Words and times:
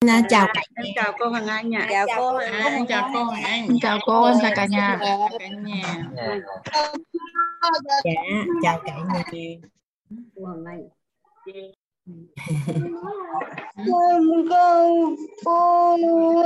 À, 0.00 0.22
chào 0.28 0.46
cả 0.54 0.62
em 0.74 0.86
chào 0.94 1.12
cô 1.18 1.28
Hoàng 1.28 1.46
Anh 1.46 1.74
ạ. 1.74 1.86
chào 1.90 2.06
cô 2.16 2.36
À, 2.36 2.70
em 2.72 2.86
chào 2.86 3.10
cô 3.14 3.24
Hoàng 3.24 3.42
Anh. 3.42 3.68
Chào 3.82 3.98
cô, 4.06 4.24
em 4.24 4.36
chào 4.42 4.52
cả 4.56 4.66
nhà. 4.66 4.98
Cả 5.38 5.48
nhà. 5.48 6.04
dạ 8.62 8.78
chào 8.82 8.82
cả 8.84 8.94
nhà. 9.12 9.22
Cô 10.34 10.44
Hoàng 10.44 10.64
Anh 10.64 10.88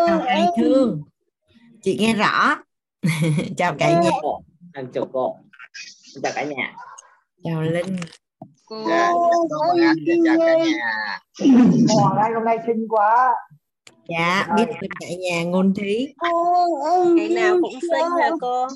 chào 0.07 0.21
ai 0.27 0.47
thương? 0.57 1.03
Chị 1.83 1.97
nghe 2.01 2.15
rõ. 2.15 2.57
Chào 3.57 3.75
cả 3.79 4.01
nhà. 4.01 4.11
chào 4.95 5.09
cô. 5.13 5.37
Chào 6.23 6.33
cả 6.35 6.45
nhà. 6.45 6.77
Chào 7.45 7.63
linh 7.63 7.97
Cô 8.71 8.89
dạ 8.89 9.11
cô 9.13 9.59
Hoàng 9.59 9.79
Anh 9.81 9.97
dạ, 10.07 10.15
chào 10.25 10.39
cả 10.47 10.55
nhà. 10.57 11.19
Hoàng 11.95 12.17
Anh 12.17 12.35
hôm 12.35 12.45
nay 12.45 12.59
xinh 12.67 12.89
quá. 12.89 13.35
Dạ 14.09 14.47
biết 14.57 14.65
ơn 14.69 14.91
cả 15.01 15.07
nhà 15.21 15.45
ngôn 15.45 15.75
thí 15.75 16.09
ngày 17.17 17.29
nào 17.29 17.57
cũng 17.63 17.81
xinh 17.81 18.11
hả 18.21 18.31
cô? 18.41 18.67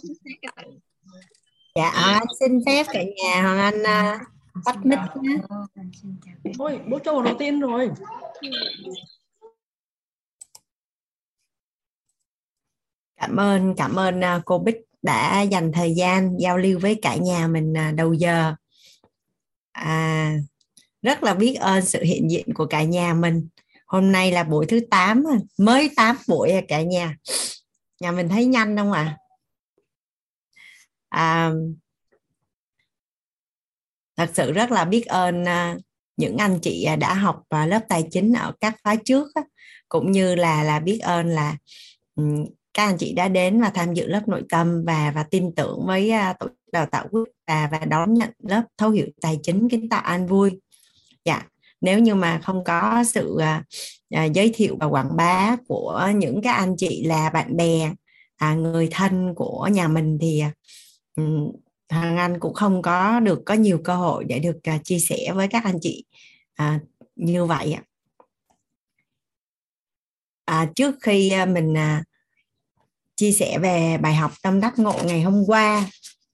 Dạ 1.74 1.88
à, 1.88 2.20
xin 2.40 2.60
phép 2.66 2.86
cả 2.92 3.02
nhà 3.02 3.42
hoàng 3.42 3.58
anh 3.58 3.82
à, 3.82 4.20
tắt 4.64 4.76
mic 4.86 4.98
nhé. 5.22 5.36
Ôi, 6.58 6.80
bố 6.88 6.98
cho 6.98 7.22
đầu 7.22 7.34
tiên 7.38 7.60
rồi. 7.60 7.90
cảm 13.16 13.36
ơn 13.36 13.74
cảm 13.76 13.96
ơn 13.96 14.24
à, 14.24 14.40
cô 14.44 14.58
Bích 14.58 14.76
đã 15.02 15.42
dành 15.42 15.72
thời 15.72 15.94
gian 15.94 16.36
giao 16.40 16.58
lưu 16.58 16.78
với 16.78 16.98
cả 17.02 17.16
nhà 17.16 17.46
mình 17.46 17.76
à, 17.76 17.92
đầu 17.96 18.12
giờ 18.12 18.54
à, 19.74 20.36
rất 21.02 21.22
là 21.22 21.34
biết 21.34 21.54
ơn 21.54 21.84
sự 21.84 22.02
hiện 22.02 22.30
diện 22.30 22.54
của 22.54 22.66
cả 22.66 22.82
nhà 22.82 23.14
mình 23.14 23.48
hôm 23.86 24.12
nay 24.12 24.32
là 24.32 24.44
buổi 24.44 24.66
thứ 24.66 24.80
8 24.90 25.24
mới 25.58 25.90
8 25.96 26.16
buổi 26.28 26.50
à 26.50 26.60
cả 26.68 26.82
nhà 26.82 27.16
nhà 28.00 28.12
mình 28.12 28.28
thấy 28.28 28.46
nhanh 28.46 28.76
không 28.76 28.92
ạ 28.92 29.16
à? 31.08 31.50
thật 34.16 34.30
sự 34.34 34.52
rất 34.52 34.70
là 34.70 34.84
biết 34.84 35.06
ơn 35.06 35.44
à, 35.44 35.76
những 36.16 36.36
anh 36.36 36.58
chị 36.62 36.84
à, 36.84 36.96
đã 36.96 37.14
học 37.14 37.42
à, 37.48 37.66
lớp 37.66 37.80
tài 37.88 38.08
chính 38.10 38.32
ở 38.32 38.52
các 38.60 38.74
khóa 38.82 38.96
trước 39.04 39.28
cũng 39.88 40.12
như 40.12 40.34
là 40.34 40.62
là 40.62 40.80
biết 40.80 40.98
ơn 40.98 41.28
là 41.28 41.56
các 42.74 42.84
anh 42.84 42.96
chị 42.98 43.12
đã 43.12 43.28
đến 43.28 43.60
và 43.60 43.70
tham 43.70 43.94
dự 43.94 44.06
lớp 44.06 44.28
nội 44.28 44.42
tâm 44.48 44.84
và 44.84 45.12
và 45.14 45.22
tin 45.22 45.54
tưởng 45.54 45.84
với 45.86 46.12
uh, 46.30 46.38
tổ 46.38 46.46
chức 46.46 46.72
đào 46.72 46.86
tạo 46.86 47.08
quốc 47.10 47.28
và 47.46 47.68
và 47.72 47.78
đón 47.78 48.14
nhận 48.14 48.30
lớp 48.38 48.62
thấu 48.78 48.90
hiểu 48.90 49.06
tài 49.20 49.38
chính 49.42 49.68
kiến 49.68 49.88
tạo 49.88 50.02
an 50.02 50.26
vui 50.26 50.60
dạ 51.24 51.42
nếu 51.80 51.98
như 51.98 52.14
mà 52.14 52.40
không 52.42 52.64
có 52.64 53.04
sự 53.06 53.34
uh, 53.34 54.34
giới 54.34 54.50
thiệu 54.54 54.76
và 54.80 54.86
quảng 54.86 55.16
bá 55.16 55.56
của 55.68 56.10
những 56.16 56.42
các 56.42 56.52
anh 56.52 56.74
chị 56.78 57.04
là 57.04 57.30
bạn 57.30 57.56
bè 57.56 57.92
à, 58.36 58.54
người 58.54 58.88
thân 58.90 59.34
của 59.34 59.68
nhà 59.72 59.88
mình 59.88 60.18
thì 60.20 60.42
um, 61.16 61.52
hàng 61.88 62.16
Anh 62.16 62.40
cũng 62.40 62.54
không 62.54 62.82
có 62.82 63.20
được 63.20 63.42
có 63.46 63.54
nhiều 63.54 63.80
cơ 63.84 63.96
hội 63.96 64.24
để 64.24 64.38
được 64.38 64.56
uh, 64.74 64.84
chia 64.84 64.98
sẻ 64.98 65.32
với 65.34 65.48
các 65.48 65.64
anh 65.64 65.78
chị 65.80 66.04
uh, 66.62 66.80
như 67.16 67.44
vậy 67.44 67.72
ạ. 67.72 67.82
À, 70.44 70.70
trước 70.74 70.94
khi 71.02 71.32
mình 71.48 71.74
chia 73.16 73.32
sẻ 73.32 73.58
về 73.58 73.98
bài 73.98 74.14
học 74.14 74.32
tâm 74.42 74.60
đắc 74.60 74.78
ngộ 74.78 75.00
ngày 75.04 75.22
hôm 75.22 75.44
qua. 75.46 75.86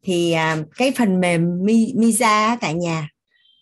Thì 0.02 0.32
à, 0.32 0.56
cái 0.76 0.92
phần 0.96 1.20
mềm 1.20 1.64
Mi- 1.64 1.94
Misa 1.96 2.46
á, 2.46 2.56
cả 2.60 2.72
nhà 2.72 3.08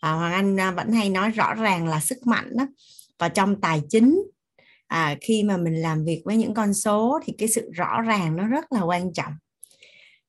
à, 0.00 0.12
Hoàng 0.12 0.32
Anh 0.32 0.60
à, 0.60 0.70
vẫn 0.70 0.92
hay 0.92 1.10
nói 1.10 1.30
rõ 1.30 1.54
ràng 1.54 1.86
là 1.86 2.00
sức 2.00 2.26
mạnh 2.26 2.56
đó 2.56 2.66
và 3.18 3.28
trong 3.28 3.60
tài 3.60 3.82
chính 3.88 4.22
à, 4.86 5.16
khi 5.20 5.42
mà 5.42 5.56
mình 5.56 5.74
làm 5.74 6.04
việc 6.04 6.22
với 6.24 6.36
những 6.36 6.54
con 6.54 6.74
số 6.74 7.20
thì 7.24 7.32
cái 7.38 7.48
sự 7.48 7.70
rõ 7.74 8.00
ràng 8.00 8.36
nó 8.36 8.46
rất 8.46 8.72
là 8.72 8.82
quan 8.82 9.12
trọng. 9.12 9.32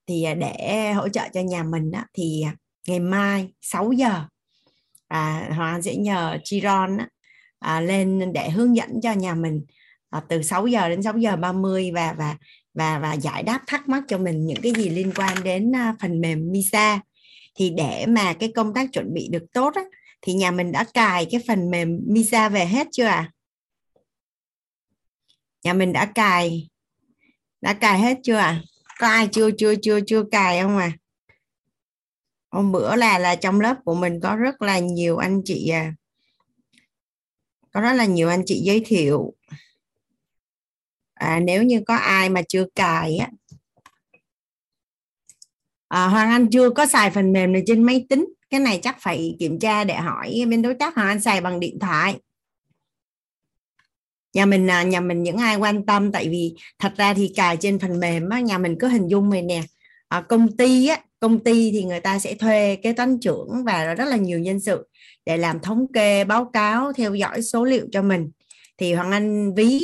Thì 0.07 0.23
à, 0.23 0.33
để 0.33 0.91
hỗ 0.93 1.09
trợ 1.09 1.21
cho 1.33 1.41
nhà 1.41 1.63
mình 1.63 1.91
đó, 1.91 2.03
thì 2.13 2.43
ngày 2.87 2.99
mai 2.99 3.53
6 3.61 3.91
giờ 3.91 4.23
à, 5.07 5.49
Hoàng 5.55 5.73
Anh 5.73 5.81
sẽ 5.81 5.95
nhờ 5.95 6.37
Chiron 6.43 6.97
đó, 6.97 7.05
à, 7.59 7.81
lên 7.81 8.33
để 8.33 8.49
hướng 8.49 8.75
dẫn 8.75 8.89
cho 9.03 9.11
nhà 9.11 9.35
mình 9.35 9.65
à, 10.09 10.21
từ 10.29 10.41
6 10.41 10.67
giờ 10.67 10.89
đến 10.89 11.03
6 11.03 11.17
giờ 11.17 11.35
30 11.35 11.91
và 11.93 12.15
và 12.17 12.37
và 12.73 12.99
và 12.99 13.13
giải 13.13 13.43
đáp 13.43 13.61
thắc 13.67 13.89
mắc 13.89 14.03
cho 14.07 14.17
mình 14.17 14.45
những 14.45 14.61
cái 14.61 14.71
gì 14.77 14.89
liên 14.89 15.11
quan 15.15 15.43
đến 15.43 15.75
à, 15.75 15.95
phần 16.01 16.21
mềm 16.21 16.51
Misa 16.51 16.99
thì 17.55 17.69
để 17.69 18.05
mà 18.07 18.33
cái 18.33 18.51
công 18.55 18.73
tác 18.73 18.89
chuẩn 18.93 19.13
bị 19.13 19.27
được 19.31 19.45
tốt 19.53 19.73
á, 19.75 19.81
thì 20.21 20.33
nhà 20.33 20.51
mình 20.51 20.71
đã 20.71 20.83
cài 20.93 21.27
cái 21.31 21.41
phần 21.47 21.71
mềm 21.71 21.99
Misa 22.07 22.49
về 22.49 22.65
hết 22.65 22.87
chưa 22.91 23.05
à? 23.05 23.31
Nhà 25.63 25.73
mình 25.73 25.93
đã 25.93 26.05
cài 26.05 26.69
đã 27.61 27.73
cài 27.73 27.99
hết 27.99 28.17
chưa 28.23 28.37
à? 28.37 28.61
Có 28.99 29.07
ai 29.07 29.27
chưa 29.31 29.49
chưa 29.57 29.73
chưa 29.81 29.99
chưa 30.07 30.23
cài 30.31 30.61
không 30.61 30.77
à? 30.77 30.91
Hôm 32.51 32.71
bữa 32.71 32.95
là 32.95 33.19
là 33.19 33.35
trong 33.35 33.61
lớp 33.61 33.77
của 33.85 33.95
mình 33.95 34.19
có 34.23 34.35
rất 34.35 34.61
là 34.61 34.79
nhiều 34.79 35.17
anh 35.17 35.41
chị 35.45 35.69
à, 35.69 35.93
có 37.73 37.81
rất 37.81 37.93
là 37.93 38.05
nhiều 38.05 38.29
anh 38.29 38.43
chị 38.45 38.61
giới 38.63 38.81
thiệu 38.85 39.33
à, 41.19 41.39
nếu 41.39 41.63
như 41.63 41.81
có 41.87 41.95
ai 41.95 42.29
mà 42.29 42.41
chưa 42.47 42.65
cài 42.75 43.17
á. 43.17 43.29
À, 45.87 46.07
Hoàng 46.07 46.29
Anh 46.29 46.49
chưa 46.49 46.69
có 46.69 46.85
xài 46.85 47.09
phần 47.09 47.33
mềm 47.33 47.53
này 47.53 47.63
trên 47.65 47.83
máy 47.83 48.05
tính. 48.09 48.33
Cái 48.49 48.59
này 48.59 48.79
chắc 48.83 48.97
phải 48.99 49.35
kiểm 49.39 49.59
tra 49.59 49.83
để 49.83 49.95
hỏi 49.95 50.41
bên 50.49 50.61
đối 50.61 50.73
tác 50.73 50.95
Hoàng 50.95 51.07
Anh 51.07 51.21
xài 51.21 51.41
bằng 51.41 51.59
điện 51.59 51.79
thoại. 51.79 52.19
Nhà 54.33 54.45
mình 54.45 54.69
à, 54.69 54.83
nhà 54.83 54.99
mình 54.99 55.23
những 55.23 55.37
ai 55.37 55.55
quan 55.55 55.85
tâm 55.85 56.11
tại 56.11 56.29
vì 56.29 56.55
thật 56.79 56.93
ra 56.97 57.13
thì 57.13 57.31
cài 57.35 57.57
trên 57.57 57.79
phần 57.79 57.99
mềm 57.99 58.29
á, 58.29 58.39
nhà 58.39 58.57
mình 58.57 58.75
cứ 58.79 58.87
hình 58.87 59.07
dung 59.07 59.29
này 59.29 59.41
nè. 59.41 59.61
À, 60.07 60.21
công 60.21 60.57
ty 60.57 60.87
á 60.87 60.99
công 61.19 61.39
ty 61.39 61.71
thì 61.71 61.83
người 61.83 61.99
ta 61.99 62.19
sẽ 62.19 62.35
thuê 62.35 62.75
kế 62.75 62.93
toán 62.93 63.19
trưởng 63.19 63.63
và 63.65 63.93
rất 63.93 64.05
là 64.05 64.15
nhiều 64.15 64.39
nhân 64.39 64.59
sự 64.59 64.87
để 65.25 65.37
làm 65.37 65.59
thống 65.59 65.85
kê 65.93 66.23
báo 66.23 66.45
cáo 66.45 66.93
theo 66.93 67.15
dõi 67.15 67.41
số 67.41 67.63
liệu 67.65 67.87
cho 67.91 68.01
mình. 68.01 68.31
Thì 68.77 68.93
Hoàng 68.93 69.11
Anh 69.11 69.55
ví 69.55 69.83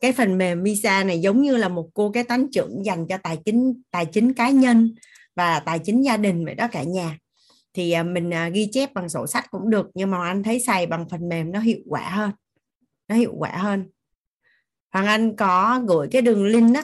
cái 0.00 0.12
phần 0.12 0.38
mềm 0.38 0.62
Visa 0.62 1.04
này 1.04 1.20
giống 1.20 1.42
như 1.42 1.56
là 1.56 1.68
một 1.68 1.90
cô 1.94 2.10
cái 2.10 2.24
tánh 2.24 2.50
trưởng 2.50 2.84
dành 2.84 3.06
cho 3.08 3.18
tài 3.22 3.36
chính 3.44 3.82
tài 3.90 4.06
chính 4.06 4.34
cá 4.34 4.50
nhân 4.50 4.94
và 5.34 5.60
tài 5.60 5.78
chính 5.78 6.04
gia 6.04 6.16
đình 6.16 6.44
vậy 6.44 6.54
đó 6.54 6.68
cả 6.72 6.82
nhà. 6.82 7.18
Thì 7.74 7.92
à, 7.92 8.02
mình 8.02 8.34
à, 8.34 8.48
ghi 8.48 8.68
chép 8.72 8.94
bằng 8.94 9.08
sổ 9.08 9.26
sách 9.26 9.50
cũng 9.50 9.70
được 9.70 9.90
nhưng 9.94 10.10
mà 10.10 10.28
anh 10.28 10.42
thấy 10.42 10.60
xài 10.60 10.86
bằng 10.86 11.08
phần 11.08 11.28
mềm 11.28 11.52
nó 11.52 11.60
hiệu 11.60 11.80
quả 11.86 12.10
hơn 12.10 12.30
nó 13.08 13.16
hiệu 13.16 13.34
quả 13.38 13.50
hơn. 13.50 13.90
Hoàng 14.92 15.06
Anh 15.06 15.36
có 15.36 15.82
gửi 15.88 16.08
cái 16.10 16.22
đường 16.22 16.44
link 16.44 16.74
đó 16.74 16.82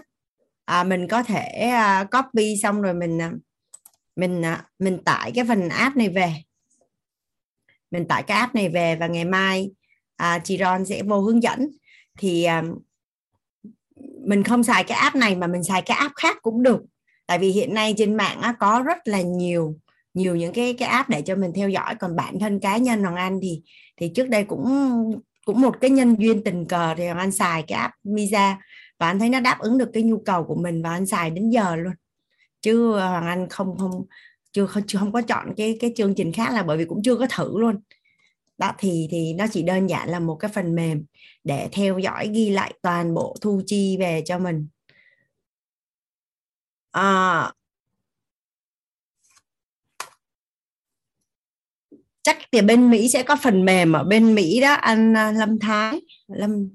à, 0.64 0.84
mình 0.84 1.08
có 1.08 1.22
thể 1.22 1.48
à, 1.72 2.04
copy 2.04 2.56
xong 2.56 2.82
rồi 2.82 2.94
mình 2.94 3.18
mình 4.16 4.42
mình 4.78 5.04
tải 5.04 5.32
cái 5.34 5.44
phần 5.48 5.68
app 5.68 5.96
này 5.96 6.08
về. 6.08 6.32
Mình 7.90 8.08
tải 8.08 8.22
cái 8.22 8.38
app 8.38 8.54
này 8.54 8.68
về 8.68 8.96
và 8.96 9.06
ngày 9.06 9.24
mai 9.24 9.70
à, 10.16 10.38
chị 10.44 10.58
Ron 10.58 10.84
sẽ 10.84 11.02
vô 11.02 11.20
hướng 11.20 11.42
dẫn. 11.42 11.70
Thì 12.18 12.46
mình 14.26 14.42
không 14.42 14.64
xài 14.64 14.84
cái 14.84 14.98
app 14.98 15.16
này 15.16 15.36
mà 15.36 15.46
mình 15.46 15.64
xài 15.64 15.82
cái 15.82 15.96
app 15.96 16.14
khác 16.16 16.36
cũng 16.42 16.62
được. 16.62 16.80
Tại 17.26 17.38
vì 17.38 17.48
hiện 17.48 17.74
nay 17.74 17.94
trên 17.96 18.14
mạng 18.14 18.40
á, 18.40 18.54
có 18.60 18.82
rất 18.86 18.98
là 19.04 19.20
nhiều 19.20 19.76
nhiều 20.14 20.36
những 20.36 20.52
cái 20.52 20.74
cái 20.74 20.88
app 20.88 21.08
để 21.08 21.22
cho 21.22 21.36
mình 21.36 21.52
theo 21.54 21.68
dõi. 21.68 21.94
Còn 21.94 22.16
bản 22.16 22.38
thân 22.38 22.60
cá 22.60 22.76
nhân 22.76 23.02
Hoàng 23.02 23.16
Anh 23.16 23.38
thì 23.42 23.62
thì 23.96 24.08
trước 24.08 24.28
đây 24.28 24.44
cũng 24.44 24.64
cũng 25.46 25.60
một 25.60 25.80
cái 25.80 25.90
nhân 25.90 26.16
duyên 26.18 26.44
tình 26.44 26.66
cờ 26.66 26.94
thì 26.96 27.04
Hoàng 27.04 27.18
Anh 27.18 27.32
xài 27.32 27.62
cái 27.62 27.78
app 27.78 27.94
Misa 28.04 28.58
và 28.98 29.06
anh 29.06 29.18
thấy 29.18 29.30
nó 29.30 29.40
đáp 29.40 29.58
ứng 29.58 29.78
được 29.78 29.90
cái 29.92 30.02
nhu 30.02 30.18
cầu 30.18 30.44
của 30.44 30.56
mình 30.62 30.82
và 30.82 30.90
anh 30.90 31.06
xài 31.06 31.30
đến 31.30 31.50
giờ 31.50 31.76
luôn. 31.76 31.92
Chứ 32.62 32.92
ờ, 32.92 33.08
Hoàng 33.08 33.26
Anh 33.26 33.48
không 33.48 33.76
không 33.78 34.06
chưa 34.52 34.66
không 34.66 34.82
chưa 34.86 34.98
không 34.98 35.12
có 35.12 35.22
chọn 35.22 35.54
cái 35.56 35.76
cái 35.80 35.92
chương 35.96 36.14
trình 36.14 36.32
khác 36.32 36.52
là 36.52 36.62
bởi 36.62 36.76
vì 36.76 36.84
cũng 36.84 37.02
chưa 37.02 37.16
có 37.16 37.26
thử 37.36 37.58
luôn 37.58 37.80
đó 38.58 38.72
thì 38.78 39.08
thì 39.10 39.34
nó 39.34 39.46
chỉ 39.52 39.62
đơn 39.62 39.86
giản 39.86 40.08
là 40.08 40.20
một 40.20 40.36
cái 40.36 40.50
phần 40.54 40.74
mềm 40.74 41.04
để 41.44 41.68
theo 41.72 41.98
dõi 41.98 42.30
ghi 42.34 42.50
lại 42.50 42.74
toàn 42.82 43.14
bộ 43.14 43.36
thu 43.40 43.62
chi 43.66 43.96
về 44.00 44.22
cho 44.26 44.38
mình. 44.38 44.68
À, 46.90 47.52
chắc 52.22 52.38
thì 52.52 52.62
bên 52.62 52.90
Mỹ 52.90 53.08
sẽ 53.08 53.22
có 53.22 53.36
phần 53.42 53.64
mềm 53.64 53.92
ở 53.92 54.04
bên 54.04 54.34
Mỹ 54.34 54.60
đó 54.60 54.72
anh 54.72 55.16
à, 55.16 55.32
Lâm 55.32 55.58
Thái. 55.58 56.00
Lâm. 56.28 56.68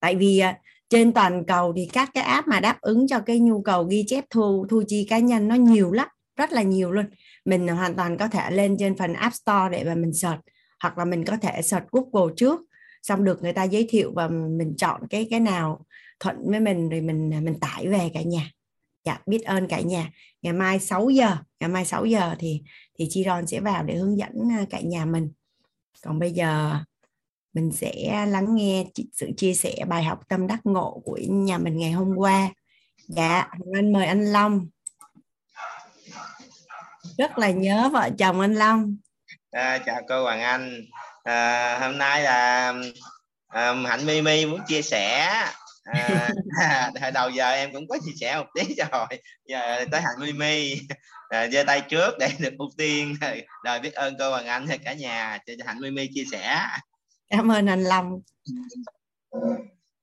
Tại 0.00 0.16
vì 0.16 0.38
à, 0.38 0.58
trên 0.88 1.12
toàn 1.12 1.44
cầu 1.46 1.72
thì 1.76 1.88
các 1.92 2.10
cái 2.14 2.24
app 2.24 2.48
mà 2.48 2.60
đáp 2.60 2.80
ứng 2.80 3.08
cho 3.08 3.20
cái 3.20 3.38
nhu 3.38 3.62
cầu 3.62 3.84
ghi 3.84 4.04
chép 4.06 4.24
thu 4.30 4.66
thu 4.70 4.82
chi 4.88 5.06
cá 5.10 5.18
nhân 5.18 5.48
nó 5.48 5.54
nhiều 5.54 5.92
lắm 5.92 6.08
rất 6.36 6.52
là 6.52 6.62
nhiều 6.62 6.92
luôn 6.92 7.06
mình 7.44 7.68
hoàn 7.68 7.96
toàn 7.96 8.18
có 8.18 8.28
thể 8.28 8.50
lên 8.50 8.76
trên 8.78 8.96
phần 8.96 9.12
App 9.12 9.34
Store 9.34 9.68
để 9.72 9.84
mà 9.84 9.94
mình 9.94 10.12
search, 10.12 10.40
hoặc 10.80 10.98
là 10.98 11.04
mình 11.04 11.24
có 11.24 11.36
thể 11.36 11.62
search 11.62 11.86
Google 11.90 12.34
trước, 12.36 12.60
xong 13.02 13.24
được 13.24 13.42
người 13.42 13.52
ta 13.52 13.64
giới 13.64 13.86
thiệu 13.90 14.12
và 14.14 14.28
mình 14.28 14.74
chọn 14.76 15.00
cái 15.10 15.26
cái 15.30 15.40
nào 15.40 15.86
thuận 16.20 16.36
với 16.50 16.60
mình 16.60 16.88
rồi 16.88 17.00
mình 17.00 17.44
mình 17.44 17.60
tải 17.60 17.88
về 17.88 18.10
cả 18.14 18.22
nhà. 18.22 18.50
Dạ 19.04 19.20
biết 19.26 19.42
ơn 19.42 19.68
cả 19.68 19.80
nhà. 19.80 20.10
Ngày 20.42 20.52
mai 20.52 20.80
6 20.80 21.10
giờ, 21.10 21.36
ngày 21.60 21.68
mai 21.68 21.84
6 21.84 22.04
giờ 22.04 22.34
thì 22.38 22.62
thì 22.98 23.06
Chi 23.10 23.24
Ron 23.24 23.46
sẽ 23.46 23.60
vào 23.60 23.82
để 23.82 23.94
hướng 23.94 24.18
dẫn 24.18 24.32
à, 24.58 24.64
cả 24.70 24.80
nhà 24.80 25.04
mình. 25.04 25.32
Còn 26.02 26.18
bây 26.18 26.32
giờ 26.32 26.78
mình 27.52 27.72
sẽ 27.72 28.26
lắng 28.26 28.54
nghe 28.54 28.86
sự 29.12 29.30
chia 29.36 29.54
sẻ 29.54 29.74
bài 29.88 30.04
học 30.04 30.20
tâm 30.28 30.46
đắc 30.46 30.60
ngộ 30.64 31.02
của 31.04 31.18
nhà 31.28 31.58
mình 31.58 31.76
ngày 31.76 31.92
hôm 31.92 32.14
qua. 32.16 32.50
Dạ 33.08 33.48
anh 33.74 33.92
mời 33.92 34.06
anh 34.06 34.24
Long 34.24 34.68
rất 37.18 37.38
là 37.38 37.50
nhớ 37.50 37.88
vợ 37.92 38.10
chồng 38.18 38.40
anh 38.40 38.54
Long. 38.54 38.96
À, 39.50 39.78
chào 39.86 40.00
cô 40.08 40.22
Hoàng 40.22 40.40
Anh. 40.40 40.80
À, 41.22 41.78
hôm 41.78 41.98
nay 41.98 42.22
là 42.22 42.74
à, 43.48 43.74
Hạnh 43.86 44.06
Mimi 44.06 44.46
muốn 44.46 44.60
chia 44.68 44.82
sẻ. 44.82 45.28
À, 45.84 46.30
hồi 47.00 47.10
đầu 47.10 47.30
giờ 47.30 47.50
em 47.50 47.72
cũng 47.72 47.88
có 47.88 47.98
chia 48.04 48.12
sẻ 48.20 48.36
một 48.36 48.46
tí 48.54 48.74
rồi. 48.74 49.06
Giờ 49.46 49.84
tới 49.90 50.00
Hạnh 50.00 50.16
Mimi 50.20 50.80
à, 51.28 51.48
giơ 51.48 51.64
tay 51.64 51.80
trước 51.80 52.14
để 52.18 52.28
được 52.38 52.52
ưu 52.58 52.70
tiên. 52.76 53.14
Rồi 53.64 53.80
biết 53.80 53.94
ơn 53.94 54.14
cô 54.18 54.30
Hoàng 54.30 54.46
Anh 54.46 54.66
và 54.66 54.76
cả 54.84 54.92
nhà. 54.92 55.38
Cho 55.46 55.52
Hạnh 55.66 55.80
Mimi 55.80 56.08
chia 56.14 56.24
sẻ. 56.32 56.60
Cảm 57.30 57.52
ơn 57.52 57.66
anh 57.66 57.84
Long. 57.84 58.20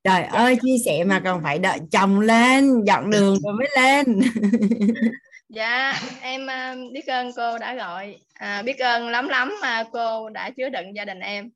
Trời 0.03 0.23
ơi 0.23 0.57
chia 0.61 0.77
sẻ 0.85 1.03
mà 1.03 1.21
còn 1.25 1.43
phải 1.43 1.59
đợi 1.59 1.79
chồng 1.91 2.19
lên 2.19 2.83
dọn 2.85 3.09
đường 3.09 3.37
rồi 3.41 3.53
mới 3.53 3.67
lên 3.75 4.19
dạ 5.53 5.93
em 6.21 6.47
à, 6.47 6.75
biết 6.93 7.07
ơn 7.07 7.31
cô 7.35 7.57
đã 7.57 7.73
gọi. 7.73 8.17
À, 8.33 8.61
biết 8.61 8.79
ơn 8.79 9.09
lắm 9.09 9.27
lắm 9.27 9.55
mà 9.61 9.83
cô 9.91 10.29
đã 10.29 10.49
chứa 10.49 10.69
đựng 10.69 10.95
gia 10.95 11.05
đình 11.05 11.19
em. 11.19 11.49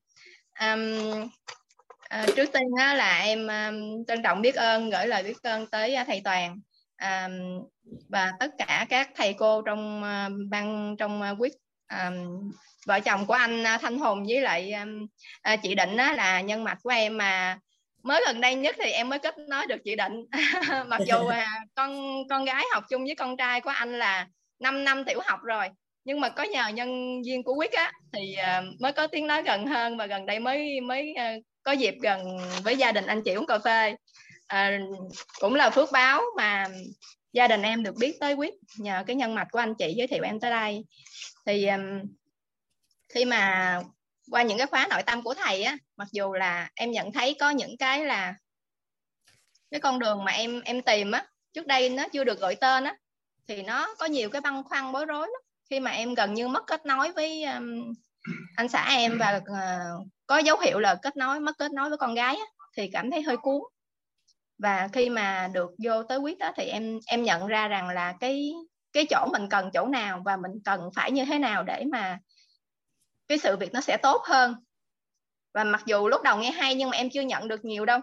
À, 0.54 0.78
à, 2.10 2.26
trước 2.36 2.46
tiên 2.54 2.64
á, 2.80 2.94
là 2.94 3.20
em 3.20 3.48
um, 3.48 4.06
trân 4.08 4.24
trọng 4.24 4.42
biết 4.42 4.56
ơn 4.56 4.90
gửi 4.90 5.08
lời 5.08 5.24
biết 5.24 5.44
ơn 5.44 5.68
tới 5.68 5.98
uh, 6.02 6.08
thầy 6.08 6.22
Toàn. 6.24 6.60
À, 6.96 7.30
và 8.10 8.34
tất 8.40 8.52
cả 8.58 8.86
các 8.90 9.10
thầy 9.16 9.34
cô 9.34 9.62
trong 9.62 10.04
uh, 10.04 10.50
ban 10.50 10.96
trong 11.00 11.22
uh, 11.32 11.42
quyết 11.42 11.54
à, 11.88 12.12
vợ 12.86 13.00
chồng 13.00 13.26
của 13.26 13.34
anh 13.34 13.64
Thanh 13.82 14.00
Hùng 14.00 14.26
với 14.28 14.42
lại 14.42 14.74
à, 15.42 15.56
chị 15.56 15.76
Định 15.76 15.98
á, 15.98 16.14
là 16.14 16.42
nhân 16.42 16.64
mạch 16.64 16.78
của 16.84 16.90
em 16.90 17.18
mà 17.18 17.60
mới 18.06 18.22
gần 18.26 18.42
đây 18.42 18.56
nhất 18.56 18.76
thì 18.80 18.92
em 18.92 19.10
mới 19.10 19.20
kết 19.20 19.38
nối 19.38 19.68
được 19.68 19.84
chị 19.84 19.96
định. 19.96 20.26
Mặc 20.88 21.02
dù 21.08 21.28
à, 21.28 21.48
con 21.76 22.14
con 22.30 22.46
gái 22.46 22.66
học 22.74 22.84
chung 22.90 23.04
với 23.04 23.16
con 23.16 23.38
trai 23.38 23.62
của 23.62 23.70
anh 23.70 24.00
là 24.00 24.28
5 24.60 24.84
năm 24.84 25.04
tiểu 25.06 25.20
học 25.26 25.40
rồi 25.44 25.68
nhưng 26.06 26.20
mà 26.20 26.30
có 26.30 26.44
nhờ 26.44 26.68
nhân 26.68 27.22
viên 27.26 27.44
của 27.44 27.54
quyết 27.54 27.72
á 27.72 27.92
thì 28.14 28.34
à, 28.34 28.64
mới 28.80 28.92
có 28.92 29.08
tiếng 29.08 29.28
nói 29.28 29.44
gần 29.44 29.68
hơn 29.68 29.98
và 29.98 30.06
gần 30.06 30.26
đây 30.26 30.40
mới 30.40 30.82
mới 30.82 31.14
à, 31.14 31.36
có 31.64 31.72
dịp 31.72 31.96
gần 32.02 32.38
với 32.64 32.78
gia 32.78 32.92
đình 32.92 33.06
anh 33.06 33.22
chị 33.26 33.34
uống 33.34 33.46
cà 33.46 33.60
phê. 33.60 33.96
À, 34.48 34.80
cũng 35.40 35.56
là 35.56 35.70
phước 35.70 35.92
báo 35.92 36.22
mà 36.38 36.68
gia 37.34 37.48
đình 37.48 37.62
em 37.62 37.84
được 37.84 37.96
biết 38.00 38.18
tới 38.20 38.34
quyết 38.34 38.54
nhờ 38.78 39.04
cái 39.08 39.16
nhân 39.16 39.36
mạch 39.36 39.48
của 39.52 39.60
anh 39.60 39.76
chị 39.76 39.94
giới 39.98 40.08
thiệu 40.08 40.24
em 40.24 40.40
tới 40.40 40.52
đây. 40.52 40.86
Thì 41.46 41.68
um, 41.68 42.02
khi 43.14 43.26
mà 43.26 43.80
qua 44.32 44.44
những 44.44 44.58
cái 44.58 44.68
khóa 44.68 44.88
nội 44.90 45.04
tâm 45.04 45.22
của 45.22 45.34
thầy 45.34 45.64
á 45.64 45.78
mặc 45.98 46.08
dù 46.12 46.34
là 46.34 46.70
em 46.76 46.92
nhận 46.92 47.12
thấy 47.12 47.36
có 47.40 47.50
những 47.50 47.78
cái 47.78 48.06
là 48.06 48.36
cái 49.72 49.80
con 49.80 50.00
đường 50.00 50.24
mà 50.24 50.32
em 50.32 50.62
em 50.62 50.82
tìm 50.82 51.12
á 51.12 51.26
trước 51.54 51.68
đây 51.68 51.90
nó 51.90 52.08
chưa 52.08 52.24
được 52.24 52.40
gọi 52.40 52.56
tên 52.56 52.84
á 52.84 52.96
thì 53.48 53.64
nó 53.64 53.96
có 54.00 54.06
nhiều 54.06 54.30
cái 54.30 54.42
băn 54.42 54.64
khoăn 54.64 54.92
bối 54.92 55.06
rối 55.06 55.28
lắm. 55.28 55.42
Khi 55.70 55.80
mà 55.80 55.92
em 55.92 56.14
gần 56.14 56.34
như 56.34 56.48
mất 56.48 56.64
kết 56.68 56.86
nối 56.86 57.12
với 57.12 57.44
um, 57.44 57.94
anh 58.56 58.70
xã 58.70 58.86
em 58.90 59.18
và 59.18 59.36
uh, 59.38 60.08
có 60.28 60.38
dấu 60.38 60.60
hiệu 60.60 60.80
là 60.80 60.96
kết 60.96 61.18
nối 61.18 61.40
mất 61.40 61.58
kết 61.58 61.72
nối 61.72 61.90
với 61.90 61.98
con 61.98 62.16
gái 62.16 62.36
á, 62.36 62.46
thì 62.78 62.90
cảm 62.94 63.12
thấy 63.12 63.22
hơi 63.22 63.38
cuốn. 63.38 63.62
Và 64.58 64.88
khi 64.94 65.10
mà 65.10 65.50
được 65.54 65.72
vô 65.84 66.04
tới 66.04 66.18
quyết 66.18 66.38
đó 66.38 66.52
thì 66.56 66.64
em 66.64 67.00
em 67.08 67.24
nhận 67.24 67.48
ra 67.48 67.68
rằng 67.68 67.90
là 67.90 68.14
cái 68.20 68.52
cái 68.94 69.06
chỗ 69.10 69.28
mình 69.32 69.50
cần 69.50 69.70
chỗ 69.74 69.86
nào 69.86 70.22
và 70.26 70.38
mình 70.38 70.52
cần 70.66 70.90
phải 70.96 71.12
như 71.12 71.26
thế 71.26 71.40
nào 71.40 71.64
để 71.64 71.84
mà 71.92 72.20
cái 73.28 73.38
sự 73.38 73.58
việc 73.58 73.74
nó 73.74 73.82
sẽ 73.82 73.98
tốt 73.98 74.22
hơn. 74.26 74.56
Và 75.54 75.64
mặc 75.64 75.84
dù 75.86 76.08
lúc 76.08 76.22
đầu 76.22 76.38
nghe 76.38 76.52
hay 76.52 76.76
nhưng 76.76 76.90
mà 76.90 76.98
em 76.98 77.10
chưa 77.10 77.22
nhận 77.22 77.48
được 77.48 77.66
nhiều 77.66 77.86
đâu. 77.86 78.00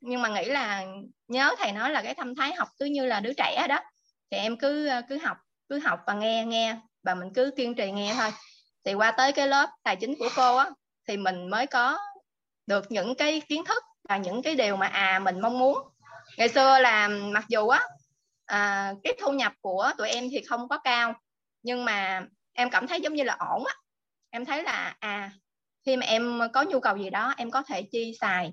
Nhưng 0.00 0.22
mà 0.22 0.28
nghĩ 0.28 0.44
là 0.44 0.84
nhớ 1.28 1.54
thầy 1.58 1.72
nói 1.72 1.90
là 1.90 2.02
cái 2.02 2.14
tâm 2.14 2.34
thái 2.34 2.54
học 2.54 2.68
cứ 2.78 2.84
như 2.84 3.06
là 3.06 3.20
đứa 3.20 3.32
trẻ 3.36 3.66
đó. 3.68 3.80
Thì 4.30 4.36
em 4.36 4.56
cứ 4.58 4.86
ờ, 4.86 5.02
cứ 5.08 5.18
học 5.18 5.36
cứ 5.68 5.78
học 5.78 6.00
và 6.06 6.14
nghe 6.14 6.44
nghe 6.44 6.76
và 7.02 7.14
mình 7.14 7.28
cứ 7.34 7.50
kiên 7.56 7.74
trì 7.74 7.90
nghe 7.90 8.14
thôi. 8.18 8.30
Thì 8.84 8.94
qua 8.94 9.10
tới 9.10 9.32
cái 9.32 9.48
lớp 9.48 9.70
tài 9.82 9.96
chính 9.96 10.14
của 10.18 10.28
cô 10.36 10.56
á 10.56 10.70
thì 11.08 11.16
mình 11.16 11.50
mới 11.50 11.66
có 11.66 11.98
được 12.66 12.90
những 12.90 13.14
cái 13.14 13.42
kiến 13.48 13.64
thức 13.64 13.82
và 14.08 14.16
những 14.16 14.42
cái 14.42 14.54
điều 14.54 14.76
mà 14.76 14.86
à 14.86 15.18
mình 15.18 15.40
mong 15.40 15.58
muốn. 15.58 15.78
Ngày 16.38 16.48
xưa 16.48 16.78
là 16.78 17.08
mặc 17.08 17.44
dù 17.48 17.68
á 17.68 17.80
à, 18.46 18.92
cái 19.04 19.12
thu 19.20 19.32
nhập 19.32 19.52
của 19.60 19.90
tụi 19.98 20.08
em 20.08 20.28
thì 20.30 20.42
không 20.48 20.68
có 20.68 20.78
cao 20.78 21.14
nhưng 21.62 21.84
mà 21.84 22.26
em 22.52 22.70
cảm 22.70 22.86
thấy 22.86 23.00
giống 23.00 23.14
như 23.14 23.22
là 23.24 23.36
ổn 23.38 23.64
á 23.66 23.74
em 24.34 24.44
thấy 24.44 24.62
là 24.62 24.96
à 25.00 25.30
khi 25.86 25.96
mà 25.96 26.06
em 26.06 26.40
có 26.52 26.62
nhu 26.62 26.80
cầu 26.80 26.96
gì 26.96 27.10
đó 27.10 27.34
em 27.36 27.50
có 27.50 27.62
thể 27.62 27.82
chi 27.82 28.12
xài. 28.20 28.52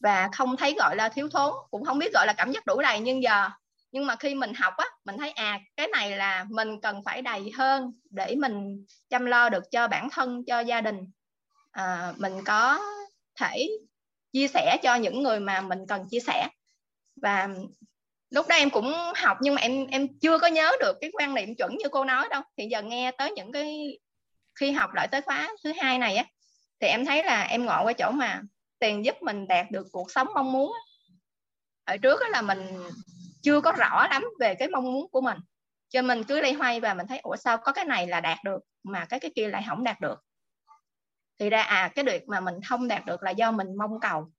Và 0.00 0.28
không 0.32 0.56
thấy 0.56 0.74
gọi 0.78 0.96
là 0.96 1.08
thiếu 1.08 1.28
thốn 1.28 1.54
cũng 1.70 1.84
không 1.84 1.98
biết 1.98 2.12
gọi 2.12 2.26
là 2.26 2.32
cảm 2.32 2.52
giác 2.52 2.66
đủ 2.66 2.82
đầy 2.82 3.00
nhưng 3.00 3.22
giờ 3.22 3.48
nhưng 3.92 4.06
mà 4.06 4.16
khi 4.16 4.34
mình 4.34 4.54
học 4.54 4.74
á 4.76 4.86
mình 5.04 5.18
thấy 5.18 5.30
à 5.30 5.60
cái 5.76 5.88
này 5.88 6.16
là 6.16 6.44
mình 6.50 6.80
cần 6.80 7.02
phải 7.04 7.22
đầy 7.22 7.50
hơn 7.56 7.92
để 8.10 8.34
mình 8.34 8.84
chăm 9.10 9.26
lo 9.26 9.48
được 9.48 9.70
cho 9.70 9.88
bản 9.88 10.10
thân 10.10 10.44
cho 10.44 10.60
gia 10.60 10.80
đình. 10.80 11.10
À, 11.70 12.12
mình 12.16 12.44
có 12.44 12.78
thể 13.40 13.68
chia 14.32 14.48
sẻ 14.48 14.76
cho 14.82 14.94
những 14.94 15.22
người 15.22 15.40
mà 15.40 15.60
mình 15.60 15.86
cần 15.88 16.08
chia 16.10 16.20
sẻ. 16.20 16.48
Và 17.22 17.48
lúc 18.30 18.46
đó 18.48 18.56
em 18.56 18.70
cũng 18.70 18.94
học 19.16 19.38
nhưng 19.40 19.54
mà 19.54 19.62
em 19.62 19.86
em 19.86 20.18
chưa 20.18 20.38
có 20.38 20.46
nhớ 20.46 20.72
được 20.80 20.96
cái 21.00 21.10
quan 21.12 21.34
niệm 21.34 21.54
chuẩn 21.54 21.76
như 21.76 21.88
cô 21.90 22.04
nói 22.04 22.28
đâu. 22.30 22.42
Thì 22.56 22.68
giờ 22.70 22.82
nghe 22.82 23.10
tới 23.18 23.30
những 23.30 23.52
cái 23.52 23.98
khi 24.60 24.72
học 24.72 24.90
lại 24.94 25.08
tới 25.08 25.22
khóa 25.22 25.48
thứ 25.64 25.72
hai 25.80 25.98
này 25.98 26.16
á, 26.16 26.24
thì 26.80 26.86
em 26.86 27.04
thấy 27.04 27.24
là 27.24 27.42
em 27.42 27.66
ngộ 27.66 27.84
qua 27.84 27.92
chỗ 27.92 28.10
mà 28.10 28.42
tiền 28.78 29.04
giúp 29.04 29.22
mình 29.22 29.48
đạt 29.48 29.70
được 29.70 29.86
cuộc 29.92 30.10
sống 30.10 30.28
mong 30.34 30.52
muốn 30.52 30.72
ở 31.84 31.96
trước 31.96 32.20
là 32.30 32.42
mình 32.42 32.82
chưa 33.42 33.60
có 33.60 33.72
rõ 33.72 34.06
lắm 34.10 34.24
về 34.40 34.54
cái 34.54 34.68
mong 34.68 34.84
muốn 34.84 35.10
của 35.10 35.20
mình, 35.20 35.38
cho 35.88 36.02
mình 36.02 36.24
cứ 36.24 36.40
lây 36.40 36.52
hoay 36.52 36.80
và 36.80 36.94
mình 36.94 37.06
thấy, 37.06 37.18
ủa, 37.18 37.36
sao 37.36 37.56
có 37.56 37.72
cái 37.72 37.84
này 37.84 38.06
là 38.06 38.20
đạt 38.20 38.38
được 38.44 38.62
mà 38.82 39.04
cái 39.04 39.20
cái 39.20 39.30
kia 39.34 39.48
lại 39.48 39.64
không 39.68 39.84
đạt 39.84 40.00
được? 40.00 40.24
Thì 41.38 41.50
ra 41.50 41.62
à 41.62 41.92
cái 41.94 42.04
việc 42.04 42.28
mà 42.28 42.40
mình 42.40 42.54
không 42.68 42.88
đạt 42.88 43.06
được 43.06 43.22
là 43.22 43.30
do 43.30 43.52
mình 43.52 43.76
mong 43.78 44.00
cầu. 44.00 44.32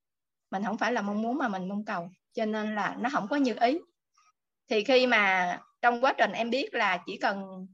Mình 0.52 0.64
không 0.64 0.78
phải 0.78 0.94
là 0.94 1.02
mong 1.02 1.22
muốn 1.22 1.38
mà 1.38 1.48
mình 1.48 1.70
mong 1.70 1.86
cầu, 1.86 2.10
cho 2.34 2.46
nên 2.46 2.76
là 2.76 2.96
nó 3.00 3.10
không 3.10 3.28
có 3.28 3.36
như 3.36 3.56
ý. 3.62 3.80
Thì 4.70 4.84
khi 4.84 5.08
mà 5.08 5.60
trong 5.82 6.04
quá 6.04 6.14
trình 6.18 6.32
em 6.32 6.50
biết 6.50 6.74
là 6.74 6.98
chỉ 7.06 7.18
cần 7.18 7.68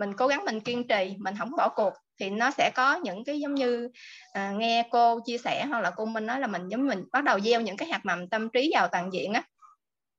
mình 0.00 0.14
cố 0.16 0.26
gắng 0.26 0.44
mình 0.44 0.60
kiên 0.60 0.88
trì 0.88 1.16
mình 1.18 1.34
không 1.38 1.50
bỏ 1.56 1.68
cuộc 1.68 1.94
thì 2.20 2.30
nó 2.30 2.50
sẽ 2.50 2.70
có 2.74 2.94
những 2.94 3.24
cái 3.24 3.40
giống 3.40 3.54
như 3.54 3.88
à, 4.32 4.52
nghe 4.56 4.88
cô 4.90 5.20
chia 5.26 5.38
sẻ 5.38 5.64
hoặc 5.68 5.80
là 5.80 5.90
cô 5.90 6.04
minh 6.04 6.26
nói 6.26 6.40
là 6.40 6.46
mình 6.46 6.68
giống 6.68 6.86
mình 6.86 7.04
bắt 7.12 7.24
đầu 7.24 7.40
gieo 7.40 7.60
những 7.60 7.76
cái 7.76 7.88
hạt 7.88 8.00
mầm 8.04 8.28
tâm 8.28 8.48
trí 8.50 8.70
vào 8.74 8.88
toàn 8.88 9.12
diện 9.12 9.32
á. 9.32 9.42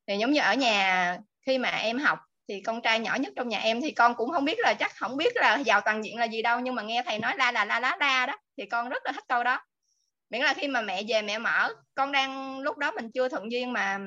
Thì 0.07 0.17
giống 0.17 0.31
như 0.31 0.41
ở 0.41 0.53
nhà 0.53 1.17
khi 1.45 1.57
mà 1.57 1.69
em 1.69 1.99
học 1.99 2.19
thì 2.47 2.61
con 2.61 2.81
trai 2.81 2.99
nhỏ 2.99 3.15
nhất 3.15 3.33
trong 3.35 3.49
nhà 3.49 3.59
em 3.59 3.81
thì 3.81 3.91
con 3.91 4.15
cũng 4.15 4.31
không 4.31 4.45
biết 4.45 4.59
là 4.59 4.73
chắc 4.73 4.95
không 4.95 5.17
biết 5.17 5.35
là 5.35 5.57
giàu 5.57 5.81
toàn 5.81 6.03
diện 6.05 6.17
là 6.17 6.25
gì 6.25 6.41
đâu 6.41 6.59
nhưng 6.59 6.75
mà 6.75 6.83
nghe 6.83 7.03
thầy 7.05 7.19
nói 7.19 7.33
la 7.37 7.51
là 7.51 7.65
la 7.65 7.79
lá 7.79 7.97
la 7.99 8.25
đó 8.25 8.37
thì 8.57 8.65
con 8.65 8.89
rất 8.89 9.03
là 9.05 9.11
thích 9.11 9.23
câu 9.27 9.43
đó. 9.43 9.61
Miễn 10.29 10.41
là 10.41 10.53
khi 10.53 10.67
mà 10.67 10.81
mẹ 10.81 11.03
về 11.07 11.21
mẹ 11.21 11.37
mở 11.37 11.73
con 11.95 12.11
đang 12.11 12.59
lúc 12.59 12.77
đó 12.77 12.91
mình 12.91 13.11
chưa 13.13 13.29
thuận 13.29 13.51
duyên 13.51 13.73
mà 13.73 13.99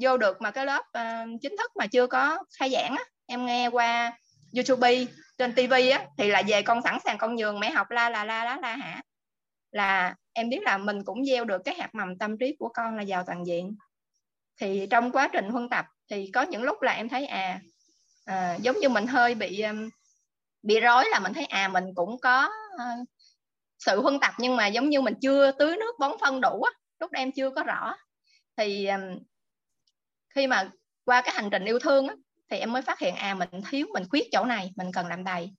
vô 0.00 0.16
được 0.16 0.40
mà 0.40 0.50
cái 0.50 0.66
lớp 0.66 0.84
uh, 0.98 1.40
chính 1.42 1.56
thức 1.56 1.70
mà 1.76 1.86
chưa 1.86 2.06
có 2.06 2.38
khai 2.58 2.70
giảng 2.70 2.96
á 2.96 3.04
em 3.26 3.46
nghe 3.46 3.68
qua 3.68 4.12
YouTube 4.54 5.06
trên 5.38 5.54
TV 5.54 5.72
á 5.92 6.06
thì 6.18 6.28
là 6.28 6.42
về 6.46 6.62
con 6.62 6.82
sẵn 6.82 6.98
sàng 7.04 7.18
con 7.18 7.36
nhường 7.36 7.60
mẹ 7.60 7.70
học 7.70 7.90
la 7.90 8.10
là 8.10 8.24
la 8.24 8.44
la 8.44 8.56
la 8.56 8.76
hả? 8.76 9.02
Là 9.70 10.14
em 10.32 10.48
biết 10.48 10.60
là 10.62 10.78
mình 10.78 11.04
cũng 11.04 11.24
gieo 11.24 11.44
được 11.44 11.62
cái 11.64 11.74
hạt 11.74 11.94
mầm 11.94 12.18
tâm 12.18 12.38
trí 12.38 12.56
của 12.58 12.68
con 12.68 12.96
là 12.96 13.02
giàu 13.02 13.24
toàn 13.26 13.46
diện. 13.46 13.76
Thì 14.60 14.86
trong 14.90 15.12
quá 15.12 15.28
trình 15.32 15.48
huân 15.48 15.68
tập 15.68 15.86
thì 16.10 16.30
có 16.34 16.42
những 16.42 16.62
lúc 16.62 16.82
là 16.82 16.92
em 16.92 17.08
thấy 17.08 17.26
à, 17.26 17.60
à 18.24 18.54
giống 18.54 18.76
như 18.78 18.88
mình 18.88 19.06
hơi 19.06 19.34
bị 19.34 19.62
um, 19.62 19.88
bị 20.62 20.80
rối 20.80 21.04
là 21.10 21.18
mình 21.18 21.32
thấy 21.32 21.44
à 21.44 21.68
mình 21.68 21.84
cũng 21.94 22.20
có 22.20 22.50
ờ, 22.78 22.84
sự 23.78 24.02
huân 24.02 24.20
tập 24.20 24.34
nhưng 24.38 24.56
mà 24.56 24.66
giống 24.66 24.88
như 24.88 25.00
mình 25.00 25.14
chưa 25.22 25.52
tưới 25.58 25.76
nước 25.76 25.98
bón 25.98 26.12
phân 26.20 26.40
đủ 26.40 26.62
á 26.62 26.72
lúc 27.00 27.12
đó 27.12 27.18
em 27.18 27.32
chưa 27.32 27.50
có 27.50 27.62
rõ. 27.62 27.96
Thì 28.56 28.86
um, 28.86 29.00
khi 30.34 30.46
mà 30.46 30.70
qua 31.04 31.22
cái 31.22 31.34
hành 31.34 31.48
trình 31.50 31.64
yêu 31.64 31.78
thương 31.78 32.08
á, 32.08 32.14
thì 32.54 32.60
em 32.60 32.72
mới 32.72 32.82
phát 32.82 32.98
hiện 32.98 33.14
à 33.14 33.34
mình 33.34 33.48
thiếu 33.70 33.86
mình 33.92 34.08
khuyết 34.10 34.28
chỗ 34.32 34.44
này 34.44 34.70
mình 34.76 34.92
cần 34.92 35.06
làm 35.06 35.24
đầy 35.24 35.50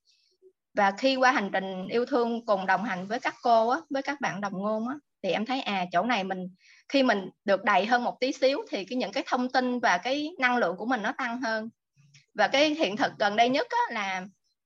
và 0.74 0.92
khi 0.92 1.16
qua 1.16 1.32
hành 1.32 1.50
trình 1.54 1.88
yêu 1.88 2.06
thương 2.06 2.46
cùng 2.46 2.66
đồng 2.66 2.84
hành 2.84 3.08
với 3.08 3.20
các 3.20 3.36
cô 3.42 3.70
á, 3.70 3.80
với 3.90 4.02
các 4.02 4.22
bạn 4.22 4.42
đồng 4.42 4.54
ngôn 4.54 4.88
á, 4.88 4.96
thì 5.24 5.32
em 5.32 5.46
thấy 5.46 5.62
à 5.62 5.86
chỗ 5.92 6.04
này 6.04 6.24
mình 6.24 6.56
khi 6.90 7.04
mình 7.04 7.30
được 7.46 7.64
đầy 7.64 7.86
hơn 7.86 8.04
một 8.04 8.20
tí 8.20 8.32
xíu 8.32 8.66
thì 8.70 8.86
cái 8.86 8.98
những 8.98 9.12
cái 9.12 9.24
thông 9.28 9.50
tin 9.50 9.80
và 9.80 9.98
cái 9.98 10.32
năng 10.40 10.58
lượng 10.58 10.78
của 10.78 10.86
mình 10.86 11.02
nó 11.02 11.12
tăng 11.12 11.42
hơn. 11.42 11.70
Và 12.34 12.48
cái 12.48 12.70
hiện 12.70 12.98
thực 12.98 13.12
gần 13.20 13.36
đây 13.36 13.50
nhất 13.50 13.68
á, 13.70 13.94
là 13.94 14.26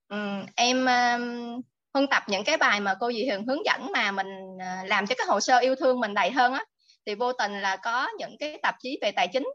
um, 0.09 0.45
em 0.55 0.85
um, 0.85 1.61
huân 1.93 2.07
tập 2.07 2.23
những 2.27 2.43
cái 2.43 2.57
bài 2.57 2.79
mà 2.79 2.95
cô 2.99 3.11
dì 3.11 3.25
Hường 3.25 3.45
hướng 3.45 3.65
dẫn 3.65 3.91
mà 3.93 4.11
mình 4.11 4.27
uh, 4.55 4.87
làm 4.87 5.07
cho 5.07 5.15
cái 5.17 5.27
hồ 5.27 5.39
sơ 5.39 5.57
yêu 5.57 5.75
thương 5.75 5.99
mình 5.99 6.13
đầy 6.13 6.31
hơn 6.31 6.53
á 6.53 6.65
thì 7.05 7.15
vô 7.15 7.33
tình 7.33 7.61
là 7.61 7.75
có 7.75 8.09
những 8.19 8.37
cái 8.39 8.59
tạp 8.61 8.75
chí 8.79 8.99
về 9.01 9.11
tài 9.11 9.27
chính. 9.27 9.47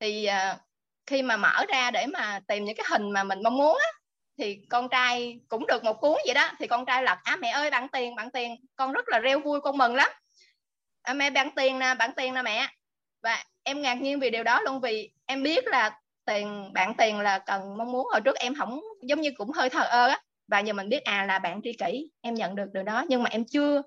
Thì 0.00 0.28
uh, 0.28 0.60
khi 1.06 1.22
mà 1.22 1.36
mở 1.36 1.64
ra 1.68 1.90
để 1.90 2.06
mà 2.06 2.40
tìm 2.48 2.64
những 2.64 2.76
cái 2.76 2.86
hình 2.90 3.10
mà 3.10 3.24
mình 3.24 3.42
mong 3.42 3.56
muốn 3.56 3.78
á, 3.80 3.88
thì 4.38 4.58
con 4.70 4.88
trai 4.88 5.40
cũng 5.48 5.66
được 5.66 5.84
một 5.84 5.94
cuốn 5.94 6.16
vậy 6.26 6.34
đó. 6.34 6.50
Thì 6.58 6.66
con 6.66 6.86
trai 6.86 7.02
lật 7.02 7.18
á 7.24 7.36
mẹ 7.36 7.48
ơi 7.48 7.70
bạn 7.70 7.88
tiền 7.88 8.14
bạn 8.14 8.30
tiền. 8.30 8.56
Con 8.76 8.92
rất 8.92 9.08
là 9.08 9.18
reo 9.18 9.40
vui 9.40 9.60
con 9.60 9.78
mừng 9.78 9.94
lắm. 9.94 10.10
À, 11.02 11.14
mẹ 11.14 11.30
bạn 11.30 11.50
tiền 11.56 11.78
nè 11.78 11.94
bạn 11.94 12.10
tiền 12.16 12.34
nè 12.34 12.42
mẹ. 12.42 12.68
Và 13.22 13.44
em 13.62 13.82
ngạc 13.82 13.94
nhiên 13.94 14.20
vì 14.20 14.30
điều 14.30 14.42
đó 14.44 14.60
luôn 14.60 14.80
vì 14.80 15.10
em 15.26 15.42
biết 15.42 15.66
là 15.66 15.98
tiền 16.26 16.72
bạn 16.72 16.94
tiền 16.98 17.20
là 17.20 17.38
cần 17.38 17.76
mong 17.78 17.92
muốn. 17.92 18.06
Hồi 18.12 18.20
trước 18.20 18.36
em 18.36 18.54
không 18.54 18.80
giống 19.02 19.20
như 19.20 19.30
cũng 19.36 19.50
hơi 19.50 19.70
thờ 19.70 19.82
ơ 19.84 20.08
á. 20.08 20.20
Và 20.48 20.58
giờ 20.58 20.72
mình 20.72 20.88
biết 20.88 21.04
à 21.04 21.24
là 21.28 21.38
bạn 21.38 21.60
tri 21.64 21.72
kỷ 21.72 22.10
em 22.20 22.34
nhận 22.34 22.54
được 22.54 22.66
điều 22.74 22.82
đó. 22.82 23.04
Nhưng 23.08 23.22
mà 23.22 23.30
em 23.30 23.44
chưa 23.52 23.82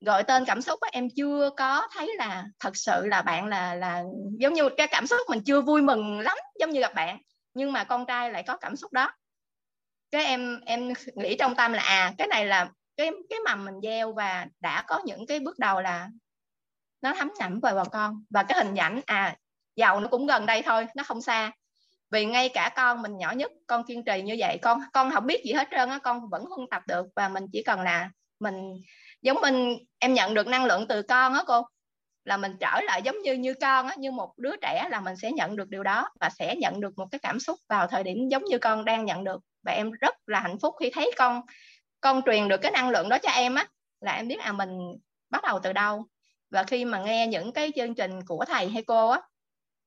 gọi 0.00 0.22
tên 0.22 0.44
cảm 0.44 0.62
xúc 0.62 0.80
á, 0.80 0.88
em 0.92 1.08
chưa 1.16 1.50
có 1.56 1.88
thấy 1.92 2.14
là 2.16 2.44
thật 2.60 2.76
sự 2.76 3.06
là 3.06 3.22
bạn 3.22 3.46
là 3.46 3.74
là 3.74 4.02
giống 4.38 4.52
như 4.52 4.68
cái 4.76 4.86
cảm 4.86 5.06
xúc 5.06 5.18
mình 5.30 5.40
chưa 5.46 5.60
vui 5.60 5.82
mừng 5.82 6.20
lắm 6.20 6.36
giống 6.60 6.70
như 6.70 6.80
gặp 6.80 6.94
bạn 6.94 7.18
nhưng 7.54 7.72
mà 7.72 7.84
con 7.84 8.06
trai 8.06 8.32
lại 8.32 8.42
có 8.42 8.56
cảm 8.56 8.76
xúc 8.76 8.92
đó. 8.92 9.12
Cái 10.10 10.24
em 10.24 10.60
em 10.66 10.92
nghĩ 11.14 11.36
trong 11.38 11.54
tâm 11.54 11.72
là 11.72 11.82
à 11.82 12.12
cái 12.18 12.26
này 12.26 12.46
là 12.46 12.70
cái 12.96 13.10
cái 13.30 13.38
mầm 13.44 13.64
mình 13.64 13.74
gieo 13.82 14.12
và 14.12 14.46
đã 14.60 14.84
có 14.86 15.00
những 15.04 15.26
cái 15.26 15.40
bước 15.40 15.58
đầu 15.58 15.80
là 15.80 16.08
nó 17.02 17.14
thấm 17.14 17.30
nhẩm 17.38 17.60
vào 17.60 17.74
bà 17.74 17.84
con. 17.84 18.24
Và 18.30 18.42
cái 18.42 18.64
hình 18.64 18.76
ảnh 18.76 19.00
à 19.06 19.36
giàu 19.76 20.00
nó 20.00 20.08
cũng 20.08 20.26
gần 20.26 20.46
đây 20.46 20.62
thôi 20.62 20.86
nó 20.96 21.02
không 21.02 21.22
xa. 21.22 21.52
Vì 22.10 22.26
ngay 22.26 22.48
cả 22.48 22.72
con 22.76 23.02
mình 23.02 23.18
nhỏ 23.18 23.32
nhất 23.32 23.52
con 23.66 23.84
kiên 23.86 24.04
trì 24.04 24.22
như 24.22 24.36
vậy 24.38 24.58
con 24.62 24.80
con 24.92 25.10
không 25.10 25.26
biết 25.26 25.44
gì 25.44 25.52
hết 25.52 25.68
trơn 25.70 25.88
á 25.88 25.98
con 25.98 26.28
vẫn 26.30 26.44
huân 26.44 26.68
tập 26.70 26.82
được 26.86 27.06
và 27.16 27.28
mình 27.28 27.44
chỉ 27.52 27.62
cần 27.62 27.80
là 27.80 28.10
mình 28.40 28.54
giống 29.22 29.40
mình, 29.40 29.78
em 29.98 30.14
nhận 30.14 30.34
được 30.34 30.46
năng 30.46 30.64
lượng 30.64 30.86
từ 30.88 31.02
con 31.02 31.34
á 31.34 31.42
cô. 31.46 31.62
Là 32.24 32.36
mình 32.36 32.56
trở 32.60 32.80
lại 32.80 33.02
giống 33.02 33.22
như 33.22 33.32
như 33.34 33.54
con 33.60 33.86
á, 33.86 33.94
như 33.98 34.10
một 34.10 34.32
đứa 34.36 34.56
trẻ 34.62 34.88
là 34.90 35.00
mình 35.00 35.16
sẽ 35.16 35.32
nhận 35.32 35.56
được 35.56 35.68
điều 35.68 35.82
đó 35.82 36.08
và 36.20 36.30
sẽ 36.30 36.56
nhận 36.56 36.80
được 36.80 36.98
một 36.98 37.06
cái 37.10 37.18
cảm 37.18 37.40
xúc 37.40 37.58
vào 37.68 37.86
thời 37.86 38.02
điểm 38.02 38.28
giống 38.30 38.44
như 38.44 38.58
con 38.58 38.84
đang 38.84 39.04
nhận 39.04 39.24
được. 39.24 39.40
Và 39.62 39.72
em 39.72 39.90
rất 39.90 40.14
là 40.26 40.40
hạnh 40.40 40.58
phúc 40.62 40.74
khi 40.80 40.90
thấy 40.94 41.10
con 41.16 41.40
con 42.00 42.22
truyền 42.26 42.48
được 42.48 42.56
cái 42.56 42.72
năng 42.72 42.90
lượng 42.90 43.08
đó 43.08 43.18
cho 43.18 43.30
em 43.30 43.54
á. 43.54 43.66
Là 44.00 44.12
em 44.12 44.28
biết 44.28 44.38
à 44.38 44.52
mình 44.52 44.70
bắt 45.30 45.42
đầu 45.42 45.60
từ 45.62 45.72
đâu. 45.72 46.04
Và 46.50 46.62
khi 46.62 46.84
mà 46.84 47.02
nghe 47.02 47.26
những 47.26 47.52
cái 47.52 47.72
chương 47.76 47.94
trình 47.94 48.20
của 48.26 48.44
thầy 48.44 48.68
hay 48.68 48.82
cô 48.82 49.08
á, 49.08 49.20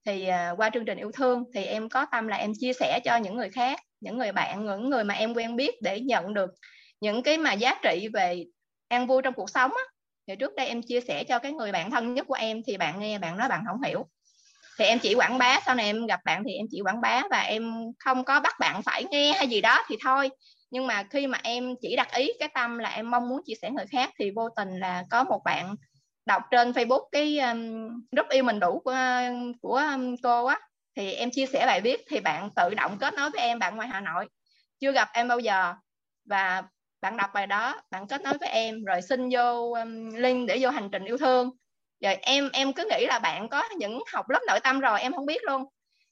thì 0.06 0.28
à, 0.28 0.54
qua 0.58 0.70
chương 0.74 0.86
trình 0.86 0.98
yêu 0.98 1.12
thương 1.12 1.44
thì 1.54 1.64
em 1.64 1.90
có 1.90 2.06
tâm 2.12 2.28
là 2.28 2.38
em 2.38 2.52
chia 2.60 2.74
sẻ 2.74 3.00
cho 3.06 3.16
những 3.16 3.36
người 3.36 3.50
khác, 3.50 3.80
những 4.00 4.18
người 4.18 4.32
bạn, 4.32 4.66
những 4.66 4.90
người 4.90 5.04
mà 5.04 5.14
em 5.14 5.34
quen 5.34 5.56
biết 5.56 5.76
để 5.82 6.00
nhận 6.00 6.34
được 6.34 6.50
những 7.02 7.24
cái 7.24 7.38
mà 7.38 7.54
giá 7.54 7.80
trị 7.84 8.08
về 8.14 8.46
an 8.92 9.08
vui 9.08 9.22
trong 9.22 9.34
cuộc 9.34 9.50
sống 9.50 9.72
á. 9.72 9.84
Thì 10.28 10.36
trước 10.36 10.56
đây 10.56 10.68
em 10.68 10.82
chia 10.82 11.02
sẻ 11.02 11.24
cho 11.24 11.40
cái 11.40 11.52
người 11.52 11.72
bạn 11.72 11.92
thân 11.92 12.14
nhất 12.14 12.28
của 12.28 12.34
em 12.34 12.62
thì 12.68 12.78
bạn 12.78 13.00
nghe 13.00 13.20
bạn 13.20 13.38
nói 13.38 13.50
bạn 13.50 13.64
không 13.68 13.82
hiểu. 13.82 14.08
Thì 14.80 14.86
em 14.86 15.00
chỉ 15.00 15.14
quảng 15.14 15.38
bá 15.38 15.60
sau 15.66 15.76
này 15.76 15.86
em 15.86 16.06
gặp 16.06 16.20
bạn 16.26 16.44
thì 16.48 16.54
em 16.54 16.66
chỉ 16.72 16.82
quảng 16.82 17.02
bá 17.02 17.24
và 17.32 17.40
em 17.40 17.74
không 18.00 18.24
có 18.24 18.40
bắt 18.40 18.60
bạn 18.60 18.82
phải 18.84 19.04
nghe 19.12 19.34
hay 19.34 19.48
gì 19.48 19.62
đó 19.62 19.80
thì 19.88 19.96
thôi. 20.04 20.30
Nhưng 20.72 20.88
mà 20.88 21.04
khi 21.04 21.28
mà 21.28 21.40
em 21.44 21.76
chỉ 21.82 21.96
đặt 21.96 22.14
ý 22.14 22.32
cái 22.40 22.50
tâm 22.54 22.78
là 22.78 22.90
em 22.90 23.12
mong 23.12 23.30
muốn 23.30 23.42
chia 23.46 23.54
sẻ 23.62 23.70
người 23.70 23.86
khác 23.92 24.10
thì 24.20 24.32
vô 24.32 24.50
tình 24.50 24.80
là 24.80 25.04
có 25.10 25.24
một 25.24 25.42
bạn 25.46 25.76
đọc 26.26 26.42
trên 26.52 26.72
Facebook 26.72 27.10
cái 27.12 27.40
um, 27.40 27.88
group 28.12 28.30
yêu 28.30 28.44
mình 28.44 28.60
đủ 28.60 28.82
của 28.84 28.96
của 29.62 29.78
um, 29.94 30.16
cô 30.24 30.46
á. 30.46 30.60
Thì 30.96 31.14
em 31.14 31.32
chia 31.32 31.46
sẻ 31.46 31.66
bài 31.66 31.82
viết 31.82 32.06
thì 32.10 32.20
bạn 32.20 32.50
tự 32.56 32.74
động 32.74 32.98
kết 33.00 33.14
nối 33.14 33.30
với 33.30 33.42
em 33.42 33.60
bạn 33.60 33.76
ngoài 33.76 33.88
Hà 33.88 34.00
Nội. 34.00 34.28
Chưa 34.80 34.92
gặp 34.92 35.10
em 35.14 35.28
bao 35.28 35.40
giờ. 35.40 35.74
Và 36.26 36.64
bạn 37.02 37.18
đọc 37.18 37.30
bài 37.34 37.48
đó 37.48 37.82
bạn 37.92 38.08
kết 38.08 38.22
nối 38.22 38.38
với 38.38 38.50
em 38.50 38.84
rồi 38.84 39.02
xin 39.02 39.30
vô 39.32 39.74
um, 39.74 40.10
link 40.16 40.48
để 40.48 40.58
vô 40.62 40.70
hành 40.70 40.90
trình 40.92 41.06
yêu 41.06 41.18
thương. 41.18 41.52
Rồi 42.02 42.16
em 42.16 42.50
em 42.54 42.74
cứ 42.74 42.88
nghĩ 42.90 43.06
là 43.06 43.20
bạn 43.20 43.50
có 43.50 43.64
những 43.78 44.04
học 44.14 44.30
lớp 44.30 44.40
nội 44.48 44.60
tâm 44.60 44.80
rồi 44.80 45.02
em 45.02 45.14
không 45.14 45.26
biết 45.26 45.44
luôn. 45.44 45.66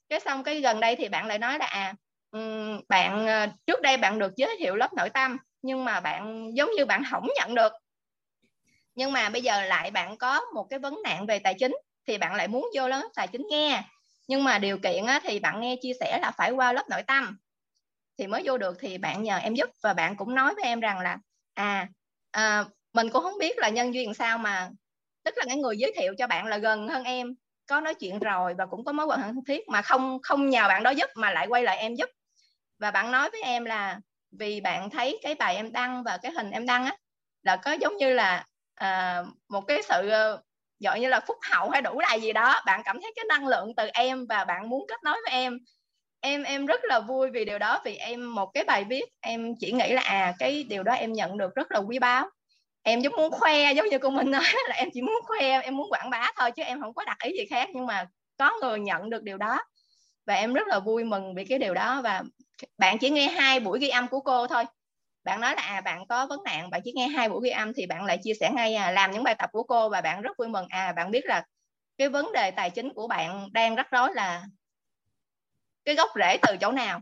Cái 0.09 0.19
xong 0.19 0.43
cái 0.43 0.61
gần 0.61 0.79
đây 0.79 0.95
thì 0.95 1.09
bạn 1.09 1.27
lại 1.27 1.39
nói 1.39 1.59
là 1.59 1.65
à 1.65 1.93
um, 2.31 2.81
bạn 2.89 3.27
ờ, 3.27 3.47
trước 3.67 3.81
đây 3.81 3.97
bạn 3.97 4.19
được 4.19 4.35
giới 4.35 4.55
thiệu 4.59 4.75
lớp 4.75 4.93
nội 4.93 5.09
tâm 5.09 5.37
nhưng 5.61 5.85
mà 5.85 5.99
bạn 5.99 6.51
giống 6.53 6.69
như 6.77 6.85
bạn 6.85 7.03
không 7.11 7.27
nhận 7.35 7.55
được. 7.55 7.71
Nhưng 8.95 9.11
mà 9.11 9.29
bây 9.29 9.41
giờ 9.41 9.61
lại 9.61 9.91
bạn 9.91 10.17
có 10.17 10.41
một 10.53 10.67
cái 10.69 10.79
vấn 10.79 10.99
nạn 11.03 11.25
về 11.25 11.39
tài 11.39 11.53
chính 11.53 11.77
thì 12.07 12.17
bạn 12.17 12.35
lại 12.35 12.47
muốn 12.47 12.65
vô 12.75 12.87
lớp 12.87 13.09
tài 13.15 13.27
chính 13.27 13.47
nghe. 13.49 13.83
Nhưng 14.27 14.43
mà 14.43 14.59
điều 14.59 14.77
kiện 14.77 15.05
á, 15.05 15.19
thì 15.23 15.39
bạn 15.39 15.61
nghe 15.61 15.75
chia 15.81 15.93
sẻ 15.99 16.19
là 16.21 16.31
phải 16.37 16.51
qua 16.51 16.73
lớp 16.73 16.89
nội 16.89 17.03
tâm 17.03 17.37
thì 18.19 18.27
mới 18.27 18.41
vô 18.45 18.57
được 18.57 18.77
thì 18.79 18.97
bạn 18.97 19.23
nhờ 19.23 19.37
em 19.37 19.55
giúp. 19.55 19.69
Và 19.83 19.93
bạn 19.93 20.17
cũng 20.17 20.35
nói 20.35 20.55
với 20.55 20.63
em 20.65 20.79
rằng 20.79 20.99
là 20.99 21.17
à, 21.53 21.87
à 22.31 22.65
mình 22.93 23.09
cũng 23.09 23.23
không 23.23 23.39
biết 23.39 23.57
là 23.59 23.69
nhân 23.69 23.93
duyên 23.93 24.13
sao 24.13 24.37
mà 24.37 24.69
tức 25.25 25.33
là 25.37 25.45
cái 25.47 25.57
người 25.57 25.77
giới 25.77 25.93
thiệu 25.97 26.13
cho 26.17 26.27
bạn 26.27 26.47
là 26.47 26.57
gần 26.57 26.87
hơn 26.89 27.03
em 27.03 27.27
có 27.67 27.81
nói 27.81 27.93
chuyện 27.95 28.19
rồi 28.19 28.53
và 28.57 28.65
cũng 28.65 28.85
có 28.85 28.91
mối 28.91 29.05
quan 29.05 29.21
hệ 29.21 29.27
thân 29.27 29.43
thiết 29.47 29.69
mà 29.69 29.81
không 29.81 30.19
không 30.23 30.49
nhờ 30.49 30.67
bạn 30.67 30.83
đó 30.83 30.91
giúp 30.91 31.09
mà 31.15 31.31
lại 31.31 31.47
quay 31.47 31.63
lại 31.63 31.77
em 31.77 31.95
giúp. 31.95 32.09
Và 32.79 32.91
bạn 32.91 33.11
nói 33.11 33.29
với 33.31 33.41
em 33.41 33.65
là 33.65 33.99
vì 34.39 34.61
bạn 34.61 34.89
thấy 34.89 35.19
cái 35.23 35.35
bài 35.35 35.55
em 35.55 35.71
đăng 35.71 36.03
và 36.03 36.17
cái 36.17 36.31
hình 36.31 36.51
em 36.51 36.65
đăng 36.65 36.85
á 36.85 36.97
là 37.43 37.55
có 37.55 37.71
giống 37.71 37.97
như 37.97 38.13
là 38.13 38.45
à, 38.75 39.23
một 39.49 39.61
cái 39.67 39.81
sự 39.83 40.09
ờ, 40.09 40.41
gọi 40.83 40.99
như 40.99 41.07
là 41.09 41.19
phúc 41.27 41.37
hậu 41.51 41.69
hay 41.69 41.81
đủ 41.81 42.01
đầy 42.09 42.21
gì 42.21 42.33
đó. 42.33 42.61
Bạn 42.65 42.81
cảm 42.85 43.01
thấy 43.01 43.13
cái 43.15 43.25
năng 43.29 43.47
lượng 43.47 43.73
từ 43.77 43.87
em 43.93 44.25
và 44.29 44.45
bạn 44.45 44.69
muốn 44.69 44.85
kết 44.87 45.03
nối 45.03 45.17
với 45.25 45.31
em 45.33 45.57
em 46.21 46.43
em 46.43 46.65
rất 46.65 46.81
là 46.83 46.99
vui 46.99 47.29
vì 47.29 47.45
điều 47.45 47.59
đó 47.59 47.81
vì 47.85 47.95
em 47.95 48.35
một 48.35 48.45
cái 48.53 48.63
bài 48.63 48.83
viết 48.83 49.05
em 49.21 49.55
chỉ 49.59 49.71
nghĩ 49.71 49.93
là 49.93 50.01
à 50.01 50.33
cái 50.39 50.63
điều 50.63 50.83
đó 50.83 50.93
em 50.93 51.13
nhận 51.13 51.37
được 51.37 51.55
rất 51.55 51.71
là 51.71 51.79
quý 51.79 51.99
báu. 51.99 52.29
Em 52.83 53.01
giống 53.01 53.13
muốn 53.17 53.31
khoe 53.31 53.73
giống 53.73 53.87
như 53.89 53.97
cô 53.99 54.09
mình 54.09 54.31
nói 54.31 54.43
là 54.69 54.75
em 54.75 54.89
chỉ 54.93 55.01
muốn 55.01 55.15
khoe 55.23 55.61
em 55.61 55.75
muốn 55.77 55.91
quảng 55.91 56.09
bá 56.09 56.31
thôi 56.35 56.51
chứ 56.51 56.63
em 56.63 56.81
không 56.81 56.93
có 56.93 57.05
đặt 57.05 57.17
ý 57.23 57.31
gì 57.37 57.45
khác. 57.49 57.69
Nhưng 57.73 57.85
mà 57.85 58.05
có 58.37 58.51
người 58.61 58.79
nhận 58.79 59.09
được 59.09 59.23
điều 59.23 59.37
đó 59.37 59.59
và 60.25 60.35
em 60.35 60.53
rất 60.53 60.67
là 60.67 60.79
vui 60.79 61.03
mừng 61.03 61.35
vì 61.35 61.45
cái 61.45 61.59
điều 61.59 61.73
đó. 61.73 62.01
Và 62.03 62.23
bạn 62.77 62.97
chỉ 62.97 63.09
nghe 63.09 63.27
hai 63.27 63.59
buổi 63.59 63.79
ghi 63.79 63.89
âm 63.89 64.07
của 64.07 64.19
cô 64.19 64.47
thôi. 64.47 64.63
Bạn 65.23 65.41
nói 65.41 65.55
là 65.55 65.61
à 65.61 65.81
bạn 65.81 66.07
có 66.07 66.25
vấn 66.25 66.43
nạn 66.43 66.69
bạn 66.69 66.81
chỉ 66.83 66.91
nghe 66.95 67.07
hai 67.07 67.29
buổi 67.29 67.41
ghi 67.43 67.49
âm 67.49 67.73
thì 67.73 67.85
bạn 67.85 68.05
lại 68.05 68.19
chia 68.23 68.33
sẻ 68.39 68.49
ngay 68.55 68.75
à, 68.75 68.91
làm 68.91 69.11
những 69.11 69.23
bài 69.23 69.35
tập 69.35 69.49
của 69.53 69.63
cô 69.63 69.89
và 69.89 70.01
bạn 70.01 70.21
rất 70.21 70.37
vui 70.37 70.47
mừng. 70.47 70.65
À 70.69 70.93
bạn 70.95 71.11
biết 71.11 71.25
là 71.25 71.45
cái 71.97 72.09
vấn 72.09 72.33
đề 72.33 72.51
tài 72.51 72.69
chính 72.69 72.93
của 72.93 73.07
bạn 73.07 73.49
đang 73.53 73.75
rắc 73.75 73.91
rối 73.91 74.13
là 74.13 74.43
cái 75.89 75.95
gốc 75.95 76.09
rễ 76.15 76.37
từ 76.47 76.57
chỗ 76.61 76.71
nào? 76.71 77.01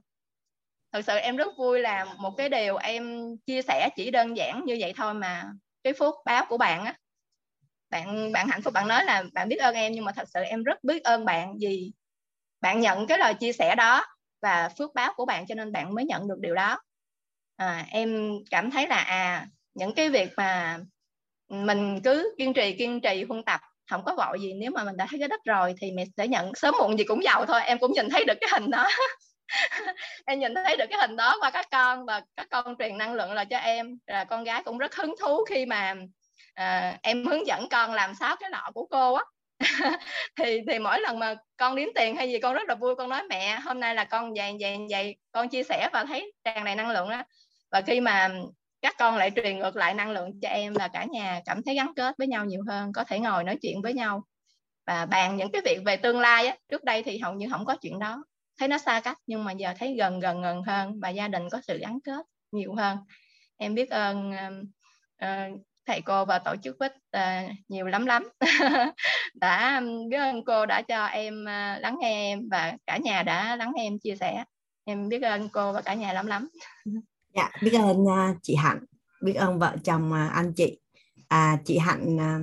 Thực 0.93 1.01
sự 1.05 1.17
em 1.17 1.37
rất 1.37 1.47
vui 1.57 1.79
là 1.81 2.05
một 2.19 2.31
cái 2.37 2.49
điều 2.49 2.77
em 2.77 3.21
chia 3.45 3.61
sẻ 3.61 3.89
chỉ 3.95 4.11
đơn 4.11 4.37
giản 4.37 4.63
như 4.65 4.77
vậy 4.79 4.93
thôi 4.97 5.13
mà 5.13 5.45
cái 5.83 5.93
phước 5.93 6.13
báo 6.25 6.45
của 6.49 6.57
bạn 6.57 6.85
á. 6.85 6.95
Bạn 7.89 8.31
bạn 8.31 8.47
hạnh 8.49 8.61
phúc 8.61 8.73
bạn 8.73 8.87
nói 8.87 9.05
là 9.05 9.23
bạn 9.33 9.49
biết 9.49 9.57
ơn 9.57 9.75
em 9.75 9.93
nhưng 9.93 10.05
mà 10.05 10.11
thật 10.11 10.29
sự 10.33 10.39
em 10.41 10.63
rất 10.63 10.83
biết 10.83 11.03
ơn 11.03 11.25
bạn 11.25 11.57
vì 11.61 11.93
bạn 12.61 12.79
nhận 12.81 13.07
cái 13.07 13.17
lời 13.17 13.33
chia 13.33 13.53
sẻ 13.53 13.75
đó 13.75 14.05
và 14.41 14.69
phước 14.79 14.95
báo 14.95 15.13
của 15.17 15.25
bạn 15.25 15.45
cho 15.47 15.55
nên 15.55 15.71
bạn 15.71 15.95
mới 15.95 16.05
nhận 16.05 16.27
được 16.27 16.39
điều 16.41 16.55
đó. 16.55 16.79
À, 17.57 17.85
em 17.91 18.31
cảm 18.51 18.71
thấy 18.71 18.87
là 18.87 18.97
à 18.97 19.47
những 19.75 19.95
cái 19.95 20.09
việc 20.09 20.29
mà 20.37 20.79
mình 21.49 22.01
cứ 22.03 22.35
kiên 22.37 22.53
trì 22.53 22.75
kiên 22.79 23.01
trì 23.01 23.23
huân 23.29 23.43
tập 23.45 23.61
không 23.89 24.03
có 24.05 24.15
vội 24.17 24.39
gì 24.41 24.53
nếu 24.53 24.71
mà 24.71 24.83
mình 24.83 24.97
đã 24.97 25.07
thấy 25.09 25.19
cái 25.19 25.27
đất 25.27 25.43
rồi 25.45 25.75
thì 25.81 25.91
mình 25.91 26.07
sẽ 26.17 26.27
nhận 26.27 26.51
sớm 26.55 26.75
muộn 26.79 26.97
gì 26.97 27.03
cũng 27.03 27.23
giàu 27.23 27.45
thôi. 27.45 27.61
Em 27.63 27.77
cũng 27.79 27.91
nhìn 27.93 28.09
thấy 28.09 28.25
được 28.25 28.37
cái 28.41 28.49
hình 28.53 28.71
đó. 28.71 28.87
Em 30.25 30.39
nhìn 30.39 30.53
thấy 30.55 30.77
được 30.77 30.85
cái 30.89 30.99
hình 31.01 31.15
đó 31.15 31.37
qua 31.41 31.51
các 31.51 31.67
con 31.71 32.05
và 32.05 32.21
các 32.35 32.47
con 32.51 32.75
truyền 32.79 32.97
năng 32.97 33.13
lượng 33.13 33.33
là 33.33 33.45
cho 33.45 33.57
em. 33.57 33.97
Là 34.07 34.23
con 34.23 34.43
gái 34.43 34.63
cũng 34.65 34.77
rất 34.77 34.95
hứng 34.95 35.15
thú 35.19 35.45
khi 35.49 35.65
mà 35.65 35.95
à, 36.53 36.97
em 37.01 37.25
hướng 37.25 37.47
dẫn 37.47 37.69
con 37.69 37.93
làm 37.93 38.15
sáu 38.15 38.35
cái 38.35 38.49
lọ 38.49 38.71
của 38.73 38.85
cô 38.85 39.13
á. 39.13 39.23
Thì 40.35 40.61
thì 40.67 40.79
mỗi 40.79 40.99
lần 40.99 41.19
mà 41.19 41.35
con 41.57 41.75
đếm 41.75 41.87
tiền 41.95 42.15
hay 42.15 42.29
gì 42.29 42.39
con 42.39 42.53
rất 42.53 42.67
là 42.67 42.75
vui. 42.75 42.95
Con 42.95 43.09
nói 43.09 43.23
mẹ 43.29 43.59
hôm 43.59 43.79
nay 43.79 43.95
là 43.95 44.03
con 44.03 44.33
vậy 44.33 44.55
vậy 44.59 44.77
vậy 44.89 45.15
con 45.31 45.49
chia 45.49 45.63
sẻ 45.63 45.89
và 45.93 46.05
thấy 46.05 46.31
tràn 46.43 46.65
đầy 46.65 46.75
năng 46.75 46.89
lượng 46.89 47.09
đó 47.09 47.23
và 47.71 47.81
khi 47.81 48.01
mà 48.01 48.29
các 48.81 48.95
con 48.99 49.17
lại 49.17 49.31
truyền 49.35 49.59
ngược 49.59 49.75
lại 49.75 49.93
năng 49.93 50.11
lượng 50.11 50.39
cho 50.41 50.49
em 50.49 50.73
và 50.73 50.87
cả 50.87 51.05
nhà 51.05 51.41
cảm 51.45 51.63
thấy 51.63 51.75
gắn 51.75 51.91
kết 51.95 52.15
với 52.17 52.27
nhau 52.27 52.45
nhiều 52.45 52.61
hơn 52.67 52.93
có 52.93 53.03
thể 53.03 53.19
ngồi 53.19 53.43
nói 53.43 53.57
chuyện 53.61 53.81
với 53.81 53.93
nhau 53.93 54.23
và 54.87 55.05
bàn 55.05 55.37
những 55.37 55.51
cái 55.51 55.61
việc 55.65 55.79
về 55.85 55.97
tương 55.97 56.19
lai 56.19 56.47
á. 56.47 56.55
Trước 56.69 56.83
đây 56.83 57.03
thì 57.03 57.17
hầu 57.17 57.33
như 57.33 57.47
không 57.51 57.65
có 57.65 57.75
chuyện 57.75 57.99
đó. 57.99 58.23
Thấy 58.59 58.67
nó 58.67 58.77
xa 58.77 58.99
cách 58.99 59.17
nhưng 59.27 59.43
mà 59.43 59.51
giờ 59.51 59.73
thấy 59.79 59.95
gần 59.97 60.19
gần 60.19 60.41
gần 60.41 60.63
hơn 60.63 60.99
và 60.99 61.09
gia 61.09 61.27
đình 61.27 61.49
có 61.51 61.61
sự 61.67 61.79
gắn 61.79 61.99
kết 62.03 62.25
nhiều 62.51 62.75
hơn. 62.75 62.97
Em 63.57 63.75
biết 63.75 63.89
ơn 63.89 64.31
uh, 65.23 65.61
thầy 65.85 66.01
cô 66.01 66.25
và 66.25 66.39
tổ 66.39 66.55
chức 66.63 66.75
vít 66.79 66.91
uh, 66.91 67.01
ờ, 67.11 67.41
nhiều 67.67 67.85
lắm 67.85 68.05
lắm. 68.05 68.29
Đã 69.33 69.81
biết 70.09 70.17
ơn 70.17 70.45
cô 70.45 70.65
đã 70.65 70.81
cho 70.81 71.05
em 71.05 71.43
uh, 71.43 71.81
lắng 71.81 71.97
nghe 71.99 72.31
em 72.31 72.49
và 72.51 72.77
cả 72.87 72.97
nhà 72.97 73.23
đã 73.23 73.55
lắng 73.55 73.71
nghe 73.75 73.83
em 73.83 73.99
chia 73.99 74.15
sẻ. 74.15 74.43
Em 74.85 75.09
biết 75.09 75.21
ơn 75.21 75.49
cô 75.49 75.73
và 75.73 75.81
cả 75.81 75.93
nhà 75.93 76.13
lắm 76.13 76.27
lắm. 76.27 76.49
dạ 77.37 77.49
biết 77.63 77.73
ơn 77.73 78.03
uh, 78.03 78.37
chị 78.41 78.55
Hạnh 78.55 78.79
biết 79.21 79.33
ơn 79.33 79.59
vợ 79.59 79.75
chồng 79.83 80.11
uh, 80.11 80.31
anh 80.31 80.53
chị. 80.53 80.79
À, 81.27 81.57
chị 81.65 81.77
Hạnh 81.77 82.15
uh, 82.15 82.41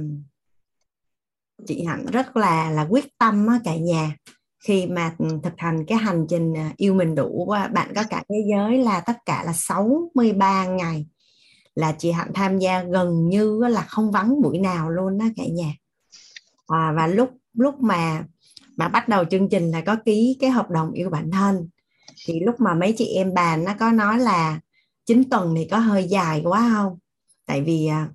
chị 1.66 1.84
Hạnh 1.84 2.06
rất 2.06 2.36
là 2.36 2.70
là 2.70 2.86
quyết 2.90 3.18
tâm 3.18 3.46
uh, 3.56 3.62
cả 3.64 3.76
nhà. 3.76 4.16
Khi 4.64 4.86
mà 4.86 5.14
thực 5.18 5.52
hành 5.56 5.84
cái 5.86 5.98
hành 5.98 6.26
trình 6.28 6.54
yêu 6.76 6.94
mình 6.94 7.14
đủ 7.14 7.54
bạn 7.72 7.92
có 7.94 8.02
cả 8.10 8.24
thế 8.28 8.36
giới 8.50 8.78
là 8.78 9.00
tất 9.00 9.16
cả 9.26 9.42
là 9.46 9.52
63 9.52 10.66
ngày 10.66 11.06
là 11.74 11.94
chị 11.98 12.10
Hạnh 12.10 12.30
tham 12.34 12.58
gia 12.58 12.82
gần 12.82 13.28
như 13.28 13.60
là 13.70 13.82
không 13.82 14.10
vắng 14.12 14.42
buổi 14.42 14.58
nào 14.58 14.90
luôn 14.90 15.18
đó 15.18 15.24
cả 15.36 15.44
nhà. 15.52 15.74
À, 16.66 16.92
và 16.96 17.06
lúc 17.06 17.30
lúc 17.52 17.80
mà 17.80 18.24
mà 18.76 18.88
bắt 18.88 19.08
đầu 19.08 19.24
chương 19.24 19.48
trình 19.48 19.70
là 19.70 19.80
có 19.80 19.96
ký 20.04 20.36
cái 20.40 20.50
hợp 20.50 20.70
đồng 20.70 20.92
yêu 20.92 21.10
bản 21.10 21.30
thân 21.30 21.68
thì 22.26 22.40
lúc 22.40 22.60
mà 22.60 22.74
mấy 22.74 22.94
chị 22.98 23.06
em 23.06 23.34
bàn 23.34 23.64
nó 23.64 23.72
có 23.78 23.92
nói 23.92 24.18
là 24.18 24.60
9 25.06 25.30
tuần 25.30 25.54
thì 25.56 25.68
có 25.70 25.78
hơi 25.78 26.04
dài 26.04 26.42
quá 26.44 26.70
không? 26.74 26.98
Tại 27.46 27.62
vì 27.62 27.86
à, 27.86 28.08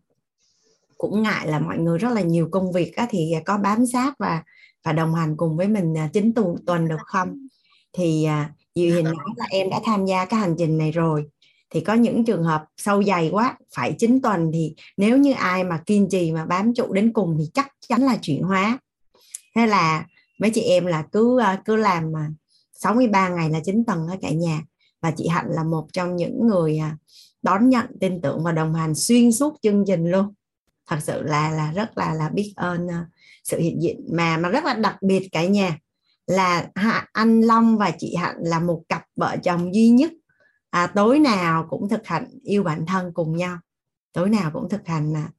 cũng 0.98 1.24
ngại 1.24 1.48
là 1.48 1.60
mọi 1.60 1.78
người 1.78 1.98
rất 1.98 2.10
là 2.10 2.22
nhiều 2.22 2.50
công 2.52 2.72
việc 2.72 2.96
á, 2.96 3.08
thì 3.10 3.34
có 3.46 3.58
bám 3.58 3.86
sát 3.86 4.14
và 4.20 4.44
và 4.84 4.94
đồng 4.94 5.16
hành 5.16 5.38
cùng 5.38 5.58
với 5.58 5.68
mình 5.68 5.98
à, 5.98 6.10
9 6.14 6.34
tuần 6.34 6.56
tuần 6.66 6.88
được 6.88 7.02
không? 7.06 7.48
Thì 7.94 8.28
dự 8.76 8.86
Diệu 8.86 8.96
Hiền 8.96 9.04
nói 9.04 9.16
là 9.38 9.46
em 9.50 9.70
đã 9.70 9.80
tham 9.86 10.06
gia 10.06 10.26
cái 10.26 10.40
hành 10.40 10.56
trình 10.58 10.78
này 10.78 10.92
rồi. 10.92 11.26
Thì 11.70 11.82
có 11.82 11.94
những 11.94 12.26
trường 12.26 12.44
hợp 12.44 12.66
sâu 12.78 13.04
dày 13.04 13.30
quá 13.30 13.58
phải 13.76 13.96
9 14.00 14.22
tuần 14.22 14.52
thì 14.54 14.76
nếu 14.98 15.18
như 15.18 15.34
ai 15.34 15.64
mà 15.64 15.82
kiên 15.86 16.08
trì 16.10 16.32
mà 16.32 16.46
bám 16.46 16.74
trụ 16.74 16.94
đến 16.94 17.14
cùng 17.14 17.36
thì 17.40 17.46
chắc 17.54 17.72
chắn 17.88 18.02
là 18.02 18.18
chuyển 18.22 18.44
hóa. 18.44 18.80
Thế 19.56 19.68
là 19.68 20.06
mấy 20.40 20.50
chị 20.50 20.62
em 20.62 20.86
là 20.86 21.04
cứ 21.12 21.40
cứ 21.66 21.76
làm 21.76 22.12
mà 22.12 22.28
63 22.74 23.30
ngày 23.30 23.50
là 23.50 23.60
9 23.64 23.84
tuần 23.86 24.08
ở 24.08 24.18
cả 24.22 24.30
nhà 24.30 24.62
và 25.02 25.12
chị 25.12 25.28
Hạnh 25.28 25.46
là 25.50 25.64
một 25.64 25.88
trong 25.94 26.16
những 26.16 26.48
người 26.48 26.78
à, 26.78 26.98
đón 27.42 27.70
nhận 27.70 27.86
tin 28.00 28.22
tưởng 28.22 28.44
và 28.44 28.52
đồng 28.52 28.74
hành 28.74 28.96
xuyên 28.96 29.32
suốt 29.32 29.58
chương 29.62 29.84
trình 29.88 30.12
luôn. 30.12 30.34
Thật 30.88 30.98
sự 31.02 31.22
là 31.22 31.52
là 31.52 31.72
rất 31.72 31.98
là 31.98 32.14
là 32.14 32.30
biết 32.30 32.54
ơn 32.56 32.88
à, 32.88 33.06
sự 33.44 33.60
hiện 33.60 33.82
diện. 33.82 34.06
Mà 34.12 34.38
mà 34.38 34.50
rất 34.50 34.64
là 34.64 34.74
đặc 34.74 34.98
biệt 35.02 35.30
cả 35.32 35.46
nhà 35.46 35.78
là 36.28 36.70
anh 37.14 37.42
Long 37.42 37.78
và 37.78 37.92
chị 37.98 38.16
Hạnh 38.16 38.38
là 38.40 38.60
một 38.60 38.84
cặp 38.90 39.04
vợ 39.16 39.38
chồng 39.44 39.76
duy 39.76 39.90
nhất. 39.90 40.12
À, 40.70 40.88
tối 40.88 41.20
nào 41.20 41.68
cũng 41.70 41.90
thực 41.90 42.08
hành 42.08 42.28
yêu 42.44 42.64
bản 42.64 42.86
thân 42.86 43.12
cùng 43.14 43.38
nhau. 43.38 43.58
Tối 44.14 44.30
nào 44.30 44.52
cũng 44.54 44.70
thực 44.70 44.88
hành 44.88 45.14
à, 45.14 45.30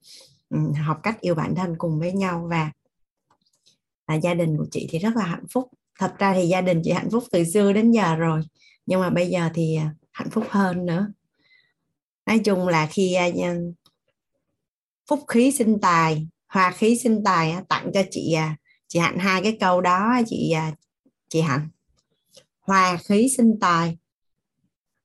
học 0.83 1.00
cách 1.02 1.21
yêu 1.21 1.35
bản 1.35 1.55
thân 1.55 1.75
cùng 1.79 1.99
với 1.99 2.12
nhau 2.12 2.47
và 2.50 2.71
à, 4.07 4.14
gia 4.14 4.35
đình 4.35 4.57
của 4.59 4.67
chị 4.71 4.87
thì 4.90 4.99
rất 4.99 5.17
là 5.17 5.25
hạnh 5.25 5.47
phúc. 5.52 5.69
Thật 5.99 6.14
ra 6.19 6.35
thì 6.35 6.49
gia 6.49 6.61
đình 6.61 6.81
chị 6.85 6.90
hạnh 6.90 7.11
phúc 7.11 7.25
từ 7.33 7.45
xưa 7.45 7.73
đến 7.73 7.90
giờ 7.90 8.17
rồi 8.17 8.43
nhưng 8.87 9.01
mà 9.01 9.11
bây 9.11 9.29
giờ 9.31 9.49
thì 9.55 9.77
à, 9.77 9.95
hạnh 10.13 10.31
phúc 10.31 10.45
hơn 10.49 10.87
nữa. 10.87 11.07
Nói 12.27 12.39
chung 12.45 12.69
là 12.69 12.87
khi 12.91 13.15
à, 13.15 13.29
phúc 15.07 15.25
khí 15.29 15.53
sinh 15.53 15.79
tài 15.83 16.27
hoa 16.49 16.71
khí 16.71 16.99
sinh 16.99 17.25
tài 17.25 17.55
tặng 17.69 17.91
cho 17.95 18.03
chị 18.11 18.33
à, 18.33 18.57
chị 18.89 18.99
hạnh 18.99 19.19
hai 19.19 19.43
cái 19.43 19.57
câu 19.61 19.81
đó 19.81 20.21
chị 20.27 20.55
chị 21.29 21.41
hạnh. 21.41 21.69
Hoa 22.61 22.97
khí 22.97 23.29
sinh 23.37 23.59
tài. 23.61 23.99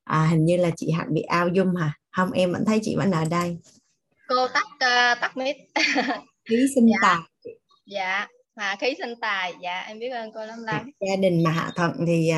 À, 0.04 0.28
hình 0.32 0.46
như 0.46 0.58
là 0.58 0.72
chị 0.78 0.92
hạnh 0.92 1.14
bị 1.14 1.22
ao 1.22 1.48
dung 1.48 1.76
hả? 1.76 1.94
Không 2.12 2.32
em 2.32 2.52
vẫn 2.52 2.66
thấy 2.66 2.80
chị 2.84 2.96
vẫn 2.96 3.12
ở 3.12 3.26
đây. 3.26 3.58
Cô 4.28 4.48
tắt 4.48 4.66
uh, 4.74 5.22
tắt 5.22 5.38
mic. 5.38 5.56
Khí 6.50 6.56
sinh 6.76 6.88
dạ. 6.88 6.98
tài. 7.02 7.18
Dạ 7.86 8.28
mà 8.56 8.76
khí 8.80 8.94
sinh 8.98 9.14
tài. 9.22 9.54
Dạ 9.62 9.82
em 9.82 10.00
biết 10.00 10.10
ơn 10.10 10.32
cô 10.34 10.46
lắm 10.46 10.64
lắm 10.64 10.92
gia 11.10 11.16
đình 11.16 11.44
mà 11.44 11.52
hạ 11.52 11.72
thuận 11.76 11.92
thì 12.08 12.32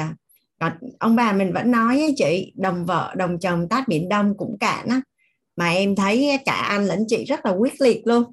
còn 0.60 0.72
ông 1.00 1.16
bà 1.16 1.34
mình 1.34 1.54
vẫn 1.54 1.72
nói 1.72 2.00
ấy, 2.00 2.14
chị 2.18 2.54
đồng 2.56 2.86
vợ 2.86 3.14
đồng 3.18 3.40
chồng 3.40 3.68
tát 3.70 3.88
biển 3.88 4.10
đông 4.10 4.38
cũng 4.38 4.58
cạn 4.60 4.88
á. 4.88 5.02
Mà 5.56 5.70
em 5.70 5.96
thấy 5.96 6.40
cả 6.46 6.54
anh 6.54 6.86
lẫn 6.86 7.06
chị 7.08 7.26
rất 7.26 7.46
là 7.46 7.52
quyết 7.52 7.82
liệt 7.82 8.08
luôn. 8.08 8.24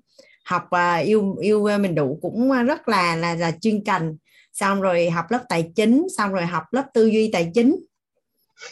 Học 0.44 0.62
uh, 0.64 1.06
yêu 1.06 1.36
yêu 1.40 1.68
mình 1.80 1.94
đủ 1.94 2.18
cũng 2.22 2.52
rất 2.66 2.88
là 2.88 3.16
là 3.16 3.34
là 3.34 3.52
chuyên 3.60 3.84
cần 3.84 4.16
xong 4.52 4.80
rồi 4.80 5.10
học 5.10 5.24
lớp 5.30 5.44
tài 5.48 5.70
chính 5.76 6.06
xong 6.16 6.32
rồi 6.32 6.46
học 6.46 6.62
lớp 6.70 6.84
tư 6.94 7.06
duy 7.06 7.30
tài 7.32 7.50
chính. 7.54 7.76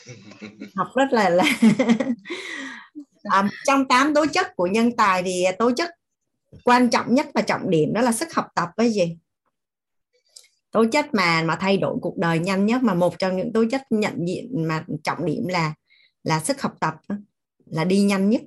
Học 0.75 0.89
rất 0.97 1.13
là 1.13 1.29
là 1.29 1.45
à, 3.23 3.49
trong 3.67 3.89
tám 3.89 4.15
tố 4.15 4.27
chất 4.27 4.57
của 4.57 4.67
nhân 4.67 4.97
tài 4.97 5.23
thì 5.23 5.45
tố 5.59 5.71
chất 5.77 5.91
quan 6.65 6.91
trọng 6.91 7.15
nhất 7.15 7.27
và 7.35 7.43
trọng 7.43 7.71
điểm 7.71 7.93
đó 7.93 8.01
là 8.01 8.13
sức 8.13 8.35
học 8.35 8.47
tập 8.55 8.69
với 8.77 8.91
gì 8.91 9.17
tố 10.73 10.85
chất 10.93 11.15
mà 11.15 11.43
mà 11.43 11.57
thay 11.57 11.77
đổi 11.77 11.97
cuộc 12.03 12.19
đời 12.19 12.39
nhanh 12.39 12.67
nhất 12.67 12.83
mà 12.83 12.95
một 12.95 13.19
trong 13.19 13.37
những 13.37 13.53
tố 13.53 13.65
chất 13.71 13.83
nhận 13.91 14.29
diện 14.29 14.69
mà 14.69 14.85
trọng 15.05 15.27
điểm 15.27 15.49
là 15.49 15.75
là 16.23 16.41
sức 16.41 16.63
học 16.63 16.73
tập 16.81 16.95
là 17.67 17.85
đi 17.85 17.99
nhanh 17.99 18.31
nhất 18.31 18.43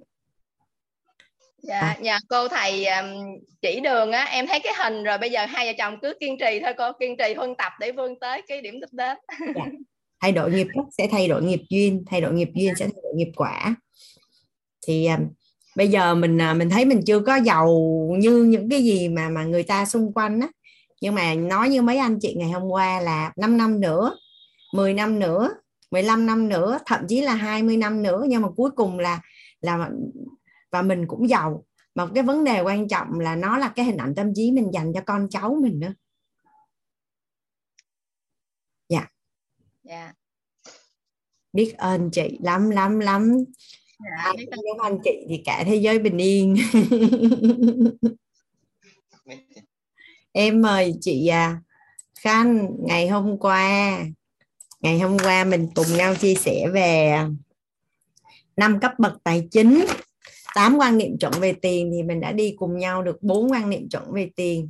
dạ 1.68 1.80
à. 1.80 1.98
dạ 2.02 2.20
cô 2.30 2.48
thầy 2.48 2.86
um, 2.86 3.06
chỉ 3.62 3.80
đường 3.80 4.12
á 4.12 4.24
em 4.24 4.48
thấy 4.48 4.60
cái 4.60 4.74
hình 4.78 5.04
rồi 5.04 5.18
bây 5.18 5.32
giờ 5.32 5.46
hai 5.46 5.66
vợ 5.66 5.74
chồng 5.78 6.00
cứ 6.02 6.14
kiên 6.20 6.38
trì 6.40 6.60
thôi 6.64 6.74
cô 6.78 6.92
kiên 7.00 7.18
trì 7.18 7.34
huân 7.34 7.56
tập 7.58 7.72
để 7.80 7.92
vươn 7.92 8.20
tới 8.20 8.42
cái 8.48 8.62
điểm 8.62 8.80
đích 8.80 8.94
đến 8.94 9.18
dạ. 9.56 9.66
thay 10.22 10.32
đổi 10.32 10.52
nghiệp 10.52 10.68
thức 10.76 10.86
sẽ 10.98 11.08
thay 11.12 11.28
đổi 11.28 11.44
nghiệp 11.44 11.62
duyên 11.70 12.04
thay 12.08 12.22
đổi 12.22 12.34
nghiệp 12.34 12.50
duyên 12.54 12.74
sẽ 12.76 12.86
thay 12.86 13.02
đổi 13.04 13.14
nghiệp 13.16 13.32
quả 13.36 13.76
thì 14.88 15.08
um, 15.08 15.20
bây 15.76 15.88
giờ 15.88 16.16
mình 16.16 16.42
à, 16.42 16.54
mình 16.54 16.70
thấy 16.70 16.86
mình 16.86 17.02
chưa 17.06 17.20
có 17.20 17.36
giàu 17.36 17.70
như 18.20 18.44
những 18.44 18.70
cái 18.70 18.84
gì 18.84 19.10
mà 19.10 19.30
mà 19.30 19.44
người 19.44 19.64
ta 19.64 19.86
xung 19.86 20.14
quanh 20.14 20.40
á 20.40 20.48
nhưng 21.02 21.16
mà 21.16 21.36
nói 21.36 21.70
như 21.70 21.82
mấy 21.82 21.98
anh 21.98 22.20
chị 22.22 22.36
ngày 22.38 22.52
hôm 22.52 22.64
qua 22.64 23.00
là 23.00 23.34
5 23.36 23.58
năm 23.58 23.80
nữa 23.80 24.18
10 24.74 24.94
năm 24.94 25.20
nữa 25.20 25.50
15 25.92 26.26
năm 26.26 26.50
nữa 26.50 26.80
thậm 26.86 27.06
chí 27.08 27.22
là 27.22 27.36
20 27.36 27.78
năm 27.78 28.04
nữa. 28.04 28.26
Nhưng 28.28 28.42
mà 28.42 28.48
cuối 28.58 28.72
cùng 28.76 29.00
là 29.00 29.22
là 29.62 29.90
và 30.72 30.82
mình 30.82 31.08
cũng 31.08 31.30
giàu. 31.30 31.66
Mà 31.96 32.08
cái 32.16 32.24
vấn 32.24 32.44
đề 32.44 32.62
quan 32.62 32.88
trọng 32.88 33.20
là 33.20 33.36
nó 33.36 33.58
là 33.58 33.74
cái 33.76 33.86
hình 33.86 33.98
ảnh 33.98 34.16
tâm 34.16 34.34
trí 34.36 34.52
mình 34.52 34.70
dành 34.74 34.92
cho 34.94 35.02
con 35.06 35.28
cháu 35.30 35.58
mình 35.62 35.80
nữa 35.80 35.94
dạ. 38.90 39.08
Dạ. 39.84 40.14
Biết 41.54 41.74
ơn 41.78 42.10
chị 42.12 42.38
lắm 42.44 42.70
lắm 42.70 43.00
lắm. 43.00 43.38
Dạ, 44.00 44.34
biết 44.38 44.48
ơn. 44.52 44.78
Anh 44.84 45.00
chị 45.04 45.26
thì 45.30 45.42
cả 45.46 45.64
thế 45.66 45.76
giới 45.76 46.00
bình 46.00 46.18
yên 46.18 46.56
em 50.36 50.62
mời 50.62 50.94
chị 51.02 51.28
à, 51.28 51.62
Khanh 52.20 52.76
ngày 52.80 53.08
hôm 53.08 53.38
qua 53.38 54.00
ngày 54.82 55.00
hôm 55.00 55.18
qua 55.20 55.44
mình 55.44 55.68
cùng 55.76 55.86
nhau 55.98 56.16
chia 56.16 56.36
sẻ 56.36 56.70
về 56.74 57.18
năm 58.58 58.80
cấp 58.80 58.92
bậc 58.98 59.14
tài 59.24 59.48
chính. 59.52 59.86
Tám 60.56 60.78
quan 60.78 60.98
niệm 60.98 61.18
chuẩn 61.20 61.34
về 61.40 61.54
tiền 61.54 61.92
thì 61.94 62.04
mình 62.04 62.20
đã 62.20 62.32
đi 62.32 62.56
cùng 62.58 62.78
nhau 62.78 63.04
được 63.04 63.24
bốn 63.24 63.52
quan 63.52 63.70
niệm 63.70 63.90
chuẩn 63.90 64.12
về 64.12 64.30
tiền. 64.36 64.70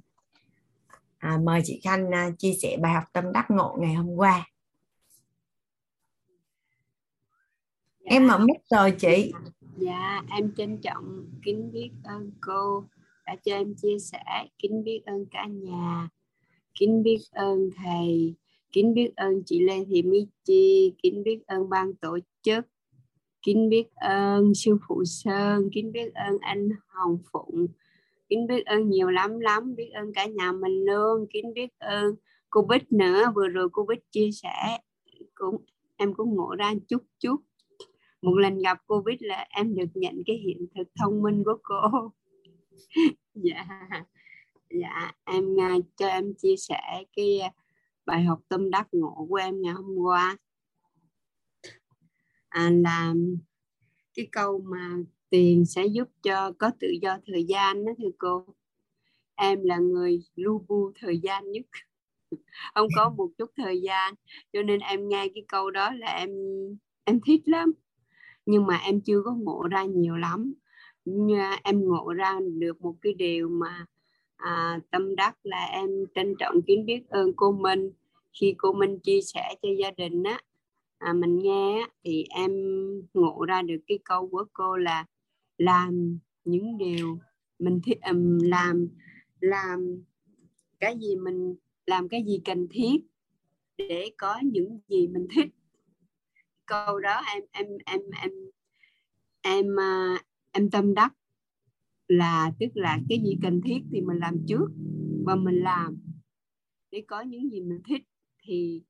À, 1.18 1.38
mời 1.44 1.62
chị 1.64 1.82
Khanh 1.84 2.12
à, 2.12 2.30
chia 2.38 2.54
sẻ 2.62 2.78
bài 2.82 2.94
học 2.94 3.04
tâm 3.14 3.34
đắc 3.34 3.46
ngộ 3.52 3.78
ngày 3.80 3.94
hôm 3.94 4.16
qua. 4.16 4.48
Dạ. 8.00 8.06
em 8.06 8.28
mở 8.28 8.38
mic 8.38 8.58
rồi 8.70 8.92
chị. 8.92 9.34
Dạ 9.78 10.22
em 10.30 10.54
trân 10.58 10.78
trọng 10.78 11.26
kính 11.44 11.72
biết 11.72 11.92
ơn 12.04 12.32
cô 12.42 12.84
đã 13.26 13.36
cho 13.44 13.56
em 13.56 13.76
chia 13.76 14.00
sẻ. 14.00 14.24
Kính 14.58 14.84
biết 14.84 15.02
ơn 15.06 15.26
cả 15.26 15.48
nhà. 15.48 16.10
Kính 16.80 17.04
biết 17.04 17.20
ơn 17.32 17.70
thầy. 17.76 18.36
Kính 18.72 18.94
biết 18.94 19.16
ơn 19.16 19.44
chị 19.46 19.60
Lê 19.60 19.86
Thị 19.86 20.02
Mỹ 20.02 20.28
Chi. 20.44 20.94
Kính 21.04 21.24
biết 21.24 21.48
ơn 21.48 21.70
ban 21.70 21.94
tổ 21.94 22.20
chức. 22.42 22.66
Kính 23.42 23.70
biết 23.70 23.96
ơn 23.96 24.54
sư 24.54 24.78
phụ 24.88 25.04
Sơn. 25.06 25.70
Kính 25.74 25.92
biết 25.92 26.14
ơn 26.14 26.38
anh 26.42 26.70
Hồng 26.88 27.18
Phụng. 27.32 27.68
Kính 28.30 28.48
biết 28.48 28.66
ơn 28.66 28.90
nhiều 28.90 29.10
lắm 29.10 29.40
lắm. 29.40 29.76
Biết 29.76 29.90
ơn 29.94 30.14
cả 30.14 30.26
nhà 30.26 30.52
mình 30.52 30.86
luôn. 30.86 31.26
Kính 31.34 31.54
biết 31.54 31.70
ơn 31.80 32.16
cô 32.50 32.62
Bích 32.62 32.92
nữa. 32.92 33.32
Vừa 33.36 33.48
rồi 33.48 33.70
cô 33.72 33.86
Bích 33.86 34.12
chia 34.12 34.30
sẻ 34.32 34.80
cũng, 35.36 35.56
em 35.98 36.14
cũng 36.14 36.36
ngộ 36.36 36.56
ra 36.56 36.74
chút 36.88 37.04
chút. 37.20 37.36
Một 38.22 38.38
lần 38.38 38.60
gặp 38.60 38.78
cô 38.88 39.02
Bích 39.02 39.22
là 39.22 39.48
em 39.50 39.76
được 39.76 39.90
nhận 39.94 40.24
cái 40.26 40.36
hiện 40.38 40.66
thực 40.76 40.88
thông 41.00 41.22
minh 41.22 41.44
của 41.44 41.58
cô. 41.64 42.12
dạ. 43.34 43.66
Dạ 44.70 45.12
em 45.26 45.56
uh, 45.56 45.86
cho 45.98 46.08
em 46.08 46.34
chia 46.38 46.56
sẻ 46.58 47.04
cái 47.16 47.40
à, 47.40 47.52
bài 48.06 48.24
học 48.24 48.40
tâm 48.50 48.70
đắc 48.70 48.88
ngộ 48.92 49.26
của 49.30 49.36
em 49.36 49.62
ngày 49.62 49.74
hôm 49.74 49.96
qua. 49.96 50.38
À, 52.50 52.70
là 52.70 53.14
cái 54.14 54.28
câu 54.32 54.62
mà 54.66 54.98
tiền 55.30 55.66
sẽ 55.66 55.86
giúp 55.86 56.10
cho 56.24 56.52
có 56.60 56.72
tự 56.80 56.88
do 57.02 57.18
thời 57.28 57.44
gian 57.44 57.86
đó 57.86 57.92
thưa 57.98 58.12
cô. 58.18 58.46
Em 59.36 59.64
là 59.64 59.78
người 59.78 60.24
lu 60.36 60.66
bu 60.68 60.92
thời 61.00 61.20
gian 61.20 61.52
nhất. 61.52 61.66
Không 62.76 62.88
có 62.96 63.10
một 63.10 63.30
chút 63.38 63.50
thời 63.56 63.82
gian 63.82 64.14
cho 64.54 64.62
nên 64.62 64.80
em 64.80 65.10
nghe 65.10 65.28
cái 65.36 65.46
câu 65.48 65.72
đó 65.72 65.92
là 65.92 66.08
em 66.08 66.30
em 67.04 67.20
thích 67.26 67.42
lắm. 67.46 67.74
Nhưng 68.46 68.66
mà 68.66 68.78
em 68.78 69.02
chưa 69.02 69.22
có 69.26 69.36
ngộ 69.36 69.68
ra 69.72 69.84
nhiều 69.84 70.16
lắm. 70.16 70.54
À, 71.38 71.60
em 71.64 71.88
ngộ 71.88 72.14
ra 72.14 72.40
được 72.58 72.82
một 72.82 72.96
cái 73.02 73.14
điều 73.14 73.50
mà 73.50 73.86
à, 74.36 74.80
tâm 74.92 75.16
đắc 75.16 75.38
là 75.44 75.66
em 75.66 75.90
trân 76.16 76.36
trọng 76.40 76.62
kính 76.62 76.86
biết 76.86 77.10
ơn 77.10 77.34
cô 77.36 77.52
Minh. 77.52 77.92
Khi 78.34 78.56
cô 78.58 78.74
Minh 78.74 79.00
chia 79.00 79.22
sẻ 79.22 79.56
cho 79.62 79.70
gia 79.80 79.92
đình 79.92 80.24
á 80.24 80.40
à, 80.98 81.14
mình 81.14 81.40
nghe 81.40 81.88
thì 82.04 82.26
em 82.30 82.52
ngộ 83.14 83.46
ra 83.48 83.62
được 83.62 83.80
cái 83.88 84.00
câu 84.04 84.30
của 84.30 84.46
cô 84.54 84.78
là 84.78 85.06
làm 85.58 86.20
những 86.46 86.78
điều 86.78 87.20
mình 87.60 87.80
thích 87.86 87.98
um, 88.10 88.40
làm 88.40 88.88
làm 89.40 90.04
cái 90.80 90.98
gì 91.00 91.16
mình 91.16 91.56
làm 91.86 92.10
cái 92.10 92.24
gì 92.24 92.42
cần 92.46 92.68
thiết 92.72 92.98
để 93.78 94.12
có 94.18 94.40
những 94.44 94.80
gì 94.88 95.08
mình 95.08 95.28
thích. 95.36 95.48
Câu 96.66 97.00
đó 97.00 97.22
em 97.34 97.44
em 97.52 97.68
em 97.86 98.02
em 98.22 98.32
em 99.42 99.80
à, 99.80 100.24
em 100.56 100.70
tâm 100.70 100.94
đắc 100.94 101.14
là 102.08 102.52
tức 102.60 102.68
là 102.74 103.00
cái 103.10 103.20
gì 103.24 103.38
cần 103.42 103.62
thiết 103.62 103.80
thì 103.92 104.02
mình 104.02 104.18
làm 104.18 104.38
trước 104.48 104.68
và 105.26 105.36
mình 105.36 105.56
làm. 105.56 105.98
Để 106.92 107.04
có 107.08 107.22
những 107.22 107.52
gì 107.52 107.62
mình 107.62 107.82
thích 107.88 108.04
thì 108.44 108.84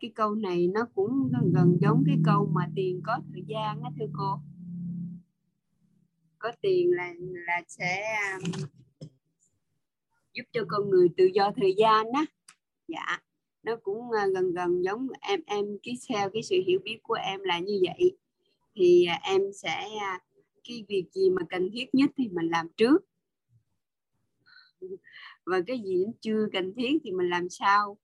cái 0.00 0.10
câu 0.14 0.34
này 0.34 0.68
nó 0.74 0.80
cũng 0.94 1.28
gần 1.32 1.52
gần 1.54 1.78
giống 1.80 2.04
cái 2.06 2.16
câu 2.24 2.50
mà 2.54 2.68
tiền 2.74 3.00
có 3.04 3.20
thời 3.32 3.42
gian 3.46 3.82
á 3.82 3.90
thưa 3.98 4.06
cô. 4.12 4.40
Có 6.38 6.52
tiền 6.60 6.90
là 6.90 7.14
là 7.18 7.62
sẽ 7.68 8.04
um, 8.34 8.52
giúp 10.32 10.44
cho 10.52 10.64
con 10.68 10.90
người 10.90 11.08
tự 11.16 11.24
do 11.34 11.52
thời 11.56 11.74
gian 11.78 12.12
đó 12.12 12.24
dạ 12.88 13.20
nó 13.62 13.76
cũng 13.82 13.98
uh, 13.98 14.34
gần 14.34 14.52
gần 14.54 14.84
giống 14.84 15.08
em 15.20 15.40
em 15.46 15.64
cái 15.82 15.94
theo 16.08 16.30
cái 16.30 16.42
sự 16.42 16.56
hiểu 16.66 16.80
biết 16.84 16.98
của 17.02 17.14
em 17.14 17.40
là 17.42 17.58
như 17.58 17.80
vậy. 17.82 18.16
Thì 18.74 19.06
uh, 19.16 19.22
em 19.22 19.42
sẽ 19.62 19.86
uh, 20.16 20.25
cái 20.68 20.84
việc 20.88 21.06
gì 21.12 21.30
mà 21.30 21.42
cần 21.50 21.68
thiết 21.72 21.94
nhất 21.94 22.10
thì 22.16 22.28
mình 22.28 22.48
làm 22.48 22.68
trước. 22.76 22.98
Và 25.46 25.60
cái 25.66 25.78
gì 25.78 26.04
chưa 26.20 26.46
cần 26.52 26.72
thiết 26.76 26.98
thì 27.04 27.10
mình 27.12 27.28
làm 27.28 27.48
sao 27.48 27.98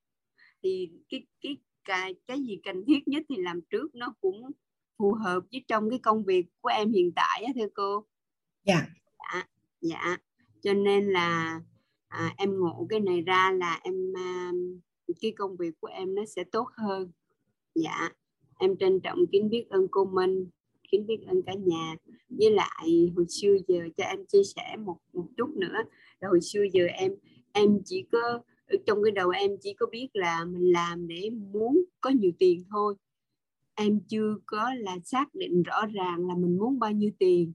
thì 0.63 0.89
cái 1.09 1.25
cái 1.41 1.57
cái 1.85 2.15
cái 2.27 2.39
gì 2.43 2.59
cần 2.63 2.83
thiết 2.87 3.07
nhất 3.07 3.23
thì 3.29 3.35
làm 3.37 3.61
trước 3.61 3.95
nó 3.95 4.13
cũng 4.21 4.51
phù 4.97 5.13
hợp 5.13 5.43
với 5.51 5.63
trong 5.67 5.89
cái 5.89 5.99
công 5.99 6.23
việc 6.23 6.45
của 6.61 6.69
em 6.69 6.91
hiện 6.91 7.11
tại 7.15 7.43
á 7.43 7.53
thưa 7.55 7.67
cô. 7.73 8.05
Dạ. 8.65 8.85
Dạ 9.19 9.47
dạ. 9.81 10.17
Cho 10.61 10.73
nên 10.73 11.07
là 11.07 11.61
à, 12.07 12.33
em 12.37 12.59
ngộ 12.59 12.87
cái 12.89 12.99
này 12.99 13.21
ra 13.21 13.51
là 13.51 13.79
em 13.83 14.13
à, 14.17 14.51
cái 15.21 15.33
công 15.37 15.57
việc 15.57 15.73
của 15.79 15.87
em 15.87 16.15
nó 16.15 16.25
sẽ 16.25 16.43
tốt 16.43 16.67
hơn. 16.77 17.11
Dạ. 17.75 18.09
Em 18.59 18.77
trân 18.77 18.99
trọng 18.99 19.19
kính 19.31 19.49
biết 19.49 19.65
ơn 19.69 19.87
cô 19.91 20.05
Minh 20.05 20.49
kính 20.93 21.07
biết 21.07 21.17
ơn 21.27 21.41
cả 21.45 21.53
nhà. 21.53 21.95
Với 22.29 22.51
lại 22.51 23.11
hồi 23.15 23.25
xưa 23.29 23.55
giờ 23.67 23.79
cho 23.97 24.03
em 24.03 24.25
chia 24.25 24.43
sẻ 24.55 24.75
một 24.85 24.97
một 25.13 25.27
chút 25.37 25.49
nữa. 25.55 25.77
Là 26.19 26.27
hồi 26.29 26.41
xưa 26.41 26.63
giờ 26.73 26.85
em 26.85 27.15
em 27.51 27.79
chỉ 27.85 28.05
có, 28.11 28.39
ở 28.67 28.77
trong 28.85 29.03
cái 29.03 29.11
đầu 29.11 29.29
em 29.29 29.51
chỉ 29.61 29.73
có 29.73 29.85
biết 29.91 30.07
là 30.13 30.45
mình 30.45 30.71
làm 30.71 31.07
để 31.07 31.29
muốn 31.29 31.83
có 32.01 32.09
nhiều 32.09 32.31
tiền 32.39 32.63
thôi. 32.69 32.95
Em 33.75 33.99
chưa 34.07 34.37
có 34.45 34.73
là 34.73 34.97
xác 35.05 35.35
định 35.35 35.63
rõ 35.63 35.85
ràng 35.93 36.27
là 36.27 36.35
mình 36.35 36.57
muốn 36.57 36.79
bao 36.79 36.91
nhiêu 36.91 37.11
tiền. 37.19 37.53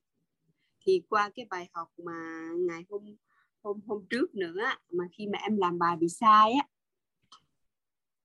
Thì 0.81 1.03
qua 1.09 1.31
cái 1.35 1.47
bài 1.51 1.69
học 1.75 1.89
mà 2.05 2.49
ngày 2.59 2.85
hôm 2.89 3.03
hôm 3.63 3.81
hôm 3.87 4.05
trước 4.11 4.35
nữa 4.35 4.61
mà 4.93 5.05
khi 5.13 5.27
mà 5.27 5.39
em 5.39 5.57
làm 5.57 5.79
bài 5.79 5.97
bị 5.97 6.09
sai 6.09 6.53
á, 6.53 6.69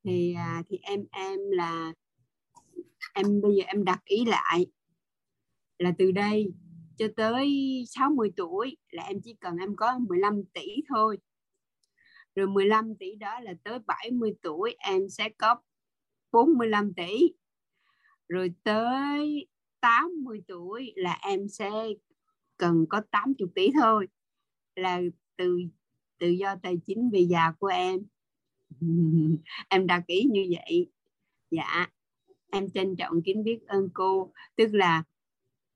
thì 0.03 0.33
à, 0.33 0.63
thì 0.69 0.77
em 0.81 1.05
em 1.11 1.39
là, 1.51 1.93
em 3.13 3.41
bây 3.41 3.55
giờ 3.55 3.63
em 3.67 3.83
đặt 3.83 4.05
ý 4.05 4.25
lại 4.25 4.65
là 5.83 5.91
từ 5.97 6.11
đây 6.11 6.53
cho 6.97 7.07
tới 7.15 7.49
60 7.87 8.31
tuổi 8.37 8.77
là 8.89 9.03
em 9.03 9.21
chỉ 9.23 9.35
cần 9.39 9.57
em 9.57 9.75
có 9.75 9.99
15 10.09 10.43
tỷ 10.53 10.67
thôi. 10.89 11.17
Rồi 12.35 12.47
15 12.47 12.95
tỷ 12.99 13.15
đó 13.15 13.39
là 13.39 13.53
tới 13.63 13.79
70 13.79 14.33
tuổi 14.41 14.75
em 14.79 15.09
sẽ 15.09 15.29
có 15.29 15.55
45 16.31 16.93
tỷ. 16.93 17.33
Rồi 18.27 18.53
tới 18.63 19.47
80 19.79 20.41
tuổi 20.47 20.93
là 20.95 21.19
em 21.21 21.47
sẽ 21.47 21.69
cần 22.57 22.85
có 22.89 23.01
80 23.11 23.49
tỷ 23.55 23.71
thôi, 23.81 24.07
là 24.75 25.01
từ, 25.37 25.59
tự 26.19 26.29
do 26.29 26.55
tài 26.63 26.77
chính 26.85 27.09
về 27.09 27.19
già 27.19 27.51
của 27.59 27.67
em. 27.67 27.99
Em 29.69 29.87
đã 29.87 30.03
kỹ 30.07 30.27
như 30.31 30.45
vậy. 30.51 30.91
Dạ 31.51 31.87
em 32.53 32.69
trân 32.69 32.95
trọng 32.95 33.21
kính 33.21 33.43
biết 33.43 33.59
ơn 33.67 33.89
cô. 33.93 34.33
Tức 34.55 34.73
là 34.73 35.03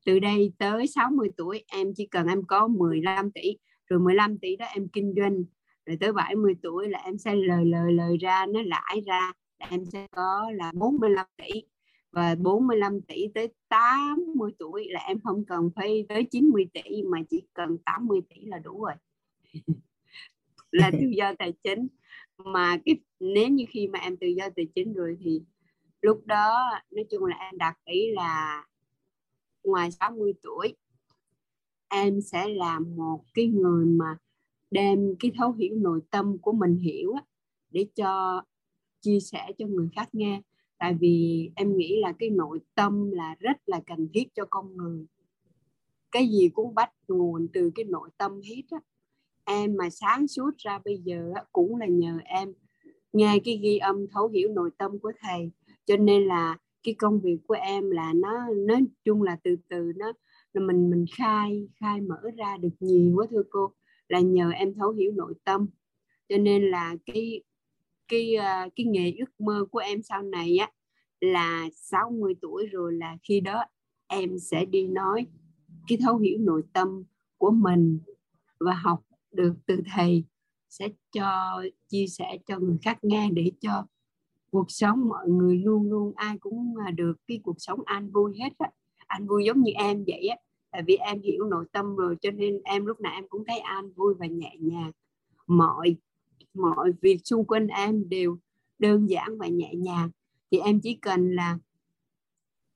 từ 0.07 0.19
đây 0.19 0.51
tới 0.57 0.87
60 0.87 1.29
tuổi, 1.37 1.63
em 1.67 1.93
chỉ 1.95 2.05
cần 2.05 2.27
em 2.27 2.43
có 2.47 2.67
15 2.67 3.31
tỷ, 3.31 3.57
rồi 3.87 3.99
15 3.99 4.37
tỷ 4.37 4.55
đó 4.55 4.65
em 4.65 4.87
kinh 4.87 5.13
doanh, 5.17 5.43
rồi 5.85 5.97
tới 5.99 6.13
70 6.13 6.55
tuổi 6.61 6.89
là 6.89 6.99
em 6.99 7.17
sẽ 7.17 7.35
lời 7.35 7.65
lời 7.65 7.93
lời 7.93 8.17
ra, 8.17 8.45
nó 8.49 8.61
lãi 8.65 9.01
ra, 9.05 9.31
là 9.59 9.67
em 9.69 9.85
sẽ 9.85 10.07
có 10.11 10.51
là 10.55 10.71
45 10.75 11.25
tỷ. 11.37 11.63
Và 12.11 12.35
45 12.35 13.01
tỷ 13.01 13.27
tới 13.35 13.53
80 13.69 14.51
tuổi 14.59 14.87
là 14.89 14.99
em 14.99 15.19
không 15.19 15.45
cần 15.45 15.69
phải 15.75 16.05
tới 16.09 16.23
90 16.31 16.67
tỷ, 16.73 17.03
mà 17.03 17.19
chỉ 17.29 17.43
cần 17.53 17.77
80 17.85 18.21
tỷ 18.29 18.45
là 18.45 18.59
đủ 18.59 18.85
rồi. 18.85 18.95
Là 20.71 20.91
tự 20.91 21.07
do 21.17 21.33
tài 21.39 21.53
chính. 21.63 21.87
Mà 22.37 22.77
cái, 22.85 22.95
nếu 23.19 23.49
như 23.49 23.65
khi 23.69 23.87
mà 23.87 23.99
em 23.99 24.17
tự 24.17 24.27
do 24.27 24.49
tài 24.55 24.67
chính 24.75 24.93
rồi 24.93 25.17
thì 25.19 25.41
lúc 26.01 26.25
đó, 26.25 26.69
nói 26.91 27.05
chung 27.11 27.25
là 27.25 27.35
em 27.35 27.57
đặt 27.57 27.77
ý 27.85 28.11
là 28.11 28.63
ngoài 29.63 29.91
60 29.91 30.33
tuổi 30.43 30.73
em 31.87 32.21
sẽ 32.21 32.47
là 32.47 32.79
một 32.79 33.23
cái 33.33 33.47
người 33.47 33.85
mà 33.85 34.17
đem 34.71 35.15
cái 35.19 35.31
thấu 35.37 35.51
hiểu 35.51 35.75
nội 35.75 35.99
tâm 36.09 36.37
của 36.37 36.51
mình 36.51 36.75
hiểu 36.75 37.13
để 37.71 37.87
cho 37.95 38.41
chia 39.01 39.19
sẻ 39.19 39.51
cho 39.57 39.67
người 39.67 39.89
khác 39.95 40.09
nghe. 40.13 40.41
Tại 40.77 40.93
vì 40.93 41.49
em 41.55 41.77
nghĩ 41.77 41.99
là 41.99 42.13
cái 42.19 42.29
nội 42.29 42.59
tâm 42.75 43.11
là 43.11 43.35
rất 43.39 43.57
là 43.65 43.81
cần 43.85 44.07
thiết 44.13 44.23
cho 44.35 44.45
con 44.49 44.77
người. 44.77 45.05
Cái 46.11 46.27
gì 46.27 46.49
cũng 46.49 46.75
bắt 46.75 46.91
nguồn 47.07 47.47
từ 47.53 47.71
cái 47.75 47.85
nội 47.85 48.09
tâm 48.17 48.41
hết 48.41 48.61
á. 48.71 48.77
Em 49.45 49.75
mà 49.77 49.89
sáng 49.89 50.27
suốt 50.27 50.51
ra 50.57 50.79
bây 50.85 50.97
giờ 50.97 51.31
á, 51.35 51.43
cũng 51.51 51.75
là 51.75 51.85
nhờ 51.85 52.17
em 52.25 52.53
nghe 53.13 53.39
cái 53.43 53.57
ghi 53.57 53.77
âm 53.77 54.07
thấu 54.07 54.27
hiểu 54.27 54.49
nội 54.49 54.69
tâm 54.77 54.99
của 54.99 55.11
thầy. 55.19 55.51
Cho 55.85 55.97
nên 55.97 56.25
là 56.25 56.57
cái 56.87 56.95
công 56.95 57.19
việc 57.21 57.37
của 57.47 57.53
em 57.53 57.89
là 57.91 58.13
nó, 58.13 58.47
nói 58.67 58.81
chung 59.03 59.23
là 59.23 59.37
từ 59.43 59.55
từ 59.69 59.91
nó, 59.95 60.13
là 60.53 60.61
mình 60.61 60.89
mình 60.89 61.05
khai 61.17 61.67
khai 61.79 62.01
mở 62.01 62.21
ra 62.37 62.57
được 62.57 62.69
nhiều 62.79 63.13
quá 63.15 63.25
thưa 63.31 63.43
cô, 63.49 63.73
là 64.09 64.19
nhờ 64.19 64.49
em 64.49 64.73
thấu 64.73 64.91
hiểu 64.91 65.11
nội 65.15 65.33
tâm. 65.43 65.67
Cho 66.29 66.37
nên 66.37 66.63
là 66.63 66.95
cái 67.05 67.43
cái 68.07 68.35
ờ, 68.35 68.69
cái 68.75 68.85
nghề 68.85 69.11
ước 69.11 69.41
mơ 69.41 69.65
của 69.71 69.79
em 69.79 70.01
sau 70.03 70.23
này 70.23 70.57
á, 70.57 70.71
là 71.21 71.69
60 71.75 72.33
tuổi 72.41 72.65
rồi 72.65 72.93
là 72.93 73.17
khi 73.23 73.39
đó 73.39 73.63
em 74.07 74.39
sẽ 74.39 74.65
đi 74.65 74.87
nói 74.87 75.27
cái 75.87 75.97
thấu 76.01 76.17
hiểu 76.17 76.37
nội 76.39 76.61
tâm 76.73 77.03
của 77.37 77.51
mình 77.51 77.99
và 78.59 78.73
học 78.73 79.03
được 79.31 79.53
từ 79.65 79.81
thầy, 79.95 80.23
sẽ 80.69 80.87
cho, 81.11 81.61
chia 81.89 82.07
sẻ 82.07 82.37
cho 82.47 82.59
người 82.59 82.77
khác 82.81 82.97
nghe 83.01 83.29
để 83.33 83.51
cho 83.61 83.85
cuộc 84.51 84.65
sống 84.71 85.07
mọi 85.07 85.29
người 85.29 85.57
luôn 85.57 85.89
luôn 85.89 86.13
ai 86.15 86.37
cũng 86.37 86.73
à, 86.85 86.91
được 86.91 87.13
cái 87.27 87.39
cuộc 87.43 87.55
sống 87.61 87.79
an 87.85 88.11
vui 88.11 88.37
hết 88.39 88.49
á. 88.57 88.71
An 89.07 89.27
vui 89.27 89.45
giống 89.45 89.61
như 89.61 89.71
em 89.71 90.03
vậy 90.07 90.27
á, 90.27 90.37
tại 90.71 90.83
vì 90.87 90.95
em 90.95 91.21
hiểu 91.21 91.45
nội 91.45 91.65
tâm 91.71 91.95
rồi, 91.95 92.15
cho 92.21 92.31
nên 92.31 92.61
em 92.63 92.85
lúc 92.85 92.99
nào 93.01 93.13
em 93.13 93.27
cũng 93.29 93.43
thấy 93.47 93.59
an 93.59 93.91
vui 93.91 94.13
và 94.19 94.25
nhẹ 94.25 94.55
nhàng. 94.59 94.91
Mọi 95.47 95.95
mọi 96.53 96.91
việc 97.01 97.17
xung 97.23 97.45
quanh 97.45 97.67
em 97.67 98.09
đều 98.09 98.37
đơn 98.79 99.09
giản 99.09 99.37
và 99.37 99.47
nhẹ 99.47 99.73
nhàng. 99.75 100.09
Thì 100.51 100.59
em 100.59 100.79
chỉ 100.79 100.95
cần 100.95 101.35
là 101.35 101.57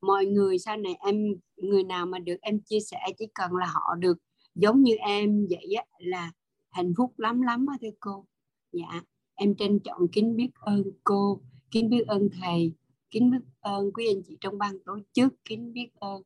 mọi 0.02 0.26
người 0.26 0.60
sau 0.60 0.78
này 0.78 0.96
em, 1.00 1.36
người 1.58 1.84
nào 1.84 2.06
mà 2.06 2.20
được 2.20 2.38
em 2.42 2.60
chia 2.62 2.80
sẻ, 2.80 3.00
chỉ 3.20 3.28
cần 3.36 3.56
là 3.56 3.66
họ 3.66 3.96
được 4.00 4.18
giống 4.56 4.82
như 4.82 4.96
em 4.96 5.48
vậy 5.50 5.74
á, 5.74 5.84
là 5.98 6.32
hạnh 6.70 6.94
phúc 6.98 7.14
lắm 7.18 7.42
lắm 7.42 7.66
á 7.70 7.78
thưa 7.82 7.90
cô. 8.00 8.26
Dạ 8.72 9.02
em 9.42 9.56
trân 9.56 9.80
trọng 9.80 10.08
kính 10.08 10.36
biết 10.36 10.50
ơn 10.60 10.84
cô 11.04 11.42
kính 11.72 11.90
biết 11.90 12.08
ơn 12.08 12.30
thầy 12.42 12.74
kính 13.10 13.32
biết 13.32 13.38
ơn 13.60 13.92
quý 13.94 14.08
anh 14.08 14.22
chị 14.28 14.38
trong 14.42 14.58
ban 14.58 14.80
tổ 14.86 15.00
chức 15.14 15.34
kính 15.46 15.74
biết 15.74 15.90
ơn 15.96 16.22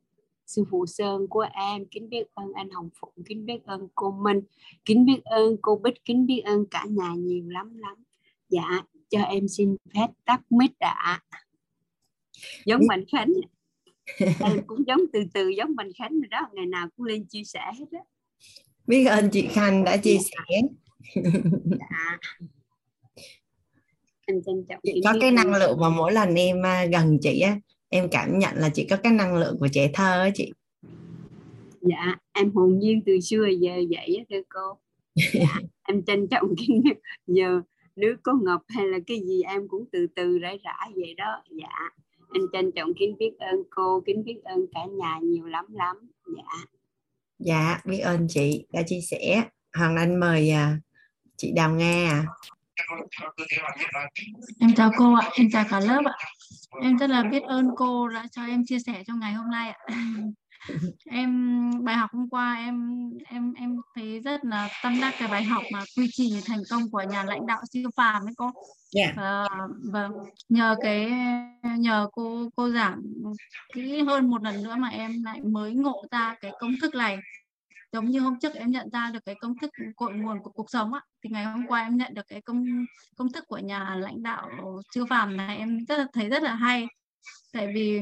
sư 0.46 0.64
phụ 0.70 0.86
sơn 0.86 1.26
của 1.28 1.46
em 1.52 1.86
kính 1.86 2.08
biết 2.08 2.24
ơn 2.34 2.52
anh 2.52 2.70
hồng 2.70 2.88
phụng 3.00 3.24
kính 3.26 3.46
biết 3.46 3.64
ơn 3.64 3.88
cô 3.94 4.10
minh 4.10 4.40
kính 4.84 5.06
biết 5.06 5.24
ơn 5.24 5.56
cô 5.62 5.76
bích 5.76 6.04
kính 6.04 6.26
biết 6.26 6.40
ơn 6.44 6.64
cả 6.70 6.84
nhà 6.88 7.14
nhiều 7.14 7.48
lắm 7.48 7.78
lắm. 7.78 8.04
Dạ 8.48 8.82
cho 9.08 9.20
em 9.20 9.48
xin 9.48 9.76
phép 9.94 10.06
tắt 10.24 10.40
mic 10.50 10.70
đã. 10.80 11.20
Giống 12.64 12.80
Mạnh 12.88 13.04
Khánh. 13.12 13.32
Em 14.18 14.60
cũng 14.66 14.86
giống 14.86 15.00
từ 15.12 15.24
từ 15.34 15.48
giống 15.48 15.74
Mạnh 15.76 15.92
Khánh 15.98 16.12
rồi 16.12 16.28
đó 16.30 16.40
ngày 16.52 16.66
nào 16.66 16.88
cũng 16.96 17.06
lên 17.06 17.26
chia 17.26 17.44
sẻ 17.44 17.60
hết 17.78 17.86
á. 17.92 18.00
Biết 18.86 19.04
ơn 19.04 19.30
chị 19.32 19.46
Khanh 19.50 19.84
đã 19.84 19.96
chia 19.96 20.18
sẻ. 20.18 20.60
Dạ. 21.64 22.18
Em 24.26 24.42
trân 24.46 24.64
trọng 24.68 24.80
chị 24.82 25.00
có 25.04 25.14
cái 25.20 25.30
năng 25.30 25.54
lượng 25.54 25.80
mà 25.80 25.88
mỗi 25.88 26.12
lần 26.12 26.34
em 26.34 26.66
à, 26.66 26.86
gần 26.92 27.18
chị 27.22 27.40
á 27.40 27.60
em 27.88 28.08
cảm 28.10 28.38
nhận 28.38 28.54
là 28.56 28.68
chị 28.68 28.86
có 28.90 28.96
cái 28.96 29.12
năng 29.12 29.36
lượng 29.36 29.56
của 29.60 29.68
trẻ 29.72 29.90
thơ 29.94 30.22
á 30.22 30.30
chị. 30.34 30.52
Dạ 31.80 32.16
em 32.32 32.50
hồn 32.54 32.78
nhiên 32.78 33.02
từ 33.06 33.20
xưa 33.20 33.46
giờ 33.60 33.72
vậy 33.90 34.16
á 34.18 34.24
thưa 34.30 34.42
cô. 34.48 34.78
Dạ, 35.32 35.60
em 35.88 36.04
trân 36.04 36.28
trọng 36.28 36.54
cái 36.56 36.66
giờ 37.26 37.60
nước 37.96 38.16
có 38.22 38.32
ngập 38.42 38.60
hay 38.68 38.86
là 38.86 38.98
cái 39.06 39.20
gì 39.26 39.42
em 39.42 39.68
cũng 39.68 39.84
từ 39.92 40.06
từ 40.16 40.38
rải 40.38 40.58
rải 40.64 40.92
vậy 40.94 41.14
đó. 41.14 41.42
Dạ 41.50 41.90
em 42.34 42.42
trân 42.52 42.72
trọng 42.72 42.94
kính 42.94 43.16
biết 43.18 43.32
ơn 43.38 43.62
cô 43.70 44.02
kính 44.06 44.24
biết 44.24 44.40
ơn 44.44 44.66
cả 44.74 44.80
nhà 44.84 45.18
nhiều 45.22 45.46
lắm 45.46 45.64
lắm. 45.72 45.96
Dạ. 46.36 46.64
Dạ 47.38 47.80
biết 47.84 47.98
ơn 47.98 48.26
chị 48.28 48.66
đã 48.72 48.82
chia 48.86 49.00
sẻ. 49.00 49.42
Hoàng 49.76 49.96
anh 49.96 50.20
mời 50.20 50.50
à, 50.50 50.80
chị 51.36 51.52
đào 51.52 51.70
nga 51.70 52.24
em 54.60 54.74
chào 54.74 54.90
cô 54.96 55.14
ạ 55.14 55.30
em 55.34 55.46
chào 55.52 55.64
cả 55.70 55.80
lớp 55.80 56.02
ạ. 56.04 56.12
Em 56.82 56.98
rất 56.98 57.10
là 57.10 57.22
biết 57.22 57.42
ơn 57.42 57.68
cô 57.76 58.08
đã 58.08 58.26
cho 58.32 58.42
em 58.42 58.64
chia 58.66 58.78
sẻ 58.86 59.02
trong 59.06 59.20
ngày 59.20 59.32
hôm 59.32 59.50
nay 59.50 59.70
ạ. 59.70 59.78
Em 61.10 61.60
bài 61.84 61.96
học 61.96 62.10
hôm 62.12 62.28
qua 62.28 62.54
em 62.54 63.08
em 63.28 63.52
em 63.52 63.76
thấy 63.94 64.20
rất 64.20 64.44
là 64.44 64.68
tâm 64.82 65.00
đắc 65.00 65.14
cái 65.18 65.28
bài 65.28 65.44
học 65.44 65.62
mà 65.72 65.80
quy 65.96 66.08
trình 66.12 66.40
thành 66.46 66.62
công 66.70 66.90
của 66.90 67.02
nhà 67.10 67.24
lãnh 67.24 67.46
đạo 67.46 67.62
siêu 67.72 67.90
phàm 67.96 68.22
ấy 68.22 68.34
cô. 68.36 68.50
Dạ. 68.92 69.12
và 69.16 69.48
và 69.92 70.08
nhờ 70.48 70.76
cái 70.80 71.12
nhờ 71.78 72.08
cô 72.12 72.48
cô 72.56 72.70
giảng 72.70 73.02
kỹ 73.74 74.02
hơn 74.02 74.30
một 74.30 74.42
lần 74.42 74.62
nữa 74.62 74.76
mà 74.78 74.88
em 74.88 75.22
lại 75.24 75.40
mới 75.40 75.74
ngộ 75.74 76.04
ra 76.10 76.34
cái 76.40 76.52
công 76.60 76.72
thức 76.82 76.94
này 76.94 77.18
giống 77.92 78.10
như 78.10 78.20
hôm 78.20 78.38
trước 78.40 78.54
em 78.54 78.70
nhận 78.70 78.90
ra 78.92 79.10
được 79.10 79.24
cái 79.24 79.34
công 79.40 79.58
thức 79.58 79.70
cội 79.96 80.12
nguồn 80.12 80.38
của 80.42 80.50
cuộc 80.50 80.70
sống 80.70 80.94
á, 80.94 81.00
thì 81.22 81.30
ngày 81.30 81.44
hôm 81.44 81.66
qua 81.66 81.82
em 81.82 81.96
nhận 81.96 82.14
được 82.14 82.26
cái 82.28 82.40
công 82.40 82.64
công 83.16 83.32
thức 83.32 83.44
của 83.48 83.58
nhà 83.58 83.94
lãnh 83.98 84.22
đạo 84.22 84.50
chư 84.92 85.04
phàm 85.10 85.36
này, 85.36 85.56
em 85.56 85.84
rất 85.88 85.98
là, 85.98 86.06
thấy 86.12 86.28
rất 86.28 86.42
là 86.42 86.54
hay. 86.54 86.86
Tại 87.52 87.68
vì 87.74 88.00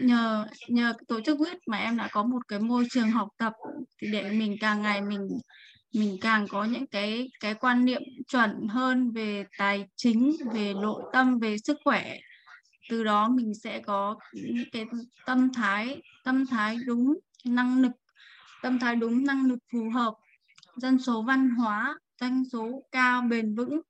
nhờ 0.00 0.46
nhờ 0.68 0.92
tổ 1.08 1.20
chức 1.20 1.38
quyết 1.38 1.58
mà 1.66 1.78
em 1.78 1.96
đã 1.96 2.08
có 2.12 2.22
một 2.22 2.48
cái 2.48 2.58
môi 2.58 2.86
trường 2.90 3.10
học 3.10 3.28
tập 3.38 3.52
thì 4.02 4.08
để 4.12 4.30
mình 4.30 4.56
càng 4.60 4.82
ngày 4.82 5.02
mình 5.02 5.28
mình 5.94 6.18
càng 6.20 6.46
có 6.48 6.64
những 6.64 6.86
cái 6.86 7.28
cái 7.40 7.54
quan 7.54 7.84
niệm 7.84 8.02
chuẩn 8.28 8.68
hơn 8.68 9.10
về 9.10 9.44
tài 9.58 9.86
chính, 9.96 10.36
về 10.52 10.74
nội 10.74 11.02
tâm, 11.12 11.38
về 11.38 11.56
sức 11.64 11.78
khỏe. 11.84 12.16
Từ 12.90 13.04
đó 13.04 13.28
mình 13.28 13.54
sẽ 13.54 13.78
có 13.78 14.16
những 14.32 14.64
cái 14.72 14.84
tâm 15.26 15.52
thái 15.52 16.02
tâm 16.24 16.46
thái 16.46 16.76
đúng 16.86 17.14
năng 17.44 17.82
lực. 17.82 17.92
Tâm 18.62 18.78
thái 18.78 18.96
đúng, 18.96 19.24
năng 19.24 19.46
lực 19.46 19.58
phù 19.72 19.90
hợp. 19.90 20.14
Dân 20.76 20.98
số 20.98 21.22
văn 21.22 21.50
hóa, 21.50 21.98
doanh 22.20 22.44
số 22.52 22.82
cao, 22.92 23.22
bền 23.22 23.54
vững. 23.54 23.80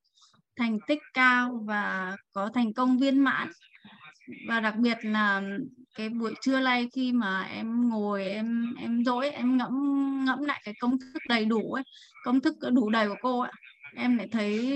Thành 0.57 0.79
tích 0.87 0.99
cao 1.15 1.65
và 1.65 2.17
có 2.33 2.51
thành 2.55 2.73
công 2.73 2.99
viên 2.99 3.19
mãn. 3.19 3.49
Và 4.49 4.61
đặc 4.61 4.77
biệt 4.77 4.99
là 5.03 5.43
cái 5.95 6.09
buổi 6.09 6.35
trưa 6.41 6.61
nay 6.61 6.89
khi 6.93 7.13
mà 7.13 7.43
em 7.43 7.89
ngồi, 7.89 8.25
em 8.25 8.75
em 8.79 9.05
dỗi, 9.05 9.31
em 9.31 9.57
ngẫm 9.57 9.73
ngẫm 10.25 10.45
lại 10.45 10.63
cái 10.65 10.75
công 10.81 10.99
thức 10.99 11.23
đầy 11.29 11.45
đủ 11.45 11.73
ấy, 11.73 11.85
công 12.25 12.41
thức 12.41 12.55
đủ 12.73 12.91
đầy 12.91 13.09
của 13.09 13.17
cô 13.23 13.41
ạ. 13.41 13.51
Em 13.97 14.17
lại 14.17 14.29
thấy, 14.33 14.71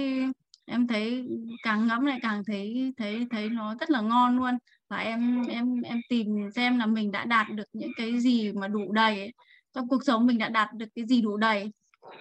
em 0.65 0.87
thấy 0.87 1.29
càng 1.62 1.87
ngẫm 1.87 2.05
lại 2.05 2.19
càng 2.23 2.43
thấy 2.47 2.93
thấy 2.97 3.27
thấy 3.31 3.49
nó 3.49 3.75
rất 3.81 3.91
là 3.91 4.01
ngon 4.01 4.37
luôn 4.37 4.59
và 4.88 4.96
em 4.96 5.42
em 5.49 5.81
em 5.83 6.01
tìm 6.09 6.51
xem 6.55 6.79
là 6.79 6.87
mình 6.87 7.12
đã 7.12 7.25
đạt 7.25 7.46
được 7.55 7.64
những 7.72 7.90
cái 7.96 8.20
gì 8.20 8.53
mà 8.53 8.68
đủ 8.68 8.92
đầy 8.92 9.20
ấy. 9.20 9.33
trong 9.75 9.88
cuộc 9.88 10.05
sống 10.05 10.27
mình 10.27 10.38
đã 10.38 10.49
đạt 10.49 10.68
được 10.75 10.87
cái 10.94 11.07
gì 11.07 11.22
đủ 11.22 11.37
đầy. 11.37 11.72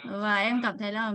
Và 0.04 0.38
em 0.38 0.62
cảm 0.63 0.78
thấy 0.78 0.91
là 0.91 1.13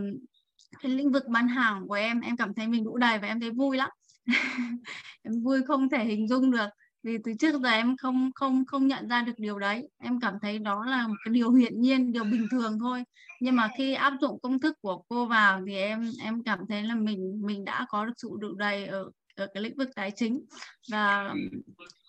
cái 0.83 0.93
lĩnh 0.93 1.13
vực 1.13 1.23
bán 1.29 1.49
hàng 1.49 1.89
của 1.89 1.95
em 1.95 2.21
em 2.21 2.37
cảm 2.37 2.55
thấy 2.55 2.69
mình 2.69 2.85
đủ 2.85 2.97
đầy 2.97 3.19
và 3.19 3.29
em 3.29 3.41
thấy 3.41 3.51
vui 3.51 3.77
lắm. 3.77 3.91
Em 5.23 5.43
vui 5.43 5.63
không 5.67 5.89
thể 5.89 6.05
hình 6.05 6.29
dung 6.29 6.51
được. 6.51 6.69
Vì 7.03 7.19
từ 7.25 7.33
trước 7.39 7.61
giờ 7.63 7.69
em 7.69 7.97
không 7.97 8.31
không 8.35 8.65
không 8.67 8.87
nhận 8.87 9.09
ra 9.09 9.23
được 9.23 9.33
điều 9.39 9.59
đấy. 9.59 9.89
Em 9.99 10.21
cảm 10.21 10.35
thấy 10.43 10.59
đó 10.59 10.85
là 10.87 11.07
một 11.09 11.15
cái 11.25 11.35
điều 11.35 11.53
hiển 11.53 11.81
nhiên, 11.81 12.13
điều 12.13 12.25
bình 12.25 12.47
thường 12.51 12.79
thôi. 12.81 13.05
Nhưng 13.41 13.57
mà 13.57 13.69
khi 13.79 13.95
áp 13.95 14.13
dụng 14.21 14.41
công 14.43 14.61
thức 14.61 14.77
của 14.81 15.03
cô 15.09 15.27
vào 15.27 15.63
thì 15.67 15.77
em 15.77 16.11
em 16.23 16.43
cảm 16.43 16.59
thấy 16.69 16.83
là 16.83 16.95
mình 16.95 17.41
mình 17.45 17.65
đã 17.65 17.87
có 17.89 18.07
được 18.07 18.13
sự 18.17 18.29
đủ 18.41 18.55
đầy 18.55 18.87
ở 18.87 19.11
ở 19.41 19.47
cái 19.55 19.63
lĩnh 19.63 19.77
vực 19.77 19.89
tài 19.95 20.11
chính. 20.11 20.45
Và 20.91 21.35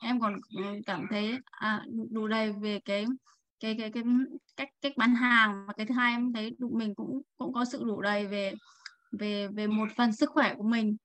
em 0.02 0.20
còn 0.20 0.36
ừ, 0.58 0.64
cảm 0.86 1.06
thấy 1.10 1.38
à, 1.52 1.84
đủ 2.10 2.28
đầy 2.28 2.52
về 2.52 2.80
cái 2.86 3.06
cái 3.60 3.76
cái 3.80 3.92
cái 3.92 4.04
cách 4.56 4.70
cách 4.82 4.94
bán 4.98 5.16
hàng. 5.16 5.66
Và 5.68 5.74
cái 5.78 5.86
thứ 5.86 5.96
hai 5.96 6.14
em 6.14 6.34
thấy 6.34 6.56
mình 6.60 6.96
cũng 6.96 7.22
cũng 7.38 7.54
có 7.54 7.66
sự 7.66 7.84
đủ 7.86 8.02
đầy 8.02 8.28
về 8.28 8.54
về 9.12 9.48
về 9.48 9.68
một 9.68 9.88
phần 9.96 10.14
sức 10.14 10.30
khỏe 10.30 10.54
của 10.56 10.64
mình. 10.64 10.98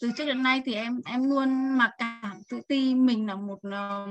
Từ 0.00 0.10
trước 0.16 0.26
đến 0.26 0.42
nay 0.42 0.62
thì 0.64 0.74
em 0.74 1.00
em 1.04 1.30
luôn 1.30 1.78
mặc 1.78 1.90
cảm 1.98 2.42
tự 2.50 2.60
ti 2.68 2.94
mình 2.94 3.26
là 3.26 3.34
một 3.34 3.58
ờ, 3.62 4.08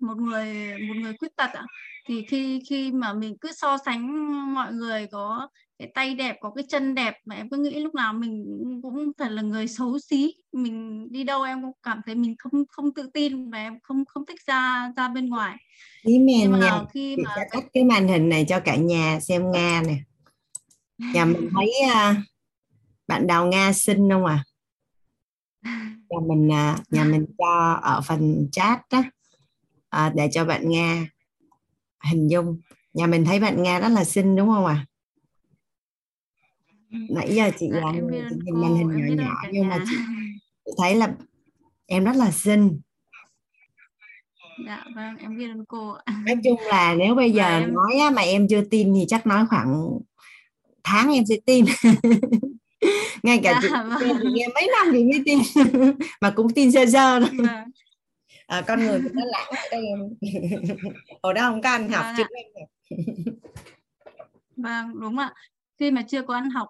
một 0.00 0.16
người 0.16 0.78
một 0.88 0.94
người 0.96 1.16
khuyết 1.18 1.36
tật 1.36 1.50
ạ. 1.52 1.64
Thì 2.06 2.24
khi 2.28 2.62
khi 2.68 2.92
mà 2.92 3.12
mình 3.12 3.36
cứ 3.40 3.52
so 3.52 3.78
sánh 3.84 4.54
mọi 4.54 4.72
người 4.72 5.06
có 5.12 5.48
cái 5.82 5.90
tay 5.94 6.14
đẹp 6.14 6.36
có 6.40 6.50
cái 6.50 6.64
chân 6.68 6.94
đẹp 6.94 7.14
mà 7.24 7.36
em 7.36 7.48
cứ 7.50 7.56
nghĩ 7.56 7.80
lúc 7.80 7.94
nào 7.94 8.12
mình 8.12 8.44
cũng 8.82 9.12
thật 9.18 9.28
là 9.30 9.42
người 9.42 9.68
xấu 9.68 9.98
xí. 9.98 10.34
Mình 10.52 11.08
đi 11.10 11.24
đâu 11.24 11.42
em 11.42 11.62
cũng 11.62 11.72
cảm 11.82 12.00
thấy 12.06 12.14
mình 12.14 12.34
không 12.38 12.64
không 12.68 12.94
tự 12.94 13.10
tin 13.14 13.50
và 13.50 13.58
em 13.58 13.78
không 13.82 14.04
không 14.04 14.26
thích 14.26 14.40
ra 14.46 14.92
ra 14.96 15.08
bên 15.08 15.28
ngoài. 15.28 15.56
Ý 16.02 16.18
mà 16.48 16.58
nha 16.58 16.84
khi 16.92 17.16
mà 17.16 17.30
sẽ 17.36 17.42
tắt 17.52 17.64
cái 17.72 17.84
màn 17.84 18.08
hình 18.08 18.28
này 18.28 18.44
cho 18.48 18.60
cả 18.60 18.76
nhà 18.76 19.20
xem 19.20 19.50
Nga 19.50 19.82
nè. 19.86 19.96
Nhà 21.14 21.24
mình 21.24 21.48
thấy 21.54 21.72
uh, 21.84 22.16
bạn 23.06 23.26
đào 23.26 23.46
Nga 23.46 23.72
xinh 23.72 24.10
không 24.10 24.24
à? 24.24 24.44
Nhà 26.08 26.18
mình 26.28 26.48
uh, 26.48 26.92
nhà 26.92 27.04
mình 27.04 27.26
cho 27.38 27.80
ở 27.82 28.00
phần 28.00 28.48
chat 28.52 28.80
đó 28.90 29.02
uh, 30.06 30.14
để 30.14 30.28
cho 30.32 30.44
bạn 30.44 30.70
Nga 30.70 31.06
hình 32.10 32.30
dung. 32.30 32.60
Nhà 32.92 33.06
mình 33.06 33.24
thấy 33.24 33.40
bạn 33.40 33.62
Nga 33.62 33.80
rất 33.80 33.88
là 33.88 34.04
xinh 34.04 34.36
đúng 34.36 34.48
không 34.48 34.66
ạ 34.66 34.74
à? 34.74 34.86
Nãy 36.92 37.34
giờ 37.34 37.50
chị 37.58 37.66
dạ, 37.72 37.80
làm 37.80 37.94
em 37.94 38.26
chị 38.30 38.36
nhìn 38.44 38.60
màn 38.60 38.76
hình 38.76 39.16
nhỏ 39.16 39.24
nhỏ 39.24 39.34
nhưng 39.52 39.68
mà 39.68 39.84
chị, 39.88 39.96
chị 40.64 40.72
thấy 40.78 40.94
là 40.94 41.14
em 41.86 42.04
rất 42.04 42.16
là 42.16 42.30
xinh. 42.30 42.80
Dạ 44.66 44.84
vâng 44.94 45.16
em 45.18 45.38
biết 45.38 45.48
ơn 45.48 45.64
cô 45.68 45.96
nói 46.26 46.36
chung 46.44 46.60
là 46.60 46.94
nếu 46.94 47.14
bây 47.14 47.30
giờ 47.30 47.58
em 47.58 47.74
nói 47.74 47.92
á, 48.00 48.10
mà 48.10 48.22
em 48.22 48.48
chưa 48.48 48.62
tin 48.70 48.94
thì 48.94 49.04
chắc 49.08 49.26
nói 49.26 49.46
khoảng 49.50 49.98
tháng 50.84 51.14
em 51.14 51.24
sẽ 51.26 51.36
tin. 51.46 51.64
Ngay 53.22 53.40
cả 53.42 53.58
chị 53.62 53.68
dạ 53.70 53.82
nghe, 53.82 53.90
vâng. 53.90 54.18
Chị 54.22 54.28
nghe 54.32 54.46
mấy 54.54 54.68
năm 54.78 54.92
thì 54.92 55.04
mới 55.04 55.22
tin. 55.26 55.38
Mà 56.20 56.30
cũng 56.30 56.54
tin 56.54 56.72
sơ 56.72 56.86
sơ 56.86 57.20
thôi. 57.20 57.28
Vâng. 57.38 57.70
À, 58.46 58.62
con 58.68 58.80
người 58.80 58.98
mình 58.98 59.12
nó 59.14 59.22
lãng 59.24 59.52
đây. 59.70 59.80
Em 59.86 59.98
ở 61.20 61.32
đó 61.32 61.50
không 61.50 61.62
có 61.62 61.70
ăn 61.70 61.88
học 61.88 62.06
Vâng 62.16 62.16
chứ. 62.16 62.24
Vâng, 64.56 65.00
đúng 65.00 65.18
ạ. 65.18 65.34
Khi 65.78 65.90
mà 65.90 66.02
chưa 66.02 66.22
có 66.22 66.34
ăn 66.34 66.50
học 66.50 66.68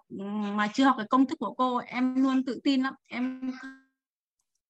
mà 0.55 0.67
chưa 0.73 0.83
học 0.83 0.95
cái 0.97 1.07
công 1.09 1.25
thức 1.25 1.39
của 1.39 1.53
cô 1.53 1.77
em 1.77 2.23
luôn 2.23 2.43
tự 2.45 2.59
tin 2.63 2.81
lắm. 2.81 2.93
Em 3.09 3.51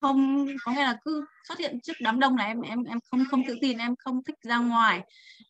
không 0.02 0.48
có 0.66 0.72
nghĩa 0.72 0.84
là 0.84 0.98
cứ 1.06 1.26
xuất 1.48 1.60
hiện 1.60 1.80
trước 1.84 1.94
đám 2.02 2.20
đông 2.20 2.38
là 2.38 2.46
em 2.46 2.62
em 2.62 2.84
em 2.84 3.00
không 3.12 3.24
không 3.32 3.42
tự 3.48 3.56
tin, 3.62 3.78
em 3.78 3.96
không 3.96 4.24
thích 4.24 4.36
ra 4.44 4.58
ngoài. 4.58 5.02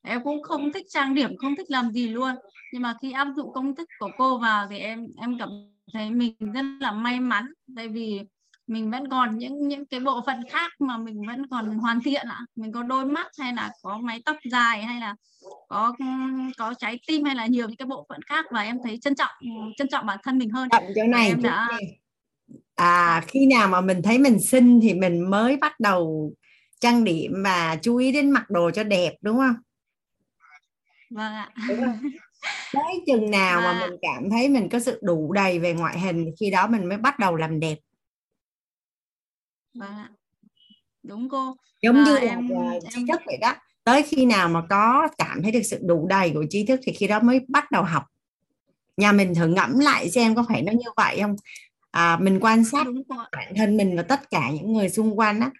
Em 0.01 0.23
cũng 0.23 0.43
không 0.43 0.73
thích 0.73 0.85
trang 0.89 1.15
điểm, 1.15 1.37
không 1.37 1.55
thích 1.55 1.71
làm 1.71 1.91
gì 1.91 2.07
luôn. 2.07 2.35
Nhưng 2.73 2.81
mà 2.81 2.95
khi 3.01 3.11
áp 3.11 3.27
dụng 3.37 3.53
công 3.53 3.75
thức 3.75 3.89
của 3.99 4.09
cô 4.17 4.37
vào 4.37 4.67
thì 4.69 4.77
em 4.77 5.07
em 5.21 5.37
cảm 5.39 5.49
thấy 5.93 6.11
mình 6.11 6.35
rất 6.53 6.65
là 6.79 6.91
may 6.91 7.19
mắn 7.19 7.45
tại 7.75 7.87
vì 7.87 8.21
mình 8.67 8.91
vẫn 8.91 9.09
còn 9.09 9.37
những 9.37 9.67
những 9.67 9.85
cái 9.85 9.99
bộ 9.99 10.21
phận 10.25 10.43
khác 10.49 10.71
mà 10.79 10.97
mình 10.97 11.21
vẫn 11.27 11.47
còn 11.47 11.77
hoàn 11.77 11.99
thiện 12.01 12.27
ạ. 12.27 12.39
Mình 12.55 12.71
có 12.71 12.83
đôi 12.83 13.05
mắt 13.05 13.27
hay 13.39 13.53
là 13.53 13.71
có 13.81 13.97
mái 13.97 14.21
tóc 14.25 14.37
dài 14.51 14.83
hay 14.83 15.01
là 15.01 15.15
có 15.67 15.93
có 16.57 16.73
trái 16.79 16.99
tim 17.07 17.23
hay 17.23 17.35
là 17.35 17.45
nhiều 17.45 17.67
những 17.67 17.77
cái 17.77 17.85
bộ 17.85 18.05
phận 18.09 18.21
khác 18.21 18.45
và 18.51 18.61
em 18.61 18.77
thấy 18.83 18.99
trân 19.01 19.15
trọng 19.15 19.31
trân 19.77 19.87
trọng 19.87 20.05
bản 20.05 20.17
thân 20.23 20.37
mình 20.37 20.49
hơn. 20.49 20.69
Chậm 20.69 20.83
chỗ 20.95 21.03
này 21.03 21.27
em 21.27 21.41
đã 21.41 21.67
à 22.75 23.23
khi 23.27 23.45
nào 23.45 23.67
mà 23.67 23.81
mình 23.81 24.01
thấy 24.01 24.17
mình 24.17 24.39
xinh 24.39 24.79
thì 24.81 24.93
mình 24.93 25.29
mới 25.29 25.57
bắt 25.57 25.79
đầu 25.79 26.33
trang 26.79 27.03
điểm 27.03 27.31
và 27.43 27.77
chú 27.81 27.97
ý 27.97 28.11
đến 28.11 28.31
mặc 28.31 28.49
đồ 28.49 28.71
cho 28.71 28.83
đẹp 28.83 29.13
đúng 29.21 29.37
không? 29.37 29.55
Vâng 31.09 31.33
ạ. 31.33 31.49
Đúng 31.69 31.79
không? 31.79 31.99
Tới 32.73 33.03
chừng 33.07 33.31
nào 33.31 33.61
mà 33.61 33.73
Và- 33.73 33.87
mình 33.87 33.99
cảm 34.01 34.29
thấy 34.29 34.49
mình 34.49 34.69
có 34.69 34.79
sự 34.79 34.99
đủ 35.03 35.33
đầy 35.33 35.59
về 35.59 35.73
ngoại 35.73 35.99
hình 35.99 36.31
khi 36.39 36.51
đó 36.51 36.67
mình 36.67 36.89
mới 36.89 36.97
bắt 36.97 37.19
đầu 37.19 37.35
làm 37.35 37.59
đẹp 37.59 37.77
vâng 39.73 39.97
ạ. 39.97 40.09
Đúng 41.03 41.29
cô. 41.29 41.55
Giống 41.81 41.95
Và 41.95 42.03
như 42.05 42.13
là 42.13 42.19
em 42.19 42.49
à, 42.57 42.73
trí 42.89 42.99
em 42.99 43.07
thức 43.07 43.21
vậy 43.25 43.37
đó. 43.37 43.53
Tới 43.83 44.03
khi 44.03 44.25
nào 44.25 44.49
mà 44.49 44.61
có 44.69 45.07
cảm 45.17 45.41
thấy 45.43 45.51
được 45.51 45.61
sự 45.63 45.79
đủ 45.81 46.07
đầy 46.07 46.31
của 46.33 46.45
trí 46.49 46.65
thức 46.65 46.79
thì 46.83 46.91
khi 46.93 47.07
đó 47.07 47.19
mới 47.19 47.39
bắt 47.47 47.71
đầu 47.71 47.83
học. 47.83 48.03
Nhà 48.97 49.11
mình 49.11 49.35
thử 49.35 49.47
ngẫm 49.47 49.79
lại 49.79 50.09
xem 50.11 50.35
có 50.35 50.45
phải 50.47 50.61
nó 50.61 50.71
như 50.71 50.89
vậy 50.97 51.19
không? 51.21 51.35
À, 51.91 52.17
mình 52.21 52.39
quan 52.39 52.65
sát 52.65 52.85
đúng 52.85 53.03
bản 53.31 53.53
thân 53.55 53.77
mình 53.77 53.97
và 53.97 54.03
tất 54.03 54.29
cả 54.29 54.49
những 54.51 54.73
người 54.73 54.89
xung 54.89 55.19
quanh 55.19 55.39
á. 55.39 55.51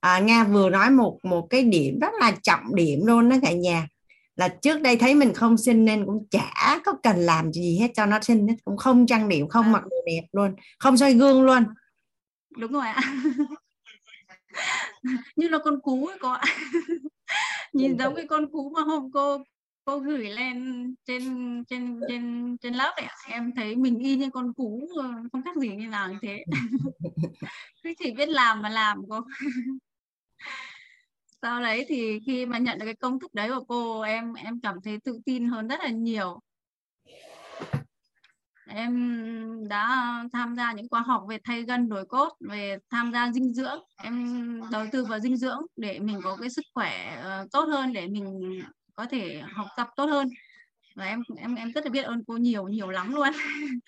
À, 0.00 0.18
nga 0.18 0.44
vừa 0.44 0.70
nói 0.70 0.90
một 0.90 1.18
một 1.22 1.46
cái 1.50 1.64
điểm 1.64 1.98
rất 2.00 2.12
là 2.20 2.32
trọng 2.42 2.74
điểm 2.74 3.06
luôn 3.06 3.28
đó 3.28 3.36
cả 3.42 3.52
nhà. 3.52 3.88
Là 4.36 4.48
trước 4.48 4.80
đây 4.80 4.96
thấy 4.96 5.14
mình 5.14 5.34
không 5.34 5.56
xinh 5.58 5.84
nên 5.84 6.06
cũng 6.06 6.26
chả 6.30 6.80
có 6.84 6.92
cần 7.02 7.16
làm 7.16 7.52
gì 7.52 7.78
hết 7.78 7.88
cho 7.94 8.06
nó 8.06 8.18
xinh 8.22 8.48
hết. 8.48 8.54
Cũng 8.64 8.76
không 8.76 9.06
trang 9.06 9.28
điểm 9.28 9.48
không 9.48 9.64
Vâng. 9.64 9.72
mặc 9.72 9.82
đồ 9.90 9.96
đẹp 10.06 10.22
luôn. 10.32 10.54
Không 10.78 10.96
soi 10.96 11.14
gương 11.14 11.42
luôn. 11.42 11.64
Đúng 12.58 12.72
rồi 12.72 12.86
ạ 12.86 13.00
như 15.36 15.48
là 15.48 15.58
con 15.58 15.80
cú 15.80 16.06
ấy 16.06 16.18
cô 16.20 16.30
ạ 16.30 16.42
nhìn 17.72 17.98
giống 17.98 18.14
cái 18.14 18.26
con 18.26 18.50
cú 18.52 18.70
mà 18.70 18.80
hôm 18.82 19.10
cô 19.12 19.38
cô 19.84 19.98
gửi 19.98 20.30
lên 20.30 20.86
trên 21.04 21.22
trên 21.64 22.00
trên 22.08 22.56
trên 22.60 22.74
lớp 22.74 22.92
ấy 22.96 23.06
em 23.28 23.52
thấy 23.56 23.76
mình 23.76 23.98
y 23.98 24.16
như 24.16 24.30
con 24.30 24.52
cú 24.52 24.88
ờ, 24.96 25.04
không 25.32 25.42
khác 25.42 25.56
gì 25.56 25.68
như 25.68 25.86
nào 25.86 26.08
như 26.12 26.18
thế. 26.22 26.44
Cứ 27.82 27.94
chỉ 27.98 28.12
biết 28.12 28.28
làm 28.28 28.62
mà 28.62 28.68
làm 28.68 29.02
cô. 29.08 29.20
Sau 31.42 31.60
đấy 31.60 31.84
thì 31.88 32.20
khi 32.26 32.46
mà 32.46 32.58
nhận 32.58 32.78
được 32.78 32.84
cái 32.84 32.94
công 32.94 33.20
thức 33.20 33.34
đấy 33.34 33.48
của 33.48 33.64
cô 33.68 34.00
em 34.00 34.32
em 34.34 34.60
cảm 34.60 34.76
thấy 34.84 34.98
tự 35.04 35.20
tin 35.24 35.48
hơn 35.48 35.68
rất 35.68 35.80
là 35.80 35.88
nhiều 35.88 36.40
em 38.68 39.68
đã 39.68 40.14
tham 40.32 40.56
gia 40.56 40.72
những 40.72 40.88
khóa 40.88 41.00
học 41.00 41.22
về 41.28 41.38
thay 41.44 41.62
gân 41.62 41.88
đổi 41.88 42.04
cốt, 42.06 42.32
về 42.40 42.78
tham 42.90 43.12
gia 43.12 43.32
dinh 43.32 43.54
dưỡng. 43.54 43.80
Em 44.02 44.60
đầu 44.70 44.86
tư 44.92 45.04
vào 45.04 45.18
dinh 45.20 45.36
dưỡng 45.36 45.60
để 45.76 45.98
mình 45.98 46.20
có 46.24 46.36
cái 46.40 46.50
sức 46.50 46.64
khỏe 46.74 47.16
ờ, 47.22 47.46
tốt 47.52 47.64
hơn, 47.64 47.92
để 47.92 48.08
mình 48.08 48.60
có 48.94 49.06
thể 49.06 49.42
học 49.52 49.66
tập 49.76 49.88
tốt 49.96 50.06
hơn. 50.06 50.28
Và 50.94 51.04
em 51.04 51.22
em 51.36 51.54
em 51.54 51.72
rất 51.72 51.84
là 51.84 51.90
biết 51.90 52.02
ơn 52.02 52.24
cô 52.26 52.36
nhiều 52.36 52.68
nhiều 52.68 52.90
lắm 52.90 53.14
luôn. 53.14 53.28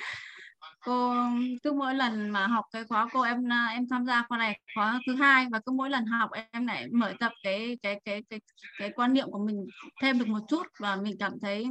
Cô, 0.84 1.14
cứ 1.62 1.72
mỗi 1.72 1.94
lần 1.94 2.30
mà 2.30 2.46
học 2.46 2.64
cái 2.72 2.84
khóa 2.84 3.08
cô 3.12 3.22
em 3.22 3.52
à, 3.52 3.66
em 3.66 3.88
tham 3.90 4.06
gia 4.06 4.22
khóa 4.28 4.38
này, 4.38 4.60
khóa 4.74 5.00
thứ 5.06 5.14
hai, 5.14 5.46
và 5.52 5.60
cứ 5.66 5.72
mỗi 5.72 5.90
lần 5.90 6.06
học 6.06 6.30
em 6.52 6.66
lại 6.66 6.88
mở 6.92 7.12
tập 7.20 7.32
cái 7.42 7.78
cái 7.82 8.00
cái 8.04 8.22
cái 8.30 8.40
cái 8.78 8.90
quan 8.96 9.12
niệm 9.12 9.30
của 9.30 9.46
mình 9.46 9.66
thêm 10.02 10.18
được 10.18 10.28
một 10.28 10.40
chút, 10.48 10.66
và 10.80 10.96
mình 10.96 11.16
cảm 11.18 11.32
thấy 11.42 11.66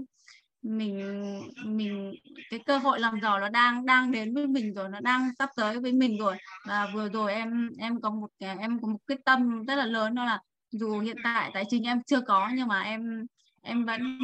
mình 0.64 1.22
mình 1.66 2.14
cái 2.50 2.60
cơ 2.66 2.78
hội 2.78 3.00
làm 3.00 3.22
giàu 3.22 3.40
nó 3.40 3.50
đang 3.50 3.86
đang 3.86 4.12
đến 4.12 4.34
với 4.34 4.48
mình 4.48 4.74
rồi 4.74 4.90
nó 4.90 5.00
đang 5.00 5.30
sắp 5.40 5.50
tới 5.56 5.80
với 5.80 5.92
mình 5.92 6.18
rồi. 6.18 6.38
Và 6.68 6.88
vừa 6.94 7.10
rồi 7.10 7.34
em 7.34 7.70
em 7.80 8.02
có 8.02 8.10
một 8.10 8.30
em 8.40 8.80
có 8.82 8.88
một 8.88 8.98
quyết 9.08 9.20
tâm 9.26 9.66
rất 9.66 9.76
là 9.76 9.86
lớn 9.86 10.16
đó 10.16 10.26
là 10.26 10.40
dù 10.72 11.00
hiện 11.00 11.18
tại 11.24 11.52
tài 11.54 11.64
chính 11.70 11.84
em 11.84 12.04
chưa 12.04 12.22
có 12.22 12.50
nhưng 12.56 12.68
mà 12.68 12.82
em 12.82 13.26
em 13.62 13.86
vẫn 13.86 14.18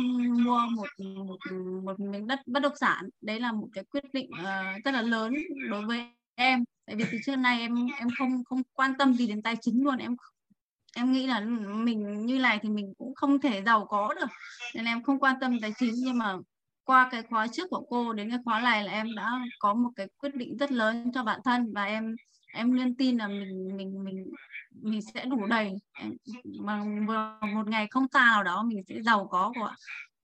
mua 0.43 0.59
một 0.59 0.87
một 0.99 1.37
một 1.83 1.99
miếng 1.99 2.27
đất 2.27 2.39
bất 2.45 2.59
động 2.59 2.75
sản. 2.79 3.09
Đấy 3.21 3.39
là 3.39 3.51
một 3.51 3.67
cái 3.73 3.83
quyết 3.83 4.03
định 4.13 4.29
uh, 4.41 4.83
rất 4.85 4.91
là 4.91 5.01
lớn 5.01 5.33
đối 5.69 5.85
với 5.85 6.05
em. 6.35 6.63
Tại 6.85 6.95
vì 6.95 7.03
từ 7.11 7.17
trước 7.25 7.35
nay 7.35 7.61
em 7.61 7.75
em 7.99 8.07
không 8.17 8.43
không 8.43 8.61
quan 8.73 8.93
tâm 8.97 9.13
gì 9.13 9.27
đến 9.27 9.41
tài 9.41 9.55
chính 9.61 9.83
luôn 9.83 9.97
em 9.97 10.15
em 10.95 11.11
nghĩ 11.11 11.27
là 11.27 11.39
mình 11.85 12.25
như 12.25 12.39
này 12.39 12.59
thì 12.61 12.69
mình 12.69 12.93
cũng 12.97 13.15
không 13.15 13.39
thể 13.41 13.63
giàu 13.65 13.85
có 13.89 14.13
được. 14.13 14.27
Nên 14.75 14.85
em 14.85 15.03
không 15.03 15.19
quan 15.19 15.35
tâm 15.41 15.59
tài 15.61 15.71
chính, 15.79 15.93
nhưng 15.95 16.17
mà 16.17 16.35
qua 16.83 17.07
cái 17.11 17.23
khóa 17.29 17.47
trước 17.47 17.67
của 17.69 17.85
cô, 17.89 18.13
đến 18.13 18.29
cái 18.29 18.39
khóa 18.45 18.61
này 18.61 18.83
là 18.83 18.91
em 18.91 19.07
đã 19.15 19.31
có 19.59 19.73
một 19.73 19.89
cái 19.95 20.07
quyết 20.17 20.35
định 20.35 20.57
rất 20.57 20.71
lớn 20.71 21.11
cho 21.13 21.23
bản 21.23 21.39
thân 21.45 21.73
và 21.73 21.83
em 21.83 22.15
em 22.53 22.71
luôn 22.71 22.95
tin 22.95 23.17
là 23.17 23.27
mình 23.27 23.77
mình 23.77 24.03
mình 24.03 24.25
mình 24.81 25.01
sẽ 25.01 25.25
đủ 25.25 25.45
đầy. 25.47 25.73
Mà 26.59 26.83
một 27.53 27.67
ngày 27.67 27.87
không 27.91 28.05
xa 28.13 28.25
nào 28.25 28.43
đó 28.43 28.63
mình 28.63 28.79
sẽ 28.89 28.95
giàu 29.05 29.27
có 29.31 29.51
của 29.55 29.73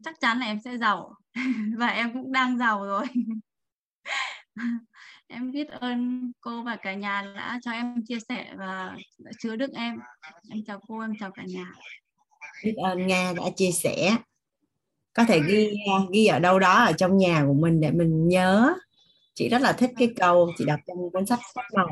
chắc 0.04 0.20
chắn 0.20 0.40
là 0.40 0.46
em 0.46 0.60
sẽ 0.66 0.78
giàu. 0.78 1.16
Và 1.78 1.88
em 1.88 2.14
cũng 2.14 2.32
đang 2.32 2.58
giàu 2.58 2.86
rồi. 2.86 3.06
em 5.28 5.52
biết 5.52 5.68
ơn 5.68 6.32
cô 6.42 6.64
và 6.64 6.76
cả 6.76 6.94
nhà 6.94 7.34
đã 7.36 7.60
cho 7.62 7.72
em 7.72 8.06
chia 8.08 8.20
sẻ 8.30 8.54
và 8.58 8.98
đã 9.18 9.32
chứa 9.40 9.56
đựng 9.56 9.74
em. 9.74 10.00
Em 10.50 10.64
chào 10.68 10.80
cô, 10.88 11.00
em 11.00 11.14
chào 11.20 11.32
cả 11.32 11.44
nhà. 11.48 11.72
Biết 12.64 12.76
ơn 12.84 13.08
nga 13.08 13.34
đã 13.38 13.44
chia 13.56 13.72
sẻ. 13.72 14.18
Có 15.14 15.26
thể 15.28 15.40
ghi 15.48 15.78
ghi 16.12 16.26
ở 16.26 16.40
đâu 16.40 16.60
đó 16.60 16.84
ở 16.84 16.92
trong 16.92 17.18
nhà 17.18 17.44
của 17.48 17.54
mình 17.54 17.82
để 17.82 17.92
mình 17.92 18.28
nhớ. 18.28 18.74
Chị 19.34 19.50
rất 19.50 19.62
là 19.62 19.74
thích 19.74 19.92
cái 19.98 20.14
câu, 20.16 20.52
chị 20.58 20.66
đọc 20.66 20.80
trong 20.88 20.98
cuốn 21.14 21.26
sách 21.26 21.40
sách 21.56 21.66
màu. 21.74 21.90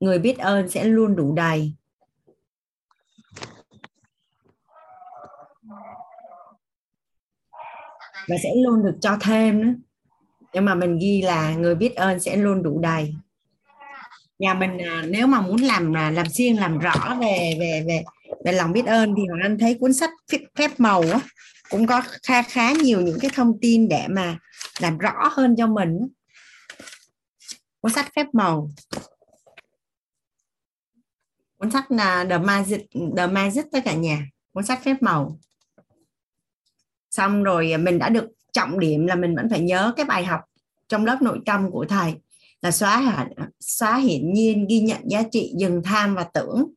Người 0.00 0.18
biết 0.18 0.38
ơn 0.38 0.68
sẽ 0.68 0.84
luôn 0.84 1.16
đủ 1.16 1.34
đầy. 1.34 1.72
Và 8.28 8.36
sẽ 8.42 8.48
luôn 8.54 8.82
được 8.82 8.98
cho 9.00 9.18
thêm 9.20 9.62
nữa 9.62 9.72
nhưng 10.54 10.64
mà 10.64 10.74
mình 10.74 10.98
ghi 10.98 11.22
là 11.22 11.54
người 11.54 11.74
biết 11.74 11.94
ơn 11.96 12.20
sẽ 12.20 12.36
luôn 12.36 12.62
đủ 12.62 12.80
đầy. 12.80 13.14
Nhà 14.38 14.54
mình 14.54 14.78
à, 14.78 15.04
nếu 15.08 15.26
mà 15.26 15.40
muốn 15.40 15.60
làm 15.62 15.94
là 15.94 16.10
làm 16.10 16.28
riêng 16.28 16.60
làm 16.60 16.78
rõ 16.78 17.16
về 17.20 17.56
về 17.60 17.84
về 17.86 18.02
về 18.44 18.52
lòng 18.52 18.72
biết 18.72 18.86
ơn 18.86 19.14
thì 19.16 19.22
hoàng 19.28 19.42
anh 19.42 19.58
thấy 19.58 19.76
cuốn 19.80 19.92
sách 19.92 20.10
phép 20.54 20.70
màu 20.78 21.00
á, 21.00 21.20
cũng 21.70 21.86
có 21.86 22.02
khá 22.22 22.42
khá 22.42 22.72
nhiều 22.72 23.00
những 23.00 23.18
cái 23.20 23.30
thông 23.34 23.60
tin 23.60 23.88
để 23.88 24.06
mà 24.08 24.38
làm 24.80 24.98
rõ 24.98 25.28
hơn 25.32 25.54
cho 25.58 25.66
mình 25.66 26.08
cuốn 27.80 27.92
sách 27.92 28.12
phép 28.16 28.26
màu. 28.32 28.70
Cuốn 31.56 31.70
sách 31.70 31.90
là 31.90 32.26
The 32.30 32.38
Magic 32.38 32.80
The 33.16 33.26
Magic 33.26 33.64
tất 33.72 33.80
cả 33.84 33.94
nhà. 33.94 34.26
Cuốn 34.52 34.64
sách 34.64 34.80
phép 34.84 34.96
màu. 35.00 35.38
Xong 37.10 37.42
rồi 37.42 37.76
mình 37.76 37.98
đã 37.98 38.08
được 38.08 38.26
trọng 38.52 38.78
điểm 38.78 39.06
là 39.06 39.14
mình 39.14 39.36
vẫn 39.36 39.48
phải 39.50 39.60
nhớ 39.60 39.92
cái 39.96 40.06
bài 40.06 40.24
học 40.24 40.40
trong 40.88 41.04
lớp 41.04 41.22
nội 41.22 41.38
tâm 41.46 41.70
của 41.70 41.86
thầy 41.88 42.14
là 42.62 42.70
xóa 42.70 43.26
xóa 43.60 43.96
hiển 43.96 44.32
nhiên 44.32 44.66
ghi 44.68 44.80
nhận 44.80 45.10
giá 45.10 45.22
trị 45.32 45.52
dừng 45.58 45.82
tham 45.84 46.14
và 46.14 46.24
tưởng. 46.24 46.72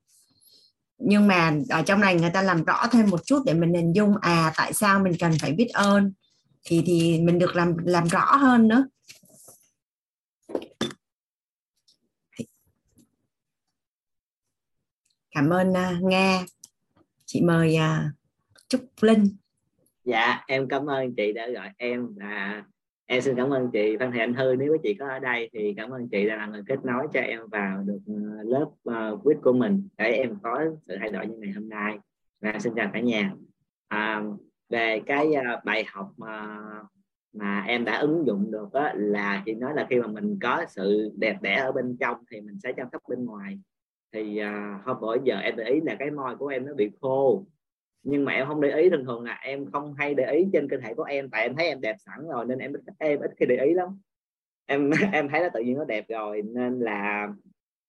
Nhưng 0.97 1.27
mà 1.27 1.53
ở 1.69 1.81
trong 1.81 2.01
này 2.01 2.15
người 2.15 2.29
ta 2.29 2.41
làm 2.41 2.63
rõ 2.63 2.87
thêm 2.91 3.09
một 3.09 3.25
chút 3.25 3.43
để 3.45 3.53
mình 3.53 3.73
hình 3.73 3.95
dung 3.95 4.13
à 4.21 4.53
tại 4.57 4.73
sao 4.73 4.99
mình 4.99 5.13
cần 5.19 5.31
phải 5.41 5.53
biết 5.53 5.67
ơn 5.73 6.13
thì 6.65 6.83
thì 6.85 7.21
mình 7.21 7.39
được 7.39 7.55
làm 7.55 7.77
làm 7.77 8.07
rõ 8.07 8.35
hơn 8.35 8.67
nữa. 8.67 8.85
Cảm 15.31 15.49
ơn 15.49 15.69
uh, 15.69 16.03
nga. 16.03 16.45
Chị 17.25 17.41
mời 17.41 17.77
uh, 17.77 18.13
trúc 18.67 18.81
linh 19.01 19.42
dạ 20.03 20.43
em 20.47 20.67
cảm 20.67 20.85
ơn 20.85 21.15
chị 21.15 21.33
đã 21.33 21.49
gọi 21.49 21.69
em 21.77 22.07
và 22.15 22.63
em 23.05 23.21
xin 23.21 23.35
cảm 23.35 23.49
ơn 23.49 23.71
chị. 23.71 23.97
Phan 23.99 24.11
Thị 24.11 24.19
Anh 24.19 24.33
Thư 24.33 24.55
nếu 24.55 24.77
chị 24.83 24.93
có 24.93 25.07
ở 25.07 25.19
đây 25.19 25.49
thì 25.53 25.73
cảm 25.77 25.89
ơn 25.89 26.09
chị 26.09 26.27
đã 26.27 26.35
là 26.35 26.45
người 26.45 26.61
kết 26.67 26.85
nối 26.85 27.07
cho 27.13 27.19
em 27.19 27.39
vào 27.51 27.83
được 27.83 27.99
ờ, 28.07 28.43
lớp 28.43 28.69
ờ, 28.83 29.11
uh, 29.11 29.27
quiz 29.27 29.41
của 29.41 29.53
mình 29.53 29.87
để 29.97 30.11
em 30.11 30.35
có 30.43 30.65
sự 30.87 30.95
thay 30.99 31.09
đổi 31.09 31.27
như 31.27 31.37
ngày 31.37 31.51
hôm 31.51 31.69
nay. 31.69 31.99
Và 32.41 32.59
xin 32.59 32.73
chào 32.75 32.89
cả 32.93 32.99
nhà. 32.99 33.31
À, 33.87 34.23
về 34.69 35.01
cái 35.05 35.27
uh, 35.27 35.65
bài 35.65 35.85
học 35.87 36.11
mà 36.17 36.57
mà 37.33 37.63
em 37.67 37.85
đã 37.85 37.97
ứng 37.97 38.27
dụng 38.27 38.51
được 38.51 38.67
đó, 38.73 38.89
là 38.95 39.43
chị 39.45 39.53
nói 39.53 39.73
là 39.75 39.87
khi 39.89 40.01
mà 40.01 40.07
mình 40.07 40.39
có 40.41 40.65
sự 40.69 41.11
đẹp 41.17 41.37
đẽ 41.41 41.55
ở 41.55 41.71
bên 41.71 41.97
trong 41.99 42.17
thì 42.31 42.41
mình 42.41 42.59
sẽ 42.63 42.73
chăm 42.73 42.87
sóc 42.91 43.01
bên 43.09 43.25
ngoài. 43.25 43.59
Thì 44.13 44.41
uh, 44.41 44.85
hôm 44.85 44.97
bữa 45.01 45.15
giờ 45.23 45.35
em 45.37 45.55
để 45.55 45.63
ý 45.63 45.81
là 45.81 45.95
cái 45.99 46.11
môi 46.11 46.35
của 46.35 46.47
em 46.47 46.65
nó 46.65 46.73
bị 46.73 46.91
khô 47.01 47.45
nhưng 48.03 48.25
mà 48.25 48.31
em 48.31 48.47
không 48.47 48.61
để 48.61 48.71
ý 48.77 48.89
thường 48.89 49.05
thường 49.05 49.23
là 49.23 49.39
em 49.41 49.71
không 49.71 49.93
hay 49.97 50.13
để 50.13 50.31
ý 50.31 50.45
trên 50.53 50.69
cơ 50.69 50.77
thể 50.77 50.93
của 50.93 51.03
em 51.03 51.29
tại 51.29 51.41
em 51.41 51.55
thấy 51.55 51.67
em 51.67 51.81
đẹp 51.81 51.95
sẵn 52.05 52.27
rồi 52.27 52.45
nên 52.45 52.59
em 52.59 52.73
em 52.97 53.19
ít 53.19 53.31
khi 53.37 53.45
để 53.45 53.57
ý 53.65 53.73
lắm. 53.73 53.99
Em 54.65 54.89
em 55.13 55.29
thấy 55.29 55.41
nó 55.41 55.49
tự 55.53 55.59
nhiên 55.59 55.77
nó 55.77 55.85
đẹp 55.85 56.05
rồi 56.09 56.41
nên 56.41 56.79
là 56.79 57.27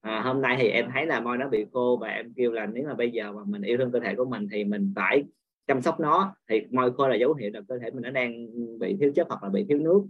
à, 0.01 0.21
hôm 0.21 0.41
nay 0.41 0.55
thì 0.59 0.67
em 0.67 0.89
thấy 0.93 1.05
là 1.05 1.19
môi 1.19 1.37
nó 1.37 1.49
bị 1.49 1.65
khô 1.73 1.97
và 2.01 2.07
em 2.07 2.33
kêu 2.35 2.51
là 2.51 2.65
nếu 2.65 2.83
mà 2.87 2.93
bây 2.93 3.11
giờ 3.11 3.31
mà 3.31 3.41
mình 3.45 3.61
yêu 3.61 3.77
thương 3.77 3.91
cơ 3.91 3.99
thể 3.99 4.15
của 4.15 4.25
mình 4.25 4.47
thì 4.51 4.63
mình 4.63 4.93
phải 4.95 5.23
chăm 5.67 5.81
sóc 5.81 5.99
nó 5.99 6.35
thì 6.49 6.61
môi 6.71 6.93
khô 6.93 7.07
là 7.07 7.15
dấu 7.15 7.33
hiệu 7.33 7.51
là 7.53 7.61
cơ 7.67 7.79
thể 7.79 7.91
mình 7.91 8.01
nó 8.03 8.09
đang 8.09 8.47
bị 8.79 8.97
thiếu 8.99 9.11
chất 9.15 9.27
hoặc 9.29 9.43
là 9.43 9.49
bị 9.49 9.65
thiếu 9.69 9.79
nước 9.79 10.01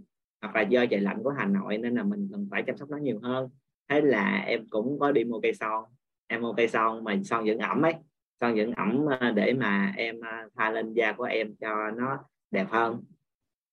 hoặc 0.42 0.56
là 0.56 0.62
do 0.62 0.86
trời 0.86 1.00
lạnh 1.00 1.22
của 1.22 1.30
Hà 1.30 1.46
Nội 1.46 1.78
nên 1.78 1.94
là 1.94 2.02
mình 2.02 2.28
cần 2.32 2.48
phải 2.50 2.62
chăm 2.62 2.76
sóc 2.76 2.90
nó 2.90 2.96
nhiều 2.96 3.18
hơn. 3.22 3.48
Thế 3.88 4.00
là 4.00 4.44
em 4.46 4.66
cũng 4.70 4.98
có 4.98 5.12
đi 5.12 5.24
mua 5.24 5.40
cây 5.40 5.54
son 5.54 5.84
em 6.26 6.42
mua 6.42 6.52
cây 6.52 6.68
son 6.68 7.04
mà 7.04 7.16
son 7.24 7.46
dưỡng 7.46 7.58
ẩm 7.58 7.82
ấy 7.82 7.94
son 8.40 8.56
dưỡng 8.56 8.72
ẩm 8.72 9.06
ờ, 9.20 9.30
để 9.30 9.52
mà 9.52 9.92
em 9.96 10.20
ờ, 10.20 10.48
thoa 10.56 10.70
lên 10.70 10.92
da 10.92 11.12
của 11.12 11.24
em 11.24 11.54
cho 11.60 11.90
nó 11.90 12.18
đẹp 12.50 12.66
hơn. 12.70 13.02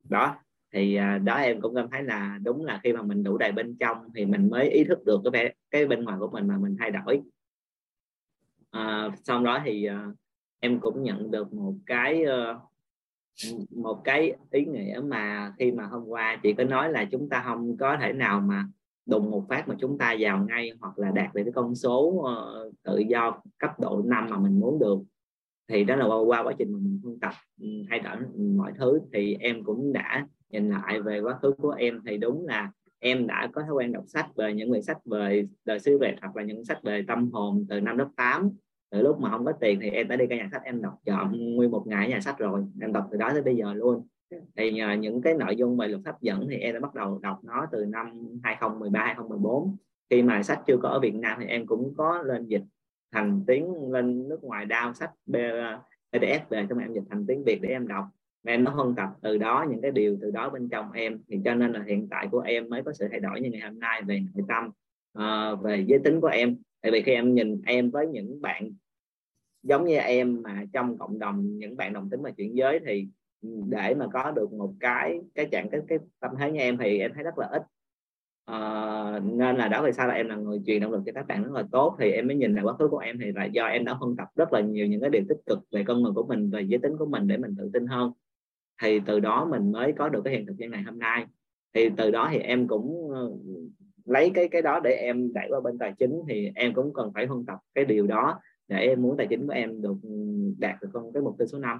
Đó 0.09 0.35
thì 0.73 0.95
ờ, 0.95 1.17
đó 1.17 1.35
em 1.35 1.61
cũng 1.61 1.75
cảm 1.75 1.89
thấy 1.91 2.03
là 2.03 2.39
đúng 2.43 2.65
là 2.65 2.79
khi 2.83 2.93
mà 2.93 3.01
mình 3.01 3.23
đủ 3.23 3.37
đầy 3.37 3.51
bên 3.51 3.75
trong 3.79 3.97
thì 4.15 4.25
mình 4.25 4.49
mới 4.49 4.69
ý 4.69 4.83
thức 4.83 5.05
được 5.05 5.21
cái 5.33 5.55
cái 5.71 5.85
bên 5.85 6.03
ngoài 6.03 6.17
của 6.19 6.29
mình 6.31 6.47
mà 6.47 6.57
mình 6.57 6.75
thay 6.79 6.91
đổi. 6.91 7.21
À, 8.71 9.09
xong 9.23 9.43
đó 9.43 9.61
thì 9.65 9.87
em 10.59 10.79
cũng 10.79 11.03
nhận 11.03 11.31
được 11.31 11.53
một 11.53 11.73
cái 11.85 12.25
một 13.69 14.01
cái 14.03 14.33
ý 14.51 14.65
nghĩa 14.65 15.01
mà 15.03 15.53
khi 15.57 15.71
mà 15.71 15.85
hôm 15.85 16.03
qua 16.05 16.39
chị 16.43 16.53
có 16.53 16.63
nói 16.63 16.91
là 16.91 17.05
chúng 17.05 17.29
ta 17.29 17.43
không 17.45 17.77
có 17.77 17.97
thể 18.01 18.13
nào 18.13 18.41
mà 18.41 18.65
đùng 19.05 19.31
một 19.31 19.45
phát 19.49 19.67
mà 19.67 19.75
chúng 19.79 19.97
ta 19.97 20.15
vào 20.19 20.45
ngay 20.45 20.71
hoặc 20.79 20.99
là 20.99 21.11
đạt 21.11 21.33
được 21.33 21.41
cái 21.45 21.53
con 21.55 21.75
số 21.75 22.01
uh, 22.01 22.73
tự 22.83 22.97
do 22.97 23.41
cấp 23.57 23.79
độ 23.79 24.01
5 24.05 24.27
mà 24.29 24.39
mình 24.39 24.59
muốn 24.59 24.79
được. 24.79 24.99
Thì 25.67 25.83
đó 25.83 25.95
là 25.95 26.05
qua, 26.05 26.23
qua 26.23 26.43
quá 26.43 26.53
trình 26.57 26.71
mà 26.71 26.79
mình 26.81 26.99
phân 27.03 27.19
tập 27.19 27.33
ừ, 27.61 27.67
thay 27.89 27.99
đổi 27.99 28.15
mọi 28.55 28.71
thứ. 28.77 28.99
Thì 29.13 29.37
em 29.39 29.63
cũng 29.63 29.93
đã 29.93 30.27
nhìn 30.49 30.69
lại 30.69 31.01
về 31.01 31.19
quá 31.19 31.37
khứ 31.41 31.51
của 31.57 31.71
em. 31.71 32.01
Thì 32.07 32.17
đúng 32.17 32.45
là 32.45 32.71
em 32.99 33.27
đã 33.27 33.49
có 33.53 33.61
thói 33.61 33.71
quen 33.73 33.91
đọc 33.91 34.03
sách 34.07 34.35
về 34.35 34.53
những 34.53 34.69
quyển 34.69 34.81
sách 34.81 34.97
về 35.05 35.47
đời 35.65 35.79
xứ 35.79 35.97
về 35.97 36.15
hoặc 36.21 36.35
là 36.35 36.43
những 36.43 36.65
sách 36.65 36.83
về 36.83 37.03
tâm 37.07 37.31
hồn 37.31 37.65
từ 37.69 37.79
năm 37.79 37.97
lớp 37.97 38.07
8 38.15 38.51
từ 38.93 39.01
lúc 39.01 39.19
mà 39.19 39.29
không 39.29 39.45
có 39.45 39.51
tiền 39.51 39.79
thì 39.81 39.89
em 39.89 40.07
đã 40.07 40.15
đi 40.15 40.27
cái 40.27 40.37
nhà 40.37 40.49
sách 40.51 40.61
em 40.63 40.81
đọc 40.81 40.93
chọn 41.05 41.55
nguyên 41.55 41.71
một 41.71 41.83
ngày 41.87 42.09
nhà 42.09 42.19
sách 42.19 42.37
rồi. 42.37 42.65
Em 42.81 42.93
đọc 42.93 43.07
từ 43.11 43.17
đó 43.17 43.29
tới 43.33 43.41
bây 43.41 43.55
giờ 43.55 43.73
luôn 43.73 44.07
thì 44.55 44.81
uh, 44.93 44.99
những 44.99 45.21
cái 45.21 45.33
nội 45.33 45.55
dung 45.55 45.77
về 45.77 45.87
luật 45.87 46.01
hấp 46.05 46.21
dẫn 46.21 46.47
thì 46.49 46.57
em 46.57 46.73
đã 46.73 46.79
bắt 46.79 46.95
đầu 46.95 47.19
đọc 47.23 47.39
nó 47.43 47.67
từ 47.71 47.85
năm 47.85 48.39
2013 48.43 48.99
2014 49.05 49.77
khi 50.09 50.21
mà 50.21 50.43
sách 50.43 50.61
chưa 50.67 50.77
có 50.77 50.89
ở 50.89 50.99
Việt 50.99 51.15
Nam 51.15 51.37
thì 51.41 51.45
em 51.45 51.65
cũng 51.65 51.93
có 51.97 52.21
lên 52.21 52.45
dịch 52.45 52.63
thành 53.11 53.43
tiếng 53.47 53.91
lên 53.91 54.27
nước 54.29 54.43
ngoài 54.43 54.65
đao 54.65 54.93
sách 54.93 55.11
PDF 55.27 56.39
à, 56.39 56.45
về 56.49 56.65
xong 56.69 56.79
em 56.79 56.93
dịch 56.93 57.03
thành 57.09 57.25
tiếng 57.27 57.43
Việt 57.43 57.61
để 57.61 57.69
em 57.69 57.87
đọc. 57.87 58.05
Và 58.43 58.51
em 58.51 58.63
nó 58.63 58.73
phân 58.77 58.95
tập 58.95 59.09
từ 59.21 59.37
đó 59.37 59.65
những 59.69 59.81
cái 59.81 59.91
điều 59.91 60.17
từ 60.21 60.31
đó 60.31 60.49
bên 60.49 60.69
trong 60.69 60.91
em. 60.91 61.21
Thì 61.27 61.39
cho 61.45 61.55
nên 61.55 61.71
là 61.71 61.83
hiện 61.87 62.07
tại 62.11 62.27
của 62.31 62.39
em 62.39 62.69
mới 62.69 62.83
có 62.83 62.93
sự 62.93 63.07
thay 63.11 63.19
đổi 63.19 63.41
như 63.41 63.49
ngày 63.49 63.61
hôm 63.61 63.79
nay 63.79 64.01
về 64.01 64.21
nội 64.33 64.45
tâm 64.47 64.69
uh, 65.17 65.63
về 65.63 65.83
giới 65.87 65.99
tính 65.99 66.21
của 66.21 66.27
em. 66.27 66.57
Tại 66.81 66.91
vì 66.91 67.01
khi 67.01 67.11
em 67.11 67.35
nhìn 67.35 67.61
em 67.65 67.91
với 67.91 68.07
những 68.07 68.41
bạn 68.41 68.71
giống 69.63 69.85
như 69.85 69.95
em 69.95 70.41
mà 70.41 70.63
trong 70.73 70.97
cộng 70.97 71.19
đồng 71.19 71.57
những 71.57 71.77
bạn 71.77 71.93
đồng 71.93 72.09
tính 72.09 72.21
và 72.21 72.31
chuyển 72.31 72.55
giới 72.55 72.79
thì 72.85 73.07
để 73.69 73.95
mà 73.95 74.07
có 74.13 74.31
được 74.31 74.53
một 74.53 74.73
cái 74.79 75.21
cái 75.35 75.45
trạng 75.51 75.69
cái 75.69 75.81
cái 75.87 75.99
tâm 76.19 76.31
thế 76.39 76.51
như 76.51 76.59
em 76.59 76.77
thì 76.77 76.99
em 76.99 77.11
thấy 77.13 77.23
rất 77.23 77.37
là 77.37 77.47
ít. 77.47 77.61
À, 78.45 79.19
nên 79.23 79.55
là 79.55 79.67
đó 79.67 79.81
vì 79.85 79.91
sao 79.93 80.07
là 80.07 80.13
em 80.13 80.29
là 80.29 80.35
người 80.35 80.61
truyền 80.65 80.81
động 80.81 80.91
lực 80.91 81.01
cho 81.05 81.11
các 81.15 81.27
bạn 81.27 81.43
rất 81.43 81.51
là 81.51 81.63
tốt 81.71 81.95
thì 81.99 82.11
em 82.11 82.27
mới 82.27 82.35
nhìn 82.35 82.55
lại 82.55 82.63
quá 82.63 82.73
khứ 82.73 82.87
của 82.87 82.97
em 82.97 83.19
thì 83.19 83.31
là 83.31 83.45
do 83.45 83.65
em 83.65 83.85
đã 83.85 83.97
phân 83.99 84.15
tập 84.15 84.27
rất 84.35 84.53
là 84.53 84.59
nhiều 84.61 84.87
những 84.87 85.01
cái 85.01 85.09
điều 85.09 85.23
tích 85.29 85.39
cực 85.45 85.59
về 85.71 85.83
con 85.87 86.03
người 86.03 86.11
của 86.15 86.25
mình 86.25 86.49
về 86.49 86.61
giới 86.61 86.79
tính 86.79 86.97
của 86.97 87.05
mình 87.05 87.27
để 87.27 87.37
mình 87.37 87.55
tự 87.57 87.69
tin 87.73 87.87
hơn. 87.87 88.11
Thì 88.81 88.99
từ 89.05 89.19
đó 89.19 89.45
mình 89.45 89.71
mới 89.71 89.93
có 89.93 90.09
được 90.09 90.21
cái 90.25 90.33
hiện 90.33 90.45
thực 90.45 90.53
như 90.57 90.69
ngày 90.69 90.83
hôm 90.83 90.99
nay. 90.99 91.25
Thì 91.73 91.89
từ 91.97 92.11
đó 92.11 92.29
thì 92.31 92.39
em 92.39 92.67
cũng 92.67 93.11
ờ, 93.11 93.31
lấy 94.05 94.31
cái 94.33 94.47
cái 94.47 94.61
đó 94.61 94.79
để 94.83 94.91
em 94.91 95.33
đẩy 95.33 95.47
qua 95.49 95.59
bên 95.59 95.77
tài 95.77 95.93
chính 95.99 96.21
thì 96.29 96.51
em 96.55 96.73
cũng 96.73 96.93
cần 96.93 97.11
phải 97.13 97.27
phân 97.27 97.45
tập 97.45 97.59
cái 97.75 97.85
điều 97.85 98.07
đó 98.07 98.39
để 98.67 98.77
em 98.77 99.01
muốn 99.01 99.17
tài 99.17 99.27
chính 99.27 99.47
của 99.47 99.53
em 99.53 99.81
được 99.81 99.95
ừ, 100.03 100.09
đạt 100.57 100.81
được 100.81 100.89
con 100.93 101.13
cái 101.13 101.23
mục 101.23 101.35
tiêu 101.37 101.47
số 101.47 101.59
5 101.59 101.79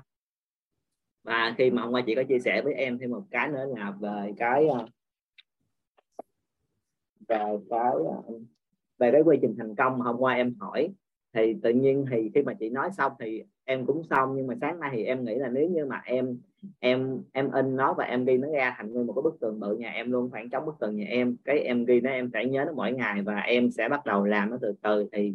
và 1.23 1.53
khi 1.57 1.71
mà 1.71 1.81
hôm 1.81 1.93
qua 1.93 2.01
chị 2.05 2.15
có 2.15 2.23
chia 2.23 2.39
sẻ 2.39 2.61
với 2.61 2.73
em 2.73 2.97
thêm 2.97 3.11
một 3.11 3.23
cái 3.31 3.49
nữa 3.49 3.65
là 3.77 3.91
về 3.99 4.33
cái 4.37 4.67
ờ, 4.67 4.85
về 7.27 7.57
cái 7.69 7.91
ờ, 8.07 8.33
về 8.97 9.11
cái 9.11 9.21
quy 9.21 9.37
trình 9.41 9.55
thành 9.57 9.75
công 9.75 9.97
mà 9.97 10.05
hôm 10.05 10.15
qua 10.17 10.33
em 10.33 10.55
hỏi, 10.59 10.89
thì 11.33 11.55
tự 11.63 11.69
nhiên 11.69 12.05
thì 12.11 12.31
khi 12.33 12.41
mà 12.41 12.53
chị 12.53 12.69
nói 12.69 12.89
xong 12.97 13.11
thì 13.19 13.43
em 13.65 13.85
cũng 13.85 14.03
xong, 14.03 14.35
nhưng 14.35 14.47
mà 14.47 14.55
sáng 14.61 14.79
nay 14.79 14.89
thì 14.93 15.03
em 15.03 15.25
nghĩ 15.25 15.35
là 15.35 15.49
nếu 15.49 15.69
như 15.69 15.85
mà 15.85 16.01
em 16.05 16.37
em 16.79 17.21
em 17.31 17.51
in 17.51 17.75
nó 17.75 17.93
và 17.93 18.03
em 18.03 18.25
ghi 18.25 18.37
nó 18.37 18.47
ra 18.47 18.75
thành 18.77 18.93
nguyên 18.93 19.07
một 19.07 19.13
cái 19.13 19.21
bức 19.21 19.39
tường 19.39 19.59
bự 19.59 19.75
nhà 19.75 19.89
em 19.89 20.11
luôn, 20.11 20.29
khoảng 20.31 20.49
trống 20.49 20.65
bức 20.65 20.75
tường 20.79 20.95
nhà 20.95 21.05
em, 21.07 21.35
cái 21.43 21.59
em 21.59 21.85
ghi 21.85 22.01
nó 22.01 22.09
em 22.09 22.29
phải 22.33 22.45
nhớ 22.45 22.63
nó 22.65 22.73
mỗi 22.73 22.91
ngày 22.91 23.21
và 23.21 23.39
em 23.39 23.71
sẽ 23.71 23.89
bắt 23.89 24.05
đầu 24.05 24.25
làm 24.25 24.49
nó 24.49 24.57
từ 24.61 24.73
từ 24.81 25.07
thì 25.11 25.33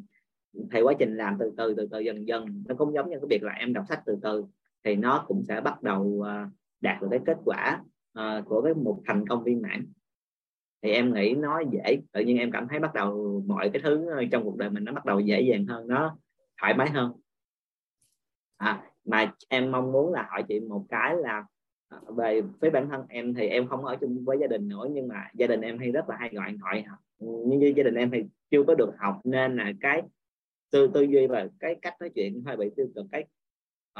thì 0.70 0.80
quá 0.80 0.94
trình 0.98 1.16
làm 1.16 1.36
từ 1.40 1.52
từ 1.56 1.74
từ 1.74 1.88
từ 1.90 1.98
dần 1.98 2.26
dần. 2.28 2.64
Nó 2.68 2.74
cũng 2.74 2.94
giống 2.94 3.10
như 3.10 3.16
cái 3.20 3.26
việc 3.30 3.42
là 3.42 3.52
em 3.52 3.72
đọc 3.72 3.84
sách 3.88 4.02
từ 4.06 4.18
từ 4.22 4.44
thì 4.84 4.96
nó 4.96 5.24
cũng 5.28 5.44
sẽ 5.48 5.60
bắt 5.60 5.82
đầu 5.82 6.22
à, 6.26 6.50
đạt 6.80 7.02
được 7.02 7.08
cái 7.10 7.20
kết 7.26 7.36
quả 7.44 7.82
à, 8.12 8.42
của 8.46 8.62
cái 8.62 8.74
một 8.74 9.02
thành 9.06 9.28
công 9.28 9.44
viên 9.44 9.62
mãn. 9.62 9.86
Thì 10.82 10.90
em 10.90 11.14
nghĩ 11.14 11.34
nó 11.34 11.60
dễ 11.70 11.98
tự 12.12 12.20
nhiên 12.20 12.38
em 12.38 12.50
cảm 12.50 12.68
thấy 12.68 12.78
bắt 12.78 12.94
đầu 12.94 13.42
mọi 13.46 13.70
cái 13.72 13.82
thứ 13.82 14.10
trong 14.32 14.44
cuộc 14.44 14.56
đời 14.56 14.70
mình 14.70 14.84
nó 14.84 14.92
bắt 14.92 15.04
đầu 15.04 15.20
dễ 15.20 15.40
dàng 15.40 15.66
hơn 15.66 15.88
nó 15.88 16.16
thoải 16.60 16.74
mái 16.74 16.90
hơn. 16.90 17.12
À, 18.56 18.82
mà 19.04 19.32
em 19.48 19.72
mong 19.72 19.92
muốn 19.92 20.12
là 20.12 20.28
hỏi 20.30 20.42
chị 20.48 20.60
một 20.60 20.86
cái 20.88 21.16
là 21.16 21.44
à, 21.88 21.98
về 22.16 22.42
với 22.60 22.70
bản 22.70 22.88
thân 22.90 23.04
em 23.08 23.34
thì 23.34 23.46
em 23.46 23.68
không 23.68 23.84
ở 23.84 23.96
chung 23.96 24.24
với 24.24 24.38
gia 24.40 24.46
đình 24.46 24.68
nữa 24.68 24.86
nhưng 24.90 25.08
mà 25.08 25.28
gia 25.34 25.46
đình 25.46 25.60
em 25.60 25.78
hay 25.78 25.92
rất 25.92 26.08
là 26.08 26.16
hay 26.16 26.30
gọi 26.32 26.50
điện 26.50 26.58
thoại 26.60 26.84
nhưng 27.18 27.58
như 27.58 27.72
gia 27.76 27.82
đình 27.82 27.94
em 27.94 28.10
thì 28.10 28.24
chưa 28.50 28.62
có 28.66 28.74
được 28.74 28.90
học 28.98 29.20
nên 29.24 29.56
là 29.56 29.72
cái 29.80 30.02
tư 30.70 30.90
tư 30.94 31.02
duy 31.02 31.26
và 31.26 31.48
cái 31.58 31.76
cách 31.82 31.94
nói 32.00 32.10
chuyện 32.14 32.42
hơi 32.46 32.56
bị 32.56 32.70
tiêu 32.76 32.86
cực 32.94 33.06
cái 33.12 33.24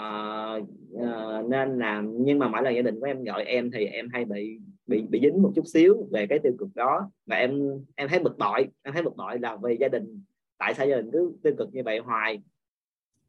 uh, 0.00 0.62
uh, 0.94 1.48
nên 1.48 1.78
làm. 1.78 2.12
Nhưng 2.24 2.38
mà 2.38 2.48
mỗi 2.48 2.62
lần 2.62 2.74
gia 2.74 2.82
đình 2.82 3.00
của 3.00 3.06
em 3.06 3.24
gọi 3.24 3.44
em 3.44 3.70
thì 3.70 3.86
em 3.86 4.08
hay 4.12 4.24
bị 4.24 4.58
bị 4.86 5.02
bị 5.10 5.20
dính 5.22 5.42
một 5.42 5.52
chút 5.54 5.66
xíu 5.66 6.08
về 6.12 6.26
cái 6.26 6.38
tiêu 6.38 6.52
cực 6.58 6.68
đó. 6.74 7.10
Và 7.26 7.36
em 7.36 7.60
em 7.96 8.08
thấy 8.08 8.18
bực 8.18 8.38
bội 8.38 8.68
em 8.82 8.94
thấy 8.94 9.02
bực 9.02 9.16
bội 9.16 9.38
là 9.38 9.56
vì 9.62 9.76
gia 9.80 9.88
đình 9.88 10.22
tại 10.58 10.74
sao 10.74 10.86
gia 10.86 10.96
đình 10.96 11.10
cứ 11.12 11.32
tiêu 11.42 11.54
cực 11.58 11.68
như 11.74 11.82
vậy 11.84 11.98
hoài? 11.98 12.42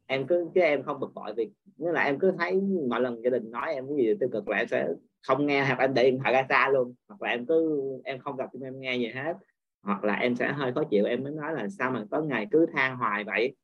Em 0.06 0.26
cứ 0.26 0.48
chứ 0.54 0.60
em 0.60 0.82
không 0.82 1.00
bực 1.00 1.14
bội 1.14 1.32
vì 1.36 1.50
nghĩa 1.76 1.92
là 1.92 2.02
em 2.02 2.18
cứ 2.18 2.32
thấy 2.38 2.60
mọi 2.88 3.00
lần 3.00 3.22
gia 3.24 3.30
đình 3.30 3.50
nói 3.50 3.74
em 3.74 3.86
cái 3.86 3.96
gì 3.96 4.14
tiêu 4.20 4.28
cực 4.32 4.48
là 4.48 4.56
em 4.56 4.66
sẽ 4.68 4.88
không 5.26 5.46
nghe 5.46 5.64
hoặc 5.64 5.78
em 5.78 5.94
để 5.94 6.10
điện 6.10 6.18
thoại 6.18 6.32
ra 6.32 6.46
xa 6.48 6.68
luôn. 6.68 6.94
Hoặc 7.08 7.22
là 7.22 7.30
em 7.30 7.46
cứ 7.46 7.80
em 8.04 8.18
không 8.18 8.36
gặp 8.36 8.50
cho 8.52 8.66
em 8.66 8.80
nghe 8.80 8.96
gì 8.96 9.06
hết. 9.14 9.36
Hoặc 9.82 10.04
là 10.04 10.14
em 10.14 10.36
sẽ 10.36 10.52
hơi 10.52 10.72
khó 10.72 10.82
chịu 10.90 11.04
em 11.04 11.22
mới 11.22 11.32
nói 11.32 11.54
là 11.54 11.68
sao 11.68 11.90
mà 11.90 12.04
có 12.10 12.22
ngày 12.22 12.46
cứ 12.50 12.66
than 12.72 12.96
hoài 12.96 13.24
vậy? 13.24 13.54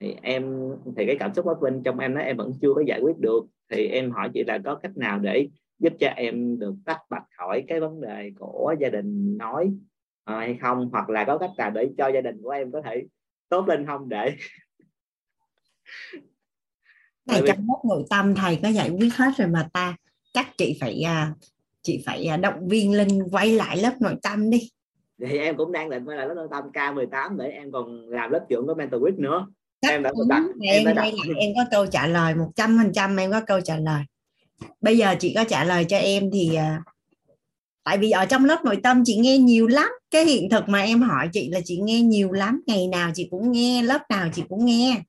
Thì 0.00 0.14
em 0.22 0.72
thì 0.96 1.06
cái 1.06 1.16
cảm 1.20 1.34
xúc 1.34 1.46
bất 1.46 1.62
vinh 1.62 1.82
trong 1.82 1.98
em 1.98 2.14
đó 2.14 2.20
em 2.20 2.36
vẫn 2.36 2.52
chưa 2.62 2.74
có 2.74 2.82
giải 2.86 3.00
quyết 3.00 3.18
được. 3.18 3.40
Thì 3.70 3.86
em 3.86 4.10
hỏi 4.10 4.30
chị 4.34 4.44
là 4.46 4.58
có 4.64 4.74
cách 4.74 4.96
nào 4.96 5.18
để 5.18 5.48
giúp 5.78 5.92
cho 6.00 6.08
em 6.08 6.58
được 6.58 6.74
tách 6.84 7.00
bạch 7.10 7.24
khỏi 7.36 7.64
cái 7.68 7.80
vấn 7.80 8.00
đề 8.00 8.30
của 8.38 8.74
gia 8.80 8.88
đình 8.88 9.38
nói 9.38 9.66
uh, 10.30 10.36
hay 10.36 10.58
không? 10.60 10.88
Hoặc 10.92 11.10
là 11.10 11.24
có 11.24 11.38
cách 11.38 11.50
nào 11.58 11.70
để 11.70 11.90
cho 11.98 12.08
gia 12.08 12.20
đình 12.20 12.42
của 12.42 12.50
em 12.50 12.72
có 12.72 12.82
thể 12.82 13.04
tốt 13.48 13.68
lên 13.68 13.86
không 13.86 14.08
để 14.08 14.36
này 17.26 17.42
trong 17.46 17.66
mốt 17.66 17.78
nội 17.88 18.04
tâm 18.10 18.34
thầy 18.34 18.58
có 18.62 18.68
giải 18.68 18.90
quyết 18.90 19.14
hết 19.14 19.30
rồi 19.38 19.48
mà 19.48 19.68
ta 19.72 19.96
chắc 20.32 20.46
chị 20.58 20.78
phải 20.80 21.02
à, 21.02 21.34
chị 21.82 22.02
phải 22.06 22.24
à, 22.24 22.36
động 22.36 22.68
viên 22.68 22.92
linh 22.92 23.22
quay 23.30 23.52
lại 23.52 23.76
lớp 23.76 23.92
nội 24.00 24.16
tâm 24.22 24.50
đi. 24.50 24.58
Thì 25.20 25.38
em 25.38 25.56
cũng 25.56 25.72
đang 25.72 25.90
định 25.90 26.04
quay 26.04 26.18
lại 26.18 26.28
lớp 26.28 26.34
nội 26.34 26.48
tâm 26.50 26.64
K18 26.72 27.36
để 27.36 27.48
em 27.48 27.72
còn 27.72 28.08
làm 28.08 28.30
lớp 28.30 28.46
trưởng 28.48 28.66
của 28.66 28.74
mentor 28.74 29.02
week 29.02 29.20
nữa 29.20 29.46
chắc 29.80 29.90
em 29.90 30.02
đã 30.02 30.12
đặt, 30.28 30.42
em, 30.62 30.84
em, 30.86 30.96
lại, 30.96 31.12
em 31.38 31.52
có 31.56 31.64
câu 31.70 31.86
trả 31.86 32.06
lời 32.06 32.34
một 32.34 32.50
trăm 32.56 32.78
phần 32.82 32.92
trăm 32.92 33.16
em 33.16 33.30
có 33.30 33.40
câu 33.40 33.60
trả 33.60 33.76
lời. 33.76 34.02
Bây 34.80 34.98
giờ 34.98 35.14
chị 35.20 35.32
có 35.34 35.44
trả 35.44 35.64
lời 35.64 35.84
cho 35.84 35.96
em 35.96 36.30
thì 36.32 36.54
à, 36.54 36.82
tại 37.84 37.98
vì 37.98 38.10
ở 38.10 38.26
trong 38.26 38.44
lớp 38.44 38.64
nội 38.64 38.80
tâm 38.82 39.02
chị 39.06 39.16
nghe 39.16 39.38
nhiều 39.38 39.66
lắm. 39.66 39.88
Cái 40.10 40.24
hiện 40.24 40.50
thực 40.50 40.68
mà 40.68 40.82
em 40.82 41.02
hỏi 41.02 41.28
chị 41.32 41.50
là 41.50 41.60
chị 41.64 41.78
nghe 41.82 42.00
nhiều 42.00 42.32
lắm. 42.32 42.62
Ngày 42.66 42.86
nào 42.86 43.10
chị 43.14 43.28
cũng 43.30 43.52
nghe 43.52 43.82
lớp 43.82 44.10
nào 44.10 44.28
chị 44.34 44.42
cũng 44.48 44.64
nghe. 44.64 45.02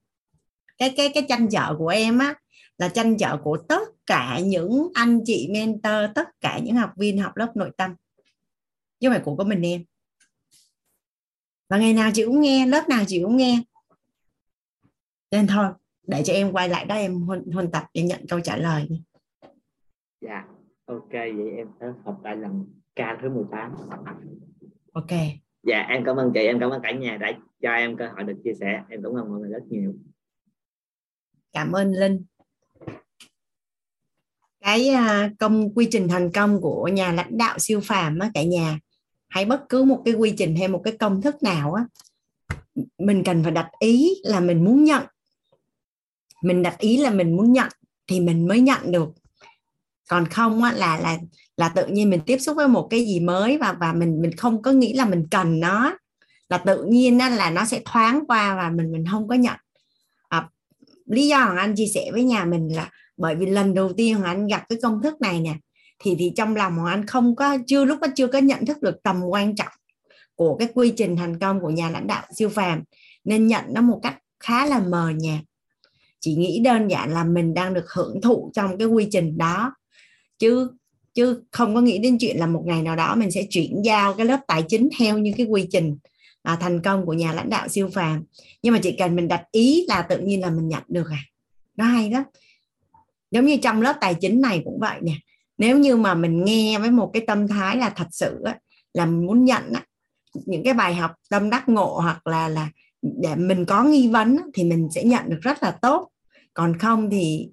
Cái 0.78 0.93
cái 0.97 1.09
cái 1.09 1.26
tranh 1.30 1.49
chợ 1.49 1.76
của 1.78 1.88
em 1.88 2.17
á 2.17 2.36
là 2.78 2.89
tranh 2.89 3.17
chợ 3.17 3.38
của 3.43 3.57
tất 3.57 3.89
cả 4.05 4.39
những 4.43 4.88
anh 4.93 5.22
chị 5.26 5.47
mentor 5.51 5.93
tất 6.15 6.28
cả 6.41 6.59
những 6.63 6.76
học 6.76 6.91
viên 6.97 7.17
học 7.17 7.38
lớp 7.38 7.51
nội 7.55 7.72
tâm. 7.78 7.95
Chứ 8.99 9.07
không 9.07 9.13
phải 9.13 9.24
của 9.24 9.36
của 9.36 9.43
mình 9.43 9.61
em. 9.61 9.84
Và 11.70 11.78
ngày 11.78 11.93
nào 11.93 12.11
chị 12.13 12.26
cũng 12.26 12.41
nghe 12.41 12.65
lớp 12.65 12.89
nào 12.89 13.03
chị 13.07 13.20
cũng 13.24 13.38
nghe 13.38 13.61
nên 15.32 15.47
thôi 15.47 15.65
để 16.07 16.21
cho 16.25 16.34
em 16.34 16.51
quay 16.51 16.69
lại 16.69 16.86
đó 16.86 16.95
em 16.95 17.21
huân, 17.21 17.51
huân 17.53 17.71
tập 17.71 17.84
để 17.93 18.01
nhận 18.01 18.27
câu 18.27 18.39
trả 18.39 18.57
lời 18.57 18.88
dạ. 20.21 20.45
Ok 20.86 21.11
vậy 21.11 21.51
em 21.57 21.67
sẽ 21.80 21.88
học 22.05 22.19
lại 22.23 22.36
lần 22.36 22.65
ca 22.95 23.17
thứ 23.21 23.30
18 23.30 23.75
ok. 24.93 25.19
Dạ 25.63 25.86
em 25.89 26.03
cảm 26.05 26.15
ơn 26.15 26.32
chị 26.34 26.39
em 26.39 26.59
cảm 26.59 26.69
ơn 26.69 26.82
cả 26.84 26.91
nhà 26.91 27.17
đã 27.17 27.32
cho 27.61 27.71
em 27.71 27.97
cơ 27.97 28.07
hội 28.07 28.23
được 28.23 28.41
chia 28.43 28.53
sẻ. 28.59 28.82
Em 28.89 29.03
cảm 29.03 29.11
ơn 29.11 29.30
mọi 29.30 29.39
người 29.39 29.49
rất 29.49 29.63
nhiều. 29.69 29.93
Cảm 31.53 31.71
ơn 31.71 31.91
linh. 31.91 32.23
Cái 34.61 34.89
à, 34.89 35.30
công 35.39 35.73
quy 35.75 35.88
trình 35.91 36.07
thành 36.07 36.32
công 36.32 36.61
của 36.61 36.88
nhà 36.88 37.11
lãnh 37.11 37.38
đạo 37.38 37.59
siêu 37.59 37.80
phàm 37.84 38.19
á 38.19 38.32
cả 38.34 38.43
nhà 38.43 38.80
hay 39.27 39.45
bất 39.45 39.69
cứ 39.69 39.84
một 39.84 40.01
cái 40.05 40.13
quy 40.13 40.34
trình 40.38 40.55
hay 40.55 40.67
một 40.67 40.82
cái 40.84 40.97
công 40.97 41.21
thức 41.21 41.43
nào 41.43 41.73
á 41.73 41.86
mình 42.97 43.23
cần 43.25 43.43
phải 43.43 43.51
đặt 43.51 43.69
ý 43.80 44.09
là 44.23 44.39
mình 44.39 44.65
muốn 44.65 44.84
nhận 44.84 45.03
mình 46.44 46.64
đặt 46.64 46.78
ý 46.78 46.98
là 46.98 47.10
mình 47.10 47.38
muốn 47.38 47.54
nhận 47.54 47.70
thì 48.08 48.20
mình 48.20 48.48
mới 48.48 48.62
nhận 48.62 48.92
được. 48.92 49.10
Còn 50.10 50.26
không 50.26 50.64
á, 50.64 50.72
là 50.72 51.00
là 51.00 51.18
là 51.58 51.70
tự 51.70 51.88
nhiên 51.88 52.10
mình 52.10 52.22
tiếp 52.26 52.38
xúc 52.38 52.56
với 52.56 52.68
một 52.68 52.88
cái 52.90 53.06
gì 53.06 53.20
mới 53.20 53.58
và 53.58 53.76
và 53.80 53.94
mình 53.94 54.22
mình 54.22 54.32
không 54.38 54.62
có 54.62 54.72
nghĩ 54.72 54.94
là 54.94 55.06
mình 55.06 55.28
cần 55.32 55.60
nó. 55.60 55.98
Là 56.50 56.58
tự 56.58 56.84
nhiên 56.84 57.20
á, 57.20 57.30
là 57.30 57.50
nó 57.50 57.66
sẽ 57.66 57.82
thoáng 57.86 58.24
qua 58.28 58.56
và 58.56 58.70
mình 58.70 58.92
mình 58.92 59.06
không 59.12 59.28
có 59.28 59.36
nhận. 59.36 59.56
À, 60.30 60.50
lý 61.06 61.28
do 61.28 61.44
hoàng 61.44 61.58
anh 61.58 61.76
chia 61.76 61.88
sẻ 61.94 62.10
với 62.12 62.24
nhà 62.24 62.46
mình 62.46 62.76
là 62.76 62.90
bởi 63.18 63.36
vì 63.36 63.46
lần 63.46 63.74
đầu 63.74 63.94
tiên 63.94 64.16
hoàng 64.16 64.38
anh 64.38 64.48
gặp 64.48 64.64
cái 64.70 64.80
công 64.84 65.02
thức 65.02 65.22
này 65.22 65.40
nè 65.40 65.56
thì 66.00 66.16
thì 66.20 66.32
trong 66.36 66.56
lòng 66.56 66.76
hoàng 66.76 66.94
anh 66.94 67.06
không 67.06 67.36
có 67.36 67.58
chưa 67.68 67.86
lúc 67.86 68.00
đó 68.00 68.08
chưa 68.16 68.28
có 68.28 68.40
nhận 68.40 68.66
thức 68.66 68.82
được 68.82 69.04
tầm 69.04 69.22
quan 69.24 69.56
trọng 69.56 69.74
của 70.36 70.56
cái 70.56 70.68
quy 70.74 70.94
trình 70.98 71.16
thành 71.16 71.40
công 71.40 71.62
của 71.62 71.70
nhà 71.70 71.90
lãnh 71.90 72.08
đạo 72.08 72.24
siêu 72.36 72.50
phàm 72.50 72.84
nên 73.24 73.48
nhận 73.48 73.66
nó 73.70 73.82
một 73.82 74.00
cách 74.04 74.18
khá 74.40 74.66
là 74.66 74.80
mờ 74.80 75.10
nhạt 75.10 75.40
chỉ 76.20 76.36
nghĩ 76.36 76.59
đơn 76.59 76.88
giản 76.88 77.13
là 77.13 77.24
mình 77.24 77.53
đang 77.53 77.74
được 77.74 77.91
hưởng 77.91 78.22
thụ 78.22 78.51
trong 78.53 78.78
cái 78.78 78.88
quy 78.88 79.07
trình 79.11 79.38
đó. 79.38 79.74
Chứ 80.39 80.70
chứ 81.13 81.43
không 81.51 81.76
có 81.76 81.82
nghĩ 81.82 81.97
đến 81.97 82.17
chuyện 82.20 82.38
là 82.38 82.47
một 82.47 82.63
ngày 82.65 82.82
nào 82.82 82.95
đó 82.95 83.15
mình 83.15 83.32
sẽ 83.32 83.43
chuyển 83.49 83.82
giao 83.86 84.13
cái 84.13 84.26
lớp 84.26 84.39
tài 84.47 84.63
chính 84.67 84.89
theo 84.99 85.17
như 85.17 85.34
cái 85.38 85.45
quy 85.45 85.67
trình 85.72 85.97
à, 86.43 86.57
thành 86.61 86.82
công 86.82 87.05
của 87.05 87.13
nhà 87.13 87.34
lãnh 87.34 87.49
đạo 87.49 87.67
siêu 87.67 87.89
phàm. 87.93 88.24
Nhưng 88.63 88.74
mà 88.74 88.80
chỉ 88.84 88.91
cần 88.91 89.15
mình 89.15 89.28
đặt 89.28 89.43
ý 89.51 89.86
là 89.88 90.01
tự 90.01 90.17
nhiên 90.20 90.41
là 90.41 90.49
mình 90.49 90.67
nhận 90.67 90.84
được 90.88 91.07
à. 91.11 91.20
Nó 91.76 91.86
hay 91.86 92.09
lắm. 92.09 92.24
Giống 93.32 93.45
như 93.45 93.57
trong 93.57 93.82
lớp 93.82 93.97
tài 94.01 94.13
chính 94.13 94.41
này 94.41 94.61
cũng 94.65 94.80
vậy 94.80 94.97
nè. 95.01 95.13
Nếu 95.57 95.78
như 95.78 95.95
mà 95.95 96.13
mình 96.13 96.43
nghe 96.45 96.80
với 96.80 96.91
một 96.91 97.09
cái 97.13 97.24
tâm 97.28 97.47
thái 97.47 97.78
là 97.78 97.89
thật 97.89 98.07
sự 98.11 98.41
á, 98.45 98.57
là 98.93 99.05
mình 99.05 99.28
muốn 99.28 99.45
nhận 99.45 99.74
á, 99.74 99.86
những 100.45 100.63
cái 100.63 100.74
bài 100.74 100.95
học 100.95 101.11
tâm 101.30 101.49
đắc 101.49 101.70
ngộ 101.70 101.99
hoặc 101.99 102.28
là 102.28 102.47
là 102.47 102.70
để 103.02 103.36
mình 103.36 103.66
có 103.66 103.84
nghi 103.84 104.08
vấn 104.08 104.38
thì 104.54 104.64
mình 104.64 104.88
sẽ 104.95 105.04
nhận 105.04 105.30
được 105.30 105.39
rất 105.41 105.64
là 105.64 105.72
tốt. 105.72 106.10
Còn 106.54 106.80
không 106.80 107.10
thì 107.10 107.50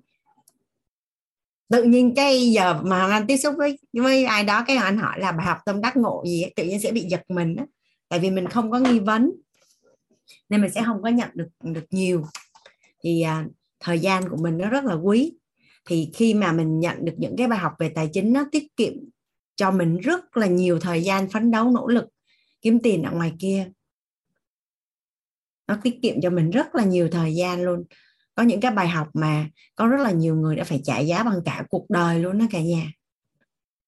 tự 1.69 1.83
nhiên 1.83 2.15
cái 2.17 2.53
giờ 2.53 2.83
mà 2.83 3.07
anh 3.07 3.27
tiếp 3.27 3.37
xúc 3.37 3.55
với 3.59 3.79
với 3.93 4.25
ai 4.25 4.45
đó 4.45 4.65
cái 4.67 4.77
anh 4.77 4.99
hỏi 4.99 5.21
là 5.21 5.33
bài 5.33 5.47
học 5.47 5.59
tâm 5.67 5.81
đắc 5.81 5.97
ngộ 5.97 6.23
gì 6.27 6.45
tự 6.57 6.65
nhiên 6.65 6.81
sẽ 6.81 6.93
bị 6.93 7.01
giật 7.01 7.23
mình 7.29 7.57
tại 8.09 8.19
vì 8.19 8.31
mình 8.31 8.49
không 8.49 8.71
có 8.71 8.79
nghi 8.79 8.99
vấn 8.99 9.33
nên 10.49 10.61
mình 10.61 10.71
sẽ 10.71 10.83
không 10.87 11.03
có 11.03 11.09
nhận 11.09 11.31
được 11.35 11.49
được 11.63 11.85
nhiều. 11.91 12.25
Thì 13.03 13.23
à, 13.23 13.47
thời 13.81 13.99
gian 13.99 14.29
của 14.29 14.37
mình 14.37 14.59
nó 14.59 14.69
rất 14.69 14.85
là 14.85 14.95
quý. 14.95 15.33
Thì 15.89 16.11
khi 16.15 16.35
mà 16.35 16.53
mình 16.53 16.81
nhận 16.81 17.05
được 17.05 17.15
những 17.17 17.37
cái 17.37 17.49
bài 17.49 17.59
học 17.59 17.73
về 17.79 17.89
tài 17.89 18.11
chính 18.13 18.33
nó 18.33 18.45
tiết 18.53 18.77
kiệm 18.77 18.93
cho 19.57 19.71
mình 19.71 19.97
rất 19.97 20.37
là 20.37 20.47
nhiều 20.47 20.81
thời 20.81 21.03
gian 21.03 21.31
phấn 21.31 21.51
đấu 21.51 21.71
nỗ 21.71 21.87
lực 21.87 22.05
kiếm 22.63 22.79
tiền 22.79 23.03
ở 23.03 23.13
ngoài 23.13 23.33
kia 23.39 23.71
nó 25.69 25.77
tiết 25.83 25.99
kiệm 26.03 26.21
cho 26.23 26.31
mình 26.31 26.51
rất 26.51 26.75
là 26.75 26.85
nhiều 26.85 27.09
thời 27.13 27.35
gian 27.35 27.63
luôn. 27.63 27.85
Có 28.35 28.43
những 28.43 28.61
cái 28.61 28.71
bài 28.71 28.89
học 28.89 29.09
mà 29.15 29.47
có 29.75 29.87
rất 29.87 30.01
là 30.01 30.11
nhiều 30.11 30.37
người 30.37 30.57
đã 30.57 30.65
phải 30.65 30.81
trả 30.85 30.99
giá 30.99 31.23
bằng 31.23 31.41
cả 31.45 31.65
cuộc 31.71 31.91
đời 31.91 32.19
luôn 32.19 32.39
đó 32.39 32.47
cả 32.51 32.61
nhà. 32.61 32.93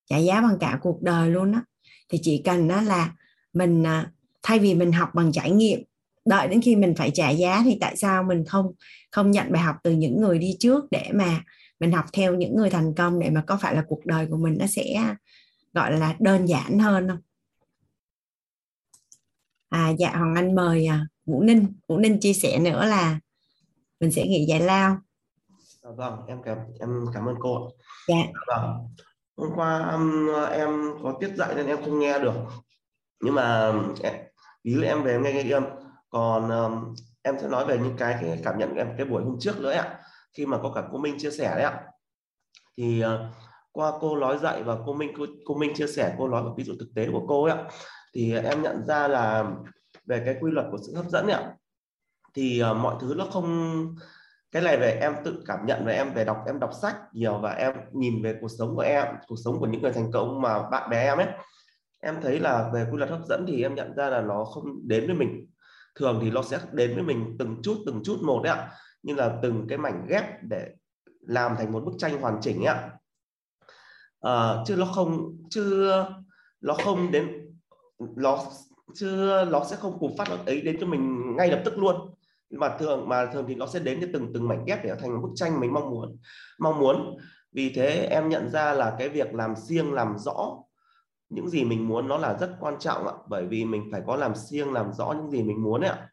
Trả 0.07 0.16
giá 0.16 0.41
bằng 0.41 0.57
cả 0.61 0.79
cuộc 0.83 1.03
đời 1.03 1.31
luôn 1.31 1.53
đó 1.53 1.62
thì 2.09 2.18
chỉ 2.22 2.43
cần 2.45 2.68
đó 2.68 2.81
là 2.81 3.12
mình 3.53 3.87
à, 3.87 4.12
thay 4.43 4.59
vì 4.59 4.74
mình 4.74 4.93
học 4.93 5.11
bằng 5.14 5.33
trải 5.33 5.51
nghiệm 5.51 5.83
đợi 6.24 6.49
đến 6.49 6.61
khi 6.61 6.76
mình 6.76 6.95
phải 6.97 7.11
trả 7.14 7.31
giá 7.31 7.62
thì 7.64 7.79
tại 7.81 7.97
sao 7.97 8.22
mình 8.22 8.45
không 8.45 8.72
không 9.11 9.31
nhận 9.31 9.53
bài 9.53 9.62
học 9.62 9.76
từ 9.83 9.93
những 9.93 10.20
người 10.20 10.39
đi 10.39 10.57
trước 10.61 10.85
để 10.91 11.11
mà 11.14 11.45
mình 11.81 11.93
học 11.93 12.05
theo 12.12 12.35
những 12.35 12.57
người 12.57 12.70
thành 12.70 12.95
công 12.95 13.20
để 13.20 13.31
mà 13.31 13.45
có 13.47 13.57
phải 13.57 13.74
là 13.74 13.85
cuộc 13.89 14.07
đời 14.07 14.26
của 14.31 14.37
mình 14.37 14.57
nó 14.59 14.66
sẽ 14.66 15.14
gọi 15.72 15.93
là 15.93 16.16
đơn 16.20 16.49
giản 16.49 16.79
hơn 16.79 17.09
không? 17.09 17.20
À 19.68 19.93
dạ 19.99 20.11
hoàng 20.11 20.35
anh 20.35 20.55
mời 20.55 20.87
à, 20.87 21.07
vũ 21.29 21.43
ninh 21.43 21.72
vũ 21.89 21.99
ninh 21.99 22.20
chia 22.20 22.33
sẻ 22.33 22.59
nữa 22.59 22.85
là 22.85 23.18
mình 24.01 24.12
sẽ 24.12 24.26
nghỉ 24.26 24.47
giải 24.49 24.61
lao. 24.61 24.97
Dạ 25.83 25.91
vâng 25.97 26.18
em 26.26 26.43
cảm 26.43 26.59
em 26.81 27.07
cảm 27.14 27.26
ơn 27.26 27.35
cô 27.41 27.66
ạ. 27.66 27.68
Dạ. 28.09 28.14
Vâng. 28.47 28.89
Hôm 29.37 29.51
qua 29.57 29.91
um, 29.93 30.29
em 30.53 30.95
có 31.03 31.16
tiết 31.20 31.37
dạy 31.37 31.55
nên 31.55 31.66
em 31.66 31.85
không 31.85 31.99
nghe 31.99 32.18
được. 32.18 32.35
Nhưng 33.20 33.35
mà 33.35 33.72
ví 34.64 34.72
dụ 34.72 34.83
em 34.83 35.03
về 35.03 35.12
em 35.12 35.22
nghe 35.22 35.33
nghe 35.33 35.51
âm 35.51 35.64
còn 36.09 36.51
um, 36.51 36.95
em 37.22 37.37
sẽ 37.43 37.49
nói 37.49 37.66
về 37.66 37.79
những 37.79 37.97
cái, 37.99 38.18
cái 38.20 38.41
cảm 38.45 38.59
nhận 38.59 38.70
của 38.70 38.76
em 38.76 38.89
cái 38.97 39.07
buổi 39.07 39.22
hôm 39.22 39.37
trước 39.41 39.61
nữa 39.61 39.72
ạ. 39.72 39.99
Khi 40.37 40.47
mà 40.47 40.59
có 40.62 40.72
cả 40.74 40.83
cô 40.93 40.99
Minh 40.99 41.14
chia 41.18 41.31
sẻ 41.31 41.55
đấy 41.55 41.62
ạ. 41.62 41.83
Thì 42.76 43.05
uh, 43.05 43.11
qua 43.72 43.93
cô 44.01 44.16
nói 44.16 44.39
dạy 44.39 44.62
và 44.62 44.76
cô 44.87 44.95
Minh 44.95 45.12
cô, 45.18 45.26
cô 45.45 45.55
Minh 45.55 45.72
chia 45.74 45.87
sẻ 45.87 46.14
cô 46.18 46.29
nói 46.29 46.43
một 46.43 46.55
ví 46.57 46.64
dụ 46.64 46.74
thực 46.79 46.89
tế 46.95 47.09
của 47.12 47.24
cô 47.29 47.45
ấy 47.45 47.57
ạ. 47.57 47.64
Thì 48.14 48.35
em 48.35 48.62
nhận 48.62 48.87
ra 48.87 49.09
là 49.09 49.53
về 50.09 50.23
cái 50.25 50.37
quy 50.41 50.51
luật 50.51 50.67
của 50.71 50.79
sự 50.87 50.97
hấp 50.97 51.09
dẫn 51.09 51.27
ấy 51.27 51.33
ạ. 51.33 51.53
Thì 52.35 52.63
uh, 52.71 52.77
mọi 52.77 52.97
thứ 53.01 53.15
nó 53.19 53.25
không 53.25 53.97
cái 54.53 54.63
này 54.63 54.77
về 54.77 54.99
em 55.01 55.15
tự 55.25 55.43
cảm 55.47 55.67
nhận 55.67 55.85
về 55.85 55.95
em 55.95 56.15
về 56.15 56.25
đọc 56.25 56.39
em 56.47 56.61
đọc 56.61 56.71
sách 56.83 56.97
nhiều 57.13 57.39
và 57.39 57.53
em 57.53 57.75
nhìn 57.93 58.23
về 58.23 58.39
cuộc 58.41 58.49
sống 58.59 58.77
của 58.77 58.83
em 58.83 59.07
cuộc 59.27 59.37
sống 59.45 59.61
của 59.61 59.67
những 59.67 59.83
người 59.83 59.93
thành 59.93 60.13
công 60.13 60.43
mà 60.43 60.69
bạn 60.71 60.91
bè 60.91 61.05
em 61.05 61.19
ấy. 61.19 61.27
Em 62.01 62.21
thấy 62.23 62.41
là 62.41 62.71
về 62.75 62.87
quy 62.91 62.99
luật 62.99 63.11
hấp 63.11 63.27
dẫn 63.29 63.45
thì 63.49 63.63
em 63.63 63.75
nhận 63.75 63.95
ra 63.97 64.11
là 64.11 64.21
nó 64.21 64.45
không 64.45 64.89
đến 64.89 65.07
với 65.07 65.15
mình. 65.15 65.47
Thường 65.95 66.19
thì 66.23 66.31
nó 66.31 66.43
sẽ 66.43 66.59
đến 66.73 66.95
với 66.95 67.03
mình 67.03 67.37
từng 67.39 67.57
chút 67.63 67.77
từng 67.87 68.01
chút 68.05 68.19
một 68.23 68.41
đấy 68.45 68.57
ạ. 68.57 68.71
Như 69.03 69.15
là 69.15 69.39
từng 69.43 69.67
cái 69.69 69.79
mảnh 69.79 70.07
ghép 70.09 70.25
để 70.43 70.69
làm 71.21 71.57
thành 71.57 71.73
một 71.73 71.85
bức 71.85 71.95
tranh 71.99 72.21
hoàn 72.21 72.39
chỉnh 72.41 72.65
ấy 72.65 72.67
ạ. 72.67 72.91
À, 74.21 74.55
chứ 74.67 74.77
nó 74.77 74.85
không 74.85 75.37
chứ 75.51 75.93
nó 76.61 76.75
không 76.85 77.11
đến 77.11 77.55
nó 78.17 78.45
chứ 78.95 79.30
nó 79.51 79.64
sẽ 79.64 79.76
không 79.76 79.99
cùng 80.01 80.16
phát 80.16 80.24
nó 80.30 80.36
ấy 80.47 80.61
đến 80.61 80.76
cho 80.80 80.86
mình 80.86 81.36
ngay 81.36 81.49
lập 81.49 81.62
tức 81.64 81.78
luôn. 81.78 81.97
Mà 82.51 82.76
thường 82.78 83.09
mà 83.09 83.26
thường 83.26 83.45
thì 83.49 83.55
nó 83.55 83.66
sẽ 83.66 83.78
đến 83.78 83.99
cho 84.01 84.07
từng 84.12 84.32
từng 84.34 84.49
mảnh 84.49 84.64
ghép 84.66 84.84
để 84.84 84.95
thành 85.01 85.14
một 85.14 85.20
bức 85.22 85.32
tranh 85.34 85.61
mình 85.61 85.72
mong 85.72 85.91
muốn 85.91 86.16
mong 86.59 86.78
muốn. 86.78 87.16
Vì 87.53 87.72
thế 87.74 88.09
em 88.11 88.28
nhận 88.28 88.51
ra 88.51 88.74
là 88.74 88.97
cái 88.99 89.09
việc 89.09 89.34
làm 89.34 89.57
riêng 89.57 89.93
làm 89.93 90.18
rõ 90.18 90.57
những 91.28 91.49
gì 91.49 91.64
mình 91.64 91.89
muốn 91.89 92.09
nó 92.09 92.18
là 92.18 92.36
rất 92.41 92.57
quan 92.61 92.78
trọng 92.78 93.07
ạ. 93.07 93.14
Bởi 93.28 93.47
vì 93.47 93.64
mình 93.64 93.89
phải 93.93 94.03
có 94.07 94.16
làm 94.16 94.34
riêng 94.34 94.72
làm 94.72 94.93
rõ 94.93 95.12
những 95.12 95.30
gì 95.30 95.43
mình 95.43 95.62
muốn 95.62 95.80
ạ. 95.80 96.09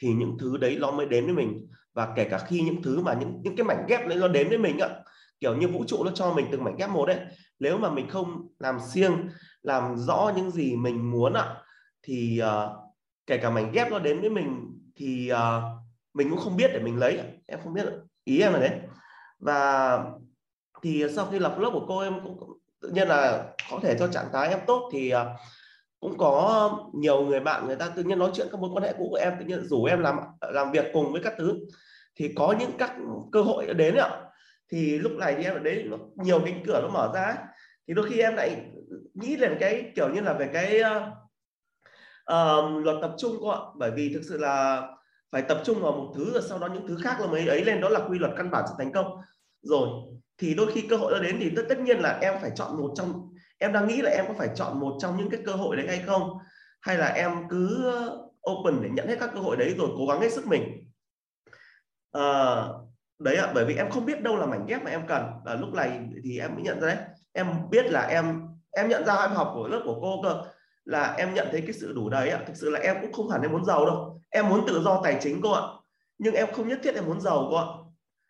Thì 0.00 0.12
những 0.12 0.36
thứ 0.38 0.56
đấy 0.56 0.76
nó 0.80 0.90
mới 0.90 1.06
đến 1.06 1.24
với 1.24 1.34
mình. 1.34 1.66
Và 1.94 2.12
kể 2.16 2.24
cả 2.24 2.38
khi 2.38 2.60
những 2.60 2.82
thứ 2.82 3.00
mà 3.00 3.14
những 3.14 3.40
những 3.42 3.56
cái 3.56 3.64
mảnh 3.64 3.84
ghép 3.88 4.08
đấy 4.08 4.18
nó 4.18 4.28
đến 4.28 4.48
với 4.48 4.58
mình 4.58 4.78
ạ. 4.78 4.88
Kiểu 5.40 5.56
như 5.56 5.68
vũ 5.68 5.84
trụ 5.86 6.04
nó 6.04 6.10
cho 6.10 6.32
mình 6.32 6.46
từng 6.52 6.64
mảnh 6.64 6.76
ghép 6.76 6.90
một 6.90 7.06
đấy 7.06 7.20
nếu 7.58 7.78
mà 7.78 7.90
mình 7.90 8.08
không 8.08 8.48
làm 8.58 8.80
riêng 8.80 9.28
làm 9.62 9.96
rõ 9.96 10.32
những 10.36 10.50
gì 10.50 10.76
mình 10.76 11.10
muốn 11.10 11.32
ạ 11.32 11.54
thì 12.06 12.40
uh, 12.42 12.70
kể 13.26 13.36
cả 13.36 13.50
mảnh 13.50 13.72
ghép 13.72 13.90
nó 13.90 13.98
đến 13.98 14.20
với 14.20 14.30
mình 14.30 14.78
thì 14.96 15.32
uh, 15.32 15.62
mình 16.14 16.30
cũng 16.30 16.38
không 16.38 16.56
biết 16.56 16.70
để 16.72 16.80
mình 16.80 16.96
lấy 16.96 17.20
em 17.46 17.60
không 17.64 17.74
biết 17.74 17.86
ý 18.24 18.40
em 18.40 18.52
là 18.52 18.58
đấy 18.58 18.70
và 19.38 19.98
thì 20.82 21.04
sau 21.14 21.26
khi 21.30 21.38
lập 21.38 21.58
lớp 21.58 21.70
của 21.72 21.84
cô 21.88 22.00
em 22.00 22.20
cũng 22.24 22.58
tự 22.80 22.88
nhiên 22.88 23.08
là 23.08 23.44
có 23.70 23.78
thể 23.82 23.96
cho 23.98 24.08
trạng 24.08 24.26
thái 24.32 24.48
em 24.48 24.58
tốt 24.66 24.90
thì 24.92 25.14
uh, 25.14 25.20
cũng 26.00 26.18
có 26.18 26.70
nhiều 26.94 27.24
người 27.24 27.40
bạn 27.40 27.66
người 27.66 27.76
ta 27.76 27.88
tự 27.88 28.02
nhiên 28.02 28.18
nói 28.18 28.30
chuyện 28.34 28.46
các 28.52 28.60
mối 28.60 28.70
quan 28.72 28.84
hệ 28.84 28.92
cũ 28.98 29.08
của 29.10 29.16
em 29.16 29.32
tự 29.38 29.44
nhiên 29.44 29.64
rủ 29.64 29.84
em 29.84 30.00
làm 30.00 30.16
làm 30.52 30.72
việc 30.72 30.84
cùng 30.92 31.12
với 31.12 31.22
các 31.22 31.34
thứ. 31.38 31.58
Thì 32.16 32.32
có 32.36 32.54
những 32.60 32.70
các 32.78 32.92
cơ 33.32 33.42
hội 33.42 33.74
đến 33.74 33.94
ạ. 33.94 34.10
Thì 34.68 34.98
lúc 34.98 35.12
này 35.12 35.34
thì 35.38 35.44
em 35.44 35.54
ở 35.54 35.58
đấy 35.58 35.84
nhiều 36.16 36.40
cánh 36.44 36.62
cửa 36.66 36.80
nó 36.82 36.88
mở 36.88 37.10
ra 37.14 37.36
thì 37.88 37.94
đôi 37.94 38.10
khi 38.10 38.20
em 38.20 38.34
lại 38.34 38.56
nghĩ 39.14 39.36
đến 39.36 39.56
cái 39.60 39.92
kiểu 39.96 40.08
như 40.08 40.20
là 40.20 40.32
về 40.32 40.50
cái 40.52 40.80
uh, 40.80 41.02
luật 42.82 42.96
tập 43.02 43.14
trung 43.18 43.36
cô 43.40 43.48
ạ. 43.48 43.60
Bởi 43.76 43.90
vì 43.90 44.14
thực 44.14 44.22
sự 44.28 44.38
là 44.38 44.82
phải 45.32 45.42
tập 45.42 45.60
trung 45.64 45.80
vào 45.80 45.92
một 45.92 46.12
thứ 46.16 46.32
rồi 46.32 46.42
sau 46.48 46.58
đó 46.58 46.66
những 46.66 46.86
thứ 46.88 46.98
khác 47.02 47.20
là 47.20 47.26
mới 47.26 47.48
ấy 47.48 47.64
lên. 47.64 47.80
Đó 47.80 47.88
là 47.88 48.00
quy 48.08 48.18
luật 48.18 48.32
căn 48.36 48.50
bản 48.50 48.64
sự 48.68 48.74
thành 48.78 48.92
công. 48.92 49.06
Rồi 49.62 49.88
thì 50.38 50.54
đôi 50.54 50.72
khi 50.72 50.86
cơ 50.90 50.96
hội 50.96 51.12
nó 51.12 51.18
đến 51.18 51.36
thì 51.40 51.52
tất 51.56 51.62
tất 51.68 51.78
nhiên 51.78 51.98
là 51.98 52.18
em 52.20 52.34
phải 52.40 52.50
chọn 52.54 52.76
một 52.76 52.92
trong 52.96 53.28
em 53.58 53.72
đang 53.72 53.88
nghĩ 53.88 54.02
là 54.02 54.10
em 54.10 54.24
có 54.28 54.34
phải 54.38 54.48
chọn 54.54 54.80
một 54.80 54.98
trong 55.00 55.16
những 55.16 55.30
cái 55.30 55.40
cơ 55.46 55.52
hội 55.52 55.76
đấy 55.76 55.86
hay 55.88 56.02
không? 56.06 56.38
Hay 56.80 56.98
là 56.98 57.06
em 57.06 57.48
cứ 57.50 57.92
open 58.50 58.82
để 58.82 58.88
nhận 58.92 59.08
hết 59.08 59.16
các 59.20 59.30
cơ 59.34 59.40
hội 59.40 59.56
đấy 59.56 59.74
rồi 59.78 59.88
cố 59.98 60.06
gắng 60.06 60.20
hết 60.20 60.32
sức 60.32 60.46
mình? 60.46 60.62
À, 62.12 62.62
đấy 63.18 63.36
ạ. 63.36 63.52
Bởi 63.54 63.64
vì 63.64 63.74
em 63.74 63.90
không 63.90 64.06
biết 64.06 64.22
đâu 64.22 64.36
là 64.36 64.46
mảnh 64.46 64.66
ghép 64.66 64.84
mà 64.84 64.90
em 64.90 65.06
cần. 65.06 65.22
Và 65.44 65.54
lúc 65.54 65.74
này 65.74 66.00
thì 66.24 66.38
em 66.38 66.54
mới 66.54 66.62
nhận 66.62 66.80
ra 66.80 66.94
đấy. 66.94 67.04
Em 67.32 67.46
biết 67.70 67.86
là 67.86 68.06
em 68.06 68.42
em 68.70 68.88
nhận 68.88 69.04
ra 69.04 69.14
em 69.14 69.30
học 69.30 69.52
của 69.54 69.68
lớp 69.68 69.82
của 69.84 69.98
cô 70.00 70.22
cơ 70.22 70.42
là 70.86 71.14
em 71.18 71.34
nhận 71.34 71.48
thấy 71.50 71.60
cái 71.60 71.72
sự 71.72 71.92
đủ 71.92 72.08
đầy 72.08 72.28
ạ 72.28 72.40
thực 72.46 72.56
sự 72.56 72.70
là 72.70 72.80
em 72.80 72.96
cũng 73.02 73.12
không 73.12 73.30
hẳn 73.30 73.42
em 73.42 73.52
muốn 73.52 73.64
giàu 73.64 73.86
đâu. 73.86 74.20
Em 74.30 74.48
muốn 74.48 74.64
tự 74.66 74.82
do 74.82 75.00
tài 75.04 75.18
chính 75.20 75.40
cô 75.42 75.52
ạ. 75.52 75.62
Nhưng 76.18 76.34
em 76.34 76.48
không 76.52 76.68
nhất 76.68 76.80
thiết 76.82 76.94
em 76.94 77.06
muốn 77.06 77.20
giàu 77.20 77.46
cô 77.50 77.56
ạ. 77.56 77.66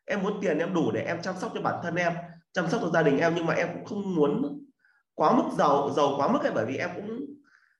Em 0.04 0.22
muốn 0.22 0.38
tiền 0.40 0.58
em 0.58 0.74
đủ 0.74 0.90
để 0.90 1.02
em 1.02 1.22
chăm 1.22 1.34
sóc 1.40 1.52
cho 1.54 1.60
bản 1.60 1.80
thân 1.82 1.94
em, 1.94 2.12
chăm 2.52 2.68
sóc 2.68 2.80
cho 2.84 2.90
gia 2.90 3.02
đình 3.02 3.18
em, 3.18 3.32
nhưng 3.34 3.46
mà 3.46 3.54
em 3.54 3.68
cũng 3.74 3.84
không 3.84 4.14
muốn 4.14 4.62
quá 5.14 5.36
mức 5.36 5.44
giàu 5.58 5.90
giàu 5.96 6.14
quá 6.18 6.28
mức 6.28 6.38
ấy, 6.42 6.52
bởi 6.54 6.66
vì 6.66 6.76
em 6.76 6.90
cũng 6.96 7.20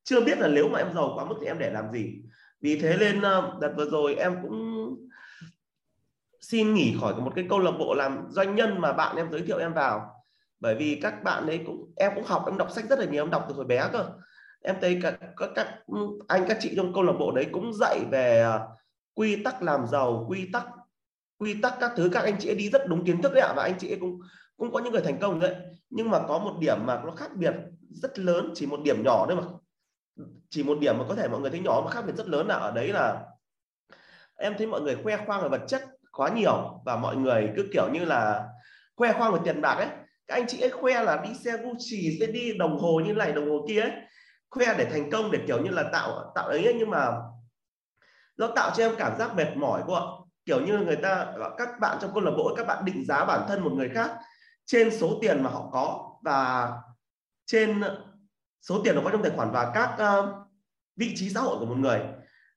chưa 0.04 0.20
biết 0.20 0.38
là 0.38 0.48
nếu 0.48 0.68
mà 0.68 0.78
em 0.78 0.94
giàu 0.94 1.12
quá 1.16 1.24
mức 1.24 1.34
thì 1.40 1.46
em 1.46 1.58
để 1.58 1.70
làm 1.70 1.92
gì. 1.92 2.22
Vì 2.60 2.78
thế 2.80 2.96
nên 3.00 3.22
ờ, 3.22 3.58
đợt 3.60 3.72
vừa 3.76 3.90
rồi 3.90 4.14
em 4.14 4.36
cũng 4.42 4.86
xin 6.40 6.74
nghỉ 6.74 6.96
khỏi 7.00 7.14
một 7.14 7.32
cái 7.34 7.46
câu 7.50 7.58
lạc 7.58 7.72
bộ 7.78 7.94
làm 7.94 8.26
doanh 8.30 8.54
nhân 8.54 8.80
mà 8.80 8.92
bạn 8.92 9.16
em 9.16 9.30
giới 9.30 9.42
thiệu 9.42 9.58
em 9.58 9.72
vào. 9.72 10.12
Bởi 10.60 10.74
vì 10.74 10.98
các 11.02 11.22
bạn 11.22 11.46
ấy 11.46 11.60
cũng, 11.66 11.92
em 11.96 12.12
cũng 12.14 12.24
học, 12.24 12.44
em 12.46 12.58
đọc 12.58 12.70
sách 12.70 12.84
rất 12.90 12.98
là 12.98 13.04
nhiều, 13.04 13.24
em 13.24 13.30
đọc 13.30 13.46
từ 13.48 13.54
hồi 13.54 13.64
bé 13.64 13.88
cơ 13.92 14.10
em 14.66 14.76
thấy 14.80 14.98
các 15.02 15.18
các, 15.36 15.50
các 15.54 15.68
ừ, 15.86 15.98
anh 16.28 16.44
các 16.48 16.58
chị 16.60 16.72
trong 16.76 16.94
câu 16.94 17.02
lạc 17.02 17.12
bộ 17.12 17.32
đấy 17.32 17.46
cũng 17.52 17.74
dạy 17.74 18.00
về 18.10 18.40
à, 18.40 18.60
quy 19.14 19.42
tắc 19.44 19.62
làm 19.62 19.86
giàu 19.86 20.26
quy 20.28 20.48
tắc 20.52 20.66
quy 21.38 21.60
tắc 21.62 21.74
các 21.80 21.92
thứ. 21.96 22.08
Các 22.12 22.24
anh 22.24 22.36
chị 22.38 22.48
ấy 22.48 22.54
đi 22.54 22.70
rất 22.70 22.86
đúng 22.88 23.04
kiến 23.04 23.22
thức 23.22 23.32
đấy 23.34 23.42
ạ 23.42 23.52
và 23.56 23.62
anh 23.62 23.78
chị 23.78 23.90
ấy 23.90 23.98
cũng 24.00 24.20
cũng 24.56 24.72
có 24.72 24.78
những 24.78 24.92
người 24.92 25.02
thành 25.02 25.18
công 25.20 25.40
đấy. 25.40 25.54
Nhưng 25.90 26.10
mà 26.10 26.20
có 26.28 26.38
một 26.38 26.54
điểm 26.60 26.86
mà 26.86 27.02
nó 27.04 27.10
khác 27.10 27.30
biệt 27.36 27.54
rất 27.90 28.18
lớn 28.18 28.52
chỉ 28.54 28.66
một 28.66 28.80
điểm 28.82 29.02
nhỏ 29.04 29.26
thôi 29.26 29.36
mà 29.36 29.42
chỉ 30.50 30.62
một 30.62 30.78
điểm 30.80 30.98
mà 30.98 31.04
có 31.08 31.14
thể 31.14 31.28
mọi 31.28 31.40
người 31.40 31.50
thấy 31.50 31.60
nhỏ 31.60 31.82
mà 31.84 31.90
khác 31.90 32.04
biệt 32.06 32.16
rất 32.16 32.28
lớn 32.28 32.46
là 32.46 32.54
ở 32.54 32.72
đấy 32.72 32.88
là 32.88 33.24
em 34.36 34.54
thấy 34.58 34.66
mọi 34.66 34.80
người 34.80 34.96
khoe 35.02 35.16
khoang 35.26 35.42
về 35.42 35.48
vật 35.48 35.62
chất 35.68 35.82
quá 36.12 36.30
nhiều 36.36 36.80
và 36.84 36.96
mọi 36.96 37.16
người 37.16 37.50
cứ 37.56 37.68
kiểu 37.72 37.88
như 37.92 38.04
là 38.04 38.44
khoe 38.96 39.12
khoang 39.12 39.32
về 39.32 39.38
tiền 39.44 39.60
bạc 39.60 39.74
ấy. 39.74 39.88
Các 40.26 40.34
anh 40.34 40.46
chị 40.48 40.60
ấy 40.60 40.70
khoe 40.70 41.02
là 41.02 41.22
đi 41.24 41.34
xe 41.34 41.56
Gucci 41.56 42.16
sẽ 42.20 42.26
đi 42.26 42.52
đồng 42.58 42.78
hồ 42.78 43.00
như 43.06 43.12
này 43.12 43.32
đồng 43.32 43.50
hồ 43.50 43.66
kia 43.68 43.80
ấy 43.80 43.92
khoe 44.50 44.74
để 44.78 44.84
thành 44.84 45.10
công 45.10 45.30
để 45.30 45.40
kiểu 45.46 45.62
như 45.62 45.70
là 45.70 45.82
tạo 45.92 46.32
tạo 46.34 46.46
ấy 46.46 46.74
nhưng 46.78 46.90
mà 46.90 47.12
nó 48.36 48.48
tạo 48.56 48.70
cho 48.76 48.84
em 48.84 48.94
cảm 48.98 49.18
giác 49.18 49.34
mệt 49.34 49.56
mỏi 49.56 49.82
quá 49.86 50.00
kiểu 50.44 50.60
như 50.60 50.78
người 50.78 50.96
ta 50.96 51.32
các 51.58 51.68
bạn 51.80 51.98
trong 52.00 52.10
câu 52.14 52.22
lạc 52.22 52.30
bộ 52.30 52.54
các 52.56 52.66
bạn 52.66 52.84
định 52.84 53.04
giá 53.04 53.24
bản 53.24 53.44
thân 53.48 53.64
một 53.64 53.72
người 53.72 53.88
khác 53.88 54.10
trên 54.66 54.98
số 54.98 55.18
tiền 55.20 55.42
mà 55.42 55.50
họ 55.50 55.68
có 55.72 56.10
và 56.22 56.72
trên 57.46 57.82
số 58.60 58.80
tiền 58.84 58.94
nó 58.94 59.00
có 59.04 59.10
trong 59.10 59.22
tài 59.22 59.32
khoản 59.36 59.50
và 59.50 59.72
các 59.74 60.18
uh, 60.18 60.46
vị 60.96 61.12
trí 61.16 61.30
xã 61.30 61.40
hội 61.40 61.58
của 61.58 61.66
một 61.66 61.78
người. 61.78 62.00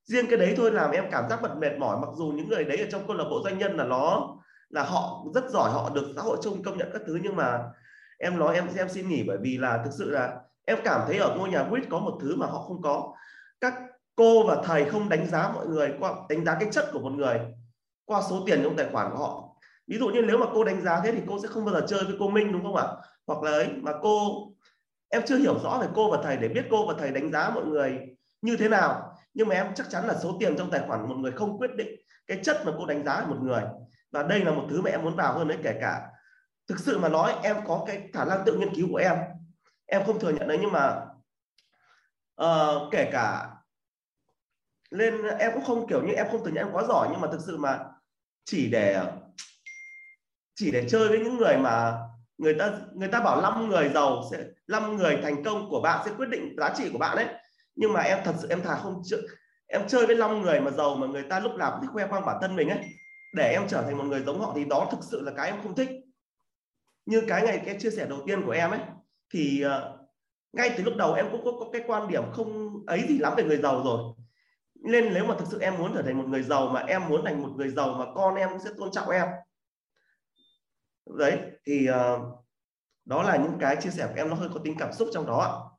Riêng 0.03 0.25
cái 0.29 0.39
đấy 0.39 0.53
thôi 0.57 0.71
làm 0.71 0.91
em 0.91 1.05
cảm 1.11 1.29
giác 1.29 1.41
bật 1.41 1.55
mệt 1.57 1.77
mỏi 1.79 1.97
mặc 2.01 2.09
dù 2.15 2.25
những 2.25 2.49
người 2.49 2.63
đấy 2.63 2.77
ở 2.77 2.87
trong 2.91 3.07
câu 3.07 3.15
lạc 3.15 3.23
bộ 3.29 3.41
doanh 3.43 3.57
nhân 3.57 3.77
là 3.77 3.83
nó 3.83 4.35
là 4.69 4.83
họ 4.83 5.25
rất 5.33 5.49
giỏi 5.49 5.71
họ 5.71 5.89
được 5.89 6.11
xã 6.15 6.21
hội 6.21 6.37
chung 6.43 6.63
công 6.63 6.77
nhận 6.77 6.89
các 6.93 7.01
thứ 7.07 7.19
nhưng 7.23 7.35
mà 7.35 7.63
em 8.17 8.39
nói 8.39 8.55
em 8.55 8.67
em 8.77 8.89
xin 8.89 9.09
nghỉ 9.09 9.23
bởi 9.27 9.37
vì 9.41 9.57
là 9.57 9.81
thực 9.83 9.91
sự 9.97 10.09
là 10.09 10.37
em 10.65 10.77
cảm 10.83 11.01
thấy 11.07 11.17
ở 11.17 11.35
ngôi 11.37 11.49
nhà 11.49 11.65
quýt 11.69 11.83
có 11.89 11.99
một 11.99 12.17
thứ 12.21 12.35
mà 12.35 12.45
họ 12.45 12.59
không 12.59 12.81
có. 12.81 13.13
Các 13.61 13.73
cô 14.15 14.47
và 14.47 14.61
thầy 14.63 14.89
không 14.89 15.09
đánh 15.09 15.27
giá 15.27 15.51
mọi 15.55 15.67
người 15.67 15.93
qua, 15.99 16.13
đánh 16.29 16.45
giá 16.45 16.57
cái 16.59 16.69
chất 16.71 16.89
của 16.93 16.99
một 16.99 17.11
người 17.11 17.39
qua 18.05 18.21
số 18.29 18.43
tiền 18.45 18.59
trong 18.63 18.75
tài 18.75 18.87
khoản 18.91 19.11
của 19.11 19.17
họ. 19.17 19.55
Ví 19.87 19.97
dụ 19.97 20.07
như 20.07 20.21
nếu 20.21 20.37
mà 20.37 20.45
cô 20.53 20.63
đánh 20.63 20.81
giá 20.81 21.01
thế 21.03 21.11
thì 21.11 21.21
cô 21.27 21.39
sẽ 21.41 21.47
không 21.47 21.65
bao 21.65 21.75
giờ 21.75 21.85
chơi 21.87 22.03
với 22.03 22.15
cô 22.19 22.29
Minh, 22.29 22.51
đúng 22.51 22.63
không 22.63 22.75
ạ? 22.75 22.85
Hoặc 23.27 23.43
là 23.43 23.51
ấy, 23.51 23.67
mà 23.81 23.91
cô, 24.01 24.47
em 25.09 25.21
chưa 25.27 25.37
hiểu 25.37 25.59
rõ 25.63 25.77
về 25.81 25.87
cô 25.95 26.11
và 26.11 26.17
thầy 26.23 26.37
để 26.37 26.47
biết 26.47 26.65
cô 26.71 26.87
và 26.87 26.93
thầy 26.99 27.11
đánh 27.11 27.31
giá 27.31 27.49
mọi 27.49 27.65
người 27.65 27.99
như 28.41 28.57
thế 28.57 28.69
nào. 28.69 29.15
Nhưng 29.33 29.47
mà 29.47 29.55
em 29.55 29.73
chắc 29.75 29.89
chắn 29.89 30.07
là 30.07 30.15
số 30.23 30.37
tiền 30.39 30.57
trong 30.57 30.71
tài 30.71 30.81
khoản 30.87 31.09
một 31.09 31.15
người 31.15 31.31
không 31.31 31.57
quyết 31.57 31.75
định 31.75 31.87
cái 32.27 32.39
chất 32.43 32.61
mà 32.65 32.71
cô 32.77 32.85
đánh 32.85 33.03
giá 33.03 33.25
một 33.29 33.37
người. 33.41 33.63
Và 34.11 34.23
đây 34.23 34.39
là 34.39 34.51
một 34.51 34.63
thứ 34.69 34.81
mà 34.81 34.91
em 34.91 35.03
muốn 35.03 35.15
vào 35.15 35.33
hơn 35.33 35.47
đấy 35.47 35.57
kể 35.63 35.73
cả. 35.81 36.07
Thực 36.67 36.79
sự 36.79 36.99
mà 36.99 37.09
nói, 37.09 37.33
em 37.43 37.55
có 37.67 37.83
cái 37.87 38.09
khả 38.13 38.25
năng 38.25 38.45
tự 38.45 38.55
nghiên 38.55 38.75
cứu 38.75 38.87
của 38.91 38.97
em 38.97 39.17
em 39.91 40.03
không 40.05 40.19
thừa 40.19 40.29
nhận 40.29 40.47
đấy 40.47 40.57
nhưng 40.61 40.71
mà 40.71 41.05
uh, 42.43 42.91
kể 42.91 43.09
cả 43.11 43.49
lên 44.89 45.23
em 45.39 45.51
cũng 45.53 45.63
không 45.63 45.87
kiểu 45.87 46.03
như 46.03 46.13
em 46.13 46.27
không 46.31 46.43
thừa 46.43 46.51
nhận 46.51 46.65
em 46.65 46.73
quá 46.73 46.83
giỏi 46.83 47.07
nhưng 47.11 47.21
mà 47.21 47.27
thực 47.31 47.41
sự 47.45 47.57
mà 47.57 47.79
chỉ 48.45 48.69
để 48.71 49.03
chỉ 50.55 50.71
để 50.71 50.89
chơi 50.89 51.09
với 51.09 51.19
những 51.19 51.37
người 51.37 51.57
mà 51.57 51.97
người 52.37 52.53
ta 52.53 52.71
người 52.93 53.07
ta 53.07 53.19
bảo 53.19 53.41
5 53.41 53.69
người 53.69 53.89
giàu 53.89 54.21
sẽ 54.31 54.43
5 54.67 54.97
người 54.97 55.19
thành 55.23 55.43
công 55.43 55.69
của 55.69 55.81
bạn 55.81 56.01
sẽ 56.05 56.11
quyết 56.17 56.29
định 56.29 56.55
giá 56.57 56.73
trị 56.77 56.89
của 56.91 56.97
bạn 56.97 57.17
đấy 57.17 57.27
nhưng 57.75 57.93
mà 57.93 58.01
em 58.01 58.19
thật 58.23 58.35
sự 58.41 58.47
em 58.49 58.61
thà 58.63 58.75
không 58.75 59.01
chơi 59.05 59.21
em 59.71 59.87
chơi 59.87 60.05
với 60.05 60.15
5 60.15 60.41
người 60.41 60.61
mà 60.61 60.71
giàu 60.71 60.95
mà 60.95 61.07
người 61.07 61.23
ta 61.23 61.39
lúc 61.39 61.55
nào 61.55 61.71
cũng 61.71 61.81
thích 61.81 61.89
khoe 61.93 62.07
khoang 62.07 62.25
bản 62.25 62.37
thân 62.41 62.55
mình 62.55 62.69
ấy. 62.69 62.79
Để 63.33 63.51
em 63.51 63.67
trở 63.67 63.81
thành 63.81 63.97
một 63.97 64.03
người 64.03 64.23
giống 64.23 64.39
họ 64.39 64.53
thì 64.55 64.65
đó 64.65 64.87
thực 64.91 64.99
sự 65.03 65.21
là 65.21 65.31
cái 65.37 65.51
em 65.51 65.61
không 65.63 65.75
thích. 65.75 65.89
Như 67.05 67.21
cái 67.27 67.43
ngày 67.43 67.61
cái 67.65 67.77
chia 67.79 67.89
sẻ 67.89 68.05
đầu 68.09 68.19
tiên 68.27 68.45
của 68.45 68.51
em 68.51 68.71
ấy 68.71 68.79
thì 69.29 69.65
uh, 69.65 69.99
ngay 70.53 70.73
từ 70.77 70.83
lúc 70.83 70.93
đầu 70.97 71.13
em 71.13 71.27
cũng 71.31 71.45
có, 71.45 71.51
có 71.59 71.65
cái 71.73 71.81
quan 71.87 72.07
điểm 72.07 72.23
không 72.33 72.79
ấy 72.87 73.05
gì 73.07 73.17
lắm 73.17 73.33
về 73.37 73.43
người 73.43 73.57
giàu 73.57 73.83
rồi. 73.83 74.13
Nên 74.75 75.13
nếu 75.13 75.25
mà 75.25 75.35
thực 75.39 75.47
sự 75.51 75.59
em 75.59 75.77
muốn 75.77 75.93
trở 75.93 76.01
thành 76.01 76.17
một 76.17 76.25
người 76.27 76.43
giàu 76.43 76.67
mà 76.67 76.79
em 76.79 77.07
muốn 77.09 77.25
thành 77.25 77.41
một 77.41 77.49
người 77.55 77.69
giàu 77.69 77.93
mà 77.93 78.05
con 78.15 78.35
em 78.35 78.49
cũng 78.49 78.59
sẽ 78.59 78.69
tôn 78.77 78.91
trọng 78.91 79.09
em. 79.09 79.27
Đấy 81.17 81.39
thì 81.65 81.87
uh, 81.89 82.39
đó 83.05 83.23
là 83.23 83.37
những 83.37 83.57
cái 83.59 83.75
chia 83.81 83.89
sẻ 83.89 84.07
của 84.07 84.13
em 84.15 84.29
nó 84.29 84.35
hơi 84.35 84.49
có 84.53 84.59
tính 84.63 84.75
cảm 84.79 84.93
xúc 84.93 85.09
trong 85.13 85.25
đó 85.25 85.71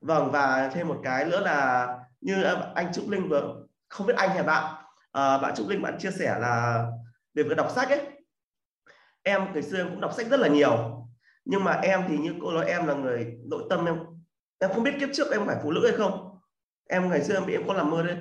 vâng 0.00 0.30
và 0.32 0.70
thêm 0.74 0.88
một 0.88 1.00
cái 1.04 1.24
nữa 1.24 1.40
là 1.40 1.88
như 2.20 2.42
ờ, 2.42 2.72
anh 2.74 2.92
Trúc 2.92 3.08
Linh 3.08 3.28
vừa 3.28 3.66
không 3.88 4.06
biết 4.06 4.16
anh 4.16 4.30
hay 4.30 4.42
bạn 4.42 4.84
à, 5.12 5.38
bạn 5.38 5.54
Trúc 5.56 5.68
Linh 5.68 5.82
bạn 5.82 5.98
chia 5.98 6.10
sẻ 6.10 6.38
là 6.40 6.86
về 7.34 7.42
việc 7.42 7.56
đọc 7.56 7.70
sách 7.74 7.88
ấy. 7.88 8.00
Em 9.22 9.52
ngày 9.52 9.62
xưa 9.62 9.78
em 9.78 9.90
cũng 9.90 10.00
đọc 10.00 10.12
sách 10.16 10.26
rất 10.26 10.40
là 10.40 10.48
nhiều 10.48 11.05
nhưng 11.46 11.64
mà 11.64 11.72
em 11.72 12.04
thì 12.08 12.18
như 12.18 12.34
cô 12.40 12.52
nói, 12.52 12.66
em 12.66 12.86
là 12.86 12.94
người 12.94 13.36
nội 13.44 13.62
tâm 13.70 13.86
em 13.86 13.98
em 14.58 14.70
không 14.72 14.82
biết 14.82 14.94
kiếp 15.00 15.08
trước 15.12 15.30
em 15.32 15.46
phải 15.46 15.56
phụ 15.62 15.70
nữ 15.70 15.80
hay 15.88 15.96
không. 15.96 16.38
Em 16.88 17.08
ngày 17.08 17.24
xưa 17.24 17.34
em 17.34 17.46
bị 17.46 17.52
em 17.52 17.66
có 17.66 17.74
làm 17.74 17.90
mơ 17.90 18.02
đấy. 18.02 18.16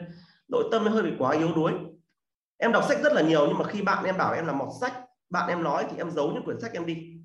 Nội 0.47 0.63
tâm 0.71 0.85
em 0.85 0.93
hơi 0.93 1.03
bị 1.03 1.11
quá 1.19 1.31
yếu 1.31 1.53
đuối. 1.55 1.71
Em 2.57 2.71
đọc 2.71 2.83
sách 2.87 2.97
rất 3.03 3.13
là 3.13 3.21
nhiều, 3.21 3.47
nhưng 3.47 3.57
mà 3.57 3.65
khi 3.65 3.81
bạn 3.81 4.03
em 4.05 4.17
bảo 4.17 4.33
em 4.33 4.45
là 4.45 4.53
mọt 4.53 4.69
sách, 4.81 4.93
bạn 5.29 5.49
em 5.49 5.63
nói 5.63 5.85
thì 5.91 5.97
em 5.97 6.11
giấu 6.11 6.31
những 6.31 6.45
quyển 6.45 6.59
sách 6.59 6.73
em 6.73 6.85
đi. 6.85 7.17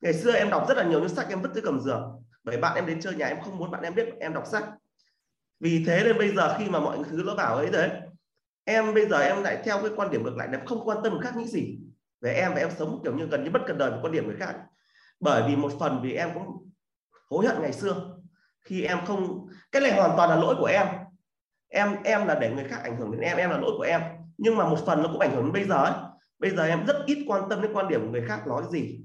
Ngày 0.00 0.14
xưa 0.14 0.32
em 0.32 0.50
đọc 0.50 0.68
rất 0.68 0.76
là 0.76 0.84
nhiều 0.84 1.00
những 1.00 1.08
sách 1.08 1.26
em 1.28 1.42
vứt 1.42 1.54
dưới 1.54 1.62
cầm 1.62 1.80
giường. 1.80 2.22
Bởi 2.44 2.56
bạn 2.56 2.74
em 2.74 2.86
đến 2.86 3.00
chơi 3.00 3.14
nhà 3.14 3.26
em 3.26 3.40
không 3.40 3.58
muốn 3.58 3.70
bạn 3.70 3.82
em 3.82 3.94
biết 3.94 4.08
em 4.20 4.34
đọc 4.34 4.46
sách. 4.46 4.64
Vì 5.60 5.84
thế 5.86 6.02
nên 6.04 6.18
bây 6.18 6.34
giờ 6.34 6.56
khi 6.58 6.68
mà 6.68 6.80
mọi 6.80 6.98
thứ 7.10 7.22
nó 7.26 7.34
bảo 7.34 7.56
ấy 7.56 7.70
đấy 7.70 7.90
em 8.64 8.94
bây 8.94 9.06
giờ 9.08 9.18
em 9.18 9.42
lại 9.42 9.62
theo 9.64 9.78
cái 9.82 9.90
quan 9.96 10.10
điểm 10.10 10.22
ngược 10.22 10.36
lại, 10.36 10.48
em 10.52 10.66
không 10.66 10.88
quan 10.88 10.98
tâm 11.02 11.12
người 11.12 11.22
khác 11.22 11.36
nghĩ 11.36 11.46
gì 11.46 11.78
về 12.20 12.34
em, 12.34 12.54
và 12.54 12.60
em 12.60 12.70
sống 12.78 13.00
kiểu 13.04 13.14
như 13.14 13.26
gần 13.26 13.44
như 13.44 13.50
bất 13.50 13.62
cần 13.66 13.78
đời 13.78 13.90
với 13.90 14.00
quan 14.02 14.12
điểm 14.12 14.26
người 14.26 14.36
khác 14.36 14.54
bởi 15.20 15.42
vì 15.48 15.56
một 15.56 15.72
phần 15.80 16.00
vì 16.02 16.14
em 16.14 16.30
cũng 16.34 16.70
hối 17.30 17.46
hận 17.46 17.62
ngày 17.62 17.72
xưa. 17.72 18.16
Khi 18.60 18.84
em 18.84 18.98
không 19.06 19.46
cái 19.72 19.82
này 19.82 19.92
hoàn 19.92 20.16
toàn 20.16 20.30
là 20.30 20.36
lỗi 20.36 20.54
của 20.58 20.66
em. 20.66 20.86
Em 21.68 21.96
em 22.04 22.26
là 22.26 22.34
để 22.34 22.50
người 22.50 22.64
khác 22.64 22.80
ảnh 22.82 22.96
hưởng 22.96 23.10
đến 23.10 23.20
em 23.20 23.36
em 23.36 23.50
là 23.50 23.58
lỗi 23.58 23.72
của 23.76 23.82
em. 23.82 24.02
Nhưng 24.38 24.56
mà 24.56 24.68
một 24.68 24.78
phần 24.86 25.02
nó 25.02 25.08
cũng 25.12 25.20
ảnh 25.20 25.34
hưởng 25.34 25.44
đến 25.44 25.52
bây 25.52 25.64
giờ 25.64 25.84
ấy. 25.84 25.94
bây 26.38 26.50
giờ 26.50 26.64
em 26.64 26.86
rất 26.86 26.96
ít 27.06 27.24
quan 27.28 27.42
tâm 27.50 27.62
đến 27.62 27.72
quan 27.72 27.88
điểm 27.88 28.00
của 28.00 28.12
người 28.12 28.24
khác 28.28 28.46
nói 28.46 28.62
gì. 28.70 29.00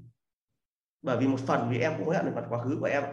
Bởi 1.02 1.16
vì 1.16 1.26
một 1.26 1.40
phần 1.46 1.68
vì 1.70 1.80
em 1.80 1.92
cũng 1.96 2.06
hối 2.06 2.16
hận 2.16 2.26
về 2.26 2.32
mặt 2.34 2.44
quá 2.48 2.58
khứ 2.64 2.76
của 2.80 2.86
em. 2.86 3.04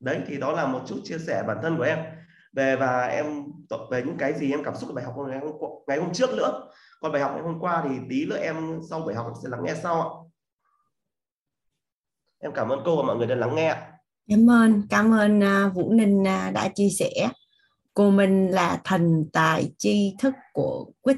Đấy 0.00 0.20
thì 0.26 0.36
đó 0.36 0.52
là 0.52 0.66
một 0.66 0.80
chút 0.86 0.96
chia 1.04 1.18
sẻ 1.18 1.42
bản 1.46 1.58
thân 1.62 1.76
của 1.76 1.82
em. 1.82 1.98
Về 2.52 2.76
và 2.76 3.06
em 3.06 3.44
về 3.90 4.02
những 4.02 4.16
cái 4.18 4.32
gì 4.32 4.50
em 4.50 4.64
cảm 4.64 4.74
xúc 4.76 4.88
của 4.88 4.94
bài 4.94 5.04
học 5.04 5.14
ngày 5.28 5.38
hôm, 5.38 5.56
ngày 5.86 5.98
hôm 5.98 6.12
trước 6.12 6.30
nữa. 6.30 6.68
Còn 7.00 7.12
bài 7.12 7.22
học 7.22 7.32
ngày 7.34 7.42
hôm 7.42 7.60
qua 7.60 7.84
thì 7.88 7.96
tí 8.10 8.26
nữa 8.26 8.38
em 8.42 8.80
sau 8.90 9.00
buổi 9.00 9.14
học 9.14 9.32
sẽ 9.42 9.48
lắng 9.48 9.64
nghe 9.64 9.74
sau 9.74 10.02
ạ 10.02 10.29
em 12.40 12.52
cảm 12.54 12.68
ơn 12.68 12.78
cô 12.84 12.96
và 12.96 13.02
mọi 13.02 13.16
người 13.16 13.26
đã 13.26 13.34
lắng 13.34 13.54
nghe 13.54 13.76
cảm 14.28 14.50
ơn 14.50 14.82
cảm 14.90 15.14
ơn 15.14 15.38
uh, 15.38 15.74
Vũ 15.74 15.92
Ninh 15.92 16.20
uh, 16.20 16.54
đã 16.54 16.68
chia 16.74 16.88
sẻ. 16.88 17.10
Cô 17.94 18.10
Minh 18.10 18.48
là 18.48 18.80
thần 18.84 19.26
tài 19.32 19.72
tri 19.78 20.14
thức 20.18 20.34
của 20.52 20.86
Quýt. 21.00 21.16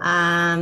À, 0.00 0.56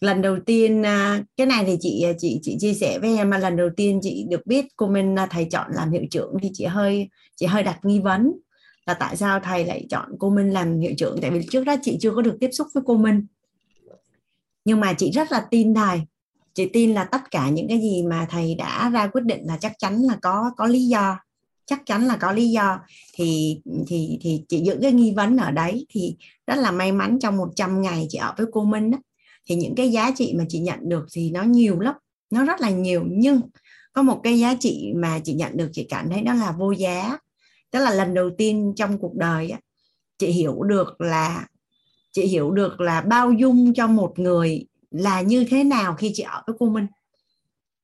lần 0.00 0.22
đầu 0.22 0.36
tiên 0.46 0.82
à, 0.82 1.24
cái 1.36 1.46
này 1.46 1.64
thì 1.66 1.76
chị 1.80 2.06
chị 2.18 2.40
chị 2.42 2.56
chia 2.60 2.74
sẻ 2.74 2.98
với 2.98 3.16
em 3.16 3.30
mà 3.30 3.38
lần 3.38 3.56
đầu 3.56 3.68
tiên 3.76 4.00
chị 4.02 4.26
được 4.30 4.46
biết 4.46 4.64
cô 4.76 4.88
Minh 4.88 5.16
thầy 5.30 5.44
chọn 5.50 5.70
làm 5.74 5.90
hiệu 5.90 6.02
trưởng 6.10 6.34
thì 6.42 6.50
chị 6.52 6.64
hơi 6.64 7.08
chị 7.36 7.46
hơi 7.46 7.62
đặt 7.62 7.84
nghi 7.84 8.00
vấn 8.00 8.32
là 8.86 8.94
tại 8.94 9.16
sao 9.16 9.40
thầy 9.40 9.64
lại 9.64 9.86
chọn 9.90 10.10
cô 10.18 10.30
Minh 10.30 10.50
làm 10.50 10.80
hiệu 10.80 10.92
trưởng. 10.98 11.18
Tại 11.20 11.30
vì 11.30 11.46
trước 11.50 11.64
đó 11.64 11.76
chị 11.82 11.98
chưa 12.00 12.10
có 12.10 12.22
được 12.22 12.36
tiếp 12.40 12.50
xúc 12.52 12.66
với 12.74 12.82
cô 12.86 12.96
Minh. 12.96 13.26
Nhưng 14.64 14.80
mà 14.80 14.92
chị 14.92 15.10
rất 15.10 15.32
là 15.32 15.46
tin 15.50 15.74
thầy 15.74 16.00
chị 16.54 16.66
tin 16.66 16.94
là 16.94 17.04
tất 17.04 17.30
cả 17.30 17.48
những 17.48 17.68
cái 17.68 17.80
gì 17.80 18.02
mà 18.02 18.26
thầy 18.30 18.54
đã 18.54 18.90
ra 18.90 19.06
quyết 19.06 19.24
định 19.24 19.40
là 19.46 19.58
chắc 19.60 19.72
chắn 19.78 20.02
là 20.02 20.18
có 20.22 20.50
có 20.56 20.66
lý 20.66 20.86
do. 20.86 21.18
Chắc 21.66 21.82
chắn 21.86 22.04
là 22.04 22.16
có 22.16 22.32
lý 22.32 22.50
do. 22.50 22.80
Thì 23.14 23.60
thì 23.86 24.18
thì 24.22 24.42
chị 24.48 24.62
giữ 24.64 24.78
cái 24.82 24.92
nghi 24.92 25.12
vấn 25.16 25.36
ở 25.36 25.50
đấy 25.50 25.86
thì 25.88 26.16
rất 26.46 26.54
là 26.58 26.70
may 26.70 26.92
mắn 26.92 27.18
trong 27.20 27.36
100 27.36 27.82
ngày 27.82 28.06
chị 28.08 28.18
ở 28.18 28.34
với 28.38 28.46
cô 28.52 28.64
Minh 28.64 28.90
đó, 28.90 28.98
thì 29.46 29.54
những 29.54 29.74
cái 29.74 29.90
giá 29.90 30.10
trị 30.16 30.34
mà 30.38 30.44
chị 30.48 30.58
nhận 30.58 30.78
được 30.88 31.06
thì 31.12 31.30
nó 31.30 31.42
nhiều 31.42 31.80
lắm 31.80 31.94
nó 32.30 32.44
rất 32.44 32.60
là 32.60 32.70
nhiều. 32.70 33.04
Nhưng 33.08 33.40
có 33.92 34.02
một 34.02 34.20
cái 34.22 34.38
giá 34.38 34.54
trị 34.60 34.92
mà 34.96 35.20
chị 35.24 35.32
nhận 35.32 35.56
được 35.56 35.68
chị 35.72 35.86
cảm 35.88 36.10
thấy 36.10 36.22
đó 36.22 36.34
là 36.34 36.52
vô 36.52 36.72
giá. 36.72 37.18
Tức 37.70 37.78
là 37.78 37.90
lần 37.90 38.14
đầu 38.14 38.30
tiên 38.38 38.72
trong 38.76 38.98
cuộc 38.98 39.14
đời 39.14 39.50
á, 39.50 39.58
chị 40.18 40.26
hiểu 40.26 40.62
được 40.62 41.00
là 41.00 41.46
chị 42.12 42.26
hiểu 42.26 42.50
được 42.50 42.80
là 42.80 43.00
bao 43.00 43.32
dung 43.32 43.74
cho 43.74 43.86
một 43.86 44.18
người 44.18 44.64
là 44.92 45.20
như 45.20 45.44
thế 45.50 45.64
nào 45.64 45.94
khi 45.94 46.10
chị 46.14 46.22
ở 46.22 46.42
với 46.46 46.56
cô 46.58 46.70
Minh? 46.70 46.86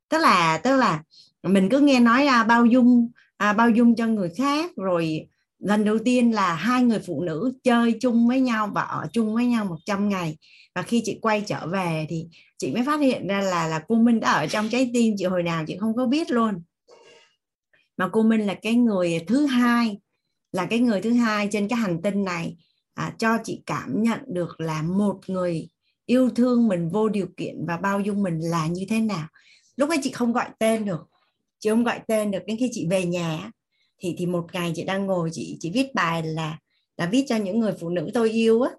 Tức 0.09 0.19
là 0.19 0.61
tức 0.65 0.77
là 0.77 1.03
mình 1.43 1.69
cứ 1.69 1.81
nghe 1.81 2.01
nói 2.01 2.27
à, 2.27 2.45
bao 2.45 2.67
dung 2.67 3.11
à, 3.37 3.53
bao 3.53 3.71
dung 3.71 3.97
cho 3.97 4.07
người 4.07 4.31
khác 4.37 4.71
rồi 4.77 5.29
lần 5.59 5.85
đầu 5.85 5.99
tiên 6.05 6.35
là 6.35 6.55
hai 6.55 6.83
người 6.83 6.99
phụ 6.99 7.23
nữ 7.23 7.53
chơi 7.63 7.95
chung 8.01 8.29
với 8.29 8.41
nhau 8.41 8.71
và 8.75 8.83
ở 8.83 9.07
chung 9.13 9.35
với 9.35 9.47
nhau 9.47 9.65
100 9.65 10.09
ngày. 10.09 10.37
Và 10.75 10.83
khi 10.83 11.03
chị 11.05 11.19
quay 11.23 11.41
trở 11.47 11.67
về 11.67 12.07
thì 12.09 12.27
chị 12.59 12.73
mới 12.73 12.83
phát 12.87 13.01
hiện 13.01 13.27
ra 13.27 13.41
là 13.41 13.67
là 13.67 13.85
cô 13.89 13.95
Minh 13.95 14.21
đã 14.21 14.33
ở 14.33 14.47
trong 14.47 14.69
trái 14.69 14.91
tim 14.95 15.15
chị 15.19 15.25
hồi 15.25 15.43
nào 15.43 15.65
chị 15.67 15.77
không 15.81 15.97
có 15.97 16.07
biết 16.07 16.31
luôn. 16.31 16.63
Mà 17.97 18.09
cô 18.13 18.23
Minh 18.23 18.47
là 18.47 18.55
cái 18.55 18.75
người 18.75 19.25
thứ 19.27 19.47
hai 19.47 19.99
là 20.53 20.67
cái 20.67 20.79
người 20.79 21.01
thứ 21.01 21.13
hai 21.13 21.49
trên 21.53 21.69
cái 21.69 21.79
hành 21.79 22.03
tinh 22.03 22.25
này. 22.25 22.57
À, 22.95 23.15
cho 23.19 23.39
chị 23.45 23.63
cảm 23.67 24.03
nhận 24.03 24.21
được 24.27 24.61
là 24.61 24.83
một 24.83 25.21
người 25.27 25.69
yêu 26.09 26.31
thương 26.31 26.69
mình 26.69 26.89
vô 26.89 27.09
điều 27.09 27.27
kiện 27.37 27.67
và 27.67 27.77
bao 27.77 28.01
dung 28.01 28.23
mình 28.23 28.39
là 28.41 28.67
như 28.67 28.87
thế 28.89 29.01
nào? 29.01 29.29
Lúc 29.77 29.89
ấy 29.89 29.99
chị 30.03 30.11
không 30.11 30.33
gọi 30.33 30.49
tên 30.59 30.85
được. 30.85 31.09
Chị 31.59 31.71
không 31.71 31.85
gọi 31.85 32.01
tên 32.07 32.31
được. 32.31 32.39
Đến 32.47 32.57
khi 32.61 32.69
chị 32.73 32.87
về 32.91 33.05
nhà 33.05 33.51
thì 33.99 34.15
thì 34.19 34.27
một 34.27 34.47
ngày 34.53 34.73
chị 34.77 34.85
đang 34.85 35.07
ngồi, 35.07 35.31
chị 35.33 35.57
chị 35.61 35.71
viết 35.71 35.95
bài 35.95 36.23
là 36.23 36.59
là 36.97 37.07
viết 37.07 37.25
cho 37.29 37.37
những 37.37 37.61
người 37.61 37.73
phụ 37.81 37.89
nữ 37.89 38.11
tôi 38.15 38.31
yêu 38.31 38.63
á. 38.63 38.71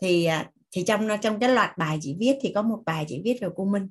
Thì 0.00 0.24
à, 0.24 0.50
thì 0.70 0.84
trong 0.86 1.08
trong 1.22 1.38
cái 1.40 1.48
loạt 1.48 1.78
bài 1.78 1.98
chị 2.02 2.16
viết 2.18 2.38
thì 2.40 2.52
có 2.54 2.62
một 2.62 2.82
bài 2.86 3.04
chị 3.08 3.20
viết 3.24 3.38
về 3.40 3.48
cô 3.56 3.64
Minh. 3.64 3.88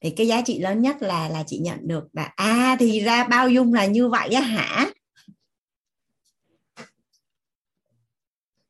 Thì 0.00 0.10
cái 0.10 0.26
giá 0.26 0.42
trị 0.42 0.58
lớn 0.58 0.82
nhất 0.82 1.02
là 1.02 1.28
là 1.28 1.44
chị 1.46 1.58
nhận 1.58 1.78
được 1.82 2.04
là 2.12 2.32
à 2.36 2.76
thì 2.80 3.00
ra 3.00 3.28
bao 3.28 3.48
dung 3.48 3.74
là 3.74 3.86
như 3.86 4.08
vậy 4.08 4.28
á 4.28 4.40
hả? 4.40 4.90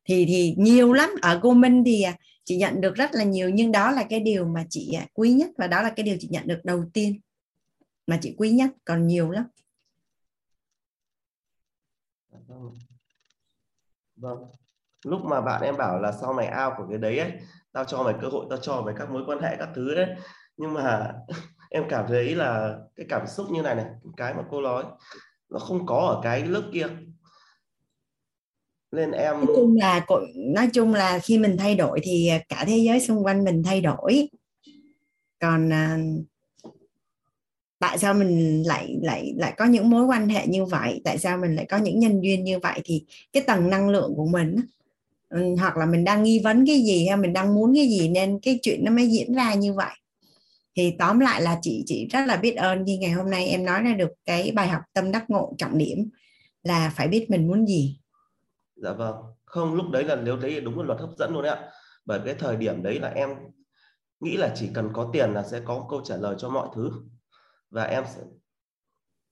Thì 0.04 0.24
thì 0.26 0.54
nhiều 0.58 0.92
lắm. 0.92 1.10
Ở 1.22 1.40
cô 1.42 1.54
Minh 1.54 1.82
thì 1.86 2.02
à, 2.02 2.16
chị 2.44 2.56
nhận 2.56 2.80
được 2.80 2.94
rất 2.94 3.10
là 3.14 3.24
nhiều, 3.24 3.50
nhưng 3.50 3.72
đó 3.72 3.90
là 3.90 4.04
cái 4.10 4.20
điều 4.20 4.44
mà 4.46 4.64
chị 4.70 4.92
à, 4.92 5.06
quý 5.14 5.32
nhất 5.32 5.50
và 5.58 5.66
đó 5.66 5.82
là 5.82 5.92
cái 5.96 6.04
điều 6.04 6.16
chị 6.20 6.28
nhận 6.30 6.46
được 6.46 6.60
đầu 6.64 6.84
tiên 6.92 7.20
mà 8.06 8.18
chị 8.22 8.34
quý 8.38 8.50
nhất, 8.50 8.70
còn 8.84 9.06
nhiều 9.06 9.30
lắm. 9.30 9.44
Vâng. 14.16 14.44
Lúc 15.04 15.20
mà 15.24 15.40
bạn 15.40 15.62
em 15.62 15.76
bảo 15.76 16.00
là 16.00 16.12
sau 16.12 16.32
mày 16.32 16.46
ao 16.46 16.74
của 16.76 16.86
cái 16.90 16.98
đấy 16.98 17.18
ấy, 17.18 17.32
tao 17.72 17.84
cho 17.84 18.02
mày 18.02 18.14
cơ 18.20 18.28
hội, 18.28 18.46
tao 18.50 18.58
cho 18.58 18.82
mày 18.82 18.94
các 18.98 19.10
mối 19.10 19.22
quan 19.26 19.38
hệ 19.42 19.56
các 19.58 19.68
thứ 19.74 19.94
đấy. 19.94 20.06
Nhưng 20.56 20.74
mà 20.74 21.12
em 21.70 21.84
cảm 21.88 22.04
thấy 22.08 22.34
là 22.34 22.78
cái 22.96 23.06
cảm 23.08 23.26
xúc 23.26 23.46
như 23.50 23.62
này 23.62 23.74
này, 23.74 23.86
cái 24.16 24.34
mà 24.34 24.42
cô 24.50 24.60
nói, 24.60 24.84
nó 25.48 25.58
không 25.58 25.86
có 25.86 25.96
ở 25.96 26.20
cái 26.22 26.46
lớp 26.46 26.62
kia 26.72 26.86
nên 28.94 29.10
em 29.10 29.34
nói 29.36 29.46
chung 29.56 29.76
là 29.76 30.06
nói 30.36 30.68
chung 30.72 30.94
là 30.94 31.18
khi 31.18 31.38
mình 31.38 31.56
thay 31.56 31.74
đổi 31.74 32.00
thì 32.02 32.30
cả 32.48 32.64
thế 32.66 32.78
giới 32.78 33.00
xung 33.00 33.24
quanh 33.24 33.44
mình 33.44 33.62
thay 33.62 33.80
đổi. 33.80 34.28
Còn 35.40 35.72
à, 35.72 35.98
tại 37.78 37.98
sao 37.98 38.14
mình 38.14 38.62
lại 38.66 38.96
lại 39.02 39.34
lại 39.36 39.54
có 39.56 39.64
những 39.64 39.90
mối 39.90 40.04
quan 40.04 40.28
hệ 40.28 40.46
như 40.46 40.64
vậy? 40.64 41.00
Tại 41.04 41.18
sao 41.18 41.38
mình 41.38 41.56
lại 41.56 41.66
có 41.68 41.76
những 41.76 41.98
nhân 41.98 42.20
duyên 42.20 42.44
như 42.44 42.58
vậy? 42.58 42.80
Thì 42.84 43.04
cái 43.32 43.42
tầng 43.42 43.70
năng 43.70 43.88
lượng 43.88 44.12
của 44.16 44.26
mình 44.26 44.56
ừ, 45.28 45.54
hoặc 45.60 45.76
là 45.76 45.86
mình 45.86 46.04
đang 46.04 46.22
nghi 46.22 46.38
vấn 46.38 46.66
cái 46.66 46.82
gì 46.82 47.06
hay 47.06 47.16
mình 47.16 47.32
đang 47.32 47.54
muốn 47.54 47.74
cái 47.74 47.88
gì 47.88 48.08
nên 48.08 48.38
cái 48.42 48.58
chuyện 48.62 48.84
nó 48.84 48.90
mới 48.92 49.10
diễn 49.10 49.34
ra 49.34 49.54
như 49.54 49.72
vậy. 49.72 49.94
Thì 50.76 50.94
tóm 50.98 51.18
lại 51.18 51.42
là 51.42 51.58
chị 51.62 51.82
chị 51.86 52.06
rất 52.12 52.26
là 52.26 52.36
biết 52.36 52.56
ơn 52.56 52.84
khi 52.86 52.96
ngày 52.96 53.10
hôm 53.10 53.30
nay 53.30 53.46
em 53.46 53.64
nói 53.64 53.82
ra 53.82 53.94
được 53.94 54.10
cái 54.24 54.52
bài 54.54 54.68
học 54.68 54.82
tâm 54.92 55.12
đắc 55.12 55.24
ngộ 55.30 55.54
trọng 55.58 55.78
điểm 55.78 56.10
là 56.62 56.92
phải 56.96 57.08
biết 57.08 57.30
mình 57.30 57.48
muốn 57.48 57.66
gì 57.66 57.98
dạ 58.76 58.92
vâng. 58.92 59.16
Không, 59.44 59.74
lúc 59.74 59.90
đấy 59.90 60.04
là 60.04 60.16
nếu 60.16 60.36
đấy 60.36 60.60
đúng 60.60 60.78
là 60.78 60.84
luật 60.84 61.00
hấp 61.00 61.10
dẫn 61.18 61.32
luôn 61.32 61.42
đấy 61.42 61.56
ạ. 61.56 61.70
Bởi 62.04 62.20
cái 62.24 62.34
thời 62.34 62.56
điểm 62.56 62.82
đấy 62.82 63.00
là 63.00 63.08
em 63.08 63.30
nghĩ 64.20 64.36
là 64.36 64.52
chỉ 64.54 64.70
cần 64.74 64.90
có 64.92 65.10
tiền 65.12 65.30
là 65.30 65.42
sẽ 65.42 65.60
có 65.64 65.86
câu 65.90 66.00
trả 66.04 66.16
lời 66.16 66.34
cho 66.38 66.48
mọi 66.48 66.68
thứ. 66.74 66.90
Và 67.70 67.84
em 67.84 68.04
sẽ, 68.14 68.20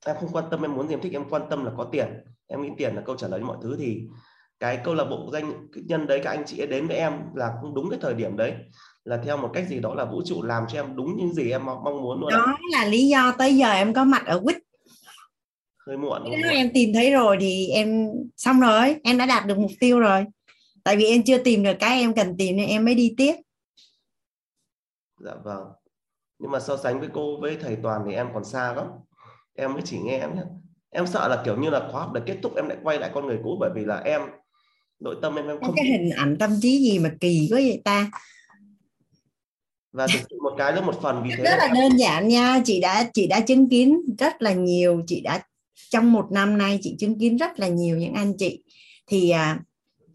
em 0.07 0.16
không 0.20 0.32
quan 0.32 0.45
tâm, 0.51 0.62
em 0.62 0.74
muốn 0.74 0.88
gì 0.88 0.95
em 0.95 1.01
thích, 1.01 1.12
em 1.12 1.30
quan 1.30 1.43
tâm 1.51 1.64
là 1.64 1.72
có 1.76 1.84
tiền. 1.84 2.07
Em 2.47 2.62
nghĩ 2.62 2.68
tiền 2.76 2.95
là 2.95 3.03
câu 3.07 3.16
trả 3.16 3.28
lời 3.28 3.40
cho 3.40 3.47
mọi 3.47 3.57
thứ. 3.62 3.76
Thì 3.78 4.09
cái 4.61 4.80
câu 4.84 4.95
lạc 4.95 5.05
bộ 5.05 5.30
danh 5.32 5.68
nhân 5.74 6.07
đấy, 6.07 6.20
các 6.24 6.30
anh 6.30 6.45
chị 6.47 6.66
đến 6.66 6.88
với 6.88 6.97
em 6.97 7.12
là 7.34 7.53
cũng 7.62 7.74
đúng 7.74 7.90
cái 7.90 7.99
thời 8.03 8.14
điểm 8.14 8.36
đấy. 8.36 8.55
Là 9.05 9.16
theo 9.16 9.36
một 9.36 9.51
cách 9.55 9.68
gì 9.68 9.80
đó 9.80 9.95
là 9.95 10.05
vũ 10.05 10.22
trụ 10.26 10.43
làm 10.43 10.64
cho 10.68 10.78
em 10.78 10.97
đúng 10.97 11.16
những 11.16 11.32
gì 11.32 11.51
em 11.51 11.66
mong 11.66 12.03
muốn 12.03 12.20
luôn 12.20 12.30
đó 12.30 12.59
là 12.72 12.84
lý 12.84 13.09
do 13.09 13.34
tới 13.38 13.57
giờ 13.57 13.70
em 13.70 13.95
có 13.95 14.05
mặt 14.05 14.22
ở 14.26 14.40
quýt 14.45 14.57
hơi 15.87 15.97
muộn 15.97 16.22
nếu 16.24 16.51
em 16.51 16.70
tìm 16.74 16.95
thấy 16.95 17.11
rồi 17.11 17.37
thì 17.41 17.68
em 17.68 18.09
xong 18.37 18.61
rồi 18.61 18.97
em 19.05 19.18
đã 19.18 19.26
đạt 19.26 19.47
được 19.47 19.59
mục 19.59 19.70
tiêu 19.80 20.01
rồi. 20.01 20.24
Tại 20.85 20.97
vì 20.97 21.05
em 21.05 21.22
chưa 21.22 21.39
tìm 21.39 21.62
được 21.62 21.76
cái 21.80 22.01
em 22.01 22.14
cần 22.14 22.37
tìm 22.39 22.57
nên 22.57 22.68
em 22.68 22.85
mới 22.85 22.95
đi 22.95 23.14
tiếp. 23.16 23.35
Dạ 25.20 25.33
vâng. 25.45 25.64
Nhưng 26.39 26.51
mà 26.51 26.61
so 26.61 26.76
sánh 26.76 27.01
với 27.01 27.09
cô 27.12 27.41
với 27.41 27.57
thầy 27.61 27.76
toàn 27.83 28.03
thì 28.09 28.14
em 28.14 28.28
còn 28.35 28.45
xa 28.45 28.74
lắm. 28.74 28.87
Em 29.55 29.72
mới 29.72 29.83
chỉ 29.85 29.99
nghe 29.99 30.18
em 30.18 30.35
nhé. 30.35 30.43
Em 30.91 31.07
sợ 31.07 31.28
là 31.28 31.43
kiểu 31.45 31.57
như 31.57 31.70
là 31.70 31.89
khóa 31.93 32.01
học 32.01 32.12
đã 32.12 32.20
kết 32.26 32.37
thúc 32.43 32.57
em 32.57 32.68
lại 32.68 32.78
quay 32.83 32.99
lại 32.99 33.11
con 33.14 33.26
người 33.26 33.39
cũ 33.45 33.57
bởi 33.61 33.70
vì 33.74 33.85
là 33.85 33.97
em 34.05 34.20
nội 35.01 35.16
tâm 35.22 35.37
em 35.37 35.49
em 35.49 35.61
không 35.61 35.74
cái 35.76 35.87
hình 35.87 36.11
ảnh 36.16 36.37
tâm 36.39 36.51
trí 36.62 36.78
gì 36.78 36.99
mà 36.99 37.12
kỳ 37.20 37.49
quá 37.51 37.57
vậy 37.57 37.83
ta. 37.85 38.11
Và 39.93 40.07
thực 40.07 40.20
sự 40.30 40.37
một 40.43 40.55
cái 40.59 40.72
đó 40.72 40.80
một 40.80 41.03
phần 41.03 41.22
vì 41.24 41.30
thế 41.37 41.45
rất 41.45 41.57
là 41.59 41.68
đơn 41.74 41.99
giản 41.99 42.28
nha. 42.28 42.62
Chị 42.64 42.80
đã 42.80 43.11
chị 43.14 43.26
đã 43.26 43.41
chứng 43.41 43.68
kiến 43.68 44.01
rất 44.18 44.43
là 44.43 44.53
nhiều 44.53 45.03
chị 45.07 45.20
đã 45.20 45.43
trong 45.91 46.12
một 46.12 46.26
năm 46.33 46.59
nay 46.59 46.78
chị 46.83 46.97
chứng 46.99 47.18
kiến 47.18 47.37
rất 47.37 47.59
là 47.59 47.68
nhiều 47.68 47.97
những 47.97 48.14
anh 48.14 48.37
chị. 48.39 48.62
Thì 49.07 49.30
à, 49.30 49.61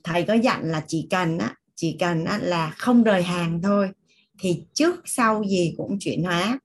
thầy 0.03 0.23
có 0.23 0.33
dặn 0.33 0.71
là 0.71 0.83
chỉ 0.87 1.07
cần 1.09 1.37
á 1.37 1.55
chỉ 1.75 1.97
cần 1.99 2.25
á, 2.25 2.39
là 2.43 2.69
không 2.77 3.03
rời 3.03 3.23
hàng 3.23 3.61
thôi. 3.63 3.89
Thì 4.39 4.63
trước 4.73 5.01
sau 5.05 5.43
gì 5.43 5.73
cũng 5.77 5.99
chuyển 5.99 6.23
hóa. 6.23 6.59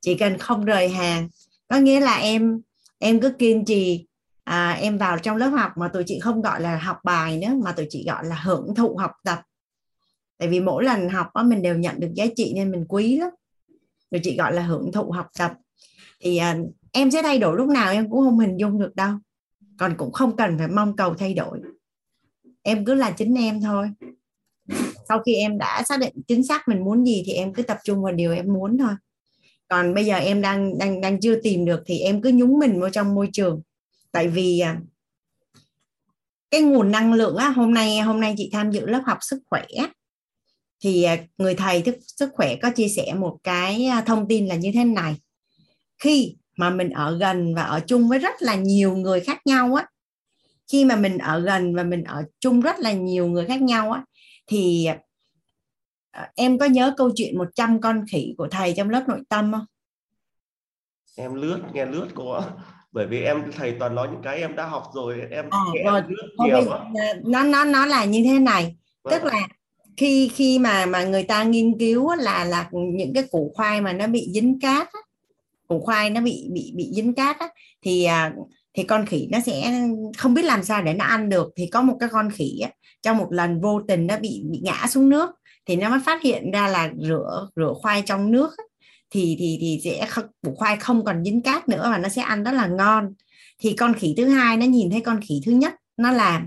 Chỉ 0.00 0.14
cần 0.14 0.38
không 0.38 0.64
rời 0.64 0.88
hàng 0.88 1.28
có 1.68 1.76
nghĩa 1.76 2.00
là 2.00 2.16
em 2.16 2.60
em 2.98 3.20
cứ 3.20 3.30
kiên 3.30 3.64
trì 3.64 4.06
à, 4.44 4.72
em 4.72 4.98
vào 4.98 5.18
trong 5.18 5.36
lớp 5.36 5.48
học 5.48 5.70
mà 5.76 5.88
tụi 5.88 6.04
chị 6.06 6.18
không 6.20 6.42
gọi 6.42 6.60
là 6.60 6.76
học 6.76 6.96
bài 7.04 7.38
nữa 7.38 7.54
mà 7.64 7.72
tụi 7.72 7.86
chị 7.90 8.04
gọi 8.06 8.26
là 8.26 8.36
hưởng 8.36 8.74
thụ 8.74 8.96
học 8.96 9.12
tập. 9.24 9.38
Tại 10.38 10.48
vì 10.48 10.60
mỗi 10.60 10.84
lần 10.84 11.08
học 11.08 11.26
á 11.34 11.42
mình 11.42 11.62
đều 11.62 11.78
nhận 11.78 12.00
được 12.00 12.10
giá 12.14 12.26
trị 12.36 12.52
nên 12.54 12.70
mình 12.70 12.84
quý 12.88 13.16
lắm. 13.18 13.30
Tụi 14.10 14.20
chị 14.24 14.36
gọi 14.36 14.52
là 14.54 14.62
hưởng 14.62 14.92
thụ 14.92 15.10
học 15.10 15.26
tập. 15.38 15.52
Thì 16.20 16.36
à, 16.36 16.58
em 16.96 17.10
sẽ 17.10 17.22
thay 17.22 17.38
đổi 17.38 17.56
lúc 17.56 17.68
nào 17.68 17.92
em 17.92 18.10
cũng 18.10 18.20
không 18.24 18.38
hình 18.38 18.56
dung 18.56 18.78
được 18.78 18.96
đâu. 18.96 19.12
Còn 19.78 19.94
cũng 19.96 20.12
không 20.12 20.36
cần 20.36 20.58
phải 20.58 20.68
mong 20.68 20.96
cầu 20.96 21.14
thay 21.14 21.34
đổi. 21.34 21.60
Em 22.62 22.84
cứ 22.84 22.94
là 22.94 23.10
chính 23.10 23.34
em 23.34 23.60
thôi. 23.60 23.90
Sau 25.08 25.22
khi 25.26 25.34
em 25.34 25.58
đã 25.58 25.82
xác 25.88 26.00
định 26.00 26.14
chính 26.28 26.46
xác 26.46 26.68
mình 26.68 26.84
muốn 26.84 27.06
gì 27.06 27.22
thì 27.26 27.32
em 27.32 27.54
cứ 27.54 27.62
tập 27.62 27.78
trung 27.84 28.02
vào 28.02 28.12
điều 28.12 28.32
em 28.32 28.52
muốn 28.52 28.78
thôi. 28.78 28.94
Còn 29.68 29.94
bây 29.94 30.04
giờ 30.04 30.16
em 30.16 30.40
đang 30.40 30.78
đang 30.78 31.00
đang 31.00 31.20
chưa 31.20 31.40
tìm 31.42 31.64
được 31.64 31.82
thì 31.86 31.98
em 31.98 32.22
cứ 32.22 32.30
nhúng 32.34 32.58
mình 32.58 32.80
vào 32.80 32.90
trong 32.90 33.14
môi 33.14 33.28
trường. 33.32 33.62
Tại 34.12 34.28
vì 34.28 34.58
à, 34.58 34.80
cái 36.50 36.62
nguồn 36.62 36.90
năng 36.90 37.12
lượng 37.12 37.36
á, 37.36 37.48
hôm 37.48 37.74
nay 37.74 38.00
hôm 38.00 38.20
nay 38.20 38.34
chị 38.36 38.50
tham 38.52 38.70
dự 38.70 38.86
lớp 38.86 39.02
học 39.06 39.18
sức 39.20 39.42
khỏe. 39.46 39.64
Thì 40.80 41.02
à, 41.02 41.16
người 41.38 41.54
thầy 41.54 41.82
thức, 41.82 41.96
sức 42.00 42.30
khỏe 42.32 42.56
có 42.62 42.70
chia 42.70 42.88
sẻ 42.88 43.14
một 43.14 43.38
cái 43.44 43.84
à, 43.86 44.00
thông 44.00 44.28
tin 44.28 44.46
là 44.46 44.56
như 44.56 44.70
thế 44.74 44.84
này. 44.84 45.16
Khi 45.98 46.36
mà 46.56 46.70
mình 46.70 46.90
ở 46.90 47.18
gần 47.18 47.54
và 47.54 47.62
ở 47.62 47.80
chung 47.86 48.08
với 48.08 48.18
rất 48.18 48.42
là 48.42 48.54
nhiều 48.54 48.96
người 48.96 49.20
khác 49.20 49.46
nhau 49.46 49.74
á 49.74 49.86
khi 50.72 50.84
mà 50.84 50.96
mình 50.96 51.18
ở 51.18 51.40
gần 51.40 51.74
và 51.74 51.82
mình 51.82 52.04
ở 52.04 52.24
chung 52.40 52.60
rất 52.60 52.78
là 52.78 52.92
nhiều 52.92 53.26
người 53.26 53.46
khác 53.46 53.62
nhau 53.62 53.92
á 53.92 54.04
thì 54.46 54.88
à, 56.10 56.30
em 56.34 56.58
có 56.58 56.66
nhớ 56.66 56.94
câu 56.96 57.10
chuyện 57.14 57.38
100 57.38 57.80
con 57.80 58.04
khỉ 58.12 58.34
của 58.38 58.48
thầy 58.50 58.74
trong 58.76 58.90
lớp 58.90 59.04
nội 59.08 59.20
tâm 59.28 59.52
không? 59.52 59.64
Em 61.16 61.34
lướt 61.34 61.58
nghe 61.72 61.86
lướt 61.86 62.08
ạ. 62.40 62.50
Bởi 62.92 63.06
vì 63.06 63.22
em 63.22 63.52
thầy 63.56 63.76
toàn 63.78 63.94
nói 63.94 64.08
những 64.12 64.22
cái 64.22 64.38
em 64.38 64.56
đã 64.56 64.66
học 64.66 64.90
rồi 64.94 65.20
em 65.30 65.44
à, 65.50 65.58
nghe 65.74 65.82
rồi. 65.84 66.02
lướt 66.08 66.28
nhiều 66.38 66.70
nó 67.24 67.42
nó 67.42 67.64
nó 67.64 67.86
là 67.86 68.04
như 68.04 68.22
thế 68.24 68.38
này 68.38 68.76
vâng. 69.02 69.12
tức 69.12 69.24
là 69.24 69.48
khi 69.96 70.30
khi 70.34 70.58
mà 70.58 70.86
mà 70.86 71.04
người 71.04 71.22
ta 71.22 71.42
nghiên 71.42 71.78
cứu 71.78 72.14
là 72.14 72.44
là 72.44 72.68
những 72.72 73.14
cái 73.14 73.24
củ 73.30 73.52
khoai 73.54 73.80
mà 73.80 73.92
nó 73.92 74.06
bị 74.06 74.28
dính 74.34 74.60
cát 74.60 74.88
á, 74.92 75.00
củ 75.68 75.80
khoai 75.80 76.10
nó 76.10 76.20
bị 76.20 76.48
bị 76.52 76.72
bị 76.76 76.90
dính 76.94 77.14
cát 77.14 77.38
á, 77.38 77.48
thì 77.82 78.04
à, 78.04 78.32
thì 78.74 78.82
con 78.82 79.06
khỉ 79.06 79.28
nó 79.32 79.38
sẽ 79.46 79.72
không 80.18 80.34
biết 80.34 80.44
làm 80.44 80.62
sao 80.64 80.82
để 80.82 80.94
nó 80.94 81.04
ăn 81.04 81.28
được. 81.28 81.52
Thì 81.56 81.66
có 81.66 81.82
một 81.82 81.96
cái 82.00 82.08
con 82.12 82.30
khỉ 82.30 82.60
á, 82.64 82.70
trong 83.02 83.18
một 83.18 83.28
lần 83.32 83.60
vô 83.60 83.80
tình 83.88 84.06
nó 84.06 84.18
bị 84.18 84.42
bị 84.50 84.60
ngã 84.62 84.86
xuống 84.90 85.08
nước 85.08 85.30
thì 85.66 85.76
nó 85.76 85.90
mới 85.90 86.00
phát 86.06 86.22
hiện 86.22 86.50
ra 86.50 86.68
là 86.68 86.90
rửa 86.98 87.48
rửa 87.56 87.72
khoai 87.82 88.02
trong 88.02 88.32
nước 88.32 88.50
á, 88.58 88.64
thì 89.10 89.36
thì 89.38 89.58
thì 89.60 89.80
sẽ 89.84 90.08
củ 90.42 90.54
khoai 90.54 90.76
không 90.76 91.04
còn 91.04 91.24
dính 91.24 91.42
cát 91.42 91.68
nữa 91.68 91.88
và 91.90 91.98
nó 91.98 92.08
sẽ 92.08 92.22
ăn 92.22 92.44
rất 92.44 92.52
là 92.52 92.66
ngon. 92.66 93.14
Thì 93.58 93.72
con 93.72 93.94
khỉ 93.94 94.14
thứ 94.16 94.24
hai 94.28 94.56
nó 94.56 94.66
nhìn 94.66 94.90
thấy 94.90 95.00
con 95.00 95.20
khỉ 95.28 95.40
thứ 95.46 95.52
nhất 95.52 95.74
nó 95.96 96.10
làm 96.12 96.46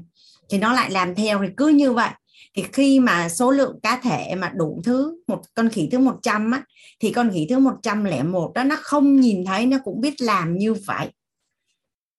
thì 0.49 0.57
nó 0.57 0.73
lại 0.73 0.91
làm 0.91 1.15
theo 1.15 1.39
thì 1.41 1.47
cứ 1.57 1.67
như 1.67 1.93
vậy. 1.93 2.09
Thì 2.55 2.63
khi 2.73 2.99
mà 2.99 3.29
số 3.29 3.51
lượng 3.51 3.79
cá 3.83 3.99
thể 4.03 4.35
mà 4.35 4.51
đủ 4.55 4.81
thứ 4.85 5.23
một 5.27 5.41
con 5.55 5.69
khỉ 5.69 5.89
thứ 5.91 5.99
100 5.99 6.51
á 6.51 6.63
thì 6.99 7.11
con 7.11 7.31
khỉ 7.33 7.47
thứ 7.49 7.59
101 7.59 8.51
đó 8.55 8.63
nó 8.63 8.75
không 8.81 9.19
nhìn 9.19 9.45
thấy 9.45 9.65
nó 9.65 9.77
cũng 9.83 10.01
biết 10.01 10.21
làm 10.21 10.57
như 10.57 10.73
vậy. 10.73 11.09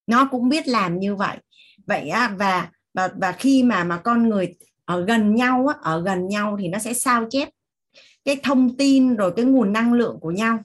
Nó 0.06 0.28
cũng 0.30 0.48
biết 0.48 0.68
làm 0.68 0.98
như 0.98 1.14
vậy. 1.14 1.36
Vậy 1.86 2.08
á 2.08 2.34
và 2.38 2.70
và 2.94 3.08
và 3.20 3.32
khi 3.32 3.62
mà 3.62 3.84
mà 3.84 3.98
con 3.98 4.28
người 4.28 4.54
ở 4.84 5.04
gần 5.04 5.34
nhau 5.34 5.66
á, 5.66 5.74
ở 5.82 6.02
gần 6.02 6.28
nhau 6.28 6.56
thì 6.60 6.68
nó 6.68 6.78
sẽ 6.78 6.94
sao 6.94 7.26
chép 7.30 7.48
cái 8.24 8.36
thông 8.42 8.76
tin 8.76 9.16
rồi 9.16 9.32
cái 9.36 9.44
nguồn 9.44 9.72
năng 9.72 9.92
lượng 9.92 10.18
của 10.20 10.30
nhau. 10.30 10.58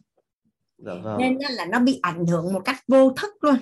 Dạ 0.78 0.93
vâng. 1.03 1.18
nên 1.18 1.38
là 1.49 1.66
nó 1.66 1.80
bị 1.80 1.99
ảnh 2.01 2.26
hưởng 2.26 2.53
một 2.53 2.61
cách 2.66 2.84
vô 2.88 3.09
thức 3.09 3.34
luôn 3.41 3.55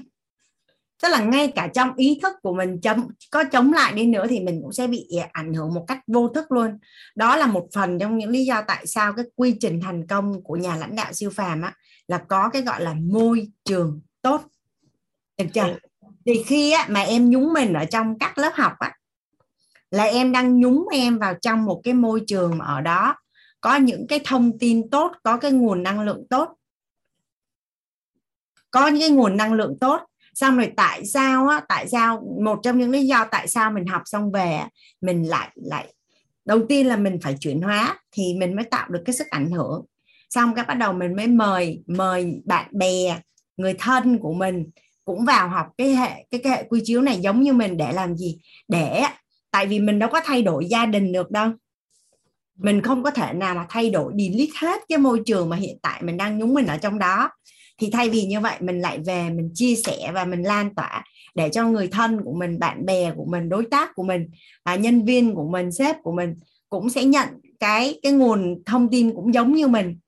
tức 1.01 1.09
là 1.09 1.23
ngay 1.23 1.51
cả 1.55 1.69
trong 1.73 1.95
ý 1.95 2.19
thức 2.21 2.33
của 2.41 2.53
mình 2.53 2.81
chống 2.81 3.07
có 3.31 3.43
chống 3.43 3.73
lại 3.73 3.93
đi 3.93 4.05
nữa 4.05 4.27
thì 4.29 4.39
mình 4.39 4.59
cũng 4.61 4.73
sẽ 4.73 4.87
bị 4.87 5.07
ảnh 5.31 5.53
hưởng 5.53 5.73
một 5.73 5.85
cách 5.87 5.99
vô 6.07 6.27
thức 6.27 6.51
luôn. 6.51 6.79
Đó 7.15 7.35
là 7.35 7.47
một 7.47 7.67
phần 7.73 7.99
trong 7.99 8.17
những 8.17 8.29
lý 8.29 8.45
do 8.45 8.61
tại 8.67 8.87
sao 8.87 9.13
cái 9.13 9.25
quy 9.35 9.57
trình 9.59 9.79
thành 9.83 10.07
công 10.07 10.43
của 10.43 10.55
nhà 10.55 10.75
lãnh 10.75 10.95
đạo 10.95 11.13
siêu 11.13 11.29
phàm 11.29 11.61
á 11.61 11.75
là 12.07 12.17
có 12.17 12.49
cái 12.49 12.61
gọi 12.61 12.83
là 12.83 12.93
môi 12.93 13.47
trường 13.65 14.01
tốt. 14.21 14.41
Được 15.37 15.45
chưa? 15.53 15.77
Thì 16.25 16.43
khi 16.45 16.71
á, 16.71 16.85
mà 16.89 17.01
em 17.01 17.29
nhúng 17.29 17.53
mình 17.53 17.73
ở 17.73 17.85
trong 17.85 18.19
các 18.19 18.37
lớp 18.37 18.51
học 18.53 18.73
á 18.79 18.97
là 19.91 20.03
em 20.03 20.31
đang 20.31 20.59
nhúng 20.59 20.87
em 20.91 21.19
vào 21.19 21.33
trong 21.41 21.65
một 21.65 21.81
cái 21.83 21.93
môi 21.93 22.21
trường 22.27 22.57
mà 22.57 22.65
ở 22.65 22.81
đó 22.81 23.15
có 23.61 23.75
những 23.75 24.05
cái 24.07 24.19
thông 24.25 24.59
tin 24.59 24.89
tốt 24.89 25.11
có 25.23 25.37
cái 25.37 25.51
nguồn 25.51 25.83
năng 25.83 26.01
lượng 26.01 26.23
tốt. 26.29 26.57
Có 28.71 28.87
những 28.87 28.99
cái 28.99 29.09
nguồn 29.09 29.37
năng 29.37 29.53
lượng 29.53 29.77
tốt 29.81 30.01
xong 30.33 30.57
rồi 30.57 30.71
tại 30.77 31.05
sao 31.05 31.47
á 31.47 31.61
tại 31.69 31.87
sao 31.87 32.23
một 32.45 32.59
trong 32.63 32.77
những 32.77 32.91
lý 32.91 33.07
do 33.07 33.25
tại 33.31 33.47
sao 33.47 33.71
mình 33.71 33.85
học 33.85 34.01
xong 34.05 34.31
về 34.31 34.61
mình 35.01 35.23
lại 35.23 35.49
lại 35.55 35.93
đầu 36.45 36.59
tiên 36.69 36.87
là 36.87 36.97
mình 36.97 37.19
phải 37.21 37.35
chuyển 37.39 37.61
hóa 37.61 37.99
thì 38.11 38.33
mình 38.37 38.55
mới 38.55 38.65
tạo 38.65 38.89
được 38.89 39.01
cái 39.05 39.13
sức 39.13 39.27
ảnh 39.29 39.51
hưởng. 39.51 39.85
Xong 40.29 40.55
cái 40.55 40.65
bắt 40.65 40.73
đầu 40.73 40.93
mình 40.93 41.15
mới 41.15 41.27
mời 41.27 41.83
mời 41.87 42.41
bạn 42.45 42.69
bè 42.71 43.19
người 43.57 43.73
thân 43.79 44.19
của 44.19 44.33
mình 44.33 44.69
cũng 45.05 45.25
vào 45.25 45.49
học 45.49 45.67
cái 45.77 45.95
hệ 45.95 46.25
cái, 46.31 46.41
cái 46.43 46.51
hệ 46.51 46.63
quy 46.69 46.81
chiếu 46.83 47.01
này 47.01 47.17
giống 47.17 47.41
như 47.41 47.53
mình 47.53 47.77
để 47.77 47.91
làm 47.93 48.15
gì? 48.15 48.39
Để 48.67 49.03
tại 49.51 49.65
vì 49.65 49.79
mình 49.79 49.99
đâu 49.99 50.09
có 50.09 50.21
thay 50.25 50.41
đổi 50.41 50.65
gia 50.65 50.85
đình 50.85 51.11
được 51.11 51.31
đâu. 51.31 51.51
Mình 52.55 52.81
không 52.81 53.03
có 53.03 53.11
thể 53.11 53.33
nào 53.33 53.55
mà 53.55 53.65
thay 53.69 53.89
đổi 53.89 54.13
delete 54.17 54.53
hết 54.55 54.81
cái 54.89 54.97
môi 54.97 55.21
trường 55.25 55.49
mà 55.49 55.57
hiện 55.57 55.77
tại 55.81 56.01
mình 56.03 56.17
đang 56.17 56.37
nhúng 56.37 56.53
mình 56.53 56.67
ở 56.67 56.77
trong 56.77 56.99
đó 56.99 57.29
thì 57.77 57.89
thay 57.89 58.09
vì 58.09 58.25
như 58.25 58.39
vậy 58.39 58.57
mình 58.59 58.81
lại 58.81 58.99
về 59.05 59.29
mình 59.29 59.51
chia 59.53 59.75
sẻ 59.75 60.11
và 60.13 60.25
mình 60.25 60.43
lan 60.43 60.75
tỏa 60.75 61.03
để 61.35 61.49
cho 61.49 61.67
người 61.67 61.87
thân 61.87 62.21
của 62.23 62.33
mình 62.33 62.59
bạn 62.59 62.85
bè 62.85 63.11
của 63.15 63.25
mình 63.25 63.49
đối 63.49 63.65
tác 63.65 63.95
của 63.95 64.03
mình 64.03 64.29
à, 64.63 64.75
nhân 64.75 65.05
viên 65.05 65.35
của 65.35 65.47
mình 65.47 65.71
sếp 65.71 65.95
của 66.03 66.11
mình 66.11 66.35
cũng 66.69 66.89
sẽ 66.89 67.03
nhận 67.03 67.27
cái 67.59 67.99
cái 68.03 68.11
nguồn 68.11 68.63
thông 68.65 68.89
tin 68.89 69.15
cũng 69.15 69.33
giống 69.33 69.53
như 69.53 69.67
mình. 69.67 69.99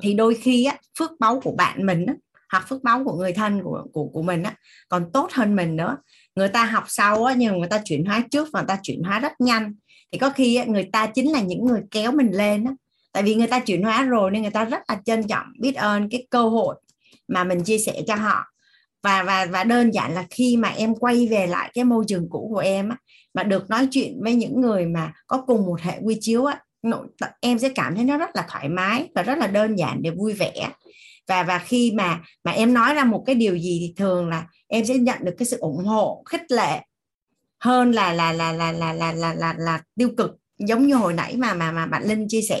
Thì 0.00 0.14
đôi 0.14 0.34
khi 0.34 0.64
á, 0.64 0.78
phước 0.98 1.10
báu 1.20 1.40
của 1.40 1.52
bạn 1.52 1.86
mình 1.86 2.06
á, 2.06 2.14
hoặc 2.52 2.68
phước 2.68 2.82
báu 2.82 3.04
của 3.04 3.16
người 3.16 3.32
thân 3.32 3.62
của 3.62 3.84
của 3.92 4.08
của 4.08 4.22
mình 4.22 4.42
á, 4.42 4.54
còn 4.88 5.12
tốt 5.12 5.28
hơn 5.32 5.56
mình 5.56 5.76
nữa. 5.76 5.96
Người 6.34 6.48
ta 6.48 6.64
học 6.64 6.84
sau 6.88 7.24
á, 7.24 7.34
nhưng 7.34 7.58
người 7.58 7.68
ta 7.68 7.80
chuyển 7.84 8.04
hóa 8.04 8.24
trước 8.30 8.48
và 8.52 8.60
người 8.60 8.68
ta 8.68 8.78
chuyển 8.82 9.02
hóa 9.02 9.18
rất 9.18 9.32
nhanh. 9.40 9.74
Thì 10.12 10.18
có 10.18 10.30
khi 10.30 10.56
á, 10.56 10.64
người 10.64 10.88
ta 10.92 11.06
chính 11.06 11.32
là 11.32 11.40
những 11.40 11.64
người 11.64 11.80
kéo 11.90 12.12
mình 12.12 12.30
lên 12.30 12.64
á, 12.64 12.72
tại 13.12 13.22
vì 13.22 13.34
người 13.34 13.46
ta 13.46 13.58
chuyển 13.60 13.82
hóa 13.82 14.02
rồi 14.02 14.30
nên 14.30 14.42
người 14.42 14.50
ta 14.50 14.64
rất 14.64 14.80
là 14.88 15.00
trân 15.04 15.26
trọng 15.28 15.46
biết 15.60 15.74
ơn 15.74 16.08
cái 16.08 16.26
cơ 16.30 16.42
hội 16.42 16.76
mà 17.28 17.44
mình 17.44 17.64
chia 17.64 17.78
sẻ 17.78 18.02
cho 18.06 18.14
họ. 18.14 18.44
Và 19.02 19.22
và 19.22 19.46
và 19.46 19.64
đơn 19.64 19.90
giản 19.90 20.14
là 20.14 20.24
khi 20.30 20.56
mà 20.56 20.68
em 20.68 20.94
quay 20.94 21.26
về 21.26 21.46
lại 21.46 21.70
cái 21.74 21.84
môi 21.84 22.04
trường 22.08 22.28
cũ 22.30 22.50
của 22.54 22.60
em 22.60 22.88
á, 22.88 22.96
mà 23.34 23.42
được 23.42 23.70
nói 23.70 23.88
chuyện 23.90 24.20
với 24.22 24.34
những 24.34 24.60
người 24.60 24.86
mà 24.86 25.12
có 25.26 25.44
cùng 25.46 25.66
một 25.66 25.80
hệ 25.80 25.98
quy 26.02 26.16
chiếu 26.20 26.44
á, 26.44 26.60
nội 26.82 27.06
em 27.40 27.58
sẽ 27.58 27.68
cảm 27.68 27.94
thấy 27.94 28.04
nó 28.04 28.16
rất 28.18 28.30
là 28.34 28.46
thoải 28.48 28.68
mái 28.68 29.08
và 29.14 29.22
rất 29.22 29.38
là 29.38 29.46
đơn 29.46 29.78
giản 29.78 30.02
để 30.02 30.10
vui 30.10 30.32
vẻ. 30.32 30.68
Và 31.28 31.42
và 31.42 31.58
khi 31.58 31.92
mà 31.94 32.20
mà 32.44 32.52
em 32.52 32.74
nói 32.74 32.94
ra 32.94 33.04
một 33.04 33.22
cái 33.26 33.34
điều 33.34 33.58
gì 33.58 33.78
thì 33.80 33.94
thường 33.96 34.28
là 34.28 34.46
em 34.68 34.84
sẽ 34.84 34.94
nhận 34.94 35.18
được 35.24 35.34
cái 35.38 35.46
sự 35.46 35.56
ủng 35.58 35.84
hộ 35.84 36.22
khích 36.26 36.50
lệ 36.50 36.80
hơn 37.60 37.92
là 37.92 38.12
là 38.12 38.32
là 38.32 38.52
là 38.52 38.72
là 38.72 38.92
là 38.92 39.12
là 39.12 39.34
là, 39.34 39.54
là 39.58 39.82
tiêu 39.96 40.10
cực. 40.16 40.30
Giống 40.58 40.86
như 40.86 40.94
hồi 40.94 41.12
nãy 41.12 41.36
mà 41.36 41.54
mà 41.54 41.72
mà 41.72 41.86
bạn 41.86 42.02
Linh 42.04 42.28
chia 42.28 42.42
sẻ 42.42 42.60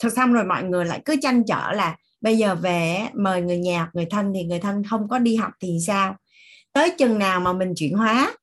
thật 0.00 0.12
xong 0.16 0.32
rồi 0.32 0.44
mọi 0.44 0.64
người 0.64 0.84
lại 0.84 1.02
cứ 1.04 1.16
tranh 1.22 1.44
trở 1.46 1.72
là 1.72 1.96
bây 2.20 2.38
giờ 2.38 2.54
về 2.54 3.08
mời 3.14 3.42
người 3.42 3.58
nhà, 3.58 3.90
người 3.92 4.06
thân 4.10 4.32
thì 4.34 4.44
người 4.44 4.58
thân 4.58 4.82
không 4.90 5.08
có 5.08 5.18
đi 5.18 5.36
học 5.36 5.50
thì 5.60 5.78
sao? 5.86 6.16
Tới 6.72 6.90
chừng 6.98 7.18
nào 7.18 7.40
mà 7.40 7.52
mình 7.52 7.72
chuyển 7.76 7.94
hóa, 7.94 8.36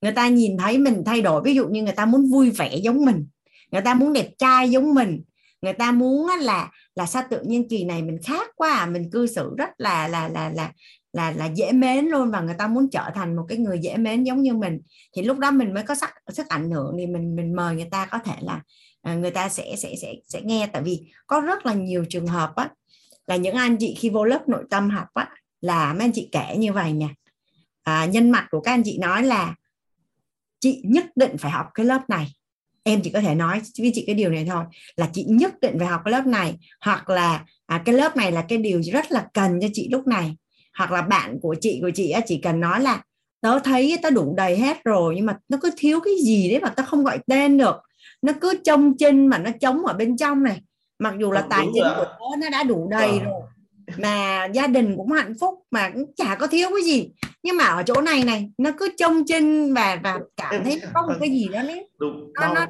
người 0.00 0.12
ta 0.12 0.28
nhìn 0.28 0.58
thấy 0.58 0.78
mình 0.78 1.02
thay 1.06 1.22
đổi, 1.22 1.42
ví 1.44 1.54
dụ 1.54 1.68
như 1.68 1.82
người 1.82 1.92
ta 1.92 2.06
muốn 2.06 2.30
vui 2.30 2.50
vẻ 2.50 2.76
giống 2.76 3.04
mình, 3.04 3.26
người 3.70 3.82
ta 3.82 3.94
muốn 3.94 4.12
đẹp 4.12 4.28
trai 4.38 4.70
giống 4.70 4.94
mình, 4.94 5.22
người 5.62 5.72
ta 5.72 5.92
muốn 5.92 6.30
là 6.40 6.70
là 6.94 7.06
sao 7.06 7.22
tự 7.30 7.42
nhiên 7.42 7.68
kỳ 7.68 7.84
này 7.84 8.02
mình 8.02 8.18
khác 8.24 8.50
quá 8.56 8.72
à 8.72 8.86
mình 8.86 9.10
cư 9.10 9.26
xử 9.26 9.54
rất 9.58 9.70
là 9.78 10.08
là 10.08 10.28
là 10.28 10.50
là 10.54 10.72
là 11.12 11.30
là 11.30 11.46
dễ 11.54 11.72
mến 11.72 12.06
luôn 12.06 12.30
và 12.30 12.40
người 12.40 12.54
ta 12.58 12.66
muốn 12.66 12.90
trở 12.90 13.10
thành 13.14 13.36
một 13.36 13.44
cái 13.48 13.58
người 13.58 13.78
dễ 13.82 13.96
mến 13.96 14.24
giống 14.24 14.42
như 14.42 14.54
mình. 14.54 14.80
Thì 15.16 15.22
lúc 15.22 15.38
đó 15.38 15.50
mình 15.50 15.74
mới 15.74 15.82
có 15.82 15.94
sức 15.94 16.08
sức 16.28 16.48
ảnh 16.48 16.70
hưởng 16.70 16.94
thì 16.98 17.06
mình 17.06 17.36
mình 17.36 17.56
mời 17.56 17.74
người 17.74 17.88
ta 17.90 18.06
có 18.06 18.18
thể 18.18 18.34
là 18.40 18.60
à, 19.02 19.14
người 19.14 19.30
ta 19.30 19.48
sẽ 19.48 19.76
sẽ 19.76 19.94
sẽ 20.02 20.14
sẽ 20.28 20.40
nghe. 20.42 20.68
Tại 20.72 20.82
vì 20.82 21.12
có 21.26 21.40
rất 21.40 21.66
là 21.66 21.74
nhiều 21.74 22.04
trường 22.08 22.26
hợp 22.26 22.52
á 22.56 22.68
là 23.26 23.36
những 23.36 23.54
anh 23.54 23.76
chị 23.76 23.94
khi 23.98 24.10
vô 24.10 24.24
lớp 24.24 24.48
nội 24.48 24.64
tâm 24.70 24.90
học 24.90 25.08
á 25.14 25.28
là 25.60 25.92
mấy 25.92 26.04
anh 26.04 26.12
chị 26.12 26.28
kể 26.32 26.56
như 26.56 26.72
vậy 26.72 26.92
nè. 26.92 27.08
À, 27.82 28.04
nhân 28.04 28.30
mặt 28.30 28.46
của 28.50 28.60
các 28.60 28.72
anh 28.72 28.82
chị 28.84 28.98
nói 28.98 29.22
là 29.22 29.54
chị 30.60 30.82
nhất 30.84 31.06
định 31.16 31.38
phải 31.38 31.50
học 31.50 31.66
cái 31.74 31.86
lớp 31.86 32.00
này. 32.08 32.32
Em 32.82 33.00
chỉ 33.02 33.10
có 33.10 33.20
thể 33.20 33.34
nói 33.34 33.60
với 33.78 33.90
chị 33.94 34.04
cái 34.06 34.14
điều 34.14 34.30
này 34.30 34.46
thôi 34.50 34.64
là 34.96 35.10
chị 35.12 35.24
nhất 35.28 35.54
định 35.60 35.78
phải 35.78 35.88
học 35.88 36.00
cái 36.04 36.12
lớp 36.12 36.26
này 36.26 36.58
hoặc 36.80 37.10
là 37.10 37.44
à, 37.66 37.82
cái 37.84 37.94
lớp 37.94 38.16
này 38.16 38.32
là 38.32 38.44
cái 38.48 38.58
điều 38.58 38.82
rất 38.92 39.12
là 39.12 39.26
cần 39.34 39.60
cho 39.60 39.68
chị 39.72 39.88
lúc 39.92 40.06
này. 40.06 40.36
Hoặc 40.78 40.90
là 40.90 41.02
bạn 41.02 41.38
của 41.42 41.56
chị 41.60 41.78
của 41.82 41.90
chị 41.94 42.10
á 42.10 42.20
chỉ 42.26 42.40
cần 42.42 42.60
nói 42.60 42.80
là 42.80 43.02
tớ 43.40 43.58
thấy 43.58 43.98
tớ 44.02 44.10
đủ 44.10 44.34
đầy 44.36 44.58
hết 44.58 44.84
rồi 44.84 45.14
nhưng 45.16 45.26
mà 45.26 45.38
nó 45.48 45.58
cứ 45.62 45.70
thiếu 45.76 46.00
cái 46.00 46.14
gì 46.24 46.50
đấy 46.50 46.60
mà 46.60 46.68
tớ 46.68 46.82
không 46.86 47.04
gọi 47.04 47.18
tên 47.26 47.58
được 47.58 47.76
nó 48.22 48.32
cứ 48.40 48.54
trông 48.64 48.96
trên 48.98 49.26
mà 49.26 49.38
nó 49.38 49.50
trống 49.60 49.86
ở 49.86 49.94
bên 49.94 50.16
trong 50.16 50.42
này. 50.42 50.60
Mặc 50.98 51.14
dù 51.20 51.30
là 51.30 51.40
Đúng 51.40 51.50
tài 51.50 51.66
chính 51.74 51.82
rồi. 51.82 51.94
của 51.94 52.04
tớ 52.04 52.36
nó 52.40 52.50
đã 52.50 52.62
đủ 52.62 52.88
đầy 52.90 53.08
Ờ. 53.18 53.24
rồi 53.24 53.42
mà 53.98 54.44
gia 54.54 54.66
đình 54.66 54.94
cũng 54.96 55.12
hạnh 55.12 55.34
phúc 55.40 55.54
mà 55.70 55.90
cũng 55.90 56.12
chả 56.16 56.34
có 56.34 56.46
thiếu 56.46 56.68
cái 56.74 56.84
gì. 56.84 57.10
Nhưng 57.42 57.56
mà 57.56 57.64
ở 57.64 57.82
chỗ 57.82 58.00
này 58.00 58.24
này 58.24 58.50
nó 58.58 58.70
cứ 58.78 58.88
trông 58.96 59.24
trên 59.26 59.74
và 59.74 60.00
và 60.04 60.18
cảm 60.36 60.64
thấy 60.64 60.80
có 60.94 61.06
một 61.06 61.14
cái 61.20 61.30
gì 61.30 61.48
đó 61.48 61.62
đấy. 61.62 61.88
Nó, 62.34 62.54
nó 62.54 62.66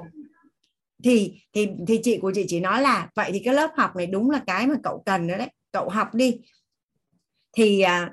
thì 1.05 1.33
thì 1.53 1.69
thì 1.89 2.01
chị 2.03 2.19
của 2.19 2.33
chị 2.35 2.45
chỉ 2.49 2.61
nói 2.61 2.83
là 2.83 3.09
vậy 3.15 3.31
thì 3.33 3.39
cái 3.45 3.55
lớp 3.55 3.71
học 3.77 3.97
này 3.97 4.07
đúng 4.07 4.31
là 4.31 4.41
cái 4.47 4.67
mà 4.67 4.75
cậu 4.83 5.03
cần 5.07 5.29
đó 5.29 5.37
đấy 5.39 5.49
cậu 5.73 5.89
học 5.89 6.15
đi. 6.15 6.39
Thì 7.57 7.81
à, 7.81 8.13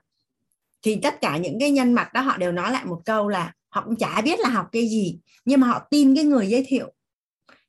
thì 0.82 0.96
tất 0.96 1.22
cả 1.22 1.38
những 1.38 1.60
cái 1.60 1.72
nhân 1.72 1.94
mặt 1.94 2.14
đó 2.14 2.22
họ 2.22 2.38
đều 2.38 2.52
nói 2.52 2.72
lại 2.72 2.86
một 2.86 3.02
câu 3.06 3.28
là 3.28 3.54
họ 3.70 3.82
cũng 3.86 3.96
chả 3.96 4.22
biết 4.22 4.40
là 4.40 4.50
học 4.50 4.68
cái 4.72 4.88
gì 4.88 5.20
nhưng 5.46 5.60
mà 5.60 5.68
họ 5.68 5.88
tin 5.92 6.16
cái 6.16 6.24
người 6.24 6.48
giới 6.48 6.66
thiệu 6.68 6.94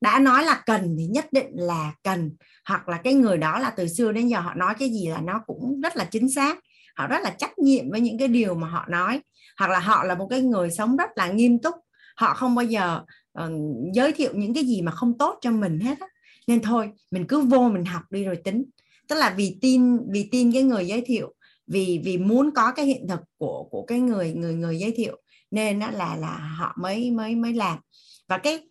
đã 0.01 0.19
nói 0.19 0.45
là 0.45 0.63
cần 0.67 0.95
thì 0.99 1.07
nhất 1.07 1.33
định 1.33 1.51
là 1.53 1.93
cần. 2.03 2.31
Hoặc 2.69 2.89
là 2.89 3.01
cái 3.05 3.15
người 3.15 3.39
đó 3.39 3.59
là 3.59 3.71
từ 3.71 3.89
xưa 3.89 4.13
đến 4.13 4.29
giờ 4.29 4.41
họ 4.41 4.55
nói 4.55 4.75
cái 4.79 4.89
gì 4.89 5.07
là 5.07 5.21
nó 5.21 5.41
cũng 5.47 5.81
rất 5.81 5.97
là 5.97 6.05
chính 6.05 6.31
xác. 6.31 6.59
Họ 6.97 7.07
rất 7.07 7.19
là 7.23 7.31
trách 7.31 7.59
nhiệm 7.59 7.91
với 7.91 8.01
những 8.01 8.19
cái 8.19 8.29
điều 8.29 8.55
mà 8.55 8.69
họ 8.69 8.87
nói. 8.89 9.21
Hoặc 9.59 9.71
là 9.71 9.79
họ 9.79 10.05
là 10.05 10.15
một 10.15 10.27
cái 10.31 10.41
người 10.41 10.71
sống 10.71 10.97
rất 10.97 11.11
là 11.17 11.29
nghiêm 11.29 11.59
túc. 11.59 11.75
Họ 12.17 12.35
không 12.35 12.55
bao 12.55 12.65
giờ 12.65 13.03
uh, 13.45 13.51
giới 13.95 14.13
thiệu 14.13 14.31
những 14.35 14.55
cái 14.55 14.65
gì 14.65 14.83
mà 14.83 14.93
không 14.93 15.19
tốt 15.19 15.39
cho 15.41 15.51
mình 15.51 15.81
hết 15.81 16.01
á. 16.01 16.07
nên 16.47 16.63
thôi 16.63 16.91
mình 17.11 17.27
cứ 17.27 17.41
vô 17.41 17.69
mình 17.69 17.85
học 17.85 18.03
đi 18.11 18.25
rồi 18.25 18.37
tính. 18.45 18.65
Tức 19.09 19.17
là 19.17 19.35
vì 19.37 19.59
tin 19.61 19.99
vì 20.11 20.29
tin 20.33 20.53
cái 20.53 20.63
người 20.63 20.87
giới 20.87 21.03
thiệu 21.07 21.35
vì 21.67 22.01
vì 22.05 22.19
muốn 22.19 22.51
có 22.51 22.73
cái 22.73 22.87
hiện 22.87 23.09
thực 23.09 23.21
của 23.39 23.69
của 23.71 23.85
cái 23.87 24.01
người 24.01 24.33
người 24.33 24.55
người 24.55 24.79
giới 24.79 24.93
thiệu 24.93 25.17
nên 25.51 25.81
á, 25.81 25.91
là 25.91 26.17
là 26.17 26.37
họ 26.59 26.75
mới 26.79 27.11
mới 27.11 27.35
mới 27.35 27.53
làm. 27.53 27.79
Và 28.29 28.39
cái 28.39 28.70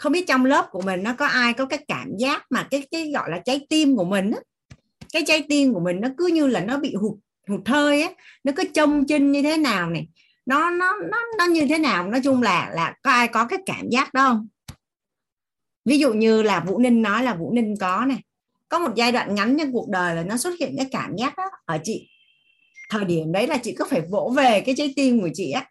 không 0.00 0.12
biết 0.12 0.24
trong 0.28 0.44
lớp 0.44 0.66
của 0.70 0.80
mình 0.80 1.02
nó 1.02 1.14
có 1.14 1.26
ai 1.26 1.52
có 1.52 1.66
cái 1.66 1.84
cảm 1.88 2.16
giác 2.18 2.46
mà 2.50 2.68
cái 2.70 2.86
cái 2.90 3.10
gọi 3.14 3.30
là 3.30 3.38
trái 3.38 3.66
tim 3.68 3.96
của 3.96 4.04
mình 4.04 4.30
á, 4.30 4.40
cái 5.12 5.22
trái 5.26 5.44
tim 5.48 5.74
của 5.74 5.80
mình 5.80 6.00
nó 6.00 6.08
cứ 6.18 6.26
như 6.26 6.46
là 6.46 6.60
nó 6.60 6.78
bị 6.78 6.94
hụt 6.94 7.18
hụt 7.48 7.68
hơi 7.68 8.02
á, 8.02 8.10
nó 8.44 8.52
cứ 8.56 8.64
trông 8.74 9.04
chinh 9.06 9.32
như 9.32 9.42
thế 9.42 9.56
nào 9.56 9.90
này, 9.90 10.08
nó 10.46 10.70
nó 10.70 10.96
nó 11.10 11.18
nó 11.38 11.44
như 11.46 11.66
thế 11.68 11.78
nào, 11.78 12.08
nói 12.08 12.20
chung 12.24 12.42
là 12.42 12.70
là 12.74 12.94
có 13.02 13.10
ai 13.10 13.28
có 13.28 13.44
cái 13.44 13.58
cảm 13.66 13.88
giác 13.90 14.14
đó 14.14 14.28
không? 14.28 14.48
Ví 15.84 15.98
dụ 15.98 16.12
như 16.12 16.42
là 16.42 16.60
vũ 16.60 16.78
ninh 16.78 17.02
nói 17.02 17.24
là 17.24 17.34
vũ 17.34 17.52
ninh 17.52 17.74
có 17.80 18.04
này 18.08 18.18
có 18.68 18.78
một 18.78 18.90
giai 18.96 19.12
đoạn 19.12 19.34
ngắn 19.34 19.56
trong 19.58 19.72
cuộc 19.72 19.88
đời 19.88 20.14
là 20.14 20.22
nó 20.22 20.36
xuất 20.36 20.54
hiện 20.60 20.74
cái 20.76 20.86
cảm 20.90 21.16
giác 21.16 21.36
đó 21.36 21.44
ở 21.64 21.78
chị. 21.84 22.08
Thời 22.90 23.04
điểm 23.04 23.32
đấy 23.32 23.46
là 23.46 23.56
chị 23.56 23.74
cứ 23.78 23.84
phải 23.90 24.02
vỗ 24.10 24.32
về 24.36 24.60
cái 24.66 24.74
trái 24.78 24.92
tim 24.96 25.20
của 25.20 25.30
chị 25.34 25.50
á. 25.50 25.70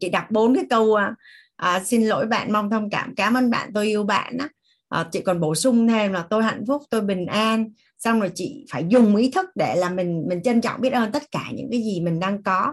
Chị 0.00 0.08
đặt 0.08 0.30
bốn 0.30 0.54
cái 0.54 0.64
câu 0.70 0.94
à, 0.94 1.14
à, 1.56 1.82
xin 1.84 2.02
lỗi 2.02 2.26
bạn 2.26 2.52
mong 2.52 2.70
thông 2.70 2.90
cảm. 2.90 3.14
Cảm 3.14 3.34
ơn 3.34 3.50
bạn 3.50 3.70
tôi 3.74 3.86
yêu 3.86 4.04
bạn 4.04 4.38
á. 4.38 4.48
À, 4.88 5.08
chị 5.12 5.20
còn 5.20 5.40
bổ 5.40 5.54
sung 5.54 5.88
thêm 5.88 6.12
là 6.12 6.24
tôi 6.30 6.42
hạnh 6.42 6.64
phúc 6.66 6.82
tôi 6.90 7.00
bình 7.00 7.26
an. 7.26 7.70
Xong 7.98 8.20
rồi 8.20 8.30
chị 8.34 8.66
phải 8.70 8.84
dùng 8.88 9.16
ý 9.16 9.30
thức 9.30 9.50
để 9.54 9.74
là 9.76 9.90
mình 9.90 10.24
mình 10.28 10.42
trân 10.42 10.60
trọng 10.60 10.80
biết 10.80 10.92
ơn 10.92 11.12
tất 11.12 11.22
cả 11.30 11.44
những 11.54 11.68
cái 11.70 11.82
gì 11.82 12.00
mình 12.00 12.20
đang 12.20 12.42
có. 12.42 12.72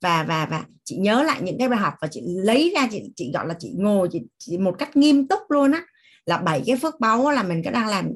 Và 0.00 0.24
và 0.28 0.46
và 0.50 0.64
chị 0.84 0.96
nhớ 0.96 1.22
lại 1.22 1.40
những 1.42 1.58
cái 1.58 1.68
bài 1.68 1.78
học 1.78 1.94
và 2.00 2.08
chị 2.10 2.20
lấy 2.26 2.72
ra 2.74 2.88
chị 2.90 3.02
chị 3.16 3.30
gọi 3.34 3.46
là 3.46 3.54
chị 3.58 3.72
ngồi 3.76 4.08
chị, 4.12 4.20
chị 4.38 4.58
một 4.58 4.74
cách 4.78 4.96
nghiêm 4.96 5.28
túc 5.28 5.50
luôn 5.50 5.72
á. 5.72 5.84
Là 6.26 6.38
bảy 6.38 6.62
cái 6.66 6.76
phước 6.76 7.00
báu 7.00 7.30
là 7.30 7.42
mình 7.42 7.62
có 7.64 7.70
đang 7.70 7.88
làm 7.88 8.08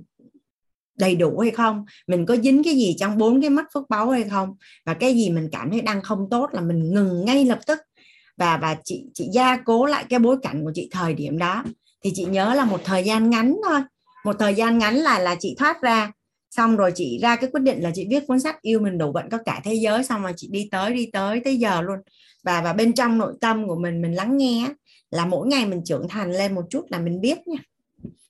đầy 0.98 1.14
đủ 1.14 1.38
hay 1.38 1.50
không? 1.50 1.84
Mình 2.06 2.26
có 2.26 2.36
dính 2.36 2.64
cái 2.64 2.74
gì 2.74 2.96
trong 2.98 3.18
bốn 3.18 3.40
cái 3.40 3.50
mắt 3.50 3.66
phước 3.74 3.90
báu 3.90 4.10
hay 4.10 4.24
không? 4.24 4.56
Và 4.84 4.94
cái 4.94 5.14
gì 5.14 5.30
mình 5.30 5.48
cảm 5.52 5.70
thấy 5.70 5.80
đang 5.80 6.02
không 6.02 6.26
tốt 6.30 6.48
là 6.52 6.60
mình 6.60 6.94
ngừng 6.94 7.24
ngay 7.24 7.44
lập 7.44 7.58
tức 7.66 7.78
và 8.36 8.56
và 8.56 8.76
chị 8.84 9.04
chị 9.14 9.28
gia 9.32 9.56
cố 9.56 9.86
lại 9.86 10.04
cái 10.08 10.18
bối 10.18 10.36
cảnh 10.42 10.64
của 10.64 10.72
chị 10.74 10.88
thời 10.92 11.14
điểm 11.14 11.38
đó. 11.38 11.64
Thì 12.04 12.12
chị 12.14 12.24
nhớ 12.24 12.54
là 12.54 12.64
một 12.64 12.80
thời 12.84 13.04
gian 13.04 13.30
ngắn 13.30 13.56
thôi. 13.64 13.80
Một 14.24 14.36
thời 14.38 14.54
gian 14.54 14.78
ngắn 14.78 14.94
là 14.94 15.18
là 15.18 15.36
chị 15.40 15.56
thoát 15.58 15.82
ra. 15.82 16.12
Xong 16.50 16.76
rồi 16.76 16.92
chị 16.94 17.18
ra 17.22 17.36
cái 17.36 17.50
quyết 17.52 17.62
định 17.62 17.82
là 17.82 17.90
chị 17.94 18.06
viết 18.10 18.26
cuốn 18.26 18.40
sách 18.40 18.62
yêu 18.62 18.80
mình 18.80 18.98
đủ 18.98 19.12
bệnh 19.12 19.28
có 19.30 19.38
cả 19.46 19.60
thế 19.64 19.74
giới. 19.74 20.04
Xong 20.04 20.22
rồi 20.22 20.32
chị 20.36 20.48
đi 20.52 20.68
tới 20.70 20.92
đi 20.92 21.10
tới 21.12 21.40
tới 21.40 21.56
giờ 21.56 21.80
luôn. 21.80 21.98
Và 22.44 22.60
và 22.60 22.72
bên 22.72 22.92
trong 22.92 23.18
nội 23.18 23.34
tâm 23.40 23.68
của 23.68 23.76
mình 23.76 24.02
mình 24.02 24.12
lắng 24.14 24.36
nghe 24.36 24.68
là 25.10 25.26
mỗi 25.26 25.46
ngày 25.46 25.66
mình 25.66 25.80
trưởng 25.84 26.08
thành 26.08 26.32
lên 26.32 26.54
một 26.54 26.62
chút 26.70 26.86
là 26.88 26.98
mình 26.98 27.20
biết 27.20 27.46
nha. 27.46 27.58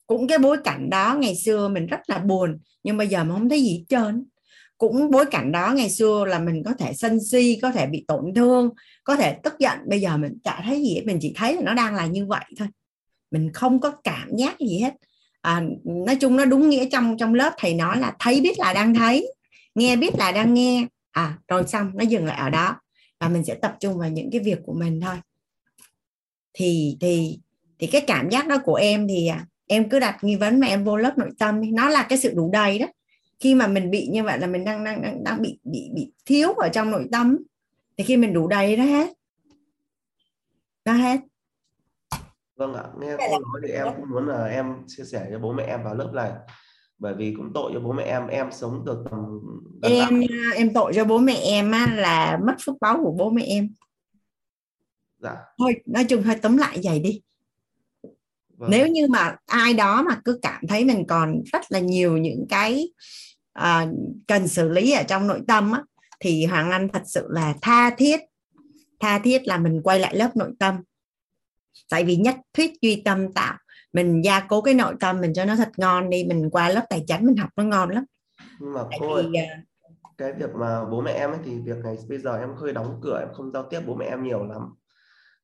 Cũng 0.07 0.29
cái 0.29 0.39
bối 0.39 0.57
cảnh 0.65 0.91
đó 0.91 1.17
ngày 1.19 1.37
xưa 1.37 1.69
mình 1.69 1.87
rất 1.87 2.01
là 2.07 2.19
buồn, 2.19 2.59
nhưng 2.83 2.97
bây 2.97 3.09
giờ 3.09 3.25
mình 3.25 3.33
không 3.33 3.49
thấy 3.49 3.63
gì 3.63 3.73
hết 3.73 3.85
trơn. 3.89 4.27
Cũng 4.79 5.11
bối 5.11 5.25
cảnh 5.31 5.53
đó 5.53 5.73
ngày 5.77 5.91
xưa 5.91 6.25
là 6.29 6.39
mình 6.39 6.63
có 6.65 6.73
thể 6.79 6.93
sân 6.95 7.19
si, 7.31 7.59
có 7.63 7.73
thể 7.73 7.87
bị 7.87 8.05
tổn 8.09 8.35
thương 8.35 8.71
có 9.07 9.17
thể 9.17 9.37
tức 9.43 9.55
giận 9.59 9.79
bây 9.89 10.01
giờ 10.01 10.17
mình 10.17 10.39
chả 10.45 10.61
thấy 10.65 10.83
gì 10.83 10.95
hết 10.95 11.03
mình 11.07 11.19
chỉ 11.21 11.33
thấy 11.37 11.55
là 11.55 11.63
nó 11.65 11.75
đang 11.75 11.95
là 11.95 12.07
như 12.07 12.27
vậy 12.27 12.45
thôi. 12.59 12.69
Mình 13.31 13.53
không 13.53 13.81
có 13.81 13.91
cảm 14.05 14.37
giác 14.37 14.59
gì 14.61 14.79
hết. 14.79 14.95
À, 15.41 15.63
nói 15.85 16.17
chung 16.17 16.37
nó 16.37 16.45
đúng 16.45 16.69
nghĩa 16.69 16.89
trong 16.93 17.17
trong 17.19 17.35
lớp 17.35 17.53
thầy 17.59 17.75
nói 17.75 18.01
là 18.01 18.17
thấy 18.19 18.41
biết 18.41 18.59
là 18.59 18.73
đang 18.73 18.95
thấy 18.95 19.35
nghe 19.75 19.97
biết 19.97 20.15
là 20.19 20.33
đang 20.33 20.55
nghe. 20.55 20.87
À 21.11 21.39
rồi 21.49 21.65
xong 21.67 21.91
nó 21.95 22.05
dừng 22.05 22.27
lại 22.27 22.39
ở 22.39 22.51
đó. 22.51 22.77
Và 23.21 23.29
mình 23.29 23.45
sẽ 23.45 23.55
tập 23.55 23.77
trung 23.81 23.99
vào 23.99 24.09
những 24.09 24.31
cái 24.31 24.41
việc 24.41 24.59
của 24.67 24.75
mình 24.75 25.01
thôi. 25.01 25.17
Thì 26.55 26.97
thì 27.01 27.39
thì 27.79 27.87
cái 27.87 28.01
cảm 28.01 28.31
giác 28.31 28.49
đó 28.49 28.59
của 28.65 28.75
em 28.75 29.09
thì 29.09 29.27
à, 29.27 29.47
em 29.67 29.89
cứ 29.89 29.99
đặt 29.99 30.25
nghi 30.25 30.37
vấn 30.37 30.61
mà 30.61 30.67
em 30.67 30.85
vô 30.85 30.97
lớp 30.97 31.19
nội 31.19 31.31
tâm 31.39 31.61
nó 31.75 31.89
là 31.89 32.03
cái 32.03 32.19
sự 32.19 32.33
đủ 32.35 32.51
đầy 32.53 32.79
đó. 32.79 32.87
Khi 33.41 33.55
mà 33.55 33.67
mình 33.67 33.91
bị 33.91 34.07
như 34.07 34.25
vậy 34.25 34.39
là 34.39 34.47
mình 34.47 34.65
đang 34.65 34.85
đang 34.85 35.03
đang, 35.03 35.25
đang 35.25 35.43
bị 35.43 35.59
bị 35.65 35.91
bị 35.95 36.13
thiếu 36.25 36.53
ở 36.53 36.69
trong 36.69 36.91
nội 36.91 37.07
tâm 37.13 37.37
thì 37.97 38.05
khi 38.05 38.17
mình 38.17 38.33
đủ 38.33 38.49
đầy 38.49 38.77
đó 38.77 38.85
hết. 38.85 39.13
Đó 40.85 40.93
hết. 40.93 41.21
Vâng 42.57 42.75
ạ 42.75 42.85
nghe 43.01 43.17
cô 43.19 43.29
nói 43.29 43.63
thì 43.67 43.73
em 43.73 43.87
cũng 43.97 44.11
muốn 44.11 44.29
là 44.29 44.47
em 44.47 44.75
chia 44.87 45.05
sẻ 45.05 45.29
cho 45.31 45.39
bố 45.39 45.53
mẹ 45.53 45.65
em 45.65 45.85
vào 45.85 45.95
lớp 45.95 46.11
này. 46.15 46.33
Bởi 46.99 47.15
vì 47.15 47.35
cũng 47.37 47.51
tội 47.55 47.71
cho 47.75 47.81
bố 47.81 47.93
mẹ 47.93 48.05
em 48.05 48.27
em 48.27 48.53
sống 48.53 48.85
được 48.85 49.05
tầm 49.11 49.21
em 49.83 50.09
tám- 50.09 50.23
em 50.55 50.75
tội 50.75 50.93
cho 50.95 51.05
bố 51.05 51.19
mẹ 51.19 51.35
em 51.35 51.71
á, 51.71 51.87
là 51.97 52.39
mất 52.47 52.55
phước 52.65 52.75
báo 52.81 53.01
của 53.05 53.15
bố 53.19 53.31
mẹ 53.31 53.43
em. 53.43 53.69
Dạ. 55.19 55.37
Thôi 55.59 55.75
nói 55.87 56.05
chung 56.05 56.23
hơi 56.23 56.37
tóm 56.37 56.57
lại 56.57 56.81
vậy 56.85 56.99
đi. 57.01 57.21
Vâng. 58.59 58.71
nếu 58.71 58.87
như 58.87 59.07
mà 59.09 59.37
ai 59.47 59.75
đó 59.75 60.03
mà 60.03 60.21
cứ 60.25 60.39
cảm 60.43 60.67
thấy 60.69 60.85
mình 60.85 61.05
còn 61.09 61.43
rất 61.53 61.61
là 61.69 61.79
nhiều 61.79 62.17
những 62.17 62.47
cái 62.49 62.89
à, 63.53 63.87
cần 64.29 64.49
xử 64.49 64.69
lý 64.69 64.93
ở 64.93 65.03
trong 65.03 65.27
nội 65.27 65.41
tâm 65.49 65.73
á, 65.73 65.83
thì 66.21 66.45
Hoàng 66.45 66.71
Anh 66.71 66.89
thật 66.89 67.03
sự 67.05 67.27
là 67.31 67.55
tha 67.63 67.91
thiết. 67.91 68.21
Tha 69.01 69.19
thiết 69.19 69.47
là 69.47 69.59
mình 69.59 69.81
quay 69.85 70.01
lại 70.01 70.17
lớp 70.17 70.37
nội 70.37 70.53
tâm. 70.59 70.83
Tại 71.91 72.05
vì 72.05 72.17
nhất 72.17 72.37
thuyết 72.53 72.73
duy 72.83 73.03
tâm 73.05 73.33
tạo. 73.33 73.57
Mình 73.93 74.25
gia 74.25 74.41
cố 74.41 74.61
cái 74.61 74.75
nội 74.75 74.95
tâm 75.01 75.21
mình 75.21 75.35
cho 75.35 75.45
nó 75.45 75.57
thật 75.57 75.71
ngon 75.77 76.11
đi. 76.11 76.25
Mình 76.25 76.51
qua 76.51 76.69
lớp 76.69 76.87
tài 76.91 77.05
chính 77.07 77.27
mình 77.27 77.37
học 77.37 77.51
nó 77.57 77.65
ngon 77.65 77.91
lắm. 77.91 78.05
Nhưng 78.61 78.73
mà 78.73 78.83
tại 78.91 78.99
cô 79.03 79.15
ơi, 79.15 79.27
vì 79.33 79.39
à, 79.39 79.63
cái 80.19 80.33
việc 80.33 80.51
mà 80.55 80.85
bố 80.85 81.01
mẹ 81.01 81.13
em 81.13 81.31
ấy 81.31 81.39
thì 81.45 81.59
việc 81.59 81.77
này 81.85 81.97
bây 82.09 82.19
giờ 82.19 82.39
em 82.39 82.55
hơi 82.55 82.73
đóng 82.73 82.99
cửa 83.03 83.19
em 83.21 83.29
không 83.35 83.53
giao 83.53 83.63
tiếp 83.71 83.81
bố 83.87 83.95
mẹ 83.95 84.07
em 84.07 84.23
nhiều 84.23 84.47
lắm. 84.47 84.75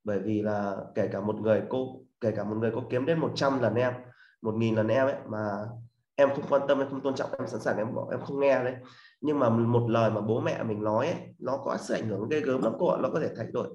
Bởi 0.04 0.18
vì 0.18 0.42
là 0.42 0.76
kể 0.94 1.08
cả 1.12 1.20
một 1.20 1.36
người 1.36 1.62
cô 1.68 2.00
kể 2.20 2.32
cả 2.36 2.44
một 2.44 2.56
người 2.60 2.70
có 2.74 2.82
kiếm 2.90 3.06
đến 3.06 3.18
100 3.18 3.60
lần 3.62 3.74
em 3.74 3.92
một 4.42 4.54
nghìn 4.54 4.74
lần 4.74 4.88
em 4.88 5.06
ấy 5.06 5.14
mà 5.28 5.48
em 6.14 6.28
không 6.34 6.44
quan 6.48 6.62
tâm 6.68 6.78
em 6.78 6.88
không 6.90 7.00
tôn 7.00 7.14
trọng 7.14 7.30
em 7.38 7.48
sẵn 7.48 7.60
sàng 7.60 7.76
em 7.76 7.94
bỏ 7.94 8.08
em 8.10 8.20
không 8.20 8.40
nghe 8.40 8.64
đấy 8.64 8.74
nhưng 9.22 9.38
mà 9.38 9.48
một 9.48 9.86
lời 9.90 10.10
mà 10.10 10.20
bố 10.20 10.40
mẹ 10.40 10.62
mình 10.62 10.82
nói 10.82 11.06
ấy, 11.06 11.16
nó 11.38 11.56
có 11.64 11.76
sự 11.80 11.94
ảnh 11.94 12.08
hưởng 12.08 12.28
ghê 12.28 12.40
gớm 12.40 12.62
lắm 12.62 12.72
cô 12.78 12.86
ạ 12.86 12.98
nó 13.02 13.08
có 13.12 13.20
thể 13.20 13.28
thay 13.36 13.46
đổi 13.52 13.68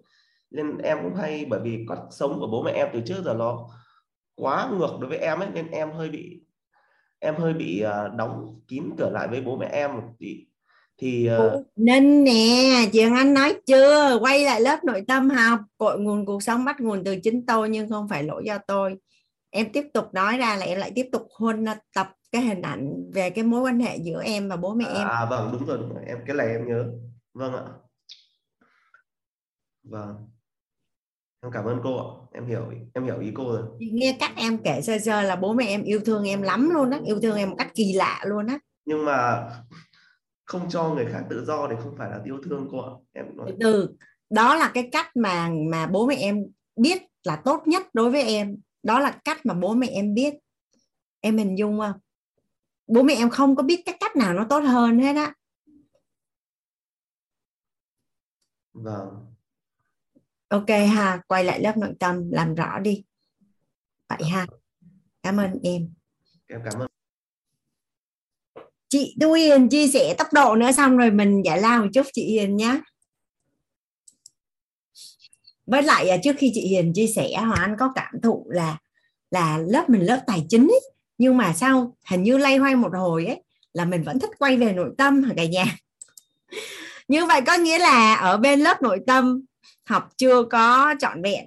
nên 0.51 0.77
em 0.77 0.97
cũng 1.03 1.15
hay 1.15 1.45
bởi 1.45 1.59
vì 1.63 1.85
cách 1.89 1.99
sống 2.11 2.39
của 2.39 2.47
bố 2.47 2.63
mẹ 2.63 2.71
em 2.71 2.87
từ 2.93 3.01
trước 3.05 3.21
giờ 3.25 3.33
nó 3.33 3.69
quá 4.35 4.69
ngược 4.77 4.97
đối 4.99 5.09
với 5.09 5.17
em 5.17 5.39
ấy 5.39 5.49
nên 5.53 5.71
em 5.71 5.91
hơi 5.91 6.09
bị 6.09 6.41
em 7.19 7.35
hơi 7.35 7.53
bị 7.53 7.79
ờ, 7.79 8.07
đóng 8.17 8.59
kín 8.67 8.83
cửa 8.97 9.09
lại 9.09 9.27
với 9.27 9.41
bố 9.41 9.57
mẹ 9.57 9.67
em 9.71 9.93
một 9.93 10.07
tí. 10.19 10.45
Thì 10.97 11.25
ờ, 11.25 11.55
uh, 11.59 11.65
nên 11.75 12.23
nè 12.23 12.89
Trường 12.93 13.13
Anh 13.13 13.33
nói 13.33 13.55
chưa? 13.65 14.17
Quay 14.21 14.45
lại 14.45 14.61
lớp 14.61 14.83
nội 14.83 15.03
tâm 15.07 15.29
học 15.29 15.59
cội 15.77 15.99
nguồn 15.99 16.25
cuộc 16.25 16.43
sống 16.43 16.65
bắt 16.65 16.81
nguồn 16.81 17.03
từ 17.03 17.15
chính 17.23 17.45
tôi 17.45 17.69
nhưng 17.69 17.89
không 17.89 18.07
phải 18.07 18.23
lỗi 18.23 18.43
do 18.45 18.57
tôi. 18.67 18.95
Em 19.49 19.71
tiếp 19.73 19.83
tục 19.93 20.13
nói 20.13 20.37
ra 20.37 20.55
là 20.55 20.65
em 20.65 20.79
lại 20.79 20.91
tiếp 20.95 21.09
tục 21.11 21.27
huân 21.39 21.65
tập 21.95 22.09
cái 22.31 22.41
hình 22.41 22.61
ảnh 22.61 23.11
về 23.13 23.29
cái 23.29 23.43
mối 23.43 23.61
quan 23.61 23.79
hệ 23.79 23.97
giữa 23.97 24.23
em 24.23 24.49
và 24.49 24.55
bố 24.55 24.73
mẹ 24.73 24.85
em? 24.85 25.07
à 25.07 25.25
vâng 25.29 25.49
đúng 25.51 25.65
rồi, 25.65 25.77
đúng 25.77 25.93
rồi. 25.93 26.03
Em 26.07 26.17
cái 26.27 26.35
này 26.35 26.47
em 26.47 26.67
nhớ. 26.67 26.85
Vâng 27.33 27.53
ạ. 27.53 27.63
Vâng. 29.83 30.15
Em 31.43 31.51
cảm 31.51 31.65
ơn 31.65 31.79
cô 31.83 31.97
ạ. 31.97 32.07
Em 32.33 32.47
hiểu 32.47 32.73
em 32.93 33.03
hiểu 33.03 33.19
ý 33.19 33.31
cô 33.35 33.43
rồi. 33.43 33.63
Chị 33.79 33.89
nghe 33.93 34.17
cách 34.19 34.31
em 34.35 34.57
kể 34.57 34.81
sơ 34.81 34.99
sơ 34.99 35.21
là 35.21 35.35
bố 35.35 35.53
mẹ 35.53 35.65
em 35.65 35.83
yêu 35.83 35.99
thương 36.05 36.27
em 36.27 36.41
lắm 36.41 36.69
luôn 36.69 36.91
á 36.91 36.99
yêu 37.05 37.19
thương 37.21 37.37
em 37.37 37.49
một 37.49 37.55
cách 37.59 37.71
kỳ 37.73 37.93
lạ 37.93 38.21
luôn 38.25 38.47
á. 38.47 38.59
Nhưng 38.85 39.05
mà 39.05 39.49
không 40.45 40.69
cho 40.69 40.89
người 40.89 41.05
khác 41.05 41.23
tự 41.29 41.45
do 41.45 41.67
thì 41.69 41.75
không 41.83 41.95
phải 41.97 42.09
là 42.09 42.21
yêu 42.25 42.37
thương 42.43 42.67
cô 42.71 42.81
ạ. 42.81 42.91
Em 43.13 43.25
nói. 43.37 43.53
Từ 43.59 43.89
đó 44.29 44.55
là 44.55 44.71
cái 44.73 44.89
cách 44.91 45.15
mà 45.15 45.49
mà 45.71 45.87
bố 45.87 46.07
mẹ 46.07 46.15
em 46.15 46.45
biết 46.75 47.01
là 47.23 47.35
tốt 47.35 47.63
nhất 47.65 47.83
đối 47.93 48.11
với 48.11 48.23
em. 48.23 48.57
Đó 48.83 48.99
là 48.99 49.19
cách 49.23 49.45
mà 49.45 49.53
bố 49.53 49.73
mẹ 49.73 49.87
em 49.87 50.13
biết. 50.13 50.33
Em 51.21 51.37
hình 51.37 51.57
dung 51.57 51.79
không 51.79 51.91
bố 52.87 53.03
mẹ 53.03 53.13
em 53.13 53.29
không 53.29 53.55
có 53.55 53.63
biết 53.63 53.81
cái 53.85 53.97
cách 53.99 54.15
nào 54.15 54.33
nó 54.33 54.45
tốt 54.49 54.59
hơn 54.59 54.99
hết 54.99 55.15
á. 55.15 55.33
Vâng. 58.73 59.09
Ok 60.47 60.69
ha 60.69 61.21
quay 61.27 61.43
lại 61.43 61.59
lớp 61.59 61.77
nội 61.77 61.93
tâm 61.99 62.31
làm 62.31 62.55
rõ 62.55 62.79
đi. 62.79 63.03
Vậy 64.09 64.29
ha 64.29 64.47
cảm 65.23 65.37
ơn 65.37 65.59
em. 65.63 65.93
Em 66.47 66.61
cảm 66.65 66.81
ơn. 66.81 66.87
Chị 68.89 69.15
Thu 69.21 69.33
Hiền 69.33 69.69
chia 69.69 69.87
sẻ 69.87 70.15
tốc 70.17 70.27
độ 70.33 70.55
nữa 70.55 70.71
xong 70.71 70.97
rồi 70.97 71.11
mình 71.11 71.41
giải 71.45 71.61
lao 71.61 71.81
một 71.81 71.87
chút 71.93 72.05
chị 72.13 72.25
Hiền 72.25 72.55
nhé 72.55 72.81
với 75.65 75.83
lại 75.83 76.09
à, 76.09 76.17
trước 76.23 76.35
khi 76.37 76.51
chị 76.53 76.67
Hiền 76.67 76.91
chia 76.93 77.07
sẻ 77.07 77.33
Hoàng 77.37 77.61
Anh 77.61 77.75
có 77.79 77.91
cảm 77.95 78.13
thụ 78.23 78.45
là 78.49 78.77
là 79.31 79.57
lớp 79.57 79.89
mình 79.89 80.01
lớp 80.01 80.23
tài 80.27 80.45
chính 80.49 80.67
ấy, 80.67 80.81
nhưng 81.17 81.37
mà 81.37 81.53
sao, 81.53 81.97
hình 82.09 82.23
như 82.23 82.37
lay 82.37 82.57
hoay 82.57 82.75
một 82.75 82.91
hồi 82.93 83.25
ấy, 83.25 83.43
là 83.73 83.85
mình 83.85 84.03
vẫn 84.03 84.19
thích 84.19 84.29
quay 84.39 84.57
về 84.57 84.73
nội 84.73 84.89
tâm 84.97 85.23
hả 85.23 85.33
cả 85.37 85.45
nhà. 85.45 85.65
Như 87.07 87.25
vậy 87.25 87.41
có 87.47 87.57
nghĩa 87.57 87.79
là 87.79 88.15
ở 88.15 88.37
bên 88.37 88.59
lớp 88.59 88.81
nội 88.81 88.99
tâm, 89.07 89.41
học 89.85 90.09
chưa 90.17 90.43
có 90.43 90.95
trọn 90.99 91.21
vẹn, 91.21 91.45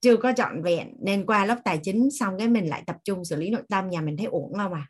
chưa 0.00 0.16
có 0.16 0.32
trọn 0.36 0.62
vẹn, 0.62 0.88
nên 1.00 1.26
qua 1.26 1.46
lớp 1.46 1.58
tài 1.64 1.80
chính 1.82 2.10
xong 2.10 2.34
cái 2.38 2.48
mình 2.48 2.68
lại 2.68 2.82
tập 2.86 2.96
trung 3.04 3.24
xử 3.24 3.36
lý 3.36 3.50
nội 3.50 3.62
tâm, 3.68 3.90
nhà 3.90 4.00
mình 4.00 4.16
thấy 4.16 4.26
ổn 4.26 4.52
không 4.56 4.74
à? 4.74 4.86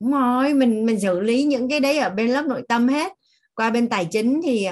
Đúng 0.00 0.12
rồi, 0.12 0.54
mình 0.54 0.86
mình 0.86 1.00
xử 1.00 1.20
lý 1.20 1.44
những 1.44 1.68
cái 1.68 1.80
đấy 1.80 1.98
ở 1.98 2.10
bên 2.10 2.28
lớp 2.28 2.46
nội 2.46 2.62
tâm 2.68 2.88
hết. 2.88 3.12
Qua 3.54 3.70
bên 3.70 3.88
tài 3.88 4.08
chính 4.10 4.40
thì, 4.44 4.68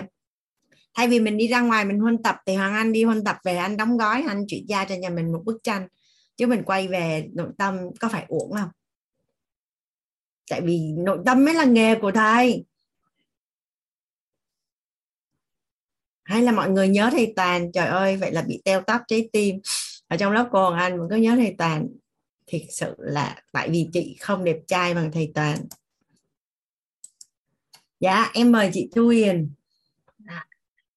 thay 0.95 1.09
vì 1.09 1.21
mình 1.21 1.37
đi 1.37 1.49
ra 1.49 1.61
ngoài 1.61 1.85
mình 1.85 1.99
huân 1.99 2.23
tập, 2.23 2.37
thì 2.47 2.55
hoàng 2.55 2.75
anh 2.75 2.93
đi 2.93 3.05
huân 3.05 3.25
tập 3.25 3.37
về, 3.45 3.57
anh 3.57 3.77
đóng 3.77 3.97
gói, 3.97 4.25
anh 4.29 4.45
chuyển 4.49 4.65
gia 4.69 4.85
cho 4.85 4.95
nhà 4.95 5.11
mình 5.11 5.33
một 5.33 5.43
bức 5.45 5.59
tranh 5.63 5.89
chứ 6.43 6.47
mình 6.47 6.63
quay 6.65 6.89
về 6.89 7.29
nội 7.35 7.51
tâm 7.59 7.79
có 8.01 8.09
phải 8.09 8.25
uổng 8.29 8.53
không? 8.53 8.69
Tại 10.51 10.61
vì 10.61 10.93
nội 10.97 11.19
tâm 11.27 11.45
mới 11.45 11.55
là 11.55 11.65
nghề 11.65 11.95
của 11.95 12.13
thầy. 12.13 12.65
Hay 16.23 16.43
là 16.43 16.53
mọi 16.53 16.71
người 16.71 16.89
nhớ 16.89 17.09
thầy 17.13 17.33
toàn 17.37 17.73
trời 17.73 17.87
ơi 17.87 18.17
vậy 18.17 18.33
là 18.33 18.43
bị 18.43 18.63
teo 18.65 18.83
tóc 18.83 19.03
trái 19.09 19.29
tim. 19.33 19.61
Ở 20.09 20.17
trong 20.17 20.33
lớp 20.33 20.49
cô 20.53 20.73
Anh 20.73 20.99
vẫn 20.99 21.09
có 21.11 21.17
nhớ 21.17 21.35
thầy 21.37 21.55
toàn. 21.59 21.89
Thiệt 22.47 22.63
sự 22.71 22.95
là 22.99 23.43
tại 23.53 23.71
vì 23.71 23.89
chị 23.93 24.17
không 24.21 24.45
đẹp 24.45 24.57
trai 24.67 24.95
bằng 24.95 25.13
thầy 25.13 25.33
toàn. 25.35 25.59
Dạ 28.01 28.31
em 28.35 28.53
mời 28.53 28.71
chị 28.73 28.91
Thu 28.95 29.09
Hiền. 29.09 29.51
Dạ, 30.19 30.47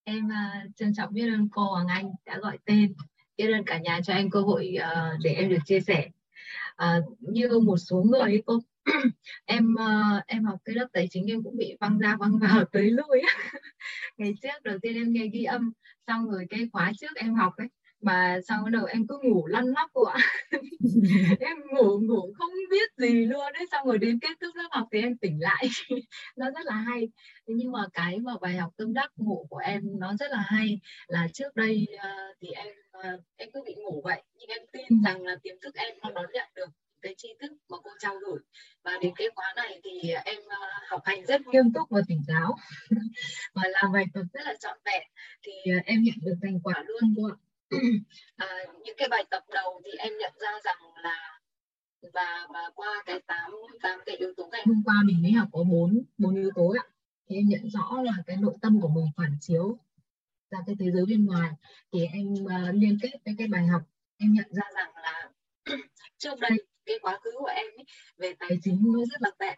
em 0.04 0.26
uh, 0.26 0.76
trân 0.76 0.94
trọng 0.94 1.14
biết 1.14 1.30
ơn 1.34 1.50
cô 1.52 1.72
Hoàng 1.72 1.88
Anh 1.88 2.12
đã 2.26 2.38
gọi 2.38 2.58
tên 2.66 2.96
biết 3.38 3.52
ơn 3.52 3.64
cả 3.66 3.78
nhà 3.78 4.00
cho 4.04 4.14
em 4.14 4.30
cơ 4.30 4.42
hội 4.42 4.78
uh, 4.78 5.20
để 5.24 5.32
em 5.34 5.50
được 5.50 5.58
chia 5.66 5.80
sẻ. 5.80 6.10
Uh, 6.84 7.20
như 7.20 7.60
một 7.60 7.78
số 7.78 8.04
người 8.04 8.22
ấy 8.22 8.44
cô 8.46 8.60
em 9.46 9.76
uh, 9.76 10.24
em 10.28 10.44
học 10.44 10.60
cái 10.66 10.76
lớp 10.76 10.88
tài 10.94 11.08
chính 11.12 11.32
em 11.32 11.44
cũng 11.44 11.58
bị 11.58 11.78
văng 11.80 12.00
ra 12.00 12.16
văng 12.20 12.40
vào 12.40 12.66
tới 12.66 12.92
lui 12.92 13.22
ngày 14.18 14.34
trước 14.42 14.64
đầu 14.64 14.78
tiên 14.82 14.96
em 14.96 15.14
nghe 15.14 15.28
ghi 15.34 15.44
âm 15.44 15.72
xong 16.08 16.32
rồi 16.32 16.46
cái 16.50 16.70
khóa 16.74 16.92
trước 17.00 17.16
em 17.16 17.36
học 17.36 17.54
ấy 17.58 17.68
mà 18.06 18.40
sau 18.48 18.64
bắt 18.64 18.70
đầu 18.70 18.86
em 18.86 19.08
cứ 19.08 19.20
ngủ 19.24 19.48
lăn 19.48 19.66
lóc 19.66 19.90
cô 19.94 20.04
ạ. 20.04 20.20
Em 21.40 21.58
ngủ 21.74 22.00
ngủ 22.00 22.34
không 22.38 22.50
biết 22.72 22.90
gì 22.98 23.26
luôn 23.26 23.54
đấy 23.54 23.66
xong 23.72 23.88
rồi 23.88 23.98
đến 23.98 24.20
kết 24.20 24.38
thúc 24.42 24.56
lớp 24.56 24.68
học 24.72 24.88
thì 24.92 25.02
em 25.02 25.18
tỉnh 25.18 25.42
lại. 25.42 25.68
Nó 26.38 26.52
rất 26.52 26.66
là 26.66 26.74
hay. 26.74 27.08
Thế 27.48 27.54
nhưng 27.58 27.72
mà 27.72 27.80
cái 27.94 28.20
mà 28.20 28.34
bài 28.42 28.58
học 28.58 28.72
tâm 28.78 28.94
đắc 28.94 29.12
ngủ 29.16 29.48
của 29.50 29.58
em 29.58 29.82
nó 30.00 30.14
rất 30.20 30.32
là 30.32 30.44
hay. 30.48 30.80
Là 31.08 31.28
trước 31.34 31.56
đây 31.56 31.88
uh, 31.96 32.38
thì 32.42 32.48
em 32.48 32.68
uh, 32.98 33.22
em 33.36 33.50
cứ 33.54 33.62
bị 33.66 33.76
ngủ 33.76 34.02
vậy. 34.04 34.24
Nhưng 34.36 34.50
em 34.50 34.62
tin 34.74 35.04
rằng 35.06 35.24
là 35.24 35.36
tiềm 35.44 35.56
thức 35.62 35.76
em 35.76 35.96
nó 36.04 36.12
đón 36.12 36.26
nhận 36.34 36.48
được 36.56 36.70
cái 37.02 37.16
tri 37.18 37.30
thức 37.42 37.52
mà 37.70 37.78
cô 37.84 37.92
trao 38.00 38.20
đổi 38.20 38.40
và 38.84 38.92
đến 39.02 39.14
cái 39.16 39.28
khóa 39.36 39.54
này 39.56 39.82
thì 39.84 40.10
em 40.26 40.38
uh, 40.38 40.90
học 40.90 41.02
hành 41.06 41.26
rất 41.26 41.42
nghiêm 41.48 41.74
túc 41.74 41.90
và 41.90 42.02
tỉnh 42.08 42.22
táo. 42.28 42.56
Và 43.54 43.64
làm 43.68 43.92
bài 43.94 44.06
tập 44.14 44.24
rất 44.34 44.42
là 44.46 44.56
trọn 44.60 44.78
vẹn. 44.86 45.04
Thì 45.44 45.52
em 45.86 46.02
nhận 46.04 46.16
được 46.22 46.36
thành 46.42 46.60
quả 46.64 46.84
luôn 46.88 47.14
cô 47.18 47.28
ạ 47.28 47.36
à, 48.36 48.48
những 48.86 48.96
cái 48.98 49.08
bài 49.08 49.26
tập 49.30 49.44
đầu 49.54 49.82
thì 49.86 49.92
em 49.98 50.14
nhận 50.20 50.34
ra 50.42 50.52
rằng 50.64 50.78
là 51.04 51.40
và 52.14 52.48
và 52.54 52.70
qua 52.76 53.04
cái 53.06 53.20
tám 53.28 53.52
tám 53.82 54.00
cái 54.06 54.16
yếu 54.16 54.34
tố 54.38 54.48
ngày 54.52 54.64
hôm 54.66 54.84
qua 54.86 54.96
mình 55.06 55.22
mới 55.22 55.32
học 55.32 55.48
có 55.52 55.64
bốn 55.64 56.04
bốn 56.18 56.36
yếu 56.36 56.52
tố 56.56 56.74
ạ. 56.80 56.86
Thì 57.30 57.36
em 57.36 57.46
nhận 57.48 57.70
rõ 57.70 58.02
là 58.04 58.14
cái 58.28 58.38
nội 58.38 58.54
tâm 58.62 58.82
của 58.82 58.88
mình 58.88 59.06
phản 59.18 59.38
chiếu 59.42 59.78
ra 60.52 60.60
cái 60.66 60.76
thế 60.80 60.92
giới 60.92 61.06
bên 61.06 61.26
ngoài. 61.26 61.52
Thì 61.92 62.06
em 62.14 62.34
uh, 62.34 62.76
liên 62.76 62.98
kết 63.02 63.12
với 63.26 63.36
cái 63.38 63.48
bài 63.48 63.68
học 63.68 63.82
em 64.18 64.34
nhận 64.34 64.48
ra 64.52 64.64
rằng 64.76 64.92
là 64.96 65.30
trước 66.18 66.40
đây 66.40 66.66
cái 66.86 67.00
quá 67.02 67.20
khứ 67.24 67.32
của 67.40 67.46
em 67.56 67.66
ấy, 67.78 67.86
về 68.18 68.34
tài 68.40 68.58
chính 68.64 68.82
nó 68.94 69.00
rất 69.12 69.22
là 69.22 69.32
tệ. 69.40 69.56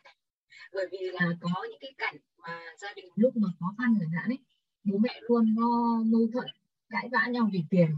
Bởi 0.74 0.86
vì 0.92 0.98
là 1.14 1.28
có. 1.42 1.50
những 1.70 1.80
cái 1.80 1.94
cảnh 1.98 2.16
mà 2.38 2.60
gia 2.78 2.94
đình 2.94 3.06
lúc 3.16 3.38
mà 3.38 3.48
khó 3.60 3.76
khăn 3.78 3.96
chẳng 4.00 4.10
hạn 4.10 4.30
ấy 4.30 4.40
bố 4.84 4.98
mẹ 4.98 5.20
luôn 5.22 5.56
có 5.60 5.68
mâu 6.06 6.28
thuẫn 6.34 6.48
cãi 6.90 7.10
vã 7.12 7.28
nhau 7.30 7.50
vì 7.54 7.64
tiền. 7.70 7.90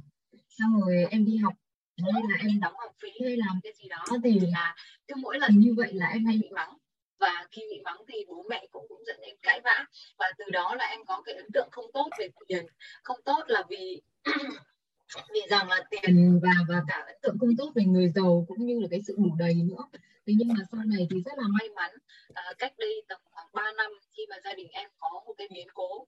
Xong 0.50 0.82
rồi 0.82 1.06
em 1.10 1.26
đi 1.26 1.38
học 1.38 1.54
hay 1.98 2.24
là 2.30 2.38
em 2.40 2.60
đóng 2.60 2.74
học 2.78 2.96
phí 3.02 3.10
hay 3.24 3.38
làm 3.38 3.60
cái 3.64 3.74
gì 3.74 3.90
đó 3.90 4.06
thì 4.24 4.40
là 4.40 4.76
cứ 5.08 5.16
mỗi 5.18 5.40
lần 5.40 5.60
như 5.60 5.74
vậy 5.78 5.94
là 5.94 6.08
em 6.08 6.26
hay 6.26 6.38
bị 6.38 6.50
mắng. 6.50 6.78
Và 7.20 7.48
khi 7.52 7.62
bị 7.72 7.82
mắng 7.84 7.98
thì 8.08 8.26
bố 8.28 8.46
mẹ 8.50 8.68
cũng 8.72 8.86
cũng 8.90 9.04
dẫn 9.08 9.22
đến 9.22 9.36
cãi 9.42 9.62
vã. 9.64 9.86
Và 10.18 10.32
từ 10.38 10.46
đó 10.52 10.76
là 10.76 10.86
em 10.86 11.06
có 11.06 11.22
cái 11.26 11.36
ấn 11.36 11.46
tượng 11.54 11.68
không 11.72 11.86
tốt 11.94 12.10
về 12.20 12.30
tiền. 12.48 12.66
Không 13.04 13.18
tốt 13.26 13.44
là 13.48 13.64
vì 13.70 14.02
vì 15.34 15.42
rằng 15.50 15.70
là 15.70 15.84
tiền 15.90 16.40
và 16.44 16.52
và 16.68 16.82
cả 16.88 17.04
ấn 17.08 17.16
tượng 17.22 17.38
không 17.40 17.56
tốt 17.58 17.72
về 17.76 17.84
người 17.84 18.12
giàu 18.16 18.46
cũng 18.48 18.66
như 18.66 18.80
là 18.80 18.88
cái 18.92 19.02
sự 19.08 19.16
đủ 19.18 19.36
đầy 19.40 19.54
nữa. 19.54 19.84
Thế 20.28 20.34
nhưng 20.38 20.48
mà 20.48 20.64
sau 20.72 20.82
này 20.86 21.08
thì 21.12 21.22
rất 21.26 21.32
là 21.38 21.44
may 21.48 21.70
mắn. 21.70 21.92
À, 22.34 22.44
cách 22.58 22.74
đây 22.78 23.04
tầm 23.08 23.22
khoảng 23.24 23.48
3 23.54 23.72
năm 23.78 23.92
khi 24.18 24.24
mà 24.30 24.36
gia 24.44 24.54
đình 24.54 24.68
em 24.72 24.90
có 24.98 25.10
một 25.26 25.34
cái 25.38 25.48
biến 25.54 25.68
cố 25.74 26.08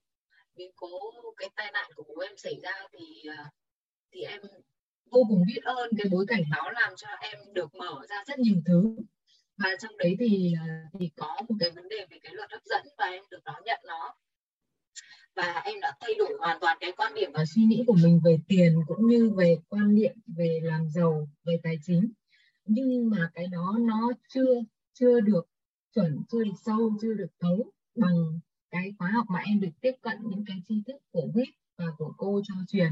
biến 0.56 0.70
cố, 0.76 0.88
cái 1.36 1.48
tai 1.56 1.70
nạn 1.72 1.90
của 1.96 2.02
bố 2.08 2.22
em 2.22 2.36
xảy 2.36 2.60
ra 2.62 2.72
thì 2.92 3.28
à, 3.36 3.50
thì 4.12 4.20
em 4.22 4.40
vô 5.10 5.20
cùng 5.28 5.42
biết 5.46 5.60
ơn. 5.64 5.90
Cái 5.98 6.06
bối 6.10 6.24
cảnh 6.28 6.42
đó 6.56 6.70
làm 6.74 6.92
cho 6.96 7.08
em 7.20 7.38
được 7.52 7.74
mở 7.74 8.06
ra 8.08 8.24
rất 8.26 8.38
nhiều 8.38 8.56
thứ. 8.66 8.96
Và 9.56 9.76
trong 9.80 9.96
đấy 9.96 10.16
thì 10.18 10.52
à, 10.60 10.84
thì 11.00 11.10
có 11.16 11.36
một 11.48 11.54
cái 11.60 11.70
vấn 11.70 11.88
đề 11.88 12.06
về 12.10 12.18
cái 12.22 12.32
luật 12.34 12.52
hấp 12.52 12.62
dẫn 12.64 12.82
và 12.98 13.06
em 13.06 13.24
được 13.30 13.40
đón 13.44 13.62
nhận 13.64 13.80
nó. 13.86 14.14
Và 15.36 15.62
em 15.64 15.80
đã 15.80 15.96
thay 16.00 16.14
đổi 16.18 16.36
hoàn 16.38 16.58
toàn 16.60 16.76
cái 16.80 16.92
quan 16.92 17.14
điểm 17.14 17.30
và 17.34 17.44
suy 17.54 17.62
nghĩ 17.62 17.84
của 17.86 17.96
mình 18.02 18.20
về 18.24 18.38
tiền 18.48 18.80
cũng 18.86 19.06
như 19.06 19.30
về 19.36 19.56
quan 19.68 19.94
niệm 19.94 20.12
về 20.36 20.60
làm 20.62 20.88
giàu, 20.88 21.28
về 21.44 21.60
tài 21.62 21.76
chính. 21.82 22.12
Nhưng 22.64 23.10
mà 23.10 23.30
cái 23.34 23.46
đó 23.46 23.76
nó 23.80 24.12
chưa 24.28 24.54
chưa 24.92 25.20
được 25.20 25.42
chuẩn, 25.94 26.22
chưa 26.32 26.44
được 26.44 26.54
sâu, 26.64 26.92
chưa 27.02 27.12
được 27.12 27.30
thấu 27.40 27.72
bằng 27.94 28.40
cái 28.72 28.94
khóa 28.98 29.08
học 29.08 29.26
mà 29.28 29.40
em 29.46 29.60
được 29.60 29.72
tiếp 29.80 29.92
cận 30.00 30.16
những 30.22 30.44
cái 30.46 30.56
tri 30.68 30.82
thức 30.86 30.96
của 31.12 31.28
WIT 31.34 31.52
và 31.78 31.84
của 31.98 32.12
cô 32.16 32.40
cho 32.48 32.54
truyền. 32.68 32.90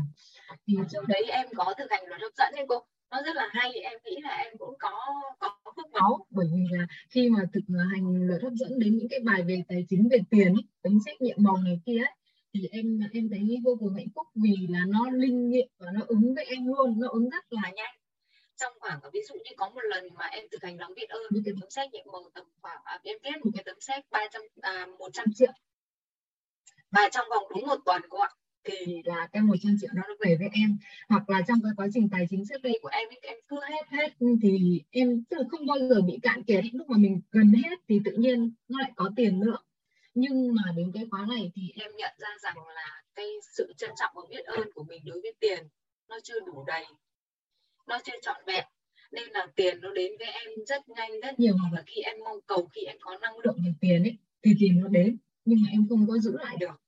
Thì 0.67 0.75
trước 0.91 1.09
đấy 1.09 1.25
em 1.31 1.47
có 1.57 1.75
thực 1.79 1.91
hành 1.91 2.05
luật 2.07 2.21
hấp 2.21 2.33
dẫn 2.39 2.53
ấy 2.55 2.67
cô. 2.69 2.85
Nó 3.11 3.23
rất 3.23 3.37
là 3.37 3.49
hay 3.53 3.73
em 3.73 3.99
nghĩ 4.05 4.17
là 4.23 4.37
em 4.37 4.53
cũng 4.59 4.75
có 4.79 4.91
có 5.39 5.49
phước 5.77 5.91
máu 5.93 6.27
bởi 6.31 6.47
vì 6.55 6.77
là 6.79 6.87
khi 7.11 7.31
mà 7.31 7.41
thực 7.53 7.61
hành 7.93 8.27
luật 8.27 8.43
hấp 8.43 8.53
dẫn 8.53 8.79
đến 8.79 8.97
những 8.99 9.09
cái 9.11 9.21
bài 9.25 9.43
về 9.43 9.63
tài 9.69 9.87
chính 9.89 10.09
về 10.11 10.19
tiền 10.31 10.49
ấy, 10.49 10.65
tính 10.83 10.99
trách 11.05 11.21
nhiệm 11.21 11.37
màu 11.41 11.57
này 11.57 11.81
kia 11.87 11.99
ấy, 11.99 12.15
thì 12.55 12.69
em 12.73 13.01
em 13.13 13.29
thấy 13.31 13.57
vô 13.65 13.77
cùng 13.81 13.95
hạnh 13.95 14.09
phúc 14.15 14.27
vì 14.35 14.67
là 14.69 14.85
nó 14.89 15.11
linh 15.11 15.51
nghiệm 15.51 15.69
và 15.79 15.87
nó 15.95 16.01
ứng 16.09 16.35
với 16.35 16.45
em 16.45 16.67
luôn 16.67 17.01
nó 17.01 17.09
ứng 17.09 17.31
rất 17.31 17.45
là 17.51 17.71
nhanh. 17.77 17.95
Trong 18.57 18.73
khoảng 18.81 19.01
ví 19.13 19.21
dụ 19.29 19.35
như 19.35 19.51
có 19.57 19.71
một 19.71 19.81
lần 19.91 20.05
mà 20.15 20.27
em 20.27 20.45
thực 20.53 20.63
hành 20.63 20.81
lòng 20.81 20.93
biết 20.97 21.09
ơn 21.09 21.43
cái 21.45 21.55
tấm 21.61 21.71
sách 21.71 21.93
nhiệm 21.93 22.07
màu 22.13 22.31
tầm 22.35 22.45
khoảng 22.61 22.79
à, 22.85 23.01
em 23.03 23.17
viết 23.25 23.45
một 23.45 23.51
cái 23.55 23.65
tấm 23.67 23.77
sách 23.81 24.05
300 24.11 24.43
à, 24.61 24.87
100 24.99 25.27
triệu 25.35 25.53
và 26.91 27.09
trong 27.13 27.27
vòng 27.31 27.45
đúng 27.51 27.67
một 27.67 27.77
tuần 27.85 28.03
cô 28.09 28.19
ạ, 28.19 28.29
thì 28.65 29.03
là 29.05 29.29
cái 29.33 29.43
100 29.43 29.77
triệu 29.81 29.91
đó 29.95 30.03
nó 30.09 30.15
về 30.21 30.37
với 30.39 30.49
em. 30.53 30.77
Hoặc 31.09 31.31
là 31.31 31.43
trong 31.49 31.59
cái 31.63 31.73
quá 31.77 31.87
trình 31.95 32.09
tài 32.13 32.27
chính 32.31 32.45
trước 32.49 32.63
đây 32.63 32.79
của 32.83 32.89
em 32.89 33.09
em 33.23 33.39
cứ 33.49 33.57
hết 33.71 33.87
hết. 33.89 34.13
Thì 34.43 34.83
em 34.91 35.25
tức 35.25 35.37
là 35.37 35.45
không 35.51 35.67
bao 35.67 35.79
giờ 35.79 36.01
bị 36.01 36.19
cạn 36.23 36.43
kiệt. 36.43 36.65
Lúc 36.73 36.89
mà 36.91 36.97
mình 36.99 37.21
gần 37.31 37.53
hết 37.65 37.77
thì 37.89 38.01
tự 38.05 38.13
nhiên 38.13 38.55
nó 38.69 38.79
lại 38.81 38.93
có 38.97 39.11
tiền 39.17 39.41
nữa. 39.41 39.57
Nhưng 40.15 40.55
mà 40.55 40.73
đến 40.77 40.91
cái 40.95 41.07
khóa 41.11 41.27
này 41.29 41.53
thì 41.55 41.73
em 41.77 41.91
nhận 41.97 42.15
ra 42.19 42.29
rằng 42.43 42.57
là 42.75 43.03
cái 43.15 43.27
sự 43.57 43.73
trân 43.77 43.91
trọng 43.97 44.11
và 44.15 44.23
biết 44.31 44.45
ơn 44.45 44.73
của 44.75 44.85
mình 44.85 45.03
đối 45.05 45.21
với 45.21 45.35
tiền 45.41 45.69
nó 46.09 46.19
chưa 46.23 46.41
đủ 46.41 46.65
đầy, 46.67 46.85
nó 47.87 47.99
chưa 48.05 48.13
trọn 48.23 48.37
vẹn. 48.47 48.65
Nên 49.13 49.29
là 49.31 49.47
tiền 49.55 49.81
nó 49.81 49.91
đến 49.91 50.13
với 50.19 50.29
em 50.29 50.49
rất 50.67 50.89
nhanh, 50.89 51.11
rất 51.23 51.41
nhiều. 51.41 51.55
Hoặc 51.61 51.73
là 51.73 51.83
khi 51.87 52.01
em 52.03 52.17
mong 52.25 52.41
cầu, 52.47 52.69
khi 52.75 52.83
em 52.83 52.97
có 53.01 53.19
năng 53.19 53.39
lượng 53.39 53.57
về 53.65 53.73
tiền 53.81 54.03
ấy, 54.03 54.19
thì 54.43 54.51
tiền 54.61 54.81
nó 54.81 54.89
đến. 54.89 55.17
Nhưng 55.45 55.59
mà 55.63 55.69
em 55.73 55.87
không 55.89 56.07
có 56.09 56.19
giữ 56.19 56.37
lại 56.39 56.57
được 56.61 56.80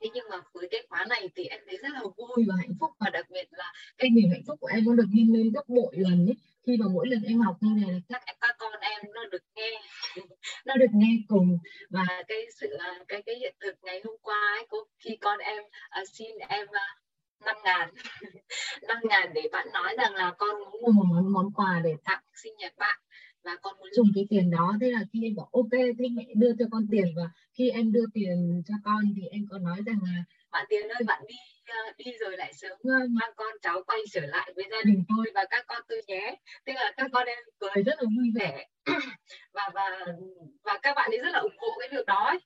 thế 0.00 0.10
nhưng 0.14 0.24
mà 0.30 0.36
với 0.52 0.68
cái 0.70 0.86
khóa 0.88 1.04
này 1.08 1.28
thì 1.36 1.44
em 1.44 1.60
thấy 1.66 1.76
rất 1.76 1.88
là 1.92 2.00
vui 2.00 2.44
và 2.48 2.54
hạnh 2.58 2.74
phúc. 2.80 2.90
Và 3.00 3.10
đặc 3.10 3.26
biệt 3.30 3.48
là 3.50 3.72
cái 3.98 4.10
niềm 4.10 4.30
hạnh 4.30 4.42
phúc 4.46 4.56
của 4.60 4.66
em 4.66 4.84
nó 4.86 4.94
được 4.94 5.06
nhân 5.12 5.26
lên 5.32 5.52
gấp 5.52 5.68
bội 5.68 5.92
lần 5.96 6.26
ấy. 6.26 6.36
Khi 6.66 6.76
mà 6.80 6.86
mỗi 6.92 7.06
lần 7.08 7.22
em 7.22 7.40
học 7.40 7.56
như 7.60 7.80
này 7.82 7.92
là 7.92 8.00
các 8.08 8.36
các 8.40 8.56
con 8.58 8.72
em 8.80 9.00
nó 9.14 9.24
được 9.32 9.42
nghe 9.54 9.82
nó 10.66 10.74
được 10.74 10.90
nghe 10.92 11.16
cùng. 11.28 11.58
Và 11.90 12.06
cái 12.28 12.38
sự 12.60 12.76
à, 12.78 12.98
cái 13.08 13.22
cái 13.22 13.34
hiện 13.34 13.54
thực 13.60 13.74
ngày 13.82 14.00
hôm 14.04 14.16
qua 14.22 14.54
ấy 14.58 14.66
cô 14.68 14.78
khi 14.98 15.16
con 15.16 15.38
em 15.38 15.62
uh, 16.02 16.08
xin 16.08 16.38
em 16.48 16.66
uh, 16.66 17.46
năm 17.46 17.56
ngàn 17.64 17.90
năm 18.88 18.98
ngàn 19.02 19.32
để 19.34 19.42
bạn 19.52 19.68
nói 19.72 19.94
rằng 19.98 20.14
là 20.14 20.34
con 20.38 20.58
muốn 20.58 20.82
mua 20.82 20.92
một 20.92 21.04
món, 21.08 21.32
món 21.32 21.52
quà 21.54 21.80
để 21.84 21.94
tặng 22.04 22.22
sinh 22.42 22.56
nhật 22.56 22.72
bạn 22.78 22.98
và 23.44 23.56
con 23.62 23.74
muốn 23.78 23.88
dùng 23.92 24.08
cái 24.14 24.26
tiền 24.30 24.50
đó. 24.50 24.76
Thế 24.80 24.90
là 24.90 25.00
khi 25.12 25.22
em 25.24 25.34
bảo 25.36 25.48
ok 25.52 25.72
thế 25.98 26.08
mẹ 26.12 26.24
đưa 26.34 26.52
cho 26.58 26.64
con 26.70 26.86
tiền. 26.90 27.06
Và 27.16 27.30
khi 27.52 27.70
em 27.70 27.92
đưa 27.92 28.04
tiền 28.14 28.62
cho 28.68 28.74
con 28.84 29.04
thì 29.16 29.22
em 29.30 29.46
có 29.50 29.58
nói 29.58 29.78
rằng 29.86 29.98
là 30.02 30.24
bạn 30.50 30.66
tiền 30.68 30.88
ơi 30.88 31.02
bạn 31.06 31.22
đi 31.28 31.34
ờ, 31.66 31.92
đi 31.98 32.12
rồi 32.20 32.36
lại 32.36 32.52
sớm 32.54 32.78
ờ, 32.84 32.98
mang 33.10 33.32
con 33.36 33.52
cháu 33.62 33.82
quay 33.86 33.98
trở 34.12 34.20
lại 34.20 34.52
với 34.56 34.64
gia 34.70 34.82
đình 34.84 35.04
tôi 35.08 35.26
và 35.34 35.44
các 35.50 35.64
con 35.68 35.82
tôi 35.88 36.02
nhé. 36.06 36.34
Tức 36.64 36.72
là 36.76 36.92
các 36.96 37.10
con 37.12 37.26
em 37.26 37.38
cười 37.58 37.82
rất 37.82 37.94
là 37.98 38.04
vui 38.16 38.30
vẻ. 38.34 38.66
Và 39.52 39.70
và 39.74 40.06
và 40.62 40.78
các 40.82 40.94
bạn 40.96 41.10
ấy 41.10 41.18
rất 41.18 41.30
là 41.32 41.38
ủng 41.38 41.56
hộ 41.58 41.68
cái 41.80 41.88
việc 41.92 42.06
đó 42.06 42.24
ấy. 42.24 42.38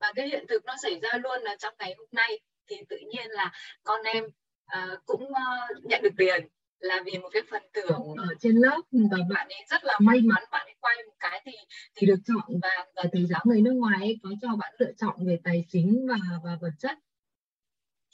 và 0.00 0.12
cái 0.16 0.28
hiện 0.28 0.44
thực 0.48 0.64
nó 0.64 0.74
xảy 0.82 1.00
ra 1.02 1.18
luôn 1.18 1.42
là 1.42 1.56
trong 1.58 1.74
ngày 1.78 1.94
hôm 1.98 2.06
nay 2.12 2.40
thì 2.68 2.76
tự 2.88 2.96
nhiên 2.96 3.30
là 3.30 3.52
con 3.84 4.02
em 4.02 4.24
uh, 4.24 5.06
cũng 5.06 5.24
uh, 5.24 5.84
nhận 5.84 6.02
được 6.02 6.14
tiền 6.18 6.48
là 6.80 7.02
vì 7.06 7.18
một 7.18 7.28
cái 7.32 7.42
phần 7.50 7.62
thưởng 7.74 8.14
ở 8.16 8.34
trên 8.40 8.56
lớp 8.56 8.80
ừ, 8.92 8.98
và 9.10 9.18
bạn 9.34 9.48
ấy 9.48 9.64
rất 9.70 9.84
là 9.84 9.98
may 10.00 10.20
mắn, 10.20 10.42
bạn 10.50 10.66
ấy 10.66 10.74
quay 10.80 10.96
một 11.06 11.14
cái 11.20 11.42
thì 11.44 11.52
thì 11.96 12.06
được 12.06 12.18
chọn 12.26 12.60
và 12.62 12.86
và 12.96 13.02
thầy 13.12 13.26
giáo 13.26 13.42
người 13.44 13.62
nước 13.62 13.72
ngoài 13.72 13.98
ấy 14.00 14.18
có 14.22 14.30
cho 14.42 14.48
bạn 14.58 14.74
lựa 14.78 14.92
chọn 14.96 15.26
về 15.26 15.38
tài 15.44 15.64
chính 15.68 16.06
và 16.08 16.16
và 16.44 16.58
vật 16.60 16.72
chất. 16.78 16.98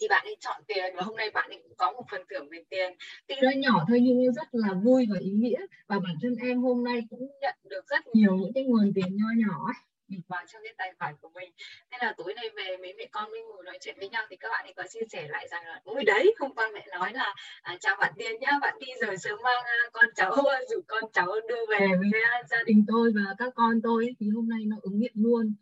Thì 0.00 0.08
bạn 0.08 0.26
ấy 0.26 0.36
chọn 0.40 0.62
tiền 0.66 0.94
và 0.96 1.02
hôm 1.02 1.16
nay 1.16 1.30
bạn 1.30 1.50
ấy 1.50 1.60
cũng 1.62 1.76
có 1.76 1.92
một 1.92 2.02
phần 2.10 2.22
thưởng 2.30 2.48
về 2.50 2.58
tiền. 2.70 2.92
Tuy 3.28 3.36
nó 3.42 3.50
nhỏ 3.56 3.84
thôi 3.88 4.00
nhưng 4.02 4.24
nó 4.24 4.32
rất 4.32 4.48
là 4.52 4.74
vui 4.84 5.06
và 5.12 5.18
ý 5.20 5.30
nghĩa. 5.30 5.60
Và 5.86 5.98
bản 5.98 6.14
thân 6.22 6.34
em 6.42 6.62
hôm 6.62 6.84
nay 6.84 7.00
cũng 7.10 7.28
nhận 7.40 7.54
được 7.70 7.86
rất 7.86 8.06
nhiều 8.14 8.36
những 8.36 8.52
cái 8.54 8.64
nguồn 8.64 8.92
tiền 8.94 9.16
nho 9.16 9.26
nhỏ 9.46 9.66
ấy 9.66 9.91
vào 10.28 10.44
trong 10.52 10.62
cái 10.64 10.74
tài 10.78 10.92
khoản 10.98 11.14
của 11.20 11.30
mình. 11.34 11.50
Nên 11.90 12.00
là 12.02 12.14
tối 12.18 12.34
nay 12.34 12.50
về 12.56 12.76
mấy 12.76 12.94
mẹ 12.98 13.06
con 13.12 13.30
mình 13.30 13.42
ngồi 13.48 13.64
nói 13.64 13.78
chuyện 13.80 13.96
với 13.98 14.08
nhau 14.08 14.22
thì 14.30 14.36
các 14.36 14.48
bạn 14.48 14.64
ấy 14.66 14.72
có 14.76 14.82
chia 14.90 15.00
sẻ 15.12 15.28
lại 15.28 15.48
rằng 15.50 15.64
là 15.66 15.80
ôi 15.84 16.04
đấy 16.04 16.34
hôm 16.40 16.54
qua 16.54 16.70
mẹ 16.74 16.86
nói 16.90 17.12
là 17.12 17.34
à, 17.62 17.76
chào 17.80 17.96
bạn 18.00 18.12
tiên 18.16 18.40
nhá 18.40 18.50
bạn 18.60 18.78
đi 18.80 18.86
rồi 19.06 19.16
sớm 19.16 19.38
mang 19.44 19.64
à, 19.64 19.78
con 19.92 20.06
cháu 20.16 20.36
dụ 20.70 20.76
con 20.86 21.04
cháu 21.12 21.26
đưa 21.48 21.66
về 21.70 21.86
với 22.00 22.22
à, 22.30 22.42
gia 22.50 22.62
đình 22.66 22.84
tôi 22.88 23.12
và 23.14 23.34
các 23.38 23.52
con 23.56 23.80
tôi 23.82 24.14
thì 24.20 24.26
hôm 24.34 24.48
nay 24.48 24.60
nó 24.66 24.76
ứng 24.82 24.98
nghiệm 24.98 25.14
luôn. 25.14 25.54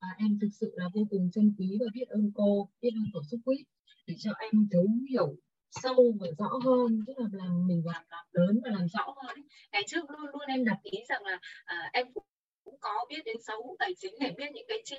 Và 0.00 0.08
em 0.18 0.38
thực 0.40 0.48
sự 0.60 0.72
là 0.76 0.84
vô 0.94 1.06
cùng 1.10 1.30
trân 1.34 1.54
quý 1.58 1.78
và 1.80 1.86
biết 1.94 2.08
ơn 2.08 2.32
cô 2.34 2.68
biết 2.80 2.90
ơn 2.94 3.04
tổ 3.14 3.20
xúc 3.30 3.40
quýt 3.44 3.66
để 4.06 4.14
cho 4.18 4.30
em 4.38 4.68
thấu 4.72 4.86
hiểu 5.10 5.36
sâu 5.70 6.14
và 6.20 6.26
rõ 6.38 6.50
hơn 6.64 7.04
tức 7.06 7.12
là 7.18 7.28
làm 7.32 7.66
mình 7.66 7.82
làm 7.86 8.02
làm 8.10 8.24
lớn 8.32 8.60
và 8.64 8.70
làm 8.70 8.88
rõ 8.88 9.14
hơn 9.22 9.36
ngày 9.72 9.82
trước 9.86 10.10
luôn 10.10 10.30
luôn 10.32 10.42
em 10.48 10.64
đặt 10.64 10.78
ý 10.82 10.98
rằng 11.08 11.22
là 11.24 11.38
à, 11.64 11.90
em 11.92 12.12
cũng 12.12 12.24
cũng 12.66 12.78
có 12.80 13.06
biết 13.08 13.22
đến 13.24 13.36
sáu 13.46 13.76
tài 13.78 13.94
chính 14.00 14.14
để 14.20 14.30
biết 14.38 14.50
những 14.54 14.66
cái 14.68 14.78
chi 14.84 14.96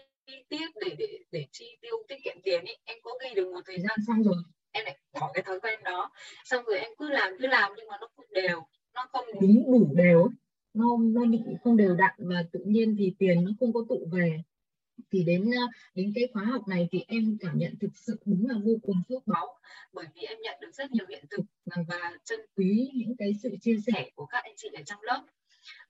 tiết 0.49 0.67
để 0.85 0.95
để 0.97 1.19
để 1.31 1.45
chi 1.51 1.77
tiêu 1.81 1.95
tiết 2.07 2.15
kiệm 2.23 2.37
tiền 2.43 2.65
ấy 2.65 2.77
em 2.85 2.97
có 3.03 3.11
ghi 3.23 3.29
được 3.35 3.53
một 3.53 3.61
thời 3.65 3.79
gian 3.79 3.99
xong 4.07 4.23
rồi, 4.23 4.35
em 4.71 4.85
lại 4.85 4.97
bỏ 5.13 5.31
cái 5.33 5.43
thói 5.43 5.59
quen 5.59 5.79
đó. 5.83 6.11
Xong 6.45 6.65
rồi 6.65 6.77
em 6.79 6.91
cứ 6.99 7.09
làm 7.09 7.33
cứ 7.39 7.47
làm 7.47 7.71
nhưng 7.77 7.87
mà 7.87 7.97
nó 8.01 8.07
không 8.15 8.25
đều, 8.31 8.59
nó 8.95 9.07
không 9.11 9.25
đúng, 9.41 9.71
đủ 9.71 9.93
đều 9.95 10.29
nó 10.73 10.85
nó 10.99 11.25
bị 11.25 11.39
không 11.63 11.77
đều 11.77 11.95
đặn 11.95 12.13
và 12.17 12.43
tự 12.51 12.59
nhiên 12.65 12.95
thì 12.99 13.13
tiền 13.19 13.43
nó 13.45 13.51
không 13.59 13.73
có 13.73 13.85
tụ 13.89 14.09
về. 14.11 14.43
Thì 15.11 15.23
đến 15.23 15.51
ờ, 15.51 15.67
đến 15.95 16.11
cái 16.15 16.27
khóa 16.33 16.43
học 16.43 16.67
này 16.67 16.87
thì 16.91 17.03
em 17.07 17.37
cảm 17.39 17.57
nhận 17.57 17.73
thực 17.81 17.91
sự 17.95 18.19
đúng 18.25 18.47
là 18.49 18.55
vô 18.63 18.71
cùng 18.81 18.95
phước 19.09 19.27
báu. 19.27 19.47
Bởi 19.93 20.05
vì 20.15 20.21
em 20.21 20.37
nhận 20.41 20.57
được 20.61 20.71
rất 20.73 20.91
nhiều 20.91 21.05
hiện 21.09 21.25
thực 21.31 21.41
và 21.87 22.11
trân 22.23 22.39
quý 22.55 22.91
những 22.95 23.15
cái 23.17 23.31
sự 23.43 23.49
chia 23.61 23.77
sẻ 23.87 24.09
của 24.15 24.25
các 24.25 24.43
anh 24.43 24.53
chị 24.57 24.69
ở 24.75 24.81
trong 24.85 25.01
lớp 25.01 25.25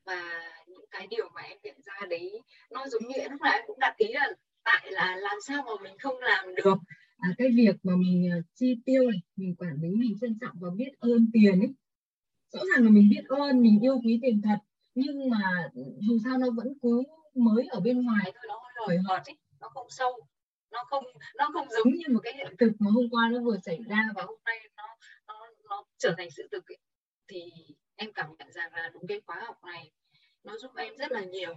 và 0.08 0.22
những 0.68 0.86
cái 0.92 1.08
điều 1.08 1.30
mà 1.36 1.42
em 1.42 1.58
nhận 1.64 1.76
ra 1.82 2.08
đấy 2.10 2.42
nó 2.72 2.88
giống 2.88 3.02
như 3.08 3.16
lúc 3.30 3.42
nãy 3.42 3.54
em 3.54 3.64
cũng 3.68 3.80
đặt 3.80 3.98
ý 3.98 4.08
là 4.14 4.28
tại 4.64 4.92
là 4.92 5.16
làm 5.16 5.38
sao 5.48 5.64
mà 5.64 5.72
mình 5.84 5.98
không 6.00 6.20
làm 6.20 6.56
được 6.56 6.78
à, 7.18 7.30
cái 7.38 7.48
việc 7.56 7.76
mà 7.84 7.94
mình 7.96 8.30
uh, 8.40 8.46
chi 8.56 8.76
tiêu 8.86 9.10
này 9.10 9.22
mình 9.36 9.56
quản 9.56 9.78
lý 9.82 9.90
mình 9.96 10.18
trân 10.22 10.38
trọng 10.42 10.56
và 10.60 10.70
biết 10.78 10.92
ơn 11.00 11.30
tiền 11.34 11.60
ấy 11.60 11.74
rõ 12.54 12.60
ràng 12.74 12.86
là 12.86 12.90
mình 12.90 13.10
biết 13.10 13.24
ơn 13.28 13.62
mình 13.62 13.80
yêu 13.82 14.02
quý 14.06 14.20
tiền 14.22 14.42
thật 14.44 14.58
nhưng 14.96 15.30
mà 15.30 15.70
ừ, 15.74 15.82
dù 16.00 16.18
sao 16.24 16.38
nó 16.38 16.48
vẫn 16.56 16.74
cứ 16.82 17.04
mới 17.36 17.66
ở 17.66 17.80
bên 17.80 18.02
ngoài 18.02 18.32
thôi 18.36 18.44
nó 18.48 18.60
hơi 18.64 18.88
hời 18.88 18.98
hợt 18.98 19.26
ấy 19.26 19.38
nó 19.60 19.70
không 19.70 19.88
sâu 19.90 20.12
nó 20.72 20.84
không 20.90 21.04
nó 21.36 21.50
không 21.54 21.68
giống 21.70 21.94
như 21.94 22.06
một 22.14 22.20
cái 22.24 22.34
hiện 22.34 22.56
thực 22.60 22.72
mà 22.80 22.92
hôm 22.92 23.10
qua 23.12 23.30
nó 23.32 23.40
vừa 23.40 23.58
xảy 23.66 23.80
ra 23.90 24.10
và 24.16 24.24
hôm 24.24 24.38
nay 24.46 24.70
nó 24.78 24.84
nó, 25.28 25.48
nó 25.70 25.86
trở 25.98 26.14
thành 26.18 26.32
sự 26.32 26.48
thực 26.52 26.68
ấy. 26.68 26.78
thì 27.28 27.52
em 27.98 28.14
cảm 28.14 28.30
nhận 28.40 28.52
rằng 28.52 28.74
là 28.74 28.90
đúng 28.94 29.08
cái 29.08 29.22
khóa 29.26 29.44
học 29.46 29.64
này 29.64 29.92
nó 30.44 30.58
giúp 30.58 30.72
em 30.76 30.98
rất 30.98 31.12
là 31.12 31.24
nhiều. 31.24 31.54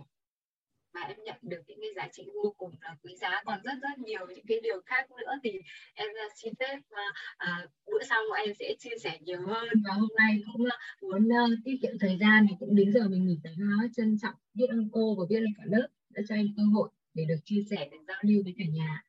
Và 0.94 1.00
em 1.00 1.16
nhận 1.24 1.36
được 1.42 1.62
những 1.66 1.78
cái 1.80 1.90
giá 1.96 2.08
trị 2.12 2.22
vô 2.34 2.54
cùng 2.56 2.74
là 2.80 2.96
quý 3.02 3.16
giá. 3.16 3.42
Còn 3.44 3.60
rất 3.62 3.72
rất 3.82 3.98
nhiều 3.98 4.26
những 4.28 4.46
cái 4.48 4.60
điều 4.62 4.80
khác 4.86 5.10
nữa 5.10 5.32
thì 5.44 5.52
em 5.94 6.08
xin 6.36 6.54
phép 6.54 6.78
à, 6.90 7.04
à, 7.36 7.66
bữa 7.86 8.04
sau 8.08 8.20
em 8.44 8.54
sẽ 8.58 8.74
chia 8.78 8.98
sẻ 9.02 9.18
nhiều 9.20 9.46
hơn. 9.46 9.68
Và 9.84 9.94
hôm 9.94 10.08
nay 10.16 10.42
cũng 10.52 10.66
à, 10.70 10.78
muốn 11.02 11.28
uh, 11.28 11.58
tiết 11.64 11.78
kiệm 11.82 11.98
thời 12.00 12.18
gian 12.20 12.46
thì 12.50 12.56
cũng 12.60 12.76
đến 12.76 12.92
giờ 12.92 13.08
mình 13.08 13.26
nghỉ 13.26 13.38
tới 13.44 13.54
nó 13.58 13.86
trân 13.96 14.18
trọng 14.22 14.34
biết 14.54 14.66
ơn 14.70 14.88
cô 14.92 15.14
và 15.18 15.24
biết 15.28 15.36
ơn 15.36 15.54
cả 15.58 15.62
lớp 15.66 15.88
đã 16.10 16.22
cho 16.28 16.34
em 16.34 16.48
cơ 16.56 16.62
hội 16.74 16.88
để 17.14 17.24
được 17.24 17.38
chia 17.44 17.62
sẻ 17.70 17.88
được 17.92 17.98
giao 18.08 18.18
lưu 18.22 18.42
với 18.44 18.54
cả 18.58 18.64
nhà. 18.72 19.04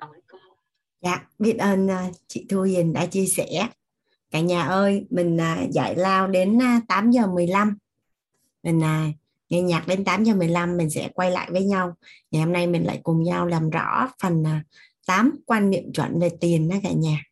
Cảm 0.00 0.10
ơn 0.10 0.20
cô. 0.26 0.38
Dạ 1.00 1.28
biết 1.38 1.56
ơn 1.58 1.86
uh, 1.86 2.14
chị 2.26 2.46
Thu 2.48 2.62
Hiền 2.62 2.92
đã 2.92 3.06
chia 3.06 3.26
sẻ 3.26 3.68
cả 4.32 4.40
nhà 4.40 4.62
ơi, 4.62 5.06
mình 5.10 5.40
à, 5.40 5.66
dạy 5.72 5.96
lao 5.96 6.28
đến 6.28 6.62
à, 6.62 6.80
8 6.88 7.10
giờ 7.10 7.26
15 7.26 7.76
mình 8.62 8.82
à, 8.82 9.12
nghe 9.48 9.62
nhạc 9.62 9.86
đến 9.88 10.04
8 10.04 10.24
giờ 10.24 10.34
15 10.34 10.76
mình 10.76 10.90
sẽ 10.90 11.08
quay 11.14 11.30
lại 11.30 11.48
với 11.52 11.64
nhau. 11.64 11.94
Ngày 12.30 12.42
hôm 12.42 12.52
nay 12.52 12.66
mình 12.66 12.86
lại 12.86 13.00
cùng 13.02 13.22
nhau 13.22 13.46
làm 13.46 13.70
rõ 13.70 14.08
phần 14.22 14.44
8 15.06 15.40
quan 15.46 15.70
niệm 15.70 15.92
chuẩn 15.92 16.20
về 16.20 16.30
tiền 16.40 16.68
đó 16.68 16.76
cả 16.82 16.92
nhà. 16.92 17.22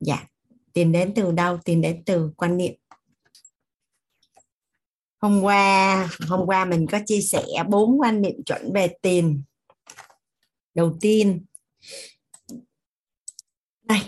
Dạ 0.00 0.24
tiền 0.74 0.92
đến 0.92 1.12
từ 1.14 1.32
đâu? 1.32 1.58
Tiền 1.64 1.80
đến 1.80 2.02
từ 2.06 2.30
quan 2.36 2.56
niệm. 2.56 2.74
Hôm 5.20 5.42
qua 5.42 6.08
hôm 6.28 6.46
qua 6.46 6.64
mình 6.64 6.86
có 6.86 6.98
chia 7.06 7.20
sẻ 7.20 7.42
bốn 7.68 8.00
quan 8.00 8.22
niệm 8.22 8.44
chuẩn 8.46 8.72
về 8.72 8.88
tiền. 9.02 9.42
Đầu 10.74 10.96
tiên 11.00 11.44
đây 13.82 14.00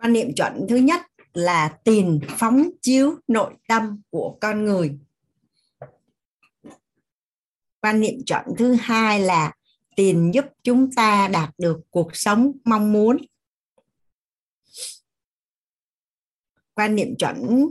quan 0.00 0.12
niệm 0.12 0.34
chuẩn 0.34 0.66
thứ 0.68 0.76
nhất 0.76 1.00
là 1.32 1.78
tiền 1.84 2.20
phóng 2.28 2.70
chiếu 2.82 3.14
nội 3.28 3.54
tâm 3.68 4.02
của 4.10 4.38
con 4.40 4.64
người. 4.64 4.98
Quan 7.80 8.00
niệm 8.00 8.24
chuẩn 8.26 8.44
thứ 8.58 8.76
hai 8.80 9.20
là 9.20 9.52
tiền 9.96 10.30
giúp 10.34 10.44
chúng 10.62 10.92
ta 10.92 11.28
đạt 11.28 11.50
được 11.58 11.80
cuộc 11.90 12.16
sống 12.16 12.52
mong 12.64 12.92
muốn. 12.92 13.16
Quan 16.74 16.94
niệm 16.94 17.16
chuẩn 17.16 17.66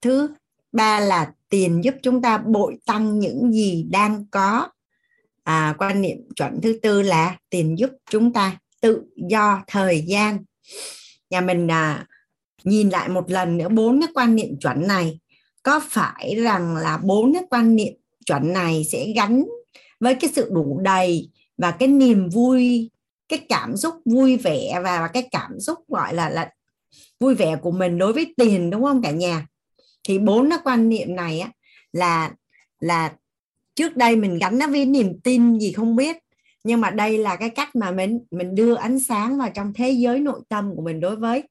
thứ 0.00 0.34
ba 0.72 1.00
là 1.00 1.32
tiền 1.48 1.84
giúp 1.84 1.94
chúng 2.02 2.22
ta 2.22 2.38
bội 2.38 2.78
tăng 2.86 3.18
những 3.18 3.52
gì 3.52 3.86
đang 3.90 4.26
có. 4.30 4.68
À, 5.42 5.74
quan 5.78 6.02
niệm 6.02 6.18
chuẩn 6.36 6.60
thứ 6.62 6.78
tư 6.82 7.02
là 7.02 7.38
tiền 7.50 7.78
giúp 7.78 7.90
chúng 8.10 8.32
ta 8.32 8.58
tự 8.80 9.04
do 9.30 9.62
thời 9.66 10.04
gian 10.06 10.44
nhà 11.34 11.40
mình 11.40 11.70
à, 11.70 12.06
nhìn 12.64 12.88
lại 12.88 13.08
một 13.08 13.30
lần 13.30 13.58
nữa 13.58 13.68
bốn 13.68 14.00
cái 14.00 14.08
quan 14.14 14.34
niệm 14.34 14.56
chuẩn 14.60 14.86
này. 14.86 15.20
Có 15.62 15.80
phải 15.90 16.34
rằng 16.34 16.76
là 16.76 16.98
bốn 17.04 17.32
cái 17.32 17.42
quan 17.50 17.76
niệm 17.76 17.94
chuẩn 18.26 18.52
này 18.52 18.84
sẽ 18.92 19.12
gắn 19.16 19.44
với 20.00 20.14
cái 20.14 20.30
sự 20.34 20.50
đủ 20.52 20.80
đầy 20.82 21.30
và 21.58 21.70
cái 21.70 21.88
niềm 21.88 22.28
vui 22.28 22.90
cái 23.28 23.38
cảm 23.48 23.76
xúc 23.76 23.94
vui 24.04 24.36
vẻ 24.36 24.80
và 24.84 25.08
cái 25.08 25.28
cảm 25.30 25.60
xúc 25.60 25.78
gọi 25.88 26.14
là 26.14 26.28
là 26.28 26.50
vui 27.20 27.34
vẻ 27.34 27.56
của 27.56 27.70
mình 27.70 27.98
đối 27.98 28.12
với 28.12 28.34
tiền 28.36 28.70
đúng 28.70 28.82
không 28.82 29.02
cả 29.02 29.10
nhà? 29.10 29.46
Thì 30.08 30.18
bốn 30.18 30.50
cái 30.50 30.58
quan 30.64 30.88
niệm 30.88 31.16
này 31.16 31.40
á 31.40 31.50
là 31.92 32.32
là 32.80 33.12
trước 33.74 33.96
đây 33.96 34.16
mình 34.16 34.38
gắn 34.38 34.58
nó 34.58 34.66
với 34.66 34.86
niềm 34.86 35.20
tin 35.24 35.58
gì 35.58 35.72
không 35.72 35.96
biết 35.96 36.16
nhưng 36.64 36.80
mà 36.80 36.90
đây 36.90 37.18
là 37.18 37.36
cái 37.36 37.50
cách 37.50 37.76
mà 37.76 37.90
mình 37.90 38.24
mình 38.30 38.54
đưa 38.54 38.74
ánh 38.74 38.98
sáng 39.00 39.38
vào 39.38 39.50
trong 39.54 39.72
thế 39.74 39.90
giới 39.90 40.20
nội 40.20 40.40
tâm 40.48 40.72
của 40.76 40.82
mình 40.82 41.00
đối 41.00 41.16
với 41.16 41.48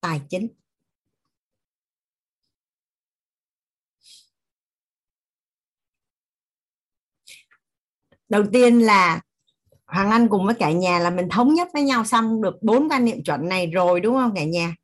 tài 0.00 0.20
chính. 0.28 0.48
Đầu 8.28 8.44
tiên 8.52 8.78
là 8.78 9.20
Hoàng 9.86 10.10
Anh 10.10 10.28
cùng 10.28 10.46
với 10.46 10.54
cả 10.54 10.70
nhà 10.72 10.98
là 10.98 11.10
mình 11.10 11.28
thống 11.28 11.54
nhất 11.54 11.68
với 11.72 11.82
nhau 11.82 12.04
xong 12.04 12.42
được 12.42 12.62
bốn 12.62 12.88
quan 12.90 13.04
niệm 13.04 13.24
chuẩn 13.24 13.48
này 13.48 13.66
rồi, 13.66 14.00
đúng 14.00 14.14
không 14.14 14.32
cả 14.34 14.44
nhà? 14.44 14.74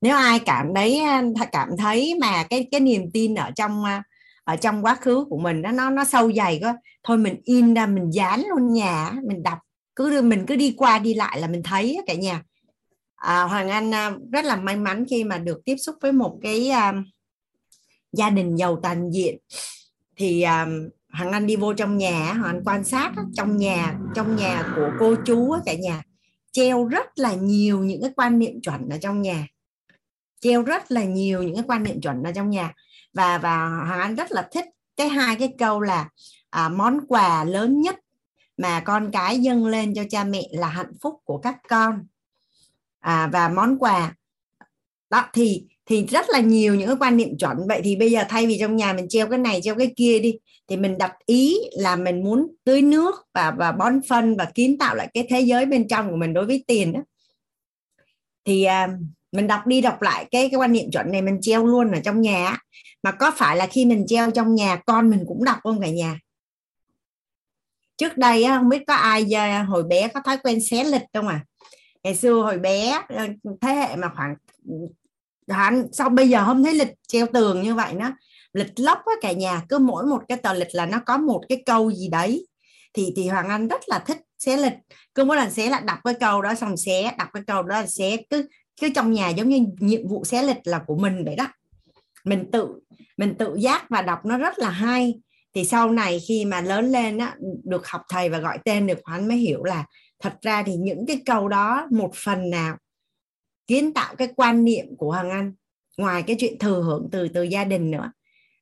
Nếu 0.00 0.16
ai 0.16 0.40
cảm 0.46 0.66
thấy 0.74 1.00
à, 1.00 1.22
cảm 1.52 1.68
thấy 1.78 2.14
mà 2.20 2.44
cái 2.50 2.68
cái 2.70 2.80
niềm 2.80 3.10
tin 3.12 3.34
ở 3.34 3.50
trong 3.56 3.84
à, 3.84 4.02
ở 4.44 4.56
trong 4.56 4.84
quá 4.84 4.94
khứ 4.94 5.24
của 5.30 5.38
mình 5.38 5.62
nó 5.62 5.72
nó 5.72 5.90
nó 5.90 6.04
sâu 6.04 6.32
dày 6.32 6.58
quá. 6.62 6.76
Thôi 7.02 7.18
mình 7.18 7.40
in 7.44 7.74
ra 7.74 7.86
mình 7.86 8.10
dán 8.10 8.42
luôn 8.48 8.72
nhà 8.72 9.12
mình 9.26 9.42
đọc. 9.42 9.58
Cứ 9.96 10.22
mình 10.22 10.44
cứ 10.46 10.56
đi 10.56 10.74
qua 10.78 10.98
đi 10.98 11.14
lại 11.14 11.40
là 11.40 11.46
mình 11.46 11.62
thấy 11.62 11.98
cả 12.06 12.14
nhà. 12.14 12.42
À, 13.16 13.42
Hoàng 13.42 13.68
Anh 13.68 13.94
à, 13.94 14.12
rất 14.32 14.44
là 14.44 14.56
may 14.56 14.76
mắn 14.76 15.04
khi 15.10 15.24
mà 15.24 15.38
được 15.38 15.64
tiếp 15.64 15.76
xúc 15.76 15.96
với 16.00 16.12
một 16.12 16.38
cái 16.42 16.70
um, 16.70 17.04
gia 18.12 18.30
đình 18.30 18.56
giàu 18.56 18.80
toàn 18.82 19.10
diện. 19.10 19.38
Thì 20.16 20.42
um, 20.42 20.88
Hoàng 21.12 21.32
Anh 21.32 21.46
đi 21.46 21.56
vô 21.56 21.74
trong 21.74 21.98
nhà 21.98 22.32
Hoàng 22.32 22.56
Anh 22.56 22.62
quan 22.64 22.84
sát 22.84 23.12
trong 23.34 23.56
nhà 23.56 23.98
trong 24.14 24.36
nhà 24.36 24.72
của 24.76 24.90
cô 24.98 25.14
chú 25.26 25.56
cả 25.66 25.74
nhà 25.74 26.02
treo 26.52 26.84
rất 26.84 27.06
là 27.18 27.34
nhiều 27.34 27.84
những 27.84 28.02
cái 28.02 28.10
quan 28.16 28.38
niệm 28.38 28.60
chuẩn 28.60 28.88
ở 28.88 28.98
trong 28.98 29.22
nhà. 29.22 29.46
Treo 30.40 30.62
rất 30.62 30.90
là 30.90 31.04
nhiều 31.04 31.42
những 31.42 31.54
cái 31.54 31.64
quan 31.68 31.82
niệm 31.82 32.00
chuẩn 32.00 32.22
ở 32.22 32.32
trong 32.32 32.50
nhà 32.50 32.74
và 33.14 33.38
và 33.38 33.68
Hoàng 33.68 34.00
Anh 34.00 34.14
rất 34.14 34.32
là 34.32 34.48
thích 34.52 34.64
cái 34.96 35.08
hai 35.08 35.36
cái 35.36 35.54
câu 35.58 35.80
là 35.80 36.08
à, 36.50 36.68
món 36.68 37.00
quà 37.08 37.44
lớn 37.44 37.80
nhất 37.80 37.96
mà 38.56 38.80
con 38.80 39.10
cái 39.12 39.38
dâng 39.38 39.66
lên 39.66 39.94
cho 39.94 40.02
cha 40.10 40.24
mẹ 40.24 40.42
là 40.50 40.68
hạnh 40.68 40.92
phúc 41.02 41.14
của 41.24 41.38
các 41.38 41.56
con. 41.68 42.06
À, 43.00 43.28
và 43.32 43.48
món 43.48 43.78
quà 43.78 44.14
đó 45.10 45.24
thì 45.32 45.64
thì 45.86 46.06
rất 46.06 46.26
là 46.28 46.40
nhiều 46.40 46.74
những 46.74 46.86
cái 46.86 46.96
quan 47.00 47.16
niệm 47.16 47.38
chuẩn. 47.38 47.56
Vậy 47.68 47.80
thì 47.84 47.96
bây 47.96 48.10
giờ 48.10 48.24
thay 48.28 48.46
vì 48.46 48.58
trong 48.60 48.76
nhà 48.76 48.92
mình 48.92 49.06
treo 49.08 49.26
cái 49.26 49.38
này 49.38 49.60
treo 49.62 49.74
cái 49.74 49.92
kia 49.96 50.18
đi 50.18 50.38
thì 50.68 50.76
mình 50.76 50.98
đặt 50.98 51.12
ý 51.26 51.56
là 51.72 51.96
mình 51.96 52.24
muốn 52.24 52.54
tưới 52.64 52.82
nước 52.82 53.14
và 53.34 53.50
và 53.58 53.72
bón 53.72 54.00
phân 54.08 54.36
và 54.36 54.44
kiến 54.54 54.78
tạo 54.78 54.94
lại 54.94 55.08
cái 55.14 55.26
thế 55.30 55.40
giới 55.40 55.66
bên 55.66 55.88
trong 55.88 56.10
của 56.10 56.16
mình 56.16 56.34
đối 56.34 56.46
với 56.46 56.64
tiền 56.66 56.92
đó. 56.92 57.00
Thì 58.44 58.66
uh, 58.66 58.90
mình 59.32 59.46
đọc 59.46 59.66
đi 59.66 59.80
đọc 59.80 60.02
lại 60.02 60.26
cái 60.30 60.48
cái 60.48 60.58
quan 60.58 60.72
niệm 60.72 60.90
chuẩn 60.90 61.12
này 61.12 61.22
mình 61.22 61.38
treo 61.40 61.66
luôn 61.66 61.92
ở 61.92 62.00
trong 62.04 62.20
nhà 62.20 62.58
mà 63.02 63.12
có 63.12 63.30
phải 63.36 63.56
là 63.56 63.66
khi 63.66 63.84
mình 63.84 64.04
treo 64.08 64.30
trong 64.30 64.54
nhà, 64.54 64.76
con 64.86 65.10
mình 65.10 65.24
cũng 65.28 65.44
đọc 65.44 65.58
không 65.62 65.80
cả 65.80 65.88
nhà? 65.88 66.18
Trước 67.96 68.16
đây 68.16 68.44
không 68.44 68.68
biết 68.68 68.82
có 68.86 68.94
ai 68.94 69.24
hồi 69.68 69.82
bé 69.82 70.08
có 70.08 70.20
thói 70.20 70.38
quen 70.38 70.58
xé 70.60 70.84
lịch 70.84 71.02
không 71.12 71.28
à? 71.28 71.44
Ngày 72.02 72.14
xưa 72.14 72.34
hồi 72.34 72.58
bé 72.58 73.02
ờ, 73.08 73.26
thế 73.60 73.74
hệ 73.74 73.96
mà 73.96 74.10
khoảng, 74.16 74.34
hắn, 75.48 75.86
sau 75.92 76.08
bây 76.08 76.28
giờ 76.28 76.44
không 76.44 76.64
thấy 76.64 76.74
lịch 76.74 76.92
treo 77.08 77.26
tường 77.26 77.62
như 77.62 77.74
vậy 77.74 77.94
nó 77.94 78.10
lịch 78.52 78.72
lóc 78.76 78.98
á 78.98 79.12
cả 79.20 79.32
nhà, 79.32 79.62
cứ 79.68 79.78
mỗi 79.78 80.06
một 80.06 80.22
cái 80.28 80.38
tờ 80.38 80.52
lịch 80.52 80.68
là 80.72 80.86
nó 80.86 80.98
có 81.06 81.16
một 81.16 81.42
cái 81.48 81.62
câu 81.66 81.92
gì 81.92 82.08
đấy. 82.08 82.46
Thì 82.94 83.12
thì 83.16 83.28
hoàng 83.28 83.48
anh 83.48 83.68
rất 83.68 83.80
là 83.86 83.98
thích 83.98 84.18
xé 84.38 84.56
lịch. 84.56 84.72
Cứ 85.14 85.24
mỗi 85.24 85.36
lần 85.36 85.50
xé 85.50 85.70
là 85.70 85.80
đọc 85.80 85.98
cái 86.04 86.14
câu 86.14 86.42
đó, 86.42 86.54
xong 86.54 86.76
xé, 86.76 87.14
đọc 87.18 87.28
cái 87.32 87.42
câu 87.46 87.62
đó 87.62 87.80
là 87.80 87.86
xé, 87.86 88.16
cứ 88.30 88.48
cứ 88.82 88.90
trong 88.94 89.12
nhà 89.12 89.28
giống 89.28 89.48
như 89.48 89.64
nhiệm 89.78 90.08
vụ 90.08 90.24
xé 90.24 90.42
lịch 90.42 90.60
là 90.64 90.78
của 90.86 90.96
mình 90.96 91.24
vậy 91.24 91.36
đó. 91.36 91.48
Mình 92.24 92.50
tự 92.52 92.68
mình 93.16 93.34
tự 93.38 93.56
giác 93.58 93.90
và 93.90 94.02
đọc 94.02 94.24
nó 94.24 94.38
rất 94.38 94.58
là 94.58 94.70
hay. 94.70 95.20
Thì 95.54 95.64
sau 95.64 95.90
này 95.90 96.20
khi 96.28 96.44
mà 96.44 96.60
lớn 96.60 96.92
lên 96.92 97.18
á, 97.18 97.36
được 97.64 97.86
học 97.86 98.02
thầy 98.08 98.28
và 98.28 98.38
gọi 98.38 98.58
tên 98.64 98.86
được 98.86 98.98
hắn 99.04 99.28
mới 99.28 99.36
hiểu 99.36 99.64
là 99.64 99.84
thật 100.20 100.34
ra 100.42 100.62
thì 100.62 100.76
những 100.76 101.06
cái 101.06 101.22
câu 101.26 101.48
đó 101.48 101.86
một 101.90 102.10
phần 102.14 102.50
nào 102.50 102.76
kiến 103.66 103.94
tạo 103.94 104.14
cái 104.16 104.28
quan 104.36 104.64
niệm 104.64 104.86
của 104.96 105.12
hoàng 105.12 105.30
Anh 105.30 105.52
ngoài 105.98 106.22
cái 106.22 106.36
chuyện 106.38 106.58
thừa 106.58 106.82
hưởng 106.82 107.08
từ 107.12 107.28
từ 107.28 107.42
gia 107.42 107.64
đình 107.64 107.90
nữa. 107.90 108.12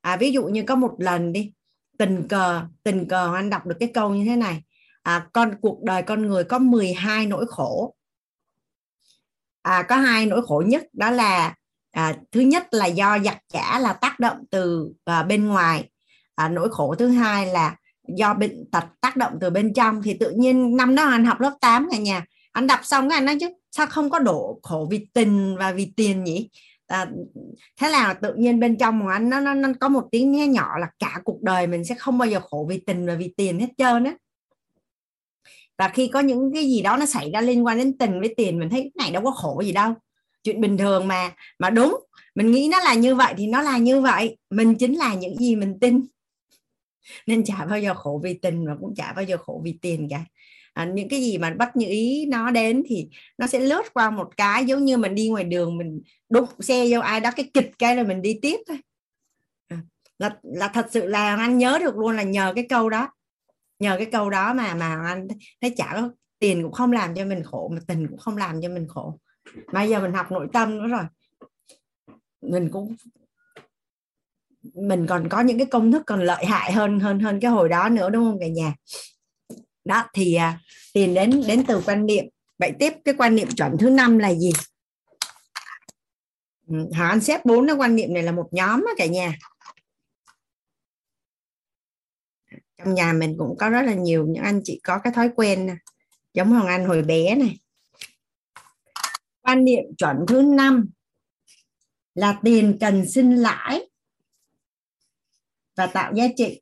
À, 0.01 0.17
ví 0.17 0.33
dụ 0.33 0.45
như 0.45 0.63
có 0.63 0.77
một 0.77 0.95
lần 0.99 1.33
đi 1.33 1.53
tình 1.99 2.29
cờ 2.29 2.63
tình 2.83 3.09
cờ 3.09 3.35
anh 3.35 3.51
đọc 3.51 3.67
được 3.67 3.77
cái 3.81 3.91
câu 3.95 4.15
như 4.15 4.25
thế 4.25 4.37
này. 4.37 4.63
À, 5.03 5.27
con 5.33 5.55
cuộc 5.61 5.83
đời 5.83 6.03
con 6.03 6.27
người 6.27 6.45
có 6.45 6.59
12 6.59 7.27
nỗi 7.27 7.47
khổ 7.49 7.95
à, 9.63 9.83
có 9.83 9.97
hai 9.97 10.27
nỗi 10.27 10.43
khổ 10.47 10.63
nhất 10.67 10.83
đó 10.93 11.11
là 11.11 11.55
à, 11.91 12.17
thứ 12.33 12.41
nhất 12.41 12.67
là 12.71 12.87
do 12.87 13.19
giặc 13.19 13.39
trả 13.53 13.79
là 13.79 13.93
tác 13.93 14.21
động 14.21 14.37
từ 14.51 14.93
à, 15.05 15.23
bên 15.23 15.47
ngoài. 15.47 15.91
À, 16.35 16.49
nỗi 16.49 16.69
khổ 16.71 16.95
thứ 16.95 17.09
hai 17.09 17.47
là 17.47 17.77
do 18.17 18.35
bệnh 18.35 18.71
tật 18.73 18.85
tác 19.01 19.17
động 19.17 19.33
từ 19.41 19.51
bên 19.51 19.73
trong. 19.75 20.03
Thì 20.03 20.17
tự 20.21 20.31
nhiên 20.31 20.77
năm 20.77 20.95
đó 20.95 21.05
anh 21.05 21.25
học 21.25 21.41
lớp 21.41 21.57
8 21.61 21.89
cả 21.91 21.99
nhà 21.99 22.25
anh 22.53 22.67
đọc 22.67 22.81
xong 22.83 23.09
cái 23.09 23.17
anh 23.17 23.25
nói 23.25 23.37
chứ 23.41 23.49
sao 23.71 23.87
không 23.87 24.11
có 24.11 24.19
đổ 24.19 24.61
khổ 24.63 24.89
vì 24.91 25.07
tình 25.15 25.57
và 25.59 25.73
vì 25.73 25.93
tiền 25.97 26.25
nhỉ? 26.25 26.51
À, 26.87 27.07
thế 27.81 27.89
là 27.89 28.15
tự 28.15 28.35
nhiên 28.35 28.61
bên 28.61 28.79
trong 28.79 29.03
của 29.03 29.09
anh 29.09 29.31
nó, 29.31 29.41
nó 29.41 29.55
nó 29.55 29.69
có 29.81 29.89
một 29.89 30.05
tiếng 30.13 30.33
nghe 30.33 30.47
nhỏ 30.47 30.79
là 30.79 30.87
cả 30.99 31.21
cuộc 31.25 31.43
đời 31.43 31.67
mình 31.67 31.85
sẽ 31.85 31.95
không 31.95 32.19
bao 32.19 32.29
giờ 32.29 32.41
khổ 32.51 32.67
vì 32.69 32.79
tình 32.87 33.07
và 33.07 33.15
vì 33.15 33.35
tiền 33.37 33.59
hết 33.59 33.69
trơn 33.79 34.05
á 34.05 34.15
và 35.81 35.89
khi 35.89 36.09
có 36.09 36.21
những 36.21 36.51
cái 36.55 36.65
gì 36.65 36.83
đó 36.83 36.97
nó 36.97 37.07
xảy 37.07 37.31
ra 37.31 37.41
liên 37.41 37.67
quan 37.67 37.79
đến 37.79 37.99
tình 37.99 38.21
với 38.21 38.35
tiền 38.37 38.59
mình 38.59 38.71
thấy 38.71 38.81
cái 38.81 38.91
này 38.95 39.11
đâu 39.11 39.23
có 39.23 39.31
khổ 39.31 39.63
gì 39.65 39.73
đâu. 39.73 39.95
Chuyện 40.43 40.61
bình 40.61 40.79
thường 40.79 41.09
mà 41.09 41.33
mà 41.59 41.71
đúng 41.71 42.01
mình 42.35 42.51
nghĩ 42.51 42.69
nó 42.73 42.81
là 42.81 42.95
như 42.95 43.15
vậy 43.15 43.35
thì 43.37 43.47
nó 43.47 43.63
là 43.63 43.79
như 43.79 44.01
vậy. 44.01 44.37
Mình 44.51 44.75
chính 44.75 44.95
là 44.95 45.15
những 45.15 45.37
gì 45.37 45.57
mình 45.57 45.79
tin. 45.81 46.01
Nên 47.27 47.45
chả 47.45 47.67
bao 47.71 47.81
giờ 47.81 47.95
khổ 47.95 48.21
vì 48.25 48.35
tình 48.35 48.67
và 48.67 48.77
cũng 48.81 48.95
chả 48.95 49.13
bao 49.13 49.25
giờ 49.25 49.37
khổ 49.37 49.61
vì 49.65 49.79
tiền 49.83 50.09
cả. 50.11 50.25
À, 50.73 50.85
những 50.85 51.09
cái 51.09 51.21
gì 51.21 51.39
mà 51.39 51.55
bắt 51.59 51.77
như 51.77 51.87
ý 51.87 52.27
nó 52.27 52.51
đến 52.51 52.83
thì 52.89 53.09
nó 53.39 53.47
sẽ 53.47 53.59
lướt 53.61 53.95
qua 53.95 54.11
một 54.11 54.37
cái 54.37 54.65
giống 54.65 54.85
như 54.85 54.97
mình 54.97 55.15
đi 55.15 55.29
ngoài 55.29 55.45
đường 55.45 55.79
mình 55.79 56.03
đụng 56.29 56.49
xe 56.59 56.87
vô 56.91 57.01
ai 57.01 57.21
đó 57.21 57.31
cái 57.37 57.51
kịch 57.55 57.71
cái 57.79 57.97
rồi 57.97 58.05
mình 58.05 58.23
đi 58.23 58.39
tiếp 58.43 58.57
thôi. 58.69 58.79
À, 59.69 59.79
là 60.19 60.37
là 60.43 60.69
thật 60.69 60.87
sự 60.91 61.07
là 61.07 61.37
anh 61.37 61.59
nhớ 61.59 61.79
được 61.81 61.97
luôn 61.97 62.17
là 62.17 62.23
nhờ 62.23 62.53
cái 62.55 62.67
câu 62.69 62.91
đó 62.91 63.09
nhờ 63.81 63.97
cái 63.97 64.07
câu 64.07 64.31
đó 64.31 64.55
mà 64.55 64.75
mà 64.75 65.03
anh 65.07 65.29
thấy 65.61 65.75
chả 65.77 65.93
có 65.93 66.11
tiền 66.39 66.63
cũng 66.63 66.73
không 66.73 66.93
làm 66.93 67.15
cho 67.15 67.25
mình 67.25 67.43
khổ 67.45 67.71
mà 67.75 67.81
tình 67.87 68.07
cũng 68.09 68.19
không 68.19 68.37
làm 68.37 68.63
cho 68.63 68.69
mình 68.69 68.87
khổ. 68.89 69.19
Bây 69.73 69.89
giờ 69.89 70.01
mình 70.01 70.13
học 70.13 70.33
nội 70.33 70.47
tâm 70.53 70.79
nữa 70.79 70.87
rồi. 70.89 71.03
Mình 72.43 72.69
cũng 72.73 72.97
mình 74.75 75.07
còn 75.07 75.29
có 75.29 75.41
những 75.41 75.59
cái 75.59 75.67
công 75.67 75.93
thức 75.93 76.03
còn 76.07 76.21
lợi 76.21 76.45
hại 76.45 76.73
hơn 76.73 77.01
hơn 77.01 77.21
hơn 77.21 77.41
cái 77.41 77.51
hồi 77.51 77.69
đó 77.69 77.89
nữa 77.89 78.11
đúng 78.11 78.25
không 78.25 78.39
cả 78.41 78.49
nhà? 78.49 78.75
Đó 79.85 80.05
thì 80.15 80.35
à, 80.35 80.61
tiền 80.93 81.15
đến 81.15 81.43
đến 81.49 81.65
từ 81.69 81.83
quan 81.87 82.07
niệm. 82.07 82.25
Vậy 82.59 82.73
tiếp 82.79 82.93
cái 83.05 83.15
quan 83.19 83.35
niệm 83.35 83.49
chuẩn 83.57 83.79
thứ 83.79 83.91
năm 83.91 84.19
là 84.19 84.35
gì? 84.35 84.53
Ừ, 86.69 86.77
hả 86.93 87.09
Anh 87.09 87.21
xếp 87.21 87.45
bốn 87.45 87.67
cái 87.67 87.77
quan 87.77 87.97
niệm 87.97 88.15
này 88.15 88.23
là 88.23 88.33
một 88.33 88.49
nhóm 88.51 88.85
á 88.89 88.93
cả 88.97 89.07
nhà. 89.07 89.35
Trong 92.85 92.95
nhà 92.95 93.13
mình 93.13 93.35
cũng 93.39 93.57
có 93.59 93.71
rất 93.71 93.83
là 93.83 93.95
nhiều 93.95 94.27
những 94.29 94.43
anh 94.43 94.61
chị 94.65 94.81
có 94.85 94.99
cái 94.99 95.13
thói 95.13 95.31
quen 95.37 95.67
này. 95.67 95.77
giống 96.35 96.51
Hoàng 96.51 96.67
Anh 96.67 96.85
hồi 96.85 97.03
bé 97.03 97.35
này 97.35 97.59
quan 99.41 99.65
niệm 99.65 99.85
chuẩn 99.99 100.17
thứ 100.29 100.43
năm 100.43 100.91
là 102.15 102.41
tiền 102.43 102.79
cần 102.81 103.11
sinh 103.11 103.37
lãi 103.37 103.81
và 105.77 105.87
tạo 105.87 106.15
giá 106.15 106.25
trị 106.37 106.61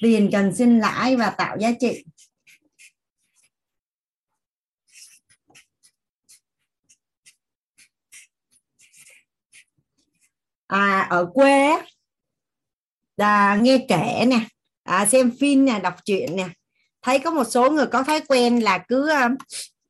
tiền 0.00 0.28
cần 0.32 0.54
sinh 0.56 0.78
lãi 0.78 1.16
và 1.16 1.30
tạo 1.30 1.56
giá 1.60 1.70
trị 1.80 2.04
à, 10.66 11.06
ở 11.10 11.30
quê 11.34 11.76
à, 13.16 13.58
nghe 13.62 13.86
kể 13.88 14.24
nè 14.28 14.40
à, 14.82 15.06
xem 15.06 15.30
phim 15.40 15.64
nè 15.64 15.80
đọc 15.80 15.94
truyện 16.04 16.36
nè 16.36 16.48
thấy 17.02 17.18
có 17.18 17.30
một 17.30 17.44
số 17.44 17.70
người 17.70 17.86
có 17.86 18.02
thói 18.02 18.20
quen 18.28 18.60
là 18.62 18.78
cứ 18.88 19.08
à, 19.08 19.28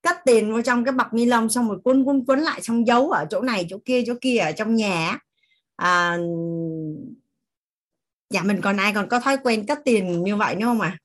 cất 0.03 0.16
tiền 0.24 0.53
vào 0.53 0.62
trong 0.62 0.85
cái 0.85 0.93
bọc 0.93 1.15
ni 1.15 1.24
lông 1.24 1.48
xong 1.48 1.69
rồi 1.69 1.78
cuốn 1.85 2.05
cuốn 2.05 2.24
cuốn 2.24 2.40
lại 2.40 2.62
xong 2.62 2.86
giấu 2.86 3.11
ở 3.11 3.27
chỗ 3.31 3.40
này 3.40 3.66
chỗ 3.70 3.78
kia 3.85 4.03
chỗ 4.07 4.15
kia 4.20 4.39
ở 4.39 4.53
trong 4.53 4.77
nhà 4.77 5.19
à, 5.77 6.19
dạ 8.31 8.43
mình 8.43 8.61
còn 8.62 8.77
ai 8.77 8.93
còn 8.94 9.09
có 9.09 9.20
thói 9.20 9.36
quen 9.36 9.66
cất 9.66 9.78
tiền 9.85 10.24
như 10.24 10.36
vậy 10.36 10.55
nữa 10.55 10.66
không 10.66 10.81
à 10.81 10.98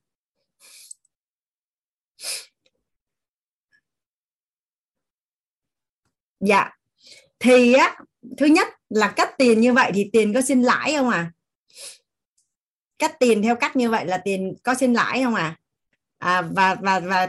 dạ 6.40 6.70
thì 7.38 7.72
á 7.72 7.98
thứ 8.38 8.46
nhất 8.46 8.68
là 8.94 9.08
cắt 9.08 9.38
tiền 9.38 9.60
như 9.60 9.72
vậy 9.72 9.92
thì 9.94 10.10
tiền 10.12 10.34
có 10.34 10.40
xin 10.40 10.62
lãi 10.62 10.94
không 10.94 11.08
à? 11.08 11.32
Cắt 12.98 13.18
tiền 13.20 13.42
theo 13.42 13.56
cách 13.56 13.76
như 13.76 13.90
vậy 13.90 14.06
là 14.06 14.18
tiền 14.18 14.54
có 14.62 14.74
xin 14.74 14.92
lãi 14.92 15.22
không 15.22 15.34
à, 15.34 15.56
à 16.18 16.42
và 16.42 16.74
và 16.74 17.00
và 17.00 17.28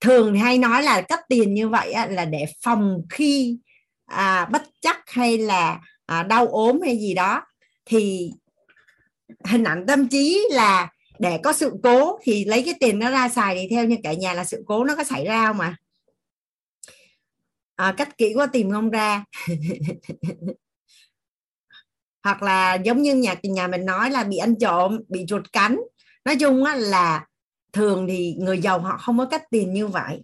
thường 0.00 0.34
thì 0.34 0.40
hay 0.40 0.58
nói 0.58 0.82
là 0.82 1.00
cắt 1.00 1.20
tiền 1.28 1.54
như 1.54 1.68
vậy 1.68 1.92
á, 1.92 2.06
là 2.06 2.24
để 2.24 2.44
phòng 2.62 3.02
khi 3.10 3.58
à, 4.06 4.44
bất 4.44 4.62
chắc 4.80 5.10
hay 5.10 5.38
là 5.38 5.80
à, 6.06 6.22
đau 6.22 6.46
ốm 6.46 6.80
hay 6.80 6.98
gì 6.98 7.14
đó. 7.14 7.42
Thì 7.84 8.30
hình 9.44 9.64
ảnh 9.64 9.84
tâm 9.86 10.08
trí 10.08 10.48
là 10.50 10.92
để 11.18 11.38
có 11.42 11.52
sự 11.52 11.72
cố 11.82 12.18
thì 12.22 12.44
lấy 12.44 12.62
cái 12.62 12.74
tiền 12.80 12.98
nó 12.98 13.10
ra 13.10 13.28
xài 13.28 13.54
thì 13.54 13.68
theo 13.70 13.84
như 13.84 13.96
cả 14.02 14.12
nhà 14.12 14.34
là 14.34 14.44
sự 14.44 14.64
cố 14.66 14.84
nó 14.84 14.96
có 14.96 15.04
xảy 15.04 15.24
ra 15.24 15.46
không 15.46 15.58
mà 15.58 15.66
à, 15.66 15.76
Ờ, 17.76 17.92
cách 17.96 18.18
kỹ 18.18 18.32
quá 18.34 18.46
tìm 18.46 18.70
không 18.70 18.90
ra. 18.90 19.24
Hoặc 22.24 22.42
là 22.42 22.74
giống 22.74 23.02
như 23.02 23.14
nhà 23.14 23.34
nhà 23.42 23.66
mình 23.66 23.84
nói 23.86 24.10
là 24.10 24.24
bị 24.24 24.36
ăn 24.36 24.54
trộm 24.60 24.98
bị 25.08 25.24
chuột 25.28 25.52
cắn. 25.52 25.76
Nói 26.24 26.36
chung 26.40 26.64
á, 26.64 26.74
là 26.74 27.26
thường 27.72 28.06
thì 28.08 28.34
người 28.38 28.58
giàu 28.58 28.78
họ 28.78 28.96
không 28.96 29.18
có 29.18 29.26
cách 29.26 29.42
tiền 29.50 29.72
như 29.74 29.86
vậy. 29.86 30.22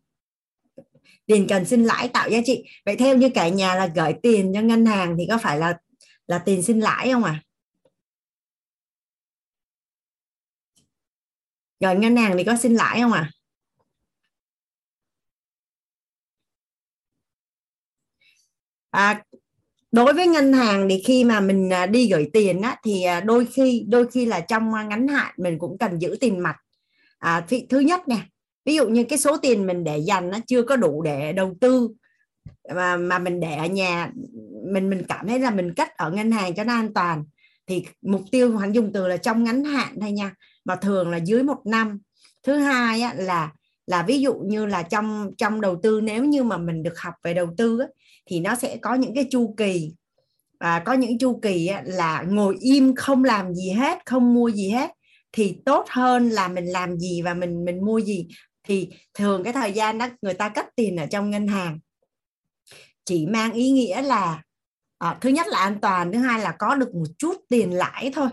Tiền 1.27 1.47
cần 1.49 1.65
sinh 1.65 1.85
lãi 1.85 2.09
tạo 2.09 2.29
giá 2.29 2.39
trị. 2.45 2.65
Vậy 2.87 2.97
theo 2.97 3.17
như 3.17 3.31
cả 3.35 3.49
nhà 3.49 3.75
là 3.75 3.87
gửi 3.97 4.15
tiền 4.23 4.53
cho 4.55 4.61
ngân 4.61 4.87
hàng 4.87 5.17
thì 5.19 5.27
có 5.31 5.39
phải 5.43 5.59
là 5.59 5.79
là 6.27 6.39
tiền 6.39 6.63
sinh 6.63 6.81
lãi 6.81 7.13
không 7.13 7.25
à 7.25 7.43
gửi 11.81 11.95
ngân 11.95 12.17
hàng 12.17 12.37
thì 12.37 12.45
có 12.45 12.57
sinh 12.57 12.75
lãi 12.75 13.01
không 13.01 13.13
à 13.13 13.31
à, 18.93 19.23
đối 19.93 20.13
với 20.13 20.27
ngân 20.27 20.53
hàng 20.53 20.87
thì 20.91 21.03
khi 21.07 21.25
mà 21.25 21.41
mình 21.41 21.73
à, 21.73 21.87
đi 21.87 22.11
gửi 22.11 22.31
tiền 22.33 22.63
á, 22.63 22.77
thì 22.85 23.03
à, 23.03 23.21
đôi 23.21 23.47
khi 23.47 23.85
đôi 23.89 24.07
khi 24.07 24.27
là 24.27 24.41
trong 24.41 24.75
à, 24.75 24.83
ngắn 24.83 25.09
hạn 25.09 25.35
mình 25.37 25.59
cũng 25.59 25.79
cần 25.79 25.99
giữ 25.99 26.17
tiền 26.21 26.39
mặt. 26.39 26.57
À, 27.19 27.47
thứ 27.71 27.81
nhất 27.81 28.09
nè 28.09 28.19
ví 28.65 28.75
dụ 28.75 28.89
như 28.89 29.05
cái 29.05 29.19
số 29.19 29.37
tiền 29.37 29.67
mình 29.67 29.85
để 29.85 29.99
dành 29.99 30.31
nó 30.31 30.39
chưa 30.47 30.63
có 30.63 30.77
đủ 30.77 31.03
để 31.03 31.33
đầu 31.33 31.55
tư 31.61 31.91
mà 32.75 32.97
mà 32.97 33.19
mình 33.19 33.41
để 33.41 33.57
ở 33.57 33.67
nhà 33.67 34.11
mình 34.73 34.91
mình 34.91 35.03
cảm 35.09 35.29
thấy 35.29 35.39
là 35.39 35.51
mình 35.51 35.75
cất 35.75 35.97
ở 35.97 36.11
ngân 36.11 36.31
hàng 36.31 36.55
cho 36.55 36.65
nó 36.65 36.73
an 36.73 36.95
toàn 36.95 37.25
thì 37.67 37.87
mục 38.03 38.23
tiêu 38.31 38.57
hắn 38.57 38.73
dùng 38.73 38.93
từ 38.93 39.09
là 39.09 39.17
trong 39.17 39.45
ngắn 39.45 39.65
hạn 39.65 39.97
thôi 40.01 40.13
nha 40.13 40.35
mà 40.65 40.77
thường 40.77 41.11
là 41.11 41.17
dưới 41.17 41.43
một 41.43 41.67
năm. 41.67 42.01
Thứ 42.43 42.57
hai 42.57 43.03
á, 43.03 43.15
là 43.17 43.53
là 43.87 44.03
ví 44.03 44.21
dụ 44.21 44.35
như 44.35 44.67
là 44.67 44.83
trong 44.83 45.31
trong 45.39 45.61
đầu 45.61 45.81
tư 45.83 46.01
nếu 46.01 46.25
như 46.25 46.43
mà 46.43 46.57
mình 46.57 46.83
được 46.83 46.99
học 46.99 47.15
về 47.23 47.35
đầu 47.35 47.55
tư 47.57 47.79
á, 47.79 47.87
thì 48.27 48.41
nó 48.41 48.55
sẽ 48.55 48.77
có 48.77 48.95
những 48.95 49.15
cái 49.15 49.27
chu 49.31 49.55
kỳ. 49.57 49.93
À, 50.59 50.83
có 50.87 50.93
những 50.93 51.19
chu 51.19 51.41
kỳ 51.43 51.71
là 51.85 52.23
ngồi 52.29 52.57
im 52.61 52.95
không 52.95 53.25
làm 53.25 53.55
gì 53.55 53.71
hết 53.71 53.99
không 54.07 54.35
mua 54.35 54.49
gì 54.51 54.71
hết 54.71 54.91
thì 55.33 55.57
tốt 55.65 55.87
hơn 55.89 56.29
là 56.29 56.49
mình 56.49 56.67
làm 56.67 56.99
gì 56.99 57.23
và 57.23 57.35
mình 57.35 57.65
mình 57.65 57.85
mua 57.85 58.01
gì. 58.01 58.29
Thì 58.65 58.89
thường 59.15 59.45
cái 59.45 59.53
thời 59.53 59.73
gian 59.73 59.99
đó 59.99 60.09
người 60.23 60.35
ta 60.35 60.49
cất 60.49 60.67
tiền 60.77 60.97
ở 60.97 61.07
trong 61.07 61.31
ngân 61.31 61.49
hàng. 61.49 61.79
Chỉ 63.05 63.27
mang 63.27 63.53
ý 63.53 63.71
nghĩa 63.71 64.03
là 64.03 64.43
à, 64.99 65.19
thứ 65.21 65.29
nhất 65.29 65.47
là 65.47 65.59
an 65.59 65.79
toàn 65.83 66.13
thứ 66.13 66.19
hai 66.19 66.41
là 66.41 66.55
có 66.59 66.75
được 66.75 66.95
một 66.95 67.09
chút 67.19 67.37
tiền 67.49 67.73
lãi 67.73 68.11
thôi. 68.15 68.29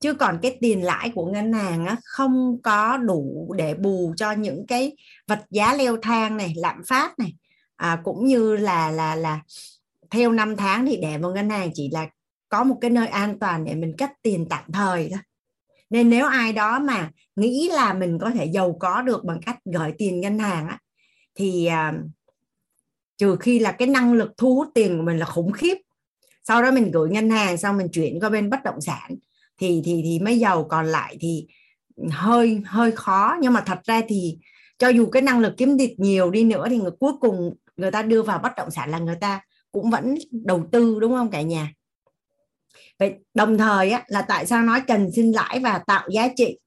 Chứ 0.00 0.14
còn 0.14 0.38
cái 0.42 0.56
tiền 0.60 0.82
lãi 0.84 1.12
của 1.14 1.26
ngân 1.26 1.52
hàng 1.52 1.86
á, 1.86 1.96
không 2.04 2.58
có 2.62 2.96
đủ 2.96 3.54
để 3.58 3.74
bù 3.74 4.14
cho 4.16 4.32
những 4.32 4.66
cái 4.66 4.96
vật 5.28 5.40
giá 5.50 5.74
leo 5.74 5.96
thang 6.02 6.36
này 6.36 6.52
lạm 6.56 6.82
phát 6.88 7.18
này 7.18 7.34
à, 7.76 8.00
cũng 8.04 8.26
như 8.26 8.56
là 8.56 8.90
là 8.90 9.14
là 9.14 9.40
theo 10.10 10.32
năm 10.32 10.56
tháng 10.56 10.86
thì 10.86 10.96
để 10.96 11.18
vào 11.18 11.34
ngân 11.34 11.50
hàng 11.50 11.70
chỉ 11.74 11.90
là 11.92 12.08
có 12.48 12.64
một 12.64 12.78
cái 12.80 12.90
nơi 12.90 13.06
an 13.06 13.38
toàn 13.38 13.64
để 13.64 13.74
mình 13.74 13.94
cất 13.98 14.10
tiền 14.22 14.46
tạm 14.50 14.64
thời 14.72 15.08
thôi. 15.10 15.20
Nên 15.90 16.10
nếu 16.10 16.26
ai 16.26 16.52
đó 16.52 16.78
mà 16.78 17.10
nghĩ 17.36 17.70
là 17.72 17.94
mình 17.94 18.18
có 18.20 18.30
thể 18.30 18.44
giàu 18.44 18.76
có 18.80 19.02
được 19.02 19.24
bằng 19.24 19.40
cách 19.46 19.58
gửi 19.64 19.92
tiền 19.98 20.20
ngân 20.20 20.38
hàng 20.38 20.68
á, 20.68 20.78
thì 21.34 21.66
à, 21.66 21.94
trừ 23.18 23.36
khi 23.40 23.58
là 23.58 23.72
cái 23.72 23.88
năng 23.88 24.12
lực 24.12 24.30
thu 24.36 24.54
hút 24.54 24.68
tiền 24.74 24.96
của 24.96 25.02
mình 25.02 25.18
là 25.18 25.26
khủng 25.26 25.52
khiếp 25.52 25.76
sau 26.44 26.62
đó 26.62 26.70
mình 26.70 26.90
gửi 26.90 27.10
ngân 27.10 27.30
hàng 27.30 27.56
xong 27.56 27.76
mình 27.76 27.88
chuyển 27.92 28.20
qua 28.20 28.28
bên 28.28 28.50
bất 28.50 28.62
động 28.64 28.80
sản 28.80 29.14
thì 29.60 29.82
thì 29.84 30.00
thì 30.04 30.18
mới 30.18 30.38
giàu 30.38 30.64
còn 30.64 30.86
lại 30.86 31.16
thì 31.20 31.46
hơi 32.10 32.60
hơi 32.66 32.90
khó. 32.90 33.36
Nhưng 33.40 33.52
mà 33.52 33.62
thật 33.66 33.78
ra 33.84 34.02
thì 34.08 34.38
cho 34.78 34.88
dù 34.88 35.06
cái 35.06 35.22
năng 35.22 35.40
lực 35.40 35.54
kiếm 35.56 35.78
tiền 35.78 35.94
nhiều 35.98 36.30
đi 36.30 36.44
nữa 36.44 36.66
thì 36.70 36.78
người 36.78 36.90
cuối 37.00 37.12
cùng 37.20 37.54
người 37.76 37.90
ta 37.90 38.02
đưa 38.02 38.22
vào 38.22 38.38
bất 38.38 38.52
động 38.56 38.70
sản 38.70 38.90
là 38.90 38.98
người 38.98 39.16
ta 39.20 39.40
cũng 39.72 39.90
vẫn 39.90 40.14
đầu 40.30 40.68
tư 40.72 40.98
đúng 41.00 41.12
không 41.12 41.30
cả 41.30 41.42
nhà? 41.42 41.72
Vậy 42.98 43.14
đồng 43.34 43.58
thời 43.58 43.90
á, 43.90 44.04
là 44.06 44.22
tại 44.22 44.46
sao 44.46 44.62
nói 44.62 44.82
cần 44.86 45.10
sinh 45.12 45.32
lãi 45.32 45.58
và 45.58 45.78
tạo 45.86 46.08
giá 46.10 46.28
trị? 46.36 46.58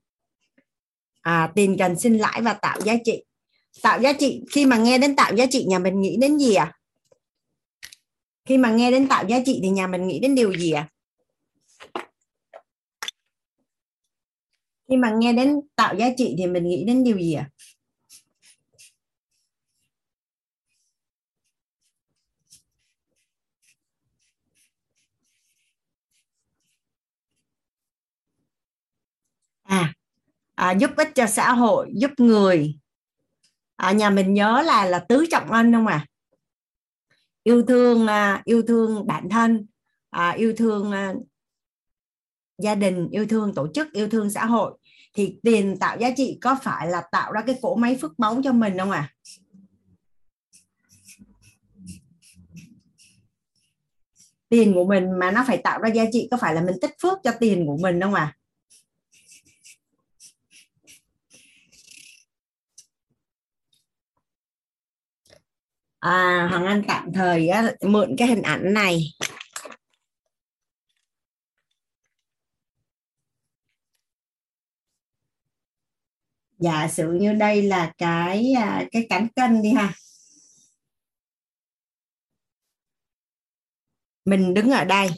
À, 1.21 1.51
tiền 1.55 1.75
cần 1.79 1.99
sinh 1.99 2.17
lãi 2.17 2.41
và 2.41 2.53
tạo 2.53 2.81
giá 2.81 2.93
trị. 3.05 3.23
Tạo 3.81 4.01
giá 4.01 4.13
trị 4.13 4.43
khi 4.51 4.65
mà 4.65 4.77
nghe 4.77 4.97
đến 4.97 5.15
tạo 5.15 5.35
giá 5.35 5.45
trị 5.45 5.65
nhà 5.67 5.79
mình 5.79 6.01
nghĩ 6.01 6.17
đến 6.21 6.39
gì 6.39 6.53
à 6.53 6.73
khi 8.45 8.57
mà 8.57 8.71
nghe 8.71 8.91
đến 8.91 9.07
tạo 9.07 9.25
giá 9.27 9.39
trị 9.45 9.59
thì 9.63 9.69
nhà 9.69 9.87
mình 9.87 10.07
nghĩ 10.07 10.19
đến 10.19 10.35
điều 10.35 10.53
gì 10.53 10.71
à 10.71 10.89
khi 14.89 14.97
mà 14.97 15.15
nghe 15.17 15.33
đến 15.33 15.59
tạo 15.75 15.95
giá 15.95 16.09
trị 16.17 16.35
thì 16.37 16.47
mình 16.47 16.67
nghĩ 16.67 16.83
đến 16.87 17.03
điều 17.03 17.17
gì 17.17 17.33
à 17.33 17.49
à, 29.75 29.93
à 30.55 30.71
giúp 30.71 30.91
ích 30.97 31.15
cho 31.15 31.27
xã 31.27 31.53
hội 31.53 31.91
giúp 31.95 32.11
người. 32.17 32.75
À, 33.75 33.91
nhà 33.91 34.09
mình 34.09 34.33
nhớ 34.33 34.61
là 34.65 34.85
là 34.85 34.99
tứ 34.99 35.25
trọng 35.31 35.51
ân 35.51 35.73
không 35.73 35.87
à 35.87 36.05
yêu 37.43 37.63
thương 37.67 38.07
à, 38.07 38.41
yêu 38.45 38.61
thương 38.67 39.07
bản 39.07 39.29
thân 39.29 39.65
à, 40.09 40.31
yêu 40.31 40.53
thương 40.57 40.91
à, 40.91 41.13
gia 42.57 42.75
đình 42.75 43.09
yêu 43.11 43.25
thương 43.25 43.53
tổ 43.53 43.67
chức 43.73 43.93
yêu 43.93 44.09
thương 44.09 44.29
xã 44.29 44.45
hội. 44.45 44.77
Thì 45.13 45.39
tiền 45.43 45.77
tạo 45.79 45.97
giá 45.99 46.09
trị 46.17 46.37
có 46.41 46.57
phải 46.63 46.87
là 46.87 47.03
tạo 47.11 47.31
ra 47.31 47.41
cái 47.41 47.59
cỗ 47.61 47.75
máy 47.75 47.97
phước 48.01 48.19
báu 48.19 48.41
cho 48.43 48.51
mình 48.51 48.77
không 48.77 48.91
à 48.91 49.13
tiền 54.49 54.73
của 54.73 54.85
mình 54.85 55.19
mà 55.19 55.31
nó 55.31 55.43
phải 55.47 55.57
tạo 55.57 55.79
ra 55.79 55.89
giá 55.89 56.03
trị 56.11 56.27
có 56.31 56.37
phải 56.37 56.53
là 56.53 56.61
mình 56.61 56.75
tích 56.81 56.95
phước 57.01 57.17
cho 57.23 57.31
tiền 57.39 57.67
của 57.67 57.77
mình 57.77 58.01
không 58.01 58.13
à 58.13 58.35
à, 66.05 66.47
Hoàng 66.51 66.65
Anh 66.65 66.83
tạm 66.87 67.13
thời 67.13 67.47
á, 67.47 67.71
mượn 67.81 68.15
cái 68.17 68.27
hình 68.27 68.41
ảnh 68.41 68.73
này. 68.73 69.13
Giả 76.59 76.87
sử 76.87 77.11
như 77.11 77.33
đây 77.33 77.61
là 77.61 77.93
cái 77.97 78.53
à, 78.57 78.85
cái 78.91 79.05
cán 79.09 79.27
cân 79.35 79.61
đi 79.61 79.69
ha. 79.73 79.93
Mình 84.25 84.53
đứng 84.53 84.71
ở 84.71 84.85
đây. 84.85 85.09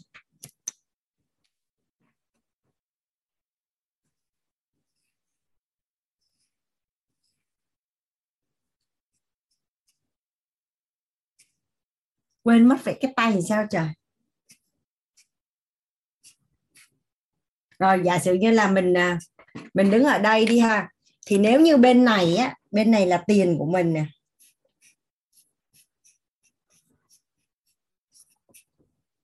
Quên 12.47 12.67
mất 12.67 12.77
phải 12.83 12.97
cái 13.01 13.13
tay 13.15 13.31
thì 13.33 13.41
sao 13.49 13.65
trời? 13.69 13.87
Rồi, 17.79 18.01
giả 18.05 18.19
sử 18.19 18.33
như 18.33 18.51
là 18.51 18.71
mình 18.71 18.97
à, 18.97 19.19
mình 19.73 19.91
đứng 19.91 20.03
ở 20.03 20.19
đây 20.19 20.45
đi 20.45 20.59
ha. 20.59 20.89
Thì 21.25 21.37
nếu 21.37 21.61
như 21.61 21.77
bên 21.77 22.05
này 22.05 22.35
á, 22.35 22.55
bên 22.71 22.91
này 22.91 23.05
là 23.05 23.23
tiền 23.27 23.55
của 23.59 23.65
mình 23.65 23.93
nè. 23.93 24.05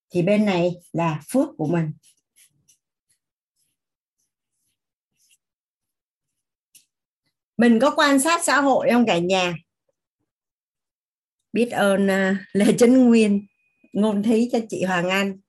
Thì 0.09 0.21
bên 0.21 0.45
này 0.45 0.71
là 0.93 1.21
phước 1.29 1.49
của 1.57 1.67
mình. 1.67 1.93
Mình 7.57 7.79
có 7.81 7.93
quan 7.95 8.19
sát 8.19 8.43
xã 8.43 8.61
hội 8.61 8.89
không 8.91 9.05
cả 9.05 9.17
nhà? 9.17 9.53
Biết 11.53 11.71
ơn 11.71 12.07
à, 12.07 12.31
uh, 12.31 12.55
Lê 12.55 12.73
Trấn 12.77 13.07
Nguyên 13.07 13.45
ngôn 13.93 14.23
thí 14.23 14.49
cho 14.51 14.59
chị 14.69 14.83
Hoàng 14.83 15.09
Anh. 15.09 15.39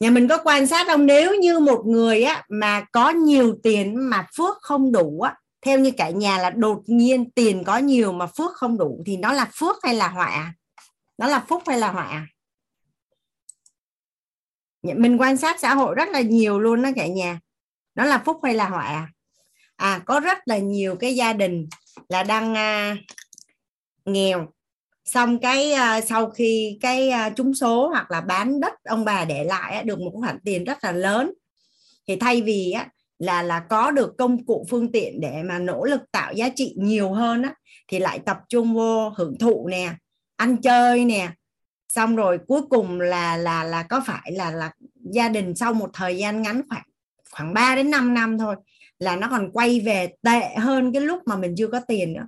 Nhà 0.00 0.10
mình 0.10 0.28
có 0.28 0.38
quan 0.44 0.66
sát 0.66 0.86
không? 0.86 1.06
Nếu 1.06 1.34
như 1.34 1.58
một 1.58 1.82
người 1.86 2.22
á 2.22 2.44
mà 2.48 2.84
có 2.92 3.10
nhiều 3.10 3.58
tiền 3.62 4.10
mà 4.10 4.26
phước 4.36 4.56
không 4.60 4.92
đủ 4.92 5.20
á 5.20 5.34
theo 5.62 5.78
như 5.78 5.90
cả 5.90 6.10
nhà 6.10 6.38
là 6.38 6.50
đột 6.50 6.82
nhiên 6.86 7.30
tiền 7.30 7.64
có 7.64 7.78
nhiều 7.78 8.12
mà 8.12 8.26
phước 8.26 8.52
không 8.52 8.78
đủ 8.78 9.02
thì 9.06 9.16
nó 9.16 9.32
là 9.32 9.50
phước 9.52 9.76
hay 9.82 9.94
là 9.94 10.08
họa? 10.08 10.54
Nó 11.18 11.26
là 11.26 11.44
phúc 11.48 11.62
hay 11.66 11.78
là 11.78 11.92
họa? 11.92 12.26
Mình 14.82 15.20
quan 15.20 15.36
sát 15.36 15.60
xã 15.60 15.74
hội 15.74 15.94
rất 15.94 16.08
là 16.08 16.20
nhiều 16.20 16.60
luôn 16.60 16.82
đó 16.82 16.90
cả 16.96 17.06
nhà. 17.06 17.40
Nó 17.94 18.04
là 18.04 18.22
phúc 18.24 18.40
hay 18.42 18.54
là 18.54 18.68
họa? 18.68 19.08
À 19.76 20.00
có 20.04 20.20
rất 20.20 20.38
là 20.46 20.58
nhiều 20.58 20.96
cái 20.96 21.16
gia 21.16 21.32
đình 21.32 21.68
là 22.08 22.22
đang 22.22 22.54
à, 22.54 22.96
nghèo. 24.06 24.46
Xong 25.04 25.38
cái 25.38 25.72
uh, 25.72 26.04
sau 26.08 26.30
khi 26.30 26.78
cái 26.80 27.10
uh, 27.10 27.36
trúng 27.36 27.54
số 27.54 27.88
hoặc 27.88 28.10
là 28.10 28.20
bán 28.20 28.60
đất 28.60 28.74
ông 28.84 29.04
bà 29.04 29.24
để 29.24 29.44
lại 29.44 29.78
uh, 29.80 29.86
được 29.86 30.00
một 30.00 30.12
khoản 30.14 30.38
tiền 30.44 30.64
rất 30.64 30.84
là 30.84 30.92
lớn. 30.92 31.32
Thì 32.08 32.16
thay 32.16 32.42
vì 32.42 32.70
á, 32.70 32.88
là 33.18 33.42
là 33.42 33.60
có 33.60 33.90
được 33.90 34.14
công 34.18 34.46
cụ 34.46 34.66
phương 34.70 34.92
tiện 34.92 35.20
để 35.20 35.42
mà 35.42 35.58
nỗ 35.58 35.84
lực 35.84 36.00
tạo 36.12 36.32
giá 36.32 36.48
trị 36.56 36.74
nhiều 36.76 37.12
hơn 37.12 37.42
á, 37.42 37.54
thì 37.88 37.98
lại 37.98 38.18
tập 38.18 38.38
trung 38.48 38.74
vô 38.74 39.08
hưởng 39.08 39.38
thụ 39.38 39.68
nè 39.68 39.94
ăn 40.36 40.56
chơi 40.56 41.04
nè. 41.04 41.30
Xong 41.88 42.16
rồi 42.16 42.38
cuối 42.46 42.62
cùng 42.70 43.00
là 43.00 43.36
là 43.36 43.64
là 43.64 43.82
có 43.82 44.02
phải 44.06 44.32
là 44.32 44.50
là 44.50 44.70
gia 45.12 45.28
đình 45.28 45.54
sau 45.54 45.72
một 45.74 45.90
thời 45.92 46.16
gian 46.16 46.42
ngắn 46.42 46.62
khoảng 46.68 46.86
khoảng 47.30 47.54
3 47.54 47.76
đến 47.76 47.90
5 47.90 48.14
năm 48.14 48.38
thôi 48.38 48.56
là 48.98 49.16
nó 49.16 49.28
còn 49.30 49.50
quay 49.52 49.80
về 49.80 50.08
tệ 50.22 50.54
hơn 50.56 50.92
cái 50.92 51.02
lúc 51.02 51.20
mà 51.26 51.36
mình 51.36 51.54
chưa 51.58 51.66
có 51.66 51.80
tiền 51.88 52.12
nữa 52.12 52.26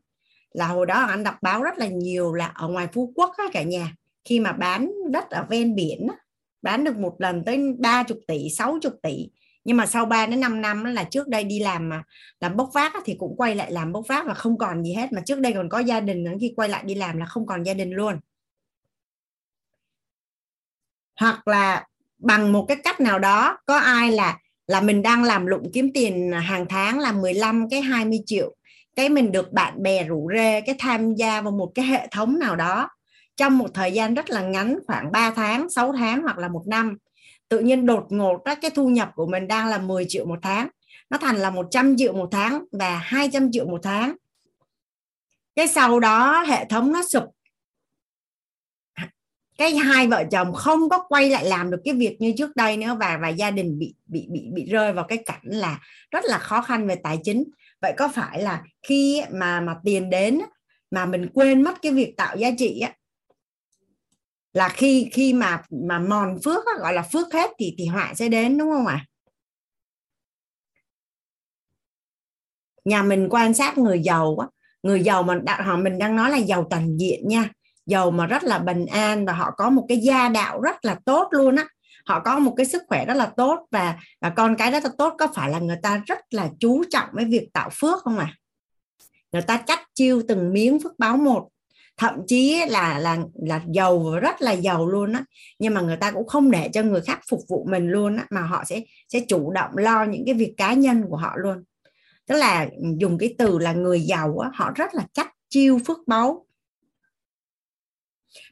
là 0.59 0.67
hồi 0.67 0.87
đó 0.87 1.01
anh 1.01 1.25
đọc 1.25 1.35
báo 1.43 1.63
rất 1.63 1.79
là 1.79 1.87
nhiều 1.87 2.35
là 2.35 2.47
ở 2.47 2.69
ngoài 2.69 2.89
Phú 2.93 3.13
Quốc 3.17 3.35
á, 3.37 3.45
cả 3.53 3.63
nhà. 3.63 3.95
Khi 4.25 4.41
mà 4.41 4.53
bán 4.53 4.93
đất 5.11 5.31
ở 5.31 5.47
ven 5.51 5.75
biển 5.75 6.07
á, 6.11 6.17
bán 6.63 6.85
được 6.85 6.97
một 6.97 7.15
lần 7.19 7.45
tới 7.45 7.75
30 7.79 8.19
tỷ 8.27 8.51
60 8.51 8.93
tỷ. 9.03 9.31
Nhưng 9.65 9.77
mà 9.77 9.87
sau 9.87 10.07
3 10.07 10.27
đến 10.27 10.41
5 10.41 10.61
năm 10.61 10.85
là 10.85 11.05
trước 11.05 11.29
đây 11.29 11.45
đi 11.45 11.61
làm 11.61 11.89
mà 11.89 12.03
làm 12.41 12.57
bốc 12.57 12.71
vác 12.75 12.93
thì 13.05 13.15
cũng 13.19 13.37
quay 13.37 13.55
lại 13.55 13.73
làm 13.73 13.93
bốc 13.93 14.05
vác 14.09 14.27
và 14.27 14.35
không 14.35 14.59
còn 14.59 14.85
gì 14.85 14.93
hết. 14.93 15.13
Mà 15.13 15.23
trước 15.27 15.41
đây 15.41 15.53
còn 15.53 15.69
có 15.69 15.79
gia 15.79 16.01
đình 16.01 16.25
khi 16.41 16.53
quay 16.57 16.69
lại 16.69 16.83
đi 16.87 16.95
làm 16.95 17.19
là 17.19 17.27
không 17.27 17.47
còn 17.47 17.63
gia 17.63 17.75
đình 17.75 17.91
luôn. 17.91 18.21
Hoặc 21.21 21.49
là 21.49 21.87
bằng 22.19 22.53
một 22.53 22.65
cái 22.69 22.77
cách 22.85 23.01
nào 23.01 23.19
đó 23.19 23.59
có 23.67 23.77
ai 23.77 24.11
là 24.13 24.39
là 24.67 24.81
mình 24.81 25.03
đang 25.03 25.25
làm 25.25 25.47
lụng 25.47 25.71
kiếm 25.73 25.91
tiền 25.95 26.33
hàng 26.33 26.67
tháng 26.69 26.99
là 26.99 27.13
15 27.13 27.69
cái 27.71 27.81
20 27.81 28.19
triệu 28.27 28.55
cái 28.99 29.09
mình 29.09 29.33
được 29.33 29.53
bạn 29.53 29.83
bè 29.83 30.05
rủ 30.05 30.29
rê 30.35 30.61
cái 30.61 30.75
tham 30.79 31.15
gia 31.15 31.41
vào 31.41 31.53
một 31.53 31.73
cái 31.75 31.85
hệ 31.85 32.09
thống 32.11 32.39
nào 32.39 32.57
đó 32.57 32.89
trong 33.37 33.59
một 33.59 33.69
thời 33.75 33.93
gian 33.93 34.15
rất 34.15 34.31
là 34.31 34.43
ngắn 34.43 34.79
khoảng 34.87 35.13
3 35.13 35.31
tháng 35.31 35.71
6 35.71 35.93
tháng 35.93 36.23
hoặc 36.23 36.39
là 36.39 36.49
một 36.49 36.63
năm. 36.67 36.97
Tự 37.49 37.59
nhiên 37.59 37.87
đột 37.87 38.07
ngột 38.09 38.45
đó, 38.45 38.55
cái 38.63 38.71
thu 38.71 38.89
nhập 38.89 39.11
của 39.15 39.27
mình 39.27 39.49
đang 39.49 39.67
là 39.67 39.79
10 39.79 40.05
triệu 40.09 40.27
một 40.27 40.39
tháng. 40.43 40.69
Nó 41.11 41.19
thành 41.19 41.37
là 41.37 41.51
100 41.51 41.97
triệu 41.97 42.13
một 42.13 42.29
tháng 42.33 42.65
và 42.73 42.99
200 42.99 43.53
triệu 43.53 43.67
một 43.67 43.81
tháng. 43.83 44.17
Cái 45.57 45.69
sau 45.69 46.01
đó 46.01 46.45
hệ 46.49 46.65
thống 46.65 46.93
nó 46.93 47.03
sụp. 47.13 47.25
Cái 49.59 49.77
hai 49.77 50.07
vợ 50.07 50.25
chồng 50.31 50.55
không 50.55 50.89
có 50.89 51.05
quay 51.09 51.31
lại 51.31 51.45
làm 51.45 51.71
được 51.71 51.81
cái 51.85 51.95
việc 51.95 52.17
như 52.21 52.33
trước 52.37 52.57
đây 52.57 52.77
nữa 52.77 52.97
và 53.01 53.19
và 53.23 53.29
gia 53.29 53.51
đình 53.51 53.79
bị 53.79 53.95
bị 54.07 54.27
bị 54.31 54.49
bị 54.53 54.65
rơi 54.65 54.93
vào 54.93 55.05
cái 55.09 55.19
cảnh 55.27 55.43
là 55.43 55.81
rất 56.11 56.25
là 56.25 56.39
khó 56.39 56.63
khăn 56.63 56.87
về 56.87 56.97
tài 57.03 57.19
chính 57.23 57.45
vậy 57.81 57.95
có 57.97 58.09
phải 58.09 58.43
là 58.43 58.63
khi 58.83 59.23
mà 59.31 59.61
mà 59.61 59.77
tiền 59.85 60.11
đến 60.11 60.41
mà 60.91 61.07
mình 61.07 61.29
quên 61.35 61.63
mất 61.63 61.83
cái 61.83 61.93
việc 61.93 62.15
tạo 62.17 62.37
giá 62.37 62.51
trị 62.59 62.81
á 62.81 62.93
là 64.53 64.69
khi 64.69 65.09
khi 65.13 65.33
mà 65.33 65.63
mà 65.71 65.99
mòn 65.99 66.39
phước 66.45 66.67
á, 66.67 66.73
gọi 66.81 66.93
là 66.93 67.03
phước 67.03 67.33
hết 67.33 67.51
thì 67.59 67.75
thì 67.79 67.87
họa 67.87 68.13
sẽ 68.15 68.29
đến 68.29 68.59
đúng 68.59 68.71
không 68.71 68.87
ạ 68.87 68.95
à? 68.95 69.07
nhà 72.85 73.03
mình 73.03 73.29
quan 73.31 73.55
sát 73.55 73.79
người 73.79 74.01
giàu 74.01 74.37
á 74.39 74.47
người 74.83 75.03
giàu 75.03 75.23
mà 75.23 75.41
họ 75.47 75.77
mình 75.77 75.99
đang 75.99 76.17
nói 76.17 76.31
là 76.31 76.37
giàu 76.37 76.67
toàn 76.71 76.97
diện 76.97 77.29
nha 77.29 77.51
giàu 77.87 78.11
mà 78.11 78.27
rất 78.27 78.45
là 78.45 78.59
bình 78.59 78.87
an 78.87 79.27
và 79.27 79.33
họ 79.33 79.51
có 79.57 79.71
một 79.71 79.85
cái 79.89 79.99
gia 79.99 80.29
đạo 80.29 80.61
rất 80.61 80.85
là 80.85 80.97
tốt 81.05 81.29
luôn 81.31 81.57
á 81.57 81.67
họ 82.09 82.21
có 82.21 82.39
một 82.39 82.55
cái 82.57 82.67
sức 82.67 82.83
khỏe 82.89 83.05
rất 83.07 83.15
là 83.15 83.33
tốt 83.37 83.67
và 83.71 83.97
và 84.21 84.31
con 84.31 84.57
cái 84.57 84.71
rất 84.71 84.85
là 84.85 84.91
tốt, 84.99 85.15
có 85.19 85.29
phải 85.35 85.51
là 85.51 85.59
người 85.59 85.79
ta 85.83 86.03
rất 86.07 86.19
là 86.31 86.49
chú 86.61 86.85
trọng 86.91 87.09
với 87.13 87.25
việc 87.25 87.49
tạo 87.53 87.71
phước 87.73 88.03
không 88.03 88.19
à 88.19 88.35
người 89.33 89.43
ta 89.43 89.57
cắt 89.67 89.81
chiêu 89.95 90.23
từng 90.29 90.53
miếng 90.53 90.81
phước 90.81 90.99
báo 90.99 91.17
một, 91.17 91.49
thậm 91.97 92.15
chí 92.27 92.65
là 92.69 92.99
là 92.99 93.19
là 93.35 93.61
giàu 93.75 94.19
rất 94.23 94.43
là 94.43 94.53
giàu 94.53 94.87
luôn 94.87 95.13
á. 95.13 95.25
Nhưng 95.59 95.75
mà 95.75 95.81
người 95.81 95.97
ta 95.97 96.11
cũng 96.11 96.27
không 96.27 96.51
để 96.51 96.69
cho 96.73 96.83
người 96.83 97.01
khác 97.01 97.21
phục 97.31 97.41
vụ 97.49 97.67
mình 97.71 97.91
luôn 97.91 98.17
á, 98.17 98.27
mà 98.31 98.41
họ 98.41 98.65
sẽ 98.65 98.83
sẽ 99.09 99.21
chủ 99.21 99.51
động 99.51 99.71
lo 99.77 100.05
những 100.05 100.23
cái 100.27 100.35
việc 100.35 100.55
cá 100.57 100.75
nhân 100.75 101.05
của 101.11 101.17
họ 101.17 101.33
luôn. 101.37 101.65
Tức 102.27 102.37
là 102.37 102.69
dùng 102.99 103.19
cái 103.19 103.35
từ 103.39 103.59
là 103.59 103.73
người 103.73 104.01
giàu 104.01 104.39
á, 104.39 104.51
họ 104.55 104.73
rất 104.75 104.95
là 104.95 105.07
chắc 105.13 105.33
chiêu 105.49 105.79
phước 105.87 105.99
báu. 106.07 106.47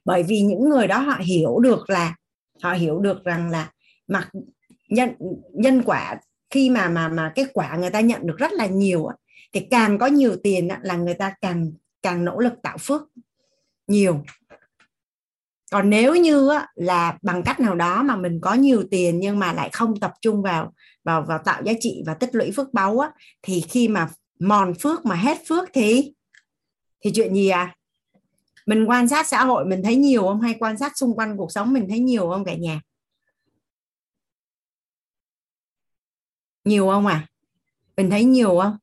Bởi 0.04 0.22
vì 0.22 0.40
những 0.40 0.68
người 0.68 0.86
đó 0.86 0.98
họ 0.98 1.16
hiểu 1.20 1.58
được 1.58 1.90
là 1.90 2.14
họ 2.62 2.72
hiểu 2.72 2.98
được 2.98 3.24
rằng 3.24 3.50
là 3.50 3.70
mặc 4.08 4.30
nhân 4.88 5.10
nhân 5.54 5.82
quả 5.82 6.16
khi 6.50 6.70
mà 6.70 6.88
mà 6.88 7.08
mà 7.08 7.32
cái 7.34 7.46
quả 7.52 7.76
người 7.76 7.90
ta 7.90 8.00
nhận 8.00 8.26
được 8.26 8.36
rất 8.38 8.52
là 8.52 8.66
nhiều 8.66 9.08
thì 9.52 9.66
càng 9.70 9.98
có 9.98 10.06
nhiều 10.06 10.36
tiền 10.42 10.68
là 10.82 10.96
người 10.96 11.14
ta 11.14 11.34
càng 11.40 11.72
càng 12.02 12.24
nỗ 12.24 12.38
lực 12.38 12.52
tạo 12.62 12.78
phước 12.78 13.02
nhiều. 13.86 14.24
Còn 15.70 15.90
nếu 15.90 16.14
như 16.14 16.50
là 16.74 17.18
bằng 17.22 17.42
cách 17.42 17.60
nào 17.60 17.74
đó 17.74 18.02
mà 18.02 18.16
mình 18.16 18.38
có 18.40 18.54
nhiều 18.54 18.84
tiền 18.90 19.20
nhưng 19.20 19.38
mà 19.38 19.52
lại 19.52 19.70
không 19.72 20.00
tập 20.00 20.12
trung 20.20 20.42
vào 20.42 20.72
vào 21.04 21.24
vào 21.28 21.38
tạo 21.44 21.62
giá 21.64 21.72
trị 21.80 22.02
và 22.06 22.14
tích 22.14 22.34
lũy 22.34 22.50
phước 22.56 22.72
báu 22.72 22.98
á, 22.98 23.10
thì 23.42 23.60
khi 23.60 23.88
mà 23.88 24.08
mòn 24.40 24.74
phước 24.80 25.06
mà 25.06 25.14
hết 25.14 25.38
phước 25.48 25.68
thì 25.72 26.12
thì 27.04 27.10
chuyện 27.14 27.34
gì 27.34 27.48
à? 27.48 27.74
Mình 28.66 28.84
quan 28.88 29.08
sát 29.08 29.26
xã 29.26 29.44
hội 29.44 29.64
mình 29.64 29.82
thấy 29.82 29.96
nhiều 29.96 30.22
không? 30.22 30.40
Hay 30.40 30.56
quan 30.60 30.78
sát 30.78 30.98
xung 30.98 31.16
quanh 31.16 31.36
cuộc 31.36 31.52
sống 31.52 31.72
mình 31.72 31.86
thấy 31.88 31.98
nhiều 31.98 32.28
không 32.28 32.44
cả 32.44 32.54
nhà? 32.54 32.80
Nhiều 36.64 36.88
không 36.88 37.06
à? 37.06 37.26
Mình 37.96 38.10
thấy 38.10 38.24
nhiều 38.24 38.58
không? 38.62 38.76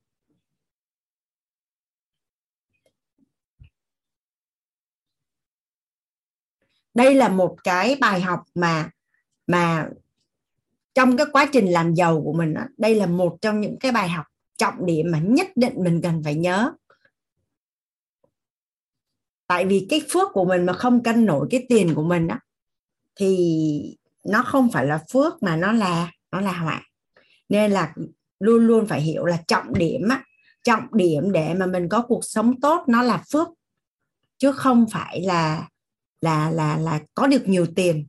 Đây 6.93 7.15
là 7.15 7.29
một 7.29 7.57
cái 7.63 7.97
bài 8.01 8.21
học 8.21 8.43
mà 8.55 8.89
mà 9.47 9.89
trong 10.93 11.17
cái 11.17 11.27
quá 11.31 11.49
trình 11.53 11.65
làm 11.65 11.93
giàu 11.93 12.21
của 12.23 12.33
mình 12.33 12.53
đó 12.53 12.61
đây 12.77 12.95
là 12.95 13.05
một 13.05 13.37
trong 13.41 13.61
những 13.61 13.79
cái 13.79 13.91
bài 13.91 14.09
học 14.09 14.25
trọng 14.57 14.85
điểm 14.85 15.11
mà 15.11 15.19
nhất 15.19 15.47
định 15.55 15.73
mình 15.77 16.01
cần 16.03 16.21
phải 16.23 16.35
nhớ 16.35 16.73
tại 19.53 19.65
vì 19.65 19.85
cái 19.89 20.01
phước 20.09 20.27
của 20.33 20.45
mình 20.45 20.65
mà 20.65 20.73
không 20.73 21.03
canh 21.03 21.25
nổi 21.25 21.47
cái 21.51 21.65
tiền 21.69 21.95
của 21.95 22.03
mình 22.03 22.27
đó 22.27 22.39
thì 23.15 23.97
nó 24.25 24.43
không 24.43 24.71
phải 24.71 24.85
là 24.85 24.99
phước 25.13 25.43
mà 25.43 25.55
nó 25.55 25.71
là 25.71 26.11
nó 26.31 26.41
là 26.41 26.51
họa 26.51 26.81
nên 27.49 27.71
là 27.71 27.93
luôn 28.39 28.67
luôn 28.67 28.85
phải 28.87 29.01
hiểu 29.01 29.25
là 29.25 29.37
trọng 29.47 29.73
điểm 29.73 30.09
á, 30.09 30.23
trọng 30.63 30.87
điểm 30.93 31.31
để 31.31 31.53
mà 31.53 31.65
mình 31.65 31.89
có 31.89 32.01
cuộc 32.01 32.25
sống 32.25 32.61
tốt 32.61 32.83
nó 32.87 33.01
là 33.01 33.23
phước, 33.31 33.47
chứ 34.37 34.51
không 34.51 34.85
phải 34.91 35.21
là 35.21 35.67
là 36.21 36.49
là 36.49 36.77
là 36.77 36.99
có 37.15 37.27
được 37.27 37.47
nhiều 37.47 37.65
tiền. 37.75 38.07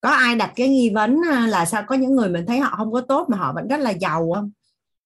Có 0.00 0.10
ai 0.10 0.36
đặt 0.36 0.52
cái 0.56 0.68
nghi 0.68 0.90
vấn 0.90 1.20
à, 1.30 1.46
là 1.46 1.64
sao? 1.64 1.84
Có 1.86 1.94
những 1.94 2.16
người 2.16 2.28
mình 2.28 2.46
thấy 2.46 2.58
họ 2.58 2.74
không 2.76 2.92
có 2.92 3.00
tốt 3.00 3.26
mà 3.30 3.36
họ 3.36 3.52
vẫn 3.52 3.68
rất 3.68 3.80
là 3.80 3.90
giàu 3.90 4.32
không? 4.34 4.50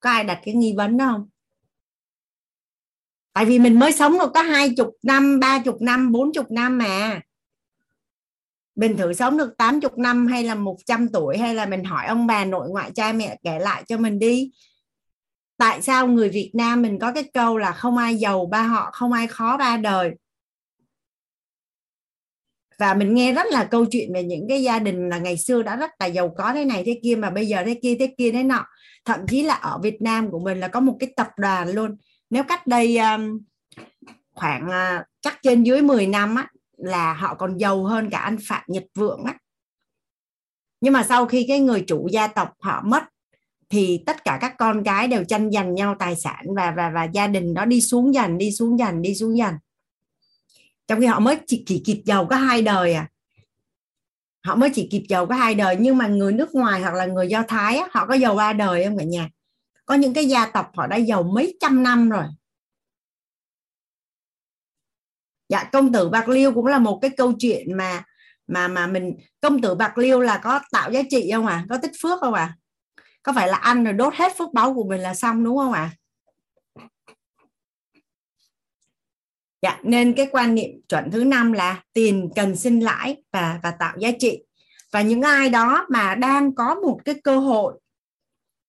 Có 0.00 0.10
ai 0.10 0.24
đặt 0.24 0.40
cái 0.44 0.54
nghi 0.54 0.74
vấn 0.76 0.96
đó 0.96 1.06
không? 1.12 1.28
Tại 3.32 3.44
vì 3.44 3.58
mình 3.58 3.78
mới 3.78 3.92
sống 3.92 4.18
được 4.18 4.30
có 4.34 4.42
hai 4.42 4.74
chục 4.76 4.96
năm, 5.02 5.40
ba 5.40 5.58
chục 5.58 5.76
năm, 5.80 6.12
bốn 6.12 6.32
chục 6.32 6.50
năm 6.50 6.78
mà. 6.78 7.20
Mình 8.74 8.96
thử 8.96 9.12
sống 9.12 9.38
được 9.38 9.56
tám 9.58 9.80
chục 9.80 9.98
năm 9.98 10.26
hay 10.26 10.44
là 10.44 10.54
một 10.54 10.76
trăm 10.86 11.08
tuổi 11.08 11.38
hay 11.38 11.54
là 11.54 11.66
mình 11.66 11.84
hỏi 11.84 12.06
ông 12.06 12.26
bà 12.26 12.44
nội 12.44 12.68
ngoại 12.68 12.90
cha 12.94 13.12
mẹ 13.12 13.38
kể 13.42 13.58
lại 13.58 13.84
cho 13.88 13.98
mình 13.98 14.18
đi. 14.18 14.52
Tại 15.56 15.82
sao 15.82 16.06
người 16.06 16.28
Việt 16.28 16.50
Nam 16.54 16.82
mình 16.82 16.98
có 16.98 17.12
cái 17.12 17.24
câu 17.34 17.58
là 17.58 17.72
không 17.72 17.96
ai 17.96 18.16
giàu 18.16 18.46
ba 18.46 18.62
họ, 18.62 18.90
không 18.92 19.12
ai 19.12 19.26
khó 19.26 19.56
ba 19.56 19.76
đời? 19.76 20.14
Và 22.78 22.94
mình 22.94 23.14
nghe 23.14 23.32
rất 23.32 23.46
là 23.50 23.64
câu 23.64 23.84
chuyện 23.90 24.12
về 24.12 24.22
những 24.22 24.48
cái 24.48 24.62
gia 24.62 24.78
đình 24.78 25.08
là 25.08 25.18
ngày 25.18 25.36
xưa 25.36 25.62
đã 25.62 25.76
rất 25.76 25.90
là 26.00 26.06
giàu 26.06 26.34
có 26.36 26.52
thế 26.52 26.64
này 26.64 26.82
thế 26.86 27.00
kia 27.02 27.16
mà 27.16 27.30
bây 27.30 27.46
giờ 27.46 27.62
thế 27.66 27.74
kia 27.82 27.96
thế 27.98 28.14
kia 28.18 28.32
thế 28.32 28.42
nọ. 28.42 28.66
Thậm 29.04 29.20
chí 29.28 29.42
là 29.42 29.54
ở 29.54 29.78
Việt 29.82 30.02
Nam 30.02 30.30
của 30.30 30.38
mình 30.38 30.60
là 30.60 30.68
có 30.68 30.80
một 30.80 30.96
cái 31.00 31.12
tập 31.16 31.28
đoàn 31.36 31.68
luôn. 31.68 31.96
Nếu 32.30 32.44
cách 32.44 32.66
đây 32.66 32.98
um, 32.98 33.40
khoảng 34.34 34.66
uh, 34.66 35.06
chắc 35.20 35.38
trên 35.42 35.62
dưới 35.62 35.82
10 35.82 36.06
năm 36.06 36.34
á, 36.34 36.48
là 36.76 37.12
họ 37.12 37.34
còn 37.34 37.56
giàu 37.56 37.84
hơn 37.84 38.10
cả 38.10 38.18
anh 38.18 38.36
Phạm 38.48 38.62
Nhật 38.66 38.84
Vượng 38.94 39.24
á. 39.24 39.38
Nhưng 40.80 40.92
mà 40.92 41.02
sau 41.02 41.26
khi 41.26 41.44
cái 41.48 41.60
người 41.60 41.84
chủ 41.86 42.08
gia 42.10 42.26
tộc 42.26 42.48
họ 42.60 42.82
mất 42.86 43.02
thì 43.70 44.02
tất 44.06 44.24
cả 44.24 44.38
các 44.40 44.54
con 44.58 44.84
cái 44.84 45.08
đều 45.08 45.24
tranh 45.24 45.50
giành 45.50 45.74
nhau 45.74 45.96
tài 45.98 46.16
sản 46.16 46.44
và 46.56 46.74
và 46.76 46.90
và 46.90 47.04
gia 47.04 47.26
đình 47.26 47.54
nó 47.54 47.64
đi 47.64 47.80
xuống 47.80 48.14
dần 48.14 48.38
đi 48.38 48.52
xuống 48.52 48.78
dần 48.78 49.02
đi 49.02 49.14
xuống 49.14 49.36
dần 49.36 49.54
trong 50.86 51.00
khi 51.00 51.06
họ 51.06 51.20
mới 51.20 51.38
chỉ, 51.46 51.62
chỉ 51.66 51.82
kịp 51.86 52.02
giàu 52.04 52.26
có 52.26 52.36
hai 52.36 52.62
đời 52.62 52.94
à. 52.94 53.08
Họ 54.44 54.54
mới 54.54 54.70
chỉ 54.74 54.88
kịp 54.90 55.02
giàu 55.08 55.26
có 55.26 55.34
hai 55.34 55.54
đời 55.54 55.76
nhưng 55.80 55.98
mà 55.98 56.06
người 56.06 56.32
nước 56.32 56.54
ngoài 56.54 56.80
hoặc 56.80 56.94
là 56.94 57.06
người 57.06 57.28
do 57.28 57.42
thái 57.48 57.76
á, 57.76 57.88
họ 57.92 58.06
có 58.06 58.14
giàu 58.14 58.34
ba 58.34 58.52
đời 58.52 58.84
không 58.84 58.98
cả 58.98 59.04
nhà? 59.04 59.28
Có 59.86 59.94
những 59.94 60.14
cái 60.14 60.28
gia 60.28 60.46
tộc 60.46 60.70
họ 60.76 60.86
đã 60.86 60.96
giàu 60.96 61.22
mấy 61.22 61.56
trăm 61.60 61.82
năm 61.82 62.10
rồi. 62.10 62.24
Dạ 65.48 65.64
công 65.72 65.92
tử 65.92 66.08
bạc 66.08 66.28
liêu 66.28 66.54
cũng 66.54 66.66
là 66.66 66.78
một 66.78 66.98
cái 67.02 67.10
câu 67.16 67.32
chuyện 67.38 67.76
mà 67.76 68.04
mà 68.46 68.68
mà 68.68 68.86
mình 68.86 69.16
công 69.40 69.60
tử 69.60 69.74
bạc 69.74 69.98
liêu 69.98 70.20
là 70.20 70.40
có 70.44 70.60
tạo 70.72 70.92
giá 70.92 71.00
trị 71.10 71.30
không 71.34 71.46
à 71.46 71.66
có 71.68 71.78
tích 71.82 71.92
phước 72.02 72.20
không 72.20 72.34
à 72.34 72.56
có 73.22 73.32
phải 73.32 73.48
là 73.48 73.56
ăn 73.56 73.84
rồi 73.84 73.92
đốt 73.92 74.14
hết 74.14 74.32
phước 74.38 74.52
báu 74.52 74.74
của 74.74 74.84
mình 74.84 75.00
là 75.00 75.14
xong 75.14 75.44
đúng 75.44 75.56
không 75.56 75.72
ạ? 75.72 75.80
à? 75.80 75.96
Dạ 79.62 79.80
nên 79.82 80.12
cái 80.12 80.28
quan 80.32 80.54
niệm 80.54 80.70
chuẩn 80.88 81.10
thứ 81.10 81.24
năm 81.24 81.52
là 81.52 81.82
tiền 81.92 82.30
cần 82.36 82.56
sinh 82.56 82.80
lãi 82.80 83.16
và 83.32 83.60
và 83.62 83.70
tạo 83.70 83.96
giá 83.98 84.10
trị. 84.18 84.44
Và 84.92 85.02
những 85.02 85.22
ai 85.22 85.50
đó 85.50 85.86
mà 85.90 86.14
đang 86.14 86.54
có 86.54 86.74
một 86.74 87.00
cái 87.04 87.14
cơ 87.24 87.38
hội, 87.38 87.80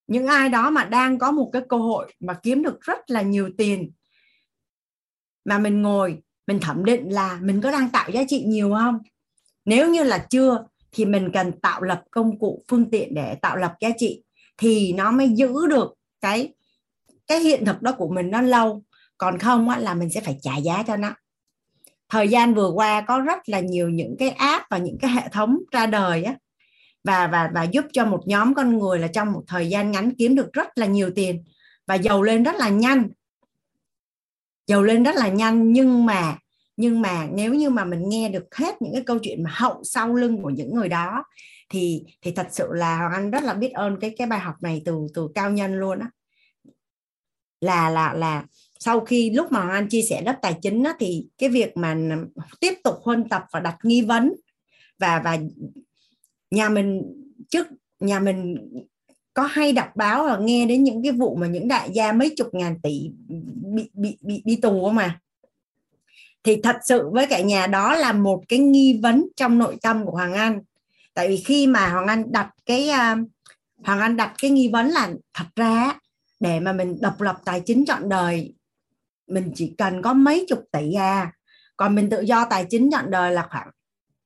những 0.08 0.28
ai 0.28 0.50
đó 0.50 0.70
mà 0.70 0.84
đang 0.86 1.20
có 1.20 1.32
một 1.32 1.50
cái 1.54 1.62
cơ 1.70 1.78
hội 1.78 2.14
mà 2.20 2.40
kiếm 2.44 2.64
được 2.64 2.82
rất 2.82 3.00
là 3.08 3.22
nhiều 3.22 3.50
tiền, 3.58 3.92
mà 5.46 5.60
mình 5.60 5.82
ngồi, 5.82 6.18
mình 6.48 6.60
thẩm 6.60 6.86
định 6.86 7.10
là 7.10 7.40
mình 7.42 7.62
có 7.62 7.72
đang 7.72 7.90
tạo 7.90 8.10
giá 8.10 8.22
trị 8.28 8.44
nhiều 8.48 8.74
không? 8.74 9.00
Nếu 9.66 9.90
như 9.90 10.04
là 10.04 10.28
chưa, 10.30 10.66
thì 10.92 11.06
mình 11.06 11.30
cần 11.34 11.52
tạo 11.52 11.82
lập 11.82 12.04
công 12.12 12.40
cụ, 12.40 12.64
phương 12.68 12.90
tiện 12.90 13.14
để 13.14 13.36
tạo 13.36 13.58
lập 13.58 13.74
giá 13.80 13.90
trị. 13.98 14.24
Thì 14.58 14.94
nó 14.94 15.12
mới 15.12 15.30
giữ 15.30 15.68
được 15.70 15.94
cái 16.22 16.54
cái 17.28 17.40
hiện 17.40 17.66
thực 17.66 17.82
đó 17.82 17.92
của 17.98 18.10
mình 18.10 18.32
nó 18.32 18.42
lâu 18.42 18.84
còn 19.18 19.40
không 19.40 19.70
á, 19.70 19.78
là 19.78 19.94
mình 19.94 20.10
sẽ 20.10 20.22
phải 20.22 20.38
trả 20.42 20.58
giá 20.58 20.84
cho 20.88 20.98
nó. 20.98 21.16
Thời 22.10 22.28
gian 22.28 22.54
vừa 22.54 22.70
qua 22.70 23.02
có 23.02 23.20
rất 23.20 23.50
là 23.50 23.60
nhiều 23.60 23.90
những 23.90 24.16
cái 24.20 24.30
app 24.30 24.66
và 24.70 24.78
những 24.78 24.98
cái 25.02 25.12
hệ 25.12 25.30
thống 25.32 25.58
ra 25.72 25.86
đời 25.86 26.24
á 26.24 26.36
và 27.04 27.28
và 27.28 27.52
và 27.54 27.64
giúp 27.64 27.86
cho 27.94 28.06
một 28.06 28.22
nhóm 28.26 28.54
con 28.54 28.78
người 28.78 29.00
là 29.00 29.08
trong 29.08 29.32
một 29.32 29.44
thời 29.48 29.70
gian 29.70 29.92
ngắn 29.92 30.12
kiếm 30.18 30.36
được 30.36 30.54
rất 30.54 30.68
là 30.76 30.86
nhiều 30.86 31.10
tiền 31.16 31.44
và 31.88 31.96
giàu 31.96 32.24
lên 32.24 32.44
rất 32.44 32.56
là 32.56 32.70
nhanh. 32.70 33.10
Giàu 34.68 34.84
lên 34.84 35.04
rất 35.04 35.16
là 35.16 35.28
nhanh 35.28 35.74
nhưng 35.74 36.06
mà 36.06 36.38
nhưng 36.78 37.02
mà 37.02 37.28
nếu 37.34 37.54
như 37.54 37.70
mà 37.70 37.86
mình 37.86 38.10
nghe 38.10 38.30
được 38.30 38.56
hết 38.56 38.82
những 38.82 38.94
cái 38.94 39.04
câu 39.04 39.20
chuyện 39.20 39.44
mà 39.44 39.50
hậu 39.54 39.84
sau 39.84 40.16
lưng 40.16 40.42
của 40.42 40.50
những 40.50 40.76
người 40.76 40.90
đó 40.90 41.24
thì 41.70 42.04
thì 42.22 42.32
thật 42.32 42.48
sự 42.52 42.68
là 42.72 42.98
hoàng 42.98 43.14
anh 43.14 43.32
rất 43.32 43.44
là 43.44 43.54
biết 43.54 43.72
ơn 43.74 44.00
cái 44.00 44.16
cái 44.18 44.28
bài 44.28 44.40
học 44.40 44.56
này 44.62 44.82
từ 44.86 45.08
từ 45.14 45.28
cao 45.36 45.52
nhân 45.52 45.80
luôn 45.80 46.00
á. 46.00 46.10
Là 47.62 47.90
là 47.90 48.14
là 48.14 48.44
sau 48.86 49.00
khi 49.00 49.30
lúc 49.30 49.52
mà 49.52 49.60
hoàng 49.60 49.74
anh 49.74 49.88
chia 49.90 50.02
sẻ 50.02 50.22
lớp 50.22 50.36
tài 50.42 50.54
chính 50.62 50.84
á, 50.84 50.94
thì 51.00 51.28
cái 51.38 51.50
việc 51.50 51.78
mà 51.78 51.96
tiếp 52.60 52.74
tục 52.84 52.96
huân 53.04 53.30
tập 53.30 53.44
và 53.52 53.60
đặt 53.60 53.78
nghi 53.84 54.02
vấn 54.02 54.34
và 55.00 55.22
và 55.24 55.38
nhà 56.52 56.70
mình 56.70 57.02
trước 57.50 57.68
nhà 58.00 58.20
mình 58.20 58.58
có 59.34 59.44
hay 59.44 59.74
đọc 59.74 59.96
báo 59.96 60.26
và 60.26 60.38
nghe 60.38 60.66
đến 60.66 60.84
những 60.84 61.04
cái 61.04 61.12
vụ 61.12 61.36
mà 61.36 61.48
những 61.48 61.68
đại 61.68 61.90
gia 61.94 62.12
mấy 62.12 62.34
chục 62.38 62.48
ngàn 62.54 62.80
tỷ 62.84 63.12
bị 63.74 63.90
bị 63.94 64.18
bị 64.22 64.42
đi 64.46 64.56
tù 64.56 64.90
mà 64.90 65.20
thì 66.44 66.62
thật 66.64 66.76
sự 66.86 67.10
với 67.10 67.28
cả 67.28 67.42
nhà 67.42 67.68
đó 67.68 67.96
là 67.96 68.14
một 68.14 68.44
cái 68.48 68.60
nghi 68.60 69.00
vấn 69.04 69.28
trong 69.36 69.58
nội 69.58 69.78
tâm 69.82 70.06
của 70.06 70.12
Hoàng 70.12 70.34
Anh 70.34 70.62
tại 71.14 71.28
vì 71.28 71.38
khi 71.38 71.68
mà 71.68 71.90
Hoàng 71.90 72.08
Anh 72.08 72.32
đặt 72.32 72.50
cái 72.66 72.90
uh, 72.90 73.28
Hoàng 73.86 74.00
Anh 74.00 74.18
đặt 74.18 74.34
cái 74.42 74.52
nghi 74.52 74.68
vấn 74.68 74.88
là 74.88 75.12
thật 75.34 75.46
ra 75.56 76.00
để 76.40 76.60
mà 76.60 76.74
mình 76.74 76.98
độc 77.02 77.22
lập 77.22 77.36
tài 77.46 77.62
chính 77.66 77.86
trọn 77.86 78.10
đời 78.10 78.54
mình 79.28 79.52
chỉ 79.56 79.76
cần 79.78 80.02
có 80.02 80.14
mấy 80.14 80.46
chục 80.50 80.60
tỷ 80.72 80.94
à. 80.94 81.32
Còn 81.78 81.96
mình 81.96 82.10
tự 82.10 82.22
do 82.22 82.46
tài 82.50 82.66
chính 82.70 82.92
trọn 82.92 83.12
đời 83.12 83.32
là 83.32 83.48
khoảng 83.52 83.70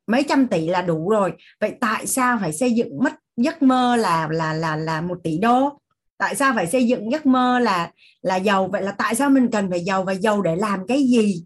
mấy 0.08 0.24
trăm 0.30 0.48
tỷ 0.48 0.68
là 0.68 0.82
đủ 0.82 1.10
rồi. 1.10 1.34
Vậy 1.62 1.74
tại 1.82 2.08
sao 2.08 2.38
phải 2.42 2.54
xây 2.54 2.72
dựng 2.74 3.00
mất 3.04 3.14
giấc 3.38 3.62
mơ 3.62 3.96
là 3.96 4.28
là 4.32 4.54
là 4.54 4.76
là 4.76 5.02
một 5.02 5.18
tỷ 5.24 5.38
đô? 5.38 5.80
Tại 6.18 6.36
sao 6.36 6.54
phải 6.56 6.68
xây 6.68 6.88
dựng 6.88 7.12
giấc 7.12 7.26
mơ 7.26 7.60
là 7.60 7.92
là 8.22 8.36
giàu? 8.36 8.68
Vậy 8.68 8.82
là 8.82 8.92
tại 8.92 9.16
sao 9.16 9.30
mình 9.30 9.50
cần 9.52 9.70
phải 9.70 9.84
giàu 9.84 10.04
và 10.04 10.14
giàu 10.14 10.42
để 10.42 10.56
làm 10.56 10.88
cái 10.88 11.04
gì? 11.04 11.44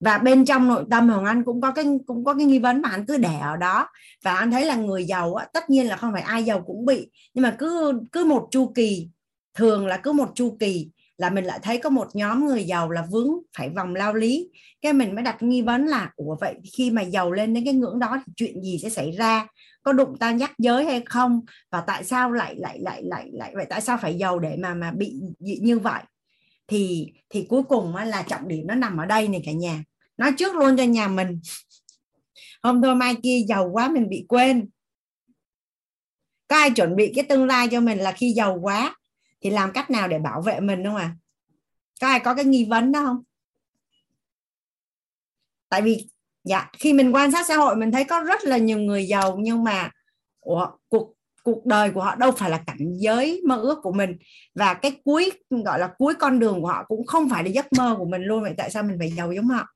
Và 0.00 0.18
bên 0.18 0.44
trong 0.44 0.68
nội 0.68 0.84
tâm 0.90 1.08
hoàng 1.08 1.24
anh 1.24 1.44
cũng 1.44 1.60
có 1.60 1.70
cái 1.70 1.84
cũng 2.06 2.24
có 2.24 2.34
cái 2.34 2.46
nghi 2.46 2.58
vấn 2.58 2.82
mà 2.82 2.88
anh 2.88 3.06
cứ 3.06 3.16
để 3.16 3.38
ở 3.40 3.56
đó. 3.56 3.88
Và 4.24 4.34
anh 4.34 4.50
thấy 4.50 4.64
là 4.64 4.74
người 4.74 5.04
giàu 5.04 5.34
á, 5.34 5.46
tất 5.52 5.70
nhiên 5.70 5.86
là 5.86 5.96
không 5.96 6.12
phải 6.12 6.22
ai 6.22 6.44
giàu 6.44 6.62
cũng 6.66 6.84
bị. 6.86 7.10
Nhưng 7.34 7.42
mà 7.42 7.56
cứ 7.58 8.00
cứ 8.12 8.24
một 8.24 8.48
chu 8.50 8.72
kỳ 8.74 9.08
thường 9.54 9.86
là 9.86 9.96
cứ 9.96 10.12
một 10.12 10.30
chu 10.34 10.56
kỳ 10.60 10.90
là 11.22 11.30
mình 11.30 11.44
lại 11.44 11.58
thấy 11.62 11.78
có 11.78 11.90
một 11.90 12.08
nhóm 12.14 12.46
người 12.46 12.64
giàu 12.64 12.90
là 12.90 13.06
vướng 13.10 13.28
phải 13.56 13.70
vòng 13.70 13.94
lao 13.94 14.14
lý. 14.14 14.48
Cái 14.80 14.92
mình 14.92 15.14
mới 15.14 15.24
đặt 15.24 15.42
nghi 15.42 15.62
vấn 15.62 15.86
là, 15.86 16.10
ủa, 16.16 16.36
vậy 16.40 16.54
khi 16.72 16.90
mà 16.90 17.02
giàu 17.02 17.32
lên 17.32 17.54
đến 17.54 17.64
cái 17.64 17.74
ngưỡng 17.74 17.98
đó 17.98 18.22
thì 18.26 18.32
chuyện 18.36 18.62
gì 18.62 18.78
sẽ 18.82 18.88
xảy 18.88 19.10
ra? 19.10 19.46
Có 19.82 19.92
đụng 19.92 20.18
ta 20.18 20.32
nhắc 20.32 20.52
giới 20.58 20.84
hay 20.84 21.02
không? 21.06 21.40
Và 21.70 21.80
tại 21.86 22.04
sao 22.04 22.32
lại 22.32 22.54
lại 22.56 22.78
lại 22.78 23.02
lại 23.04 23.30
lại, 23.32 23.52
vậy 23.54 23.66
tại 23.68 23.80
sao 23.80 23.98
phải 24.02 24.14
giàu 24.18 24.38
để 24.38 24.56
mà 24.56 24.74
mà 24.74 24.90
bị 24.90 25.14
như 25.38 25.78
vậy? 25.78 26.02
Thì 26.66 27.12
thì 27.30 27.46
cuối 27.48 27.62
cùng 27.62 27.96
là 27.96 28.22
trọng 28.22 28.48
điểm 28.48 28.66
nó 28.66 28.74
nằm 28.74 28.96
ở 28.96 29.06
đây 29.06 29.28
này 29.28 29.42
cả 29.44 29.52
nhà. 29.52 29.84
Nói 30.16 30.32
trước 30.38 30.54
luôn 30.54 30.76
cho 30.76 30.84
nhà 30.84 31.08
mình. 31.08 31.40
Hôm 32.62 32.82
thôi 32.82 32.94
mai 32.94 33.14
kia 33.22 33.44
giàu 33.48 33.70
quá 33.72 33.88
mình 33.88 34.08
bị 34.08 34.24
quên. 34.28 34.68
Có 36.48 36.56
ai 36.56 36.70
chuẩn 36.70 36.96
bị 36.96 37.12
cái 37.14 37.24
tương 37.24 37.46
lai 37.46 37.68
cho 37.70 37.80
mình 37.80 37.98
là 37.98 38.12
khi 38.12 38.32
giàu 38.32 38.58
quá? 38.62 38.96
Thì 39.42 39.50
làm 39.50 39.72
cách 39.72 39.90
nào 39.90 40.08
để 40.08 40.18
bảo 40.18 40.42
vệ 40.42 40.60
mình 40.60 40.84
không 40.84 40.96
à 40.96 41.16
có 42.00 42.08
ai 42.08 42.20
có 42.20 42.34
cái 42.34 42.44
nghi 42.44 42.66
vấn 42.70 42.92
đó 42.92 43.02
không? 43.04 43.22
Tại 45.68 45.82
vì 45.82 46.08
dạ 46.44 46.70
khi 46.78 46.92
mình 46.92 47.14
quan 47.14 47.32
sát 47.32 47.46
xã 47.46 47.56
hội 47.56 47.76
mình 47.76 47.92
thấy 47.92 48.04
có 48.04 48.20
rất 48.20 48.44
là 48.44 48.56
nhiều 48.56 48.78
người 48.78 49.06
giàu 49.06 49.36
nhưng 49.38 49.64
mà 49.64 49.90
ủa, 50.40 50.66
cuộc 50.88 51.14
cuộc 51.42 51.66
đời 51.66 51.90
của 51.90 52.02
họ 52.02 52.14
đâu 52.14 52.32
phải 52.32 52.50
là 52.50 52.62
cảnh 52.66 52.96
giới 52.96 53.42
mơ 53.46 53.56
ước 53.56 53.78
của 53.82 53.92
mình. 53.92 54.16
Và 54.54 54.74
cái 54.74 55.00
cuối 55.04 55.30
gọi 55.50 55.78
là 55.78 55.94
cuối 55.98 56.14
con 56.14 56.38
đường 56.38 56.60
của 56.60 56.68
họ 56.68 56.84
cũng 56.88 57.06
không 57.06 57.28
phải 57.28 57.44
là 57.44 57.50
giấc 57.50 57.66
mơ 57.78 57.94
của 57.98 58.04
mình 58.04 58.22
luôn. 58.22 58.42
Vậy 58.42 58.54
tại 58.56 58.70
sao 58.70 58.82
mình 58.82 58.96
phải 58.98 59.10
giàu 59.10 59.32
giống 59.32 59.48
họ? 59.48 59.66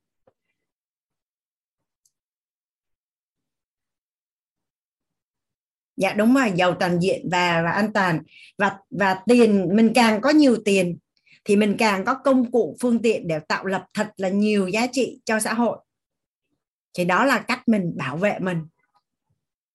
Dạ 5.97 6.13
đúng 6.13 6.35
rồi, 6.35 6.53
giàu 6.55 6.75
toàn 6.81 6.99
diện 7.01 7.29
và 7.31 7.63
và 7.63 7.71
an 7.71 7.93
toàn. 7.93 8.23
Và 8.59 8.79
và 8.91 9.15
tiền, 9.27 9.69
mình 9.73 9.93
càng 9.95 10.21
có 10.21 10.31
nhiều 10.31 10.57
tiền 10.65 10.99
thì 11.45 11.57
mình 11.57 11.77
càng 11.79 12.05
có 12.05 12.15
công 12.15 12.51
cụ, 12.51 12.77
phương 12.81 13.03
tiện 13.03 13.29
để 13.29 13.39
tạo 13.39 13.65
lập 13.65 13.85
thật 13.95 14.13
là 14.17 14.29
nhiều 14.29 14.69
giá 14.69 14.87
trị 14.93 15.21
cho 15.25 15.41
xã 15.41 15.55
hội. 15.55 15.79
Thì 16.95 17.05
đó 17.05 17.25
là 17.25 17.39
cách 17.39 17.69
mình 17.69 17.93
bảo 17.97 18.17
vệ 18.17 18.39
mình. 18.39 18.59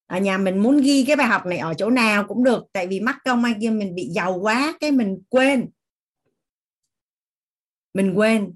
Ở 0.06 0.19
nhà 0.19 0.38
mình 0.38 0.57
muốn 0.57 0.81
ghi 0.81 1.06
cái 1.07 1.15
bài 1.15 1.27
học 1.27 1.45
này 1.45 1.57
ở 1.57 1.73
chỗ 1.73 1.89
nào 1.89 2.23
cũng 2.27 2.43
được, 2.43 2.64
tại 2.73 2.88
vì 2.88 2.99
mắc 2.99 3.18
công 3.26 3.43
ai 3.43 3.56
kia 3.61 3.69
mình 3.69 3.95
bị 3.95 4.10
giàu 4.11 4.39
quá, 4.39 4.73
cái 4.80 4.91
mình 4.91 5.22
quên. 5.30 5.69
Mình 7.93 8.14
quên. 8.14 8.53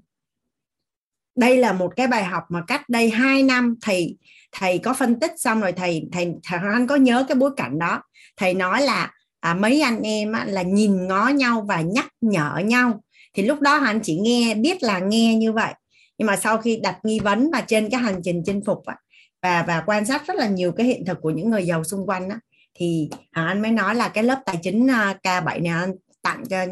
Đây 1.36 1.56
là 1.56 1.72
một 1.72 1.92
cái 1.96 2.06
bài 2.06 2.24
học 2.24 2.44
mà 2.48 2.64
cách 2.66 2.88
đây 2.88 3.10
2 3.10 3.42
năm 3.42 3.74
thầy 3.82 4.16
thầy 4.58 4.78
có 4.78 4.94
phân 4.94 5.20
tích 5.20 5.32
xong 5.36 5.60
rồi 5.60 5.72
thầy 5.72 6.08
thầy 6.12 6.34
thầy 6.44 6.58
anh 6.72 6.86
có 6.86 6.96
nhớ 6.96 7.24
cái 7.28 7.36
bối 7.36 7.50
cảnh 7.56 7.78
đó. 7.78 8.02
Thầy 8.36 8.54
nói 8.54 8.82
là 8.82 9.10
à, 9.40 9.54
mấy 9.54 9.80
anh 9.80 10.02
em 10.02 10.32
á, 10.32 10.44
là 10.44 10.62
nhìn 10.62 11.06
ngó 11.06 11.28
nhau 11.28 11.64
và 11.68 11.80
nhắc 11.80 12.06
nhở 12.20 12.60
nhau. 12.64 13.02
Thì 13.34 13.42
lúc 13.42 13.60
đó 13.60 13.80
anh 13.84 14.00
chỉ 14.02 14.16
nghe 14.16 14.54
biết 14.54 14.82
là 14.82 14.98
nghe 14.98 15.34
như 15.34 15.52
vậy. 15.52 15.74
Nhưng 16.18 16.26
mà 16.26 16.36
sau 16.36 16.58
khi 16.58 16.76
đặt 16.82 16.98
nghi 17.02 17.20
vấn 17.20 17.50
và 17.50 17.60
trên 17.60 17.90
cái 17.90 18.00
hành 18.00 18.20
trình 18.24 18.42
chinh 18.46 18.62
phục 18.66 18.86
á, 18.86 18.96
và 19.42 19.64
và 19.68 19.82
quan 19.86 20.04
sát 20.04 20.26
rất 20.26 20.34
là 20.36 20.48
nhiều 20.48 20.72
cái 20.72 20.86
hiện 20.86 21.04
thực 21.06 21.18
của 21.20 21.30
những 21.30 21.50
người 21.50 21.66
giàu 21.66 21.84
xung 21.84 22.06
quanh 22.06 22.28
á, 22.28 22.38
thì 22.74 23.10
anh 23.30 23.62
mới 23.62 23.70
nói 23.70 23.94
là 23.94 24.08
cái 24.08 24.24
lớp 24.24 24.40
tài 24.46 24.56
chính 24.62 24.90
à, 24.90 25.18
K7 25.22 25.62
này 25.62 25.72
anh 25.72 25.92
tặng 26.22 26.44
cho 26.50 26.66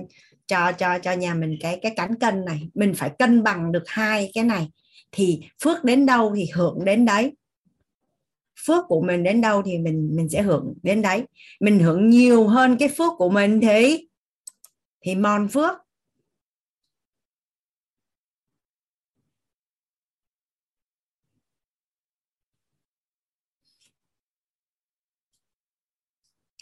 cho 0.46 0.72
cho 0.72 0.98
cho 0.98 1.12
nhà 1.12 1.34
mình 1.34 1.56
cái 1.60 1.78
cái 1.82 1.92
cán 1.96 2.14
cân 2.14 2.44
này. 2.44 2.68
Mình 2.74 2.94
phải 2.94 3.10
cân 3.18 3.42
bằng 3.42 3.72
được 3.72 3.84
hai 3.86 4.30
cái 4.34 4.44
này. 4.44 4.68
Thì 5.12 5.40
phước 5.62 5.84
đến 5.84 6.06
đâu 6.06 6.32
thì 6.36 6.46
hưởng 6.54 6.84
đến 6.84 7.04
đấy 7.04 7.32
phước 8.66 8.84
của 8.88 9.00
mình 9.02 9.22
đến 9.22 9.40
đâu 9.40 9.62
thì 9.62 9.78
mình 9.78 10.10
mình 10.16 10.28
sẽ 10.28 10.42
hưởng 10.42 10.74
đến 10.82 11.02
đấy. 11.02 11.22
Mình 11.60 11.78
hưởng 11.78 12.10
nhiều 12.10 12.48
hơn 12.48 12.76
cái 12.78 12.88
phước 12.88 13.12
của 13.18 13.30
mình 13.30 13.60
thì 13.60 14.08
thì 15.04 15.14
mòn 15.14 15.48
phước. 15.48 15.74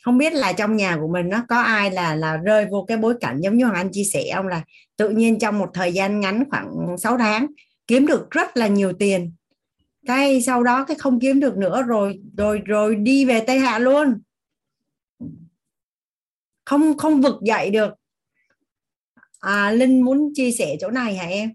Không 0.03 0.19
biết 0.19 0.33
là 0.33 0.53
trong 0.53 0.77
nhà 0.77 0.97
của 1.01 1.09
mình 1.09 1.29
nó 1.29 1.45
có 1.49 1.61
ai 1.61 1.91
là 1.91 2.15
là 2.15 2.37
rơi 2.37 2.67
vô 2.71 2.85
cái 2.89 2.97
bối 2.97 3.15
cảnh 3.21 3.41
giống 3.41 3.57
như 3.57 3.65
hoàng 3.65 3.77
anh 3.77 3.89
chia 3.93 4.05
sẻ 4.05 4.23
ông 4.35 4.47
là 4.47 4.63
tự 4.97 5.09
nhiên 5.09 5.39
trong 5.39 5.59
một 5.59 5.71
thời 5.75 5.93
gian 5.93 6.21
ngắn 6.21 6.45
khoảng 6.51 6.99
6 6.99 7.19
tháng 7.19 7.47
kiếm 7.87 8.07
được 8.07 8.31
rất 8.31 8.57
là 8.57 8.67
nhiều 8.67 8.93
tiền 8.99 9.33
cái 10.07 10.41
sau 10.41 10.63
đó 10.63 10.85
cái 10.85 10.97
không 10.97 11.21
kiếm 11.21 11.41
được 11.41 11.57
nữa 11.57 11.83
rồi 11.83 12.21
rồi 12.37 12.63
rồi 12.65 12.97
đi 12.97 13.25
về 13.25 13.41
tây 13.47 13.59
hạ 13.59 13.79
luôn. 13.79 14.21
Không 16.65 16.97
không 16.97 17.21
vực 17.21 17.43
dậy 17.43 17.71
được. 17.71 17.95
À 19.41 19.71
linh 19.71 20.01
muốn 20.01 20.33
chia 20.35 20.53
sẻ 20.53 20.77
chỗ 20.81 20.91
này 20.91 21.17
hả 21.17 21.27
em? 21.27 21.53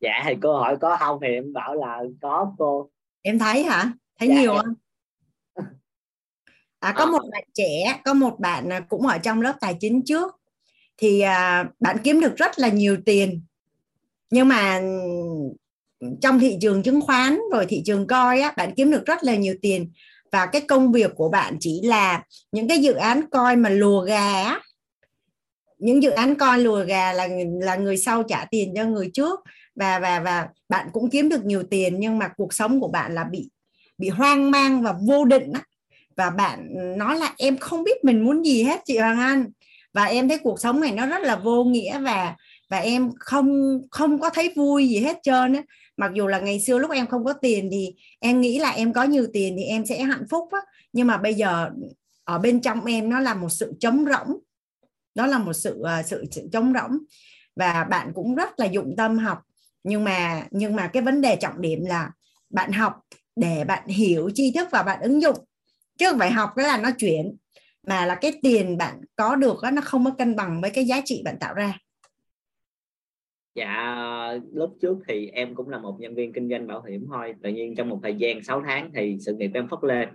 Dạ 0.00 0.22
thì 0.24 0.34
cô 0.42 0.58
hỏi 0.58 0.76
có 0.80 0.96
không 1.00 1.18
thì 1.22 1.28
em 1.28 1.52
bảo 1.52 1.74
là 1.74 2.02
có 2.22 2.54
cô. 2.58 2.90
Em 3.22 3.38
thấy 3.38 3.62
hả? 3.64 3.92
Thấy 4.18 4.28
dạ, 4.28 4.34
nhiều 4.34 4.54
không? 4.54 4.74
À, 6.78 6.94
có 6.96 7.04
à. 7.04 7.10
một 7.10 7.22
bạn 7.32 7.44
trẻ 7.54 8.00
có 8.04 8.14
một 8.14 8.40
bạn 8.40 8.68
cũng 8.88 9.06
ở 9.06 9.18
trong 9.18 9.42
lớp 9.42 9.54
tài 9.60 9.76
chính 9.80 10.02
trước. 10.04 10.40
Thì 10.96 11.20
à, 11.20 11.64
bạn 11.80 11.96
kiếm 12.04 12.20
được 12.20 12.36
rất 12.36 12.58
là 12.58 12.68
nhiều 12.68 12.96
tiền. 13.06 13.42
Nhưng 14.30 14.48
mà 14.48 14.82
trong 16.20 16.38
thị 16.38 16.56
trường 16.60 16.82
chứng 16.82 17.00
khoán 17.00 17.38
rồi 17.52 17.66
thị 17.66 17.82
trường 17.84 18.06
coi 18.06 18.40
á, 18.40 18.52
bạn 18.56 18.74
kiếm 18.76 18.90
được 18.90 19.06
rất 19.06 19.24
là 19.24 19.34
nhiều 19.34 19.54
tiền. 19.62 19.92
Và 20.32 20.46
cái 20.46 20.60
công 20.60 20.92
việc 20.92 21.10
của 21.14 21.28
bạn 21.28 21.56
chỉ 21.60 21.80
là 21.82 22.22
những 22.52 22.68
cái 22.68 22.78
dự 22.78 22.92
án 22.92 23.22
coi 23.30 23.56
mà 23.56 23.68
lùa 23.68 24.00
gà 24.00 24.42
á. 24.42 24.60
Những 25.78 26.02
dự 26.02 26.10
án 26.10 26.34
coi 26.34 26.58
lùa 26.58 26.84
gà 26.84 27.12
là 27.12 27.28
là 27.60 27.76
người 27.76 27.96
sau 27.96 28.22
trả 28.22 28.44
tiền 28.50 28.72
cho 28.76 28.84
người 28.84 29.10
trước. 29.14 29.40
Và 29.74 29.98
và 29.98 30.20
và 30.20 30.48
bạn 30.68 30.88
cũng 30.92 31.10
kiếm 31.10 31.28
được 31.28 31.44
nhiều 31.44 31.62
tiền 31.70 31.94
nhưng 31.98 32.18
mà 32.18 32.28
cuộc 32.36 32.54
sống 32.54 32.80
của 32.80 32.88
bạn 32.88 33.14
là 33.14 33.24
bị 33.24 33.50
bị 33.98 34.08
hoang 34.08 34.50
mang 34.50 34.82
và 34.82 34.94
vô 35.08 35.24
định 35.24 35.52
á. 35.52 35.60
Và 36.16 36.30
bạn 36.30 36.68
nói 36.98 37.18
là 37.18 37.34
em 37.38 37.58
không 37.58 37.84
biết 37.84 38.04
mình 38.04 38.24
muốn 38.24 38.44
gì 38.44 38.62
hết, 38.62 38.80
chị 38.84 38.98
Hoàng 38.98 39.20
Anh. 39.20 39.46
Và 39.92 40.04
em 40.04 40.28
thấy 40.28 40.38
cuộc 40.38 40.60
sống 40.60 40.80
này 40.80 40.92
nó 40.92 41.06
rất 41.06 41.22
là 41.22 41.36
vô 41.36 41.64
nghĩa 41.64 41.98
và 41.98 42.34
và 42.70 42.78
em 42.78 43.10
không 43.18 43.78
không 43.90 44.20
có 44.20 44.30
thấy 44.30 44.52
vui 44.56 44.88
gì 44.88 44.98
hết 44.98 45.18
trơn 45.22 45.52
á 45.52 45.62
mặc 45.96 46.10
dù 46.14 46.26
là 46.26 46.40
ngày 46.40 46.60
xưa 46.60 46.78
lúc 46.78 46.90
em 46.90 47.06
không 47.06 47.24
có 47.24 47.32
tiền 47.32 47.68
thì 47.72 47.94
em 48.20 48.40
nghĩ 48.40 48.58
là 48.58 48.70
em 48.70 48.92
có 48.92 49.02
nhiều 49.02 49.26
tiền 49.32 49.54
thì 49.58 49.64
em 49.64 49.86
sẽ 49.86 50.02
hạnh 50.02 50.24
phúc 50.30 50.48
á. 50.52 50.58
Nhưng 50.92 51.06
mà 51.06 51.16
bây 51.16 51.34
giờ 51.34 51.70
ở 52.24 52.38
bên 52.38 52.60
trong 52.60 52.84
em 52.84 53.10
nó 53.10 53.20
là 53.20 53.34
một 53.34 53.48
sự 53.48 53.72
trống 53.80 54.04
rỗng. 54.04 54.38
Đó 55.14 55.26
là 55.26 55.38
một 55.38 55.52
sự 55.52 55.82
ờ, 55.82 56.02
sự, 56.02 56.24
sự 56.30 56.48
trống 56.52 56.72
rỗng. 56.74 56.98
Và 57.56 57.84
bạn 57.84 58.12
cũng 58.14 58.34
rất 58.34 58.60
là 58.60 58.66
dụng 58.66 58.94
tâm 58.96 59.18
học. 59.18 59.38
Nhưng 59.84 60.04
mà 60.04 60.46
nhưng 60.50 60.76
mà 60.76 60.86
cái 60.86 61.02
vấn 61.02 61.20
đề 61.20 61.36
trọng 61.36 61.60
điểm 61.60 61.84
là 61.84 62.10
bạn 62.50 62.72
học 62.72 62.94
để 63.36 63.64
bạn 63.64 63.88
hiểu 63.88 64.30
tri 64.34 64.52
thức 64.52 64.68
và 64.72 64.82
bạn 64.82 65.00
ứng 65.02 65.22
dụng. 65.22 65.36
Chứ 65.98 66.10
không 66.10 66.18
phải 66.18 66.30
học 66.30 66.50
cái 66.56 66.66
là 66.66 66.76
nó 66.78 66.90
chuyển. 66.98 67.36
Mà 67.86 68.06
là 68.06 68.14
cái 68.14 68.32
tiền 68.42 68.78
bạn 68.78 69.00
có 69.16 69.36
được 69.36 69.56
đó, 69.62 69.70
nó 69.70 69.82
không 69.82 70.04
có 70.04 70.10
cân 70.10 70.36
bằng 70.36 70.60
với 70.60 70.70
cái 70.70 70.84
giá 70.84 71.00
trị 71.04 71.22
bạn 71.24 71.38
tạo 71.38 71.54
ra 71.54 71.78
dạ 73.54 73.96
lúc 74.52 74.76
trước 74.82 74.98
thì 75.08 75.28
em 75.28 75.54
cũng 75.54 75.68
là 75.68 75.78
một 75.78 75.96
nhân 76.00 76.14
viên 76.14 76.32
kinh 76.32 76.48
doanh 76.48 76.66
bảo 76.66 76.82
hiểm 76.82 77.06
thôi. 77.12 77.34
Tự 77.42 77.50
nhiên 77.50 77.74
trong 77.74 77.88
một 77.88 78.00
thời 78.02 78.14
gian 78.14 78.42
6 78.42 78.62
tháng 78.66 78.90
thì 78.94 79.16
sự 79.20 79.34
nghiệp 79.36 79.50
em 79.54 79.68
phất 79.68 79.84
lên 79.84 80.08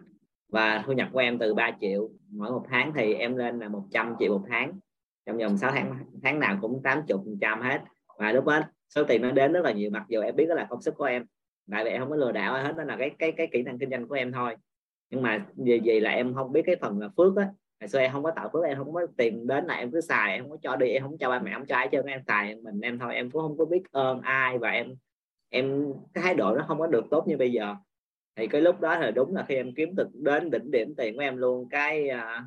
và 0.50 0.84
thu 0.86 0.94
nhập 0.94 1.10
của 1.14 1.20
em 1.20 1.38
từ 1.38 1.54
3 1.54 1.72
triệu. 1.82 2.10
Mỗi 2.32 2.52
một 2.52 2.66
tháng 2.70 2.94
thì 2.96 3.14
em 3.14 3.36
lên 3.36 3.60
là 3.60 3.70
100 3.70 4.16
triệu 4.20 4.38
một 4.38 4.46
tháng. 4.50 4.80
Trong 5.26 5.38
vòng 5.38 5.58
6 5.58 5.72
tháng 5.72 5.96
tháng 6.24 6.40
nào 6.40 6.58
cũng 6.62 6.82
80 6.84 7.38
trăm 7.42 7.62
hết. 7.62 7.82
Và 8.20 8.32
lúc 8.32 8.46
đó 8.46 8.62
số 8.90 9.04
tiền 9.04 9.22
nó 9.22 9.32
đến 9.32 9.54
rất 9.54 9.66
là 9.66 9.72
nhiều. 9.72 9.90
Mặc 9.90 10.06
dù 10.10 10.22
em 10.22 10.36
biết 10.36 10.46
đó 10.46 10.56
là 10.56 10.68
công 10.70 10.82
sức 10.82 10.94
của 10.98 11.06
em, 11.06 11.26
tại 11.72 11.84
vì 11.84 11.90
em 11.90 12.02
không 12.02 12.10
có 12.10 12.16
lừa 12.16 12.32
đảo 12.32 12.54
hết. 12.54 12.74
Đó 12.78 12.84
là 12.84 12.96
cái 13.00 13.12
cái 13.20 13.32
cái 13.32 13.48
kỹ 13.52 13.64
năng 13.64 13.80
kinh 13.80 13.90
doanh 13.90 14.08
của 14.08 14.16
em 14.16 14.32
thôi. 14.32 14.56
Nhưng 15.10 15.22
mà 15.22 15.46
vì 15.56 15.80
vì 15.84 16.00
là 16.00 16.12
em 16.12 16.34
không 16.34 16.52
biết 16.52 16.62
cái 16.66 16.76
phần 16.82 17.00
là 17.00 17.10
phước 17.18 17.36
á 17.36 17.48
ngày 17.80 17.88
xưa 17.88 18.00
em 18.00 18.12
không 18.12 18.24
có 18.24 18.32
tạo 18.32 18.50
phước, 18.54 18.64
em 18.66 18.78
không 18.78 18.94
có 18.94 19.08
tiền 19.18 19.48
đến 19.48 19.66
là 19.66 19.74
em 19.74 19.92
cứ 19.92 20.02
xài, 20.02 20.32
em 20.32 20.44
không 20.44 20.52
có 20.52 20.58
cho 20.62 20.76
đi, 20.76 20.90
em 20.90 21.04
không 21.04 21.18
cho 21.18 21.30
ba 21.30 21.40
mẹ 21.40 21.54
không 21.54 21.66
cho 21.66 21.76
ai 21.76 21.90
cho 21.92 22.02
em 22.06 22.22
xài 22.28 22.56
mình, 22.56 22.82
em 22.82 23.00
thôi, 23.00 23.16
em 23.16 23.32
cũng 23.32 23.42
không 23.42 23.58
có 23.58 23.66
biết 23.66 23.92
ơn 23.92 24.22
ai 24.22 24.58
và 24.58 24.70
em 24.70 24.96
em, 25.50 25.94
cái 26.14 26.24
thái 26.24 26.36
độ 26.36 26.56
nó 26.56 26.66
không 26.68 26.80
có 26.80 26.88
được 26.88 27.06
tốt 27.12 27.28
như 27.28 27.38
bây 27.38 27.52
giờ. 27.52 27.76
Thì 28.36 28.48
cái 28.48 28.62
lúc 28.62 28.82
đó 28.82 29.00
là 29.00 29.12
đúng 29.12 29.36
là 29.36 29.46
khi 29.48 29.56
em 29.56 29.74
kiếm 29.76 29.96
được 29.96 30.10
đến 30.14 30.52
đỉnh 30.52 30.72
điểm 30.72 30.96
tiền 30.98 31.16
của 31.16 31.22
em 31.22 31.38
luôn, 31.38 31.70
cái 31.70 32.10
à, 32.10 32.46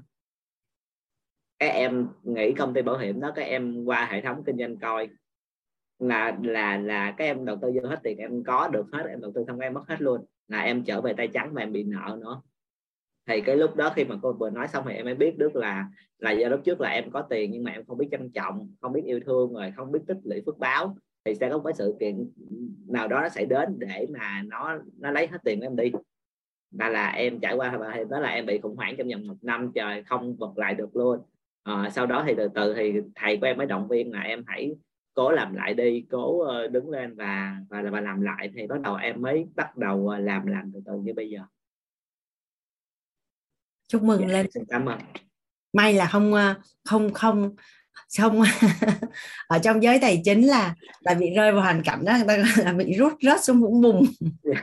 cái 1.59 1.71
em 1.71 2.09
nghĩ 2.23 2.53
công 2.53 2.75
ty 2.75 2.83
bảo 2.83 2.99
hiểm 2.99 3.21
đó, 3.21 3.33
cái 3.35 3.45
em 3.45 3.85
qua 3.85 4.09
hệ 4.11 4.21
thống 4.21 4.43
kinh 4.47 4.59
doanh 4.59 4.79
coi 4.79 5.09
là 5.99 6.39
là 6.43 6.79
là 6.79 7.15
cái 7.17 7.27
em 7.27 7.45
đầu 7.45 7.57
tư 7.63 7.73
vô 7.75 7.89
hết 7.89 8.01
tiền 8.03 8.19
em 8.19 8.45
có 8.45 8.69
được 8.69 8.87
hết, 8.93 9.07
em 9.09 9.21
đầu 9.21 9.33
tư 9.35 9.45
xong 9.47 9.59
em 9.59 9.75
mất 9.75 9.83
hết 9.89 10.03
luôn, 10.03 10.25
là 10.49 10.61
em 10.61 10.85
trở 10.85 11.01
về 11.01 11.13
tay 11.13 11.29
trắng 11.29 11.51
và 11.53 11.63
em 11.63 11.73
bị 11.73 11.83
nợ 11.83 12.19
nữa 12.21 12.41
thì 13.31 13.41
cái 13.41 13.57
lúc 13.57 13.77
đó 13.77 13.93
khi 13.97 14.05
mà 14.05 14.17
cô 14.23 14.33
vừa 14.33 14.51
nói 14.51 14.69
xong 14.69 14.85
thì 14.89 14.95
em 14.95 15.05
mới 15.05 15.15
biết 15.15 15.39
được 15.39 15.57
là 15.57 15.87
là 16.19 16.31
do 16.31 16.49
lúc 16.49 16.61
trước 16.65 16.81
là 16.81 16.89
em 16.89 17.11
có 17.11 17.23
tiền 17.23 17.51
nhưng 17.51 17.65
mà 17.65 17.73
em 17.73 17.85
không 17.87 17.99
biết 17.99 18.09
trân 18.11 18.31
trọng 18.31 18.75
không 18.81 18.93
biết 18.93 19.03
yêu 19.05 19.21
thương 19.27 19.55
rồi 19.55 19.73
không 19.77 19.93
biết 19.93 20.01
tích 20.07 20.19
lũy 20.25 20.43
phước 20.47 20.59
báo. 20.59 20.97
Thì 21.25 21.35
sẽ 21.35 21.51
có 21.51 21.57
một 21.57 21.63
cái 21.65 21.75
sự 21.75 21.97
kiện 22.01 22.31
nào 22.89 23.09
đó 23.09 23.21
nó 23.21 23.29
sẽ 23.29 23.45
đến 23.45 23.79
để 23.79 24.07
mà 24.11 24.43
nó 24.47 24.79
nó 24.99 25.11
lấy 25.11 25.27
hết 25.27 25.39
tiền 25.45 25.61
của 25.61 25.67
em 25.67 25.77
đi. 25.77 25.93
Và 26.71 26.89
là 26.89 27.09
em 27.11 27.41
trải 27.41 27.57
qua 27.57 27.77
và 27.77 28.05
đó 28.11 28.21
là 28.21 28.29
em 28.29 28.47
bị 28.47 28.59
khủng 28.59 28.77
hoảng 28.77 28.95
trong 28.99 29.09
vòng 29.09 29.27
một 29.27 29.37
năm 29.43 29.73
trời 29.75 30.03
không 30.03 30.37
vật 30.37 30.59
lại 30.59 30.75
được 30.75 30.97
luôn. 30.97 31.19
À, 31.63 31.91
sau 31.91 32.07
đó 32.07 32.25
thì 32.27 32.35
từ 32.37 32.49
từ 32.55 32.75
thì 32.75 32.93
thầy 33.15 33.37
của 33.37 33.47
em 33.47 33.57
mới 33.57 33.67
động 33.67 33.89
viên 33.89 34.13
là 34.13 34.21
em 34.21 34.45
hãy 34.47 34.77
cố 35.15 35.31
làm 35.31 35.55
lại 35.55 35.75
đi 35.75 36.05
cố 36.11 36.41
ờ, 36.41 36.69
đứng 36.69 36.91
lên 36.91 37.15
và 37.15 37.57
và 37.69 37.83
và 37.93 38.01
làm 38.01 38.21
lại. 38.21 38.51
Thì 38.55 38.67
bắt 38.67 38.81
đầu 38.81 38.95
em 38.95 39.23
mới 39.23 39.47
bắt 39.55 39.77
đầu 39.77 40.09
ờ, 40.09 40.19
làm 40.19 40.47
làm 40.47 40.71
từ 40.75 40.81
từ 40.87 40.93
như 40.99 41.15
bây 41.15 41.31
giờ 41.31 41.41
chúc 43.91 44.03
mừng 44.03 44.21
dạ, 44.21 44.27
lên. 44.27 44.47
cảm 44.69 44.87
ơn. 44.87 44.99
May 45.73 45.93
là 45.93 46.07
không 46.07 46.35
không 46.85 47.13
không 47.13 47.55
không 48.19 48.43
ở 49.49 49.59
trong 49.59 49.83
giới 49.83 49.99
tài 50.01 50.21
chính 50.25 50.47
là 50.47 50.75
là 51.01 51.15
bị 51.15 51.31
rơi 51.37 51.53
vào 51.53 51.63
hoàn 51.63 51.83
cảnh 51.83 52.05
đó 52.05 52.13
người 52.17 52.25
ta 52.29 52.63
là 52.65 52.73
bị 52.73 52.93
rút 52.93 53.13
rớt 53.23 53.45
xuống 53.45 53.61
vũng 53.61 53.81
bùn. 53.81 54.05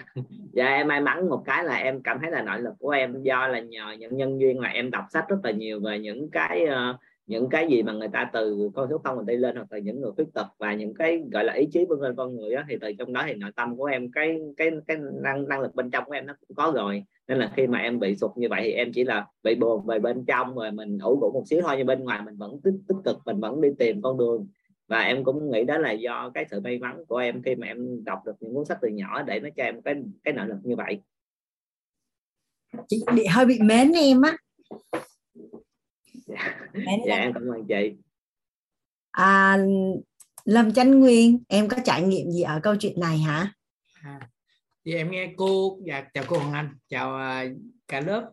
Dạ 0.53 0.65
em 0.65 0.87
may 0.87 1.01
mắn 1.01 1.29
một 1.29 1.43
cái 1.45 1.63
là 1.63 1.75
em 1.75 2.01
cảm 2.03 2.17
thấy 2.21 2.31
là 2.31 2.41
nội 2.41 2.61
lực 2.61 2.73
của 2.79 2.89
em 2.89 3.23
do 3.23 3.47
là 3.47 3.59
nhờ 3.59 3.95
những 3.99 4.17
nhân 4.17 4.39
duyên 4.39 4.59
là 4.59 4.69
em 4.69 4.91
đọc 4.91 5.05
sách 5.09 5.25
rất 5.29 5.37
là 5.43 5.51
nhiều 5.51 5.79
về 5.79 5.99
những 5.99 6.29
cái 6.31 6.65
uh, 6.65 6.95
những 7.27 7.49
cái 7.49 7.67
gì 7.69 7.83
mà 7.83 7.93
người 7.93 8.07
ta 8.07 8.29
từ 8.33 8.69
con 8.75 8.87
số 8.89 8.97
không 8.97 9.17
mình 9.17 9.25
đi 9.25 9.35
lên 9.35 9.55
hoặc 9.55 9.67
từ 9.69 9.77
những 9.77 10.01
người 10.01 10.11
khuyết 10.11 10.33
tật 10.33 10.47
và 10.57 10.73
những 10.73 10.93
cái, 10.93 11.23
gọi 11.31 11.43
là, 11.43 11.53
ý 11.53 11.65
chí 11.71 11.85
vươn 11.89 12.01
lên 12.01 12.15
con 12.15 12.35
người 12.35 12.55
đó 12.55 12.61
thì 12.69 12.75
từ 12.81 12.91
trong 12.99 13.13
đó 13.13 13.23
thì 13.27 13.33
nội 13.33 13.51
tâm 13.55 13.77
của 13.77 13.85
em, 13.85 14.11
cái 14.11 14.39
cái 14.57 14.71
cái 14.87 14.97
năng 15.23 15.47
năng 15.47 15.61
lực 15.61 15.75
bên 15.75 15.89
trong 15.89 16.05
của 16.05 16.13
em 16.13 16.25
nó 16.25 16.33
cũng 16.47 16.55
có 16.55 16.71
rồi. 16.75 17.03
Nên 17.27 17.37
là 17.37 17.51
khi 17.55 17.67
mà 17.67 17.79
em 17.79 17.99
bị 17.99 18.15
sụt 18.15 18.31
như 18.35 18.47
vậy 18.49 18.61
thì 18.63 18.71
em 18.71 18.91
chỉ 18.93 19.03
là 19.03 19.25
bị 19.43 19.55
buồn 19.55 19.85
về 19.85 19.99
bên 19.99 20.25
trong, 20.25 20.55
rồi 20.55 20.71
mình 20.71 20.97
ủ 20.97 21.19
rũ 21.21 21.31
một 21.33 21.43
xíu 21.49 21.61
thôi, 21.61 21.75
nhưng 21.77 21.87
bên 21.87 22.03
ngoài 22.03 22.21
mình 22.25 22.37
vẫn 22.37 22.61
tích 22.63 22.75
tích 22.87 22.97
cực, 23.05 23.17
mình 23.25 23.39
vẫn 23.39 23.61
đi 23.61 23.69
tìm 23.79 24.01
con 24.01 24.17
đường. 24.17 24.47
Và 24.87 24.99
em 24.99 25.23
cũng 25.23 25.51
nghĩ 25.51 25.63
đó 25.63 25.77
là 25.77 25.91
do 25.91 26.31
cái 26.33 26.45
sự 26.51 26.59
may 26.59 26.79
mắn 26.79 27.05
của 27.07 27.17
em 27.17 27.41
khi 27.41 27.55
mà 27.55 27.67
em 27.67 28.03
đọc 28.03 28.19
được 28.25 28.35
những 28.39 28.53
cuốn 28.53 28.65
sách 28.65 28.77
từ 28.81 28.87
nhỏ 28.87 29.23
để 29.23 29.39
nó 29.39 29.49
cho 29.55 29.63
em 29.63 29.81
cái 29.81 29.95
cái 30.23 30.33
nội 30.33 30.47
lực 30.47 30.57
như 30.63 30.75
vậy. 30.75 31.01
Chị 32.87 33.03
bị 33.15 33.25
hơi 33.25 33.45
bị 33.45 33.59
mến 33.61 33.91
em 33.91 34.21
á 34.21 34.37
dạ, 36.27 36.59
em 36.73 37.33
cảm 37.33 37.43
ơn 37.47 37.67
chị. 37.67 37.93
À, 39.11 39.57
Lâm 40.45 40.73
Chánh 40.73 40.99
Nguyên 40.99 41.43
em 41.47 41.67
có 41.67 41.77
trải 41.85 42.03
nghiệm 42.03 42.31
gì 42.31 42.41
ở 42.41 42.59
câu 42.63 42.75
chuyện 42.75 42.99
này 42.99 43.17
hả? 43.17 43.53
À, 44.03 44.29
thì 44.85 44.93
em 44.93 45.11
nghe 45.11 45.33
cô 45.37 45.79
dạ 45.85 46.05
chào 46.13 46.23
cô 46.27 46.37
Hoàng 46.37 46.53
Anh 46.53 46.69
chào 46.87 47.09
uh, 47.09 47.57
cả 47.87 48.01
lớp. 48.01 48.31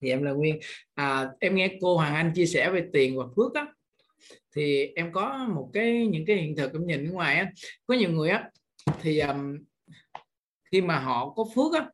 Thì 0.00 0.10
em 0.10 0.22
là 0.22 0.32
Nguyên. 0.32 0.60
À, 0.94 1.30
em 1.40 1.54
nghe 1.54 1.78
cô 1.80 1.96
Hoàng 1.96 2.14
Anh 2.14 2.32
chia 2.34 2.46
sẻ 2.46 2.70
về 2.70 2.84
tiền 2.92 3.18
và 3.18 3.24
phước 3.36 3.54
á. 3.54 3.66
Thì 4.54 4.86
em 4.86 5.12
có 5.12 5.48
một 5.54 5.70
cái 5.72 6.06
những 6.06 6.24
cái 6.26 6.36
hiện 6.36 6.56
thực 6.56 6.72
em 6.72 6.86
nhìn 6.86 7.08
ở 7.08 7.12
ngoài 7.12 7.36
á. 7.36 7.50
Có 7.86 7.94
nhiều 7.94 8.10
người 8.10 8.30
á 8.30 8.50
thì 9.00 9.18
um, 9.18 9.56
khi 10.72 10.80
mà 10.80 10.98
họ 10.98 11.30
có 11.30 11.44
phước 11.54 11.74
á 11.74 11.90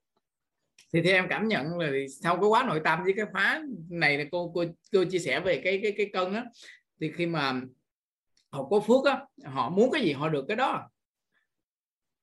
thì 0.93 1.03
theo 1.03 1.15
em 1.15 1.27
cảm 1.29 1.49
nhận 1.49 1.79
là 1.79 1.91
sau 2.23 2.37
cái 2.37 2.49
quá 2.49 2.65
nội 2.67 2.81
tâm 2.85 3.05
với 3.05 3.13
cái 3.17 3.27
khóa 3.33 3.63
này 3.91 4.19
là 4.19 4.25
cô 4.31 4.53
cô 4.55 4.65
cô 4.93 5.05
chia 5.05 5.19
sẻ 5.19 5.41
về 5.41 5.61
cái 5.65 5.81
cái 5.83 5.95
cái 5.97 6.11
cân 6.13 6.35
á. 6.35 6.45
Thì 7.01 7.13
khi 7.17 7.27
mà 7.27 7.61
họ 8.51 8.65
có 8.65 8.81
phước 8.81 9.05
á, 9.05 9.27
họ 9.45 9.71
muốn 9.71 9.91
cái 9.91 10.03
gì 10.03 10.13
họ 10.13 10.29
được 10.29 10.45
cái 10.49 10.57
đó. 10.57 10.89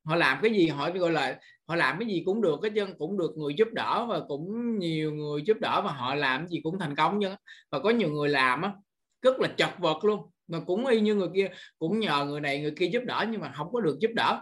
Họ 0.05 0.15
làm 0.15 0.39
cái 0.41 0.53
gì 0.53 0.67
họ 0.67 0.91
gọi 0.91 1.11
là, 1.11 1.39
họ 1.65 1.75
làm 1.75 1.99
cái 1.99 2.07
gì 2.07 2.23
cũng 2.25 2.41
được 2.41 2.59
cái 2.61 2.71
chân 2.75 2.93
cũng 2.97 3.17
được 3.17 3.37
người 3.37 3.53
giúp 3.57 3.67
đỡ 3.71 4.05
và 4.09 4.19
cũng 4.27 4.79
nhiều 4.79 5.11
người 5.11 5.41
giúp 5.41 5.57
đỡ 5.61 5.81
và 5.81 5.91
họ 5.91 6.15
làm 6.15 6.47
gì 6.47 6.59
cũng 6.63 6.79
thành 6.79 6.95
công 6.95 7.19
nhưng 7.19 7.35
và 7.69 7.79
có 7.79 7.89
nhiều 7.89 8.09
người 8.09 8.29
làm 8.29 8.61
á, 8.61 8.73
rất 9.21 9.39
là 9.39 9.47
chật 9.57 9.69
vật 9.79 10.05
luôn. 10.05 10.29
Mà 10.47 10.59
cũng 10.59 10.85
y 10.85 11.01
như 11.01 11.15
người 11.15 11.29
kia, 11.35 11.49
cũng 11.79 11.99
nhờ 11.99 12.25
người 12.25 12.41
này 12.41 12.61
người 12.61 12.73
kia 12.77 12.85
giúp 12.85 13.03
đỡ 13.05 13.25
nhưng 13.31 13.41
mà 13.41 13.51
không 13.55 13.71
có 13.71 13.81
được 13.81 13.97
giúp 13.99 14.11
đỡ. 14.15 14.41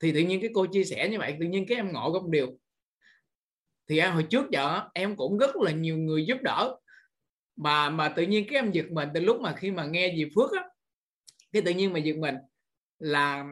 Thì 0.00 0.12
tự 0.12 0.20
nhiên 0.20 0.40
cái 0.40 0.50
cô 0.54 0.66
chia 0.66 0.84
sẻ 0.84 1.08
như 1.08 1.18
vậy, 1.18 1.36
tự 1.40 1.46
nhiên 1.46 1.66
cái 1.68 1.76
em 1.76 1.92
ngộ 1.92 2.12
một 2.12 2.28
điều 2.28 2.58
thì 3.88 3.98
em 3.98 4.12
hồi 4.12 4.26
trước 4.30 4.50
giờ 4.50 4.82
em 4.94 5.16
cũng 5.16 5.38
rất 5.38 5.56
là 5.56 5.70
nhiều 5.70 5.98
người 5.98 6.26
giúp 6.26 6.38
đỡ. 6.42 6.76
Mà 7.56 7.90
mà 7.90 8.08
tự 8.08 8.22
nhiên 8.22 8.46
cái 8.48 8.58
em 8.58 8.72
giật 8.72 8.86
mình 8.90 9.08
từ 9.14 9.20
lúc 9.20 9.40
mà 9.40 9.54
khi 9.56 9.70
mà 9.70 9.84
nghe 9.84 10.14
gì 10.16 10.24
phước 10.34 10.52
á 10.52 10.64
cái 11.52 11.62
tự 11.62 11.70
nhiên 11.70 11.92
mà 11.92 11.98
giật 11.98 12.16
mình 12.16 12.34
là 12.98 13.44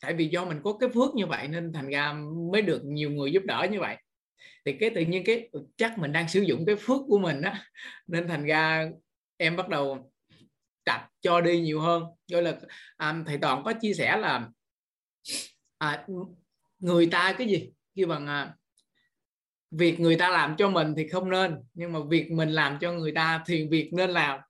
tại 0.00 0.14
vì 0.14 0.28
do 0.28 0.44
mình 0.44 0.60
có 0.64 0.76
cái 0.80 0.88
phước 0.88 1.14
như 1.14 1.26
vậy 1.26 1.48
nên 1.48 1.72
thành 1.72 1.88
ra 1.88 2.12
mới 2.52 2.62
được 2.62 2.80
nhiều 2.84 3.10
người 3.10 3.32
giúp 3.32 3.42
đỡ 3.46 3.66
như 3.70 3.80
vậy. 3.80 3.96
Thì 4.64 4.72
cái 4.72 4.90
tự 4.90 5.00
nhiên 5.00 5.22
cái 5.24 5.50
chắc 5.76 5.98
mình 5.98 6.12
đang 6.12 6.28
sử 6.28 6.40
dụng 6.40 6.66
cái 6.66 6.76
phước 6.76 7.00
của 7.06 7.18
mình 7.18 7.42
á 7.42 7.64
nên 8.06 8.28
thành 8.28 8.44
ra 8.44 8.90
em 9.36 9.56
bắt 9.56 9.68
đầu 9.68 10.12
tập 10.84 11.08
cho 11.20 11.40
đi 11.40 11.60
nhiều 11.60 11.80
hơn. 11.80 12.04
Do 12.26 12.40
là 12.40 12.58
à, 12.96 13.22
thầy 13.26 13.38
toàn 13.38 13.64
có 13.64 13.72
chia 13.80 13.94
sẻ 13.94 14.16
là 14.16 14.48
à, 15.78 16.06
người 16.78 17.06
ta 17.06 17.34
cái 17.38 17.46
gì? 17.46 17.72
Kêu 17.94 18.06
bằng 18.06 18.26
à, 18.26 18.54
việc 19.70 20.00
người 20.00 20.16
ta 20.16 20.30
làm 20.30 20.56
cho 20.56 20.70
mình 20.70 20.94
thì 20.96 21.08
không 21.08 21.30
nên 21.30 21.56
nhưng 21.74 21.92
mà 21.92 21.98
việc 22.08 22.30
mình 22.30 22.50
làm 22.50 22.78
cho 22.80 22.92
người 22.92 23.12
ta 23.12 23.42
thì 23.46 23.68
việc 23.70 23.90
nên 23.92 24.10
làm. 24.10 24.40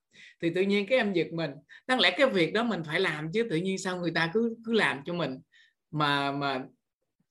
Thì 0.41 0.49
tự 0.55 0.61
nhiên 0.61 0.85
cái 0.87 0.97
em 0.97 1.13
giật 1.13 1.27
mình 1.33 1.51
đáng 1.87 1.99
lẽ 1.99 2.11
cái 2.17 2.29
việc 2.29 2.53
đó 2.53 2.63
mình 2.63 2.83
phải 2.83 2.99
làm 2.99 3.31
chứ 3.31 3.47
tự 3.49 3.55
nhiên 3.57 3.77
sao 3.77 3.97
người 3.97 4.11
ta 4.11 4.31
cứ 4.33 4.55
cứ 4.65 4.73
làm 4.73 5.01
cho 5.05 5.13
mình? 5.13 5.39
Mà 5.91 6.31
mà 6.31 6.63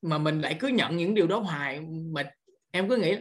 mà 0.03 0.19
mình 0.19 0.41
lại 0.41 0.57
cứ 0.61 0.69
nhận 0.69 0.97
những 0.97 1.15
điều 1.15 1.27
đó 1.27 1.39
hoài 1.39 1.81
mà 2.15 2.31
em 2.71 2.89
cứ 2.89 2.97
nghĩ 2.97 3.17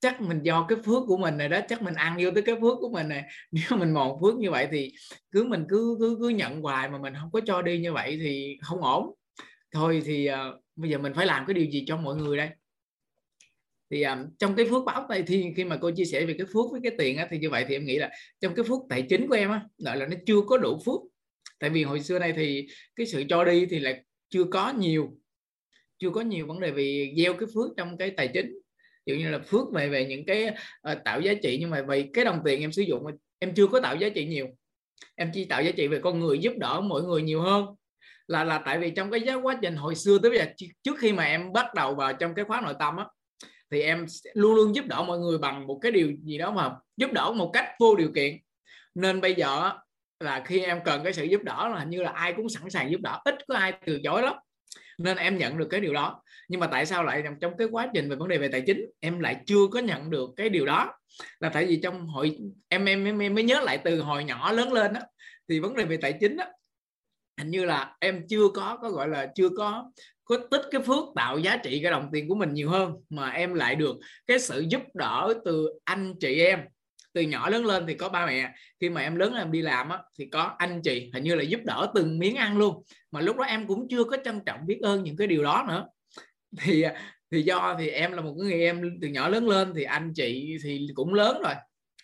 chắc 0.00 0.20
mình 0.20 0.42
do 0.42 0.66
cái 0.68 0.78
phước 0.84 1.02
của 1.06 1.16
mình 1.16 1.36
này 1.36 1.48
đó 1.48 1.60
chắc 1.68 1.82
mình 1.82 1.94
ăn 1.94 2.16
vô 2.20 2.30
tới 2.30 2.42
cái 2.42 2.54
phước 2.54 2.78
của 2.80 2.90
mình 2.92 3.08
này. 3.08 3.24
Nếu 3.50 3.78
mình 3.78 3.92
mòn 3.92 4.20
phước 4.20 4.36
như 4.36 4.50
vậy 4.50 4.68
thì 4.70 4.92
cứ 5.30 5.44
mình 5.44 5.64
cứ 5.68 5.96
cứ 5.98 6.16
cứ 6.20 6.28
nhận 6.28 6.60
hoài 6.60 6.88
mà 6.88 6.98
mình 6.98 7.14
không 7.20 7.30
có 7.30 7.40
cho 7.46 7.62
đi 7.62 7.78
như 7.78 7.92
vậy 7.92 8.18
thì 8.22 8.58
không 8.62 8.82
ổn. 8.82 9.14
Thôi 9.72 10.02
thì 10.04 10.30
uh, 10.30 10.64
bây 10.76 10.90
giờ 10.90 10.98
mình 10.98 11.14
phải 11.14 11.26
làm 11.26 11.46
cái 11.46 11.54
điều 11.54 11.64
gì 11.64 11.84
cho 11.86 11.96
mọi 11.96 12.16
người 12.16 12.36
đây? 12.36 12.48
Thì 13.94 14.02
um, 14.02 14.18
trong 14.38 14.54
cái 14.54 14.66
phước 14.70 14.84
báo 14.84 15.06
tay 15.08 15.22
thiên 15.22 15.54
khi 15.56 15.64
mà 15.64 15.76
cô 15.76 15.90
chia 15.90 16.04
sẻ 16.04 16.26
về 16.26 16.34
cái 16.38 16.46
phước 16.46 16.70
với 16.72 16.80
cái 16.82 16.92
tiền 16.98 17.16
á, 17.16 17.28
thì 17.30 17.38
như 17.38 17.50
vậy 17.50 17.64
thì 17.68 17.76
em 17.76 17.84
nghĩ 17.84 17.98
là 17.98 18.10
trong 18.40 18.54
cái 18.54 18.64
phước 18.64 18.78
tài 18.88 19.02
chính 19.02 19.28
của 19.28 19.34
em 19.34 19.50
á 19.50 19.60
gọi 19.78 19.96
là 19.96 20.06
nó 20.06 20.16
chưa 20.26 20.40
có 20.46 20.58
đủ 20.58 20.78
phước. 20.86 21.00
Tại 21.58 21.70
vì 21.70 21.82
hồi 21.82 22.00
xưa 22.00 22.18
này 22.18 22.32
thì 22.32 22.66
cái 22.96 23.06
sự 23.06 23.24
cho 23.28 23.44
đi 23.44 23.66
thì 23.66 23.78
là 23.78 23.98
chưa 24.30 24.44
có 24.44 24.72
nhiều 24.72 25.16
chưa 25.98 26.10
có 26.10 26.20
nhiều 26.20 26.46
vấn 26.46 26.60
đề 26.60 26.70
vì 26.70 27.14
gieo 27.16 27.34
cái 27.34 27.48
phước 27.54 27.70
trong 27.76 27.98
cái 27.98 28.10
tài 28.10 28.28
chính. 28.28 28.52
Ví 29.06 29.14
dụ 29.14 29.20
như 29.20 29.30
là 29.30 29.38
phước 29.38 29.72
về 29.74 29.88
về 29.88 30.04
những 30.04 30.26
cái 30.26 30.46
uh, 30.92 30.98
tạo 31.04 31.20
giá 31.20 31.34
trị 31.42 31.56
nhưng 31.60 31.70
mà 31.70 31.82
vì 31.88 32.02
cái 32.12 32.24
đồng 32.24 32.40
tiền 32.44 32.60
em 32.60 32.72
sử 32.72 32.82
dụng 32.82 33.02
em 33.38 33.54
chưa 33.54 33.66
có 33.66 33.80
tạo 33.80 33.96
giá 33.96 34.08
trị 34.08 34.26
nhiều. 34.26 34.46
Em 35.14 35.30
chỉ 35.34 35.44
tạo 35.44 35.62
giá 35.62 35.70
trị 35.70 35.88
về 35.88 35.98
con 36.02 36.20
người 36.20 36.38
giúp 36.38 36.52
đỡ 36.56 36.80
mọi 36.80 37.02
người 37.02 37.22
nhiều 37.22 37.40
hơn. 37.40 37.66
Là 38.26 38.44
là 38.44 38.62
tại 38.64 38.78
vì 38.78 38.90
trong 38.90 39.10
cái 39.10 39.20
giá 39.20 39.34
quá 39.34 39.58
trình 39.62 39.76
hồi 39.76 39.94
xưa 39.94 40.18
tới 40.18 40.30
bây 40.30 40.38
giờ 40.38 40.46
trước 40.82 40.98
khi 40.98 41.12
mà 41.12 41.24
em 41.24 41.52
bắt 41.52 41.74
đầu 41.74 41.94
vào 41.94 42.12
trong 42.12 42.34
cái 42.34 42.44
khóa 42.44 42.60
nội 42.60 42.74
tâm 42.78 42.96
á 42.96 43.04
thì 43.70 43.80
em 43.80 44.06
luôn 44.34 44.54
luôn 44.54 44.74
giúp 44.74 44.86
đỡ 44.86 45.02
mọi 45.02 45.18
người 45.18 45.38
bằng 45.38 45.66
một 45.66 45.78
cái 45.82 45.92
điều 45.92 46.12
gì 46.24 46.38
đó 46.38 46.50
mà 46.50 46.70
giúp 46.96 47.12
đỡ 47.12 47.32
một 47.36 47.50
cách 47.52 47.66
vô 47.80 47.96
điều 47.96 48.12
kiện. 48.14 48.36
Nên 48.94 49.20
bây 49.20 49.34
giờ 49.34 49.72
là 50.20 50.42
khi 50.46 50.60
em 50.60 50.80
cần 50.84 51.04
cái 51.04 51.12
sự 51.12 51.24
giúp 51.24 51.42
đỡ 51.42 51.68
là 51.74 51.84
như 51.84 52.02
là 52.02 52.10
ai 52.10 52.32
cũng 52.36 52.48
sẵn 52.48 52.70
sàng 52.70 52.90
giúp 52.90 53.00
đỡ 53.00 53.20
ít 53.24 53.34
có 53.48 53.54
ai 53.54 53.72
từ 53.86 54.00
chối 54.04 54.22
lắm. 54.22 54.34
Nên 54.98 55.16
em 55.16 55.38
nhận 55.38 55.58
được 55.58 55.68
cái 55.70 55.80
điều 55.80 55.92
đó. 55.92 56.22
Nhưng 56.48 56.60
mà 56.60 56.66
tại 56.66 56.86
sao 56.86 57.04
lại 57.04 57.22
nằm 57.22 57.34
trong 57.40 57.56
cái 57.56 57.68
quá 57.70 57.90
trình 57.94 58.10
về 58.10 58.16
vấn 58.16 58.28
đề 58.28 58.38
về 58.38 58.48
tài 58.48 58.60
chính 58.66 58.86
em 59.00 59.20
lại 59.20 59.36
chưa 59.46 59.66
có 59.72 59.80
nhận 59.80 60.10
được 60.10 60.30
cái 60.36 60.48
điều 60.48 60.66
đó. 60.66 60.92
Là 61.40 61.48
tại 61.48 61.66
vì 61.66 61.80
trong 61.82 62.06
hội 62.06 62.38
em 62.68 62.84
em 62.84 63.04
em, 63.04 63.18
em 63.18 63.34
mới 63.34 63.44
nhớ 63.44 63.60
lại 63.60 63.78
từ 63.84 64.00
hồi 64.00 64.24
nhỏ 64.24 64.52
lớn 64.52 64.72
lên 64.72 64.92
đó 64.92 65.00
thì 65.48 65.60
vấn 65.60 65.76
đề 65.76 65.84
về 65.84 65.96
tài 65.96 66.12
chính 66.20 66.36
đó 66.36 66.44
hình 67.38 67.50
như 67.50 67.64
là 67.64 67.96
em 68.00 68.26
chưa 68.28 68.48
có 68.54 68.78
có 68.82 68.90
gọi 68.90 69.08
là 69.08 69.32
chưa 69.34 69.48
có 69.48 69.90
có 70.24 70.36
tích 70.50 70.62
cái 70.70 70.82
phước 70.82 71.04
tạo 71.14 71.38
giá 71.38 71.56
trị 71.56 71.80
cái 71.82 71.90
đồng 71.90 72.08
tiền 72.12 72.28
của 72.28 72.34
mình 72.34 72.54
nhiều 72.54 72.70
hơn 72.70 72.92
mà 73.10 73.30
em 73.30 73.54
lại 73.54 73.74
được 73.74 73.96
cái 74.26 74.38
sự 74.38 74.64
giúp 74.68 74.82
đỡ 74.94 75.34
từ 75.44 75.68
anh 75.84 76.14
chị 76.20 76.40
em. 76.40 76.60
Từ 77.12 77.20
nhỏ 77.20 77.48
lớn 77.48 77.66
lên 77.66 77.84
thì 77.86 77.94
có 77.94 78.08
ba 78.08 78.26
mẹ 78.26 78.54
khi 78.80 78.90
mà 78.90 79.00
em 79.00 79.16
lớn 79.16 79.34
em 79.34 79.52
đi 79.52 79.62
làm 79.62 79.88
á, 79.88 79.98
thì 80.18 80.26
có 80.26 80.54
anh 80.58 80.80
chị 80.82 81.10
hình 81.14 81.24
như 81.24 81.34
là 81.34 81.42
giúp 81.42 81.60
đỡ 81.64 81.92
từng 81.94 82.18
miếng 82.18 82.36
ăn 82.36 82.58
luôn. 82.58 82.82
Mà 83.10 83.20
lúc 83.20 83.36
đó 83.36 83.44
em 83.44 83.66
cũng 83.66 83.88
chưa 83.90 84.04
có 84.04 84.16
trân 84.24 84.40
trọng 84.46 84.66
biết 84.66 84.78
ơn 84.82 85.04
những 85.04 85.16
cái 85.16 85.26
điều 85.26 85.44
đó 85.44 85.64
nữa. 85.68 85.86
Thì 86.60 86.84
thì 87.30 87.42
do 87.42 87.76
thì 87.78 87.88
em 87.88 88.12
là 88.12 88.20
một 88.20 88.34
người 88.36 88.52
em 88.52 88.98
từ 89.00 89.08
nhỏ 89.08 89.28
lớn 89.28 89.48
lên 89.48 89.72
thì 89.76 89.82
anh 89.82 90.12
chị 90.14 90.56
thì 90.64 90.86
cũng 90.94 91.14
lớn 91.14 91.42
rồi 91.42 91.54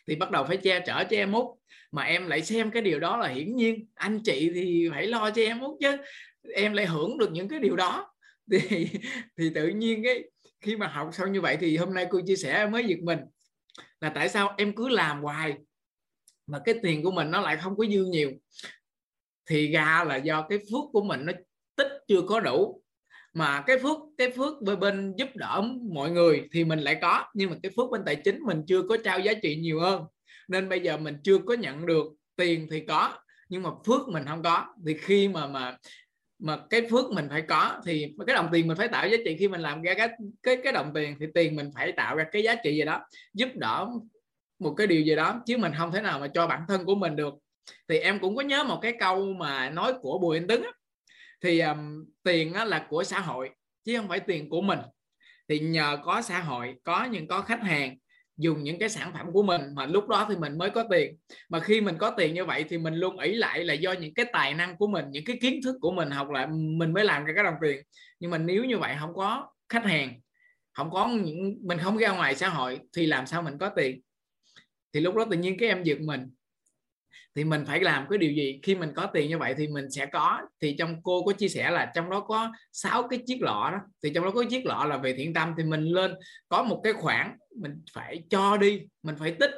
thì 0.09 0.17
bắt 0.17 0.31
đầu 0.31 0.45
phải 0.45 0.57
che 0.57 0.81
chở 0.81 1.05
cho 1.11 1.17
em 1.17 1.33
út. 1.33 1.47
Mà 1.93 2.03
em 2.03 2.27
lại 2.27 2.43
xem 2.43 2.71
cái 2.71 2.83
điều 2.83 3.01
đó 3.01 3.17
là 3.17 3.29
hiển 3.29 3.57
nhiên 3.57 3.87
anh 3.95 4.21
chị 4.25 4.51
thì 4.55 4.89
phải 4.93 5.07
lo 5.07 5.31
cho 5.31 5.43
em 5.43 5.61
út 5.61 5.77
chứ 5.81 5.97
em 6.55 6.73
lại 6.73 6.87
hưởng 6.87 7.19
được 7.19 7.33
những 7.33 7.49
cái 7.49 7.59
điều 7.59 7.77
đó. 7.77 8.07
Thì 8.51 8.89
thì 9.39 9.51
tự 9.55 9.69
nhiên 9.69 10.03
cái 10.05 10.25
khi 10.61 10.77
mà 10.77 10.87
học 10.87 11.11
xong 11.13 11.33
như 11.33 11.41
vậy 11.41 11.57
thì 11.61 11.77
hôm 11.77 11.95
nay 11.95 12.07
cô 12.11 12.21
chia 12.27 12.37
sẻ 12.37 12.67
mới 12.67 12.85
giật 12.85 12.99
mình 13.03 13.19
là 14.01 14.09
tại 14.09 14.29
sao 14.29 14.55
em 14.59 14.75
cứ 14.75 14.89
làm 14.89 15.23
hoài 15.23 15.55
mà 16.47 16.59
cái 16.65 16.75
tiền 16.83 17.03
của 17.03 17.11
mình 17.11 17.31
nó 17.31 17.41
lại 17.41 17.57
không 17.57 17.77
có 17.77 17.85
dư 17.87 18.05
nhiều. 18.05 18.31
Thì 19.47 19.73
ra 19.73 20.05
là 20.09 20.17
do 20.17 20.47
cái 20.49 20.59
phước 20.59 20.85
của 20.93 21.03
mình 21.03 21.27
nó 21.27 21.33
tích 21.77 21.93
chưa 22.09 22.23
có 22.23 22.41
đủ. 22.41 22.83
Mà 23.35 23.63
cái 23.67 23.79
phước 23.79 23.97
cái 24.19 24.31
phước 24.31 24.63
bên, 24.63 24.81
bên 24.81 25.15
giúp 25.17 25.29
đỡ 25.35 25.63
mọi 25.93 26.11
người 26.11 26.49
thì 26.53 26.65
mình 26.65 26.79
lại 26.79 26.99
có 27.03 27.25
nhưng 27.35 27.51
mà 27.51 27.57
cái 27.63 27.73
phước 27.77 27.91
bên 27.91 28.03
tài 28.07 28.17
chính 28.17 28.41
mình 28.41 28.63
chưa 28.67 28.83
có 28.83 28.97
trao 29.05 29.21
giá 29.21 29.33
trị 29.43 29.57
nhiều 29.57 29.81
hơn. 29.81 30.05
Nên 30.49 30.69
bây 30.69 30.81
giờ 30.81 30.97
mình 30.97 31.17
chưa 31.25 31.39
có 31.39 31.55
nhận 31.55 31.87
được 31.87 32.07
tiền 32.37 32.69
thì 32.71 32.81
có 32.89 33.19
nhưng 33.49 33.63
mà 33.63 33.71
phước 33.87 34.09
mình 34.09 34.25
không 34.27 34.43
có. 34.43 34.67
Thì 34.87 34.97
khi 35.01 35.29
mà 35.29 35.47
mà 35.47 35.77
mà 36.41 36.59
cái 36.71 36.83
phước 36.91 37.13
mình 37.13 37.27
phải 37.31 37.43
có 37.43 37.81
thì 37.85 38.15
cái 38.27 38.37
đồng 38.37 38.49
tiền 38.53 38.69
mình 38.69 38.77
phải 38.77 38.89
tạo 38.89 39.09
giá 39.09 39.17
trị. 39.25 39.37
Khi 39.39 39.49
mình 39.49 39.61
làm 39.61 39.83
ra 39.83 39.95
cái 39.95 40.09
cái 40.43 40.57
cái 40.65 40.73
đồng 40.73 40.93
tiền 40.95 41.17
thì 41.21 41.27
tiền 41.35 41.57
mình 41.57 41.71
phải 41.75 41.93
tạo 41.93 42.17
ra 42.17 42.25
cái 42.33 42.43
giá 42.43 42.55
trị 42.65 42.77
gì 42.77 42.85
đó 42.85 43.01
giúp 43.35 43.49
đỡ 43.55 43.89
một 44.59 44.75
cái 44.77 44.87
điều 44.87 45.01
gì 45.01 45.17
đó. 45.17 45.43
Chứ 45.47 45.57
mình 45.57 45.73
không 45.79 45.93
thể 45.93 46.01
nào 46.01 46.19
mà 46.19 46.29
cho 46.29 46.47
bản 46.47 46.63
thân 46.69 46.85
của 46.85 46.95
mình 46.95 47.17
được. 47.17 47.35
Thì 47.89 47.99
em 47.99 48.19
cũng 48.19 48.37
có 48.37 48.43
nhớ 48.43 48.65
một 48.65 48.79
cái 48.83 48.93
câu 48.99 49.33
mà 49.33 49.71
nói 49.71 49.93
của 50.03 50.19
Bùi 50.19 50.37
Anh 50.37 50.47
Tấn 50.47 50.63
thì 51.43 51.61
um, 51.61 52.05
tiền 52.23 52.53
á, 52.53 52.65
là 52.65 52.87
của 52.89 53.05
xã 53.05 53.21
hội 53.21 53.51
chứ 53.85 53.97
không 53.97 54.09
phải 54.09 54.21
tiền 54.21 54.51
của 54.51 54.61
mình. 54.61 54.79
Thì 55.49 55.59
nhờ 55.59 55.99
có 56.05 56.23
xã 56.23 56.41
hội 56.41 56.75
có 56.85 57.05
những 57.05 57.29
có 57.29 57.43
khách 57.43 57.63
hàng 57.63 57.97
dùng 58.41 58.63
những 58.63 58.79
cái 58.79 58.89
sản 58.89 59.13
phẩm 59.13 59.33
của 59.33 59.43
mình 59.43 59.61
mà 59.75 59.87
lúc 59.87 60.09
đó 60.09 60.27
thì 60.29 60.37
mình 60.37 60.59
mới 60.59 60.71
có 60.71 60.85
tiền. 60.91 61.17
Mà 61.49 61.61
khi 61.61 61.81
mình 61.81 61.99
có 61.99 62.11
tiền 62.11 62.35
như 62.35 62.45
vậy 62.45 62.65
thì 62.69 62.79
mình 62.79 62.95
luôn 62.95 63.19
ỷ 63.19 63.35
lại 63.35 63.65
là 63.65 63.75
do 63.75 63.93
những 63.93 64.15
cái 64.15 64.27
tài 64.33 64.55
năng 64.55 64.77
của 64.77 64.87
mình, 64.87 65.05
những 65.11 65.25
cái 65.25 65.39
kiến 65.41 65.61
thức 65.65 65.77
của 65.81 65.93
mình 65.93 66.11
học 66.11 66.31
lại 66.31 66.47
mình 66.47 66.93
mới 66.93 67.05
làm 67.05 67.25
ra 67.25 67.33
cái 67.35 67.45
đồng 67.45 67.55
tiền. 67.63 67.83
Nhưng 68.21 68.31
mà 68.31 68.39
nếu 68.39 68.65
như 68.65 68.79
vậy 68.79 68.97
không 69.01 69.15
có 69.15 69.49
khách 69.69 69.85
hàng, 69.85 70.21
không 70.73 70.91
có 70.91 71.09
những, 71.09 71.59
mình 71.63 71.79
không 71.79 71.97
ra 71.97 72.13
ngoài 72.13 72.35
xã 72.35 72.49
hội 72.49 72.81
thì 72.97 73.07
làm 73.07 73.27
sao 73.27 73.43
mình 73.43 73.59
có 73.59 73.69
tiền? 73.69 74.01
Thì 74.93 75.01
lúc 75.01 75.15
đó 75.15 75.25
tự 75.31 75.37
nhiên 75.37 75.59
cái 75.59 75.69
em 75.69 75.83
giật 75.83 76.01
mình. 76.01 76.31
Thì 77.35 77.45
mình 77.45 77.65
phải 77.67 77.81
làm 77.81 78.07
cái 78.11 78.19
điều 78.19 78.33
gì? 78.33 78.61
Khi 78.63 78.75
mình 78.75 78.93
có 78.95 79.07
tiền 79.07 79.29
như 79.29 79.39
vậy 79.39 79.55
thì 79.59 79.69
mình 79.69 79.91
sẽ 79.91 80.07
có. 80.07 80.41
Thì 80.61 80.77
trong 80.79 81.03
cô 81.03 81.23
có 81.23 81.33
chia 81.33 81.49
sẻ 81.49 81.71
là 81.71 81.93
trong 81.95 82.11
đó 82.11 82.21
có 82.21 82.53
sáu 82.73 83.09
cái 83.09 83.19
chiếc 83.27 83.43
lọ 83.43 83.71
đó. 83.73 83.79
Thì 84.03 84.11
trong 84.15 84.25
đó 84.25 84.31
có 84.31 84.45
chiếc 84.51 84.67
lọ 84.67 84.85
là 84.85 84.97
về 84.97 85.13
thiện 85.13 85.35
tâm 85.35 85.55
thì 85.59 85.65
mình 85.65 85.85
lên 85.85 86.15
có 86.49 86.63
một 86.63 86.81
cái 86.85 86.93
khoản 86.93 87.37
mình 87.57 87.83
phải 87.93 88.23
cho 88.31 88.57
đi, 88.57 88.83
mình 89.03 89.17
phải 89.19 89.37
tích. 89.41 89.51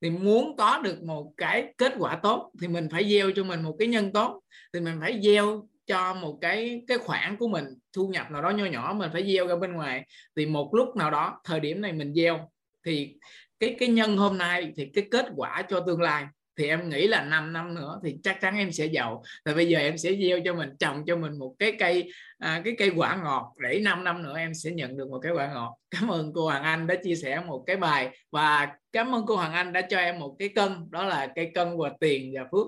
Thì 0.00 0.10
muốn 0.10 0.56
có 0.56 0.80
được 0.84 1.02
một 1.02 1.32
cái 1.36 1.74
kết 1.78 1.94
quả 1.98 2.20
tốt 2.22 2.52
thì 2.60 2.68
mình 2.68 2.88
phải 2.92 3.10
gieo 3.10 3.30
cho 3.36 3.44
mình 3.44 3.62
một 3.62 3.76
cái 3.78 3.88
nhân 3.88 4.12
tốt. 4.12 4.40
Thì 4.72 4.80
mình 4.80 4.96
phải 5.00 5.20
gieo 5.22 5.68
cho 5.86 6.14
một 6.14 6.38
cái 6.40 6.82
cái 6.88 6.98
khoản 6.98 7.36
của 7.36 7.48
mình, 7.48 7.64
thu 7.92 8.08
nhập 8.08 8.30
nào 8.30 8.42
đó 8.42 8.50
nho 8.50 8.64
nhỏ, 8.64 8.94
mình 8.98 9.10
phải 9.12 9.32
gieo 9.32 9.46
ra 9.46 9.56
bên 9.56 9.72
ngoài. 9.72 10.06
Thì 10.36 10.46
một 10.46 10.74
lúc 10.74 10.96
nào 10.96 11.10
đó, 11.10 11.40
thời 11.44 11.60
điểm 11.60 11.80
này 11.80 11.92
mình 11.92 12.14
gieo, 12.14 12.50
thì 12.86 13.16
cái 13.60 13.76
cái 13.78 13.88
nhân 13.88 14.16
hôm 14.16 14.38
nay 14.38 14.72
thì 14.76 14.90
cái 14.94 15.08
kết 15.10 15.26
quả 15.36 15.62
cho 15.68 15.80
tương 15.80 16.00
lai 16.00 16.26
thì 16.56 16.68
em 16.68 16.88
nghĩ 16.88 17.06
là 17.06 17.24
5 17.24 17.52
năm 17.52 17.74
nữa 17.74 18.00
thì 18.04 18.16
chắc 18.22 18.40
chắn 18.40 18.56
em 18.56 18.72
sẽ 18.72 18.86
giàu. 18.86 19.22
Và 19.44 19.54
bây 19.54 19.68
giờ 19.68 19.78
em 19.78 19.98
sẽ 19.98 20.14
gieo 20.14 20.40
cho 20.44 20.54
mình 20.54 20.70
trồng 20.78 21.04
cho 21.06 21.16
mình 21.16 21.38
một 21.38 21.54
cái 21.58 21.72
cây 21.78 22.12
à, 22.38 22.62
cái 22.64 22.74
cây 22.78 22.90
quả 22.96 23.16
ngọt 23.24 23.52
để 23.58 23.80
5 23.84 24.04
năm 24.04 24.22
nữa 24.22 24.38
em 24.38 24.54
sẽ 24.54 24.70
nhận 24.70 24.96
được 24.96 25.10
một 25.10 25.18
cái 25.18 25.32
quả 25.32 25.52
ngọt. 25.54 25.76
Cảm 25.90 26.08
ơn 26.08 26.32
cô 26.34 26.44
Hoàng 26.44 26.62
Anh 26.62 26.86
đã 26.86 26.94
chia 27.04 27.14
sẻ 27.14 27.40
một 27.46 27.64
cái 27.66 27.76
bài 27.76 28.18
và 28.30 28.68
cảm 28.92 29.14
ơn 29.14 29.26
cô 29.26 29.36
Hoàng 29.36 29.52
Anh 29.52 29.72
đã 29.72 29.80
cho 29.80 29.98
em 29.98 30.18
một 30.18 30.36
cái 30.38 30.48
cân 30.48 30.90
đó 30.90 31.04
là 31.04 31.26
cây 31.34 31.50
cân 31.54 31.78
và 31.78 31.90
tiền 32.00 32.32
và 32.34 32.44
phước. 32.52 32.66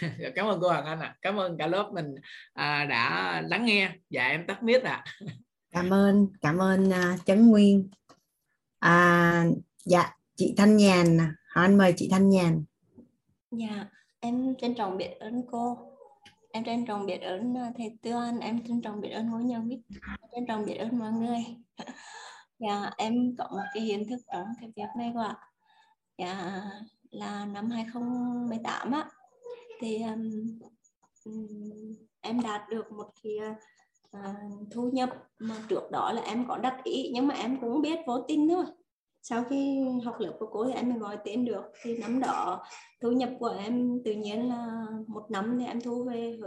Cảm 0.34 0.46
ơn 0.46 0.60
cô 0.60 0.68
Hoàng 0.68 0.84
Anh 0.84 1.00
ạ. 1.00 1.06
À. 1.06 1.16
cảm 1.22 1.36
ơn 1.36 1.58
cả 1.58 1.66
lớp 1.66 1.90
mình 1.94 2.14
à, 2.52 2.84
đã 2.84 3.42
lắng 3.48 3.66
nghe 3.66 3.90
dạ 4.10 4.28
em 4.28 4.46
tắt 4.46 4.62
mic 4.62 4.82
ạ. 4.82 5.04
À. 5.04 5.32
cảm 5.72 5.90
ơn 5.90 6.28
cảm 6.40 6.58
ơn 6.58 6.88
uh, 6.88 7.26
Trấn 7.26 7.50
Nguyên. 7.50 7.88
À, 8.78 9.44
dạ 9.84 10.10
chị 10.36 10.54
Thanh 10.56 10.76
Nhàn 10.76 11.18
anh 11.54 11.78
mời 11.78 11.94
chị 11.96 12.08
Thanh 12.10 12.28
Nhàn. 12.28 12.64
Dạ, 13.50 13.86
em 14.20 14.54
trân 14.58 14.74
trọng 14.74 14.96
biết 14.96 15.10
ơn 15.20 15.42
cô. 15.50 15.78
Em 16.52 16.64
trân 16.64 16.86
trọng 16.86 17.06
biết 17.06 17.18
ơn 17.18 17.56
à, 17.56 17.72
thầy 17.76 17.98
Tuan, 18.02 18.40
em 18.40 18.66
trân 18.66 18.82
trọng 18.82 19.00
biết 19.00 19.08
ơn 19.08 19.30
ngôi 19.30 19.44
nhà 19.44 19.58
mít, 19.58 19.80
trân 20.32 20.46
trọng 20.48 20.64
biết 20.64 20.74
ơn 20.74 20.98
mọi 20.98 21.12
người. 21.12 21.44
Dạ, 22.58 22.90
em 22.98 23.36
có 23.38 23.48
một 23.50 23.62
cái 23.74 23.82
hiện 23.82 24.08
thức 24.08 24.20
trong 24.32 24.46
cái 24.60 24.70
việc 24.76 24.88
này 24.98 25.12
quá. 25.14 25.36
Dạ, 26.18 26.62
là 27.10 27.44
năm 27.44 27.70
2018 27.70 28.92
á, 28.92 29.08
thì 29.80 30.02
um, 30.02 30.30
em 32.20 32.40
đạt 32.40 32.68
được 32.70 32.92
một 32.92 33.10
cái 33.22 33.32
uh, 34.16 34.68
thu 34.70 34.90
nhập 34.92 35.10
mà 35.38 35.54
trước 35.68 35.90
đó 35.90 36.12
là 36.12 36.22
em 36.22 36.44
có 36.48 36.56
đắc 36.56 36.80
ý 36.84 37.10
nhưng 37.14 37.26
mà 37.26 37.34
em 37.34 37.60
cũng 37.60 37.80
biết 37.80 37.98
vô 38.06 38.24
tin 38.28 38.48
thôi 38.48 38.64
sau 39.22 39.44
khi 39.44 39.84
học 40.04 40.16
lớp 40.18 40.32
của 40.38 40.46
cô 40.46 40.64
thì 40.64 40.72
em 40.72 40.88
mới 40.88 40.98
gọi 40.98 41.18
tên 41.24 41.44
được. 41.44 41.62
Thì 41.82 41.98
năm 41.98 42.20
đó 42.20 42.62
thu 43.00 43.10
nhập 43.10 43.30
của 43.38 43.56
em 43.64 44.02
tự 44.04 44.12
nhiên 44.12 44.48
là 44.48 44.86
một 45.06 45.30
năm 45.30 45.56
thì 45.58 45.66
em 45.66 45.80
thu 45.80 46.04
về 46.04 46.38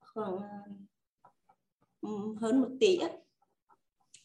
khoảng 0.00 0.38
ừ, 2.00 2.08
hơn 2.40 2.60
một 2.60 2.68
tỷ 2.80 2.98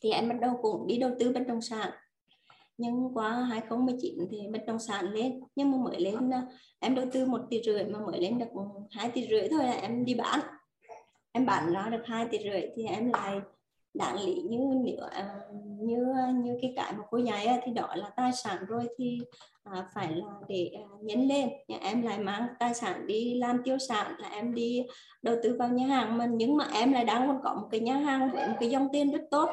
thì 0.02 0.12
em 0.12 0.30
bắt 0.30 0.36
đầu 0.42 0.60
cũng 0.62 0.88
đi 0.88 0.98
đầu 0.98 1.12
tư 1.20 1.32
bất 1.34 1.44
động 1.48 1.62
sản. 1.62 1.92
Nhưng 2.78 3.14
qua 3.14 3.32
2019 3.32 4.28
thì 4.32 4.38
bất 4.54 4.64
động 4.68 4.80
sản 4.80 5.14
lên. 5.14 5.40
Nhưng 5.56 5.72
mà 5.72 5.78
mới 5.78 6.00
lên 6.00 6.34
à, 6.34 6.48
em 6.80 6.96
đầu 6.96 7.06
tư 7.14 7.26
một 7.26 7.42
tỷ 7.50 7.62
rưỡi 7.64 7.84
mà 7.84 8.00
mới 8.00 8.22
lên 8.22 8.40
được 8.40 8.46
hai 8.92 9.12
tỷ 9.12 9.28
rưỡi 9.28 9.48
thôi 9.50 9.64
là 9.64 9.72
em 9.72 10.06
đi 10.06 10.14
bán. 10.14 10.40
Em 11.32 11.46
bán 11.46 11.74
ra 11.74 11.90
được 11.92 12.02
hai 12.06 12.28
tỷ 12.32 12.38
rưỡi 12.44 12.62
thì 12.76 12.86
em 12.86 13.10
lại 13.10 13.40
đáng 13.98 14.20
lý 14.20 14.42
như 14.50 14.60
nếu 14.84 14.98
à, 15.12 15.36
như 15.80 16.14
à, 16.18 16.32
như 16.32 16.58
cái 16.62 16.74
cái 16.76 16.94
mà 16.98 17.04
cô 17.10 17.18
dạy 17.18 17.62
thì 17.66 17.72
đó 17.72 17.88
là 17.96 18.10
tài 18.16 18.32
sản 18.34 18.58
rồi 18.68 18.88
thì 18.98 19.20
à, 19.64 19.86
phải 19.94 20.12
là 20.12 20.26
để 20.48 20.72
à, 20.76 20.84
nhấn 21.02 21.28
lên. 21.28 21.50
Nhà 21.68 21.78
em 21.82 22.02
lại 22.02 22.20
mang 22.20 22.48
tài 22.60 22.74
sản 22.74 23.08
đi 23.08 23.34
làm 23.34 23.64
tiêu 23.64 23.78
sản 23.78 24.12
là 24.18 24.30
em 24.30 24.54
đi 24.54 24.86
đầu 25.22 25.36
tư 25.44 25.56
vào 25.60 25.70
nhà 25.70 25.86
hàng 25.88 26.18
mình. 26.18 26.38
Nhưng 26.38 26.58
mà 26.58 26.68
em 26.74 26.94
lại 26.94 27.06
đang 27.06 27.28
còn 27.28 27.42
có 27.44 27.54
một 27.54 27.68
cái 27.72 27.80
nhà 27.80 27.98
hàng 27.98 28.32
với 28.32 28.48
một 28.48 28.56
cái 28.60 28.70
dòng 28.70 28.88
tiền 28.94 29.12
rất 29.12 29.22
tốt. 29.32 29.50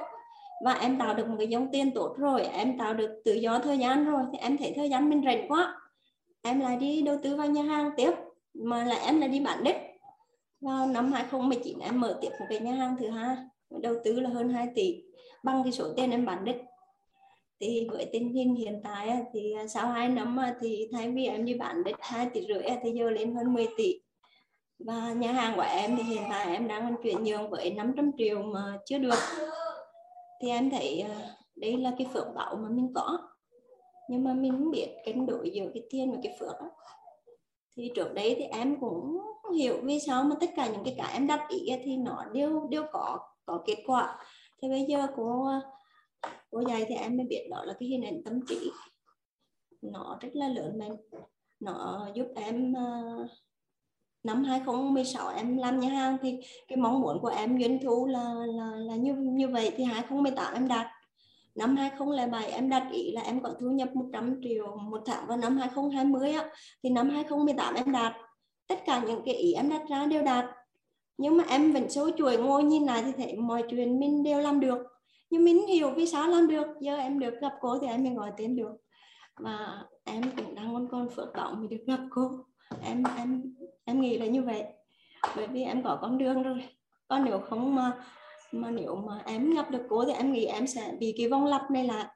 Và 0.65 0.73
em 0.73 0.99
tạo 0.99 1.15
được 1.15 1.29
một 1.29 1.37
cái 1.39 1.49
dòng 1.49 1.69
tiền 1.73 1.91
tốt 1.95 2.15
rồi 2.19 2.43
em 2.43 2.79
tạo 2.79 2.95
được 2.95 3.23
tự 3.25 3.33
do 3.33 3.59
thời 3.59 3.79
gian 3.79 4.05
rồi 4.05 4.23
thì 4.33 4.39
em 4.39 4.57
thấy 4.59 4.73
thời 4.77 4.91
gian 4.91 5.11
mình 5.11 5.23
rảnh 5.25 5.49
quá. 5.49 5.75
Em 6.43 6.61
lại 6.61 6.77
đi 6.77 7.03
đầu 7.03 7.19
tư 7.23 7.37
vào 7.37 7.47
nhà 7.47 7.63
hàng 7.63 7.91
tiếp 7.97 8.13
mà 8.55 8.85
là 8.85 8.97
em 8.97 9.21
lại 9.21 9.29
đi 9.29 9.41
bán 9.41 9.65
đất. 9.65 9.77
Vào 10.61 10.87
năm 10.87 11.13
2019 11.13 11.79
em 11.79 12.01
mở 12.01 12.19
tiếp 12.21 12.31
một 12.41 12.47
cái 12.49 12.61
nhà 12.61 12.73
hàng 12.73 12.97
thứ 13.01 13.11
hai 13.11 13.37
đầu 13.71 13.95
tư 14.05 14.21
là 14.21 14.31
hơn 14.31 14.49
2 14.49 14.69
tỷ. 14.75 15.03
Bằng 15.43 15.63
cái 15.63 15.73
số 15.73 15.93
tiền 15.97 16.11
em 16.11 16.27
bán 16.27 16.45
đất. 16.45 16.57
Thì 17.61 17.89
với 17.91 18.09
tình 18.13 18.33
hình 18.33 18.55
hiện 18.55 18.81
tại 18.85 19.23
thì 19.33 19.53
à, 19.53 19.67
sau 19.67 19.87
2 19.87 20.09
năm 20.09 20.39
thì 20.61 20.89
thay 20.93 21.11
vì 21.11 21.27
em 21.27 21.45
đi 21.45 21.55
bán 21.55 21.85
đất 21.85 21.97
2 22.01 22.27
tỷ 22.35 22.47
rưỡi 22.49 22.63
thì 22.83 22.91
giờ 22.91 23.11
lên 23.11 23.35
hơn 23.35 23.53
10 23.53 23.69
tỷ. 23.77 24.01
Và 24.79 25.13
nhà 25.13 25.33
hàng 25.33 25.57
của 25.57 25.67
em 25.69 25.97
thì 25.97 26.03
hiện 26.03 26.23
tại 26.31 26.53
em 26.53 26.69
đang 26.69 26.95
chuyển 27.03 27.25
nhượng 27.25 27.51
với 27.51 27.71
500 27.71 28.11
triệu 28.19 28.43
mà 28.43 28.79
chưa 28.87 28.99
được. 28.99 29.19
Thì 30.43 30.49
em 30.49 30.71
thấy 30.71 31.01
à, 31.01 31.37
đây 31.57 31.77
là 31.77 31.93
cái 31.99 32.07
phước 32.13 32.25
bảo 32.35 32.57
mà 32.57 32.69
mình 32.69 32.93
có. 32.95 33.19
Nhưng 34.09 34.25
mà 34.25 34.35
mình 34.35 34.53
không 34.53 34.71
biết 34.71 34.89
cân 35.05 35.27
đối 35.27 35.51
giữa 35.51 35.71
cái 35.75 35.83
tiền 35.91 36.13
và 36.13 36.19
cái 36.23 36.37
phước 36.41 36.53
đó. 36.61 36.71
thì 37.77 37.93
trước 37.95 38.15
đấy 38.15 38.35
thì 38.39 38.45
em 38.45 38.81
cũng 38.81 39.19
hiểu 39.55 39.81
vì 39.83 40.01
sao 40.07 40.25
mà 40.25 40.37
tất 40.41 40.51
cả 40.57 40.69
những 40.73 40.85
cái 40.85 40.95
cả 40.97 41.11
em 41.13 41.27
đặt 41.27 41.49
ý 41.49 41.73
thì 41.85 41.97
nó 41.97 42.25
đều 42.33 42.67
đều 42.71 42.85
có 42.93 43.19
có 43.47 43.63
kết 43.67 43.83
quả. 43.87 44.19
Thì 44.63 44.69
bây 44.69 44.85
giờ 44.89 45.07
cô 45.17 45.49
cô 46.51 46.61
dạy 46.69 46.85
thì 46.89 46.95
em 46.95 47.17
mới 47.17 47.27
biết 47.27 47.49
đó 47.51 47.65
là 47.65 47.75
cái 47.81 47.89
hình 47.89 48.05
ảnh 48.05 48.23
tâm 48.25 48.41
trí. 48.49 48.71
Nó 49.83 50.19
rất 50.21 50.29
là 50.33 50.49
lớn 50.49 50.79
mình, 50.79 50.93
nó 51.61 52.09
giúp 52.15 52.27
em 52.37 52.73
ờ, 52.73 53.27
năm 54.25 54.45
2016 54.45 55.29
em 55.29 55.57
làm 55.57 55.81
nhà 55.81 55.89
hàng 55.89 56.17
thì 56.23 56.39
cái 56.69 56.77
mong 56.77 57.01
muốn 57.01 57.21
của 57.21 57.29
em 57.29 57.61
doanh 57.63 57.79
thu 57.83 58.07
là 58.07 58.35
là 58.47 58.71
là 58.77 58.97
như 58.97 59.15
như 59.15 59.49
vậy 59.49 59.73
thì 59.77 59.85
2018 59.85 60.55
em 60.55 60.69
đạt. 60.69 60.87
Năm 61.55 61.77
2007 61.77 62.51
em 62.51 62.69
đặt 62.69 62.89
ý 62.93 63.13
là 63.13 63.21
em 63.21 63.43
có 63.43 63.55
thu 63.61 63.71
nhập 63.71 63.89
100 63.95 64.41
triệu 64.43 64.77
một 64.77 65.01
tháng 65.07 65.27
vào 65.27 65.37
năm 65.37 65.57
2020 65.57 66.33
á, 66.33 66.51
thì 66.83 66.91
năm 66.91 67.11
2018 67.11 67.75
em 67.75 67.93
đạt. 67.93 68.13
Tất 68.69 68.79
cả 68.87 69.03
những 69.07 69.23
cái 69.25 69.35
ý 69.35 69.53
em 69.53 69.69
đặt 69.69 69.83
ra 69.89 70.07
đều 70.07 70.23
đạt 70.23 70.45
nhưng 71.19 71.37
mà 71.37 71.45
em 71.49 71.73
vẫn 71.73 71.91
số 71.91 72.11
chuỗi 72.19 72.37
ngồi 72.37 72.65
nhìn 72.65 72.87
lại 72.87 73.03
thì 73.07 73.13
thấy 73.17 73.37
mọi 73.37 73.63
chuyện 73.71 74.01
mình 74.01 74.23
đều 74.23 74.41
làm 74.41 74.61
được. 74.61 74.79
Nhưng 75.31 75.45
mình 75.45 75.67
hiểu 75.67 75.91
vì 75.91 76.07
sao 76.07 76.29
làm 76.29 76.49
được. 76.49 76.67
Giờ 76.81 76.97
em 76.97 77.19
được 77.19 77.35
gặp 77.41 77.53
cô 77.61 77.79
thì 77.79 77.87
em 77.87 78.05
mới 78.05 78.15
gọi 78.15 78.31
tên 78.37 78.57
được. 78.57 78.73
Và 79.37 79.85
em 80.05 80.23
cũng 80.37 80.55
đang 80.55 80.73
muốn 80.73 80.89
con 80.91 81.09
phước 81.11 81.29
cộng 81.35 81.59
mới 81.59 81.69
được 81.69 81.85
gặp 81.87 82.01
cô. 82.11 82.31
Em 82.83 83.03
em 83.17 83.43
em 83.85 84.01
nghĩ 84.01 84.19
là 84.19 84.27
như 84.27 84.43
vậy. 84.43 84.65
Bởi 85.37 85.47
vì 85.47 85.63
em 85.63 85.83
có 85.83 85.99
con 86.01 86.19
đường 86.19 86.43
rồi. 86.43 86.65
Còn 87.09 87.25
nếu 87.25 87.39
không 87.39 87.75
mà 87.75 87.93
mà 88.53 88.71
nếu 88.71 88.97
mà 88.97 89.23
em 89.27 89.55
gặp 89.55 89.71
được 89.71 89.83
cô 89.89 90.05
thì 90.05 90.13
em 90.13 90.33
nghĩ 90.33 90.45
em 90.45 90.67
sẽ 90.67 90.93
bị 91.01 91.15
cái 91.19 91.29
vòng 91.29 91.47
lặp 91.47 91.71
này 91.71 91.85
là 91.85 92.15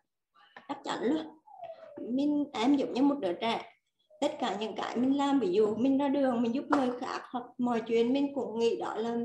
chắc 0.69 0.79
chắn 0.85 0.99
luôn. 1.03 1.27
Mình, 2.11 2.45
em 2.53 2.77
giống 2.77 2.93
như 2.93 3.03
một 3.03 3.19
đứa 3.21 3.33
trẻ 3.33 3.68
tất 4.21 4.37
cả 4.41 4.57
những 4.61 4.75
cái 4.77 4.97
mình 4.97 5.17
làm 5.17 5.41
ví 5.41 5.53
dụ 5.53 5.75
mình 5.75 5.99
ra 5.99 6.09
đường 6.09 6.43
mình 6.43 6.55
giúp 6.55 6.65
người 6.69 6.91
khác 7.01 7.21
hoặc 7.31 7.45
mọi 7.59 7.81
chuyện 7.87 8.13
mình 8.13 8.35
cũng 8.35 8.59
nghĩ 8.59 8.77
đó 8.81 8.95
là 8.97 9.17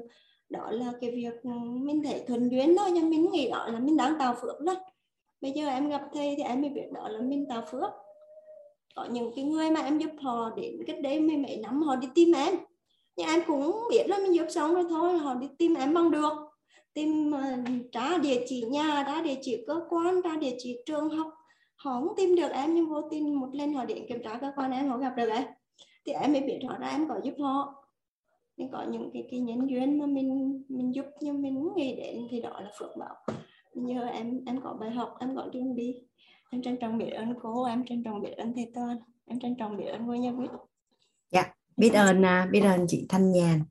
đó 0.50 0.72
là 0.72 0.94
cái 1.02 1.12
việc 1.12 1.44
ừ, 1.44 1.50
mình 1.82 2.04
thấy 2.04 2.24
thuần 2.28 2.50
duyên 2.50 2.76
thôi 2.78 2.92
nhưng 2.94 3.10
mình 3.10 3.32
nghĩ 3.32 3.50
đó 3.50 3.68
là 3.68 3.80
mình 3.80 3.98
đang 3.98 4.20
tạo 4.20 4.36
phước 4.42 4.62
đó 4.62 4.76
bây 5.44 5.52
giờ 5.52 5.68
em 5.68 5.90
gặp 5.90 6.02
thầy 6.14 6.34
thì 6.38 6.44
em 6.44 6.62
mới 6.62 6.70
biết 6.70 6.92
đó 6.94 7.10
là 7.10 7.20
mình 7.22 7.46
tạo 7.50 7.64
phước. 7.72 7.90
Có 8.96 9.08
những 9.12 9.32
cái 9.36 9.46
người 9.46 9.72
mà 9.72 9.82
em 9.82 9.98
giúp 9.98 10.12
họ 10.22 10.50
đến 10.56 10.84
cách 10.88 11.02
đấy 11.02 11.20
mấy 11.20 11.38
mấy 11.38 11.58
năm 11.58 11.82
họ 11.82 11.96
đi 11.96 12.08
tìm 12.16 12.32
em. 12.32 12.56
Nhưng 13.16 13.28
em 13.28 13.42
cũng 13.48 13.84
biết 13.90 14.04
là 14.08 14.18
mình 14.18 14.36
giúp 14.36 14.46
xong 14.50 14.74
rồi 14.74 14.84
thôi 14.90 15.18
họ 15.18 15.34
đi 15.34 15.48
tìm 15.58 15.76
em 15.76 15.94
bằng 15.94 16.12
được. 16.12 16.34
Tìm 16.94 17.32
ờ, 17.32 17.40
uh, 17.40 17.92
trả 17.92 18.18
địa 18.18 18.44
chỉ 18.48 18.62
nhà 18.62 19.04
trả 19.08 19.22
địa 19.22 19.36
chỉ 19.42 19.64
cơ 19.68 19.76
quan 19.90 20.22
trả 20.24 20.36
địa 20.36 20.56
chỉ 20.58 20.78
trường 20.86 21.10
học 21.10 21.28
họ 21.76 22.00
không 22.00 22.14
tìm 22.18 22.36
được 22.36 22.52
em 22.52 22.76
nhưng 22.76 22.90
vô 22.90 23.02
tình 23.12 23.40
một 23.40 23.50
lần 23.54 23.74
họ 23.74 23.86
đến 23.86 24.06
kiểm 24.10 24.24
tra 24.24 24.38
cơ 24.42 24.52
quan 24.56 24.72
em 24.72 24.90
họ 24.90 24.98
gặp 24.98 25.14
được 25.18 25.30
em. 25.30 25.44
Thì 26.06 26.12
em 26.12 26.32
mới 26.32 26.42
biết 26.42 26.60
họ 26.68 26.78
ra 26.78 26.88
em 26.88 27.08
có 27.08 27.20
giúp 27.24 27.34
họ. 27.40 27.86
Nên 28.58 28.70
có 28.72 28.86
những 28.92 29.10
cái 29.14 29.28
cái 29.32 29.40
nhân 29.40 29.70
duyên 29.70 30.00
mà 30.00 30.06
mình 30.06 30.64
mình 30.70 30.96
giúp 30.96 31.06
nhưng 31.22 31.42
mình 31.42 31.56
không 31.56 31.76
nghĩ 31.76 31.96
đến 31.96 32.28
thì 32.32 32.42
đó 32.42 32.60
là 32.60 32.72
phước 32.80 32.90
báo. 33.00 33.16
Giờ 33.76 34.06
em 34.06 34.46
em 34.46 34.62
có 34.64 34.74
bài 34.74 34.92
học 34.92 35.18
em 35.20 35.36
có 35.36 35.50
đường 35.54 35.76
đi. 35.76 35.96
Em 36.50 36.62
trân 36.62 36.78
trọng 36.82 36.98
biết 36.98 37.10
ơn 37.10 37.34
cô 37.42 37.64
em 37.64 37.86
trân 37.86 38.04
trọng 38.04 38.22
biết 38.22 38.32
ơn 38.38 38.54
thầy 38.56 38.72
toàn 38.76 38.98
em 39.26 39.40
trân 39.40 39.56
trọng 39.56 39.78
biết 39.78 39.86
ơn 39.86 40.06
ngôi 40.06 40.20
nhà 40.20 40.32
viết 40.32 40.48
dạ 41.32 41.54
biết 41.78 41.90
ơn 41.90 42.26
à, 42.26 42.48
biết 42.52 42.62
ơn 42.62 42.86
chị 42.88 43.06
thanh 43.10 43.32
nhàn. 43.32 43.64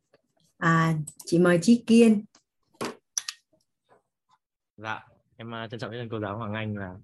À, 0.59 0.95
chị 1.25 1.39
mời 1.39 1.59
chị 1.63 1.85
kiên. 1.87 2.25
Dạ 4.77 5.01
em 5.37 5.55
à, 5.55 5.69
trân 5.71 5.81
trọng 5.81 5.91
biết 5.91 5.99
ơn 5.99 6.09
cô 6.09 6.21
giáo 6.21 6.37
hoàng 6.39 6.55
anh 6.55 6.79
và 6.79 6.95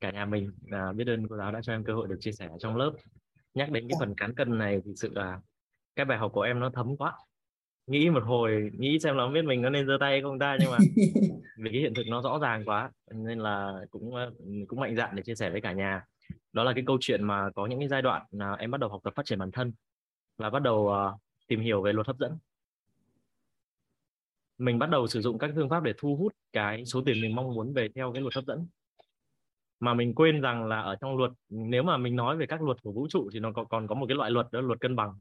cả 0.00 0.10
nhà 0.10 0.24
mình 0.24 0.50
à, 0.70 0.92
biết 0.92 1.06
ơn 1.06 1.28
cô 1.28 1.36
giáo 1.36 1.52
đã 1.52 1.60
cho 1.62 1.72
em 1.72 1.84
cơ 1.84 1.92
hội 1.92 2.08
được 2.08 2.16
chia 2.20 2.32
sẻ 2.32 2.48
trong 2.58 2.76
lớp. 2.76 2.92
Nhắc 3.54 3.70
đến 3.70 3.88
cái 3.88 3.96
phần 4.00 4.14
cán 4.14 4.34
cân 4.34 4.58
này 4.58 4.80
thì 4.84 4.92
sự 4.96 5.10
là 5.14 5.40
cái 5.96 6.06
bài 6.06 6.18
học 6.18 6.32
của 6.34 6.40
em 6.40 6.60
nó 6.60 6.70
thấm 6.70 6.96
quá. 6.96 7.12
Nghĩ 7.86 8.10
một 8.10 8.22
hồi 8.24 8.70
nghĩ 8.78 8.98
xem 8.98 9.16
là 9.16 9.24
không 9.24 9.32
biết 9.32 9.44
mình 9.44 9.62
có 9.62 9.70
nên 9.70 9.86
giơ 9.86 9.96
tay 10.00 10.22
không 10.22 10.38
ta 10.38 10.56
nhưng 10.60 10.70
mà 10.70 10.78
vì 11.58 11.70
cái 11.72 11.80
hiện 11.80 11.94
thực 11.94 12.06
nó 12.06 12.22
rõ 12.22 12.38
ràng 12.42 12.64
quá 12.64 12.90
nên 13.14 13.38
là 13.38 13.72
cũng 13.90 14.14
ờ, 14.14 14.32
cũng 14.68 14.80
mạnh 14.80 14.96
dạn 14.96 15.16
để 15.16 15.22
chia 15.22 15.34
sẻ 15.34 15.50
với 15.50 15.60
cả 15.60 15.72
nhà. 15.72 16.04
Đó 16.52 16.64
là 16.64 16.72
cái 16.74 16.84
câu 16.86 16.98
chuyện 17.00 17.24
mà 17.24 17.50
có 17.54 17.66
những 17.66 17.78
cái 17.78 17.88
giai 17.88 18.02
đoạn 18.02 18.22
là 18.30 18.52
em 18.52 18.70
bắt 18.70 18.80
đầu 18.80 18.90
học 18.90 19.00
tập 19.04 19.12
phát 19.16 19.26
triển 19.26 19.38
bản 19.38 19.50
thân 19.50 19.72
và 20.38 20.50
bắt 20.50 20.62
đầu 20.62 20.76
uh, 20.76 21.20
tìm 21.48 21.60
hiểu 21.60 21.82
về 21.82 21.92
luật 21.92 22.06
hấp 22.06 22.18
dẫn. 22.18 22.38
Mình 24.58 24.78
bắt 24.78 24.90
đầu 24.90 25.06
sử 25.06 25.20
dụng 25.20 25.38
các 25.38 25.50
phương 25.54 25.68
pháp 25.68 25.82
để 25.82 25.92
thu 25.98 26.16
hút 26.16 26.32
cái 26.52 26.84
số 26.84 27.02
tiền 27.06 27.20
mình 27.20 27.34
mong 27.34 27.54
muốn 27.54 27.72
về 27.72 27.88
theo 27.94 28.12
cái 28.12 28.22
luật 28.22 28.34
hấp 28.34 28.44
dẫn 28.44 28.66
mà 29.80 29.94
mình 29.94 30.14
quên 30.14 30.40
rằng 30.40 30.64
là 30.64 30.80
ở 30.80 30.96
trong 31.00 31.16
luật 31.16 31.30
nếu 31.48 31.82
mà 31.82 31.96
mình 31.96 32.16
nói 32.16 32.36
về 32.36 32.46
các 32.46 32.62
luật 32.62 32.82
của 32.82 32.92
vũ 32.92 33.06
trụ 33.10 33.30
thì 33.32 33.40
nó 33.40 33.52
còn 33.70 33.86
có 33.86 33.94
một 33.94 34.06
cái 34.06 34.16
loại 34.16 34.30
luật 34.30 34.46
đó 34.52 34.60
là 34.60 34.66
luật 34.66 34.80
cân 34.80 34.96
bằng. 34.96 35.14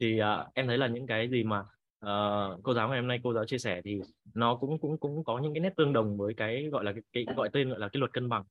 Thì 0.00 0.20
uh, 0.20 0.54
em 0.54 0.66
thấy 0.66 0.78
là 0.78 0.86
những 0.86 1.06
cái 1.06 1.28
gì 1.30 1.44
mà 1.44 1.60
uh, 2.04 2.60
cô 2.62 2.74
giáo 2.74 2.88
ngày 2.88 2.98
hôm 2.98 3.08
nay 3.08 3.20
cô 3.24 3.34
giáo 3.34 3.46
chia 3.46 3.58
sẻ 3.58 3.80
thì 3.84 4.00
nó 4.34 4.56
cũng 4.56 4.78
cũng 4.78 4.98
cũng 4.98 5.24
có 5.24 5.38
những 5.38 5.54
cái 5.54 5.60
nét 5.60 5.72
tương 5.76 5.92
đồng 5.92 6.16
với 6.16 6.34
cái 6.34 6.68
gọi 6.72 6.84
là 6.84 6.92
cái, 6.92 7.02
cái 7.12 7.34
gọi 7.36 7.48
tên 7.52 7.68
gọi 7.68 7.78
là 7.78 7.88
cái 7.88 7.98
luật 7.98 8.12
cân 8.12 8.28
bằng. 8.28 8.44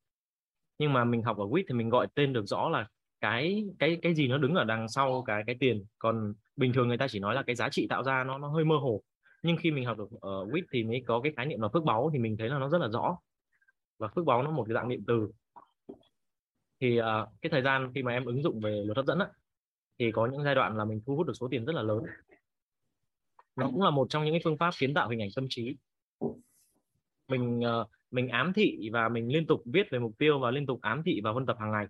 Nhưng 0.80 0.94
mà 0.94 1.04
mình 1.04 1.24
học 1.24 1.38
ở 1.38 1.46
WIT 1.46 1.64
thì 1.68 1.74
mình 1.74 1.90
gọi 1.90 2.08
tên 2.16 2.34
được 2.34 2.46
rõ 2.46 2.70
là 2.70 2.88
cái 3.22 3.66
cái 3.80 3.98
cái 4.02 4.16
gì 4.16 4.28
nó 4.28 4.38
đứng 4.38 4.56
ở 4.56 4.64
đằng 4.64 4.88
sau 4.90 5.24
cái 5.28 5.44
cái 5.48 5.56
tiền. 5.60 5.86
Còn 6.00 6.34
bình 6.56 6.74
thường 6.74 6.88
người 6.88 6.98
ta 6.98 7.08
chỉ 7.08 7.20
nói 7.20 7.36
là 7.36 7.44
cái 7.44 7.56
giá 7.56 7.70
trị 7.70 7.88
tạo 7.90 8.04
ra 8.04 8.24
nó 8.24 8.38
nó 8.38 8.48
hơi 8.48 8.66
mơ 8.66 8.76
hồ. 8.76 9.02
Nhưng 9.44 9.58
khi 9.58 9.72
mình 9.72 9.86
học 9.86 9.98
được 9.98 10.10
ở 10.22 10.46
WIT 10.46 10.64
thì 10.72 10.84
mới 10.84 11.04
có 11.08 11.22
cái 11.22 11.34
khái 11.38 11.46
niệm 11.46 11.62
là 11.62 11.68
phước 11.74 11.84
báu 11.84 12.10
thì 12.14 12.20
mình 12.20 12.38
thấy 12.38 12.50
là 12.50 12.60
nó 12.60 12.70
rất 12.70 12.82
là 12.82 12.88
rõ 12.88 13.18
và 13.98 14.08
phước 14.08 14.26
báu 14.26 14.44
nó 14.44 14.52
một 14.52 14.64
cái 14.68 14.74
dạng 14.74 14.88
niệm 14.90 15.04
từ. 15.08 15.28
Thì 16.80 17.00
uh, 17.00 17.06
cái 17.42 17.50
thời 17.50 17.62
gian 17.62 17.92
khi 17.96 18.04
mà 18.04 18.12
em 18.12 18.26
ứng 18.26 18.44
dụng 18.44 18.60
về 18.60 18.84
luật 18.86 18.98
hấp 18.98 19.06
dẫn 19.06 19.20
á, 19.20 19.28
thì 20.00 20.12
có 20.12 20.28
những 20.28 20.44
giai 20.44 20.56
đoạn 20.56 20.78
là 20.78 20.86
mình 20.86 21.02
thu 21.06 21.16
hút 21.16 21.28
được 21.28 21.34
số 21.34 21.48
tiền 21.52 21.66
rất 21.66 21.76
là 21.76 21.82
lớn. 21.82 22.04
Nó 23.56 23.68
cũng 23.72 23.82
là 23.82 23.90
một 23.90 24.08
trong 24.10 24.24
những 24.26 24.34
cái 24.34 24.42
phương 24.44 24.58
pháp 24.58 24.74
kiến 24.80 24.94
tạo 24.94 25.10
hình 25.10 25.22
ảnh 25.22 25.30
tâm 25.36 25.46
trí. 25.50 25.78
Mình 27.28 27.60
uh, 27.60 27.90
mình 28.12 28.28
ám 28.28 28.54
thị 28.54 28.90
và 28.94 29.10
mình 29.10 29.28
liên 29.28 29.48
tục 29.48 29.62
viết 29.66 29.88
về 29.92 30.00
mục 30.00 30.18
tiêu 30.18 30.40
và 30.40 30.52
liên 30.52 30.66
tục 30.66 30.82
ám 30.82 31.04
thị 31.06 31.22
và 31.24 31.34
phân 31.34 31.46
tập 31.46 31.58
hàng 31.60 31.72
ngày. 31.72 31.86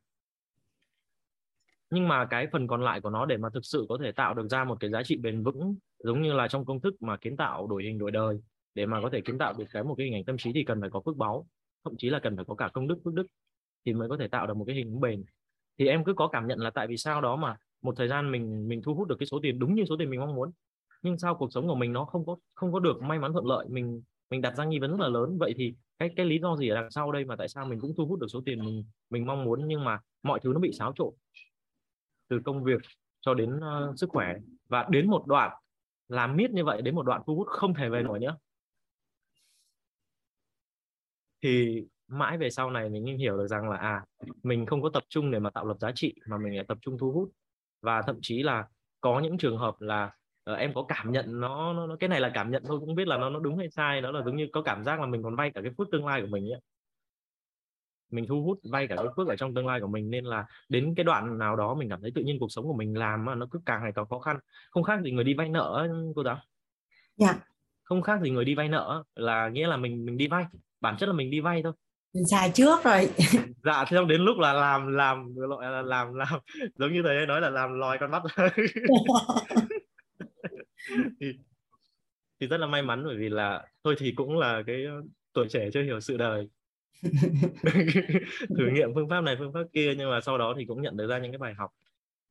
Nhưng 1.90 2.08
mà 2.08 2.26
cái 2.26 2.48
phần 2.52 2.68
còn 2.68 2.84
lại 2.84 3.02
của 3.02 3.10
nó 3.10 3.26
để 3.26 3.38
mà 3.38 3.50
thực 3.54 3.66
sự 3.66 3.86
có 3.90 3.98
thể 4.04 4.12
tạo 4.12 4.34
được 4.34 4.48
ra 4.48 4.64
một 4.64 4.78
cái 4.80 4.90
giá 4.90 5.04
trị 5.04 5.18
bền 5.18 5.44
vững 5.44 5.76
giống 6.00 6.22
như 6.22 6.34
là 6.34 6.48
trong 6.48 6.66
công 6.66 6.82
thức 6.82 7.02
mà 7.02 7.18
kiến 7.18 7.38
tạo 7.38 7.68
đổi 7.68 7.84
hình 7.84 7.98
đổi 7.98 8.12
đời 8.12 8.40
để 8.76 8.86
mà 8.86 9.02
có 9.02 9.10
thể 9.10 9.22
kiến 9.22 9.38
tạo 9.38 9.54
được 9.58 9.66
cái 9.72 9.84
một 9.84 9.96
cái 9.98 10.06
hình 10.06 10.16
ảnh 10.16 10.26
tâm 10.26 10.38
trí 10.38 10.54
thì 10.54 10.64
cần 10.64 10.82
phải 10.82 10.90
có 10.90 11.02
phước 11.06 11.18
báu 11.18 11.48
thậm 11.84 11.94
chí 11.98 12.10
là 12.10 12.20
cần 12.20 12.36
phải 12.36 12.46
có 12.46 12.56
cả 12.56 12.70
công 12.74 12.88
đức 12.88 12.98
phước 13.04 13.14
đức 13.14 13.28
thì 13.86 13.94
mới 13.94 14.10
có 14.10 14.18
thể 14.18 14.28
tạo 14.28 14.48
được 14.48 14.58
một 14.58 14.66
cái 14.68 14.76
hình 14.76 15.00
bền. 15.00 15.24
Thì 15.80 15.88
em 15.88 16.04
cứ 16.04 16.14
có 16.14 16.28
cảm 16.28 16.48
nhận 16.48 16.60
là 16.60 16.70
tại 16.70 16.88
vì 16.88 16.98
sao 16.98 17.22
đó 17.22 17.36
mà 17.36 17.58
một 17.82 17.94
thời 17.98 18.08
gian 18.08 18.32
mình 18.32 18.68
mình 18.68 18.82
thu 18.82 18.96
hút 18.96 19.08
được 19.08 19.16
cái 19.20 19.28
số 19.28 19.40
tiền 19.44 19.60
đúng 19.60 19.76
như 19.76 19.84
số 19.90 19.96
tiền 20.00 20.10
mình 20.10 20.20
mong 20.20 20.36
muốn 20.36 20.52
nhưng 21.02 21.18
sao 21.18 21.36
cuộc 21.36 21.54
sống 21.54 21.68
của 21.68 21.76
mình 21.76 21.94
nó 21.94 22.06
không 22.06 22.26
có 22.26 22.36
không 22.56 22.74
có 22.74 22.80
được 22.80 23.02
may 23.02 23.20
mắn 23.20 23.34
thuận 23.34 23.46
lợi 23.46 23.66
mình 23.70 24.02
mình 24.30 24.42
đặt 24.42 24.56
ra 24.56 24.66
nghi 24.66 24.80
vấn 24.80 24.92
rất 24.92 25.00
là 25.00 25.08
lớn. 25.08 25.38
Vậy 25.38 25.54
thì 25.58 25.74
cái 26.00 26.10
cái 26.16 26.26
lý 26.26 26.40
do 26.40 26.56
gì 26.56 26.68
ở 26.68 26.76
đằng 26.76 26.92
sau 26.92 27.12
đây 27.12 27.26
mà 27.26 27.36
tại 27.36 27.48
sao 27.48 27.66
mình 27.66 27.80
cũng 27.80 27.94
thu 27.98 28.06
hút 28.06 28.20
được 28.20 28.28
số 28.28 28.42
tiền 28.46 28.66
mình 28.66 28.86
mình 29.10 29.26
mong 29.26 29.44
muốn 29.44 29.68
nhưng 29.68 29.84
mà 29.84 30.00
mọi 30.24 30.40
thứ 30.44 30.52
nó 30.54 30.60
bị 30.60 30.72
xáo 30.72 30.94
trộn 30.96 31.14
từ 32.30 32.40
công 32.46 32.64
việc 32.64 32.82
cho 33.22 33.34
đến 33.34 33.58
uh, 33.58 34.00
sức 34.00 34.10
khỏe? 34.10 34.34
Và 34.70 34.88
đến 34.90 35.10
một 35.10 35.28
đoạn 35.28 35.52
làm 36.08 36.36
miết 36.36 36.52
như 36.52 36.66
vậy 36.66 36.82
đến 36.82 36.96
một 36.96 37.04
đoạn 37.04 37.22
thu 37.28 37.36
hút 37.36 37.48
không 37.48 37.74
thể 37.74 37.90
về 37.90 38.04
nổi 38.04 38.20
nữa 38.20 38.38
thì 41.44 41.84
mãi 42.08 42.38
về 42.38 42.50
sau 42.50 42.72
này 42.72 42.90
mình 42.90 43.18
hiểu 43.18 43.38
được 43.38 43.48
rằng 43.48 43.70
là 43.70 43.78
à 43.78 44.06
mình 44.44 44.66
không 44.66 44.82
có 44.82 44.90
tập 44.90 45.04
trung 45.10 45.32
để 45.32 45.40
mà 45.40 45.50
tạo 45.50 45.66
lập 45.66 45.78
giá 45.80 45.92
trị 45.96 46.16
mà 46.28 46.38
mình 46.38 46.56
lại 46.56 46.66
tập 46.68 46.78
trung 46.82 46.98
thu 46.98 47.12
hút. 47.12 47.30
Và 47.82 48.02
thậm 48.02 48.20
chí 48.22 48.44
là 48.44 48.68
có 49.02 49.20
những 49.20 49.38
trường 49.38 49.58
hợp 49.58 49.82
là 49.82 50.12
uh, 50.52 50.58
em 50.58 50.74
có 50.74 50.86
cảm 50.88 51.12
nhận 51.12 51.40
nó, 51.40 51.74
nó, 51.74 51.88
nó 51.88 51.96
cái 52.00 52.10
này 52.10 52.22
là 52.22 52.32
cảm 52.34 52.52
nhận 52.52 52.64
thôi 52.66 52.80
cũng 52.80 52.96
biết 52.96 53.08
là 53.08 53.18
nó 53.18 53.30
nó 53.30 53.40
đúng 53.40 53.58
hay 53.58 53.70
sai 53.70 54.02
nó 54.02 54.12
là 54.12 54.22
giống 54.26 54.36
như 54.36 54.48
có 54.54 54.62
cảm 54.62 54.84
giác 54.84 55.00
là 55.00 55.06
mình 55.06 55.24
còn 55.24 55.36
vay 55.36 55.52
cả 55.52 55.62
cái 55.62 55.72
phước 55.78 55.88
tương 55.92 56.06
lai 56.06 56.22
của 56.22 56.28
mình 56.28 56.52
ấy. 56.52 56.62
mình 58.12 58.26
thu 58.28 58.44
hút 58.44 58.60
vay 58.72 58.88
cả 58.88 58.96
cái 58.96 59.06
phước 59.16 59.28
ở 59.28 59.36
trong 59.36 59.54
tương 59.54 59.68
lai 59.68 59.80
của 59.82 59.88
mình 59.88 60.10
nên 60.10 60.26
là 60.26 60.46
đến 60.70 60.94
cái 60.96 61.04
đoạn 61.04 61.38
nào 61.38 61.56
đó 61.56 61.74
mình 61.74 61.90
cảm 61.90 62.02
thấy 62.02 62.12
tự 62.16 62.22
nhiên 62.22 62.40
cuộc 62.40 62.52
sống 62.52 62.66
của 62.66 62.74
mình 62.74 62.98
làm 62.98 63.26
mà 63.26 63.36
nó 63.36 63.46
cứ 63.52 63.60
càng 63.66 63.84
ngày 63.84 63.92
càng 63.96 64.06
khó 64.10 64.20
khăn. 64.20 64.38
Không 64.70 64.84
khác 64.84 65.02
gì 65.04 65.12
người 65.12 65.24
đi 65.24 65.34
vay 65.34 65.50
nợ 65.50 65.88
cô 66.16 66.24
giáo. 66.24 66.38
Dạ. 67.18 67.36
Không 67.84 68.02
khác 68.02 68.22
gì 68.22 68.30
người 68.30 68.46
đi 68.46 68.56
vay 68.56 68.70
nợ 68.70 69.04
là 69.16 69.50
nghĩa 69.50 69.68
là 69.68 69.78
mình 69.78 70.06
mình 70.06 70.18
đi 70.18 70.28
vay 70.28 70.46
bản 70.84 70.98
chất 70.98 71.08
là 71.08 71.14
mình 71.14 71.32
đi 71.32 71.40
vay 71.40 71.64
thôi. 71.64 71.74
Mình 72.14 72.26
xài 72.26 72.52
trước 72.54 72.84
rồi. 72.84 73.10
Dạ 73.64 73.86
thế 73.88 73.98
xong 73.98 74.08
đến 74.08 74.22
lúc 74.22 74.38
là 74.40 74.54
làm 74.54 74.88
làm 74.88 75.36
loại 75.36 75.72
là 75.72 75.82
làm 75.82 76.14
làm 76.14 76.40
giống 76.76 76.94
như 76.94 77.02
thầy 77.04 77.26
nói 77.26 77.42
là 77.42 77.50
làm 77.50 77.80
lòi 77.80 77.98
con 78.00 78.12
mắt. 78.12 78.24
Thì, 81.20 81.28
thì 82.40 82.48
rất 82.48 82.58
là 82.58 82.68
may 82.68 82.82
mắn 82.82 83.04
bởi 83.06 83.18
vì 83.18 83.30
là 83.30 83.68
thôi 83.84 83.96
thì 83.98 84.12
cũng 84.16 84.38
là 84.38 84.64
cái 84.68 84.86
tuổi 85.34 85.48
trẻ 85.50 85.70
chưa 85.74 85.84
hiểu 85.84 86.00
sự 86.00 86.18
đời. 86.18 86.50
Thử 88.58 88.70
nghiệm 88.74 88.94
phương 88.94 89.10
pháp 89.10 89.22
này 89.22 89.36
phương 89.40 89.54
pháp 89.54 89.64
kia 89.74 89.96
nhưng 89.98 90.10
mà 90.10 90.22
sau 90.22 90.38
đó 90.38 90.54
thì 90.58 90.66
cũng 90.66 90.82
nhận 90.82 90.98
được 90.98 91.08
ra 91.08 91.18
những 91.18 91.32
cái 91.32 91.38
bài 91.38 91.54
học. 91.54 91.72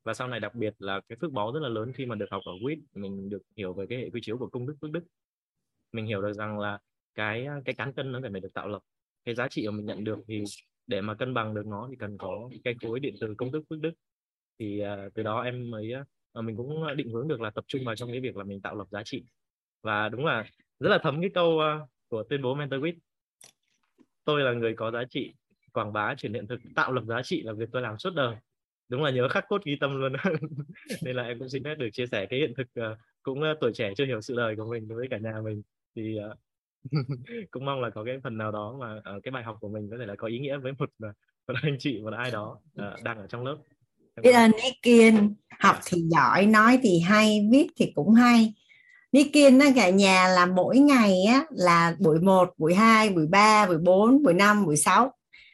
Và 0.04 0.14
sau 0.14 0.28
này 0.28 0.40
đặc 0.40 0.54
biệt 0.54 0.74
là 0.78 1.00
cái 1.08 1.18
phước 1.20 1.32
báu 1.32 1.52
rất 1.52 1.60
là 1.60 1.68
lớn 1.68 1.92
khi 1.94 2.06
mà 2.06 2.14
được 2.14 2.30
học 2.30 2.42
ở 2.44 2.52
WIT 2.52 2.80
mình 2.94 3.28
được 3.30 3.42
hiểu 3.56 3.72
về 3.72 3.86
cái 3.88 3.98
hệ 3.98 4.10
quy 4.10 4.20
chiếu 4.24 4.38
của 4.38 4.48
công 4.48 4.66
đức 4.66 4.74
phước 4.80 4.90
đức. 4.90 5.04
Mình 5.92 6.06
hiểu 6.06 6.22
được 6.22 6.32
rằng 6.32 6.58
là 6.58 6.78
cái 7.14 7.46
cái 7.64 7.74
cán 7.74 7.92
cân 7.92 8.12
nó 8.12 8.20
phải 8.32 8.40
được 8.40 8.54
tạo 8.54 8.68
lập. 8.68 8.82
Cái 9.24 9.34
giá 9.34 9.48
trị 9.48 9.66
mà 9.66 9.72
mình 9.72 9.86
nhận 9.86 10.04
được 10.04 10.18
thì 10.28 10.44
để 10.86 11.00
mà 11.00 11.14
cân 11.14 11.34
bằng 11.34 11.54
được 11.54 11.66
nó 11.66 11.88
thì 11.90 11.96
cần 11.96 12.18
có 12.18 12.50
cái 12.64 12.74
khối 12.82 13.00
điện 13.00 13.14
từ 13.20 13.34
công 13.38 13.52
thức 13.52 13.64
phước 13.70 13.80
đức. 13.80 13.92
Thì 14.58 14.82
uh, 14.82 15.14
từ 15.14 15.22
đó 15.22 15.40
em 15.40 15.70
mới 15.70 15.92
uh, 16.38 16.44
mình 16.44 16.56
cũng 16.56 16.96
định 16.96 17.10
hướng 17.10 17.28
được 17.28 17.40
là 17.40 17.50
tập 17.50 17.64
trung 17.68 17.84
vào 17.84 17.96
trong 17.96 18.10
cái 18.10 18.20
việc 18.20 18.36
là 18.36 18.44
mình 18.44 18.60
tạo 18.60 18.74
lập 18.74 18.86
giá 18.90 19.02
trị. 19.04 19.24
Và 19.82 20.08
đúng 20.08 20.24
là 20.24 20.44
rất 20.80 20.90
là 20.90 20.98
thấm 21.02 21.20
cái 21.20 21.30
câu 21.34 21.48
uh, 21.48 21.88
của 22.08 22.24
tuyên 22.28 22.42
bố 22.42 22.56
MentorWith 22.56 22.96
tôi 24.24 24.40
là 24.40 24.52
người 24.52 24.74
có 24.76 24.90
giá 24.90 25.04
trị 25.10 25.34
quảng 25.72 25.92
bá 25.92 26.14
chuyển 26.14 26.34
hiện 26.34 26.46
thực 26.46 26.60
tạo 26.74 26.92
lập 26.92 27.04
giá 27.04 27.22
trị 27.22 27.42
là 27.42 27.52
việc 27.52 27.68
tôi 27.72 27.82
làm 27.82 27.98
suốt 27.98 28.14
đời. 28.14 28.36
Đúng 28.88 29.02
là 29.02 29.10
nhớ 29.10 29.28
khắc 29.28 29.44
cốt 29.48 29.64
ghi 29.64 29.76
tâm 29.80 30.00
luôn 30.00 30.12
nên 31.02 31.16
là 31.16 31.22
em 31.22 31.38
cũng 31.38 31.48
xin 31.48 31.64
phép 31.64 31.74
được 31.74 31.88
chia 31.92 32.06
sẻ 32.06 32.26
cái 32.30 32.38
hiện 32.38 32.52
thực 32.56 32.66
uh, 32.92 32.98
cũng 33.22 33.40
uh, 33.40 33.58
tuổi 33.60 33.72
trẻ 33.74 33.92
chưa 33.96 34.04
hiểu 34.04 34.20
sự 34.20 34.36
đời 34.36 34.56
của 34.56 34.70
mình 34.70 34.88
đối 34.88 34.98
với 34.98 35.08
cả 35.10 35.18
nhà 35.18 35.34
mình. 35.44 35.62
Thì 35.96 36.18
uh, 36.30 36.38
cũng 37.50 37.64
mong 37.64 37.80
là 37.80 37.90
có 37.90 38.04
cái 38.04 38.18
phần 38.24 38.38
nào 38.38 38.52
đó 38.52 38.76
mà 38.80 38.94
uh, 38.96 39.22
cái 39.22 39.32
bài 39.32 39.42
học 39.42 39.56
của 39.60 39.68
mình 39.68 39.88
có 39.90 39.96
thể 40.00 40.06
là 40.06 40.14
có 40.18 40.28
ý 40.28 40.38
nghĩa 40.38 40.58
với 40.58 40.72
một 40.78 40.90
một 41.48 41.54
anh 41.62 41.76
chị 41.78 42.00
một 42.02 42.12
ai 42.18 42.30
đó 42.30 42.58
uh, 42.80 43.02
đang 43.02 43.18
ở 43.18 43.26
trong 43.26 43.44
lớp. 43.44 43.56
Biết 44.22 44.32
ơn 44.32 44.52
ý 44.52 44.70
kiên 44.82 45.34
học 45.60 45.76
thì 45.84 46.02
giỏi 46.02 46.46
nói 46.46 46.78
thì 46.82 47.00
hay 47.00 47.48
viết 47.52 47.66
thì 47.76 47.92
cũng 47.94 48.14
hay. 48.14 48.54
Đi 49.12 49.24
kiên 49.24 49.58
nó 49.58 49.66
cả 49.76 49.90
nhà 49.90 50.28
là 50.28 50.46
mỗi 50.46 50.78
ngày 50.78 51.24
á 51.28 51.44
là 51.50 51.96
buổi 51.98 52.20
1, 52.20 52.54
buổi 52.58 52.74
2, 52.74 53.10
buổi 53.10 53.26
3, 53.26 53.66
buổi 53.66 53.78
4, 53.78 54.22
buổi 54.22 54.34
5, 54.34 54.66
buổi 54.66 54.76
6 54.76 55.12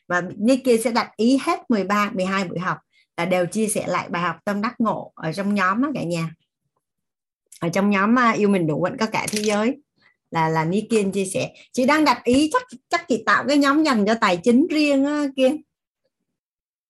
và 0.08 0.22
Nicky 0.36 0.78
sẽ 0.78 0.92
đặt 0.92 1.10
ý 1.16 1.38
hết 1.46 1.60
13, 1.68 2.10
12 2.14 2.48
buổi 2.48 2.58
học 2.58 2.78
là 3.16 3.24
đều 3.24 3.46
chia 3.46 3.68
sẻ 3.68 3.84
lại 3.86 4.08
bài 4.08 4.22
học 4.22 4.36
tâm 4.44 4.62
đắc 4.62 4.74
ngộ 4.78 5.12
ở 5.14 5.32
trong 5.32 5.54
nhóm 5.54 5.82
đó 5.82 5.90
cả 5.94 6.02
nhà. 6.02 6.34
Ở 7.60 7.68
trong 7.68 7.90
nhóm 7.90 8.16
yêu 8.36 8.48
mình 8.48 8.66
đủ 8.66 8.82
vẫn 8.82 8.96
có 8.96 9.06
cả 9.06 9.26
thế 9.30 9.42
giới 9.42 9.76
là 10.30 10.48
là 10.48 10.64
Ni 10.64 10.80
Kiên 10.90 11.12
chia 11.12 11.24
sẻ 11.24 11.52
chị 11.72 11.86
đang 11.86 12.04
đặt 12.04 12.24
ý 12.24 12.50
chắc 12.52 12.62
chắc 12.88 13.08
chị 13.08 13.22
tạo 13.26 13.44
cái 13.48 13.58
nhóm 13.58 13.82
dành 13.82 14.06
cho 14.06 14.14
tài 14.20 14.36
chính 14.36 14.66
riêng 14.66 15.04
á 15.04 15.26
Kiên. 15.36 15.62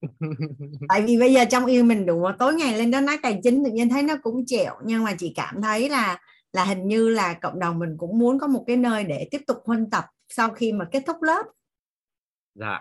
Tại 0.89 1.03
vì 1.03 1.19
bây 1.19 1.33
giờ 1.33 1.45
trong 1.51 1.67
yêu 1.67 1.85
mình 1.85 2.07
đủ 2.07 2.27
tối 2.39 2.55
ngày 2.55 2.79
lên 2.79 2.91
đó 2.91 3.01
nói 3.01 3.19
tài 3.23 3.41
chính 3.43 3.65
tự 3.65 3.71
nhiên 3.71 3.89
thấy 3.89 4.03
nó 4.03 4.17
cũng 4.23 4.47
chẹo 4.47 4.75
nhưng 4.85 5.05
mà 5.05 5.15
chị 5.19 5.33
cảm 5.37 5.63
thấy 5.63 5.89
là 5.89 6.19
là 6.53 6.65
hình 6.65 6.89
như 6.89 7.09
là 7.09 7.35
cộng 7.35 7.59
đồng 7.59 7.79
mình 7.79 7.97
cũng 7.99 8.19
muốn 8.19 8.39
có 8.39 8.47
một 8.47 8.65
cái 8.67 8.77
nơi 8.77 9.05
để 9.05 9.29
tiếp 9.31 9.41
tục 9.47 9.57
huân 9.65 9.91
tập 9.91 10.05
sau 10.29 10.51
khi 10.51 10.73
mà 10.73 10.85
kết 10.93 11.03
thúc 11.07 11.23
lớp. 11.23 11.43
Dạ. 12.55 12.81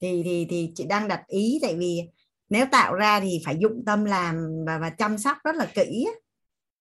Thì 0.00 0.22
thì 0.24 0.46
thì 0.50 0.72
chị 0.74 0.84
đang 0.84 1.08
đặt 1.08 1.22
ý 1.26 1.58
tại 1.62 1.76
vì 1.76 2.00
nếu 2.48 2.66
tạo 2.72 2.94
ra 2.94 3.20
thì 3.20 3.42
phải 3.44 3.56
dụng 3.60 3.82
tâm 3.86 4.04
làm 4.04 4.48
và 4.66 4.78
và 4.78 4.90
chăm 4.90 5.18
sóc 5.18 5.36
rất 5.44 5.56
là 5.56 5.66
kỹ 5.74 6.06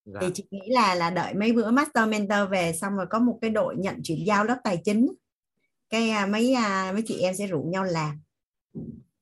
dạ. 0.06 0.20
thì 0.22 0.28
chị 0.34 0.44
nghĩ 0.52 0.70
là 0.70 0.96
là 0.96 1.10
đợi 1.10 1.34
mấy 1.34 1.52
bữa 1.52 1.72
master 1.72 2.10
mentor 2.10 2.50
về 2.52 2.74
xong 2.74 2.96
rồi 2.96 3.06
có 3.10 3.20
một 3.20 3.40
cái 3.42 3.50
đội 3.50 3.76
nhận 3.78 3.96
chuyển 4.04 4.26
giao 4.26 4.44
lớp 4.44 4.58
tài 4.64 4.82
chính 4.84 5.08
cái 5.90 6.10
à, 6.10 6.26
mấy 6.26 6.54
à, 6.54 6.92
mấy 6.94 7.04
chị 7.08 7.20
em 7.22 7.36
sẽ 7.36 7.48
rủ 7.48 7.62
nhau 7.62 7.84
làm. 7.84 8.20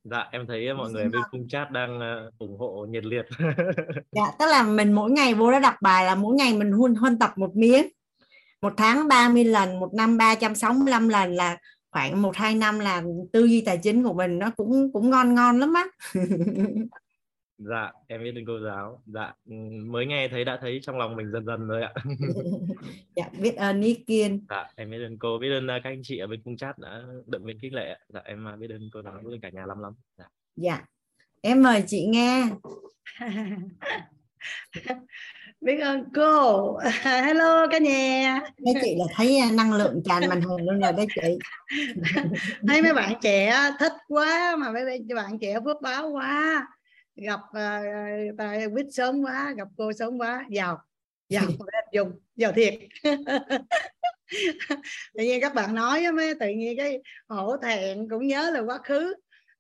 Dạ 0.04 0.28
em 0.32 0.48
thấy 0.48 0.74
mọi 0.74 0.92
người 0.92 1.04
bên 1.04 1.22
khung 1.32 1.48
chat 1.48 1.72
đang 1.72 1.98
uh, 1.98 2.40
ủng 2.40 2.58
hộ 2.60 2.86
nhiệt 2.90 3.06
liệt. 3.06 3.26
Dạ 4.12 4.32
tức 4.40 4.46
là 4.46 4.64
mình 4.64 4.94
mỗi 4.94 5.12
ngày 5.12 5.34
vô 5.34 5.52
đó 5.52 5.60
đọc 5.60 5.76
bài 5.82 6.06
là 6.06 6.16
mỗi 6.16 6.36
ngày 6.36 6.54
mình 6.54 6.72
huân 6.72 6.96
huân 6.96 7.20
tập 7.20 7.32
một 7.36 7.56
miếng. 7.56 7.88
Một 8.62 8.74
tháng 8.78 9.08
30 9.08 9.44
lần 9.44 9.80
một 9.80 9.94
năm 9.94 10.18
365 10.18 11.10
lần 11.10 11.34
là 11.34 11.58
khoảng 11.92 12.22
một 12.22 12.36
hai 12.36 12.56
năm 12.56 12.80
là 12.80 13.04
tư 13.34 13.46
duy 13.46 13.62
tài 13.62 13.78
chính 13.84 14.04
của 14.04 14.14
mình 14.14 14.40
nó 14.40 14.52
cũng 14.58 14.90
cũng 14.94 15.10
ngon 15.10 15.36
ngon 15.36 15.60
lắm 15.60 15.74
á 15.74 15.86
dạ 17.58 17.92
em 18.08 18.24
biết 18.24 18.32
ơn 18.36 18.46
cô 18.46 18.60
giáo. 18.60 19.02
Dạ 19.06 19.34
mới 19.86 20.06
nghe 20.06 20.28
thấy 20.28 20.46
đã 20.46 20.58
thấy 20.62 20.80
trong 20.82 20.98
lòng 20.98 21.16
mình 21.16 21.32
dần 21.32 21.46
dần 21.46 21.68
rồi 21.68 21.82
ạ. 21.82 21.94
Dạ 23.16 23.30
biết 23.40 23.56
ơn 23.56 23.82
ý 23.82 24.04
kiên. 24.08 24.46
Dạ 24.50 24.70
em 24.76 24.92
biết 24.92 25.04
ơn 25.04 25.18
cô. 25.20 25.38
Biết 25.40 25.52
ơn 25.52 25.68
à, 25.68 25.80
các 25.84 25.90
anh 25.90 26.02
chị 26.04 26.18
ở 26.18 26.28
bên 26.28 26.42
cung 26.42 26.58
chat 26.58 26.80
đã 26.80 27.04
động 27.26 27.44
viên 27.44 27.60
khích 27.60 27.74
lệ 27.74 28.00
dạ 28.10 28.22
em 28.26 28.48
à, 28.48 28.56
biết 28.56 28.70
ơn 28.70 28.90
cô 28.94 29.02
giáo 29.02 29.14
biết 29.14 29.32
ơn 29.32 29.42
cả 29.42 29.50
nhà 29.50 29.66
lắm 29.66 29.80
lắm. 29.80 29.94
Dạ. 30.18 30.26
dạ. 30.56 30.86
Em 31.42 31.64
mời 31.64 31.84
chị 31.88 32.06
nghe. 32.06 32.44
Biết 35.62 35.78
ơn 35.78 36.04
cô. 36.16 36.78
Hello 37.02 37.68
cả 37.68 37.78
nhà. 37.78 38.40
Mấy 38.66 38.74
chị 38.82 38.96
là 38.98 39.06
thấy 39.16 39.40
à, 39.40 39.52
năng 39.52 39.74
lượng 39.74 40.02
tràn 40.06 40.30
màn 40.30 40.42
hình 40.42 40.66
luôn 40.66 40.80
rồi 40.80 40.92
đấy 40.94 41.08
chị. 41.16 41.38
Thấy 42.68 42.82
mấy 42.82 42.94
bạn 42.94 43.14
trẻ 43.22 43.54
thích 43.80 43.94
quá 44.08 44.56
mà 44.60 44.72
mấy 44.72 44.84
bạn 45.16 45.40
trẻ 45.40 45.60
phước 45.66 45.82
báo 45.82 46.10
quá 46.10 46.68
gặp 47.18 47.40
uh, 47.40 48.38
tài 48.38 48.70
quýt 48.74 48.86
sớm 48.92 49.22
quá 49.22 49.54
gặp 49.58 49.68
cô 49.78 49.94
sớm 49.94 50.18
quá. 50.18 50.46
Giàu 50.50 50.78
giàu 51.30 51.44
dùng. 51.94 52.12
Giàu 52.36 52.52
thiệt. 52.52 52.74
Tự 55.14 55.24
nhiên 55.24 55.42
các 55.42 55.54
bạn 55.54 55.76
nói 55.76 56.12
mới 56.12 56.36
tự 56.40 56.50
nhiên 56.50 56.78
cái 56.78 57.00
hổ 57.28 57.58
thẹn 57.58 58.10
cũng 58.10 58.28
nhớ 58.28 58.52
là 58.54 58.60
quá 58.60 58.80
khứ. 58.84 59.14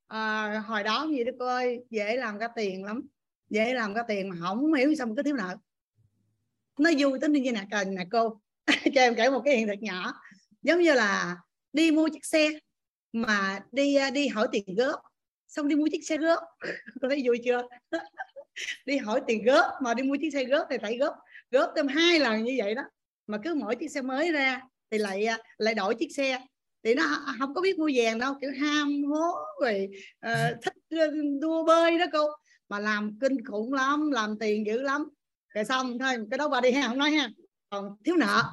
À, 0.08 0.60
hồi 0.60 0.84
đó 0.84 1.08
gì 1.10 1.24
đó 1.24 1.32
cô 1.40 1.46
ơi 1.46 1.80
dễ 1.90 2.18
làm 2.18 2.40
cái 2.40 2.50
tiền 2.56 2.84
lắm. 2.84 3.08
Dễ 3.50 3.74
làm 3.74 3.94
cái 3.94 4.04
tiền 4.08 4.30
mà 4.30 4.36
không 4.40 4.74
hiểu 4.74 4.96
sao 4.96 5.08
mà 5.08 5.14
cứ 5.18 5.24
thiếu 5.24 5.36
nợ. 5.36 5.58
Nó 6.80 6.90
vui 6.98 7.20
tính 7.20 7.32
như 7.32 7.52
nè 7.52 7.66
cần 7.72 7.96
nè 7.96 8.06
cô. 8.12 8.42
Cho 8.96 9.02
em 9.02 9.16
kể 9.16 9.30
một 9.30 9.42
cái 9.46 9.58
hiện 9.58 9.68
thực 9.68 9.82
nhỏ. 9.82 10.14
Giống 10.62 10.82
như 10.82 10.94
là 10.94 11.38
đi 11.74 11.92
mua 11.92 12.10
chiếc 12.10 12.26
xe 12.26 12.50
mà 13.14 13.60
đi 13.72 13.96
à, 13.96 14.10
đi 14.10 14.28
hỏi 14.28 14.48
tiền 14.52 14.76
góp 14.78 15.00
xong 15.48 15.68
đi 15.68 15.76
mua 15.76 15.88
chiếc 15.92 16.06
xe 16.06 16.18
góp 16.18 16.40
có 17.02 17.10
thấy 17.10 17.24
vui 17.26 17.42
chưa? 17.46 17.62
Đi 18.86 18.98
hỏi 18.98 19.22
tiền 19.28 19.46
góp 19.46 19.66
mà 19.82 19.94
đi 19.94 20.04
mua 20.04 20.16
chiếc 20.22 20.30
xe 20.34 20.44
góp 20.44 20.68
thì 20.70 20.78
phải 20.82 20.98
góp 20.98 21.16
góp 21.52 21.74
thêm 21.76 21.88
hai 21.88 22.20
lần 22.20 22.44
như 22.44 22.56
vậy 22.58 22.76
đó. 22.76 22.82
Mà 23.28 23.38
cứ 23.44 23.54
mỗi 23.54 23.76
chiếc 23.76 23.92
xe 23.92 24.02
mới 24.02 24.32
ra 24.32 24.62
thì 24.92 24.98
lại 24.98 25.26
à, 25.26 25.38
lại 25.58 25.74
đổi 25.74 25.96
chiếc 25.96 26.10
xe. 26.16 26.40
Thì 26.84 26.96
nó 26.96 27.04
không 27.40 27.54
có 27.54 27.62
biết 27.62 27.80
mua 27.80 27.90
vàng 27.96 28.20
đâu 28.20 28.34
kiểu 28.42 28.52
ham 28.62 29.04
hố 29.04 29.34
rồi 29.62 29.90
uh, 30.26 30.62
thích 30.64 31.00
đua 31.42 31.64
bơi 31.64 32.00
đó 32.00 32.06
cô. 32.14 32.28
Mà 32.70 32.80
làm 32.80 33.20
kinh 33.22 33.46
khủng 33.46 33.74
lắm 33.74 34.12
làm 34.12 34.40
tiền 34.40 34.66
dữ 34.66 34.82
lắm. 34.82 35.10
Rồi 35.54 35.66
xong 35.66 36.00
thôi 36.00 36.14
cái 36.32 36.38
đó 36.38 36.50
qua 36.50 36.62
đi 36.62 36.72
ha 36.72 36.88
không 36.88 36.98
nói 36.98 37.12
ha. 37.12 37.30
Còn 37.70 37.96
thiếu 38.04 38.16
nợ 38.16 38.44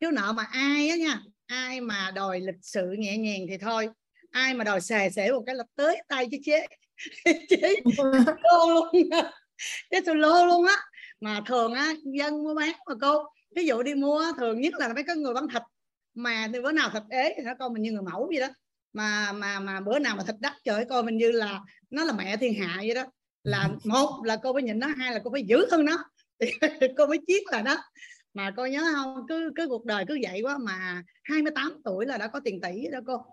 thiếu 0.00 0.10
nợ 0.10 0.32
mà 0.32 0.42
ai 0.42 0.88
á 0.88 0.96
nha 0.96 1.20
ai 1.46 1.80
mà 1.80 2.10
đòi 2.14 2.40
lịch 2.40 2.58
sự 2.62 2.94
nhẹ 2.98 3.18
nhàng 3.18 3.40
thì 3.48 3.58
thôi 3.58 3.88
ai 4.34 4.54
mà 4.54 4.64
đòi 4.64 4.80
xè 4.80 5.10
xể 5.10 5.32
một 5.32 5.42
cái 5.46 5.54
là 5.54 5.64
tới 5.76 6.02
tay 6.08 6.28
chứ 6.30 6.36
chế. 6.44 6.66
Chế 7.48 7.74
lô 8.42 8.70
luôn. 8.70 8.88
Chế 9.90 10.00
tôi 10.06 10.16
lô 10.16 10.46
luôn 10.46 10.66
á. 10.66 10.76
Mà 11.20 11.40
thường 11.46 11.74
á, 11.74 11.94
dân 12.04 12.44
mua 12.44 12.54
bán 12.54 12.72
mà 12.86 12.94
cô, 13.00 13.24
ví 13.56 13.66
dụ 13.66 13.82
đi 13.82 13.94
mua, 13.94 14.24
thường 14.38 14.60
nhất 14.60 14.74
là 14.78 14.88
mấy 14.94 15.04
cái 15.04 15.16
người 15.16 15.34
bán 15.34 15.48
thịt. 15.48 15.62
Mà 16.14 16.48
thì 16.52 16.60
bữa 16.60 16.72
nào 16.72 16.90
thịt 16.90 17.02
ế 17.10 17.34
thì 17.36 17.42
nó 17.42 17.52
coi 17.58 17.70
mình 17.70 17.82
như 17.82 17.92
người 17.92 18.02
mẫu 18.02 18.26
vậy 18.26 18.40
đó. 18.40 18.48
Mà 18.92 19.32
mà 19.32 19.60
mà 19.60 19.80
bữa 19.80 19.98
nào 19.98 20.16
mà 20.16 20.22
thịt 20.26 20.36
đắt, 20.40 20.52
trời 20.64 20.84
coi 20.88 21.02
mình 21.02 21.16
như 21.16 21.32
là 21.32 21.60
nó 21.90 22.04
là 22.04 22.12
mẹ 22.12 22.36
thiên 22.36 22.54
hạ 22.54 22.76
vậy 22.76 22.94
đó. 22.94 23.04
Là 23.42 23.68
một 23.84 24.20
là 24.24 24.36
cô 24.42 24.52
phải 24.52 24.62
nhìn 24.62 24.78
nó, 24.78 24.86
hai 24.86 25.12
là 25.12 25.20
cô 25.24 25.30
phải 25.30 25.42
giữ 25.42 25.66
hơn 25.70 25.84
nó. 25.84 26.04
Thì 26.40 26.50
cô 26.96 27.06
mới 27.06 27.18
chiết 27.26 27.42
là 27.46 27.62
đó 27.62 27.76
mà 28.34 28.52
cô 28.56 28.66
nhớ 28.66 28.84
không? 28.94 29.26
Cứ 29.28 29.52
cứ 29.56 29.68
cuộc 29.68 29.84
đời 29.84 30.04
cứ 30.08 30.18
vậy 30.22 30.42
quá 30.42 30.58
mà 30.58 31.02
28 31.24 31.80
tuổi 31.84 32.06
là 32.06 32.18
đã 32.18 32.28
có 32.28 32.40
tiền 32.44 32.60
tỷ 32.60 32.88
đó 32.92 32.98
cô 33.06 33.24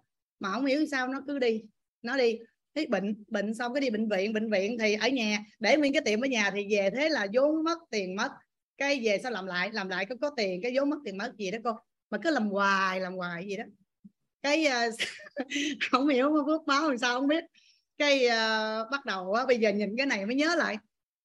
mà 0.41 0.51
không 0.51 0.65
hiểu 0.65 0.85
sao 0.91 1.07
nó 1.07 1.21
cứ 1.27 1.39
đi 1.39 1.61
nó 2.01 2.17
đi. 2.17 2.39
Thấy 2.75 2.85
bệnh 2.87 3.23
bệnh 3.27 3.53
xong 3.53 3.73
cái 3.73 3.81
đi 3.81 3.89
bệnh 3.89 4.09
viện 4.09 4.33
bệnh 4.33 4.51
viện 4.51 4.77
thì 4.79 4.93
ở 4.93 5.07
nhà 5.07 5.45
để 5.59 5.77
nguyên 5.77 5.93
cái 5.93 6.01
tiệm 6.05 6.21
ở 6.21 6.27
nhà 6.27 6.51
thì 6.53 6.67
về 6.75 6.89
thế 6.89 7.09
là 7.09 7.27
vốn 7.33 7.63
mất 7.63 7.77
tiền 7.91 8.15
mất. 8.15 8.31
Cái 8.77 9.01
về 9.03 9.19
sao 9.23 9.31
làm 9.31 9.45
lại 9.45 9.69
làm 9.73 9.89
lại 9.89 10.05
có 10.05 10.15
có 10.21 10.31
tiền 10.37 10.61
cái 10.63 10.73
vốn 10.75 10.89
mất 10.89 10.97
tiền 11.05 11.17
mất 11.17 11.33
gì 11.37 11.51
đó 11.51 11.57
cô. 11.63 11.71
Mà 12.09 12.17
cứ 12.23 12.31
làm 12.31 12.49
hoài 12.49 12.99
làm 12.99 13.15
hoài 13.15 13.45
gì 13.47 13.57
đó. 13.57 13.63
Cái 14.41 14.65
uh, 14.67 14.93
không 15.91 16.07
hiểu 16.07 16.43
phước 16.45 16.61
báo 16.67 16.89
làm 16.89 16.97
sao 16.97 17.19
không 17.19 17.27
biết. 17.27 17.43
Cái 17.97 18.25
uh, 18.25 18.91
bắt 18.91 19.05
đầu 19.05 19.35
uh, 19.41 19.47
bây 19.47 19.57
giờ 19.57 19.69
nhìn 19.69 19.97
cái 19.97 20.05
này 20.05 20.25
mới 20.25 20.35
nhớ 20.35 20.55
lại. 20.57 20.77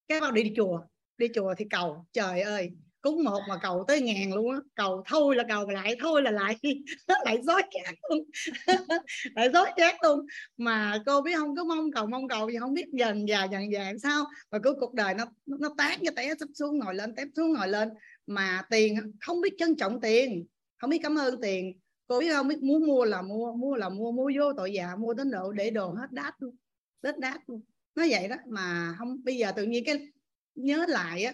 Cái 0.07 0.21
bắt 0.21 0.33
đi, 0.33 0.43
đi 0.43 0.53
chùa 0.55 0.81
đi 1.17 1.27
chùa 1.35 1.53
thì 1.57 1.65
cầu 1.69 2.05
trời 2.13 2.41
ơi 2.41 2.71
cúng 3.07 3.23
một 3.23 3.39
mà 3.49 3.57
cầu 3.61 3.85
tới 3.87 4.01
ngàn 4.01 4.33
luôn 4.33 4.51
á. 4.51 4.57
Cầu 4.75 5.03
thôi 5.05 5.35
là 5.35 5.43
cầu, 5.49 5.69
lại 5.69 5.95
thôi 5.99 6.21
là 6.21 6.31
lại. 6.31 6.57
Lại 7.25 7.37
dối 7.43 7.61
chát 7.71 7.95
luôn. 8.09 8.23
Lại 9.35 9.49
dối 9.53 9.67
chát 9.77 9.95
luôn. 10.03 10.25
Mà 10.57 11.03
cô 11.05 11.21
biết 11.21 11.35
không 11.35 11.55
có 11.55 11.63
mong 11.63 11.91
cầu 11.91 12.07
mong 12.07 12.27
cầu 12.27 12.49
gì 12.49 12.57
không 12.59 12.73
biết, 12.73 12.85
dần 12.93 13.27
già 13.27 13.43
dần 13.43 13.71
già 13.71 13.93
sao. 14.03 14.25
Và 14.49 14.59
cứ 14.63 14.75
cuộc 14.79 14.93
đời 14.93 15.13
nó 15.13 15.25
nó 15.45 15.69
tán 15.77 15.99
như 16.01 16.11
té 16.15 16.33
sắp 16.39 16.49
xuống, 16.55 16.79
ngồi 16.79 16.95
lên 16.95 17.15
tép 17.15 17.27
xuống, 17.35 17.53
ngồi 17.53 17.67
lên. 17.67 17.89
Mà 18.27 18.63
tiền, 18.69 19.13
không 19.21 19.41
biết 19.41 19.53
trân 19.57 19.75
trọng 19.75 20.01
tiền, 20.01 20.45
không 20.77 20.89
biết 20.89 20.99
cảm 21.03 21.15
ơn 21.15 21.41
tiền. 21.41 21.79
Cô 22.07 22.19
biết 22.19 22.33
không, 22.33 22.47
biết 22.47 22.63
muốn 22.63 22.87
mua 22.87 23.05
là 23.05 23.21
mua 23.21 23.53
mua 23.53 23.75
là 23.75 23.89
mua 23.89 24.11
mua 24.11 24.31
vô 24.37 24.53
tội 24.57 24.73
dạ 24.73 24.95
mua 24.95 25.13
đến 25.13 25.31
độ 25.31 25.51
để 25.51 25.69
đồ 25.69 25.91
hết 25.91 26.11
đát 26.11 26.33
luôn, 26.39 26.55
hết 27.03 27.19
đát 27.19 27.39
luôn. 27.47 27.61
Nó 27.95 28.03
vậy 28.09 28.27
đó, 28.27 28.35
mà 28.47 28.95
không, 28.97 29.23
bây 29.23 29.37
giờ 29.37 29.51
tự 29.55 29.63
nhiên 29.63 29.83
cái 29.85 30.07
nhớ 30.55 30.85
lại 30.89 31.23
á 31.23 31.33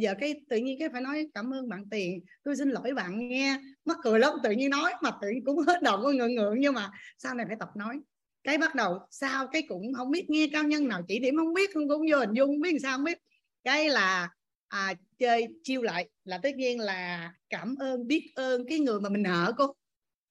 giờ 0.00 0.14
cái 0.20 0.40
tự 0.48 0.56
nhiên 0.56 0.78
cái 0.78 0.88
phải 0.92 1.00
nói 1.00 1.26
cảm 1.34 1.54
ơn 1.54 1.68
bạn 1.68 1.88
tiền. 1.90 2.20
Tôi 2.42 2.56
xin 2.56 2.70
lỗi 2.70 2.94
bạn 2.94 3.28
nghe. 3.28 3.58
Mắc 3.84 3.96
cười 4.02 4.18
lắm 4.18 4.32
tự 4.42 4.50
nhiên 4.50 4.70
nói 4.70 4.92
mà 5.02 5.10
tự 5.22 5.28
nhiên 5.28 5.44
cũng 5.44 5.58
hết 5.58 5.82
đầu 5.82 6.00
có 6.02 6.12
ngượng 6.12 6.34
ngượng 6.34 6.60
nhưng 6.60 6.74
mà 6.74 6.90
sau 7.18 7.34
này 7.34 7.46
phải 7.46 7.56
tập 7.60 7.68
nói. 7.76 8.00
Cái 8.44 8.58
bắt 8.58 8.74
đầu 8.74 8.98
sao 9.10 9.46
cái 9.52 9.62
cũng 9.68 9.94
không 9.94 10.10
biết 10.10 10.30
nghe 10.30 10.48
cao 10.52 10.64
nhân 10.64 10.88
nào 10.88 11.02
chỉ 11.08 11.18
điểm 11.18 11.36
không 11.36 11.54
biết 11.54 11.70
không 11.74 11.88
cũng 11.88 12.02
vô 12.10 12.18
hình 12.18 12.32
dung 12.32 12.48
không 12.48 12.60
biết 12.60 12.78
sao 12.82 12.96
không 12.96 13.04
biết. 13.04 13.18
Cái 13.64 13.88
là 13.88 14.30
à, 14.68 14.94
chơi 15.18 15.48
chiêu 15.62 15.82
lại 15.82 16.08
là 16.24 16.38
tất 16.38 16.56
nhiên 16.56 16.80
là 16.80 17.32
cảm 17.50 17.74
ơn 17.78 18.06
biết 18.06 18.32
ơn 18.34 18.66
cái 18.68 18.78
người 18.78 19.00
mà 19.00 19.08
mình 19.08 19.22
nợ 19.22 19.52
cô. 19.56 19.74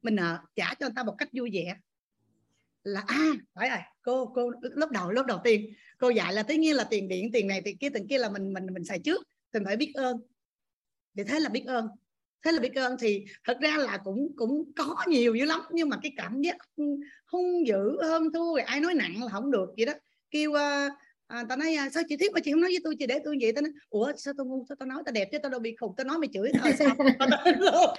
Mình 0.01 0.15
nợ 0.15 0.39
trả 0.55 0.73
cho 0.73 0.85
người 0.85 0.93
ta 0.95 1.03
một 1.03 1.15
cách 1.17 1.29
vui 1.33 1.49
vẻ. 1.53 1.75
Là 2.83 3.03
à 3.07 3.31
phải 3.53 3.69
rồi 3.69 3.79
cô 4.01 4.25
cô 4.35 4.51
lúc 4.61 4.91
đầu 4.91 5.11
lúc 5.11 5.25
đầu 5.25 5.39
tiên 5.43 5.73
cô 5.97 6.09
dạy 6.09 6.33
là 6.33 6.43
tất 6.43 6.59
nhiên 6.59 6.75
là 6.75 6.83
tiền 6.83 7.07
điện 7.07 7.31
tiền 7.33 7.47
này 7.47 7.61
tiền 7.61 7.77
kia 7.77 7.89
tiền 7.89 8.07
kia 8.07 8.17
là 8.17 8.29
mình 8.29 8.53
mình 8.53 8.65
mình 8.73 8.85
xài 8.85 8.99
trước 8.99 9.27
thì 9.53 9.59
phải 9.65 9.75
biết 9.75 9.91
ơn. 9.95 10.17
Thì 11.17 11.23
thế 11.23 11.39
là 11.39 11.49
biết 11.49 11.63
ơn. 11.67 11.87
Thế 12.45 12.51
là 12.51 12.59
biết 12.59 12.75
ơn 12.75 12.95
thì 12.99 13.25
thật 13.43 13.57
ra 13.61 13.77
là 13.77 13.97
cũng 14.03 14.31
cũng 14.35 14.71
có 14.75 14.95
nhiều 15.07 15.35
dữ 15.35 15.45
lắm. 15.45 15.61
Nhưng 15.71 15.89
mà 15.89 15.97
cái 16.01 16.11
cảm 16.17 16.41
giác 16.41 16.57
hung 17.25 17.67
dữ 17.67 18.03
hơn 18.03 18.33
thua 18.33 18.55
ai 18.65 18.79
nói 18.79 18.93
nặng 18.93 19.23
là 19.23 19.29
không 19.31 19.51
được 19.51 19.69
vậy 19.77 19.85
đó. 19.85 19.93
Kêu 20.31 20.51
uh, 20.51 20.91
à, 21.27 21.43
tao 21.49 21.57
nói 21.57 21.75
sao 21.93 22.03
chị 22.09 22.17
thiết 22.17 22.31
mà 22.33 22.39
chị 22.43 22.51
không 22.51 22.61
nói 22.61 22.69
với 22.69 22.79
tôi 22.83 22.95
chị 22.99 23.07
để 23.07 23.19
tôi 23.25 23.37
vậy? 23.41 23.51
Tao 23.55 23.61
nói 23.61 23.71
ủa 23.89 24.11
sao 24.17 24.33
tao 24.37 24.45
ngu 24.45 24.65
sao 24.69 24.75
tao 24.79 24.87
nói 24.87 25.03
tao 25.05 25.13
đẹp 25.13 25.29
chứ 25.31 25.37
tao 25.43 25.49
đâu 25.49 25.59
bị 25.59 25.75
khùng 25.79 25.93
tao 25.97 26.05
nói 26.05 26.17
mày 26.17 26.29
chửi 26.33 26.51
tao 26.53 26.71
sao? 26.79 26.95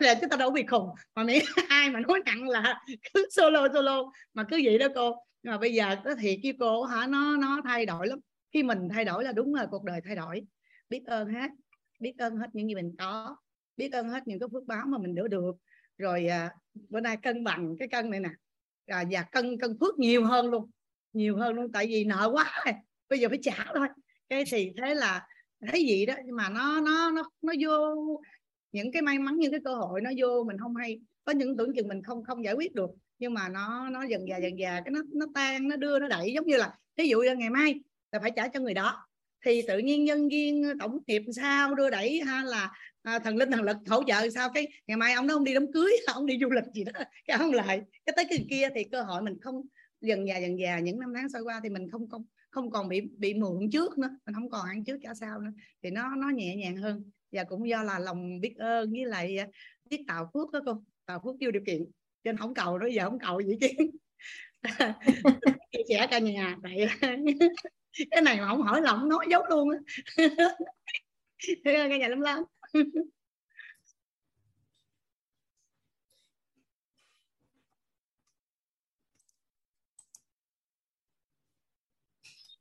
Là 0.00 0.14
chứ 0.14 0.26
tao 0.30 0.38
đâu 0.38 0.50
bị 0.50 0.64
khùng. 0.70 0.88
Mà 1.14 1.24
mẹ 1.24 1.42
ai 1.68 1.90
mà 1.90 2.00
nói 2.00 2.20
nặng 2.24 2.48
là 2.48 2.80
cứ 3.14 3.26
solo 3.30 3.68
solo. 3.74 4.12
Mà 4.34 4.44
cứ 4.50 4.60
vậy 4.64 4.78
đó 4.78 4.86
cô. 4.94 5.14
Nhưng 5.42 5.52
mà 5.52 5.58
bây 5.58 5.74
giờ 5.74 5.96
có 6.04 6.14
thiệt 6.14 6.38
với 6.42 6.52
cô 6.60 6.82
hả 6.82 7.06
nó 7.06 7.36
nó 7.36 7.60
thay 7.64 7.86
đổi 7.86 8.06
lắm 8.06 8.18
khi 8.54 8.62
mình 8.62 8.88
thay 8.92 9.04
đổi 9.04 9.24
là 9.24 9.32
đúng 9.32 9.54
là 9.54 9.66
cuộc 9.70 9.84
đời 9.84 10.00
thay 10.04 10.16
đổi. 10.16 10.42
Biết 10.88 11.02
ơn 11.06 11.28
hết 11.28 11.50
biết 12.00 12.14
ơn 12.18 12.36
hết 12.36 12.46
những 12.52 12.68
gì 12.68 12.74
mình 12.74 12.94
có 12.98 13.36
biết 13.76 13.92
ơn 13.92 14.08
hết 14.08 14.26
những 14.26 14.38
cái 14.38 14.48
phước 14.52 14.66
báo 14.66 14.86
mà 14.86 14.98
mình 14.98 15.14
đỡ 15.14 15.28
được. 15.28 15.56
Rồi 15.98 16.26
à, 16.26 16.50
bữa 16.88 17.00
nay 17.00 17.16
cân 17.16 17.44
bằng 17.44 17.76
cái 17.78 17.88
cân 17.88 18.10
này 18.10 18.20
nè. 18.20 18.28
À, 18.86 19.04
và 19.10 19.22
cân 19.22 19.58
cân 19.58 19.78
phước 19.80 19.98
nhiều 19.98 20.24
hơn 20.24 20.50
luôn 20.50 20.70
nhiều 21.12 21.36
hơn 21.36 21.54
luôn 21.54 21.72
tại 21.72 21.86
vì 21.86 22.04
nợ 22.04 22.30
quá. 22.32 22.62
Rồi. 22.64 22.74
bây 23.08 23.18
giờ 23.18 23.28
phải 23.28 23.38
trả 23.42 23.64
thôi. 23.74 23.88
Cái 24.28 24.44
thì 24.50 24.70
thế 24.82 24.94
là 24.94 25.26
thấy 25.66 25.80
gì 25.80 26.06
đó 26.06 26.14
nhưng 26.24 26.36
mà 26.36 26.48
nó 26.48 26.80
nó 26.80 27.10
nó 27.10 27.30
nó 27.42 27.52
vô 27.60 27.94
những 28.72 28.92
cái 28.92 29.02
may 29.02 29.18
mắn 29.18 29.36
những 29.36 29.50
cái 29.50 29.60
cơ 29.64 29.74
hội 29.74 30.00
nó 30.00 30.10
vô 30.18 30.44
mình 30.46 30.58
không 30.58 30.76
hay. 30.76 31.00
Có 31.24 31.32
những 31.32 31.56
tưởng 31.56 31.74
chừng 31.76 31.88
mình 31.88 32.02
không 32.02 32.24
không 32.24 32.44
giải 32.44 32.54
quyết 32.54 32.74
được 32.74 32.90
nhưng 33.18 33.34
mà 33.34 33.48
nó 33.48 33.88
nó 33.90 34.02
dần 34.02 34.26
dà 34.30 34.36
dần 34.36 34.58
dà 34.58 34.80
cái 34.84 34.90
nó 34.90 35.00
nó 35.12 35.26
tan 35.34 35.68
nó 35.68 35.76
đưa 35.76 35.98
nó 35.98 36.08
đẩy. 36.08 36.32
Giống 36.32 36.46
như 36.46 36.56
là 36.56 36.78
ví 36.96 37.08
dụ 37.08 37.20
như 37.20 37.36
ngày 37.36 37.50
mai 37.50 37.80
là 38.14 38.20
phải 38.20 38.30
trả 38.36 38.48
cho 38.48 38.60
người 38.60 38.74
đó. 38.74 39.06
Thì 39.44 39.62
tự 39.62 39.78
nhiên 39.78 40.04
nhân 40.04 40.28
viên 40.28 40.78
tổng 40.78 40.98
nghiệp 41.06 41.22
sao 41.36 41.74
đưa 41.74 41.90
đẩy 41.90 42.20
ha 42.20 42.44
là 42.44 42.70
à, 43.02 43.18
thần 43.18 43.36
linh 43.36 43.50
thần 43.50 43.62
lực 43.62 43.76
hỗ 43.86 44.02
trợ 44.06 44.30
sao 44.30 44.50
cái 44.54 44.68
ngày 44.86 44.96
mai 44.96 45.12
ông 45.12 45.26
đó 45.26 45.34
không 45.34 45.44
đi 45.44 45.54
đám 45.54 45.72
cưới 45.72 45.92
ông 46.06 46.26
đi 46.26 46.38
du 46.40 46.50
lịch 46.50 46.64
gì 46.74 46.84
đó 46.84 46.92
cái 47.26 47.38
không 47.38 47.52
lại 47.52 47.82
cái 48.06 48.12
tới 48.16 48.24
cái 48.30 48.46
kia 48.50 48.68
thì 48.74 48.84
cơ 48.84 49.02
hội 49.02 49.22
mình 49.22 49.40
không 49.40 49.62
dần 50.00 50.28
già 50.28 50.38
dần 50.38 50.58
già 50.58 50.78
những 50.78 51.00
năm 51.00 51.12
tháng 51.16 51.26
trôi 51.32 51.42
qua 51.42 51.60
thì 51.62 51.68
mình 51.68 51.90
không 51.90 52.08
không 52.08 52.24
không 52.50 52.70
còn 52.70 52.88
bị 52.88 53.00
bị 53.00 53.34
mượn 53.34 53.70
trước 53.72 53.98
nữa 53.98 54.18
mình 54.26 54.34
không 54.34 54.50
còn 54.50 54.66
ăn 54.66 54.84
trước 54.84 54.98
cả 55.02 55.14
sau 55.14 55.40
nữa. 55.40 55.50
Thì 55.82 55.90
nó 55.90 56.16
nó 56.16 56.30
nhẹ 56.30 56.56
nhàng 56.56 56.76
hơn. 56.76 57.10
Và 57.32 57.44
cũng 57.44 57.68
do 57.68 57.82
là 57.82 57.98
lòng 57.98 58.40
biết 58.40 58.54
ơn 58.58 58.90
với 58.90 59.04
lại 59.04 59.38
à, 59.38 59.48
biết 59.90 60.04
tạo 60.06 60.30
phước 60.34 60.50
đó 60.52 60.60
cô. 60.66 60.82
Tạo 61.06 61.20
phước 61.24 61.34
vô 61.40 61.50
điều 61.50 61.62
kiện 61.66 61.84
trên 62.24 62.36
không 62.36 62.54
cầu 62.54 62.78
đó 62.78 62.86
giờ 62.86 63.04
không 63.10 63.18
cầu 63.18 63.40
gì 63.40 63.54
chứ 63.60 63.68
chia 65.72 65.82
sẻ 65.88 66.06
cả 66.10 66.18
nhà 66.18 66.56
vậy. 66.62 66.88
cái 68.10 68.22
này 68.22 68.40
mà 68.40 68.48
không 68.48 68.62
hỏi 68.62 68.82
lòng 68.82 69.08
nói 69.08 69.26
dấu 69.30 69.42
luôn 69.50 69.68
á. 69.70 69.78
Cả 71.64 71.86
nhà 71.86 72.08
lắm 72.08 72.20
lắm 72.20 72.44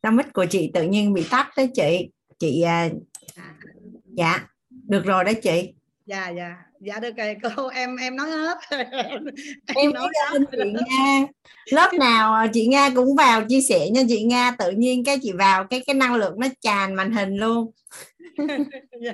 sao 0.04 0.12
mic 0.12 0.26
của 0.34 0.46
chị 0.50 0.72
tự 0.74 0.84
nhiên 0.84 1.14
bị 1.14 1.26
tắt 1.32 1.50
đấy 1.58 1.70
chị? 1.74 2.10
Chị 2.40 2.62
à, 2.62 2.90
dạ 4.18 4.48
được 4.70 5.06
rồi 5.06 5.24
đấy 5.24 5.40
chị 5.44 5.74
dạ 6.06 6.30
dạ. 6.30 6.56
Dạ 6.80 7.00
được 7.00 7.18
rồi. 7.18 7.36
Cô 7.56 7.68
em 7.68 7.96
em 7.96 8.16
nói 8.16 8.30
hết. 8.30 8.58
Em 9.76 9.94
nói 9.94 10.10
hết. 10.32 10.40
chị 10.52 10.58
Nga. 10.90 11.26
Lớp 11.72 11.94
nào 11.94 12.48
chị 12.54 12.68
Nga 12.68 12.90
cũng 12.96 13.16
vào 13.16 13.46
chia 13.50 13.62
sẻ 13.62 13.90
nha. 13.90 14.02
Chị 14.08 14.24
Nga 14.24 14.56
tự 14.60 14.72
nhiên 14.72 15.04
cái 15.04 15.18
chị 15.22 15.32
vào 15.32 15.68
cái 15.70 15.84
cái 15.88 15.94
năng 15.94 16.16
lượng 16.16 16.40
nó 16.40 16.48
tràn 16.62 16.96
màn 16.96 17.12
hình 17.14 17.36
luôn. 17.36 17.72
Dạ. 19.02 19.14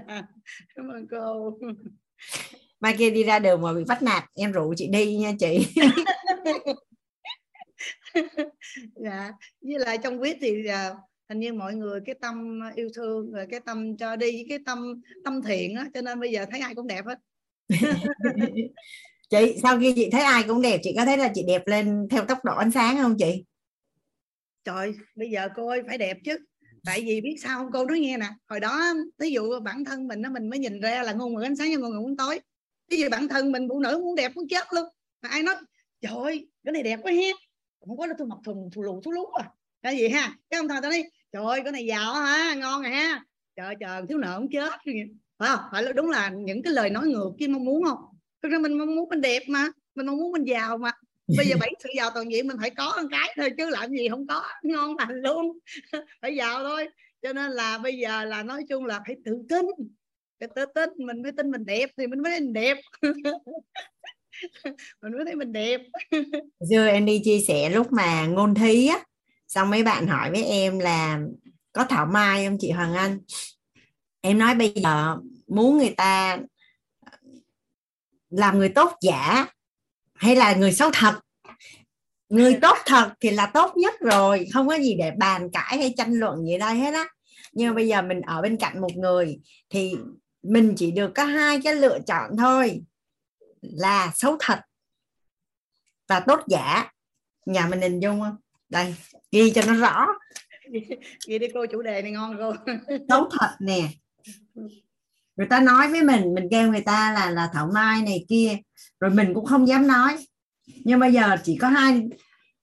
Cảm 0.75 0.87
ơn 0.87 1.07
cô. 1.11 1.57
Mai 2.79 2.95
kia 2.97 3.09
đi 3.09 3.23
ra 3.23 3.39
đường 3.39 3.61
mà 3.61 3.73
bị 3.73 3.83
bắt 3.87 4.03
nạt 4.03 4.23
em 4.35 4.51
rủ 4.51 4.73
chị 4.77 4.87
đi 4.87 5.15
nha 5.15 5.33
chị. 5.39 5.67
Dạ. 8.95 9.31
Với 9.61 9.79
lại 9.79 9.97
trong 10.03 10.19
viết 10.19 10.37
thì 10.41 10.63
uh, 10.69 10.97
hình 11.29 11.39
như 11.39 11.53
mọi 11.53 11.75
người 11.75 11.99
cái 12.05 12.15
tâm 12.21 12.59
yêu 12.75 12.89
thương 12.95 13.31
rồi 13.31 13.45
cái 13.49 13.59
tâm 13.59 13.97
cho 13.97 14.15
đi 14.15 14.45
cái 14.49 14.59
tâm 14.65 15.01
tâm 15.23 15.41
thiện 15.41 15.75
á 15.75 15.85
cho 15.93 16.01
nên 16.01 16.19
bây 16.19 16.31
giờ 16.31 16.45
thấy 16.51 16.59
ai 16.59 16.75
cũng 16.75 16.87
đẹp 16.87 17.05
hết. 17.05 17.19
Chị 19.29 19.57
sau 19.61 19.79
khi 19.79 19.93
chị 19.95 20.09
thấy 20.11 20.21
ai 20.21 20.43
cũng 20.47 20.61
đẹp 20.61 20.79
chị 20.83 20.93
có 20.97 21.05
thấy 21.05 21.17
là 21.17 21.31
chị 21.33 21.43
đẹp 21.47 21.67
lên 21.67 22.07
theo 22.09 22.25
tốc 22.25 22.45
độ 22.45 22.55
ánh 22.55 22.71
sáng 22.71 22.97
không 22.97 23.15
chị? 23.17 23.43
Trời 24.63 24.93
bây 25.15 25.29
giờ 25.29 25.47
cô 25.55 25.67
ơi 25.67 25.81
phải 25.87 25.97
đẹp 25.97 26.17
chứ. 26.25 26.37
Tại 26.85 27.01
vì 27.01 27.21
biết 27.21 27.35
sao 27.43 27.59
không? 27.59 27.71
Cô 27.73 27.85
nói 27.85 27.99
nghe 27.99 28.17
nè 28.17 28.27
hồi 28.47 28.59
đó 28.59 28.93
ví 29.17 29.31
dụ 29.31 29.59
bản 29.59 29.85
thân 29.85 30.07
mình 30.07 30.21
nó 30.21 30.29
mình 30.29 30.49
mới 30.49 30.59
nhìn 30.59 30.79
ra 30.79 31.03
là 31.03 31.13
ngôn 31.13 31.33
ngữ 31.33 31.41
ánh 31.41 31.55
sáng 31.55 31.71
và 31.71 31.77
ngôn 31.77 31.91
ngữ 31.91 31.99
muốn 31.99 32.17
tối. 32.17 32.39
Ví 32.91 32.97
dụ 32.97 33.09
bản 33.09 33.27
thân 33.27 33.51
mình 33.51 33.67
phụ 33.69 33.79
nữ 33.79 33.99
muốn 34.03 34.15
đẹp 34.15 34.31
muốn 34.35 34.47
chết 34.47 34.63
luôn. 34.71 34.85
Mà 35.21 35.29
ai 35.29 35.43
nói 35.43 35.55
trời 36.01 36.13
ơi 36.15 36.47
cái 36.63 36.71
này 36.71 36.83
đẹp 36.83 36.99
quá 37.03 37.11
he 37.11 37.31
không 37.87 37.97
có 37.97 38.05
là 38.05 38.13
tôi 38.17 38.27
mặc 38.27 38.39
thùng 38.45 38.69
thù 38.73 38.83
lù 38.83 39.01
thú 39.01 39.11
lú 39.11 39.25
à. 39.25 39.49
Cái 39.81 39.97
gì 39.97 40.07
ha? 40.07 40.35
Cái 40.49 40.57
ông 40.57 40.67
thằng 40.67 40.81
tao 40.81 40.91
nói 40.91 41.03
trời 41.31 41.43
ơi 41.43 41.61
cái 41.63 41.71
này 41.71 41.85
giàu 41.85 42.13
hả? 42.13 42.55
Ngon 42.57 42.81
rồi 42.81 42.91
ha. 42.91 43.23
Trời 43.55 43.75
trời, 43.79 44.01
thiếu 44.09 44.17
nợ 44.17 44.35
không 44.35 44.47
chết. 44.51 44.71
Phải 45.39 45.49
không? 45.49 45.59
Phải 45.71 45.83
là 45.83 45.91
đúng 45.91 46.09
là 46.09 46.29
những 46.29 46.63
cái 46.63 46.73
lời 46.73 46.89
nói 46.89 47.07
ngược 47.07 47.31
chứ 47.39 47.47
mong 47.49 47.65
muốn 47.65 47.83
không? 47.83 47.97
Thực 48.43 48.49
ra 48.51 48.59
mình 48.59 48.77
mong 48.77 48.95
muốn 48.95 49.09
mình 49.09 49.21
đẹp 49.21 49.43
mà. 49.47 49.67
Mình 49.95 50.05
mong 50.05 50.17
muốn 50.17 50.31
mình 50.31 50.43
giàu 50.43 50.77
mà. 50.77 50.91
Bây 51.37 51.45
giờ 51.45 51.55
bảy 51.59 51.71
sự 51.83 51.89
giàu 51.95 52.09
toàn 52.13 52.31
diện, 52.31 52.47
mình 52.47 52.57
phải 52.61 52.69
có 52.69 52.93
một 53.01 53.07
cái 53.11 53.33
thôi, 53.37 53.49
chứ 53.57 53.69
làm 53.69 53.89
gì 53.91 54.07
không 54.09 54.27
có. 54.27 54.43
Ngon 54.63 54.95
lành 54.97 55.21
luôn. 55.21 55.57
Phải 56.21 56.35
giàu 56.35 56.63
thôi. 56.63 56.87
Cho 57.21 57.33
nên 57.33 57.51
là 57.51 57.77
bây 57.77 57.97
giờ 57.97 58.23
là 58.25 58.43
nói 58.43 58.63
chung 58.69 58.85
là 58.85 59.01
phải 59.07 59.15
tự 59.25 59.31
tin. 59.49 59.65
Phải 60.39 60.49
tự 60.55 60.65
tin. 60.75 60.89
Mình 60.97 61.21
mới 61.21 61.31
tin 61.31 61.51
mình 61.51 61.65
đẹp 61.65 61.89
thì 61.97 62.07
mình 62.07 62.21
mới 62.21 62.31
thấy 62.31 62.39
mình 62.39 62.53
đẹp. 62.53 62.77
Mình 65.01 65.11
mới 65.11 65.25
thấy 65.25 65.35
mình 65.35 65.53
đẹp. 65.53 65.81
Xưa 66.69 66.87
em 66.87 67.05
đi 67.05 67.21
chia 67.23 67.39
sẻ 67.47 67.69
lúc 67.69 67.91
mà 67.91 68.25
ngôn 68.25 68.55
thí 68.55 68.87
á 68.87 68.99
xong 69.49 69.69
mấy 69.69 69.83
bạn 69.83 70.07
hỏi 70.07 70.31
với 70.31 70.43
em 70.43 70.79
là, 70.79 71.19
có 71.71 71.85
thảo 71.89 72.05
mai 72.05 72.45
không 72.45 72.57
chị 72.59 72.71
Hoàng 72.71 72.93
Anh? 72.93 73.19
Em 74.21 74.37
nói, 74.37 74.55
bây 74.55 74.73
giờ 74.75 75.17
muốn 75.47 75.77
người 75.77 75.93
ta 75.97 76.37
làm 78.29 78.57
người 78.57 78.69
tốt 78.69 78.97
giả 79.01 79.47
hay 80.13 80.35
là 80.35 80.53
người 80.53 80.71
xấu 80.73 80.89
thật? 80.93 81.19
Người 82.29 82.59
tốt 82.61 82.77
thật 82.85 83.13
thì 83.19 83.29
là 83.29 83.45
tốt 83.45 83.73
nhất 83.77 83.93
rồi, 83.99 84.47
không 84.53 84.67
có 84.67 84.77
gì 84.77 84.95
để 84.99 85.11
bàn 85.17 85.49
cãi 85.53 85.77
hay 85.77 85.93
tranh 85.97 86.13
luận 86.13 86.45
gì 86.45 86.57
đây 86.57 86.75
hết 86.75 86.93
á. 86.93 87.05
Nhưng 87.51 87.67
mà 87.69 87.75
bây 87.75 87.87
giờ 87.87 88.01
mình 88.01 88.21
ở 88.21 88.41
bên 88.41 88.57
cạnh 88.57 88.81
một 88.81 88.95
người 88.95 89.39
thì 89.69 89.95
mình 90.43 90.73
chỉ 90.77 90.91
được 90.91 91.11
có 91.15 91.23
hai 91.23 91.61
cái 91.63 91.75
lựa 91.75 91.99
chọn 92.07 92.37
thôi, 92.37 92.81
là 93.61 94.11
xấu 94.15 94.37
thật 94.39 94.59
và 96.07 96.19
tốt 96.19 96.39
giả. 96.47 96.91
Nhà 97.45 97.67
mình 97.67 97.81
hình 97.81 97.99
dung 97.99 98.21
không? 98.21 98.35
Đây 98.69 98.95
ghi 99.31 99.51
cho 99.55 99.61
nó 99.67 99.73
rõ. 99.73 100.07
Ghi 101.27 101.39
đi 101.39 101.47
cô 101.53 101.65
chủ 101.65 101.81
đề 101.81 102.01
này 102.01 102.11
ngon 102.11 102.37
cô. 102.39 102.53
Xấu 103.09 103.29
thật 103.39 103.55
nè. 103.59 103.89
Người 105.35 105.47
ta 105.49 105.59
nói 105.59 105.87
với 105.87 106.03
mình 106.03 106.33
mình 106.33 106.47
kêu 106.51 106.71
người 106.71 106.81
ta 106.81 107.11
là 107.13 107.29
là 107.29 107.49
thảo 107.53 107.69
mai 107.73 108.01
này 108.01 108.25
kia 108.29 108.57
rồi 108.99 109.11
mình 109.11 109.33
cũng 109.33 109.45
không 109.45 109.67
dám 109.67 109.87
nói. 109.87 110.17
Nhưng 110.65 110.99
bây 110.99 111.13
giờ 111.13 111.37
chỉ 111.43 111.57
có 111.61 111.67
hai 111.67 112.01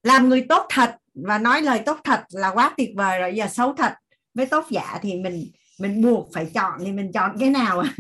làm 0.02 0.28
người 0.28 0.46
tốt 0.48 0.66
thật 0.70 0.96
và 1.14 1.38
nói 1.38 1.62
lời 1.62 1.82
tốt 1.86 2.00
thật 2.04 2.24
là 2.30 2.48
quá 2.48 2.74
tuyệt 2.76 2.90
vời 2.96 3.18
rồi. 3.18 3.34
Giờ 3.34 3.46
xấu 3.46 3.74
thật 3.74 3.92
với 4.34 4.46
tốt 4.46 4.66
giả 4.70 4.98
thì 5.02 5.16
mình 5.16 5.50
mình 5.80 6.02
buộc 6.02 6.28
phải 6.34 6.50
chọn 6.54 6.80
thì 6.84 6.92
mình 6.92 7.12
chọn 7.12 7.36
cái 7.40 7.50
nào? 7.50 7.82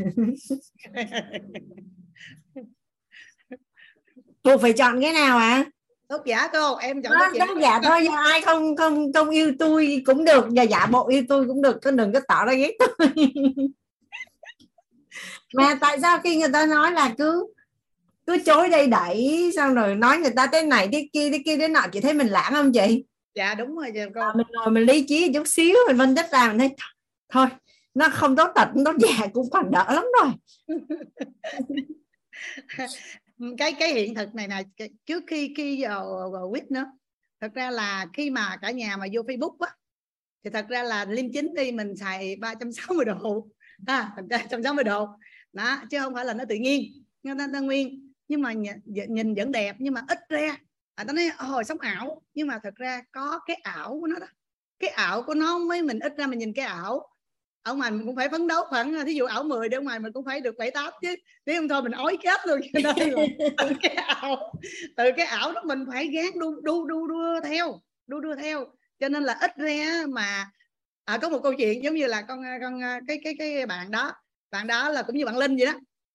Buộc 4.44 4.60
phải 4.60 4.72
chọn 4.72 5.00
cái 5.00 5.12
nào 5.12 5.38
à 5.38 5.64
tốt 6.08 6.22
giả 6.24 6.48
cô 6.52 6.76
em 6.76 7.02
chọn 7.02 7.12
tốt, 7.20 7.26
tốt 7.38 7.58
giả 7.60 7.80
thôi 7.82 8.00
giờ 8.04 8.10
ai 8.24 8.40
không 8.40 8.76
không 8.76 9.12
không 9.12 9.30
yêu 9.30 9.52
tôi 9.58 10.02
cũng 10.06 10.24
được. 10.24 10.48
Giờ 10.50 10.62
giả 10.62 10.86
bộ 10.86 11.08
yêu 11.08 11.22
tôi 11.28 11.46
cũng 11.46 11.62
được. 11.62 11.78
Có 11.82 11.90
đừng 11.90 12.12
có 12.12 12.20
tỏ 12.28 12.44
ra 12.44 12.52
ghét 12.52 12.76
tôi. 12.78 12.88
Mà 15.54 15.78
tại 15.80 16.00
sao 16.00 16.18
khi 16.24 16.36
người 16.36 16.48
ta 16.52 16.66
nói 16.66 16.92
là 16.92 17.14
cứ 17.18 17.46
cứ 18.26 18.38
chối 18.46 18.68
đây 18.68 18.86
đẩy 18.86 19.50
xong 19.56 19.74
rồi 19.74 19.94
nói 19.94 20.18
người 20.18 20.32
ta 20.36 20.46
thế 20.52 20.62
này 20.62 20.88
thế 20.92 21.08
kia 21.12 21.30
thế 21.30 21.42
kia 21.44 21.56
thế 21.56 21.68
nọ 21.68 21.80
chị 21.92 22.00
thấy 22.00 22.14
mình 22.14 22.28
lãng 22.28 22.52
không 22.52 22.72
chị? 22.72 23.04
Dạ 23.34 23.54
đúng 23.54 23.76
rồi 23.76 23.92
dạ, 23.94 24.04
con. 24.14 24.24
À, 24.24 24.32
mình 24.36 24.46
ngồi 24.50 24.70
mình 24.70 24.84
lý 24.84 25.04
trí 25.08 25.32
chút 25.32 25.46
xíu 25.46 25.76
mình 25.86 25.98
phân 25.98 26.14
tích 26.14 26.26
ra 26.32 26.48
mình 26.48 26.58
thấy 26.58 26.70
thôi 27.28 27.46
nó 27.94 28.08
không 28.12 28.36
tốt 28.36 28.50
tật 28.54 28.68
tốt 28.84 28.94
già 28.98 29.26
cũng 29.32 29.50
còn 29.50 29.70
đỡ 29.70 29.84
lắm 29.88 30.04
rồi 30.22 30.32
cái 33.58 33.72
cái 33.72 33.94
hiện 33.94 34.14
thực 34.14 34.34
này 34.34 34.48
nè 34.48 34.88
trước 35.06 35.24
khi 35.26 35.54
khi 35.56 35.82
vào, 35.82 36.30
vào 36.32 36.50
quýt 36.50 36.70
nữa 36.70 36.84
thật 37.40 37.54
ra 37.54 37.70
là 37.70 38.06
khi 38.12 38.30
mà 38.30 38.56
cả 38.56 38.70
nhà 38.70 38.96
mà 38.96 39.06
vô 39.12 39.22
Facebook 39.22 39.56
á 39.60 39.76
thì 40.44 40.50
thật 40.50 40.66
ra 40.68 40.82
là 40.82 41.04
liêm 41.04 41.32
chính 41.32 41.54
đi 41.54 41.72
mình 41.72 41.96
xài 41.96 42.36
360 42.36 43.04
độ 43.04 43.48
à, 43.86 44.12
360 44.28 44.84
độ. 44.84 45.08
Đó 45.52 45.82
chứ 45.90 45.98
không 46.00 46.14
phải 46.14 46.24
là 46.24 46.34
nó 46.34 46.44
tự 46.48 46.54
nhiên 46.54 47.04
nó, 47.22 47.34
nó, 47.34 47.46
nó 47.46 47.60
nguyên. 47.60 48.12
Nhưng 48.28 48.42
mà 48.42 48.52
nhìn 48.86 49.34
vẫn 49.34 49.52
đẹp 49.52 49.76
nhưng 49.78 49.94
mà 49.94 50.02
ít 50.08 50.18
ra 50.28 50.56
à, 50.94 51.04
nó 51.04 51.12
nói 51.12 51.30
hồi 51.36 51.64
sống 51.64 51.78
ảo. 51.78 52.22
Nhưng 52.34 52.48
mà 52.48 52.58
thật 52.62 52.74
ra 52.74 53.02
có 53.12 53.40
cái 53.46 53.56
ảo 53.56 54.00
của 54.00 54.06
nó 54.06 54.18
đó 54.18 54.26
cái 54.78 54.90
ảo 54.90 55.22
của 55.22 55.34
nó 55.34 55.58
mới 55.58 55.82
mình 55.82 55.98
ít 55.98 56.12
ra 56.16 56.26
mình 56.26 56.38
nhìn 56.38 56.52
cái 56.52 56.64
ảo 56.64 57.08
ở 57.66 57.74
ngoài 57.74 57.90
mình 57.90 58.06
cũng 58.06 58.16
phải 58.16 58.28
phấn 58.28 58.46
đấu 58.46 58.64
khoảng 58.68 58.94
thí 59.06 59.12
dụ 59.14 59.24
ảo 59.24 59.42
10 59.44 59.68
để 59.68 59.76
ở 59.78 59.80
ngoài 59.80 59.98
mình 60.00 60.12
cũng 60.12 60.24
phải 60.24 60.40
được 60.40 60.54
bảy 60.58 60.70
tám 60.70 60.92
chứ. 61.02 61.14
Nếu 61.46 61.60
không 61.60 61.68
thôi 61.68 61.82
mình 61.82 61.92
ói 61.92 62.16
chết 62.22 62.40
luôn. 62.46 62.60
Cho 62.74 62.80
nên 62.98 63.08
là 63.10 63.22
từ 63.56 63.72
cái 63.82 63.94
ảo 63.94 64.36
từ 64.96 65.04
cái 65.16 65.26
ảo 65.26 65.52
đó 65.52 65.62
mình 65.66 65.84
phải 65.92 66.06
gán 66.08 66.26
đu 66.40 66.60
đu 66.62 66.86
đu 66.86 67.06
đưa 67.06 67.40
theo 67.40 67.80
đu 68.06 68.20
đưa 68.20 68.34
theo. 68.36 68.66
Cho 69.00 69.08
nên 69.08 69.22
là 69.22 69.38
ít 69.40 69.50
ra 69.56 70.02
mà 70.08 70.50
à, 71.04 71.18
có 71.22 71.28
một 71.28 71.40
câu 71.42 71.54
chuyện 71.58 71.84
giống 71.84 71.94
như 71.94 72.06
là 72.06 72.22
con 72.22 72.42
con 72.60 72.82
à, 72.82 73.00
cái 73.08 73.18
cái 73.24 73.34
cái 73.38 73.66
bạn 73.66 73.90
đó 73.90 74.12
bạn 74.50 74.66
đó 74.66 74.88
là 74.88 75.02
cũng 75.02 75.16
như 75.16 75.26
bạn 75.26 75.36
linh 75.38 75.56
vậy 75.56 75.66
đó. 75.66 75.72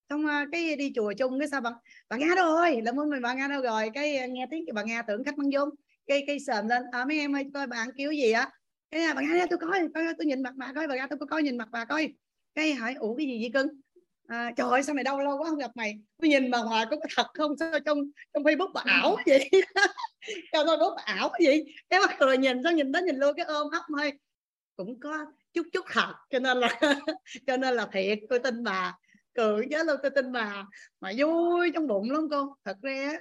Xong 0.09 0.25
à, 0.27 0.45
cái 0.51 0.75
đi 0.75 0.91
chùa 0.95 1.13
chung 1.17 1.39
cái 1.39 1.47
sao 1.51 1.61
bạn 1.61 1.73
bạn 2.09 2.19
nga 2.19 2.35
đâu 2.35 2.55
rồi? 2.55 2.81
Là 2.81 2.91
muốn 2.91 3.09
mình 3.09 3.21
bạn 3.21 3.37
nga 3.37 3.47
đâu 3.47 3.61
rồi? 3.61 3.89
Cái 3.93 4.15
à, 4.17 4.25
nghe 4.27 4.45
tiếng 4.51 4.65
bạn 4.73 4.85
nga 4.87 5.01
tưởng 5.01 5.23
khách 5.23 5.37
băng 5.37 5.51
dung 5.51 5.69
cái 6.07 6.23
cái 6.27 6.39
sờm 6.39 6.67
lên 6.67 6.83
à, 6.91 7.05
mấy 7.05 7.19
em 7.19 7.35
ơi 7.35 7.45
coi 7.53 7.67
bạn 7.67 7.89
kiểu 7.97 8.11
gì 8.11 8.31
á? 8.31 8.49
Cái 8.91 9.13
bạn 9.13 9.27
ra 9.27 9.45
tôi 9.49 9.59
coi 9.59 9.87
coi 9.93 10.03
tôi 10.17 10.25
nhìn 10.25 10.43
mặt 10.43 10.53
bà 10.55 10.73
coi 10.75 10.87
bà 10.87 10.95
ra 10.95 11.07
tôi 11.09 11.27
coi 11.29 11.43
nhìn 11.43 11.57
mặt 11.57 11.67
bà 11.71 11.85
coi. 11.85 12.13
Cái 12.55 12.73
hỏi 12.73 12.93
ủa 12.99 13.15
cái 13.15 13.25
gì 13.25 13.39
vậy 13.41 13.51
cưng? 13.53 13.81
À, 14.27 14.51
trời 14.57 14.69
ơi 14.69 14.83
sao 14.83 14.95
mày 14.95 15.03
đâu 15.03 15.19
lâu 15.19 15.37
quá 15.37 15.49
không 15.49 15.59
gặp 15.59 15.71
mày? 15.75 15.99
Tôi 16.17 16.29
nhìn 16.29 16.51
bà 16.51 16.57
hoài 16.57 16.85
có 16.89 16.97
thật 17.15 17.27
không? 17.33 17.57
Sao 17.57 17.79
trong 17.85 17.97
trong 18.33 18.43
facebook 18.43 18.71
bà 18.73 18.81
ảo 18.85 19.17
vậy? 19.25 19.49
Trong 20.53 20.67
facebook 20.67 20.95
bà 20.95 21.03
ảo 21.05 21.31
gì 21.39 21.63
cái 21.89 21.99
bắt 21.99 22.19
rồi 22.19 22.37
nhìn 22.37 22.63
sao 22.63 22.71
nhìn 22.71 22.91
đó 22.91 22.99
nhìn 22.99 23.15
luôn 23.15 23.35
cái 23.35 23.45
ôm 23.45 23.67
hấp 23.71 23.83
thôi 23.97 24.11
cũng 24.75 24.99
có 24.99 25.25
chút 25.53 25.67
chút 25.73 25.85
thật 25.91 26.13
cho 26.29 26.39
nên 26.39 26.57
là 26.57 26.79
cho 27.47 27.57
nên 27.57 27.73
là 27.73 27.87
thiệt 27.91 28.19
tôi 28.29 28.39
tin 28.39 28.63
bà. 28.63 28.97
Cười 29.33 29.67
chứ 29.71 29.83
luôn 29.83 29.97
tôi 30.01 30.11
tin 30.15 30.31
bà. 30.31 30.65
Mà 30.99 31.11
vui 31.17 31.71
trong 31.73 31.87
bụng 31.87 32.11
lắm 32.11 32.27
cô. 32.31 32.55
Thật 32.65 32.77
ra 32.81 33.13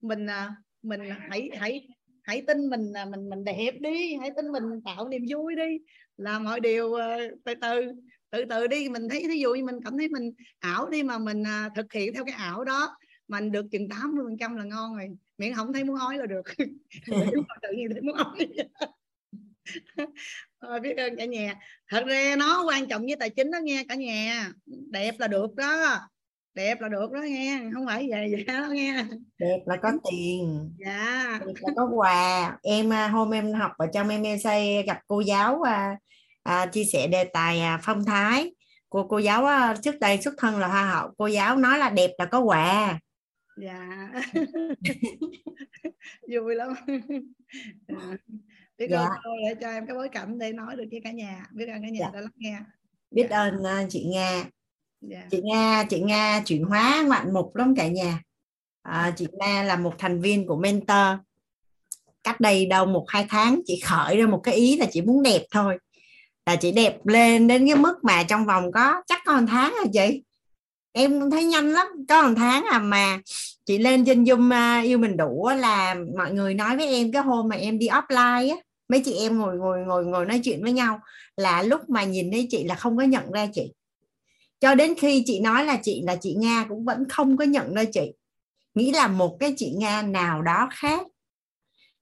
mình 0.00 0.26
à, 0.26 0.56
mình 0.82 1.00
hãy 1.30 1.50
hãy 1.58 1.88
hãy 2.28 2.42
tin 2.46 2.70
mình 2.70 2.92
là 2.92 3.04
mình 3.04 3.30
mình 3.30 3.44
đẹp 3.44 3.72
đi. 3.80 4.16
Hãy 4.16 4.30
tin 4.36 4.52
mình 4.52 4.80
tạo 4.84 5.08
niềm 5.08 5.22
vui 5.28 5.54
đi. 5.56 5.78
Làm 6.16 6.44
mọi 6.44 6.60
điều 6.60 6.94
ờ, 6.94 7.18
từ 7.44 7.54
từ 7.60 7.92
từ 8.30 8.44
từ 8.50 8.66
đi. 8.66 8.88
Mình 8.88 9.08
thấy 9.08 9.24
thí 9.28 9.40
dụ 9.40 9.54
như 9.54 9.64
mình 9.64 9.78
cảm 9.84 9.98
thấy 9.98 10.08
mình 10.08 10.32
ảo 10.58 10.88
đi 10.88 11.02
mà 11.02 11.18
mình 11.18 11.42
à, 11.46 11.70
thực 11.76 11.92
hiện 11.92 12.14
theo 12.14 12.24
cái 12.24 12.34
ảo 12.34 12.64
đó 12.64 12.96
mình 13.28 13.52
được 13.52 13.66
chừng 13.72 13.88
80 13.88 14.24
phần 14.28 14.38
trăm 14.38 14.56
là 14.56 14.64
ngon 14.64 14.96
rồi. 14.96 15.08
Miễn 15.38 15.54
không 15.54 15.72
thấy 15.72 15.84
muốn 15.84 15.96
ói 15.96 16.18
là 16.18 16.26
được. 16.26 16.42
Tự 17.62 17.72
nhiên 17.76 17.88
thấy 17.92 18.00
muốn 18.02 18.16
ói. 18.16 18.48
Thôi, 20.60 20.80
biết 20.80 20.96
ơn 20.96 21.16
cả 21.16 21.24
nhà. 21.24 21.54
Thật 21.90 22.04
ra 22.06 22.36
nó 22.38 22.64
quan 22.66 22.86
trọng 22.88 23.02
với 23.02 23.16
tài 23.20 23.30
chính 23.30 23.50
đó 23.50 23.58
nghe 23.62 23.84
cả 23.88 23.94
nhà. 23.94 24.52
Đẹp 24.66 25.14
là 25.18 25.28
được 25.28 25.54
đó 25.54 25.98
đẹp 26.58 26.80
là 26.80 26.88
được 26.88 27.12
đó 27.12 27.20
nghe 27.20 27.60
không 27.74 27.86
phải 27.86 28.06
vậy 28.10 28.28
vậy 28.32 28.44
đó 28.44 28.68
nghe. 28.72 29.04
Đẹp 29.38 29.58
là 29.66 29.76
có 29.76 29.92
tiền. 30.10 30.74
Dạ. 30.78 31.40
Đẹp 31.46 31.52
là 31.60 31.72
có 31.76 31.90
quà. 31.94 32.58
Em 32.62 32.92
à, 32.92 33.08
hôm 33.08 33.34
em 33.34 33.52
học 33.52 33.72
ở 33.78 33.86
trong 33.94 34.08
em 34.08 34.38
xây 34.38 34.82
gặp 34.82 34.98
cô 35.06 35.20
giáo 35.20 35.62
à, 35.62 35.98
à, 36.42 36.66
chia 36.66 36.84
sẻ 36.84 37.06
đề 37.06 37.24
tài 37.24 37.60
à, 37.60 37.80
phong 37.82 38.04
thái 38.04 38.54
cô 38.88 39.06
cô 39.08 39.18
giáo 39.18 39.46
à, 39.46 39.74
trước 39.82 40.00
đây 40.00 40.18
xuất 40.22 40.34
thân 40.38 40.58
là 40.58 40.68
hoa 40.68 40.84
hậu. 40.84 41.10
Cô 41.18 41.26
giáo 41.26 41.56
nói 41.56 41.78
là 41.78 41.90
đẹp 41.90 42.10
là 42.18 42.24
có 42.24 42.40
quà. 42.40 42.98
Dạ. 43.62 44.10
Vui 46.32 46.54
lắm. 46.54 46.74
Dạ. 47.88 48.16
Biết 48.78 48.86
dạ. 48.90 48.98
ơn 48.98 49.08
cô 49.24 49.30
để 49.48 49.54
cho 49.60 49.68
em 49.68 49.86
cái 49.86 49.96
bối 49.96 50.08
cảnh 50.08 50.38
để 50.38 50.52
nói 50.52 50.76
được 50.76 50.84
với 50.90 51.00
cả 51.04 51.10
nhà 51.10 51.46
biết 51.52 51.66
ơn 51.66 51.82
cả 51.82 51.88
nhà 51.88 52.00
dạ. 52.00 52.10
đã 52.12 52.20
lắng 52.20 52.32
nghe. 52.36 52.58
Biết 53.10 53.26
dạ. 53.30 53.38
ơn 53.38 53.56
uh, 53.56 53.90
chị 53.90 54.04
Nga 54.04 54.44
Dạ. 55.00 55.26
chị 55.30 55.40
Nga 55.44 55.84
chị 55.84 56.00
Nga 56.00 56.42
chuyển 56.46 56.64
hóa 56.64 57.04
ngoạn 57.06 57.32
mục 57.34 57.56
lắm 57.56 57.74
cả 57.76 57.86
nhà. 57.88 58.22
À, 58.82 59.12
chị 59.16 59.26
Nga 59.32 59.62
là 59.62 59.76
một 59.76 59.94
thành 59.98 60.20
viên 60.20 60.46
của 60.46 60.56
mentor. 60.56 61.18
Cách 62.22 62.40
đây 62.40 62.66
đâu 62.66 62.86
một 62.86 63.04
hai 63.08 63.26
tháng 63.28 63.60
chị 63.66 63.80
khởi 63.84 64.16
ra 64.16 64.26
một 64.26 64.40
cái 64.42 64.54
ý 64.54 64.76
là 64.76 64.86
chị 64.90 65.00
muốn 65.00 65.22
đẹp 65.22 65.42
thôi. 65.50 65.78
Là 66.46 66.56
chị 66.56 66.72
đẹp 66.72 67.06
lên 67.06 67.46
đến 67.46 67.66
cái 67.66 67.76
mức 67.76 68.04
mà 68.04 68.22
trong 68.22 68.46
vòng 68.46 68.72
có 68.72 69.02
chắc 69.06 69.22
có 69.26 69.40
một 69.40 69.46
tháng 69.48 69.74
rồi 69.76 69.86
chị? 69.92 70.22
Em 70.92 71.30
thấy 71.30 71.44
nhanh 71.44 71.72
lắm. 71.72 71.86
Có 72.08 72.22
một 72.22 72.34
tháng 72.36 72.64
à 72.70 72.78
mà 72.78 73.20
chị 73.64 73.78
lên 73.78 74.04
trên 74.04 74.24
zoom 74.24 74.52
à, 74.52 74.80
yêu 74.80 74.98
mình 74.98 75.16
đủ 75.16 75.48
là 75.56 75.96
mọi 76.16 76.32
người 76.32 76.54
nói 76.54 76.76
với 76.76 76.86
em 76.86 77.12
cái 77.12 77.22
hôm 77.22 77.48
mà 77.48 77.56
em 77.56 77.78
đi 77.78 77.88
offline 77.88 78.50
á 78.50 78.56
mấy 78.88 79.02
chị 79.04 79.14
em 79.14 79.38
ngồi 79.38 79.56
ngồi 79.56 79.78
ngồi 79.78 80.04
ngồi 80.06 80.26
nói 80.26 80.40
chuyện 80.44 80.62
với 80.62 80.72
nhau 80.72 81.00
là 81.36 81.62
lúc 81.62 81.90
mà 81.90 82.04
nhìn 82.04 82.30
thấy 82.32 82.46
chị 82.50 82.64
là 82.64 82.74
không 82.74 82.96
có 82.96 83.02
nhận 83.02 83.32
ra 83.32 83.46
chị 83.52 83.72
cho 84.60 84.74
đến 84.74 84.94
khi 84.98 85.22
chị 85.26 85.40
nói 85.40 85.64
là 85.64 85.78
chị 85.82 86.02
là 86.06 86.16
chị 86.16 86.34
Nga 86.34 86.66
cũng 86.68 86.84
vẫn 86.84 87.08
không 87.08 87.36
có 87.36 87.44
nhận 87.44 87.74
ra 87.74 87.84
chị. 87.92 88.12
Nghĩ 88.74 88.92
là 88.92 89.08
một 89.08 89.36
cái 89.40 89.54
chị 89.56 89.72
Nga 89.76 90.02
nào 90.02 90.42
đó 90.42 90.68
khác. 90.72 91.06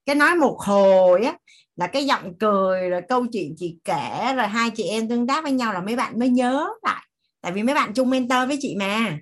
Cái 0.07 0.17
nói 0.17 0.37
một 0.37 0.57
hồi 0.61 1.25
á, 1.25 1.39
là 1.77 1.87
cái 1.87 2.07
giọng 2.07 2.39
cười, 2.39 2.91
rồi 2.91 3.01
câu 3.09 3.27
chuyện 3.33 3.55
chị 3.57 3.79
kể, 3.85 4.35
rồi 4.37 4.47
hai 4.47 4.71
chị 4.71 4.85
em 4.85 5.09
tương 5.09 5.27
tác 5.27 5.43
với 5.43 5.53
nhau 5.53 5.73
là 5.73 5.81
mấy 5.81 5.97
bạn 5.97 6.19
mới 6.19 6.29
nhớ 6.29 6.69
lại. 6.83 7.07
Tại 7.41 7.53
vì 7.53 7.63
mấy 7.63 7.75
bạn 7.75 7.95
chung 7.95 8.11
mentor 8.11 8.49
với 8.49 8.59
chị 8.61 8.77
mà. 8.79 9.19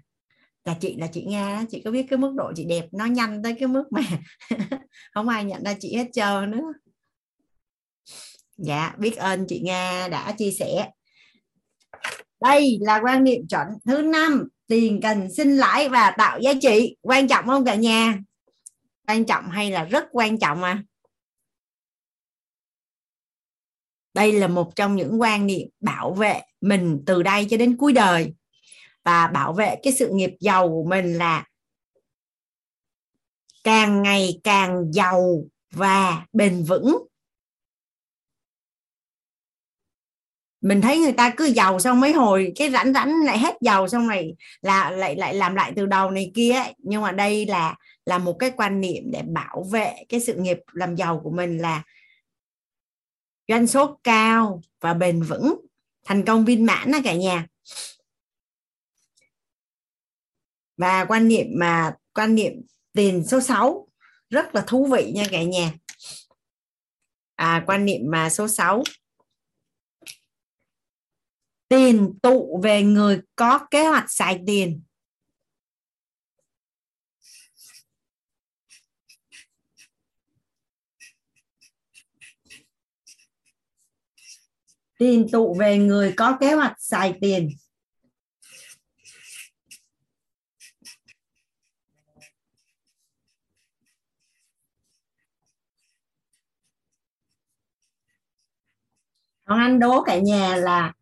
Là 0.64 0.74
chị 0.80 0.96
là 0.98 1.06
chị 1.06 1.24
Nga 1.24 1.64
chị 1.70 1.82
có 1.84 1.90
biết 1.90 2.06
cái 2.10 2.16
mức 2.16 2.32
độ 2.36 2.52
chị 2.56 2.64
đẹp 2.64 2.86
nó 2.92 3.04
nhanh 3.04 3.42
tới 3.42 3.54
cái 3.58 3.68
mức 3.68 3.84
mà 3.90 4.02
không 5.14 5.28
ai 5.28 5.44
nhận 5.44 5.64
ra 5.64 5.74
chị 5.80 5.96
hết 5.96 6.06
trơn 6.12 6.50
nữa. 6.50 6.72
Dạ 8.56 8.94
biết 8.98 9.16
ơn 9.16 9.46
chị 9.48 9.60
Nga 9.60 10.08
đã 10.08 10.32
chia 10.32 10.50
sẻ 10.50 10.90
đây 12.44 12.78
là 12.80 13.00
quan 13.04 13.24
niệm 13.24 13.46
chuẩn 13.48 13.68
thứ 13.84 14.02
năm, 14.02 14.48
tiền, 14.66 15.00
cần 15.02 15.34
sinh 15.34 15.56
lãi 15.56 15.88
và 15.88 16.14
tạo 16.18 16.40
giá 16.40 16.52
trị. 16.62 16.96
Quan 17.02 17.28
trọng 17.28 17.46
không 17.46 17.64
cả 17.64 17.74
nhà? 17.74 18.18
Quan 19.06 19.24
trọng 19.24 19.50
hay 19.50 19.70
là 19.70 19.84
rất 19.84 20.04
quan 20.12 20.38
trọng 20.38 20.62
à? 20.62 20.82
Đây 24.14 24.32
là 24.32 24.48
một 24.48 24.76
trong 24.76 24.96
những 24.96 25.20
quan 25.20 25.46
niệm 25.46 25.68
bảo 25.80 26.14
vệ 26.14 26.40
mình 26.60 27.02
từ 27.06 27.22
đây 27.22 27.46
cho 27.50 27.56
đến 27.56 27.76
cuối 27.76 27.92
đời. 27.92 28.34
Và 29.04 29.26
bảo 29.26 29.52
vệ 29.52 29.76
cái 29.82 29.92
sự 29.92 30.10
nghiệp 30.12 30.30
giàu 30.40 30.68
của 30.68 30.84
mình 30.90 31.14
là 31.14 31.46
càng 33.64 34.02
ngày 34.02 34.40
càng 34.44 34.92
giàu 34.92 35.44
và 35.70 36.26
bền 36.32 36.64
vững. 36.64 37.06
Mình 40.64 40.80
thấy 40.80 40.98
người 40.98 41.12
ta 41.12 41.34
cứ 41.36 41.44
giàu 41.44 41.80
xong 41.80 42.00
mấy 42.00 42.12
hồi 42.12 42.52
cái 42.56 42.70
rảnh 42.70 42.92
rảnh 42.92 43.24
lại 43.24 43.38
hết 43.38 43.54
giàu 43.60 43.88
xong 43.88 44.06
này 44.06 44.34
là 44.62 44.90
lại 44.90 45.16
lại 45.16 45.34
làm 45.34 45.54
lại 45.54 45.72
từ 45.76 45.86
đầu 45.86 46.10
này 46.10 46.32
kia 46.34 46.52
ấy. 46.52 46.74
nhưng 46.78 47.02
mà 47.02 47.12
đây 47.12 47.46
là 47.46 47.76
là 48.06 48.18
một 48.18 48.36
cái 48.38 48.50
quan 48.56 48.80
niệm 48.80 49.02
để 49.10 49.22
bảo 49.22 49.66
vệ 49.72 49.94
cái 50.08 50.20
sự 50.20 50.34
nghiệp 50.34 50.58
làm 50.72 50.96
giàu 50.96 51.20
của 51.24 51.30
mình 51.30 51.58
là 51.58 51.82
doanh 53.48 53.66
số 53.66 54.00
cao 54.04 54.62
và 54.80 54.94
bền 54.94 55.22
vững. 55.22 55.60
Thành 56.04 56.24
công 56.24 56.44
viên 56.44 56.64
mãn 56.64 56.92
đó 56.92 56.98
cả 57.04 57.14
nhà. 57.14 57.46
Và 60.76 61.04
quan 61.04 61.28
niệm 61.28 61.46
mà 61.56 61.94
quan 62.14 62.34
niệm 62.34 62.52
tiền 62.92 63.24
số 63.26 63.40
6 63.40 63.88
rất 64.30 64.54
là 64.54 64.64
thú 64.66 64.86
vị 64.86 65.12
nha 65.14 65.24
cả 65.30 65.42
nhà. 65.42 65.72
À, 67.36 67.64
quan 67.66 67.84
niệm 67.84 68.00
mà 68.06 68.30
số 68.30 68.48
6 68.48 68.82
tiền 71.68 72.18
tụ 72.22 72.60
về 72.62 72.82
người 72.82 73.20
có 73.36 73.66
kế 73.70 73.86
hoạch 73.86 74.04
xài 74.08 74.40
tiền. 74.46 74.82
Tiền 84.98 85.26
tụ 85.32 85.56
về 85.58 85.78
người 85.78 86.14
có 86.16 86.36
kế 86.40 86.52
hoạch 86.52 86.76
xài 86.78 87.14
tiền. 87.20 87.48
Còn 99.44 99.58
anh 99.58 99.80
đố 99.80 100.02
cả 100.02 100.18
nhà 100.18 100.56
là 100.56 100.92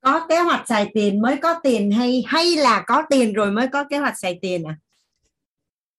có 0.00 0.26
kế 0.28 0.38
hoạch 0.38 0.68
xài 0.68 0.90
tiền 0.94 1.22
mới 1.22 1.36
có 1.36 1.60
tiền 1.62 1.90
hay 1.90 2.24
hay 2.26 2.56
là 2.56 2.84
có 2.86 3.02
tiền 3.10 3.32
rồi 3.32 3.50
mới 3.50 3.68
có 3.68 3.84
kế 3.84 3.98
hoạch 3.98 4.18
xài 4.18 4.38
tiền 4.42 4.64
à? 4.64 4.76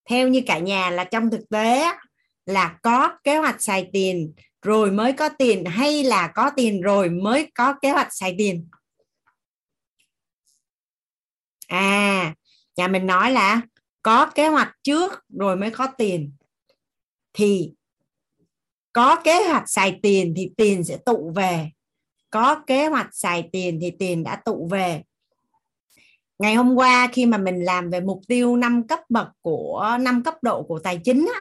Theo 0.10 0.28
như 0.28 0.42
cả 0.46 0.60
nhà 0.60 0.90
là 0.90 1.04
trong 1.04 1.30
thực 1.30 1.50
tế 1.50 1.86
là 2.46 2.80
có 2.84 3.18
kế 3.24 3.38
hoạch 3.38 3.62
xài 3.62 3.90
tiền 3.94 4.34
rồi 4.62 4.92
mới 4.92 5.14
có 5.14 5.30
tiền 5.30 5.66
hay 5.66 6.04
là 6.04 6.32
có 6.36 6.52
tiền 6.56 6.82
rồi 6.82 7.10
mới 7.10 7.52
có 7.56 7.74
kế 7.82 7.92
hoạch 7.92 8.14
xài 8.14 8.36
tiền? 8.38 8.70
À 11.68 12.34
nhà 12.76 12.88
mình 12.88 13.06
nói 13.06 13.32
là 13.32 13.62
có 14.02 14.32
kế 14.36 14.48
hoạch 14.48 14.76
trước 14.84 15.26
rồi 15.30 15.56
mới 15.56 15.72
có 15.72 15.88
tiền. 15.98 16.34
Thì 17.34 17.74
có 18.94 19.22
kế 19.24 19.48
hoạch 19.48 19.64
xài 19.70 20.00
tiền 20.04 20.34
thì 20.38 20.52
tiền 20.58 20.84
sẽ 20.84 20.98
tụ 21.06 21.32
về 21.36 21.72
có 22.32 22.56
kế 22.68 22.88
hoạch 22.88 23.10
xài 23.12 23.50
tiền 23.52 23.80
thì 23.82 23.92
tiền 23.92 24.24
đã 24.24 24.36
tụ 24.36 24.68
về. 24.72 25.02
Ngày 26.40 26.56
hôm 26.56 26.76
qua 26.76 27.08
khi 27.12 27.26
mà 27.26 27.38
mình 27.38 27.64
làm 27.64 27.90
về 27.90 28.00
mục 28.00 28.22
tiêu 28.28 28.58
năm 28.58 28.88
cấp 28.88 29.00
bậc 29.10 29.28
của 29.42 29.98
năm 30.02 30.24
cấp 30.24 30.36
độ 30.42 30.64
của 30.64 30.80
tài 30.80 30.98
chính 31.04 31.30
á, 31.34 31.40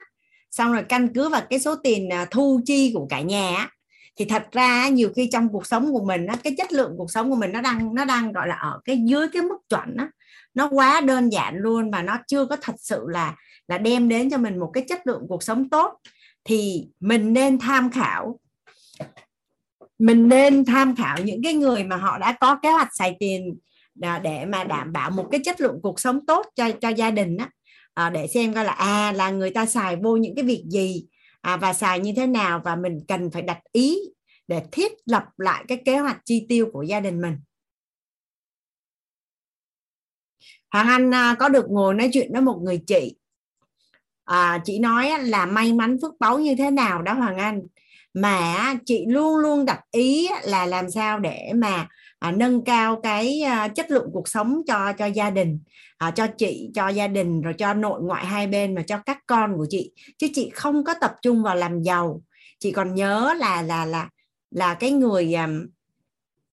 xong 0.50 0.72
rồi 0.72 0.82
căn 0.88 1.08
cứ 1.14 1.28
vào 1.28 1.42
cái 1.50 1.58
số 1.58 1.74
tiền 1.76 2.12
à, 2.12 2.26
thu 2.30 2.60
chi 2.66 2.92
của 2.94 3.06
cả 3.10 3.20
nhà 3.20 3.56
á, 3.56 3.70
thì 4.16 4.24
thật 4.24 4.48
ra 4.52 4.88
nhiều 4.88 5.12
khi 5.16 5.28
trong 5.32 5.48
cuộc 5.48 5.66
sống 5.66 5.92
của 5.92 6.04
mình 6.04 6.26
á, 6.26 6.36
cái 6.44 6.54
chất 6.58 6.72
lượng 6.72 6.94
cuộc 6.98 7.10
sống 7.10 7.30
của 7.30 7.36
mình 7.36 7.52
nó 7.52 7.60
đang 7.60 7.94
nó 7.94 8.04
đang 8.04 8.32
gọi 8.32 8.48
là 8.48 8.54
ở 8.54 8.80
cái 8.84 8.98
dưới 9.04 9.28
cái 9.28 9.42
mức 9.42 9.58
chuẩn 9.68 9.96
á 9.96 10.10
nó 10.54 10.68
quá 10.72 11.00
đơn 11.00 11.32
giản 11.32 11.56
luôn 11.56 11.90
và 11.90 12.02
nó 12.02 12.18
chưa 12.26 12.46
có 12.46 12.56
thật 12.56 12.74
sự 12.78 13.04
là 13.08 13.36
là 13.68 13.78
đem 13.78 14.08
đến 14.08 14.30
cho 14.30 14.38
mình 14.38 14.58
một 14.58 14.70
cái 14.74 14.84
chất 14.88 15.06
lượng 15.06 15.26
cuộc 15.28 15.42
sống 15.42 15.68
tốt 15.68 16.00
thì 16.44 16.88
mình 17.00 17.32
nên 17.32 17.58
tham 17.58 17.90
khảo 17.90 18.40
mình 20.00 20.28
nên 20.28 20.64
tham 20.64 20.96
khảo 20.96 21.18
những 21.24 21.42
cái 21.42 21.54
người 21.54 21.84
mà 21.84 21.96
họ 21.96 22.18
đã 22.18 22.36
có 22.40 22.58
kế 22.62 22.70
hoạch 22.70 22.88
xài 22.92 23.16
tiền 23.20 23.58
à, 24.00 24.18
để 24.18 24.44
mà 24.44 24.64
đảm 24.64 24.92
bảo 24.92 25.10
một 25.10 25.28
cái 25.30 25.40
chất 25.44 25.60
lượng 25.60 25.80
cuộc 25.82 26.00
sống 26.00 26.26
tốt 26.26 26.46
cho 26.56 26.70
cho 26.80 26.88
gia 26.88 27.10
đình 27.10 27.36
á. 27.36 27.50
À, 27.94 28.10
để 28.10 28.26
xem 28.26 28.54
coi 28.54 28.64
là 28.64 28.72
à 28.72 29.12
là 29.12 29.30
người 29.30 29.50
ta 29.50 29.66
xài 29.66 29.96
vô 29.96 30.16
những 30.16 30.34
cái 30.34 30.44
việc 30.44 30.64
gì 30.70 31.06
à, 31.40 31.56
và 31.56 31.72
xài 31.72 32.00
như 32.00 32.12
thế 32.16 32.26
nào 32.26 32.60
và 32.64 32.76
mình 32.76 32.98
cần 33.08 33.30
phải 33.30 33.42
đặt 33.42 33.58
ý 33.72 33.98
để 34.48 34.62
thiết 34.72 34.92
lập 35.06 35.24
lại 35.36 35.64
cái 35.68 35.82
kế 35.84 35.98
hoạch 35.98 36.20
chi 36.24 36.46
tiêu 36.48 36.70
của 36.72 36.82
gia 36.82 37.00
đình 37.00 37.20
mình. 37.20 37.36
Hoàng 40.70 40.88
Anh 40.88 41.14
à, 41.14 41.36
có 41.38 41.48
được 41.48 41.66
ngồi 41.70 41.94
nói 41.94 42.10
chuyện 42.12 42.32
với 42.32 42.40
một 42.42 42.60
người 42.62 42.82
chị. 42.86 43.16
À, 44.24 44.62
chị 44.64 44.78
nói 44.78 45.10
là 45.22 45.46
may 45.46 45.72
mắn 45.72 45.96
phước 46.02 46.12
báu 46.20 46.38
như 46.38 46.54
thế 46.58 46.70
nào 46.70 47.02
đó 47.02 47.12
Hoàng 47.12 47.36
Anh? 47.38 47.60
Mà 48.14 48.74
chị 48.86 49.04
luôn 49.08 49.36
luôn 49.36 49.64
đặt 49.64 49.80
ý 49.92 50.28
là 50.42 50.66
làm 50.66 50.90
sao 50.90 51.18
để 51.18 51.52
mà 51.54 51.88
à, 52.18 52.32
nâng 52.32 52.64
cao 52.64 53.00
cái 53.02 53.40
à, 53.40 53.68
chất 53.68 53.90
lượng 53.90 54.10
cuộc 54.12 54.28
sống 54.28 54.62
cho 54.66 54.92
cho 54.92 55.06
gia 55.06 55.30
đình 55.30 55.58
à, 55.98 56.10
cho 56.10 56.26
chị 56.26 56.70
cho 56.74 56.88
gia 56.88 57.08
đình 57.08 57.40
rồi 57.40 57.54
cho 57.58 57.74
nội 57.74 58.00
ngoại 58.02 58.26
hai 58.26 58.46
bên 58.46 58.76
và 58.76 58.82
cho 58.82 58.98
các 58.98 59.18
con 59.26 59.56
của 59.56 59.66
chị. 59.70 59.92
Chứ 60.18 60.26
chị 60.34 60.50
không 60.54 60.84
có 60.84 60.94
tập 61.00 61.14
trung 61.22 61.42
vào 61.42 61.56
làm 61.56 61.82
giàu. 61.82 62.22
Chị 62.58 62.72
còn 62.72 62.94
nhớ 62.94 63.34
là 63.38 63.62
là 63.62 63.84
là 63.84 64.08
là 64.50 64.74
cái 64.74 64.90
người 64.90 65.34
à, 65.34 65.48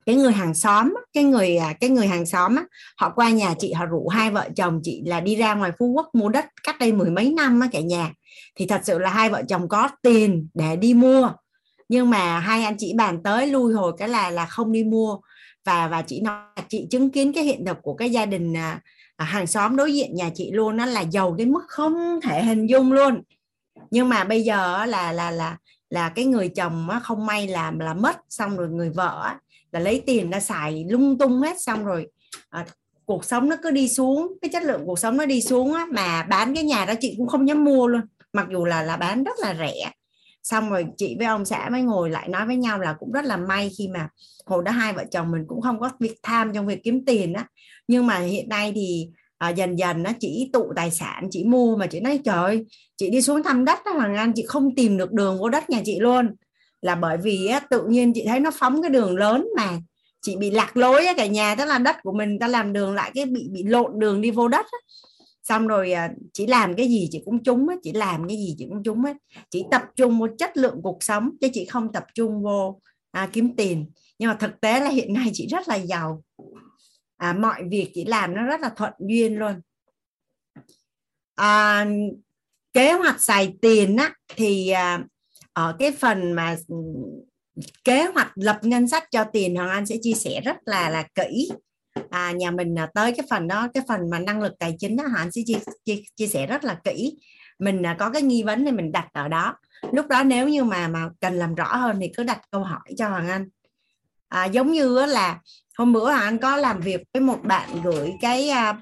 cái 0.06 0.16
người 0.16 0.32
hàng 0.32 0.54
xóm 0.54 0.94
cái 1.14 1.24
người 1.24 1.58
à, 1.58 1.74
cái 1.74 1.90
người 1.90 2.08
hàng 2.08 2.26
xóm 2.26 2.56
họ 2.98 3.10
qua 3.16 3.30
nhà 3.30 3.56
chị 3.60 3.74
họ 3.74 3.86
rủ 3.86 4.08
hai 4.08 4.32
vợ 4.32 4.50
chồng 4.56 4.80
chị 4.84 5.02
là 5.06 5.20
đi 5.20 5.36
ra 5.36 5.54
ngoài 5.54 5.72
phú 5.80 5.86
quốc 5.86 6.10
mua 6.14 6.30
đất 6.30 6.46
cách 6.64 6.76
đây 6.80 6.94
mười 6.94 7.10
mấy 7.10 7.34
năm 7.34 7.60
á 7.60 7.68
cả 7.72 7.80
nhà. 7.80 8.14
Thì 8.56 8.66
thật 8.66 8.82
sự 8.84 9.00
là 9.00 9.10
hai 9.10 9.30
vợ 9.30 9.44
chồng 9.50 9.70
có 9.70 9.90
tiền 10.02 10.48
để 10.54 10.76
đi 10.76 10.94
mua 10.94 11.32
nhưng 11.90 12.10
mà 12.10 12.40
hai 12.40 12.64
anh 12.64 12.76
chị 12.78 12.94
bàn 12.98 13.24
tới 13.24 13.48
lui 13.48 13.74
hồi 13.74 13.94
cái 13.98 14.10
là 14.10 14.30
là 14.30 14.46
không 14.46 14.72
đi 14.72 14.84
mua. 14.84 15.18
Và 15.66 15.88
và 15.88 16.02
chị 16.02 16.22
nói 16.22 16.42
chị 16.70 16.88
chứng 16.92 17.10
kiến 17.10 17.34
cái 17.34 17.44
hiện 17.44 17.66
thực 17.66 17.78
của 17.82 17.94
cái 17.94 18.12
gia 18.12 18.26
đình 18.26 18.58
à, 18.58 18.82
à, 19.16 19.26
hàng 19.26 19.48
xóm 19.48 19.76
đối 19.76 19.94
diện 19.94 20.16
nhà 20.16 20.30
chị 20.36 20.52
luôn 20.52 20.78
nó 20.78 20.86
là 20.86 21.02
giàu 21.02 21.36
đến 21.36 21.52
mức 21.52 21.64
không 21.68 22.20
thể 22.24 22.44
hình 22.44 22.70
dung 22.70 22.92
luôn. 22.92 23.22
Nhưng 23.92 24.10
mà 24.10 24.24
bây 24.24 24.44
giờ 24.44 24.86
là 24.86 25.12
là 25.12 25.32
là 25.32 25.58
là 25.90 26.10
cái 26.10 26.26
người 26.26 26.50
chồng 26.50 26.88
không 27.04 27.26
may 27.26 27.48
làm 27.48 27.80
là 27.80 27.94
mất 27.94 28.18
xong 28.30 28.58
rồi 28.58 28.70
người 28.70 28.90
vợ 28.90 29.30
là 29.72 29.80
lấy 29.80 30.04
tiền 30.06 30.32
ra 30.32 30.40
xài 30.40 30.86
lung 30.90 31.18
tung 31.18 31.42
hết 31.42 31.62
xong 31.62 31.86
rồi 31.86 32.08
à, 32.50 32.66
cuộc 33.06 33.26
sống 33.26 33.50
nó 33.50 33.56
cứ 33.64 33.72
đi 33.72 33.90
xuống 33.90 34.34
cái 34.42 34.50
chất 34.50 34.64
lượng 34.64 34.82
cuộc 34.86 35.00
sống 35.00 35.18
nó 35.18 35.26
đi 35.26 35.42
xuống 35.42 35.74
á, 35.74 35.86
mà 35.92 36.24
bán 36.24 36.56
cái 36.56 36.64
nhà 36.64 36.86
đó 36.86 36.94
chị 37.02 37.14
cũng 37.18 37.28
không 37.28 37.48
dám 37.48 37.64
mua 37.64 37.88
luôn. 37.88 38.02
Mặc 38.34 38.48
dù 38.52 38.66
là 38.66 38.84
là 38.84 38.98
bán 38.98 39.24
rất 39.24 39.40
là 39.40 39.56
rẻ 39.60 39.92
xong 40.50 40.70
rồi 40.70 40.86
chị 40.98 41.16
với 41.18 41.28
ông 41.28 41.46
xã 41.46 41.70
mới 41.72 41.82
ngồi 41.82 42.10
lại 42.10 42.30
nói 42.30 42.46
với 42.46 42.56
nhau 42.56 42.80
là 42.80 42.96
cũng 43.00 43.12
rất 43.12 43.26
là 43.26 43.38
may 43.38 43.72
khi 43.78 43.88
mà 43.88 44.10
hồi 44.46 44.64
đó 44.64 44.72
hai 44.72 44.94
vợ 44.94 45.04
chồng 45.12 45.32
mình 45.32 45.44
cũng 45.48 45.62
không 45.62 45.80
có 45.80 45.90
việc 46.00 46.16
tham 46.24 46.52
trong 46.54 46.68
việc 46.68 46.80
kiếm 46.84 47.06
tiền 47.06 47.34
á 47.34 47.48
nhưng 47.88 48.08
mà 48.08 48.20
hiện 48.20 48.50
nay 48.50 48.72
thì 48.76 49.08
à, 49.38 49.50
dần 49.50 49.76
dần 49.76 50.04
nó 50.04 50.12
chỉ 50.20 50.50
tụ 50.54 50.74
tài 50.76 50.92
sản 50.92 51.28
chị 51.32 51.44
mua 51.44 51.76
mà 51.76 51.88
chị 51.88 52.00
nói 52.00 52.20
trời 52.26 52.66
chị 52.98 53.10
đi 53.10 53.22
xuống 53.22 53.44
thăm 53.44 53.66
đất 53.66 53.80
đó 53.86 53.92
Hoàng 53.92 54.16
Anh 54.16 54.34
chị 54.36 54.46
không 54.48 54.76
tìm 54.76 54.98
được 54.98 55.12
đường 55.12 55.40
vô 55.40 55.50
đất 55.50 55.70
nhà 55.70 55.82
chị 55.86 56.00
luôn 56.00 56.36
là 56.82 56.96
bởi 56.96 57.18
vì 57.18 57.48
á, 57.48 57.60
tự 57.60 57.84
nhiên 57.88 58.14
chị 58.16 58.26
thấy 58.28 58.40
nó 58.40 58.52
phóng 58.54 58.82
cái 58.82 58.90
đường 58.90 59.18
lớn 59.18 59.48
mà 59.58 59.70
chị 60.22 60.36
bị 60.36 60.52
lạc 60.52 60.78
lối 60.78 61.06
á, 61.06 61.14
cả 61.18 61.26
nhà 61.26 61.56
tức 61.56 61.66
là 61.66 61.78
đất 61.78 61.96
của 62.04 62.14
mình 62.14 62.40
ta 62.40 62.48
làm 62.48 62.74
đường 62.74 62.96
lại 62.96 63.12
cái 63.16 63.26
bị 63.26 63.50
bị 63.52 63.64
lộn 63.64 64.00
đường 64.00 64.22
đi 64.22 64.32
vô 64.32 64.48
đất 64.48 64.66
á 64.72 64.78
xong 65.50 65.68
rồi 65.68 65.92
à, 65.92 66.14
chỉ 66.34 66.48
làm 66.48 66.76
cái 66.76 66.88
gì 66.88 67.10
chị 67.12 67.22
cũng 67.26 67.44
trúng 67.44 67.70
á 67.70 67.76
chị 67.84 67.92
làm 67.94 68.28
cái 68.28 68.38
gì 68.38 68.56
chị 68.58 68.66
cũng 68.70 68.84
trúng 68.84 69.04
hết 69.04 69.18
chị 69.50 69.64
tập 69.72 69.82
trung 69.96 70.20
vào 70.20 70.30
chất 70.38 70.58
lượng 70.58 70.80
cuộc 70.84 71.04
sống 71.04 71.30
chứ 71.42 71.48
chị 71.54 71.66
không 71.66 71.94
tập 71.94 72.04
trung 72.14 72.44
vô 72.44 72.80
à, 73.12 73.30
kiếm 73.34 73.56
tiền. 73.56 73.92
Nhưng 74.20 74.30
mà 74.30 74.38
thực 74.40 74.62
tế 74.62 74.80
là 74.80 74.90
hiện 74.90 75.14
nay 75.14 75.30
chị 75.34 75.48
rất 75.52 75.68
là 75.68 75.76
giàu. 75.76 76.24
À, 77.18 77.34
mọi 77.34 77.64
việc 77.72 77.92
chị 77.94 78.06
làm 78.06 78.36
nó 78.36 78.44
rất 78.44 78.62
là 78.62 78.70
thuận 78.70 78.94
duyên 79.00 79.40
luôn. 79.40 79.62
À, 81.36 81.86
kế 82.74 82.94
hoạch 82.94 83.22
xài 83.22 83.54
tiền 83.62 83.98
á 83.98 84.14
thì 84.36 84.70
à, 84.70 85.04
ở 85.54 85.76
cái 85.80 85.92
phần 85.92 86.32
mà 86.32 86.56
ừ, 86.68 86.76
kế 87.84 88.04
hoạch 88.04 88.32
lập 88.36 88.60
ngân 88.62 88.88
sách 88.88 89.04
cho 89.12 89.24
tiền 89.24 89.56
hoàng 89.56 89.70
anh 89.70 89.86
sẽ 89.86 89.96
chia 90.02 90.14
sẻ 90.14 90.42
rất 90.46 90.58
là 90.66 90.90
là 90.90 91.08
kỹ 91.16 91.50
à, 92.10 92.32
nhà 92.32 92.52
mình 92.52 92.80
à, 92.80 92.90
tới 92.94 93.12
cái 93.12 93.26
phần 93.30 93.48
đó 93.48 93.68
cái 93.74 93.84
phần 93.88 94.10
mà 94.10 94.20
năng 94.20 94.42
lực 94.42 94.54
tài 94.60 94.76
chính 94.80 94.96
đó 94.96 95.04
hoàng 95.04 95.16
anh 95.16 95.32
sẽ 95.32 95.42
chia, 95.46 95.58
chia, 95.86 96.02
chia 96.16 96.28
sẻ 96.28 96.48
rất 96.48 96.64
là 96.64 96.80
kỹ. 96.84 97.18
Mình 97.60 97.86
à, 97.86 97.96
có 98.00 98.10
cái 98.10 98.22
nghi 98.22 98.44
vấn 98.44 98.66
thì 98.66 98.72
mình 98.72 98.92
đặt 98.92 99.08
ở 99.14 99.28
đó. 99.28 99.56
Lúc 99.92 100.08
đó 100.08 100.24
nếu 100.24 100.48
như 100.48 100.64
mà 100.64 100.88
mà 100.88 101.10
cần 101.22 101.34
làm 101.34 101.56
rõ 101.56 101.76
hơn 101.76 101.98
thì 102.02 102.12
cứ 102.18 102.24
đặt 102.24 102.42
câu 102.52 102.64
hỏi 102.64 102.94
cho 102.98 103.10
hoàng 103.10 103.28
anh. 103.28 103.50
À, 104.30 104.46
giống 104.46 104.72
như 104.72 105.06
là 105.06 105.40
hôm 105.78 105.94
bữa 105.94 106.06
hoàng 106.06 106.22
anh 106.22 106.38
có 106.38 106.58
làm 106.58 106.82
việc 106.82 107.02
với 107.14 107.22
một 107.22 107.40
bạn 107.44 107.70
gửi 107.84 108.12
cái 108.22 108.50
à, 108.50 108.82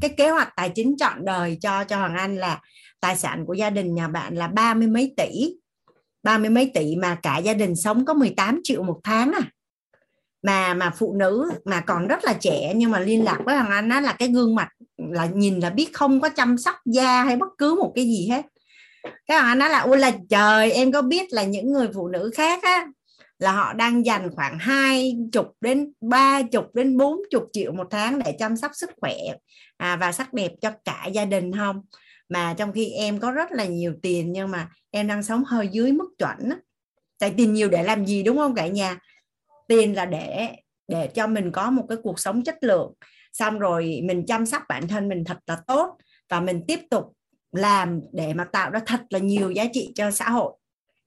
cái 0.00 0.10
kế 0.16 0.30
hoạch 0.30 0.52
tài 0.56 0.70
chính 0.74 0.96
trọn 0.98 1.24
đời 1.24 1.58
cho 1.60 1.84
cho 1.84 1.96
hoàng 1.96 2.16
anh 2.16 2.36
là 2.36 2.60
tài 3.00 3.16
sản 3.16 3.44
của 3.46 3.54
gia 3.54 3.70
đình 3.70 3.94
nhà 3.94 4.08
bạn 4.08 4.36
là 4.36 4.48
ba 4.48 4.74
mươi 4.74 4.88
mấy 4.88 5.14
tỷ. 5.16 5.54
Ba 6.22 6.38
mươi 6.38 6.50
mấy 6.50 6.70
tỷ 6.74 6.96
mà 6.96 7.18
cả 7.22 7.38
gia 7.38 7.54
đình 7.54 7.76
sống 7.76 8.04
có 8.04 8.14
18 8.14 8.60
triệu 8.64 8.82
một 8.82 9.00
tháng 9.04 9.32
à 9.32 9.40
mà 10.42 10.74
mà 10.74 10.90
phụ 10.98 11.14
nữ 11.18 11.50
mà 11.64 11.80
còn 11.80 12.06
rất 12.06 12.24
là 12.24 12.32
trẻ 12.32 12.72
nhưng 12.76 12.90
mà 12.90 13.00
liên 13.00 13.24
lạc 13.24 13.38
với 13.44 13.56
thằng 13.56 13.70
anh 13.70 13.88
á 13.88 14.00
là 14.00 14.12
cái 14.12 14.28
gương 14.28 14.54
mặt 14.54 14.68
là 14.96 15.26
nhìn 15.26 15.60
là 15.60 15.70
biết 15.70 15.90
không 15.92 16.20
có 16.20 16.28
chăm 16.28 16.58
sóc 16.58 16.74
da 16.84 17.22
hay 17.22 17.36
bất 17.36 17.48
cứ 17.58 17.74
một 17.74 17.92
cái 17.94 18.04
gì 18.04 18.28
hết. 18.28 18.42
Cái 19.02 19.38
thằng 19.38 19.46
anh 19.46 19.58
nói 19.58 19.68
là 19.68 19.78
ôi 19.78 19.98
là 19.98 20.12
trời 20.30 20.72
em 20.72 20.92
có 20.92 21.02
biết 21.02 21.32
là 21.32 21.42
những 21.42 21.72
người 21.72 21.88
phụ 21.94 22.08
nữ 22.08 22.30
khác 22.34 22.62
á 22.62 22.86
là 23.38 23.52
họ 23.52 23.72
đang 23.72 24.06
dành 24.06 24.30
khoảng 24.34 24.58
hai 24.58 25.16
chục 25.32 25.46
đến 25.60 25.92
ba 26.00 26.42
chục 26.42 26.74
đến 26.74 26.96
bốn 26.96 27.18
chục 27.30 27.46
triệu 27.52 27.72
một 27.72 27.86
tháng 27.90 28.18
để 28.18 28.36
chăm 28.38 28.56
sóc 28.56 28.70
sức 28.74 28.90
khỏe 29.00 29.16
à, 29.76 29.96
và 29.96 30.12
sắc 30.12 30.32
đẹp 30.32 30.52
cho 30.60 30.70
cả 30.84 31.06
gia 31.12 31.24
đình 31.24 31.52
không? 31.56 31.82
Mà 32.28 32.54
trong 32.58 32.72
khi 32.72 32.90
em 32.90 33.18
có 33.18 33.30
rất 33.30 33.52
là 33.52 33.64
nhiều 33.64 33.94
tiền 34.02 34.32
nhưng 34.32 34.50
mà 34.50 34.68
em 34.90 35.06
đang 35.06 35.22
sống 35.22 35.44
hơi 35.44 35.68
dưới 35.72 35.92
mức 35.92 36.08
chuẩn 36.18 36.50
á. 36.50 36.56
tại 37.18 37.34
tiền 37.36 37.54
nhiều 37.54 37.68
để 37.68 37.82
làm 37.82 38.06
gì 38.06 38.22
đúng 38.22 38.36
không 38.36 38.54
cả 38.54 38.66
nhà? 38.66 38.98
Tiền 39.70 39.96
là 39.96 40.04
để 40.04 40.54
để 40.88 41.06
cho 41.14 41.26
mình 41.26 41.52
có 41.52 41.70
một 41.70 41.84
cái 41.88 41.98
cuộc 42.02 42.20
sống 42.20 42.44
chất 42.44 42.56
lượng. 42.60 42.92
Xong 43.32 43.58
rồi 43.58 44.00
mình 44.04 44.26
chăm 44.26 44.46
sóc 44.46 44.62
bản 44.68 44.88
thân 44.88 45.08
mình 45.08 45.24
thật 45.24 45.38
là 45.46 45.58
tốt 45.66 45.96
và 46.28 46.40
mình 46.40 46.62
tiếp 46.68 46.80
tục 46.90 47.04
làm 47.52 48.00
để 48.12 48.34
mà 48.34 48.44
tạo 48.44 48.70
ra 48.70 48.80
thật 48.86 49.00
là 49.10 49.18
nhiều 49.18 49.50
giá 49.50 49.64
trị 49.72 49.92
cho 49.94 50.10
xã 50.10 50.30
hội. 50.30 50.52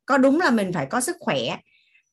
Có 0.06 0.18
đúng 0.18 0.40
là 0.40 0.52
mình 0.52 0.73
phải 0.73 0.85
có 0.85 1.02
sức 1.02 1.15
khỏe 1.19 1.57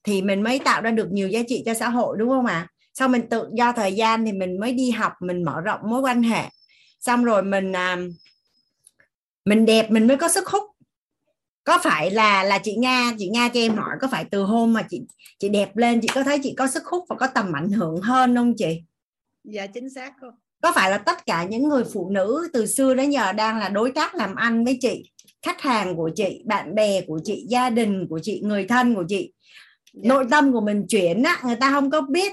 thì 0.04 0.22
mình 0.22 0.42
mới 0.42 0.58
tạo 0.58 0.82
ra 0.82 0.90
được 0.90 1.12
nhiều 1.12 1.28
giá 1.28 1.40
trị 1.48 1.62
cho 1.66 1.74
xã 1.74 1.88
hội, 1.88 2.16
đúng 2.18 2.28
không 2.28 2.46
ạ? 2.46 2.54
À? 2.54 2.68
sau 2.94 3.08
mình 3.08 3.28
tự, 3.28 3.50
do 3.52 3.72
thời 3.72 3.94
gian 3.94 4.24
thì 4.24 4.32
mình 4.32 4.60
mới 4.60 4.72
đi 4.72 4.90
học, 4.90 5.12
mình 5.20 5.44
mở 5.44 5.60
rộng 5.60 5.80
mối 5.84 6.00
quan 6.00 6.22
hệ. 6.22 6.44
Xong 7.00 7.24
rồi 7.24 7.42
mình 7.42 7.72
à, 7.72 7.96
mình 9.44 9.66
đẹp, 9.66 9.90
mình 9.90 10.06
mới 10.06 10.16
có 10.16 10.28
sức 10.28 10.48
hút 10.48 10.69
có 11.64 11.78
phải 11.82 12.10
là 12.10 12.42
là 12.42 12.58
chị 12.58 12.76
nga 12.76 13.12
chị 13.18 13.28
nga 13.28 13.48
cho 13.48 13.60
em 13.60 13.76
hỏi 13.76 13.96
có 14.00 14.08
phải 14.10 14.24
từ 14.30 14.42
hôm 14.42 14.72
mà 14.72 14.82
chị 14.90 15.02
chị 15.38 15.48
đẹp 15.48 15.76
lên 15.76 16.00
chị 16.00 16.08
có 16.14 16.22
thấy 16.22 16.38
chị 16.42 16.54
có 16.56 16.66
sức 16.66 16.84
hút 16.86 17.04
và 17.08 17.16
có 17.16 17.26
tầm 17.26 17.52
ảnh 17.52 17.70
hưởng 17.70 18.00
hơn 18.00 18.36
không 18.36 18.54
chị? 18.56 18.82
Dạ 19.44 19.66
chính 19.66 19.90
xác 19.90 20.12
không 20.20 20.34
có 20.62 20.72
phải 20.74 20.90
là 20.90 20.98
tất 20.98 21.26
cả 21.26 21.44
những 21.44 21.68
người 21.68 21.84
phụ 21.92 22.10
nữ 22.10 22.48
từ 22.52 22.66
xưa 22.66 22.94
đến 22.94 23.10
giờ 23.10 23.32
đang 23.32 23.58
là 23.58 23.68
đối 23.68 23.92
tác 23.92 24.14
làm 24.14 24.34
ăn 24.34 24.64
với 24.64 24.78
chị 24.80 25.10
khách 25.42 25.60
hàng 25.60 25.96
của 25.96 26.10
chị 26.16 26.42
bạn 26.46 26.74
bè 26.74 27.00
của 27.00 27.20
chị 27.24 27.46
gia 27.48 27.70
đình 27.70 28.06
của 28.10 28.20
chị 28.22 28.40
người 28.44 28.64
thân 28.64 28.94
của 28.94 29.04
chị? 29.08 29.32
Dạ. 29.92 30.08
nội 30.08 30.24
tâm 30.30 30.52
của 30.52 30.60
mình 30.60 30.86
chuyển 30.88 31.22
á 31.22 31.40
người 31.44 31.56
ta 31.56 31.70
không 31.70 31.90
có 31.90 32.00
biết. 32.00 32.32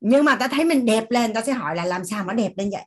Nhưng 0.00 0.24
mà 0.24 0.36
ta 0.36 0.48
thấy 0.48 0.64
mình 0.64 0.84
đẹp 0.84 1.10
lên 1.10 1.34
ta 1.34 1.40
sẽ 1.40 1.52
hỏi 1.52 1.76
là 1.76 1.84
làm 1.84 2.04
sao 2.04 2.24
mà 2.24 2.34
đẹp 2.34 2.52
lên 2.56 2.70
vậy 2.70 2.82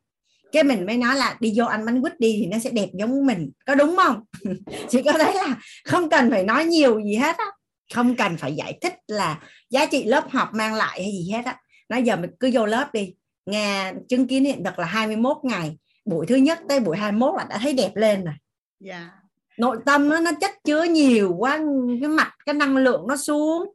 cái 0.52 0.64
mình 0.64 0.86
mới 0.86 0.98
nói 0.98 1.16
là 1.16 1.38
đi 1.40 1.54
vô 1.56 1.66
ăn 1.66 1.86
bánh 1.86 2.02
quýt 2.02 2.20
đi 2.20 2.38
thì 2.42 2.46
nó 2.46 2.60
sẽ 2.60 2.70
đẹp 2.70 2.90
giống 2.94 3.26
mình. 3.26 3.52
Có 3.66 3.76
đúng 3.76 3.96
không? 3.98 4.24
Chị 4.90 5.04
có 5.04 5.14
thấy 5.14 5.34
là 5.34 5.56
không 5.86 6.10
cần 6.10 6.32
phải 6.32 6.44
nói 6.44 6.66
nhiều 6.66 7.02
gì 7.02 7.16
hết 7.16 7.38
á. 7.38 7.46
Không 7.94 8.16
cần 8.16 8.38
phải 8.38 8.56
giải 8.56 8.78
thích 8.82 8.94
là 9.08 9.40
giá 9.70 9.86
trị 9.86 10.04
lớp 10.04 10.32
học 10.32 10.50
mang 10.54 10.74
lại 10.74 11.04
hay 11.04 11.12
gì 11.12 11.32
hết 11.32 11.46
á. 11.46 11.60
Nói 11.90 12.04
giờ 12.04 12.16
mình 12.16 12.30
cứ 12.40 12.50
vô 12.54 12.66
lớp 12.66 12.94
đi. 12.94 13.14
Nghe 13.46 13.94
chứng 14.10 14.28
kiến 14.28 14.46
hiện 14.46 14.64
thực 14.64 14.80
là 14.80 14.86
21 14.86 15.38
ngày. 15.44 15.78
Buổi 16.06 16.26
thứ 16.26 16.36
nhất 16.36 16.60
tới 16.70 16.80
buổi 16.80 16.98
21 16.98 17.34
là 17.38 17.46
đã 17.50 17.58
thấy 17.62 17.74
đẹp 17.74 17.92
lên 17.96 18.26
rồi. 18.26 18.34
Dạ. 18.80 18.98
Yeah. 18.98 19.12
nội 19.58 19.78
tâm 19.86 20.10
nó 20.10 20.20
nó 20.20 20.32
chất 20.42 20.52
chứa 20.64 20.84
nhiều 20.84 21.36
quá 21.38 21.60
cái 22.02 22.10
mặt 22.10 22.34
cái 22.46 22.54
năng 22.54 22.78
lượng 22.78 23.08
nó 23.08 23.18
xuống. 23.18 23.74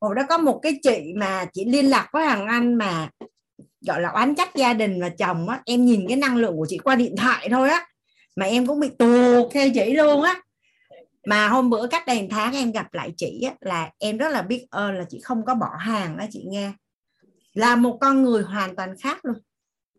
Hồi 0.00 0.14
đó 0.14 0.22
có 0.28 0.38
một 0.38 0.60
cái 0.62 0.78
chị 0.82 1.12
mà 1.16 1.46
chị 1.52 1.64
liên 1.64 1.90
lạc 1.90 2.08
với 2.12 2.26
hàng 2.26 2.46
anh 2.46 2.74
mà 2.74 3.08
gọi 3.80 4.00
là 4.00 4.08
oán 4.08 4.34
trách 4.34 4.54
gia 4.54 4.74
đình 4.74 5.00
và 5.00 5.08
chồng 5.08 5.48
á 5.48 5.60
em 5.66 5.84
nhìn 5.84 6.04
cái 6.08 6.16
năng 6.16 6.36
lượng 6.36 6.56
của 6.56 6.66
chị 6.68 6.78
qua 6.78 6.94
điện 6.94 7.14
thoại 7.16 7.48
thôi 7.50 7.68
á 7.68 7.86
mà 8.36 8.46
em 8.46 8.66
cũng 8.66 8.80
bị 8.80 8.88
tù 8.98 9.48
theo 9.50 9.68
chị 9.74 9.92
luôn 9.92 10.22
á. 10.22 10.42
Mà 11.26 11.48
hôm 11.48 11.70
bữa 11.70 11.86
cách 11.86 12.06
đây 12.06 12.28
tháng 12.30 12.52
em 12.52 12.72
gặp 12.72 12.94
lại 12.94 13.12
chị 13.16 13.42
á, 13.46 13.54
là 13.60 13.90
em 13.98 14.16
rất 14.16 14.28
là 14.28 14.42
biết 14.42 14.66
ơn 14.70 14.94
là 14.94 15.04
chị 15.08 15.20
không 15.22 15.44
có 15.44 15.54
bỏ 15.54 15.76
hàng 15.78 16.16
đó 16.16 16.24
chị 16.30 16.44
nghe. 16.46 16.72
Là 17.52 17.76
một 17.76 17.98
con 18.00 18.22
người 18.22 18.42
hoàn 18.42 18.76
toàn 18.76 18.94
khác 19.00 19.24
luôn. 19.24 19.36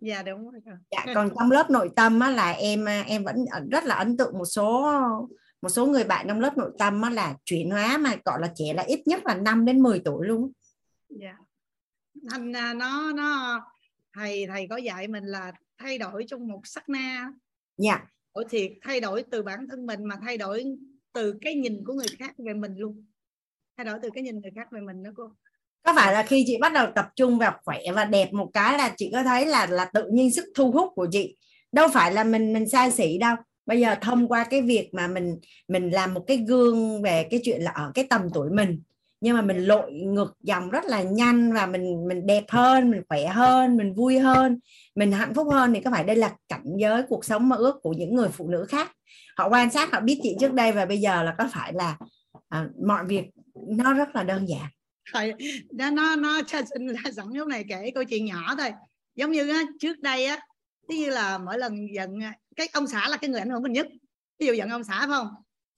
Dạ 0.01 0.23
đúng 0.23 0.51
rồi 0.51 0.61
dạ 0.91 1.13
còn 1.15 1.29
trong 1.39 1.51
lớp 1.51 1.69
nội 1.69 1.89
tâm 1.95 2.19
á, 2.19 2.29
là 2.29 2.51
em 2.51 2.85
em 2.85 3.23
vẫn 3.23 3.45
rất 3.71 3.83
là 3.83 3.95
ấn 3.95 4.17
tượng 4.17 4.37
một 4.37 4.45
số 4.45 4.91
một 5.61 5.69
số 5.69 5.85
người 5.85 6.03
bạn 6.03 6.25
trong 6.27 6.39
lớp 6.39 6.57
nội 6.57 6.71
tâm 6.77 7.01
á, 7.01 7.09
là 7.09 7.35
chuyển 7.45 7.71
hóa 7.71 7.97
mà 7.97 8.15
gọi 8.25 8.39
là 8.41 8.51
trẻ 8.55 8.73
là 8.73 8.83
ít 8.83 9.07
nhất 9.07 9.25
là 9.25 9.33
5 9.33 9.65
đến 9.65 9.81
10 9.81 10.01
tuổi 10.05 10.27
luôn 10.27 10.51
dạ 11.09 11.37
thành 12.31 12.51
nó 12.51 13.11
nó 13.13 13.61
thầy 14.13 14.47
thầy 14.47 14.67
có 14.69 14.77
dạy 14.77 15.07
mình 15.07 15.23
là 15.23 15.51
thay 15.77 15.97
đổi 15.97 16.25
trong 16.27 16.47
một 16.47 16.61
sắc 16.63 16.89
na. 16.89 17.31
Dạ. 17.77 18.01
Đổi 18.35 18.45
thiệt 18.49 18.71
thay 18.81 18.99
đổi 18.99 19.23
từ 19.31 19.43
bản 19.43 19.67
thân 19.69 19.85
mình 19.85 20.03
mà 20.03 20.15
thay 20.21 20.37
đổi 20.37 20.65
từ 21.13 21.35
cái 21.41 21.55
nhìn 21.55 21.83
của 21.85 21.93
người 21.93 22.07
khác 22.19 22.31
về 22.37 22.53
mình 22.53 22.75
luôn. 22.77 23.05
Thay 23.77 23.85
đổi 23.85 23.99
từ 24.01 24.09
cái 24.13 24.23
nhìn 24.23 24.41
người 24.41 24.51
khác 24.55 24.67
về 24.71 24.81
mình 24.81 25.03
đó 25.03 25.11
cô. 25.15 25.31
Có 25.83 25.93
phải 25.95 26.13
là 26.13 26.23
khi 26.23 26.43
chị 26.47 26.57
bắt 26.61 26.73
đầu 26.73 26.87
tập 26.95 27.05
trung 27.15 27.37
vào 27.37 27.59
khỏe 27.65 27.79
và 27.95 28.05
đẹp 28.05 28.33
một 28.33 28.49
cái 28.53 28.77
là 28.77 28.93
chị 28.97 29.09
có 29.13 29.23
thấy 29.23 29.45
là 29.45 29.65
là 29.65 29.85
tự 29.85 30.09
nhiên 30.13 30.31
sức 30.31 30.45
thu 30.55 30.71
hút 30.71 30.91
của 30.95 31.07
chị? 31.11 31.37
Đâu 31.71 31.87
phải 31.93 32.13
là 32.13 32.23
mình 32.23 32.53
mình 32.53 32.69
sai 32.69 32.91
xỉ 32.91 33.17
đâu. 33.17 33.35
Bây 33.65 33.79
giờ 33.79 33.95
thông 34.01 34.27
qua 34.27 34.43
cái 34.43 34.61
việc 34.61 34.89
mà 34.93 35.07
mình 35.07 35.39
mình 35.67 35.89
làm 35.89 36.13
một 36.13 36.23
cái 36.27 36.37
gương 36.37 37.01
về 37.01 37.27
cái 37.31 37.39
chuyện 37.43 37.61
là 37.61 37.71
ở 37.71 37.91
cái 37.93 38.07
tầm 38.09 38.21
tuổi 38.33 38.49
mình 38.51 38.81
nhưng 39.21 39.35
mà 39.35 39.41
mình 39.41 39.57
lội 39.57 39.91
ngược 39.91 40.33
dòng 40.41 40.69
rất 40.69 40.85
là 40.85 41.01
nhanh 41.01 41.53
và 41.53 41.65
mình 41.65 42.07
mình 42.07 42.27
đẹp 42.27 42.43
hơn 42.49 42.91
mình 42.91 43.01
khỏe 43.09 43.27
hơn 43.27 43.77
mình 43.77 43.93
vui 43.93 44.19
hơn 44.19 44.59
mình 44.95 45.11
hạnh 45.11 45.33
phúc 45.35 45.47
hơn. 45.51 45.73
Thì 45.73 45.79
có 45.79 45.91
phải 45.91 46.03
đây 46.03 46.15
là 46.15 46.35
cảnh 46.47 46.65
giới 46.77 47.03
cuộc 47.09 47.25
sống 47.25 47.49
mơ 47.49 47.55
ước 47.55 47.79
của 47.81 47.93
những 47.93 48.15
người 48.15 48.29
phụ 48.29 48.47
nữ 48.49 48.65
khác? 48.69 48.91
Họ 49.37 49.49
quan 49.49 49.71
sát 49.71 49.91
họ 49.91 49.99
biết 49.99 50.19
chị 50.23 50.35
trước 50.39 50.53
đây 50.53 50.71
và 50.71 50.85
bây 50.85 50.97
giờ 50.97 51.23
là 51.23 51.35
có 51.37 51.49
phải 51.51 51.73
là 51.73 51.97
à, 52.49 52.67
mọi 52.85 53.05
việc 53.05 53.25
nó 53.67 53.93
rất 53.93 54.15
là 54.15 54.23
đơn 54.23 54.49
giản? 54.49 54.67
Thôi, 55.13 55.33
nó 55.73 55.89
nó 55.89 56.15
nó 56.15 56.41
sẵn 57.15 57.27
lúc 57.33 57.47
này 57.47 57.65
kể 57.69 57.91
câu 57.95 58.03
chuyện 58.03 58.25
nhỏ 58.25 58.55
thôi. 58.57 58.71
Giống 59.15 59.31
như 59.31 59.49
á, 59.49 59.63
trước 59.79 59.99
đây 59.99 60.25
á 60.25 60.39
ví 60.89 60.97
như 60.97 61.09
là 61.09 61.37
mỗi 61.37 61.57
lần 61.57 61.93
giận 61.93 62.19
cái 62.55 62.69
ông 62.73 62.87
xã 62.87 63.09
là 63.09 63.17
cái 63.17 63.29
người 63.29 63.39
ảnh 63.39 63.49
hưởng 63.49 63.63
mình 63.63 63.73
nhất. 63.73 63.87
Ví 64.39 64.47
dụ 64.47 64.53
giận 64.53 64.69
ông 64.69 64.83
xã 64.83 64.99
phải 64.99 65.07
không? 65.07 65.27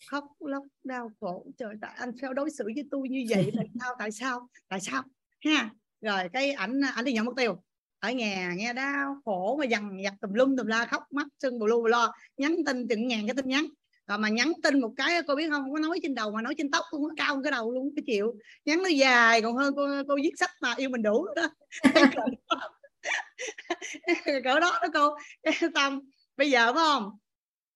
Khóc 0.10 0.26
lóc 0.40 0.64
đau 0.84 1.11
khổ. 1.19 1.45
Trời 1.57 1.76
tại 1.82 1.91
anh 1.98 2.11
sao 2.22 2.34
đối 2.34 2.49
xử 2.49 2.64
với 2.76 2.84
tôi 2.91 3.10
như 3.10 3.26
vậy 3.30 3.52
tại 3.57 3.68
sao 3.80 3.95
tại 3.99 4.11
sao 4.11 4.48
tại 4.68 4.80
sao? 4.80 5.03
Ha 5.45 5.69
rồi 6.02 6.30
cái 6.34 6.52
ảnh 6.52 6.82
ảnh 6.95 7.06
đi 7.06 7.14
nhận 7.14 7.26
mất 7.26 7.34
tiêu. 7.38 7.64
Ở 7.99 8.11
nhà 8.11 8.53
nghe 8.57 8.73
đau 8.73 9.15
khổ 9.26 9.57
mà 9.60 9.65
dằn 9.65 9.98
vặt 10.03 10.14
tùm 10.22 10.34
lum 10.34 10.56
tùm 10.57 10.68
la 10.68 10.86
khóc 10.86 11.03
mắt 11.11 11.28
sưng 11.40 11.60
bù 11.60 11.65
lu 11.65 11.82
bù 11.82 11.88
lo. 11.88 12.14
Nhắn 12.38 12.56
tin 12.65 12.88
chừng 12.88 13.07
ngàn 13.07 13.28
cái 13.28 13.36
tin 13.36 13.48
nhắn. 13.48 13.65
Rồi 14.07 14.18
mà 14.18 14.30
nhắn 14.30 14.52
tin 14.64 14.82
một 14.82 14.94
cái 14.98 15.22
cô 15.28 15.36
biết 15.36 15.49
không 15.49 15.64
không 15.64 15.73
có 15.73 15.80
nói 15.80 15.99
trên 16.03 16.15
đầu 16.15 16.32
mà 16.32 16.41
nói 16.41 16.56
trên 16.57 16.72
tóc 16.72 16.86
cũng 16.90 17.07
cao 17.18 17.41
cái 17.44 17.52
đầu 17.52 17.72
luôn 17.72 17.90
cái 17.95 18.03
chịu. 18.07 18.34
Nhắn 18.65 18.84
nó 18.84 18.90
dài 18.90 19.41
còn 19.41 19.56
hơn 19.56 19.73
cô 19.76 19.88
cô 20.07 20.15
viết 20.15 20.32
sách 20.38 20.52
mà 20.61 20.73
yêu 20.78 20.90
mình 20.90 21.02
đủ 21.02 21.28
đó. 21.36 21.49
Cỡ 24.44 24.60
đó 24.60 24.80
đó 24.82 24.88
cô. 24.94 25.15
Tâm 25.73 26.02
bây 26.38 26.52
giờ 26.52 26.73
phải 26.73 26.84
không? 26.84 27.18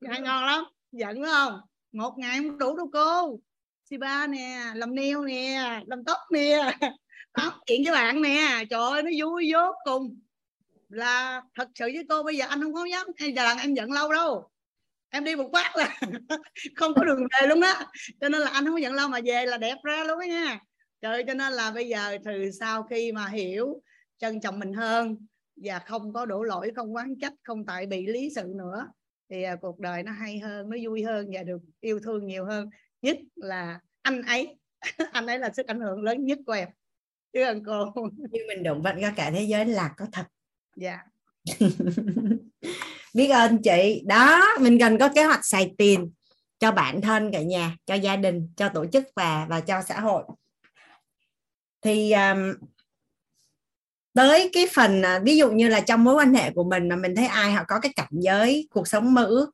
Ăn 0.09 0.23
ngon 0.23 0.45
lắm 0.45 0.63
giận 0.91 1.21
phải 1.21 1.31
không 1.31 1.59
một 1.95 2.13
ngày 2.17 2.37
không 2.37 2.57
đủ 2.57 2.75
đâu 2.75 2.89
cô. 2.93 3.39
Si 3.89 3.97
ba 3.97 4.27
nè 4.27 4.71
làm 4.75 4.95
neo 4.95 5.23
nè 5.23 5.81
làm 5.87 6.03
tóc 6.03 6.17
nè. 6.31 6.77
Nói 7.37 7.51
chuyện 7.65 7.83
với 7.83 7.93
bạn 7.93 8.21
nè. 8.21 8.63
Trời 8.69 8.79
ơi, 8.79 9.03
nó 9.03 9.09
vui 9.19 9.51
vô 9.53 9.71
cùng. 9.83 10.19
Là 10.89 11.41
thật 11.55 11.67
sự 11.75 11.85
với 11.85 12.05
cô, 12.09 12.23
bây 12.23 12.37
giờ 12.37 12.45
anh 12.49 12.61
không 12.61 12.73
có 12.73 12.85
dám, 12.85 13.07
hay 13.17 13.31
là 13.31 13.55
em 13.61 13.73
giận 13.73 13.91
lâu 13.91 14.13
đâu. 14.13 14.49
Em 15.09 15.23
đi 15.23 15.35
một 15.35 15.49
phát 15.53 15.75
là 15.75 15.99
không 16.75 16.93
có 16.93 17.03
đường 17.03 17.27
về 17.31 17.47
luôn 17.47 17.61
á. 17.61 17.85
Cho 18.21 18.29
nên 18.29 18.41
là 18.41 18.49
anh 18.49 18.65
không 18.65 18.81
giận 18.81 18.93
lâu 18.93 19.07
mà 19.07 19.19
về 19.25 19.45
là 19.45 19.57
đẹp 19.57 19.77
ra 19.83 20.03
luôn 20.03 20.19
á 20.19 20.27
nha. 20.27 20.59
Trời 21.01 21.23
cho 21.27 21.33
nên 21.33 21.53
là 21.53 21.71
bây 21.71 21.87
giờ 21.87 22.17
từ 22.25 22.51
sau 22.59 22.83
khi 22.83 23.11
mà 23.11 23.27
hiểu 23.27 23.81
trân 24.17 24.41
trọng 24.41 24.59
mình 24.59 24.73
hơn 24.73 25.17
và 25.55 25.79
không 25.79 26.13
có 26.13 26.25
đổ 26.25 26.43
lỗi, 26.43 26.71
không 26.75 26.95
quán 26.95 27.13
trách, 27.21 27.33
không 27.43 27.65
tại 27.65 27.85
bị 27.85 28.07
lý 28.07 28.29
sự 28.35 28.53
nữa 28.55 28.87
thì 29.29 29.43
à, 29.43 29.55
cuộc 29.61 29.79
đời 29.79 30.03
nó 30.03 30.11
hay 30.11 30.39
hơn 30.39 30.69
nó 30.69 30.77
vui 30.85 31.03
hơn 31.03 31.27
và 31.33 31.43
được 31.43 31.61
yêu 31.79 31.99
thương 31.99 32.27
nhiều 32.27 32.45
hơn. 32.45 32.69
Nhất 33.01 33.17
là 33.35 33.79
anh 34.01 34.21
ấy. 34.21 34.57
Anh 35.11 35.27
ấy 35.27 35.39
là 35.39 35.49
sức 35.55 35.67
ảnh 35.67 35.79
hưởng 35.79 36.03
lớn 36.03 36.25
nhất 36.25 36.39
của 36.45 36.53
em. 36.53 36.69
Chứ 37.33 37.43
ơn 37.43 37.63
cô 37.65 37.93
như 38.11 38.39
mình 38.47 38.63
động 38.63 38.81
vật 38.81 38.95
ra 39.01 39.13
cả 39.15 39.31
thế 39.31 39.43
giới 39.43 39.65
là 39.65 39.93
có 39.97 40.05
thật. 40.11 40.25
Dạ. 40.75 40.99
Biết 43.13 43.27
ơn 43.27 43.61
chị. 43.61 44.03
Đó 44.05 44.41
mình 44.61 44.79
cần 44.79 44.97
có 44.97 45.09
kế 45.15 45.23
hoạch 45.23 45.45
xài 45.45 45.73
tiền 45.77 46.11
cho 46.59 46.71
bản 46.71 47.01
thân 47.01 47.31
cả 47.31 47.41
nhà 47.41 47.77
cho 47.85 47.95
gia 47.95 48.15
đình 48.15 48.49
cho 48.55 48.69
tổ 48.69 48.85
chức 48.85 49.03
và 49.15 49.47
và 49.49 49.61
cho 49.61 49.81
xã 49.81 49.99
hội. 49.99 50.23
Thì 51.81 52.11
um, 52.11 52.53
tới 54.15 54.49
cái 54.53 54.67
phần 54.73 55.01
à, 55.01 55.19
ví 55.19 55.37
dụ 55.37 55.51
như 55.51 55.67
là 55.67 55.79
trong 55.79 56.03
mối 56.03 56.15
quan 56.15 56.33
hệ 56.33 56.51
của 56.51 56.63
mình 56.63 56.89
mà 56.89 56.95
mình 56.95 57.15
thấy 57.15 57.25
ai 57.25 57.51
họ 57.51 57.63
có 57.67 57.79
cái 57.79 57.93
cảnh 57.95 58.09
giới 58.11 58.67
cuộc 58.71 58.87
sống 58.87 59.13
mơ 59.13 59.25
ước 59.25 59.51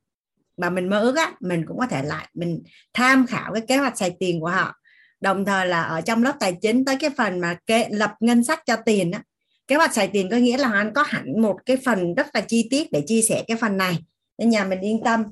mà 0.56 0.70
mình 0.70 0.88
mơ 0.88 1.00
ước 1.00 1.16
á 1.16 1.32
mình 1.40 1.64
cũng 1.66 1.78
có 1.78 1.86
thể 1.86 2.02
lại 2.02 2.28
mình 2.34 2.62
tham 2.92 3.26
khảo 3.26 3.52
cái 3.52 3.62
kế 3.68 3.76
hoạch 3.76 3.98
xài 3.98 4.16
tiền 4.20 4.40
của 4.40 4.48
họ. 4.48 4.74
Đồng 5.20 5.44
thời 5.44 5.66
là 5.66 5.82
ở 5.82 6.00
trong 6.00 6.22
lớp 6.22 6.34
tài 6.40 6.56
chính 6.62 6.84
tới 6.84 6.96
cái 7.00 7.10
phần 7.16 7.40
mà 7.40 7.56
kế, 7.66 7.88
lập 7.90 8.14
ngân 8.20 8.44
sách 8.44 8.62
cho 8.66 8.76
tiền 8.76 9.10
á 9.10 9.22
kế 9.66 9.76
hoạch 9.76 9.94
xài 9.94 10.08
tiền 10.08 10.28
có 10.30 10.36
nghĩa 10.36 10.58
là 10.58 10.72
anh 10.72 10.92
có 10.94 11.02
hẳn 11.02 11.42
một 11.42 11.56
cái 11.66 11.76
phần 11.84 12.14
rất 12.14 12.26
là 12.34 12.40
chi 12.40 12.66
tiết 12.70 12.92
để 12.92 13.04
chia 13.06 13.22
sẻ 13.22 13.44
cái 13.48 13.56
phần 13.56 13.76
này 13.76 13.98
nên 14.38 14.50
nhà 14.50 14.64
mình 14.64 14.80
yên 14.80 15.00
tâm. 15.04 15.24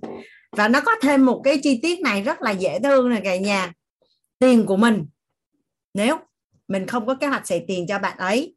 Và 0.52 0.68
nó 0.68 0.80
có 0.80 0.92
thêm 1.02 1.26
một 1.26 1.40
cái 1.44 1.58
chi 1.62 1.80
tiết 1.82 2.00
này 2.00 2.22
rất 2.22 2.42
là 2.42 2.50
dễ 2.50 2.78
thương 2.82 3.10
này 3.10 3.20
cả 3.24 3.36
nhà 3.36 3.72
tiền 4.38 4.66
của 4.66 4.76
mình. 4.76 5.06
Nếu 5.94 6.18
mình 6.68 6.86
không 6.86 7.06
có 7.06 7.14
kế 7.14 7.26
hoạch 7.26 7.46
xài 7.46 7.64
tiền 7.68 7.86
cho 7.86 7.98
bạn 7.98 8.18
ấy 8.18 8.54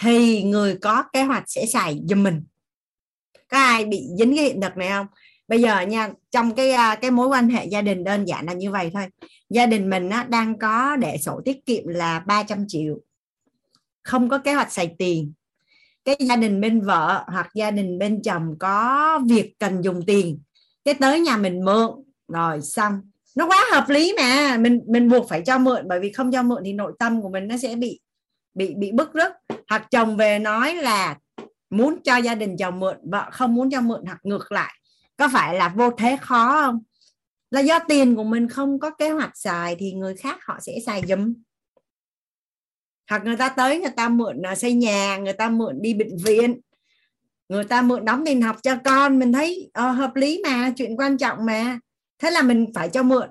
thì 0.00 0.42
người 0.42 0.78
có 0.82 1.04
kế 1.12 1.22
hoạch 1.22 1.44
sẽ 1.46 1.66
xài 1.66 2.00
giùm 2.08 2.22
mình. 2.22 2.44
Có 3.48 3.58
ai 3.58 3.84
bị 3.84 4.06
dính 4.18 4.36
cái 4.36 4.44
hiện 4.44 4.60
thực 4.60 4.76
này 4.76 4.88
không? 4.88 5.06
Bây 5.48 5.60
giờ 5.60 5.80
nha 5.80 6.10
trong 6.30 6.54
cái 6.54 6.70
à, 6.72 6.94
cái 6.94 7.10
mối 7.10 7.28
quan 7.28 7.48
hệ 7.48 7.64
gia 7.64 7.82
đình 7.82 8.04
đơn 8.04 8.24
giản 8.24 8.46
là 8.46 8.52
như 8.52 8.70
vậy 8.70 8.90
thôi. 8.94 9.06
Gia 9.50 9.66
đình 9.66 9.90
mình 9.90 10.10
á, 10.10 10.26
đang 10.28 10.58
có 10.58 10.96
để 10.96 11.18
sổ 11.18 11.40
tiết 11.44 11.66
kiệm 11.66 11.86
là 11.86 12.20
300 12.20 12.64
triệu. 12.68 12.98
Không 14.02 14.28
có 14.28 14.38
kế 14.38 14.54
hoạch 14.54 14.72
xài 14.72 14.94
tiền. 14.98 15.32
Cái 16.04 16.16
gia 16.20 16.36
đình 16.36 16.60
bên 16.60 16.80
vợ 16.80 17.24
hoặc 17.26 17.50
gia 17.54 17.70
đình 17.70 17.98
bên 17.98 18.22
chồng 18.22 18.56
có 18.58 19.20
việc 19.28 19.54
cần 19.58 19.82
dùng 19.82 20.06
tiền. 20.06 20.40
Cái 20.84 20.94
tới 20.94 21.20
nhà 21.20 21.36
mình 21.36 21.64
mượn 21.64 21.90
rồi 22.28 22.60
xong. 22.62 23.00
Nó 23.36 23.46
quá 23.46 23.64
hợp 23.72 23.88
lý 23.88 24.14
mà. 24.16 24.56
Mình 24.56 24.80
mình 24.88 25.08
buộc 25.08 25.28
phải 25.28 25.42
cho 25.46 25.58
mượn 25.58 25.88
bởi 25.88 26.00
vì 26.00 26.12
không 26.12 26.32
cho 26.32 26.42
mượn 26.42 26.62
thì 26.64 26.72
nội 26.72 26.92
tâm 26.98 27.22
của 27.22 27.28
mình 27.28 27.48
nó 27.48 27.56
sẽ 27.56 27.76
bị 27.76 28.00
bị 28.54 28.74
bị 28.74 28.92
bức 28.92 29.12
rứt. 29.12 29.32
Hoặc 29.68 29.86
chồng 29.90 30.16
về 30.16 30.38
nói 30.38 30.74
là 30.74 31.16
muốn 31.70 32.02
cho 32.04 32.16
gia 32.16 32.34
đình 32.34 32.56
chồng 32.58 32.80
mượn 32.80 32.96
vợ 33.02 33.28
không 33.32 33.54
muốn 33.54 33.70
cho 33.70 33.80
mượn 33.80 34.04
hoặc 34.06 34.18
ngược 34.22 34.52
lại. 34.52 34.74
Có 35.16 35.28
phải 35.32 35.54
là 35.54 35.68
vô 35.68 35.90
thế 35.90 36.18
khó 36.20 36.62
không? 36.62 36.82
Là 37.50 37.60
do 37.60 37.78
tiền 37.88 38.16
của 38.16 38.24
mình 38.24 38.48
không 38.48 38.78
có 38.78 38.90
kế 38.90 39.10
hoạch 39.10 39.32
xài 39.34 39.76
thì 39.78 39.92
người 39.92 40.16
khác 40.16 40.38
họ 40.42 40.58
sẽ 40.60 40.72
xài 40.86 41.02
giùm. 41.08 41.34
Hoặc 43.10 43.24
người 43.24 43.36
ta 43.36 43.48
tới 43.48 43.80
người 43.80 43.92
ta 43.96 44.08
mượn 44.08 44.42
à, 44.42 44.54
xây 44.54 44.72
nhà 44.72 45.16
người 45.16 45.32
ta 45.32 45.48
mượn 45.48 45.82
đi 45.82 45.94
bệnh 45.94 46.16
viện. 46.16 46.60
Người 47.48 47.64
ta 47.64 47.82
mượn 47.82 48.04
đóng 48.04 48.22
tiền 48.26 48.42
học 48.42 48.56
cho 48.62 48.76
con 48.84 49.18
mình 49.18 49.32
thấy 49.32 49.70
uh, 49.78 49.96
hợp 49.96 50.16
lý 50.16 50.42
mà 50.44 50.72
chuyện 50.76 50.96
quan 50.96 51.18
trọng 51.18 51.46
mà. 51.46 51.78
Thế 52.18 52.30
là 52.30 52.42
mình 52.42 52.66
phải 52.74 52.88
cho 52.88 53.02
mượn. 53.02 53.28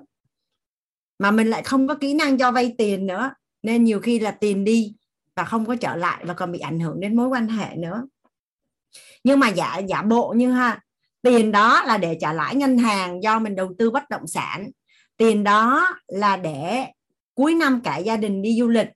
Mà 1.18 1.30
mình 1.30 1.50
lại 1.50 1.62
không 1.62 1.88
có 1.88 1.94
kỹ 1.94 2.14
năng 2.14 2.38
cho 2.38 2.52
vay 2.52 2.74
tiền 2.78 3.06
nữa. 3.06 3.30
Nên 3.62 3.84
nhiều 3.84 4.00
khi 4.00 4.18
là 4.18 4.30
tiền 4.30 4.64
đi 4.64 4.94
và 5.40 5.44
không 5.44 5.66
có 5.66 5.76
trở 5.76 5.96
lại 5.96 6.24
và 6.24 6.34
còn 6.34 6.52
bị 6.52 6.58
ảnh 6.58 6.80
hưởng 6.80 7.00
đến 7.00 7.16
mối 7.16 7.28
quan 7.28 7.48
hệ 7.48 7.76
nữa. 7.76 8.06
Nhưng 9.24 9.40
mà 9.40 9.48
giả 9.48 9.78
giả 9.78 10.02
bộ 10.02 10.34
như 10.36 10.52
ha, 10.52 10.80
tiền 11.22 11.52
đó 11.52 11.82
là 11.86 11.98
để 11.98 12.18
trả 12.20 12.32
lãi 12.32 12.54
ngân 12.54 12.78
hàng 12.78 13.22
do 13.22 13.38
mình 13.38 13.56
đầu 13.56 13.74
tư 13.78 13.90
bất 13.90 14.10
động 14.10 14.26
sản. 14.26 14.70
Tiền 15.16 15.44
đó 15.44 15.88
là 16.06 16.36
để 16.36 16.86
cuối 17.34 17.54
năm 17.54 17.80
cả 17.84 17.96
gia 17.96 18.16
đình 18.16 18.42
đi 18.42 18.56
du 18.58 18.68
lịch. 18.68 18.88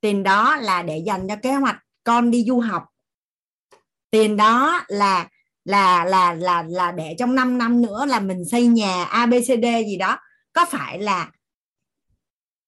Tiền 0.00 0.22
đó 0.22 0.56
là 0.56 0.82
để 0.82 0.98
dành 1.06 1.28
cho 1.28 1.36
kế 1.36 1.52
hoạch 1.52 1.78
con 2.04 2.30
đi 2.30 2.44
du 2.44 2.60
học. 2.60 2.84
Tiền 4.10 4.36
đó 4.36 4.84
là 4.88 5.28
là 5.64 6.04
là 6.04 6.34
là 6.34 6.64
là 6.68 6.92
để 6.92 7.14
trong 7.18 7.34
5 7.34 7.58
năm 7.58 7.82
nữa 7.82 8.06
là 8.06 8.20
mình 8.20 8.44
xây 8.44 8.66
nhà 8.66 9.04
ABCD 9.04 9.64
gì 9.86 9.96
đó. 9.96 10.18
Có 10.52 10.64
phải 10.64 10.98
là 10.98 11.30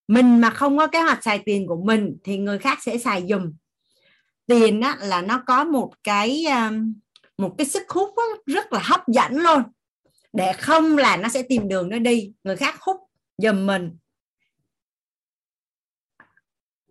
mình 0.08 0.40
mà 0.40 0.50
không 0.50 0.78
có 0.78 0.86
kế 0.86 1.00
hoạch 1.00 1.22
xài 1.22 1.38
tiền 1.38 1.66
của 1.66 1.82
mình 1.84 2.16
thì 2.24 2.38
người 2.38 2.58
khác 2.58 2.78
sẽ 2.82 2.98
xài 2.98 3.26
dùm 3.28 3.52
tiền 4.46 4.80
á, 4.80 4.96
là 5.00 5.22
nó 5.22 5.42
có 5.46 5.64
một 5.64 5.92
cái 6.04 6.44
à, 6.44 6.72
một 7.38 7.54
cái 7.58 7.66
sức 7.66 7.82
hút 7.88 8.14
á, 8.16 8.24
rất 8.46 8.72
là 8.72 8.80
hấp 8.82 9.08
dẫn 9.08 9.36
luôn. 9.36 9.62
Để 10.32 10.52
không 10.52 10.98
là 10.98 11.16
nó 11.16 11.28
sẽ 11.28 11.42
tìm 11.42 11.68
đường 11.68 11.88
nó 11.88 11.98
đi. 11.98 12.32
Người 12.44 12.56
khác 12.56 12.74
hút 12.80 12.96
dùm 13.38 13.66
mình. 13.66 13.98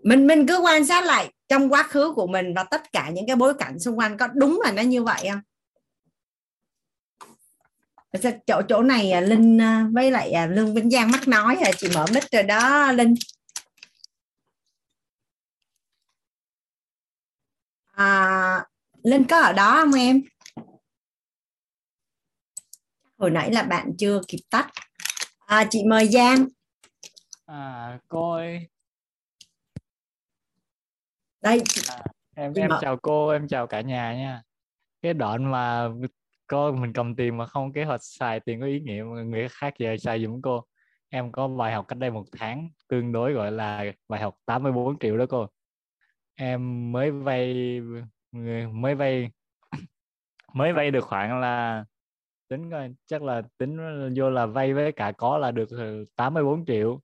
Mình 0.03 0.27
mình 0.27 0.48
cứ 0.48 0.57
quan 0.57 0.85
sát 0.85 1.06
lại 1.06 1.34
trong 1.48 1.69
quá 1.69 1.84
khứ 1.84 2.14
của 2.15 2.27
mình 2.27 2.53
và 2.56 2.64
tất 2.64 2.91
cả 2.91 3.10
những 3.10 3.27
cái 3.27 3.35
bối 3.35 3.53
cảnh 3.53 3.80
xung 3.80 3.99
quanh 3.99 4.18
có 4.18 4.27
đúng 4.34 4.61
là 4.64 4.72
nó 4.72 4.81
như 4.81 5.03
vậy 5.03 5.30
không? 5.31 5.41
Chỗ 8.48 8.61
chỗ 8.69 8.81
này 8.81 9.11
à, 9.11 9.22
linh 9.22 9.61
à, 9.61 9.88
với 9.94 10.11
lại 10.11 10.31
à, 10.31 10.45
lương 10.45 10.73
vĩnh 10.73 10.90
giang 10.90 11.11
mắc 11.11 11.27
nói 11.27 11.57
là 11.61 11.72
chị 11.77 11.88
mở 11.95 12.06
mic 12.14 12.23
rồi 12.31 12.44
đó 12.44 12.91
linh. 12.91 13.14
À, 17.91 18.65
linh 19.03 19.23
có 19.30 19.40
ở 19.40 19.53
đó 19.53 19.81
không 19.81 19.94
em? 19.94 20.22
Hồi 23.18 23.31
nãy 23.31 23.52
là 23.52 23.64
bạn 23.64 23.91
chưa 23.98 24.22
kịp 24.27 24.40
tắt. 24.49 24.72
À, 25.45 25.68
chị 25.69 25.84
mời 25.84 26.07
giang. 26.07 26.48
À 27.45 27.99
cô 28.07 28.31
ơi. 28.31 28.68
Đây 31.41 31.61
à, 31.88 32.03
em 32.35 32.53
em 32.53 32.69
chào 32.81 32.98
cô 32.98 33.30
em 33.30 33.48
chào 33.48 33.68
cả 33.68 33.81
nhà 33.81 34.14
nha. 34.14 34.41
Cái 35.02 35.14
đoạn 35.14 35.52
mà 35.52 35.90
có, 36.54 36.72
mình 36.72 36.94
cầm 36.94 37.16
tiền 37.16 37.38
mà 37.38 37.46
không, 37.46 37.74
kế 37.74 37.84
hoạch 37.84 38.04
xài 38.04 38.40
tiền 38.40 38.60
có 38.60 38.66
ý 38.66 38.80
nghĩa 38.80 39.04
mà 39.04 39.22
người 39.24 39.48
khác 39.50 39.74
giờ 39.80 39.98
xài 39.98 40.24
giùm 40.24 40.42
cô. 40.42 40.64
Em 41.10 41.32
có 41.32 41.48
bài 41.48 41.74
học 41.74 41.86
cách 41.88 42.00
đây 42.00 42.12
một 42.12 42.26
tháng, 42.38 42.70
tương 42.88 43.12
đối 43.12 43.34
gọi 43.34 43.52
là 43.52 43.86
bài 44.10 44.22
học 44.22 44.36
84 44.46 45.00
triệu 45.00 45.18
đó 45.18 45.26
cô. 45.30 45.48
Em 46.36 46.92
mới 46.92 47.12
vay 47.12 47.80
mới 48.72 48.96
vay 48.96 49.32
mới 50.54 50.74
vay 50.74 50.92
được 50.92 51.04
khoảng 51.04 51.40
là 51.40 51.86
tính 52.48 52.72
coi, 52.72 52.94
chắc 53.06 53.24
là 53.24 53.42
tính 53.58 53.78
vô 54.16 54.30
là 54.30 54.46
vay 54.46 54.74
với 54.74 54.92
cả 54.92 55.12
có 55.12 55.38
là 55.38 55.52
được 55.52 55.70
ừ, 55.70 56.06
84 56.16 56.66
triệu. 56.66 57.02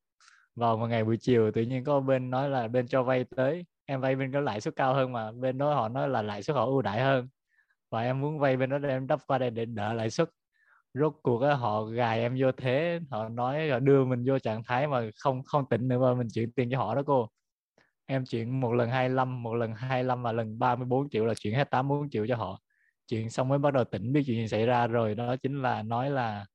Vào 0.55 0.77
một 0.77 0.87
ngày 0.87 1.03
buổi 1.03 1.17
chiều 1.17 1.51
tự 1.51 1.61
nhiên 1.61 1.83
có 1.83 1.99
bên 1.99 2.29
nói 2.29 2.49
là 2.49 2.67
bên 2.67 2.87
cho 2.87 3.03
vay 3.03 3.23
tới. 3.35 3.65
Em 3.85 4.01
vay 4.01 4.15
bên 4.15 4.31
có 4.33 4.39
lãi 4.39 4.61
suất 4.61 4.75
cao 4.75 4.93
hơn 4.93 5.11
mà 5.11 5.31
bên 5.31 5.57
đó 5.57 5.73
họ 5.73 5.89
nói 5.89 6.09
là 6.09 6.21
lãi 6.21 6.43
suất 6.43 6.55
họ 6.55 6.65
ưu 6.65 6.81
đãi 6.81 7.01
hơn 7.01 7.27
và 7.89 8.01
em 8.01 8.21
muốn 8.21 8.39
vay 8.39 8.57
bên 8.57 8.69
đó 8.69 8.77
để 8.77 8.89
em 8.89 9.07
đắp 9.07 9.19
qua 9.27 9.37
đây 9.37 9.49
để 9.49 9.65
đỡ 9.65 9.93
lãi 9.93 10.09
suất. 10.09 10.29
Rốt 10.93 11.13
cuộc 11.23 11.39
á, 11.41 11.53
họ 11.55 11.83
gài 11.83 12.19
em 12.21 12.35
vô 12.39 12.51
thế 12.51 12.99
họ 13.11 13.29
nói 13.29 13.67
là 13.67 13.79
đưa 13.79 14.05
mình 14.05 14.23
vô 14.27 14.39
trạng 14.39 14.63
thái 14.63 14.87
mà 14.87 15.09
không 15.15 15.43
không 15.43 15.65
tỉnh 15.69 15.87
nữa 15.87 15.99
mà 15.99 16.13
mình 16.13 16.27
chuyển 16.33 16.51
tiền 16.51 16.69
cho 16.71 16.77
họ 16.77 16.95
đó 16.95 17.03
cô. 17.05 17.29
Em 18.05 18.25
chuyển 18.25 18.59
một 18.61 18.73
lần 18.73 18.89
25 18.89 19.43
một 19.43 19.53
lần 19.55 19.73
25 19.73 20.23
và 20.23 20.31
lần 20.31 20.59
34 20.59 21.09
triệu 21.09 21.25
là 21.25 21.33
chuyển 21.33 21.53
hết 21.55 21.69
84 21.71 22.09
triệu 22.09 22.27
cho 22.27 22.35
họ. 22.35 22.61
Chuyện 23.07 23.29
xong 23.29 23.47
mới 23.47 23.59
bắt 23.59 23.73
đầu 23.73 23.83
tỉnh 23.83 24.13
biết 24.13 24.23
chuyện 24.25 24.37
gì 24.37 24.47
xảy 24.47 24.65
ra 24.65 24.87
rồi. 24.87 25.15
Đó 25.15 25.35
chính 25.37 25.61
là 25.61 25.83
nói 25.83 26.09
là 26.11 26.45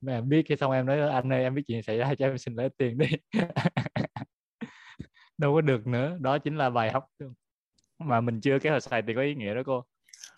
mẹ 0.00 0.20
biết 0.20 0.42
cái 0.48 0.58
xong 0.58 0.72
em 0.72 0.86
nói 0.86 1.00
anh 1.00 1.32
ơi 1.32 1.42
em 1.42 1.54
biết 1.54 1.62
chuyện 1.66 1.82
xảy 1.82 1.98
ra 1.98 2.14
cho 2.18 2.26
em 2.26 2.38
xin 2.38 2.54
lấy 2.54 2.68
tiền 2.78 2.98
đi. 2.98 3.06
Đâu 5.38 5.54
có 5.54 5.60
được 5.60 5.86
nữa. 5.86 6.18
Đó 6.20 6.38
chính 6.38 6.56
là 6.56 6.70
bài 6.70 6.92
học 6.92 7.04
mà 7.98 8.20
mình 8.20 8.40
chưa 8.40 8.58
kế 8.58 8.70
hoạch 8.70 8.82
xài 8.82 9.02
tiền 9.02 9.16
có 9.16 9.22
ý 9.22 9.34
nghĩa 9.34 9.54
đó 9.54 9.62
cô 9.66 9.84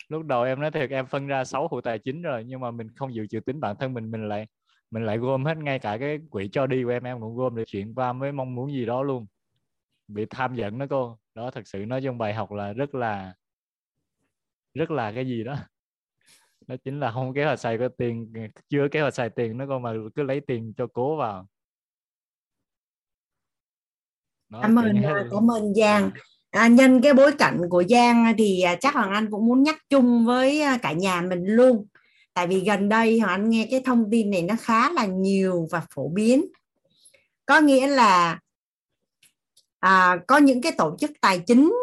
lúc 0.09 0.25
đầu 0.25 0.43
em 0.43 0.59
nói 0.59 0.71
thiệt 0.71 0.89
em 0.89 1.05
phân 1.05 1.27
ra 1.27 1.43
6 1.43 1.67
khu 1.67 1.81
tài 1.81 1.99
chính 1.99 2.21
rồi 2.21 2.43
nhưng 2.43 2.59
mà 2.59 2.71
mình 2.71 2.87
không 2.95 3.13
dự 3.13 3.27
trù 3.27 3.39
tính 3.39 3.59
bản 3.59 3.75
thân 3.79 3.93
mình 3.93 4.11
mình 4.11 4.29
lại 4.29 4.47
mình 4.91 5.05
lại 5.05 5.17
gom 5.17 5.45
hết 5.45 5.57
ngay 5.57 5.79
cả 5.79 5.97
cái 5.97 6.19
quỹ 6.29 6.49
cho 6.51 6.67
đi 6.67 6.83
của 6.83 6.89
em 6.89 7.03
em 7.03 7.19
cũng 7.19 7.35
gom 7.35 7.55
để 7.55 7.63
chuyển 7.67 7.95
qua 7.95 8.13
với 8.13 8.31
mong 8.31 8.55
muốn 8.55 8.71
gì 8.71 8.85
đó 8.85 9.03
luôn. 9.03 9.25
Bị 10.07 10.25
tham 10.29 10.55
dẫn 10.55 10.79
đó 10.79 10.85
cô. 10.89 11.17
Đó 11.33 11.51
thật 11.51 11.67
sự 11.67 11.85
nói 11.85 12.01
trong 12.03 12.17
bài 12.17 12.33
học 12.33 12.51
là 12.51 12.73
rất 12.73 12.95
là 12.95 13.33
rất 14.73 14.91
là 14.91 15.11
cái 15.11 15.25
gì 15.27 15.43
đó. 15.43 15.55
Đó 16.67 16.75
chính 16.83 16.99
là 16.99 17.11
không 17.11 17.33
kế 17.33 17.45
hoạch 17.45 17.59
xài 17.59 17.77
có 17.77 17.89
tiền 17.97 18.33
chưa 18.69 18.87
kế 18.91 19.01
hoạch 19.01 19.13
xài 19.13 19.29
tiền 19.29 19.57
nó 19.57 19.65
còn 19.67 19.81
mà 19.81 19.93
cứ 20.15 20.23
lấy 20.23 20.41
tiền 20.41 20.73
cho 20.77 20.87
cố 20.87 21.15
vào. 21.15 21.47
Đó, 24.49 24.59
cảm 24.61 24.75
ơn 24.75 24.95
cảm 25.31 25.51
ơn 25.51 25.73
Giang 25.75 26.11
à, 26.51 26.67
nhân 26.67 27.01
cái 27.01 27.13
bối 27.13 27.31
cảnh 27.31 27.61
của 27.69 27.83
Giang 27.89 28.25
à, 28.25 28.33
thì 28.37 28.61
à, 28.61 28.75
chắc 28.75 28.93
Hoàng 28.93 29.11
Anh 29.11 29.31
cũng 29.31 29.45
muốn 29.45 29.63
nhắc 29.63 29.77
chung 29.89 30.25
với 30.25 30.61
à, 30.61 30.77
cả 30.81 30.91
nhà 30.91 31.21
mình 31.21 31.45
luôn. 31.45 31.87
Tại 32.33 32.47
vì 32.47 32.59
gần 32.59 32.89
đây 32.89 33.19
Hoàng 33.19 33.31
Anh 33.31 33.49
nghe 33.49 33.67
cái 33.71 33.81
thông 33.85 34.11
tin 34.11 34.31
này 34.31 34.41
nó 34.41 34.55
khá 34.61 34.91
là 34.91 35.05
nhiều 35.05 35.67
và 35.71 35.81
phổ 35.95 36.07
biến. 36.07 36.45
Có 37.45 37.59
nghĩa 37.59 37.87
là 37.87 38.39
à, 39.79 40.17
có 40.27 40.37
những 40.37 40.61
cái 40.61 40.71
tổ 40.71 40.97
chức 40.99 41.11
tài 41.21 41.39
chính 41.39 41.73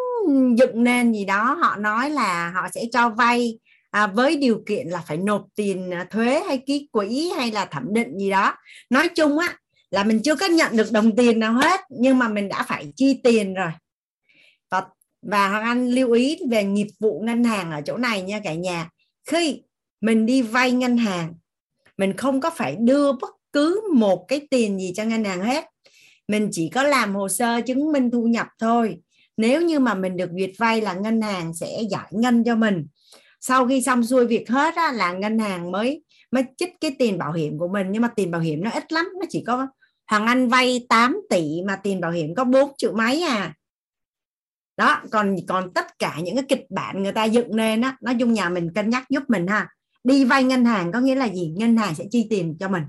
dựng 0.58 0.84
nên 0.84 1.12
gì 1.12 1.24
đó 1.24 1.58
họ 1.62 1.76
nói 1.76 2.10
là 2.10 2.50
họ 2.54 2.68
sẽ 2.74 2.84
cho 2.92 3.08
vay 3.08 3.58
à, 3.90 4.06
với 4.06 4.36
điều 4.36 4.62
kiện 4.66 4.88
là 4.88 5.02
phải 5.08 5.16
nộp 5.16 5.44
tiền 5.54 5.90
thuế 6.10 6.42
hay 6.46 6.58
ký 6.58 6.88
quỹ 6.92 7.32
hay 7.36 7.52
là 7.52 7.64
thẩm 7.64 7.94
định 7.94 8.18
gì 8.18 8.30
đó. 8.30 8.54
Nói 8.90 9.08
chung 9.08 9.38
á 9.38 9.58
là 9.90 10.04
mình 10.04 10.20
chưa 10.24 10.36
có 10.36 10.46
nhận 10.46 10.76
được 10.76 10.92
đồng 10.92 11.16
tiền 11.16 11.40
nào 11.40 11.52
hết 11.52 11.80
nhưng 11.88 12.18
mà 12.18 12.28
mình 12.28 12.48
đã 12.48 12.62
phải 12.68 12.92
chi 12.96 13.20
tiền 13.24 13.54
rồi 13.54 13.70
và 14.70 14.82
và 15.22 15.48
hoàng 15.48 15.62
anh 15.62 15.90
lưu 15.90 16.12
ý 16.12 16.38
về 16.50 16.64
nghiệp 16.64 16.88
vụ 17.00 17.22
ngân 17.24 17.44
hàng 17.44 17.70
ở 17.70 17.80
chỗ 17.84 17.96
này 17.96 18.22
nha 18.22 18.40
cả 18.44 18.54
nhà. 18.54 18.88
Khi 19.30 19.62
mình 20.00 20.26
đi 20.26 20.42
vay 20.42 20.72
ngân 20.72 20.96
hàng 20.96 21.34
mình 21.98 22.16
không 22.16 22.40
có 22.40 22.50
phải 22.50 22.76
đưa 22.76 23.12
bất 23.12 23.30
cứ 23.52 23.80
một 23.94 24.24
cái 24.28 24.46
tiền 24.50 24.78
gì 24.78 24.92
cho 24.96 25.04
ngân 25.04 25.24
hàng 25.24 25.42
hết. 25.42 25.64
Mình 26.28 26.48
chỉ 26.52 26.68
có 26.68 26.82
làm 26.82 27.14
hồ 27.14 27.28
sơ 27.28 27.60
chứng 27.60 27.92
minh 27.92 28.10
thu 28.10 28.22
nhập 28.22 28.46
thôi. 28.58 28.98
Nếu 29.36 29.62
như 29.62 29.78
mà 29.78 29.94
mình 29.94 30.16
được 30.16 30.30
duyệt 30.38 30.50
vay 30.58 30.80
là 30.80 30.94
ngân 30.94 31.20
hàng 31.20 31.54
sẽ 31.54 31.82
giải 31.90 32.08
ngân 32.10 32.44
cho 32.44 32.54
mình. 32.56 32.86
Sau 33.40 33.66
khi 33.66 33.82
xong 33.82 34.04
xuôi 34.04 34.26
việc 34.26 34.50
hết 34.50 34.74
á, 34.74 34.92
là 34.92 35.12
ngân 35.12 35.38
hàng 35.38 35.72
mới 35.72 36.02
mới 36.30 36.44
chích 36.56 36.70
cái 36.80 36.96
tiền 36.98 37.18
bảo 37.18 37.32
hiểm 37.32 37.58
của 37.58 37.68
mình. 37.68 37.86
Nhưng 37.90 38.02
mà 38.02 38.08
tiền 38.16 38.30
bảo 38.30 38.40
hiểm 38.40 38.64
nó 38.64 38.70
ít 38.70 38.92
lắm 38.92 39.06
nó 39.20 39.26
chỉ 39.28 39.44
có 39.46 39.66
Hoàng 40.10 40.26
Anh 40.26 40.48
vay 40.48 40.86
8 40.88 41.20
tỷ 41.30 41.62
mà 41.66 41.76
tiền 41.76 42.00
bảo 42.00 42.10
hiểm 42.10 42.34
có 42.34 42.44
4 42.44 42.72
triệu 42.78 42.92
mấy 42.96 43.22
à 43.22 43.54
đó, 44.76 45.02
còn 45.10 45.36
còn 45.48 45.74
tất 45.74 45.98
cả 45.98 46.16
những 46.22 46.36
cái 46.36 46.44
kịch 46.48 46.66
bản 46.70 47.02
người 47.02 47.12
ta 47.12 47.24
dựng 47.24 47.56
nên 47.56 47.80
á 47.80 47.96
nói 48.00 48.16
chung 48.20 48.32
nhà 48.32 48.48
mình, 48.48 48.72
cân 48.74 48.90
nhắc 48.90 49.10
giúp 49.10 49.22
mình 49.28 49.46
ha. 49.46 49.68
Đi 50.04 50.24
vay 50.24 50.44
ngân 50.44 50.64
hàng 50.64 50.92
có 50.92 51.00
nghĩa 51.00 51.14
là 51.14 51.28
gì? 51.28 51.54
Ngân 51.56 51.76
hàng 51.76 51.94
sẽ 51.94 52.04
chi 52.10 52.26
tiền 52.30 52.56
cho 52.60 52.68
mình. 52.68 52.82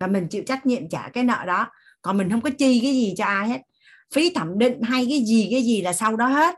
Và 0.00 0.06
mình 0.06 0.28
chịu 0.28 0.42
trách 0.46 0.66
nhiệm 0.66 0.88
trả 0.88 1.08
cái 1.08 1.24
nợ 1.24 1.44
đó. 1.46 1.66
Còn 2.02 2.18
mình 2.18 2.30
không 2.30 2.40
có 2.40 2.50
chi 2.50 2.80
cái 2.82 2.92
gì 2.92 3.14
cho 3.16 3.24
ai 3.24 3.48
hết. 3.48 3.60
Phí 4.14 4.34
thẩm 4.34 4.58
định 4.58 4.82
hay 4.82 5.06
cái 5.08 5.24
gì 5.24 5.48
cái 5.50 5.62
gì 5.62 5.82
là 5.82 5.92
sau 5.92 6.16
đó 6.16 6.26
hết. 6.26 6.54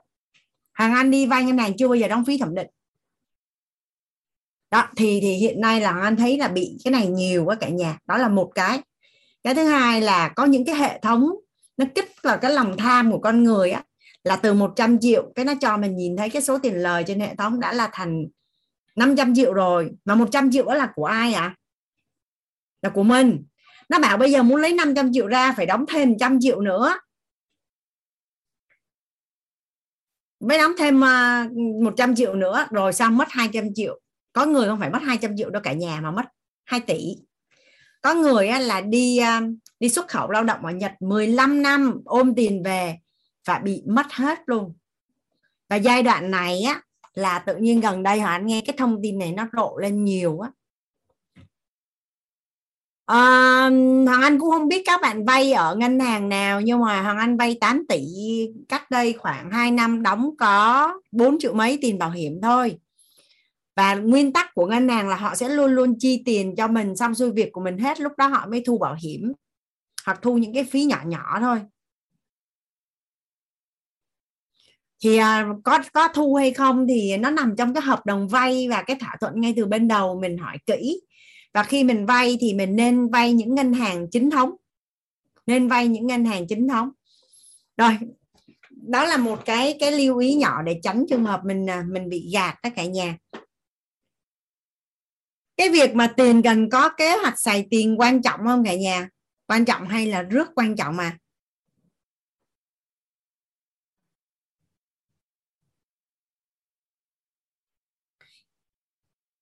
Hàng 0.72 0.94
anh 0.94 1.10
đi 1.10 1.26
vay 1.26 1.44
ngân 1.44 1.58
hàng 1.58 1.76
chưa 1.76 1.88
bao 1.88 1.94
giờ 1.94 2.08
đóng 2.08 2.24
phí 2.24 2.38
thẩm 2.38 2.54
định. 2.54 2.68
Đó, 4.70 4.88
thì 4.96 5.18
thì 5.22 5.32
hiện 5.32 5.60
nay 5.60 5.80
là 5.80 6.00
anh 6.00 6.16
thấy 6.16 6.38
là 6.38 6.48
bị 6.48 6.78
cái 6.84 6.92
này 6.92 7.06
nhiều 7.06 7.44
quá 7.44 7.56
cả 7.60 7.68
nhà. 7.68 7.98
Đó 8.06 8.18
là 8.18 8.28
một 8.28 8.50
cái. 8.54 8.80
Cái 9.42 9.54
thứ 9.54 9.64
hai 9.64 10.00
là 10.00 10.28
có 10.28 10.44
những 10.44 10.64
cái 10.64 10.74
hệ 10.74 10.98
thống 10.98 11.30
nó 11.76 11.84
kích 11.94 12.12
vào 12.22 12.38
cái 12.38 12.52
lòng 12.52 12.76
tham 12.76 13.12
của 13.12 13.18
con 13.18 13.44
người 13.44 13.70
á 13.70 13.82
là 14.24 14.36
từ 14.36 14.54
100 14.54 14.98
triệu. 15.00 15.32
Cái 15.34 15.44
nó 15.44 15.52
cho 15.60 15.76
mình 15.76 15.96
nhìn 15.96 16.16
thấy 16.16 16.30
cái 16.30 16.42
số 16.42 16.58
tiền 16.58 16.74
lời 16.74 17.04
trên 17.06 17.20
hệ 17.20 17.34
thống 17.34 17.60
đã 17.60 17.72
là 17.72 17.88
thành 17.92 18.26
500 18.96 19.34
triệu 19.34 19.52
rồi. 19.52 19.90
Mà 20.04 20.14
100 20.14 20.52
triệu 20.52 20.64
đó 20.66 20.74
là 20.74 20.92
của 20.94 21.06
ai 21.06 21.34
ạ? 21.34 21.42
À? 21.42 21.54
là 22.84 22.90
của 22.90 23.02
mình. 23.02 23.44
Nó 23.88 23.98
bảo 23.98 24.16
bây 24.16 24.32
giờ 24.32 24.42
muốn 24.42 24.60
lấy 24.60 24.72
500 24.72 25.12
triệu 25.12 25.26
ra, 25.26 25.52
phải 25.56 25.66
đóng 25.66 25.84
thêm 25.88 26.08
100 26.10 26.38
triệu 26.40 26.60
nữa. 26.60 26.98
Mới 30.40 30.58
đóng 30.58 30.72
thêm 30.78 31.04
à, 31.04 31.48
100 31.82 32.16
triệu 32.16 32.34
nữa, 32.34 32.66
rồi 32.70 32.92
xong 32.92 33.16
mất 33.16 33.28
200 33.30 33.64
triệu? 33.74 34.00
Có 34.32 34.46
người 34.46 34.68
không 34.68 34.80
phải 34.80 34.90
mất 34.90 35.02
200 35.02 35.36
triệu 35.36 35.50
đâu 35.50 35.62
cả 35.62 35.72
nhà 35.72 36.00
mà 36.00 36.10
mất 36.10 36.24
2 36.64 36.80
tỷ. 36.80 37.16
Có 38.02 38.14
người 38.14 38.46
là 38.46 38.80
đi 38.80 39.18
à, 39.18 39.40
đi 39.80 39.88
xuất 39.88 40.08
khẩu 40.08 40.30
lao 40.30 40.44
động 40.44 40.66
ở 40.66 40.72
Nhật 40.72 40.92
15 41.00 41.62
năm, 41.62 42.00
ôm 42.04 42.34
tiền 42.34 42.62
về 42.62 42.96
và 43.46 43.58
bị 43.58 43.82
mất 43.86 44.12
hết 44.12 44.38
luôn. 44.46 44.74
Và 45.68 45.76
giai 45.76 46.02
đoạn 46.02 46.30
này 46.30 46.62
á 46.62 46.82
là 47.14 47.38
tự 47.38 47.56
nhiên 47.56 47.80
gần 47.80 48.02
đây 48.02 48.20
họ 48.20 48.38
nghe 48.38 48.62
cái 48.66 48.76
thông 48.78 49.02
tin 49.02 49.18
này 49.18 49.32
nó 49.32 49.48
rộ 49.56 49.78
lên 49.78 50.04
nhiều 50.04 50.40
á. 50.40 50.50
À, 53.06 53.16
Hoàng 54.06 54.22
Anh 54.22 54.40
cũng 54.40 54.50
không 54.50 54.68
biết 54.68 54.82
các 54.86 55.00
bạn 55.00 55.24
vay 55.24 55.52
ở 55.52 55.76
ngân 55.76 56.00
hàng 56.00 56.28
nào 56.28 56.60
nhưng 56.60 56.80
mà 56.80 57.02
Hoàng 57.02 57.18
Anh 57.18 57.36
vay 57.36 57.56
8 57.60 57.86
tỷ 57.88 58.00
cách 58.68 58.90
đây 58.90 59.12
khoảng 59.12 59.50
2 59.50 59.70
năm 59.70 60.02
đóng 60.02 60.30
có 60.38 60.88
4 61.12 61.38
triệu 61.38 61.54
mấy 61.54 61.78
tiền 61.82 61.98
bảo 61.98 62.10
hiểm 62.10 62.40
thôi. 62.42 62.78
Và 63.76 63.94
nguyên 63.94 64.32
tắc 64.32 64.54
của 64.54 64.66
ngân 64.66 64.88
hàng 64.88 65.08
là 65.08 65.16
họ 65.16 65.34
sẽ 65.34 65.48
luôn 65.48 65.72
luôn 65.72 65.98
chi 65.98 66.22
tiền 66.24 66.54
cho 66.56 66.68
mình 66.68 66.96
xong 66.96 67.14
xuôi 67.14 67.30
việc 67.30 67.52
của 67.52 67.60
mình 67.60 67.78
hết 67.78 68.00
lúc 68.00 68.12
đó 68.18 68.26
họ 68.26 68.46
mới 68.46 68.62
thu 68.66 68.78
bảo 68.78 68.96
hiểm 69.02 69.32
hoặc 70.06 70.18
thu 70.22 70.38
những 70.38 70.54
cái 70.54 70.64
phí 70.64 70.84
nhỏ 70.84 70.98
nhỏ 71.06 71.40
thôi. 71.40 71.60
Thì 75.04 75.16
à, 75.16 75.46
có 75.64 75.78
có 75.92 76.08
thu 76.08 76.34
hay 76.34 76.52
không 76.52 76.86
thì 76.88 77.16
nó 77.16 77.30
nằm 77.30 77.54
trong 77.58 77.74
cái 77.74 77.82
hợp 77.82 78.06
đồng 78.06 78.28
vay 78.28 78.68
và 78.70 78.82
cái 78.82 78.96
thỏa 79.00 79.16
thuận 79.20 79.40
ngay 79.40 79.54
từ 79.56 79.66
bên 79.66 79.88
đầu 79.88 80.20
mình 80.20 80.38
hỏi 80.38 80.58
kỹ. 80.66 81.00
Và 81.54 81.62
khi 81.62 81.84
mình 81.84 82.06
vay 82.06 82.36
thì 82.40 82.54
mình 82.54 82.76
nên 82.76 83.08
vay 83.08 83.32
những 83.32 83.54
ngân 83.54 83.72
hàng 83.72 84.06
chính 84.10 84.30
thống. 84.30 84.50
Nên 85.46 85.68
vay 85.68 85.88
những 85.88 86.06
ngân 86.06 86.24
hàng 86.24 86.46
chính 86.46 86.68
thống. 86.68 86.90
Rồi, 87.76 87.98
đó 88.70 89.04
là 89.04 89.16
một 89.16 89.44
cái 89.44 89.76
cái 89.80 89.92
lưu 89.92 90.18
ý 90.18 90.34
nhỏ 90.34 90.62
để 90.62 90.80
tránh 90.82 91.04
trường 91.08 91.24
hợp 91.24 91.40
mình 91.44 91.70
à, 91.70 91.84
mình 91.90 92.08
bị 92.08 92.30
gạt 92.34 92.54
các 92.62 92.72
cả 92.76 92.84
nhà. 92.84 93.16
Cái 95.56 95.68
việc 95.68 95.94
mà 95.94 96.06
tiền 96.16 96.42
cần 96.42 96.70
có 96.70 96.88
kế 96.88 97.16
hoạch 97.16 97.38
xài 97.38 97.66
tiền 97.70 98.00
quan 98.00 98.22
trọng 98.22 98.40
không 98.44 98.64
cả 98.64 98.74
nhà? 98.74 99.08
Quan 99.46 99.64
trọng 99.64 99.88
hay 99.88 100.06
là 100.06 100.22
rất 100.22 100.48
quan 100.54 100.76
trọng 100.76 100.96
mà 100.96 101.18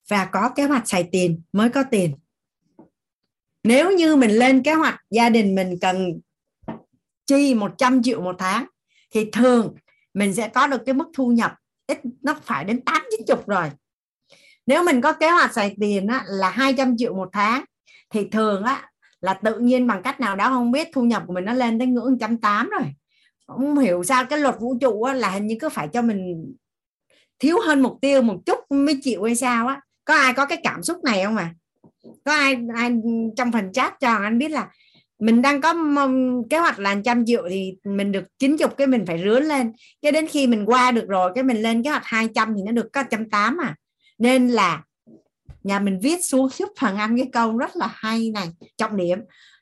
và 0.08 0.24
có 0.24 0.48
kế 0.48 0.64
hoạch 0.64 0.88
xài 0.88 1.08
tiền 1.12 1.42
mới 1.52 1.70
có 1.70 1.82
tiền. 1.90 2.14
Nếu 3.64 3.92
như 3.92 4.16
mình 4.16 4.30
lên 4.30 4.62
kế 4.62 4.74
hoạch 4.74 5.00
gia 5.10 5.28
đình 5.28 5.54
mình 5.54 5.78
cần 5.80 6.20
chi 7.26 7.54
100 7.54 8.02
triệu 8.02 8.20
một 8.20 8.36
tháng 8.38 8.66
thì 9.10 9.30
thường 9.32 9.74
mình 10.14 10.34
sẽ 10.34 10.48
có 10.48 10.66
được 10.66 10.82
cái 10.86 10.94
mức 10.94 11.10
thu 11.14 11.32
nhập 11.32 11.52
ít 11.86 11.98
nó 12.22 12.36
phải 12.42 12.64
đến 12.64 12.80
8 12.80 13.02
90 13.26 13.44
rồi. 13.46 13.70
Nếu 14.66 14.84
mình 14.84 15.00
có 15.00 15.12
kế 15.12 15.30
hoạch 15.30 15.52
xài 15.52 15.76
tiền 15.80 16.06
á, 16.06 16.24
là 16.26 16.50
200 16.50 16.96
triệu 16.98 17.14
một 17.14 17.28
tháng 17.32 17.64
thì 18.10 18.28
thường 18.28 18.62
á 18.62 18.90
là 19.20 19.34
tự 19.34 19.58
nhiên 19.58 19.86
bằng 19.86 20.02
cách 20.02 20.20
nào 20.20 20.36
đó 20.36 20.48
không 20.48 20.72
biết 20.72 20.88
thu 20.92 21.04
nhập 21.04 21.22
của 21.26 21.32
mình 21.32 21.44
nó 21.44 21.52
lên 21.52 21.78
tới 21.78 21.88
ngưỡng 21.88 22.10
180 22.10 22.68
rồi. 22.70 22.94
Không 23.46 23.78
hiểu 23.78 24.02
sao 24.02 24.24
cái 24.24 24.38
luật 24.38 24.54
vũ 24.60 24.78
trụ 24.80 25.02
á, 25.02 25.14
là 25.14 25.30
hình 25.30 25.46
như 25.46 25.56
cứ 25.60 25.68
phải 25.68 25.88
cho 25.92 26.02
mình 26.02 26.52
thiếu 27.38 27.58
hơn 27.66 27.80
mục 27.80 27.98
tiêu 28.00 28.22
một 28.22 28.38
chút 28.46 28.58
mới 28.70 29.00
chịu 29.02 29.24
hay 29.24 29.36
sao 29.36 29.66
á 29.66 29.80
có 30.04 30.14
ai 30.14 30.34
có 30.34 30.46
cái 30.46 30.58
cảm 30.62 30.82
xúc 30.82 31.04
này 31.04 31.24
không 31.24 31.36
à 31.36 31.54
có 32.24 32.32
ai, 32.32 32.56
ai 32.74 32.90
trong 33.36 33.52
phần 33.52 33.72
chat 33.72 34.00
cho 34.00 34.14
anh 34.14 34.38
biết 34.38 34.50
là 34.50 34.68
mình 35.18 35.42
đang 35.42 35.60
có 35.60 35.74
kế 36.50 36.58
hoạch 36.58 36.78
là 36.78 36.96
trăm 37.04 37.26
triệu 37.26 37.44
thì 37.50 37.76
mình 37.84 38.12
được 38.12 38.24
chín 38.38 38.56
chục 38.56 38.76
cái 38.76 38.86
mình 38.86 39.04
phải 39.06 39.22
rướn 39.24 39.44
lên. 39.44 39.72
Cái 40.02 40.12
đến 40.12 40.26
khi 40.26 40.46
mình 40.46 40.64
qua 40.66 40.90
được 40.90 41.08
rồi 41.08 41.32
cái 41.34 41.44
mình 41.44 41.62
lên 41.62 41.82
kế 41.82 41.90
hoạch 41.90 42.04
200 42.04 42.54
thì 42.56 42.62
nó 42.62 42.72
được 42.72 42.88
có 42.92 43.02
trăm 43.02 43.30
tám 43.30 43.60
à. 43.60 43.76
Nên 44.18 44.48
là 44.48 44.82
nhà 45.62 45.78
mình 45.78 45.98
viết 46.02 46.24
xuống 46.24 46.48
giúp 46.48 46.68
phần 46.80 46.96
anh 46.96 47.16
cái 47.16 47.28
câu 47.32 47.58
rất 47.58 47.76
là 47.76 47.88
hay 47.92 48.30
này 48.34 48.48
trọng 48.76 48.96
điểm. 48.96 49.18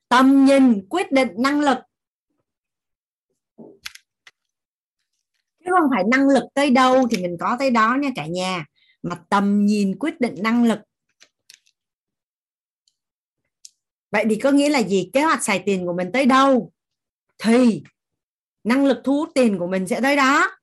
Tầm 0.09 0.45
nhìn 0.45 0.87
quyết 0.89 1.13
định 1.13 1.29
năng 1.39 1.61
lực. 1.61 1.79
Chứ 5.65 5.71
không 5.81 5.91
phải 5.95 6.05
năng 6.11 6.29
lực 6.29 6.45
tới 6.55 6.71
đâu 6.71 7.09
thì 7.11 7.23
mình 7.23 7.37
có 7.41 7.57
tới 7.59 7.71
đó 7.71 7.97
nha 8.01 8.11
cả 8.17 8.27
nhà 8.27 8.65
mà 9.03 9.17
tầm 9.29 9.67
nhìn 9.67 9.99
quyết 9.99 10.21
định 10.21 10.35
năng 10.43 10.65
lực. 10.65 10.79
Vậy 14.11 14.25
thì 14.31 14.37
có 14.37 14.51
nghĩa 14.51 14.69
là 14.69 14.79
gì? 14.79 15.11
Kế 15.13 15.23
hoạch 15.23 15.45
xài 15.45 15.63
tiền 15.67 15.87
của 15.87 15.93
mình 15.93 16.11
tới 16.13 16.27
đâu 16.27 16.73
thì 17.39 17.83
năng 18.65 18.87
lực 18.87 18.99
thu 19.05 19.13
hút 19.17 19.29
tiền 19.35 19.59
của 19.59 19.67
mình 19.67 19.87
sẽ 19.87 20.01
tới 20.01 20.17
đó. 20.17 20.57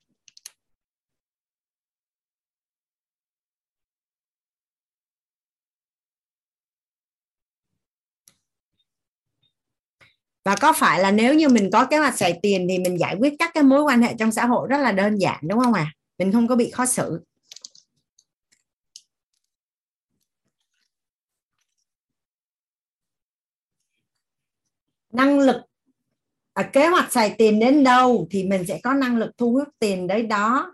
Và 10.45 10.55
có 10.61 10.73
phải 10.73 10.99
là 10.99 11.11
nếu 11.11 11.33
như 11.33 11.49
mình 11.49 11.69
có 11.73 11.85
kế 11.85 11.97
hoạch 11.97 12.17
xài 12.17 12.39
tiền 12.41 12.67
thì 12.69 12.79
mình 12.79 12.99
giải 12.99 13.15
quyết 13.19 13.33
các 13.39 13.51
cái 13.53 13.63
mối 13.63 13.83
quan 13.83 14.01
hệ 14.01 14.15
trong 14.19 14.31
xã 14.31 14.45
hội 14.45 14.67
rất 14.67 14.77
là 14.77 14.91
đơn 14.91 15.17
giản, 15.17 15.39
đúng 15.49 15.59
không 15.59 15.73
à 15.73 15.93
mình 16.17 16.31
không 16.31 16.47
có 16.47 16.55
bị 16.55 16.71
khó 16.71 16.85
xử. 16.85 17.21
Năng 25.13 25.39
lực 25.39 25.61
à, 26.53 26.69
kế 26.73 26.87
hoạch 26.87 27.11
xài 27.11 27.35
tiền 27.37 27.59
đến 27.59 27.83
đâu 27.83 28.27
thì 28.31 28.43
mình 28.43 28.65
sẽ 28.67 28.79
có 28.83 28.93
năng 28.93 29.17
lực 29.17 29.31
thu 29.37 29.51
hút 29.51 29.67
tiền 29.79 30.07
đấy 30.07 30.23
đó. 30.23 30.73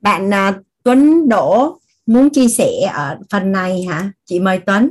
Bạn 0.00 0.34
à, 0.34 0.60
Tuấn 0.82 1.28
Đỗ 1.28 1.78
muốn 2.06 2.30
chia 2.30 2.48
sẻ 2.48 2.70
ở 2.94 3.18
phần 3.30 3.52
này 3.52 3.82
hả? 3.82 4.12
Chị 4.24 4.40
mời 4.40 4.60
Tuấn. 4.66 4.90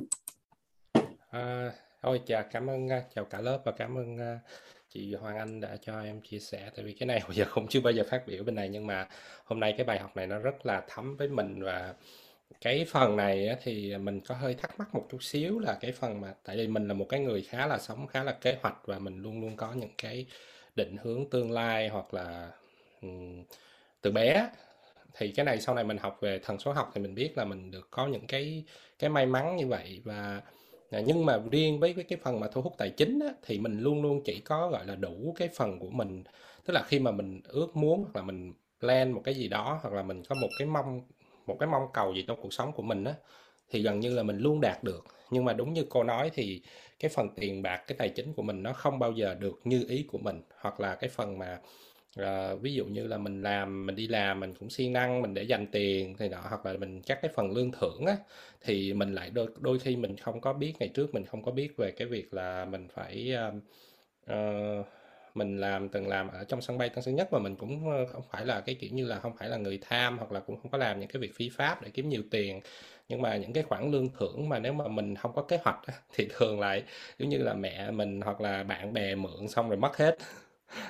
À, 1.29 1.71
thôi 2.03 2.21
chào 2.25 2.43
cảm 2.51 2.69
ơn 2.69 2.89
à, 2.89 3.03
chào 3.15 3.25
cả 3.25 3.41
lớp 3.41 3.61
và 3.65 3.71
cảm 3.77 3.97
ơn 3.97 4.17
à, 4.17 4.39
chị 4.93 5.15
Hoàng 5.15 5.37
Anh 5.37 5.61
đã 5.61 5.77
cho 5.81 6.01
em 6.01 6.21
chia 6.21 6.39
sẻ, 6.39 6.69
tại 6.75 6.85
vì 6.85 6.93
cái 6.93 7.07
này 7.07 7.21
bây 7.27 7.35
giờ 7.35 7.45
không 7.45 7.67
chưa 7.67 7.81
bao 7.81 7.93
giờ 7.93 8.03
phát 8.09 8.27
biểu 8.27 8.43
bên 8.43 8.55
này, 8.55 8.69
nhưng 8.69 8.87
mà 8.87 9.07
hôm 9.45 9.59
nay 9.59 9.73
cái 9.77 9.85
bài 9.85 9.99
học 9.99 10.17
này 10.17 10.27
nó 10.27 10.39
rất 10.39 10.65
là 10.65 10.83
thấm 10.87 11.17
với 11.17 11.27
mình 11.27 11.63
và 11.63 11.93
cái 12.61 12.85
phần 12.91 13.15
này 13.15 13.57
thì 13.63 13.97
mình 13.97 14.19
có 14.19 14.35
hơi 14.35 14.53
thắc 14.53 14.79
mắc 14.79 14.95
một 14.95 15.07
chút 15.11 15.23
xíu 15.23 15.59
là 15.59 15.77
cái 15.81 15.91
phần 15.91 16.21
mà, 16.21 16.33
tại 16.43 16.57
vì 16.57 16.67
mình 16.67 16.87
là 16.87 16.93
một 16.93 17.05
cái 17.09 17.19
người 17.19 17.41
khá 17.41 17.67
là 17.67 17.77
sống, 17.77 18.07
khá 18.07 18.23
là 18.23 18.31
kế 18.31 18.57
hoạch 18.61 18.77
và 18.85 18.99
mình 18.99 19.21
luôn 19.21 19.41
luôn 19.41 19.55
có 19.55 19.73
những 19.73 19.91
cái 19.97 20.25
định 20.75 20.97
hướng 21.03 21.29
tương 21.29 21.51
lai 21.51 21.89
hoặc 21.89 22.13
là 22.13 22.51
từ 24.01 24.11
bé 24.11 24.49
thì 25.13 25.31
cái 25.31 25.45
này 25.45 25.61
sau 25.61 25.75
này 25.75 25.83
mình 25.83 25.97
học 25.97 26.17
về 26.21 26.39
thần 26.39 26.59
số 26.59 26.71
học 26.71 26.91
thì 26.93 27.01
mình 27.01 27.15
biết 27.15 27.37
là 27.37 27.45
mình 27.45 27.71
được 27.71 27.87
có 27.91 28.07
những 28.07 28.27
cái 28.27 28.63
cái 28.99 29.09
may 29.09 29.25
mắn 29.25 29.55
như 29.55 29.67
vậy 29.67 30.01
và 30.03 30.41
À, 30.91 30.99
nhưng 31.05 31.25
mà 31.25 31.39
riêng 31.51 31.79
với 31.79 31.93
cái 31.93 32.19
phần 32.23 32.39
mà 32.39 32.47
thu 32.47 32.61
hút 32.61 32.73
tài 32.77 32.89
chính 32.89 33.19
á, 33.19 33.33
thì 33.43 33.59
mình 33.59 33.79
luôn 33.79 34.01
luôn 34.01 34.21
chỉ 34.25 34.39
có 34.39 34.69
gọi 34.69 34.85
là 34.85 34.95
đủ 34.95 35.33
cái 35.37 35.49
phần 35.55 35.79
của 35.79 35.89
mình. 35.89 36.23
Tức 36.65 36.73
là 36.73 36.83
khi 36.87 36.99
mà 36.99 37.11
mình 37.11 37.41
ước 37.47 37.75
muốn 37.75 38.03
hoặc 38.03 38.15
là 38.15 38.21
mình 38.21 38.53
plan 38.79 39.11
một 39.11 39.21
cái 39.23 39.33
gì 39.35 39.47
đó 39.47 39.79
hoặc 39.83 39.93
là 39.93 40.03
mình 40.03 40.23
có 40.29 40.35
một 40.35 40.47
cái 40.59 40.67
mong 40.67 41.01
một 41.47 41.57
cái 41.59 41.69
mong 41.69 41.83
cầu 41.93 42.13
gì 42.15 42.25
trong 42.27 42.39
cuộc 42.41 42.53
sống 42.53 42.71
của 42.73 42.83
mình 42.83 43.03
á 43.03 43.13
thì 43.69 43.81
gần 43.81 43.99
như 43.99 44.13
là 44.15 44.23
mình 44.23 44.37
luôn 44.37 44.61
đạt 44.61 44.83
được. 44.83 45.05
Nhưng 45.31 45.45
mà 45.45 45.53
đúng 45.53 45.73
như 45.73 45.85
cô 45.89 46.03
nói 46.03 46.31
thì 46.33 46.61
cái 46.99 47.09
phần 47.09 47.29
tiền 47.35 47.61
bạc 47.61 47.83
cái 47.87 47.95
tài 47.97 48.09
chính 48.09 48.33
của 48.33 48.41
mình 48.43 48.63
nó 48.63 48.73
không 48.73 48.99
bao 48.99 49.11
giờ 49.11 49.35
được 49.39 49.59
như 49.63 49.85
ý 49.89 50.05
của 50.11 50.17
mình. 50.17 50.41
Hoặc 50.61 50.79
là 50.79 50.95
cái 50.95 51.09
phần 51.09 51.39
mà 51.39 51.59
à, 52.15 52.55
ví 52.61 52.73
dụ 52.73 52.85
như 52.85 53.07
là 53.07 53.17
mình 53.17 53.41
làm 53.41 53.85
mình 53.85 53.95
đi 53.95 54.07
làm 54.07 54.39
mình 54.39 54.53
cũng 54.59 54.69
siêng 54.69 54.93
năng 54.93 55.21
mình 55.21 55.33
để 55.33 55.43
dành 55.43 55.67
tiền 55.67 56.15
thì 56.19 56.29
đó 56.29 56.41
hoặc 56.49 56.65
là 56.65 56.73
mình 56.73 57.01
các 57.01 57.19
cái 57.21 57.31
phần 57.35 57.51
lương 57.51 57.71
thưởng 57.71 58.05
á 58.05 58.17
thì 58.61 58.93
mình 58.93 59.15
lại 59.15 59.29
đôi 59.29 59.47
đôi 59.59 59.79
khi 59.79 59.95
mình 59.95 60.17
không 60.17 60.41
có 60.41 60.53
biết 60.53 60.73
ngày 60.79 60.89
trước 60.93 61.13
mình 61.13 61.25
không 61.25 61.43
có 61.43 61.51
biết 61.51 61.77
về 61.77 61.91
cái 61.91 62.07
việc 62.07 62.33
là 62.33 62.65
mình 62.65 62.87
phải 62.93 63.33
uh, 63.49 63.53
uh, 64.31 64.85
mình 65.35 65.57
làm 65.59 65.89
từng 65.89 66.07
làm 66.07 66.27
ở 66.27 66.43
trong 66.43 66.61
sân 66.61 66.77
bay 66.77 66.89
Tân 66.89 67.03
Sơn 67.03 67.15
Nhất 67.15 67.33
mà 67.33 67.39
mình 67.39 67.55
cũng 67.55 67.83
không 68.11 68.23
phải 68.31 68.45
là 68.45 68.61
cái 68.61 68.75
kiểu 68.75 68.89
như 68.93 69.05
là 69.05 69.19
không 69.19 69.35
phải 69.37 69.49
là 69.49 69.57
người 69.57 69.79
tham 69.81 70.17
hoặc 70.17 70.31
là 70.31 70.39
cũng 70.39 70.57
không 70.61 70.71
có 70.71 70.77
làm 70.77 70.99
những 70.99 71.09
cái 71.09 71.21
việc 71.21 71.35
phi 71.35 71.49
pháp 71.49 71.81
để 71.81 71.89
kiếm 71.89 72.09
nhiều 72.09 72.23
tiền. 72.31 72.59
Nhưng 73.09 73.21
mà 73.21 73.37
những 73.37 73.53
cái 73.53 73.63
khoản 73.63 73.91
lương 73.91 74.09
thưởng 74.09 74.49
mà 74.49 74.59
nếu 74.59 74.73
mà 74.73 74.87
mình 74.87 75.15
không 75.15 75.33
có 75.35 75.41
kế 75.41 75.57
hoạch 75.63 75.79
thì 76.13 76.27
thường 76.37 76.59
lại 76.59 76.83
giống 77.19 77.29
như 77.29 77.37
là 77.37 77.53
mẹ 77.53 77.91
mình 77.91 78.21
hoặc 78.21 78.41
là 78.41 78.63
bạn 78.63 78.93
bè 78.93 79.15
mượn 79.15 79.47
xong 79.47 79.69
rồi 79.69 79.77
mất 79.77 79.97
hết 79.97 80.17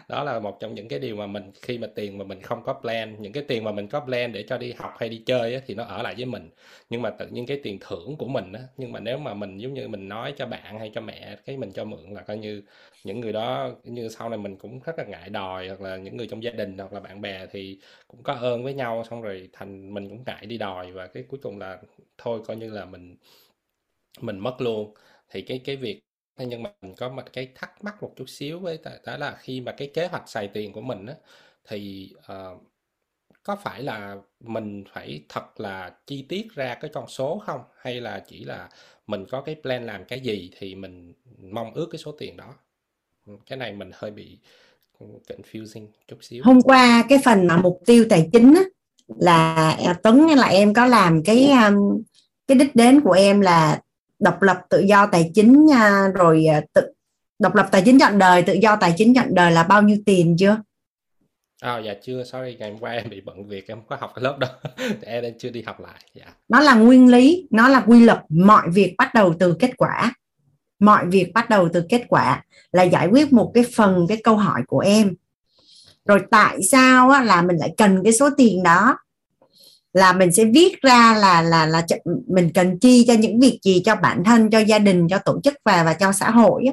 đó 0.09 0.23
là 0.23 0.39
một 0.39 0.57
trong 0.59 0.75
những 0.75 0.87
cái 0.87 0.99
điều 0.99 1.15
mà 1.15 1.27
mình 1.27 1.51
khi 1.61 1.77
mà 1.77 1.87
tiền 1.95 2.17
mà 2.17 2.23
mình 2.25 2.41
không 2.41 2.63
có 2.63 2.73
plan 2.73 3.15
những 3.21 3.33
cái 3.33 3.43
tiền 3.47 3.63
mà 3.63 3.71
mình 3.71 3.87
có 3.87 3.99
plan 3.99 4.31
để 4.33 4.43
cho 4.49 4.57
đi 4.57 4.73
học 4.77 4.93
hay 4.99 5.09
đi 5.09 5.23
chơi 5.25 5.53
á, 5.55 5.61
thì 5.65 5.75
nó 5.75 5.83
ở 5.83 6.03
lại 6.03 6.15
với 6.17 6.25
mình. 6.25 6.49
Nhưng 6.89 7.01
mà 7.01 7.09
tự 7.09 7.27
nhiên 7.27 7.45
cái 7.45 7.59
tiền 7.63 7.77
thưởng 7.81 8.15
của 8.17 8.27
mình 8.27 8.53
á 8.53 8.61
nhưng 8.77 8.91
mà 8.91 8.99
nếu 8.99 9.17
mà 9.17 9.33
mình 9.33 9.57
giống 9.57 9.73
như 9.73 9.87
mình 9.87 10.07
nói 10.09 10.33
cho 10.37 10.45
bạn 10.45 10.79
hay 10.79 10.91
cho 10.93 11.01
mẹ 11.01 11.35
cái 11.45 11.57
mình 11.57 11.71
cho 11.71 11.85
mượn 11.85 12.13
là 12.13 12.21
coi 12.21 12.37
như 12.37 12.63
những 13.03 13.19
người 13.19 13.33
đó 13.33 13.69
như 13.83 14.09
sau 14.09 14.29
này 14.29 14.37
mình 14.39 14.57
cũng 14.57 14.79
rất 14.85 14.97
là 14.97 15.03
ngại 15.05 15.29
đòi 15.29 15.67
hoặc 15.67 15.81
là 15.81 15.97
những 15.97 16.17
người 16.17 16.27
trong 16.27 16.43
gia 16.43 16.51
đình 16.51 16.77
hoặc 16.77 16.93
là 16.93 16.99
bạn 16.99 17.21
bè 17.21 17.45
thì 17.51 17.79
cũng 18.07 18.23
có 18.23 18.33
ơn 18.33 18.63
với 18.63 18.73
nhau 18.73 19.03
xong 19.09 19.21
rồi 19.21 19.49
thành 19.53 19.93
mình 19.93 20.09
cũng 20.09 20.23
ngại 20.25 20.45
đi 20.45 20.57
đòi 20.57 20.91
và 20.91 21.07
cái 21.07 21.23
cuối 21.29 21.39
cùng 21.43 21.59
là 21.59 21.77
thôi 22.17 22.41
coi 22.47 22.57
như 22.57 22.69
là 22.69 22.85
mình 22.85 23.15
mình 24.21 24.39
mất 24.39 24.61
luôn. 24.61 24.93
Thì 25.29 25.41
cái 25.41 25.61
cái 25.65 25.75
việc 25.75 26.01
Thế 26.37 26.45
nhưng 26.45 26.63
mà 26.63 26.69
mình 26.81 26.95
có 26.97 27.09
một 27.09 27.21
cái 27.33 27.51
thắc 27.55 27.83
mắc 27.83 28.03
một 28.03 28.13
chút 28.15 28.29
xíu 28.29 28.59
với 28.59 28.79
đó 29.05 29.17
là 29.17 29.37
khi 29.39 29.61
mà 29.61 29.71
cái 29.71 29.91
kế 29.93 30.07
hoạch 30.07 30.29
xài 30.29 30.47
tiền 30.47 30.73
của 30.73 30.81
mình 30.81 31.05
á, 31.05 31.15
thì 31.67 32.13
uh, 32.19 32.61
có 33.43 33.55
phải 33.55 33.83
là 33.83 34.15
mình 34.39 34.83
phải 34.93 35.23
thật 35.29 35.59
là 35.59 35.95
chi 36.07 36.25
tiết 36.29 36.47
ra 36.55 36.75
cái 36.75 36.91
con 36.93 37.07
số 37.07 37.41
không? 37.45 37.61
Hay 37.77 38.01
là 38.01 38.23
chỉ 38.27 38.43
là 38.43 38.69
mình 39.07 39.25
có 39.31 39.41
cái 39.41 39.55
plan 39.61 39.85
làm 39.85 40.05
cái 40.05 40.19
gì 40.19 40.51
thì 40.57 40.75
mình 40.75 41.13
mong 41.51 41.73
ước 41.73 41.87
cái 41.91 41.99
số 41.99 42.11
tiền 42.11 42.37
đó? 42.37 42.53
Ừ, 43.25 43.33
cái 43.45 43.57
này 43.57 43.73
mình 43.73 43.91
hơi 43.93 44.11
bị 44.11 44.37
ừ, 44.99 45.05
confusing 45.27 45.87
chút 46.07 46.17
xíu. 46.21 46.43
Hôm 46.43 46.61
qua 46.61 47.05
cái 47.09 47.19
phần 47.25 47.47
mà 47.47 47.57
mục 47.57 47.81
tiêu 47.85 48.05
tài 48.09 48.29
chính 48.33 48.53
á, 48.55 48.61
là 49.07 49.71
à, 49.71 49.99
Tuấn 50.03 50.27
là 50.27 50.47
em 50.47 50.73
có 50.73 50.85
làm 50.85 51.23
cái 51.23 51.51
um, 51.51 52.01
cái 52.47 52.57
đích 52.57 52.75
đến 52.75 53.01
của 53.01 53.11
em 53.11 53.41
là 53.41 53.81
độc 54.21 54.41
lập 54.41 54.57
tự 54.69 54.79
do 54.79 55.05
tài 55.05 55.31
chính 55.33 55.65
nha 55.65 56.07
rồi 56.07 56.45
à, 56.45 56.61
tự 56.73 56.81
độc 57.39 57.55
lập 57.55 57.67
tài 57.71 57.81
chính 57.85 57.99
chọn 57.99 58.17
đời 58.17 58.41
tự 58.41 58.53
do 58.53 58.75
tài 58.75 58.93
chính 58.97 59.13
chọn 59.15 59.35
đời 59.35 59.51
là 59.51 59.63
bao 59.63 59.81
nhiêu 59.81 59.97
tiền 60.05 60.35
chưa? 60.39 60.57
À, 61.61 61.79
dạ 61.85 61.93
chưa, 62.03 62.23
sorry, 62.23 62.55
ngày 62.59 62.71
hôm 62.71 62.79
qua 62.79 62.91
em 62.91 63.09
bị 63.09 63.21
bận 63.21 63.47
việc, 63.47 63.67
em 63.67 63.77
không 63.77 63.87
có 63.87 63.95
học 63.95 64.11
cái 64.15 64.23
lớp 64.23 64.37
đó, 64.39 64.47
em 65.01 65.23
chưa 65.39 65.49
đi 65.49 65.61
học 65.61 65.79
lại. 65.79 66.01
Dạ. 66.13 66.25
nó 66.49 66.59
là 66.59 66.73
nguyên 66.73 67.07
lý 67.07 67.47
nó 67.51 67.67
là 67.67 67.83
quy 67.87 67.99
luật. 68.01 68.19
Mọi 68.29 68.69
việc 68.69 68.95
bắt 68.97 69.13
đầu 69.13 69.33
từ 69.39 69.55
kết 69.59 69.71
quả. 69.77 70.13
Mọi 70.79 71.05
việc 71.05 71.31
bắt 71.33 71.49
đầu 71.49 71.69
từ 71.73 71.85
kết 71.89 72.03
quả 72.09 72.43
là 72.71 72.83
giải 72.83 73.07
quyết 73.07 73.33
một 73.33 73.51
cái 73.53 73.63
phần 73.75 74.05
cái 74.09 74.17
câu 74.23 74.37
hỏi 74.37 74.61
của 74.67 74.79
em. 74.79 75.15
Rồi 76.05 76.19
tại 76.31 76.59
sao 76.71 77.09
á, 77.09 77.23
là 77.23 77.41
mình 77.41 77.57
lại 77.57 77.73
cần 77.77 78.01
cái 78.03 78.13
số 78.13 78.29
tiền 78.37 78.63
đó 78.63 78.97
là 79.93 80.13
mình 80.13 80.31
sẽ 80.31 80.45
viết 80.45 80.81
ra 80.81 81.13
là 81.13 81.41
là 81.41 81.65
là 81.65 81.85
mình 82.27 82.51
cần 82.53 82.79
chi 82.79 83.05
cho 83.07 83.13
những 83.13 83.39
việc 83.39 83.59
gì 83.63 83.81
cho 83.85 83.95
bản 83.95 84.23
thân 84.23 84.49
cho 84.49 84.59
gia 84.59 84.79
đình 84.79 85.07
cho 85.09 85.17
tổ 85.17 85.39
chức 85.43 85.53
và 85.65 85.83
và 85.83 85.93
cho 85.93 86.11
xã 86.11 86.29
hội 86.29 86.65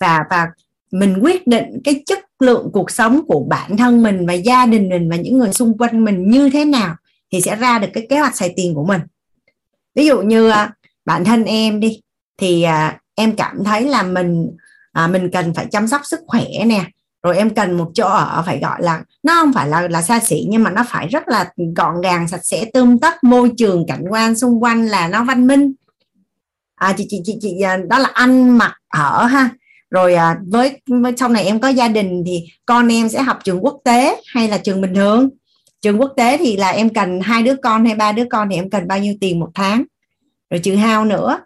và 0.00 0.24
và 0.30 0.46
mình 0.90 1.18
quyết 1.22 1.46
định 1.46 1.80
cái 1.84 2.02
chất 2.06 2.18
lượng 2.38 2.70
cuộc 2.72 2.90
sống 2.90 3.20
của 3.26 3.46
bản 3.48 3.76
thân 3.76 4.02
mình 4.02 4.26
và 4.26 4.32
gia 4.32 4.66
đình 4.66 4.88
mình 4.88 5.10
và 5.10 5.16
những 5.16 5.38
người 5.38 5.52
xung 5.52 5.78
quanh 5.78 6.04
mình 6.04 6.30
như 6.30 6.50
thế 6.50 6.64
nào 6.64 6.96
thì 7.32 7.40
sẽ 7.40 7.56
ra 7.56 7.78
được 7.78 7.88
cái 7.94 8.06
kế 8.10 8.18
hoạch 8.18 8.36
xài 8.36 8.52
tiền 8.56 8.74
của 8.74 8.84
mình. 8.84 9.00
Ví 9.94 10.06
dụ 10.06 10.22
như 10.22 10.50
à, 10.50 10.72
bản 11.04 11.24
thân 11.24 11.44
em 11.44 11.80
đi 11.80 12.00
thì 12.38 12.62
à, 12.62 13.00
em 13.14 13.36
cảm 13.36 13.64
thấy 13.64 13.88
là 13.88 14.02
mình 14.02 14.50
à, 14.92 15.06
mình 15.06 15.30
cần 15.32 15.54
phải 15.54 15.66
chăm 15.70 15.88
sóc 15.88 16.00
sức 16.04 16.20
khỏe 16.26 16.44
nè 16.66 16.84
rồi 17.22 17.36
em 17.36 17.54
cần 17.54 17.76
một 17.76 17.90
chỗ 17.94 18.06
ở 18.06 18.42
phải 18.46 18.58
gọi 18.58 18.82
là 18.82 19.02
nó 19.22 19.34
không 19.34 19.52
phải 19.52 19.68
là 19.68 19.88
là 19.88 20.02
xa 20.02 20.20
xỉ 20.20 20.46
nhưng 20.48 20.62
mà 20.62 20.70
nó 20.70 20.84
phải 20.88 21.08
rất 21.08 21.28
là 21.28 21.52
gọn 21.76 22.00
gàng 22.00 22.28
sạch 22.28 22.40
sẽ 22.44 22.64
tươm 22.72 22.98
tất 22.98 23.24
môi 23.24 23.50
trường 23.56 23.86
cảnh 23.88 24.04
quan 24.10 24.36
xung 24.36 24.62
quanh 24.62 24.86
là 24.86 25.08
nó 25.08 25.24
văn 25.24 25.46
minh. 25.46 25.72
À, 26.74 26.94
chị, 26.96 27.06
chị 27.08 27.20
chị 27.24 27.36
chị 27.40 27.60
à, 27.60 27.76
đó 27.88 27.98
là 27.98 28.08
ăn 28.12 28.58
mặc 28.58 28.74
ở 28.88 29.24
ha. 29.24 29.50
Rồi 29.90 30.14
à, 30.14 30.36
với, 30.46 30.80
với 30.86 31.12
sau 31.16 31.28
này 31.28 31.44
em 31.44 31.60
có 31.60 31.68
gia 31.68 31.88
đình 31.88 32.22
thì 32.26 32.44
con 32.66 32.92
em 32.92 33.08
sẽ 33.08 33.22
học 33.22 33.38
trường 33.44 33.64
quốc 33.64 33.80
tế 33.84 34.22
hay 34.34 34.48
là 34.48 34.58
trường 34.58 34.80
bình 34.80 34.94
thường. 34.94 35.28
Trường 35.80 36.00
quốc 36.00 36.12
tế 36.16 36.36
thì 36.38 36.56
là 36.56 36.70
em 36.70 36.88
cần 36.88 37.20
hai 37.20 37.42
đứa 37.42 37.54
con 37.62 37.84
hay 37.84 37.94
ba 37.94 38.12
đứa 38.12 38.24
con 38.30 38.48
thì 38.50 38.56
em 38.56 38.70
cần 38.70 38.88
bao 38.88 38.98
nhiêu 38.98 39.14
tiền 39.20 39.40
một 39.40 39.50
tháng. 39.54 39.84
Rồi 40.50 40.60
trừ 40.64 40.74
hao 40.74 41.04
nữa. 41.04 41.38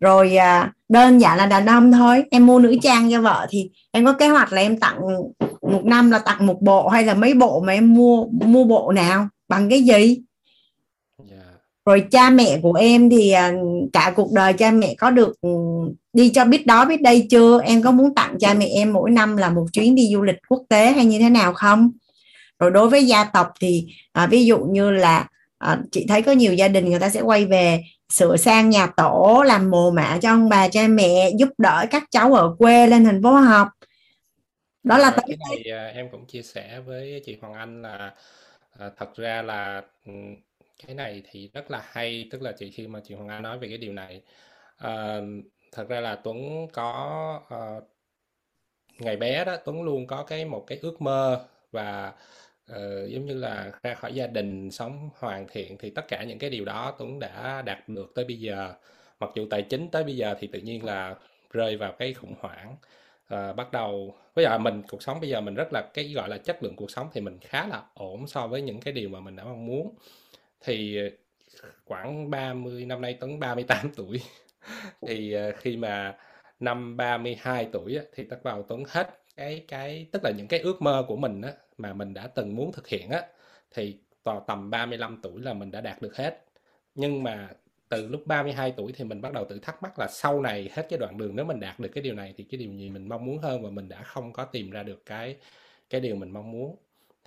Rồi 0.00 0.36
à, 0.36 0.72
đơn 0.88 1.18
giản 1.18 1.38
là 1.38 1.46
đàn 1.46 1.66
ông 1.66 1.92
thôi. 1.92 2.24
Em 2.30 2.46
mua 2.46 2.58
nữ 2.58 2.76
trang 2.82 3.10
cho 3.10 3.20
vợ 3.20 3.46
thì 3.50 3.70
em 3.92 4.04
có 4.04 4.12
kế 4.12 4.28
hoạch 4.28 4.52
là 4.52 4.60
em 4.60 4.78
tặng 4.78 5.00
một 5.62 5.84
năm 5.84 6.10
là 6.10 6.18
tặng 6.18 6.46
một 6.46 6.62
bộ 6.62 6.88
hay 6.88 7.04
là 7.04 7.14
mấy 7.14 7.34
bộ 7.34 7.60
mà 7.60 7.72
em 7.72 7.94
mua 7.94 8.26
mua 8.26 8.64
bộ 8.64 8.92
nào? 8.92 9.28
Bằng 9.48 9.70
cái 9.70 9.82
gì? 9.82 10.22
Rồi 11.86 12.04
cha 12.10 12.30
mẹ 12.30 12.58
của 12.62 12.72
em 12.72 13.10
thì 13.10 13.30
à, 13.30 13.52
cả 13.92 14.12
cuộc 14.16 14.32
đời 14.32 14.52
cha 14.52 14.70
mẹ 14.70 14.94
có 14.98 15.10
được 15.10 15.40
ừ, 15.40 15.48
đi 16.12 16.28
cho 16.28 16.44
biết 16.44 16.66
đó 16.66 16.84
biết 16.84 17.02
đây 17.02 17.26
chưa? 17.30 17.60
Em 17.64 17.82
có 17.82 17.90
muốn 17.90 18.14
tặng 18.14 18.36
cha 18.40 18.54
mẹ 18.54 18.66
em 18.66 18.92
mỗi 18.92 19.10
năm 19.10 19.36
là 19.36 19.50
một 19.50 19.66
chuyến 19.72 19.94
đi 19.94 20.08
du 20.12 20.22
lịch 20.22 20.36
quốc 20.48 20.62
tế 20.68 20.92
hay 20.92 21.04
như 21.04 21.18
thế 21.18 21.30
nào 21.30 21.52
không? 21.52 21.90
Rồi 22.58 22.70
đối 22.70 22.88
với 22.88 23.04
gia 23.06 23.24
tộc 23.24 23.52
thì 23.60 23.86
à, 24.12 24.26
ví 24.26 24.46
dụ 24.46 24.58
như 24.58 24.90
là 24.90 25.28
à, 25.58 25.78
chị 25.92 26.06
thấy 26.08 26.22
có 26.22 26.32
nhiều 26.32 26.54
gia 26.54 26.68
đình 26.68 26.90
người 26.90 27.00
ta 27.00 27.10
sẽ 27.10 27.20
quay 27.20 27.46
về 27.46 27.82
sửa 28.08 28.36
sang 28.36 28.70
nhà 28.70 28.86
tổ 28.86 29.42
làm 29.46 29.70
mồ 29.70 29.90
mả 29.90 30.18
cho 30.22 30.30
ông 30.30 30.48
bà 30.48 30.68
cha 30.68 30.88
mẹ 30.88 31.30
giúp 31.38 31.48
đỡ 31.58 31.84
các 31.90 32.02
cháu 32.10 32.34
ở 32.34 32.54
quê 32.58 32.86
lên 32.86 33.04
thành 33.04 33.22
phố 33.22 33.30
học. 33.30 33.68
Đó 34.82 34.98
là 34.98 35.16
cái 35.26 35.36
này 35.50 35.72
à, 35.72 35.86
em 35.86 36.08
cũng 36.10 36.26
chia 36.26 36.42
sẻ 36.42 36.80
với 36.80 37.22
chị 37.26 37.38
Hoàng 37.40 37.54
Anh 37.54 37.82
là 37.82 38.14
à, 38.78 38.90
thật 38.96 39.16
ra 39.16 39.42
là 39.42 39.82
ừ, 40.06 40.12
cái 40.86 40.94
này 40.94 41.22
thì 41.30 41.50
rất 41.54 41.70
là 41.70 41.82
hay 41.86 42.28
tức 42.30 42.42
là 42.42 42.52
chị 42.58 42.70
khi 42.70 42.86
mà 42.86 43.00
chị 43.04 43.14
Hoàng 43.14 43.28
Anh 43.28 43.42
nói 43.42 43.58
về 43.58 43.68
cái 43.68 43.78
điều 43.78 43.92
này 43.92 44.22
à, 44.76 45.20
thật 45.72 45.88
ra 45.88 46.00
là 46.00 46.16
Tuấn 46.24 46.68
có 46.72 47.40
uh, 47.54 47.84
ngày 48.98 49.16
bé 49.16 49.44
đó 49.44 49.56
Tuấn 49.64 49.82
luôn 49.82 50.06
có 50.06 50.22
cái 50.22 50.44
một 50.44 50.64
cái 50.66 50.78
ước 50.82 51.02
mơ 51.02 51.46
và 51.70 52.12
uh, 52.72 53.08
giống 53.08 53.26
như 53.26 53.34
là 53.34 53.72
ra 53.82 53.94
khỏi 53.94 54.14
gia 54.14 54.26
đình 54.26 54.70
sống 54.70 55.10
hoàn 55.18 55.46
thiện 55.48 55.76
thì 55.78 55.90
tất 55.90 56.08
cả 56.08 56.24
những 56.24 56.38
cái 56.38 56.50
điều 56.50 56.64
đó 56.64 56.94
Tuấn 56.98 57.18
đã 57.18 57.62
đạt 57.62 57.88
được 57.88 58.12
tới 58.14 58.24
bây 58.24 58.40
giờ. 58.40 58.74
Mặc 59.20 59.30
dù 59.34 59.46
tài 59.50 59.62
chính 59.62 59.88
tới 59.88 60.04
bây 60.04 60.16
giờ 60.16 60.34
thì 60.40 60.46
tự 60.46 60.58
nhiên 60.58 60.84
là 60.84 61.14
rơi 61.50 61.76
vào 61.76 61.92
cái 61.98 62.14
khủng 62.14 62.34
hoảng. 62.40 62.76
Uh, 63.34 63.56
bắt 63.56 63.72
đầu 63.72 64.14
bây 64.34 64.44
giờ 64.44 64.58
mình 64.58 64.82
cuộc 64.88 65.02
sống 65.02 65.20
bây 65.20 65.30
giờ 65.30 65.40
mình 65.40 65.54
rất 65.54 65.72
là 65.72 65.82
cái 65.94 66.12
gọi 66.12 66.28
là 66.28 66.38
chất 66.38 66.62
lượng 66.62 66.76
cuộc 66.76 66.90
sống 66.90 67.08
thì 67.12 67.20
mình 67.20 67.38
khá 67.40 67.66
là 67.66 67.82
ổn 67.94 68.26
so 68.26 68.46
với 68.46 68.62
những 68.62 68.80
cái 68.80 68.94
điều 68.94 69.08
mà 69.08 69.20
mình 69.20 69.36
đã 69.36 69.44
mong 69.44 69.66
muốn. 69.66 69.94
Thì 70.60 70.98
khoảng 71.84 72.30
30 72.30 72.84
năm 72.84 73.00
nay 73.00 73.16
Tuấn 73.20 73.40
38 73.40 73.90
tuổi. 73.96 74.20
Thì 75.08 75.32
ờ, 75.32 75.52
khi 75.58 75.76
mà 75.76 76.16
năm 76.60 76.96
32 76.96 77.68
tuổi 77.72 77.98
thì 78.14 78.24
tất 78.24 78.38
vào 78.42 78.62
Tuấn 78.62 78.84
hết 78.88 79.23
cái 79.36 79.64
cái 79.68 80.06
tức 80.12 80.24
là 80.24 80.30
những 80.30 80.48
cái 80.48 80.60
ước 80.60 80.82
mơ 80.82 81.04
của 81.08 81.16
mình 81.16 81.42
á, 81.42 81.52
mà 81.78 81.92
mình 81.92 82.14
đã 82.14 82.26
từng 82.26 82.56
muốn 82.56 82.72
thực 82.72 82.88
hiện 82.88 83.10
á 83.10 83.22
thì 83.70 83.96
vào 84.24 84.44
tầm 84.46 84.70
35 84.70 85.20
tuổi 85.22 85.40
là 85.40 85.54
mình 85.54 85.70
đã 85.70 85.80
đạt 85.80 86.02
được 86.02 86.16
hết. 86.16 86.44
Nhưng 86.94 87.22
mà 87.22 87.50
từ 87.88 88.08
lúc 88.08 88.26
32 88.26 88.72
tuổi 88.76 88.92
thì 88.92 89.04
mình 89.04 89.20
bắt 89.20 89.32
đầu 89.32 89.44
tự 89.44 89.58
thắc 89.58 89.82
mắc 89.82 89.98
là 89.98 90.06
sau 90.10 90.40
này 90.42 90.70
hết 90.72 90.86
cái 90.90 90.98
đoạn 90.98 91.18
đường 91.18 91.36
nếu 91.36 91.44
mình 91.44 91.60
đạt 91.60 91.80
được 91.80 91.88
cái 91.94 92.02
điều 92.02 92.14
này 92.14 92.34
thì 92.36 92.44
cái 92.44 92.58
điều 92.58 92.72
gì 92.72 92.90
mình 92.90 93.08
mong 93.08 93.24
muốn 93.24 93.38
hơn 93.38 93.62
và 93.62 93.70
mình 93.70 93.88
đã 93.88 94.02
không 94.02 94.32
có 94.32 94.44
tìm 94.44 94.70
ra 94.70 94.82
được 94.82 95.06
cái 95.06 95.36
cái 95.90 96.00
điều 96.00 96.16
mình 96.16 96.30
mong 96.30 96.50
muốn. 96.52 96.76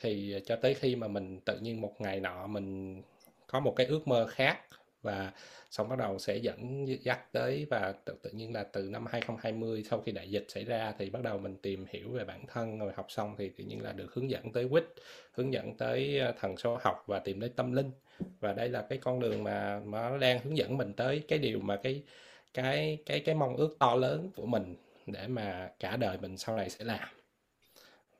Thì 0.01 0.33
ờ, 0.33 0.39
cho 0.45 0.55
tới 0.55 0.73
khi 0.73 0.95
mà 0.95 1.07
mình 1.07 1.39
tự 1.45 1.59
nhiên 1.59 1.81
một 1.81 2.01
ngày 2.01 2.19
nọ 2.19 2.47
mình 2.47 3.01
có 3.47 3.59
một 3.59 3.73
cái 3.75 3.87
ước 3.87 4.07
mơ 4.07 4.27
khác 4.29 4.59
và 5.07 5.31
xong 5.71 5.89
bắt 5.89 5.99
đầu 5.99 6.19
sẽ 6.19 6.37
dẫn 6.37 6.85
dắt 7.03 7.31
tới 7.31 7.67
và 7.69 7.93
tự, 8.05 8.15
tự 8.21 8.29
nhiên 8.29 8.53
là 8.53 8.63
từ 8.63 8.89
năm 8.89 9.05
2020 9.05 9.83
sau 9.89 10.01
khi 10.01 10.11
đại 10.11 10.31
dịch 10.31 10.45
xảy 10.47 10.63
ra 10.63 10.93
thì 10.99 11.09
bắt 11.09 11.23
đầu 11.23 11.37
mình 11.37 11.55
tìm 11.61 11.85
hiểu 11.89 12.09
về 12.11 12.23
bản 12.23 12.45
thân 12.47 12.79
rồi 12.79 12.91
học 12.95 13.05
xong 13.09 13.35
thì 13.37 13.49
tự 13.49 13.63
nhiên 13.63 13.81
là 13.81 13.91
được 13.91 14.13
hướng 14.13 14.29
dẫn 14.29 14.51
tới 14.51 14.67
quýt 14.69 14.83
hướng 15.37 15.53
dẫn 15.53 15.77
tới 15.77 16.19
ờ, 16.19 16.33
thần 16.39 16.57
số 16.57 16.79
học 16.81 17.03
và 17.07 17.19
tìm 17.19 17.39
tới 17.39 17.49
tâm 17.55 17.71
linh. 17.71 17.91
Và 18.39 18.53
đây 18.53 18.69
là 18.69 18.81
cái 18.89 18.97
con 18.97 19.19
đường 19.19 19.43
mà 19.43 19.81
mà 19.85 20.09
nó 20.09 20.17
đang 20.17 20.39
hướng 20.43 20.57
dẫn 20.57 20.77
mình 20.77 20.93
tới 20.93 21.23
cái 21.27 21.39
điều 21.39 21.59
mà 21.59 21.75
cái 21.83 22.03
cái 22.53 22.97
cái 23.05 23.19
cái 23.19 23.35
mong 23.35 23.55
ước 23.55 23.75
to 23.79 23.95
lớn 23.95 24.31
của 24.35 24.45
mình 24.45 24.75
để 25.05 25.27
mà 25.27 25.69
cả 25.79 25.97
đời 25.97 26.17
mình 26.21 26.37
sau 26.37 26.57
này 26.57 26.69
sẽ 26.69 26.85
làm. 26.85 27.09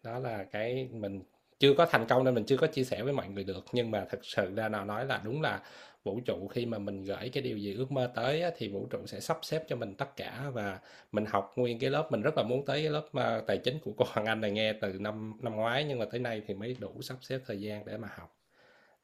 Đó 0.03 0.19
là 0.19 0.43
cái 0.43 0.89
mình 0.91 1.21
chưa 1.59 1.73
có 1.73 1.85
thành 1.85 2.05
công 2.07 2.23
nên 2.23 2.35
mình 2.35 2.45
chưa 2.45 2.57
có 2.57 2.67
chia 2.67 2.83
sẻ 2.83 3.03
với 3.03 3.13
mọi 3.13 3.27
người 3.29 3.43
được 3.43 3.65
nhưng 3.71 3.91
mà 3.91 4.05
thật 4.09 4.19
sự 4.23 4.55
ra 4.55 4.69
nào 4.69 4.85
nói 4.85 5.05
là 5.05 5.21
đúng 5.23 5.41
là 5.41 5.61
vũ 6.07 6.19
trụ 6.25 6.47
khi 6.47 6.65
mà 6.65 6.77
mình 6.77 7.03
gửi 7.03 7.29
cái 7.29 7.43
điều 7.43 7.57
gì 7.57 7.73
ước 7.73 7.91
mơ 7.91 8.11
tới 8.15 8.41
á, 8.41 8.51
thì 8.57 8.67
vũ 8.67 8.87
trụ 8.89 8.99
sẽ 9.05 9.19
sắp 9.19 9.37
xếp 9.41 9.63
cho 9.67 9.75
mình 9.75 9.95
tất 9.95 10.15
cả 10.15 10.49
và 10.53 10.79
mình 11.11 11.25
học 11.25 11.53
nguyên 11.55 11.79
cái 11.79 11.89
lớp 11.89 12.11
mình 12.11 12.21
rất 12.21 12.37
là 12.37 12.43
muốn 12.43 12.65
tới 12.65 12.83
cái 12.83 12.91
lớp 12.91 13.05
mà 13.13 13.41
tài 13.47 13.57
chính 13.57 13.79
của 13.79 13.91
cô 13.97 14.05
Hoàng 14.07 14.25
Anh 14.25 14.41
này 14.41 14.51
nghe 14.51 14.73
từ 14.73 14.93
năm 14.99 15.33
năm 15.41 15.55
ngoái 15.55 15.83
nhưng 15.83 15.99
mà 15.99 16.05
tới 16.05 16.19
nay 16.19 16.41
thì 16.47 16.53
mới 16.53 16.75
đủ 16.79 17.01
sắp 17.01 17.17
xếp 17.21 17.39
thời 17.45 17.61
gian 17.61 17.85
để 17.85 17.97
mà 17.97 18.09
học. 18.15 18.35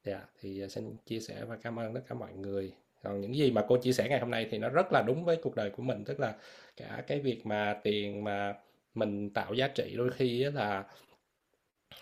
Dạ 0.06 0.14
yeah, 0.14 0.30
thì 0.42 0.62
ờ, 0.62 0.68
xin 0.68 0.96
chia 1.06 1.20
sẻ 1.20 1.46
và 1.48 1.58
cảm 1.64 1.80
ơn 1.80 1.94
tất 1.94 2.02
cả 2.08 2.16
mọi 2.16 2.34
người. 2.34 2.74
Còn 3.04 3.22
những 3.22 3.36
gì 3.36 3.52
mà 3.52 3.66
cô 3.68 3.78
chia 3.78 3.94
sẻ 3.94 4.10
ngày 4.10 4.20
hôm 4.20 4.32
nay 4.32 4.48
thì 4.52 4.58
nó 4.58 4.70
rất 4.70 4.94
là 4.94 5.02
đúng 5.08 5.26
với 5.26 5.36
cuộc 5.36 5.56
đời 5.56 5.70
của 5.70 5.84
mình 5.84 6.04
tức 6.06 6.20
là 6.20 6.36
cả 6.78 7.04
cái 7.08 7.20
việc 7.20 7.46
mà 7.46 7.80
tiền 7.84 8.24
mà 8.24 8.56
mình 8.94 9.30
tạo 9.30 9.54
giá 9.54 9.68
trị 9.68 9.94
đôi 9.98 10.12
khi 10.12 10.44
là 10.44 10.84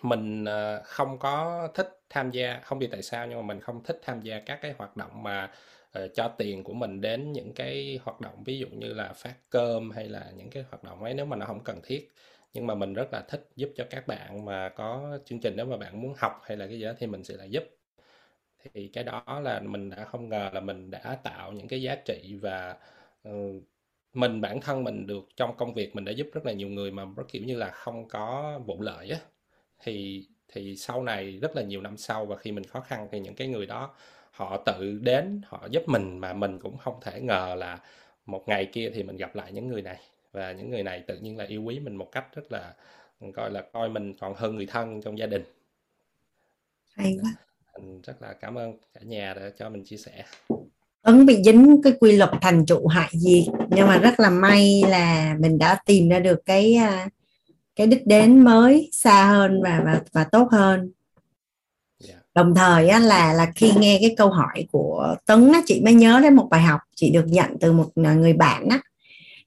mình 0.01 0.45
ờ, 0.45 0.81
không 0.85 1.19
có 1.19 1.67
thích 1.73 2.01
tham 2.09 2.31
gia 2.31 2.59
không 2.63 2.79
biết 2.79 2.87
tại 2.91 3.01
sao 3.01 3.27
nhưng 3.27 3.37
mà 3.37 3.43
mình 3.53 3.59
không 3.61 3.83
thích 3.83 3.99
tham 4.03 4.21
gia 4.21 4.39
các 4.39 4.59
cái 4.61 4.73
hoạt 4.77 4.97
động 4.97 5.23
mà 5.23 5.51
uh, 5.99 6.11
cho 6.15 6.27
tiền 6.27 6.63
của 6.63 6.73
mình 6.73 7.01
đến 7.01 7.31
những 7.31 7.53
cái 7.53 7.99
hoạt 8.03 8.21
động 8.21 8.43
ví 8.43 8.59
dụ 8.59 8.67
như 8.67 8.93
là 8.93 9.13
phát 9.13 9.35
cơm 9.49 9.91
hay 9.91 10.09
là 10.09 10.31
những 10.37 10.49
cái 10.49 10.63
hoạt 10.69 10.83
động 10.83 11.03
ấy 11.03 11.13
nếu 11.13 11.25
mà 11.25 11.37
nó 11.37 11.45
không 11.45 11.63
cần 11.63 11.79
thiết. 11.83 12.09
Nhưng 12.53 12.67
mà 12.67 12.75
mình 12.75 12.93
rất 12.93 13.13
là 13.13 13.21
thích 13.29 13.49
giúp 13.55 13.69
cho 13.75 13.85
các 13.89 14.07
bạn 14.07 14.45
mà 14.45 14.69
có 14.69 15.19
chương 15.25 15.39
trình 15.39 15.53
nếu 15.57 15.65
mà 15.65 15.77
bạn 15.77 16.01
muốn 16.01 16.13
học 16.17 16.33
hay 16.43 16.57
là 16.57 16.67
cái 16.67 16.79
gì 16.79 16.83
đó 16.85 16.91
thì 16.99 17.07
mình 17.07 17.23
sẽ 17.23 17.35
là 17.37 17.45
giúp. 17.45 17.63
Thì 18.73 18.87
cái 18.87 19.03
đó 19.03 19.23
là 19.43 19.59
mình 19.59 19.89
đã 19.89 20.05
không 20.05 20.29
ngờ 20.29 20.49
là 20.53 20.59
mình 20.59 20.91
đã 20.91 21.17
tạo 21.23 21.51
những 21.51 21.67
cái 21.67 21.81
giá 21.81 21.95
trị 21.95 22.35
và 22.41 22.77
uh, 23.29 23.63
mình 24.13 24.41
bản 24.41 24.61
thân 24.61 24.83
mình 24.83 25.07
được 25.07 25.23
trong 25.37 25.57
công 25.57 25.73
việc 25.73 25.95
mình 25.95 26.05
đã 26.05 26.11
giúp 26.11 26.27
rất 26.33 26.45
là 26.45 26.53
nhiều 26.53 26.69
người 26.69 26.91
mà 26.91 27.05
rất 27.17 27.23
kiểu 27.29 27.43
như 27.43 27.55
là 27.57 27.71
không 27.71 28.07
có 28.09 28.59
vụ 28.65 28.81
lợi 28.81 29.09
á 29.09 29.19
thì 29.83 30.25
thì 30.53 30.75
sau 30.75 31.03
này 31.03 31.39
rất 31.41 31.55
là 31.55 31.61
nhiều 31.61 31.81
năm 31.81 31.97
sau 31.97 32.25
và 32.25 32.35
khi 32.35 32.51
mình 32.51 32.63
khó 32.63 32.79
khăn 32.79 33.07
thì 33.11 33.19
những 33.19 33.35
cái 33.35 33.47
người 33.47 33.65
đó 33.65 33.93
họ 34.31 34.63
tự 34.65 34.99
đến 35.01 35.41
họ 35.45 35.67
giúp 35.71 35.83
mình 35.87 36.19
mà 36.19 36.33
mình 36.33 36.59
cũng 36.59 36.77
không 36.77 36.95
thể 37.01 37.21
ngờ 37.21 37.55
là 37.57 37.79
một 38.25 38.43
ngày 38.47 38.65
kia 38.65 38.91
thì 38.93 39.03
mình 39.03 39.17
gặp 39.17 39.35
lại 39.35 39.51
những 39.51 39.67
người 39.67 39.81
này. 39.81 39.99
Và 40.31 40.51
những 40.51 40.69
người 40.69 40.83
này 40.83 41.03
tự 41.07 41.17
nhiên 41.17 41.37
là 41.37 41.45
yêu 41.45 41.63
quý 41.63 41.79
mình 41.79 41.95
một 41.95 42.11
cách 42.11 42.25
rất 42.35 42.51
là 42.51 42.73
coi 43.33 43.51
là 43.51 43.61
coi 43.73 43.89
mình 43.89 44.13
còn 44.19 44.33
hơn 44.35 44.55
người 44.55 44.65
thân 44.65 45.01
trong 45.01 45.17
gia 45.17 45.25
đình. 45.25 45.43
Hay 46.95 47.17
quá. 47.21 47.31
mình 47.79 48.01
rất 48.01 48.21
là 48.21 48.33
cảm 48.33 48.57
ơn 48.57 48.77
cả 48.93 49.01
nhà 49.03 49.33
đã 49.33 49.49
cho 49.57 49.69
mình 49.69 49.83
chia 49.85 49.97
sẻ. 49.97 50.23
Ấn 51.01 51.25
bị 51.25 51.43
dính 51.43 51.81
cái 51.83 51.93
quy 51.99 52.11
luật 52.11 52.29
thành 52.41 52.65
trụ 52.65 52.87
hại 52.87 53.09
gì 53.11 53.47
nhưng 53.69 53.87
mà 53.87 53.97
rất 53.97 54.19
là 54.19 54.29
may 54.29 54.81
là 54.87 55.35
mình 55.39 55.57
đã 55.57 55.79
tìm 55.85 56.09
ra 56.09 56.19
được 56.19 56.45
cái 56.45 56.75
à, 56.75 57.09
cái 57.81 57.87
đích 57.87 58.07
đến 58.07 58.43
mới 58.43 58.89
xa 58.91 59.25
hơn 59.25 59.61
và 59.63 59.81
và 59.85 60.01
và 60.13 60.23
tốt 60.23 60.47
hơn 60.51 60.91
dạ. 61.99 62.15
đồng 62.35 62.55
thời 62.55 62.89
á, 62.89 62.99
là 62.99 63.33
là 63.33 63.51
khi 63.55 63.71
nghe 63.79 63.97
cái 64.01 64.15
câu 64.17 64.29
hỏi 64.29 64.67
của 64.71 65.15
Tấn 65.25 65.51
á, 65.51 65.61
chị 65.65 65.81
mới 65.85 65.93
nhớ 65.93 66.19
đến 66.23 66.35
một 66.35 66.47
bài 66.49 66.61
học 66.61 66.79
chị 66.95 67.09
được 67.09 67.25
nhận 67.27 67.59
từ 67.59 67.71
một 67.71 67.91
người 67.95 68.33
bạn 68.33 68.69
á 68.69 68.79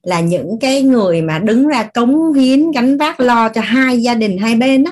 là 0.01 0.19
những 0.19 0.57
cái 0.61 0.81
người 0.81 1.21
mà 1.21 1.39
đứng 1.39 1.67
ra 1.67 1.83
cống 1.83 2.33
hiến 2.33 2.71
gánh 2.71 2.97
vác 2.97 3.19
lo 3.19 3.49
cho 3.49 3.61
hai 3.61 4.01
gia 4.01 4.15
đình 4.15 4.37
hai 4.37 4.55
bên 4.55 4.83
á 4.83 4.91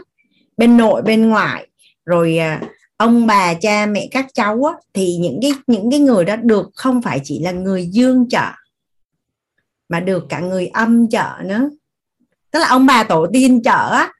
bên 0.58 0.78
nội 0.78 1.02
bên 1.02 1.30
ngoại 1.30 1.68
rồi 2.06 2.38
à, 2.38 2.62
ông 2.98 3.28
bà 3.28 3.54
cha 3.54 3.86
mẹ 3.86 4.08
các 4.12 4.26
cháu 4.34 4.64
á, 4.64 4.74
thì 4.94 5.18
những 5.18 5.40
cái 5.42 5.52
những 5.68 5.92
cái 5.92 6.00
người 6.00 6.26
đó 6.26 6.36
được 6.36 6.72
không 6.76 7.02
phải 7.02 7.22
chỉ 7.24 7.40
là 7.40 7.52
người 7.52 7.86
dương 7.92 8.30
trợ 8.30 8.48
mà 9.90 10.00
được 10.00 10.26
cả 10.30 10.40
người 10.40 10.68
âm 10.68 11.10
trợ 11.10 11.30
nữa 11.46 11.70
tức 12.54 12.60
là 12.60 12.68
ông 12.68 12.86
bà 12.86 13.04
tổ 13.04 13.28
tiên 13.34 13.62
chở 13.64 13.90
á, 13.92 14.12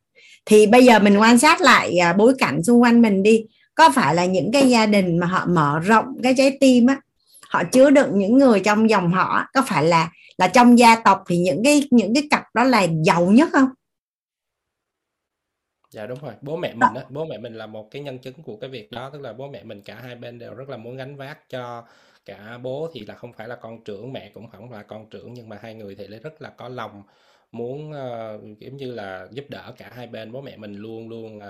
thì 0.46 0.68
bây 0.68 0.86
giờ 0.86 1.00
mình 1.00 1.18
quan 1.18 1.40
sát 1.40 1.62
lại 1.62 1.98
à, 1.98 2.14
bối 2.14 2.34
cảnh 2.40 2.64
xung 2.64 2.82
quanh 2.82 3.02
mình 3.02 3.24
đi. 3.24 3.46
Có 3.76 3.90
phải 3.96 4.16
là 4.16 4.26
những 4.26 4.52
cái 4.54 4.70
gia 4.70 4.86
đình 4.86 5.18
mà 5.20 5.28
họ 5.28 5.46
mở 5.50 5.80
rộng 5.80 6.06
cái 6.24 6.34
trái 6.38 6.58
tim 6.60 6.88
á 6.88 6.98
họ 7.50 7.64
chứa 7.72 7.90
đựng 7.90 8.20
những 8.20 8.38
người 8.38 8.62
trong 8.66 8.90
dòng 8.90 9.12
họ 9.12 9.46
có 9.54 9.64
phải 9.68 9.84
là 9.84 10.12
là 10.38 10.48
trong 10.48 10.80
gia 10.80 10.96
tộc 10.96 11.24
thì 11.28 11.38
những 11.38 11.62
cái 11.64 11.88
những 11.92 12.14
cái 12.14 12.24
cặp 12.32 12.44
đó 12.54 12.64
là 12.64 12.88
giàu 13.06 13.26
nhất 13.26 13.50
không? 13.52 13.70
Dạ 15.92 16.08
đúng 16.08 16.20
rồi. 16.22 16.34
Bố 16.42 16.58
mẹ 16.58 16.74
mình 16.74 16.94
đó, 16.96 17.02
bố 17.10 17.26
mẹ 17.26 17.38
mình 17.38 17.54
là 17.54 17.68
một 17.68 17.88
cái 17.92 18.02
nhân 18.02 18.20
chứng 18.20 18.34
của 18.44 18.56
cái 18.56 18.70
việc 18.70 18.92
đó. 18.92 19.10
Tức 19.14 19.22
là 19.22 19.34
bố 19.34 19.48
mẹ 19.50 19.64
mình 19.64 19.82
cả 19.82 19.96
hai 20.04 20.16
bên 20.16 20.40
đều 20.40 20.54
rất 20.54 20.70
là 20.70 20.78
muốn 20.78 20.98
gánh 20.98 21.16
vác 21.16 21.50
cho 21.50 21.84
cả 22.26 22.58
bố 22.64 22.90
thì 22.94 23.06
là 23.06 23.16
không 23.16 23.34
phải 23.34 23.48
là 23.48 23.56
con 23.56 23.84
trưởng 23.84 24.14
mẹ 24.14 24.32
cũng 24.34 24.50
không 24.50 24.72
là 24.72 24.84
con 24.84 25.10
trưởng 25.10 25.34
nhưng 25.34 25.50
mà 25.50 25.60
hai 25.62 25.74
người 25.74 25.96
thì 25.96 26.08
lại 26.08 26.20
rất 26.24 26.42
là 26.42 26.50
có 26.50 26.70
lòng 26.70 27.04
muốn 27.54 27.92
uh, 27.92 28.60
kiểu 28.60 28.72
như 28.72 28.92
là 28.92 29.28
giúp 29.32 29.46
đỡ 29.50 29.74
cả 29.78 29.92
hai 29.96 30.08
bên 30.08 30.32
bố 30.32 30.42
mẹ 30.42 30.58
mình 30.58 30.76
luôn 30.76 31.10
luôn 31.10 31.38
uh, 31.38 31.44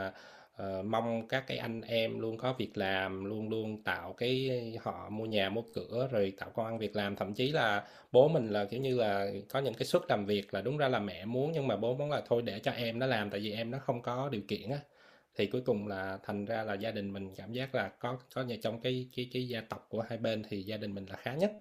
uh, 0.64 0.86
mong 0.86 1.28
các 1.28 1.48
cái 1.48 1.58
anh 1.58 1.82
em 1.82 2.20
luôn 2.20 2.38
có 2.38 2.54
việc 2.54 2.78
làm 2.78 3.26
luôn 3.26 3.50
luôn 3.50 3.84
tạo 3.84 4.14
cái 4.14 4.50
họ 4.82 5.10
mua 5.10 5.26
nhà 5.26 5.50
mua 5.50 5.64
cửa 5.74 6.08
rồi 6.12 6.34
tạo 6.38 6.50
công 6.50 6.66
ăn 6.66 6.78
việc 6.78 6.96
làm. 6.96 7.16
Thậm 7.16 7.34
chí 7.34 7.52
là 7.52 7.88
bố 8.12 8.28
mình 8.28 8.48
là 8.50 8.66
kiểu 8.66 8.82
như 8.82 8.98
là 8.98 9.28
có 9.50 9.60
những 9.60 9.74
cái 9.74 9.86
suất 9.86 10.02
làm 10.10 10.26
việc 10.26 10.54
là 10.54 10.62
đúng 10.62 10.78
ra 10.78 10.88
là 10.88 11.00
mẹ 11.00 11.26
muốn 11.26 11.52
nhưng 11.52 11.68
mà 11.68 11.78
bố 11.78 11.96
muốn 11.96 12.12
là 12.12 12.22
thôi 12.28 12.42
để 12.42 12.60
cho 12.60 12.72
em 12.72 13.00
nó 13.00 13.06
làm 13.06 13.30
tại 13.30 13.40
vì 13.40 13.52
em 13.52 13.72
nó 13.72 13.78
không 13.80 14.02
có 14.02 14.30
điều 14.30 14.42
kiện 14.48 14.70
á. 14.70 14.80
Thì 15.36 15.46
cuối 15.48 15.62
cùng 15.62 15.88
là 15.88 16.18
thành 16.24 16.46
ra 16.46 16.64
là 16.64 16.74
gia 16.74 16.92
đình 16.92 17.14
mình 17.14 17.36
cảm 17.36 17.54
giác 17.54 17.76
là 17.76 17.90
có 18.00 18.18
có 18.36 18.44
nhà 18.44 18.56
trong 18.64 18.82
cái 18.82 19.08
cái 19.16 19.30
cái 19.34 19.48
gia 19.48 19.62
tộc 19.62 19.88
của 19.90 20.02
hai 20.02 20.18
bên 20.18 20.44
thì 20.50 20.64
gia 20.64 20.78
đình 20.78 20.96
mình 20.96 21.06
là 21.06 21.16
khá 21.16 21.34
nhất 21.34 21.52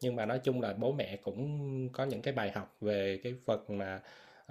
nhưng 0.00 0.16
mà 0.16 0.26
nói 0.26 0.40
chung 0.44 0.60
là 0.60 0.72
bố 0.72 0.92
mẹ 0.92 1.16
cũng 1.16 1.88
có 1.92 2.04
những 2.04 2.22
cái 2.22 2.34
bài 2.34 2.50
học 2.50 2.76
về 2.80 3.20
cái 3.22 3.34
vật 3.44 3.70
mà 3.70 4.00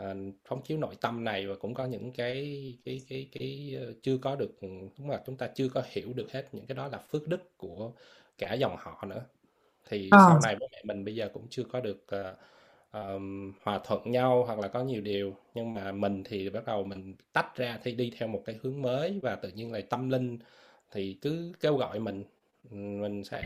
uh, 0.01 0.17
phóng 0.45 0.61
chiếu 0.64 0.77
nội 0.77 0.95
tâm 1.01 1.24
này 1.24 1.48
và 1.48 1.56
cũng 1.56 1.74
có 1.74 1.85
những 1.85 2.11
cái 2.11 2.74
cái 2.85 3.01
cái 3.09 3.30
cái 3.32 3.77
uh, 3.90 3.95
chưa 4.01 4.17
có 4.17 4.35
được 4.35 4.57
đúng 4.98 5.09
là 5.09 5.22
chúng 5.25 5.38
ta 5.38 5.48
chưa 5.48 5.69
có 5.69 5.83
hiểu 5.90 6.14
được 6.14 6.32
hết 6.32 6.48
những 6.51 6.65
cái 6.65 6.75
đó 6.75 6.88
là 6.91 6.98
phước 6.98 7.27
đức 7.27 7.57
của 7.57 7.91
cả 8.38 8.53
dòng 8.53 8.75
họ 8.80 9.06
nữa. 9.07 9.25
Thì 9.90 10.09
à. 10.11 10.19
sau 10.19 10.40
này 10.43 10.56
bố 10.59 10.67
mẹ 10.72 10.82
mình 10.83 11.06
bây 11.06 11.15
giờ 11.15 11.30
cũng 11.33 11.48
chưa 11.49 11.64
có 11.64 11.80
được 11.80 12.06
uh, 12.15 12.38
um, 12.91 13.53
hòa 13.64 13.80
thuận 13.85 14.11
nhau 14.11 14.43
hoặc 14.45 14.59
là 14.59 14.67
có 14.67 14.83
nhiều 14.83 15.01
điều. 15.01 15.35
Nhưng 15.53 15.74
mà 15.74 15.91
mình 15.91 16.24
thì 16.24 16.49
bắt 16.49 16.65
đầu 16.65 16.83
mình 16.83 17.15
tách 17.33 17.56
ra 17.56 17.80
thì 17.83 17.91
đi 17.91 18.11
theo 18.17 18.27
một 18.27 18.41
cái 18.45 18.59
hướng 18.61 18.82
mới 18.82 19.19
và 19.24 19.35
tự 19.35 19.49
nhiên 19.49 19.72
là 19.72 19.82
tâm 19.90 20.09
linh 20.09 20.40
thì 20.91 21.17
cứ 21.22 21.53
kêu 21.59 21.77
gọi 21.77 21.99
mình 21.99 22.24
mình 22.71 23.23
sẽ 23.23 23.43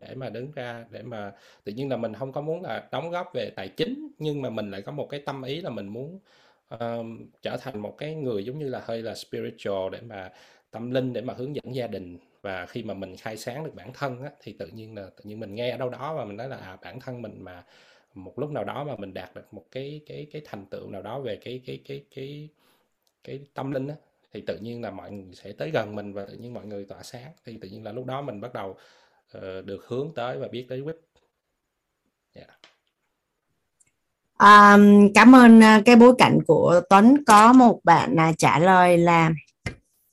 để 0.00 0.14
mà 0.14 0.30
đứng 0.30 0.52
ra 0.52 0.84
để 0.90 1.02
mà 1.02 1.32
tự 1.64 1.72
nhiên 1.72 1.90
là 1.90 1.96
mình 1.96 2.14
không 2.14 2.32
có 2.32 2.40
muốn 2.40 2.62
là 2.62 2.88
đóng 2.92 3.10
góp 3.10 3.30
về 3.34 3.50
tài 3.56 3.68
chính 3.68 4.08
nhưng 4.18 4.42
mà 4.42 4.50
mình 4.50 4.70
lại 4.70 4.82
có 4.82 4.92
một 4.92 5.06
cái 5.10 5.20
tâm 5.26 5.42
ý 5.42 5.60
là 5.60 5.70
mình 5.70 5.88
muốn 5.88 6.20
um, 6.68 7.30
trở 7.42 7.56
thành 7.56 7.78
một 7.80 7.94
cái 7.98 8.14
người 8.14 8.44
giống 8.44 8.58
như 8.58 8.68
là 8.68 8.80
hơi 8.84 9.02
là 9.02 9.14
spiritual 9.14 9.90
để 9.92 10.00
mà 10.00 10.30
tâm 10.70 10.90
linh 10.90 11.12
để 11.12 11.20
mà 11.20 11.34
hướng 11.34 11.56
dẫn 11.56 11.74
gia 11.74 11.86
đình. 11.86 12.18
Và 12.42 12.66
khi 12.66 12.82
mà 12.82 12.94
mình 12.94 13.16
khai 13.16 13.36
sáng 13.36 13.64
được 13.64 13.74
bản 13.74 13.90
thân 13.94 14.22
á, 14.22 14.30
thì 14.40 14.52
tự 14.58 14.66
nhiên 14.66 14.94
là 14.94 15.10
tự 15.16 15.24
nhiên 15.24 15.40
mình 15.40 15.54
nghe 15.54 15.70
ở 15.70 15.78
đâu 15.78 15.88
đó 15.88 16.14
và 16.14 16.24
mình 16.24 16.36
nói 16.36 16.48
là 16.48 16.56
à, 16.56 16.76
bản 16.82 17.00
thân 17.00 17.22
mình 17.22 17.44
mà 17.44 17.64
một 18.14 18.38
lúc 18.38 18.50
nào 18.50 18.64
đó 18.64 18.84
mà 18.84 18.96
mình 18.96 19.14
đạt 19.14 19.34
được 19.34 19.54
một 19.54 19.64
cái 19.70 20.00
cái 20.06 20.26
cái 20.32 20.42
thành 20.44 20.66
tựu 20.66 20.90
nào 20.90 21.02
đó 21.02 21.20
về 21.20 21.36
cái 21.36 21.62
cái 21.66 21.80
cái 21.88 22.04
cái 22.14 22.48
cái 23.24 23.40
tâm 23.54 23.70
linh 23.72 23.88
á, 23.88 23.94
thì 24.36 24.42
tự 24.46 24.56
nhiên 24.56 24.82
là 24.82 24.90
mọi 24.90 25.10
người 25.10 25.34
sẽ 25.34 25.52
tới 25.52 25.70
gần 25.70 25.94
mình 25.96 26.12
và 26.12 26.24
tự 26.28 26.34
nhiên 26.34 26.54
mọi 26.54 26.66
người 26.66 26.84
tỏa 26.84 27.02
sáng. 27.02 27.32
Thì 27.44 27.58
tự 27.60 27.68
nhiên 27.68 27.84
là 27.84 27.92
lúc 27.92 28.06
đó 28.06 28.22
mình 28.22 28.40
bắt 28.40 28.52
đầu 28.52 28.70
uh, 29.38 29.64
được 29.64 29.86
hướng 29.86 30.12
tới 30.14 30.38
và 30.38 30.48
biết 30.48 30.66
tới 30.68 30.80
web. 30.80 30.94
Dạ. 32.34 32.42
Yeah. 32.42 32.58
À, 34.36 34.78
cảm 35.14 35.34
ơn 35.34 35.60
ờ, 35.60 35.82
cái 35.84 35.96
bối 35.96 36.14
cảnh 36.18 36.38
của 36.46 36.80
Tuấn. 36.90 37.24
Có 37.26 37.52
một 37.52 37.80
bạn 37.84 38.14
là 38.14 38.32
trả 38.38 38.58
lời 38.58 38.98
là 38.98 39.30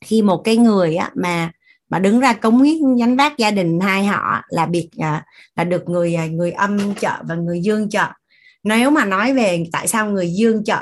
khi 0.06 0.22
một 0.22 0.42
cái 0.44 0.58
người 0.58 0.96
á, 0.96 1.12
mà 1.16 1.52
mà 1.90 2.00
đứng 2.00 2.20
ra 2.20 2.34
cống 2.34 2.62
hiến 2.62 2.96
nhánh 2.96 3.16
vác 3.18 3.38
gia 3.38 3.52
đình 3.52 3.80
hai 3.80 4.06
họ 4.06 4.42
là 4.50 4.66
biệt 4.66 4.90
à, 4.98 5.26
là 5.56 5.64
được 5.64 5.90
người 5.90 6.16
à, 6.16 6.28
người 6.28 6.52
âm 6.52 6.96
trợ 6.96 7.14
và 7.24 7.36
người 7.36 7.62
dương 7.62 7.90
trợ. 7.90 8.08
Nếu 8.64 8.90
mà 8.90 9.06
nói 9.06 9.34
về 9.34 9.64
tại 9.72 9.88
sao 9.88 10.10
người 10.10 10.32
dương 10.34 10.64
trợ 10.64 10.82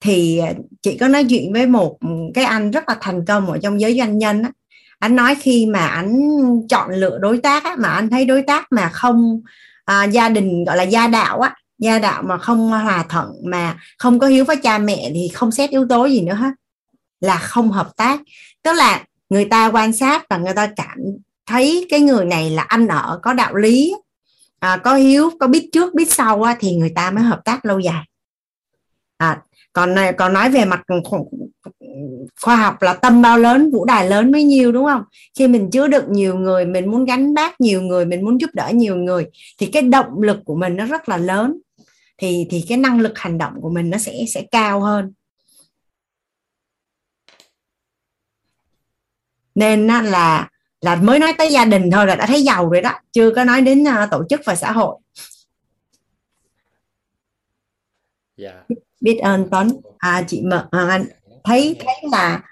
thì 0.00 0.38
à, 0.38 0.52
chị 0.82 0.96
có 0.98 1.08
nói 1.08 1.24
chuyện 1.24 1.52
với 1.52 1.66
một 1.66 1.96
ừ, 2.00 2.08
cái 2.34 2.44
anh 2.44 2.70
rất 2.70 2.88
là 2.88 2.96
thành 3.00 3.24
công 3.24 3.50
ở 3.50 3.58
trong 3.62 3.80
giới 3.80 3.98
doanh 3.98 4.18
nhân 4.18 4.42
á. 4.42 4.50
Anh 4.98 5.16
nói 5.16 5.34
khi 5.34 5.66
mà 5.66 5.86
anh 5.86 6.20
chọn 6.68 6.90
lựa 6.90 7.18
đối 7.18 7.38
tác 7.38 7.64
á, 7.64 7.76
mà 7.78 7.88
anh 7.88 8.10
thấy 8.10 8.24
đối 8.24 8.42
tác 8.42 8.72
mà 8.72 8.88
không 8.88 9.40
à, 9.84 10.04
gia 10.04 10.28
đình 10.28 10.64
gọi 10.64 10.76
là 10.76 10.82
gia 10.82 11.06
đạo 11.06 11.40
á 11.40 11.54
gia 11.78 11.98
đạo 11.98 12.22
mà 12.22 12.38
không 12.38 12.70
hòa 12.70 13.04
thuận 13.08 13.28
mà 13.44 13.76
không 13.98 14.18
có 14.18 14.26
hiếu 14.26 14.44
với 14.44 14.56
cha 14.56 14.78
mẹ 14.78 15.10
thì 15.14 15.28
không 15.34 15.50
xét 15.50 15.70
yếu 15.70 15.86
tố 15.88 16.06
gì 16.06 16.20
nữa 16.20 16.34
hết 16.34 16.50
là 17.20 17.38
không 17.38 17.70
hợp 17.70 17.96
tác. 17.96 18.20
Tức 18.62 18.72
là 18.72 19.04
người 19.30 19.44
ta 19.44 19.66
quan 19.66 19.92
sát 19.92 20.26
và 20.30 20.36
người 20.36 20.54
ta 20.54 20.66
cảm 20.76 20.98
thấy 21.46 21.86
cái 21.90 22.00
người 22.00 22.24
này 22.24 22.50
là 22.50 22.62
anh 22.62 22.88
ở 22.88 23.20
có 23.22 23.32
đạo 23.32 23.54
lý 23.54 23.94
à, 24.60 24.76
có 24.76 24.94
hiếu 24.94 25.30
có 25.40 25.46
biết 25.46 25.68
trước 25.72 25.94
biết 25.94 26.12
sau 26.12 26.42
á, 26.42 26.56
thì 26.60 26.76
người 26.76 26.92
ta 26.94 27.10
mới 27.10 27.24
hợp 27.24 27.40
tác 27.44 27.64
lâu 27.64 27.78
dài. 27.78 28.04
À, 29.16 29.42
còn 29.72 29.94
này, 29.94 30.12
còn 30.12 30.32
nói 30.32 30.50
về 30.50 30.64
mặt 30.64 30.82
khoa 32.40 32.56
học 32.56 32.82
là 32.82 32.94
tâm 32.94 33.22
bao 33.22 33.38
lớn, 33.38 33.70
vũ 33.70 33.84
đài 33.84 34.08
lớn 34.10 34.30
mới 34.30 34.44
nhiêu 34.44 34.72
đúng 34.72 34.84
không? 34.84 35.02
Khi 35.38 35.48
mình 35.48 35.70
chứa 35.70 35.88
được 35.88 36.08
nhiều 36.08 36.34
người, 36.34 36.64
mình 36.64 36.90
muốn 36.90 37.04
gánh 37.04 37.34
bác 37.34 37.60
nhiều 37.60 37.82
người, 37.82 38.04
mình 38.04 38.24
muốn 38.24 38.40
giúp 38.40 38.50
đỡ 38.52 38.70
nhiều 38.74 38.96
người, 38.96 39.26
thì 39.58 39.66
cái 39.66 39.82
động 39.82 40.22
lực 40.22 40.38
của 40.44 40.54
mình 40.54 40.76
nó 40.76 40.86
rất 40.86 41.08
là 41.08 41.16
lớn. 41.16 41.60
Thì 42.18 42.46
thì 42.50 42.64
cái 42.68 42.78
năng 42.78 43.00
lực 43.00 43.18
hành 43.18 43.38
động 43.38 43.52
của 43.62 43.70
mình 43.70 43.90
nó 43.90 43.98
sẽ 43.98 44.24
sẽ 44.28 44.42
cao 44.50 44.80
hơn. 44.80 45.12
Nên 49.54 49.86
là 49.86 50.48
là 50.80 50.96
mới 50.96 51.18
nói 51.18 51.34
tới 51.38 51.52
gia 51.52 51.64
đình 51.64 51.90
thôi 51.90 52.06
là 52.06 52.16
đã 52.16 52.26
thấy 52.26 52.42
giàu 52.42 52.70
rồi 52.70 52.82
đó, 52.82 52.92
chưa 53.12 53.30
có 53.34 53.44
nói 53.44 53.60
đến 53.60 53.88
à, 53.88 54.08
tổ 54.10 54.22
chức 54.30 54.40
và 54.44 54.54
xã 54.54 54.72
hội. 54.72 54.98
Yeah 58.36 58.66
biết 59.00 59.18
ơn 59.18 59.48
Tuấn. 59.50 59.68
À 59.98 60.22
chị 60.26 60.42
mở 60.50 60.68
à, 60.70 60.98
thấy 61.44 61.76
thấy 61.80 62.10
là 62.12 62.42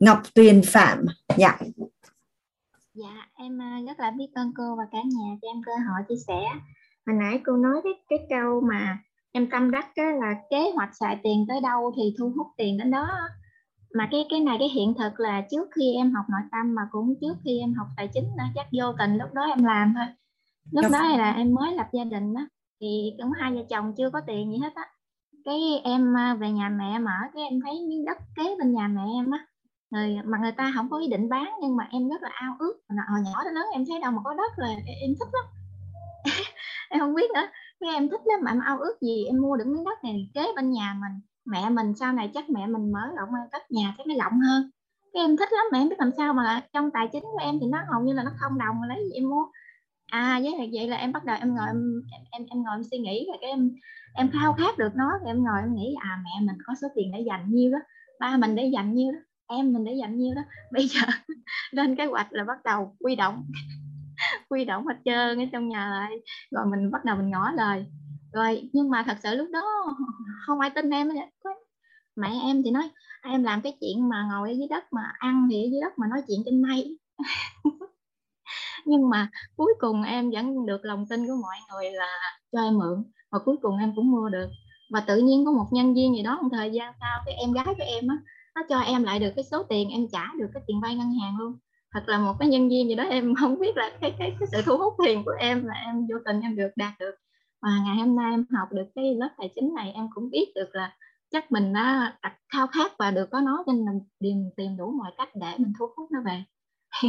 Ngọc 0.00 0.18
Tuyền 0.34 0.60
Phạm. 0.66 1.04
Dạ. 1.36 1.58
Dạ 2.94 3.28
em 3.34 3.58
rất 3.86 4.00
là 4.00 4.10
biết 4.10 4.28
ơn 4.34 4.52
cô 4.56 4.76
và 4.76 4.84
cả 4.92 4.98
nhà 5.04 5.36
cho 5.42 5.48
em 5.48 5.62
cơ 5.66 5.72
hội 5.72 6.00
chia 6.08 6.22
sẻ. 6.26 6.40
Hồi 7.06 7.16
nãy 7.20 7.40
cô 7.46 7.56
nói 7.56 7.80
cái 7.84 7.92
cái 8.08 8.18
câu 8.30 8.60
mà 8.60 8.98
em 9.32 9.50
tâm 9.50 9.70
đắc 9.70 9.86
á, 9.96 10.04
là 10.20 10.34
kế 10.50 10.70
hoạch 10.74 10.90
xài 10.92 11.18
tiền 11.22 11.46
tới 11.48 11.60
đâu 11.60 11.92
thì 11.96 12.14
thu 12.18 12.32
hút 12.36 12.46
tiền 12.56 12.78
đến 12.78 12.90
đó. 12.90 13.08
Mà 13.94 14.08
cái 14.10 14.26
cái 14.30 14.40
này 14.40 14.56
cái 14.58 14.68
hiện 14.68 14.94
thực 14.98 15.20
là 15.20 15.42
trước 15.50 15.68
khi 15.76 15.94
em 15.94 16.12
học 16.14 16.24
nội 16.30 16.40
tâm 16.52 16.74
mà 16.74 16.82
cũng 16.90 17.14
trước 17.20 17.34
khi 17.44 17.58
em 17.60 17.74
học 17.74 17.86
tài 17.96 18.08
chính 18.14 18.28
đó 18.36 18.44
chắc 18.54 18.66
vô 18.72 18.92
tình 18.98 19.18
lúc 19.18 19.34
đó 19.34 19.42
em 19.42 19.64
làm 19.64 19.94
thôi. 19.96 20.06
Lúc 20.70 20.92
đó 20.92 21.08
là 21.16 21.32
em 21.32 21.54
mới 21.54 21.74
lập 21.74 21.86
gia 21.92 22.04
đình 22.04 22.34
đó 22.34 22.40
thì 22.80 23.12
cũng 23.18 23.32
hai 23.32 23.52
vợ 23.52 23.62
chồng 23.70 23.94
chưa 23.96 24.10
có 24.10 24.20
tiền 24.26 24.52
gì 24.52 24.58
hết 24.58 24.74
á 24.74 24.84
cái 25.44 25.80
em 25.84 26.16
à, 26.16 26.34
về 26.34 26.50
nhà 26.50 26.68
mẹ 26.68 26.84
em 26.94 27.04
mở 27.04 27.20
cái 27.34 27.42
em 27.42 27.60
thấy 27.64 27.72
miếng 27.88 28.04
đất 28.04 28.18
kế 28.36 28.56
bên 28.58 28.72
nhà 28.72 28.88
mẹ 28.88 29.02
em 29.18 29.30
á. 29.30 29.46
Người 29.90 30.16
mà 30.24 30.38
người 30.38 30.52
ta 30.52 30.72
không 30.74 30.90
có 30.90 30.98
ý 30.98 31.08
định 31.08 31.28
bán 31.28 31.52
nhưng 31.62 31.76
mà 31.76 31.88
em 31.90 32.08
rất 32.08 32.22
là 32.22 32.30
ao 32.32 32.56
ước. 32.58 32.74
Hồi 33.08 33.20
nhỏ 33.24 33.44
đến 33.44 33.54
lớn 33.54 33.64
em 33.72 33.84
thấy 33.88 34.00
đâu 34.00 34.10
mà 34.12 34.18
có 34.24 34.34
đất 34.34 34.52
là 34.56 34.68
em 35.00 35.10
thích 35.18 35.28
lắm. 35.32 35.44
Em 36.90 37.00
không 37.00 37.14
biết 37.14 37.30
nữa. 37.34 37.46
Cái 37.80 37.90
em 37.94 38.08
thích 38.08 38.20
lắm 38.24 38.40
mà 38.42 38.50
em 38.50 38.60
ao 38.60 38.78
ước 38.78 39.00
gì 39.00 39.24
em 39.24 39.42
mua 39.42 39.56
được 39.56 39.66
miếng 39.66 39.84
đất 39.84 40.04
này 40.04 40.30
kế 40.34 40.46
bên 40.56 40.70
nhà 40.70 40.96
mình. 41.00 41.20
Mẹ 41.44 41.70
mình 41.70 41.94
sau 41.94 42.12
này 42.12 42.30
chắc 42.34 42.50
mẹ 42.50 42.66
mình 42.66 42.92
mở 42.92 43.00
rộng 43.16 43.28
cách 43.52 43.70
nhà 43.70 43.94
cái 43.98 44.06
nó 44.06 44.24
rộng 44.24 44.40
hơn. 44.40 44.70
Cái 45.12 45.22
em 45.22 45.36
thích 45.36 45.48
lắm 45.52 45.64
mà 45.72 45.78
em 45.78 45.88
biết 45.88 45.98
làm 45.98 46.10
sao 46.16 46.34
mà 46.34 46.62
trong 46.72 46.90
tài 46.90 47.08
chính 47.12 47.22
của 47.22 47.38
em 47.40 47.58
thì 47.60 47.66
nó 47.66 47.78
hầu 47.92 48.02
như 48.02 48.12
là 48.12 48.22
nó 48.22 48.30
không 48.38 48.58
đồng 48.58 48.82
lấy 48.88 48.98
gì 49.04 49.12
em 49.14 49.30
mua. 49.30 49.44
À 50.06 50.40
với 50.42 50.70
vậy 50.72 50.88
là 50.88 50.96
em 50.96 51.12
bắt 51.12 51.24
đầu 51.24 51.36
em 51.40 51.54
ngồi 51.54 51.66
em 51.68 52.02
em 52.30 52.46
em 52.50 52.62
ngồi 52.62 52.74
em 52.76 52.82
suy 52.90 52.98
nghĩ 52.98 53.26
rồi 53.28 53.36
cái 53.40 53.50
em 53.50 53.70
em 54.14 54.30
khao 54.32 54.52
khát 54.52 54.78
được 54.78 54.92
nó. 54.94 55.10
Thì 55.20 55.30
em 55.30 55.44
ngồi 55.44 55.60
em 55.60 55.74
nghĩ 55.74 55.94
à 56.00 56.18
mẹ 56.24 56.30
mình 56.46 56.56
có 56.66 56.74
số 56.82 56.88
tiền 56.94 57.12
để 57.12 57.20
dành 57.26 57.50
nhiêu 57.50 57.72
đó. 57.72 57.78
Ba 58.20 58.36
mình 58.36 58.56
để 58.56 58.70
dành 58.74 58.94
nhiêu 58.94 59.12
đó. 59.12 59.18
Em 59.46 59.72
mình 59.72 59.84
để 59.84 59.92
dành 60.00 60.18
nhiêu 60.18 60.34
đó. 60.34 60.42
Bây 60.72 60.86
giờ 60.86 61.00
lên 61.70 61.96
kế 61.96 62.06
hoạch 62.06 62.32
là 62.32 62.44
bắt 62.44 62.58
đầu 62.64 62.96
quy 63.00 63.16
động. 63.16 63.44
Quy 64.48 64.64
động 64.64 64.86
hết 64.86 64.96
trơn 65.04 65.38
ở 65.38 65.44
trong 65.52 65.68
nhà 65.68 65.88
lại. 65.90 66.10
Rồi 66.50 66.66
mình 66.66 66.90
bắt 66.90 67.04
đầu 67.04 67.16
mình 67.16 67.30
ngỏ 67.30 67.50
lời. 67.54 67.86
Rồi, 68.32 68.70
nhưng 68.72 68.90
mà 68.90 69.02
thật 69.06 69.16
sự 69.22 69.34
lúc 69.34 69.48
đó 69.52 69.62
không 70.46 70.60
ai 70.60 70.70
tin 70.70 70.90
em 70.90 71.08
mẹ 72.16 72.28
em 72.42 72.62
thì 72.62 72.70
nói 72.70 72.90
à, 73.20 73.30
em 73.30 73.42
làm 73.42 73.62
cái 73.62 73.76
chuyện 73.80 74.08
mà 74.08 74.28
ngồi 74.30 74.50
ở 74.50 74.54
dưới 74.58 74.68
đất 74.70 74.92
mà 74.92 75.12
ăn 75.18 75.48
thì 75.50 75.64
ở 75.64 75.66
dưới 75.70 75.80
đất 75.80 75.98
mà 75.98 76.06
nói 76.10 76.22
chuyện 76.28 76.42
trên 76.44 76.62
mây. 76.62 76.98
Nhưng 78.84 79.10
mà 79.10 79.30
cuối 79.56 79.74
cùng 79.78 80.02
em 80.02 80.30
vẫn 80.30 80.66
được 80.66 80.84
lòng 80.84 81.06
tin 81.10 81.26
của 81.26 81.36
mọi 81.42 81.56
người 81.70 81.90
là 81.90 82.38
cho 82.52 82.62
em 82.62 82.78
mượn 82.78 83.04
và 83.32 83.38
cuối 83.44 83.56
cùng 83.62 83.78
em 83.78 83.92
cũng 83.96 84.10
mua 84.10 84.28
được. 84.28 84.48
Và 84.90 85.00
tự 85.00 85.16
nhiên 85.16 85.44
có 85.44 85.52
một 85.52 85.66
nhân 85.70 85.94
viên 85.94 86.14
gì 86.14 86.22
đó 86.22 86.38
một 86.42 86.48
thời 86.52 86.70
gian 86.70 86.92
sau 87.00 87.22
cái 87.26 87.34
em 87.34 87.52
gái 87.52 87.64
của 87.64 87.84
em 87.86 88.08
á 88.08 88.16
nó 88.54 88.62
cho 88.68 88.78
em 88.78 89.02
lại 89.02 89.18
được 89.18 89.30
cái 89.36 89.44
số 89.44 89.62
tiền 89.62 89.90
em 89.90 90.06
trả 90.12 90.26
được 90.38 90.48
cái 90.54 90.62
tiền 90.66 90.80
vay 90.80 90.94
ngân 90.94 91.12
hàng 91.20 91.38
luôn. 91.38 91.52
Thật 91.92 92.02
là 92.06 92.18
một 92.18 92.34
cái 92.38 92.48
nhân 92.48 92.68
viên 92.68 92.88
gì 92.88 92.94
đó 92.94 93.04
em 93.04 93.34
không 93.40 93.58
biết 93.58 93.76
là 93.76 93.90
cái 94.00 94.14
cái, 94.18 94.36
cái 94.40 94.48
sự 94.52 94.62
thu 94.66 94.76
hút 94.76 94.94
tiền 95.06 95.24
của 95.24 95.34
em 95.38 95.64
là 95.64 95.74
em 95.74 96.06
vô 96.10 96.16
tình 96.24 96.40
em 96.40 96.56
được 96.56 96.70
đạt 96.76 96.92
được. 96.98 97.14
Và 97.62 97.70
ngày 97.84 97.96
hôm 97.96 98.16
nay 98.16 98.30
em 98.30 98.44
học 98.58 98.68
được 98.72 98.86
cái 98.94 99.14
lớp 99.14 99.28
tài 99.38 99.52
chính 99.54 99.74
này 99.74 99.92
em 99.92 100.08
cũng 100.14 100.30
biết 100.30 100.52
được 100.54 100.68
là 100.72 100.96
chắc 101.30 101.52
mình 101.52 101.72
đã 101.72 102.18
đặt 102.22 102.36
khao 102.52 102.66
khát 102.66 102.92
và 102.98 103.10
được 103.10 103.28
có 103.30 103.40
nó 103.40 103.62
cho 103.66 103.72
nên 103.72 103.84
mình 103.84 104.00
tìm 104.18 104.50
tìm 104.56 104.76
đủ 104.76 104.92
mọi 104.98 105.12
cách 105.18 105.28
để 105.34 105.54
mình 105.58 105.72
thu 105.78 105.86
hút 105.96 106.10
nó 106.12 106.18
về. 106.26 106.44
Giờ 107.02 107.08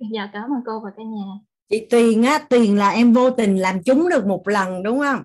dạ, 0.12 0.30
cảm 0.32 0.50
ơn 0.50 0.60
cô 0.66 0.80
và 0.80 0.90
cả 0.96 1.02
nhà 1.02 1.24
chị 1.72 1.86
tiền 1.90 2.22
á 2.22 2.38
tiền 2.50 2.78
là 2.78 2.90
em 2.90 3.12
vô 3.12 3.30
tình 3.30 3.56
làm 3.56 3.82
chúng 3.82 4.08
được 4.08 4.26
một 4.26 4.48
lần 4.48 4.82
đúng 4.82 4.98
không? 4.98 5.22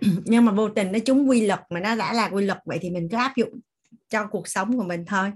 Nhưng 0.24 0.44
mà 0.44 0.52
vô 0.52 0.68
tình 0.68 0.92
nó 0.92 0.98
chúng 1.04 1.28
quy 1.28 1.46
luật 1.46 1.60
mà 1.70 1.80
nó 1.80 1.94
đã 1.94 2.12
là 2.12 2.28
quy 2.28 2.44
luật 2.44 2.58
vậy 2.64 2.78
thì 2.82 2.90
mình 2.90 3.08
cứ 3.10 3.16
áp 3.16 3.32
dụng 3.36 3.60
cho 4.08 4.26
cuộc 4.26 4.48
sống 4.48 4.78
của 4.78 4.84
mình 4.84 5.04
thôi. 5.06 5.32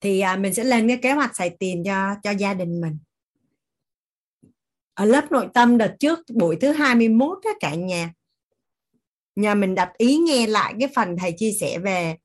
Thì 0.00 0.20
à, 0.20 0.36
mình 0.36 0.54
sẽ 0.54 0.64
lên 0.64 0.88
cái 0.88 0.98
kế 1.02 1.12
hoạch 1.12 1.36
xài 1.36 1.56
tiền 1.58 1.82
cho 1.84 2.14
cho 2.22 2.30
gia 2.30 2.54
đình 2.54 2.80
mình. 2.80 2.98
Ở 4.94 5.04
lớp 5.04 5.32
nội 5.32 5.48
tâm 5.54 5.78
đợt 5.78 5.94
trước 6.00 6.18
buổi 6.34 6.56
thứ 6.60 6.72
21 6.72 7.38
đó 7.44 7.50
cả 7.60 7.74
nhà 7.74 8.12
nhà 9.36 9.54
mình 9.54 9.74
đặt 9.74 9.92
ý 9.96 10.16
nghe 10.16 10.46
lại 10.46 10.74
cái 10.80 10.88
phần 10.94 11.16
thầy 11.18 11.32
chia 11.32 11.52
sẻ 11.60 11.78
về 11.78 12.16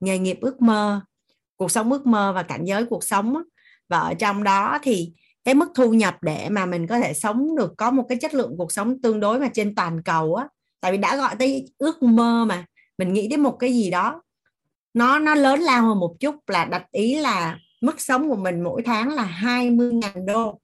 nghề 0.00 0.18
nghiệp 0.18 0.38
ước 0.40 0.62
mơ 0.62 1.00
cuộc 1.56 1.70
sống 1.70 1.92
ước 1.92 2.06
mơ 2.06 2.32
và 2.32 2.42
cảnh 2.42 2.64
giới 2.64 2.86
cuộc 2.86 3.04
sống 3.04 3.36
và 3.88 3.98
ở 3.98 4.14
trong 4.14 4.44
đó 4.44 4.78
thì 4.82 5.12
cái 5.46 5.54
mức 5.54 5.68
thu 5.74 5.92
nhập 5.92 6.16
để 6.22 6.48
mà 6.48 6.66
mình 6.66 6.86
có 6.86 6.98
thể 6.98 7.14
sống 7.14 7.56
được, 7.56 7.74
có 7.78 7.90
một 7.90 8.04
cái 8.08 8.18
chất 8.18 8.34
lượng 8.34 8.54
cuộc 8.58 8.72
sống 8.72 9.00
tương 9.02 9.20
đối 9.20 9.40
mà 9.40 9.48
trên 9.54 9.74
toàn 9.74 10.02
cầu 10.02 10.34
á. 10.34 10.48
Tại 10.80 10.92
vì 10.92 10.98
đã 10.98 11.16
gọi 11.16 11.34
tới 11.38 11.66
ước 11.78 12.02
mơ 12.02 12.44
mà, 12.48 12.64
mình 12.98 13.12
nghĩ 13.12 13.28
đến 13.28 13.40
một 13.40 13.56
cái 13.58 13.72
gì 13.72 13.90
đó, 13.90 14.22
nó 14.94 15.18
nó 15.18 15.34
lớn 15.34 15.60
lao 15.60 15.82
hơn 15.82 16.00
một 16.00 16.16
chút 16.20 16.34
là 16.46 16.64
đặt 16.64 16.84
ý 16.92 17.14
là 17.14 17.58
mức 17.80 18.00
sống 18.00 18.28
của 18.28 18.36
mình 18.36 18.62
mỗi 18.62 18.82
tháng 18.82 19.08
là 19.08 19.40
20.000 19.42 20.26
đô. 20.26 20.60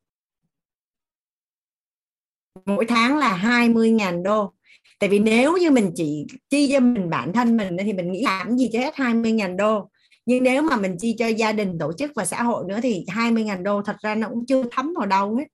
Mỗi 2.67 2.85
tháng 2.87 3.19
là 3.19 3.37
20.000 3.37 4.23
đô. 4.23 4.53
Tại 4.99 5.09
vì 5.09 5.19
nếu 5.19 5.57
như 5.57 5.71
mình 5.71 5.93
chỉ 5.95 6.27
chi 6.51 6.71
cho 6.73 6.81
mình 6.81 7.11
bản 7.11 7.33
thân 7.33 7.57
mình 7.57 7.77
thì 7.85 7.93
mình 7.93 8.13
nghĩ 8.13 8.23
làm 8.23 8.59
gì 8.59 8.71
cho 8.73 8.81
hết 8.81 8.95
20.000 8.95 9.57
đô 9.57 9.91
nhưng 10.27 10.43
nếu 10.43 10.63
mà 10.63 10.77
mình 10.77 10.97
chi 10.99 11.15
cho 11.19 11.27
gia 11.27 11.53
đình 11.53 11.79
tổ 11.79 11.93
chức 11.93 12.11
và 12.15 12.25
xã 12.25 12.43
hội 12.43 12.65
nữa 12.69 12.81
thì 12.83 13.05
20.000 13.09 13.63
đô 13.63 13.83
thật 13.83 13.97
ra 14.01 14.15
nó 14.15 14.29
cũng 14.29 14.47
chưa 14.47 14.63
thấm 14.71 14.93
vào 14.97 15.07
đâu 15.07 15.37
hết. 15.37 15.45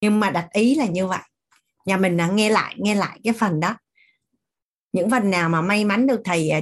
Nhưng 0.00 0.20
mà 0.20 0.30
đặt 0.30 0.48
ý 0.52 0.74
là 0.74 0.86
như 0.86 1.06
vậy. 1.06 1.22
Nhà 1.86 1.96
mình 1.96 2.16
là 2.16 2.30
nghe 2.30 2.50
lại 2.50 2.74
nghe 2.78 2.94
lại 2.94 3.20
cái 3.24 3.32
phần 3.32 3.60
đó. 3.60 3.76
Những 4.92 5.10
phần 5.10 5.30
nào 5.30 5.48
mà 5.48 5.62
may 5.62 5.84
mắn 5.84 6.06
được 6.06 6.20
thầy 6.24 6.50
à, 6.50 6.60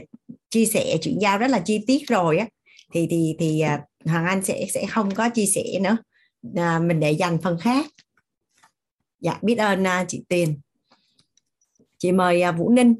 chia 0.51 0.67
sẻ 0.67 0.97
chuyển 1.03 1.19
giao 1.21 1.39
rất 1.39 1.47
là 1.47 1.61
chi 1.65 1.85
tiết 1.87 2.03
rồi 2.09 2.39
á 2.39 2.47
thì 2.93 3.07
thì 3.11 3.37
thì 3.39 3.61
à, 3.61 3.85
hoàng 4.05 4.27
anh 4.27 4.45
sẽ 4.45 4.67
sẽ 4.75 4.87
không 4.87 5.15
có 5.15 5.29
chia 5.29 5.47
sẻ 5.47 5.65
nữa. 5.81 5.97
À, 6.57 6.79
mình 6.79 7.01
để 7.01 7.13
dành 7.13 7.39
phần 7.43 7.59
khác. 7.61 7.87
Dạ 9.21 9.39
biết 9.43 9.55
ơn 9.55 9.87
à, 9.87 10.05
chị 10.09 10.23
tiền 10.29 10.61
chị 11.99 12.13
mời 12.13 12.43
vũ 12.59 12.71
ninh 12.71 12.95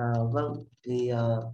à, 0.00 0.12
vâng 0.32 0.54
thì 0.86 1.12
uh, 1.12 1.44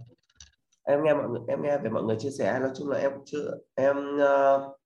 em 0.83 1.03
nghe 1.03 1.13
mọi 1.13 1.29
người 1.29 1.41
em 1.47 1.63
nghe 1.63 1.77
về 1.77 1.89
mọi 1.89 2.03
người 2.03 2.15
chia 2.19 2.31
sẻ 2.31 2.59
nói 2.59 2.69
chung 2.75 2.89
là 2.89 2.97
em 2.97 3.11
chưa 3.25 3.51
em 3.75 3.97
uh, 4.15 4.77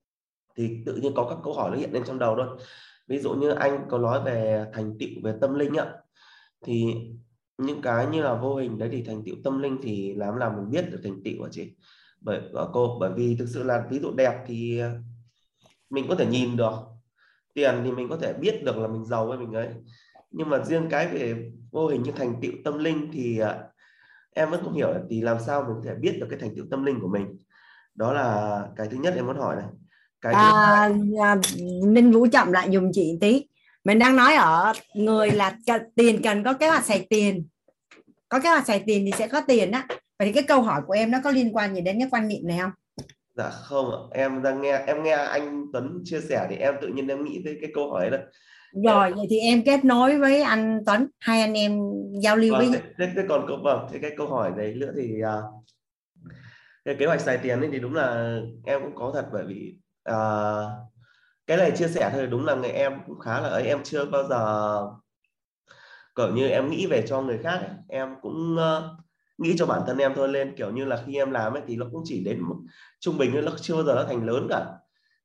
thì 0.56 0.84
tự 0.86 0.96
nhiên 0.96 1.14
có 1.16 1.28
các 1.30 1.38
câu 1.44 1.54
hỏi 1.54 1.72
nó 1.72 1.78
hiện 1.78 1.94
lên 1.94 2.04
trong 2.06 2.20
đầu 2.20 2.36
thôi. 2.38 2.58
Ví 3.08 3.20
dụ 3.20 3.34
như 3.34 3.50
anh 3.50 3.86
có 3.90 3.98
nói 3.98 4.22
về 4.26 4.66
thành 4.74 4.98
tựu 5.00 5.10
về 5.24 5.34
tâm 5.42 5.54
linh 5.54 5.74
ạ 5.74 5.94
thì 6.66 6.96
những 7.58 7.82
cái 7.82 8.08
như 8.08 8.22
là 8.22 8.34
vô 8.34 8.56
hình 8.56 8.78
đấy 8.78 8.90
thì 8.92 9.04
thành 9.04 9.24
tựu 9.26 9.36
tâm 9.44 9.62
linh 9.62 9.78
thì 9.84 10.14
làm 10.14 10.36
làm 10.36 10.56
mình 10.56 10.70
biết 10.70 10.92
được 10.92 11.00
thành 11.04 11.24
tựu 11.24 11.34
của 11.40 11.50
chị? 11.52 11.76
Bởi 12.22 12.42
ờ, 12.54 12.70
cô 12.74 12.98
bởi 13.00 13.12
vì 13.16 13.36
thực 13.40 13.48
sự 13.50 13.64
là 13.64 13.88
ví 13.90 14.00
dụ 14.00 14.12
đẹp 14.16 14.44
thì 14.48 14.82
mình 15.90 16.06
có 16.10 16.16
thể 16.16 16.26
nhìn 16.26 16.58
được 16.58 16.74
tiền 17.54 17.82
thì 17.84 17.92
mình 17.92 18.10
có 18.10 18.18
thể 18.18 18.34
biết 18.34 18.64
được 18.64 18.78
là 18.78 18.88
mình 18.88 19.06
giàu 19.06 19.28
với 19.28 19.38
mình 19.38 19.54
ấy. 19.54 19.70
Nhưng 20.32 20.50
mà 20.50 20.64
riêng 20.66 20.88
cái 20.90 21.08
về 21.08 21.52
vô 21.72 21.88
hình 21.88 22.04
như 22.04 22.12
thành 22.16 22.36
tựu 22.42 22.52
tâm 22.64 22.78
linh 22.78 23.10
thì 23.14 23.40
à, 23.40 23.56
em 24.34 24.52
vẫn 24.52 24.64
không 24.64 24.74
hiểu 24.74 24.88
là 24.88 25.00
thì 25.10 25.22
làm 25.22 25.38
sao 25.46 25.64
mình 25.64 25.76
có 25.76 25.82
thể 25.86 25.96
biết 25.96 26.18
được 26.20 26.28
cái 26.30 26.40
thành 26.40 26.56
tựu 26.56 26.66
tâm 26.72 26.86
linh 26.86 27.00
của 27.02 27.08
mình. 27.08 27.38
Đó 27.96 28.14
là 28.14 28.62
cái 28.76 28.88
thứ 28.92 28.98
nhất 28.98 29.14
em 29.16 29.26
muốn 29.26 29.38
hỏi 29.38 29.56
này. 29.56 29.66
Cái 30.22 30.34
à, 30.34 30.90
à, 31.22 31.38
ninh 31.84 32.12
vũ 32.12 32.28
chậm 32.32 32.52
lại 32.52 32.68
dùng 32.72 32.92
chị 32.94 33.18
tí. 33.22 33.48
Mình 33.84 34.00
đang 34.00 34.16
nói 34.16 34.36
ở 34.36 34.74
người 34.96 35.32
là 35.32 35.58
tiền 35.96 36.22
cần 36.24 36.44
có 36.44 36.54
kế 36.54 36.68
hoạch 36.70 36.86
xài 36.86 37.08
tiền. 37.10 37.48
Có 38.30 38.40
kế 38.40 38.50
hoạch 38.50 38.68
xài 38.68 38.84
tiền 38.86 39.06
thì 39.06 39.12
sẽ 39.18 39.28
có 39.28 39.42
tiền 39.48 39.72
á. 39.72 39.88
Vậy 39.90 40.28
thì 40.28 40.34
cái 40.34 40.44
câu 40.44 40.62
hỏi 40.62 40.82
của 40.88 40.94
em 40.94 41.12
nó 41.12 41.18
có 41.24 41.32
liên 41.32 41.56
quan 41.56 41.76
gì 41.76 41.82
đến 41.82 42.00
cái 42.00 42.08
quan 42.12 42.28
niệm 42.28 42.48
này 42.48 42.58
không? 42.60 42.72
Dạ 43.36 43.50
không 43.50 43.92
ạ. 43.92 43.98
Em 44.12 44.44
đang 44.44 44.62
nghe 44.62 44.78
em 44.78 45.04
nghe 45.04 45.14
anh 45.14 45.66
Tuấn 45.74 46.02
chia 46.04 46.22
sẻ 46.30 46.48
thì 46.50 46.56
em 46.56 46.76
tự 46.82 46.88
nhiên 46.88 47.08
em 47.08 47.26
nghĩ 47.26 47.42
tới 47.46 47.58
cái 47.62 47.72
câu 47.74 47.92
hỏi 47.92 48.10
đó 48.10 48.18
rồi 48.74 49.14
vậy 49.14 49.26
thì 49.30 49.40
em 49.40 49.64
kết 49.64 49.86
nối 49.86 50.20
với 50.20 50.42
anh 50.42 50.80
Tuấn 50.86 51.08
hai 51.20 51.42
anh 51.42 51.54
em 51.54 51.80
giao 52.24 52.36
lưu 52.36 52.52
vâng, 52.52 52.72
với 52.72 52.82
thế, 52.98 53.12
thế 53.16 53.22
còn 53.30 53.46
câu 53.48 53.58
vâng 53.64 53.88
thế 53.92 54.00
cái 54.02 54.12
câu 54.18 54.28
hỏi 54.28 54.52
đấy 54.58 54.74
nữa 54.74 54.92
thì 54.96 55.22
uh, 55.24 55.64
cái 56.86 56.96
kế 57.00 57.06
hoạch 57.06 57.22
xài 57.22 57.38
tiền 57.38 57.60
ấy 57.60 57.70
thì 57.72 57.80
đúng 57.80 57.96
là 57.96 58.40
em 58.66 58.82
cũng 58.82 58.96
có 58.96 59.12
thật 59.14 59.28
bởi 59.34 59.44
vì 59.48 59.76
uh, 60.10 60.66
cái 61.48 61.58
này 61.58 61.72
chia 61.72 61.88
sẻ 61.88 62.12
thôi 62.14 62.28
đúng 62.28 62.46
là 62.46 62.56
người 62.56 62.72
em 62.72 62.94
cũng 63.08 63.20
khá 63.20 63.42
là 63.42 63.50
ấy 63.50 63.64
em 63.64 63.84
chưa 63.84 64.06
bao 64.06 64.28
giờ 64.28 64.82
kiểu 66.16 66.36
như 66.36 66.48
em 66.48 66.70
nghĩ 66.70 66.86
về 66.86 67.04
cho 67.08 67.22
người 67.22 67.38
khác 67.44 67.56
ấy. 67.56 67.70
em 67.90 68.16
cũng 68.22 68.56
uh, 68.56 68.84
nghĩ 69.38 69.56
cho 69.58 69.66
bản 69.66 69.82
thân 69.88 69.98
em 69.98 70.14
thôi 70.16 70.30
lên 70.30 70.56
kiểu 70.58 70.72
như 70.72 70.86
là 70.86 71.04
khi 71.06 71.16
em 71.16 71.32
làm 71.32 71.54
ấy 71.54 71.62
thì 71.68 71.76
nó 71.76 71.86
cũng 71.92 72.02
chỉ 72.06 72.24
đến 72.24 72.44
trung 73.00 73.18
bình 73.18 73.46
nó 73.46 73.52
chưa 73.62 73.76
bao 73.76 73.84
giờ 73.84 73.96
nó 73.96 74.04
thành 74.04 74.26
lớn 74.26 74.48
cả. 74.50 74.66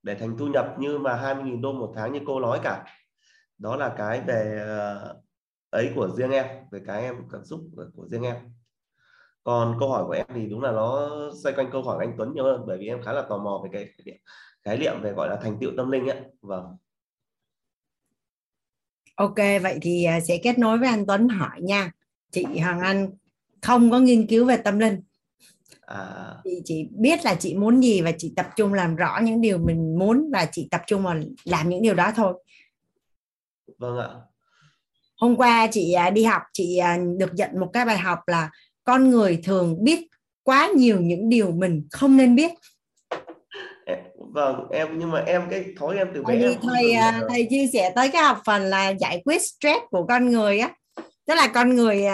Để 0.02 0.14
thành 0.14 0.38
thu 0.38 0.46
nhập 0.46 0.66
như 0.78 0.98
mà 0.98 1.10
20.000 1.10 1.60
đô 1.60 1.72
một 1.72 1.92
tháng 1.96 2.12
như 2.12 2.20
cô 2.26 2.40
nói 2.40 2.60
cả 2.62 2.84
đó 3.58 3.76
là 3.76 3.94
cái 3.98 4.20
về 4.26 4.64
uh, 4.64 5.16
ấy 5.70 5.92
của 5.94 6.08
riêng 6.16 6.30
em 6.30 6.46
về 6.72 6.80
cái 6.86 7.02
em 7.02 7.14
cảm 7.32 7.44
xúc 7.44 7.60
của 7.96 8.08
riêng 8.08 8.22
em. 8.22 8.36
Còn 9.44 9.76
câu 9.80 9.90
hỏi 9.90 10.04
của 10.06 10.12
em 10.12 10.26
thì 10.34 10.46
đúng 10.46 10.60
là 10.60 10.72
nó 10.72 11.10
xoay 11.42 11.54
quanh 11.54 11.70
câu 11.72 11.82
hỏi 11.82 11.96
của 11.96 12.00
anh 12.00 12.14
Tuấn 12.18 12.34
nhiều 12.34 12.44
hơn 12.44 12.60
bởi 12.66 12.78
vì 12.78 12.86
em 12.86 13.02
khá 13.02 13.12
là 13.12 13.22
tò 13.28 13.38
mò 13.38 13.60
về 13.64 13.70
cái 13.72 14.14
khái 14.64 14.78
niệm 14.78 14.94
về 15.02 15.12
gọi 15.12 15.28
là 15.28 15.36
thành 15.42 15.56
tựu 15.60 15.70
tâm 15.76 15.90
linh 15.90 16.06
ấy 16.06 16.20
vâng. 16.42 16.76
Ok 19.14 19.36
vậy 19.62 19.78
thì 19.82 20.04
à, 20.04 20.20
sẽ 20.20 20.38
kết 20.42 20.58
nối 20.58 20.78
với 20.78 20.88
anh 20.88 21.06
Tuấn 21.06 21.28
hỏi 21.28 21.60
nha. 21.60 21.92
Chị 22.30 22.44
Hoàng 22.58 22.80
Anh 22.80 23.10
không 23.62 23.90
có 23.90 23.98
nghiên 23.98 24.26
cứu 24.26 24.44
về 24.44 24.56
tâm 24.56 24.78
linh. 24.78 25.00
À... 25.80 26.34
chị 26.44 26.62
chỉ 26.64 26.88
biết 26.90 27.24
là 27.24 27.34
chị 27.34 27.54
muốn 27.54 27.82
gì 27.82 28.00
và 28.00 28.12
chị 28.18 28.32
tập 28.36 28.46
trung 28.56 28.74
làm 28.74 28.96
rõ 28.96 29.20
những 29.22 29.40
điều 29.40 29.58
mình 29.58 29.98
muốn 29.98 30.30
và 30.32 30.46
chị 30.52 30.68
tập 30.70 30.82
trung 30.86 31.02
vào 31.02 31.14
làm 31.44 31.68
những 31.68 31.82
điều 31.82 31.94
đó 31.94 32.12
thôi 32.16 32.34
vâng 33.78 33.98
ạ. 33.98 34.08
Hôm 35.16 35.36
qua 35.36 35.68
chị 35.70 35.92
à, 35.92 36.10
đi 36.10 36.24
học 36.24 36.42
chị 36.52 36.76
à, 36.76 36.98
được 37.18 37.34
nhận 37.34 37.60
một 37.60 37.70
cái 37.72 37.84
bài 37.84 37.98
học 37.98 38.18
là 38.26 38.50
con 38.84 39.10
người 39.10 39.40
thường 39.44 39.84
biết 39.84 40.06
quá 40.42 40.68
nhiều 40.76 41.00
những 41.00 41.28
điều 41.28 41.50
mình 41.50 41.86
không 41.90 42.16
nên 42.16 42.36
biết. 42.36 42.50
Vâng 44.34 44.68
em 44.70 44.98
nhưng 44.98 45.10
mà 45.10 45.22
em 45.26 45.42
cái 45.50 45.64
thói 45.78 45.96
em 45.96 46.08
từ 46.14 46.22
bé 46.22 46.34
em 46.34 46.52
thầy 46.62 46.92
à, 46.92 47.22
thầy 47.28 47.46
chia 47.50 47.66
sẻ 47.72 47.92
tới 47.94 48.08
cái 48.08 48.22
học 48.22 48.38
phần 48.46 48.62
là 48.62 48.90
giải 49.00 49.22
quyết 49.24 49.42
stress 49.42 49.80
của 49.90 50.06
con 50.08 50.30
người 50.30 50.58
á. 50.58 50.70
Tức 51.26 51.34
là 51.34 51.46
con 51.46 51.74
người 51.74 52.04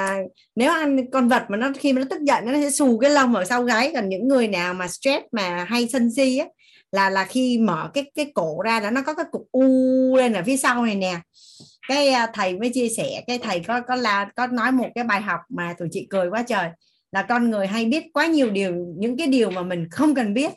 nếu 0.57 0.73
ăn 0.73 1.11
con 1.11 1.29
vật 1.29 1.43
mà 1.49 1.57
nó 1.57 1.73
khi 1.79 1.93
mà 1.93 2.01
nó 2.01 2.07
tức 2.11 2.21
giận 2.23 2.47
nó 2.47 2.53
sẽ 2.53 2.71
xù 2.71 2.99
cái 2.99 3.11
lông 3.11 3.35
ở 3.35 3.45
sau 3.45 3.63
gáy. 3.63 3.91
Còn 3.95 4.09
những 4.09 4.29
người 4.29 4.49
nào 4.49 4.75
mà 4.75 4.89
stress 4.89 5.25
mà 5.33 5.65
hay 5.65 5.89
sân 5.89 6.11
si 6.17 6.39
á 6.39 6.47
là 6.93 7.11
là 7.11 7.25
khi 7.25 7.59
mở 7.59 7.91
cái 7.95 8.11
cái 8.15 8.33
cổ 8.35 8.63
ra 8.65 8.81
là 8.81 8.91
nó 8.91 9.03
có 9.03 9.15
cái 9.15 9.27
cục 9.33 9.49
u 9.53 10.17
lên 10.17 10.33
ở 10.33 10.43
phía 10.47 10.57
sau 10.57 10.85
này 10.85 10.95
nè. 10.95 11.21
Cái 11.89 12.09
à, 12.09 12.31
thầy 12.35 12.59
mới 12.59 12.71
chia 12.75 12.89
sẻ 12.89 13.23
cái 13.27 13.39
thầy 13.39 13.61
có 13.61 13.81
có 13.81 13.95
là 13.95 14.31
có 14.37 14.47
nói 14.47 14.73
một 14.73 14.89
cái 14.95 15.05
bài 15.05 15.21
học 15.21 15.41
mà 15.49 15.75
tụi 15.79 15.89
chị 15.91 16.07
cười 16.11 16.31
quá 16.31 16.43
trời. 16.43 16.71
Là 17.13 17.23
con 17.23 17.51
người 17.51 17.67
hay 17.67 17.85
biết 17.85 18.05
quá 18.13 18.27
nhiều 18.27 18.51
điều 18.51 18.75
những 18.97 19.17
cái 19.17 19.27
điều 19.27 19.51
mà 19.51 19.63
mình 19.63 19.89
không 19.91 20.15
cần 20.15 20.35
biết. 20.35 20.53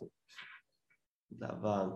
Dạ 1.29 1.47
vâng. 1.61 1.89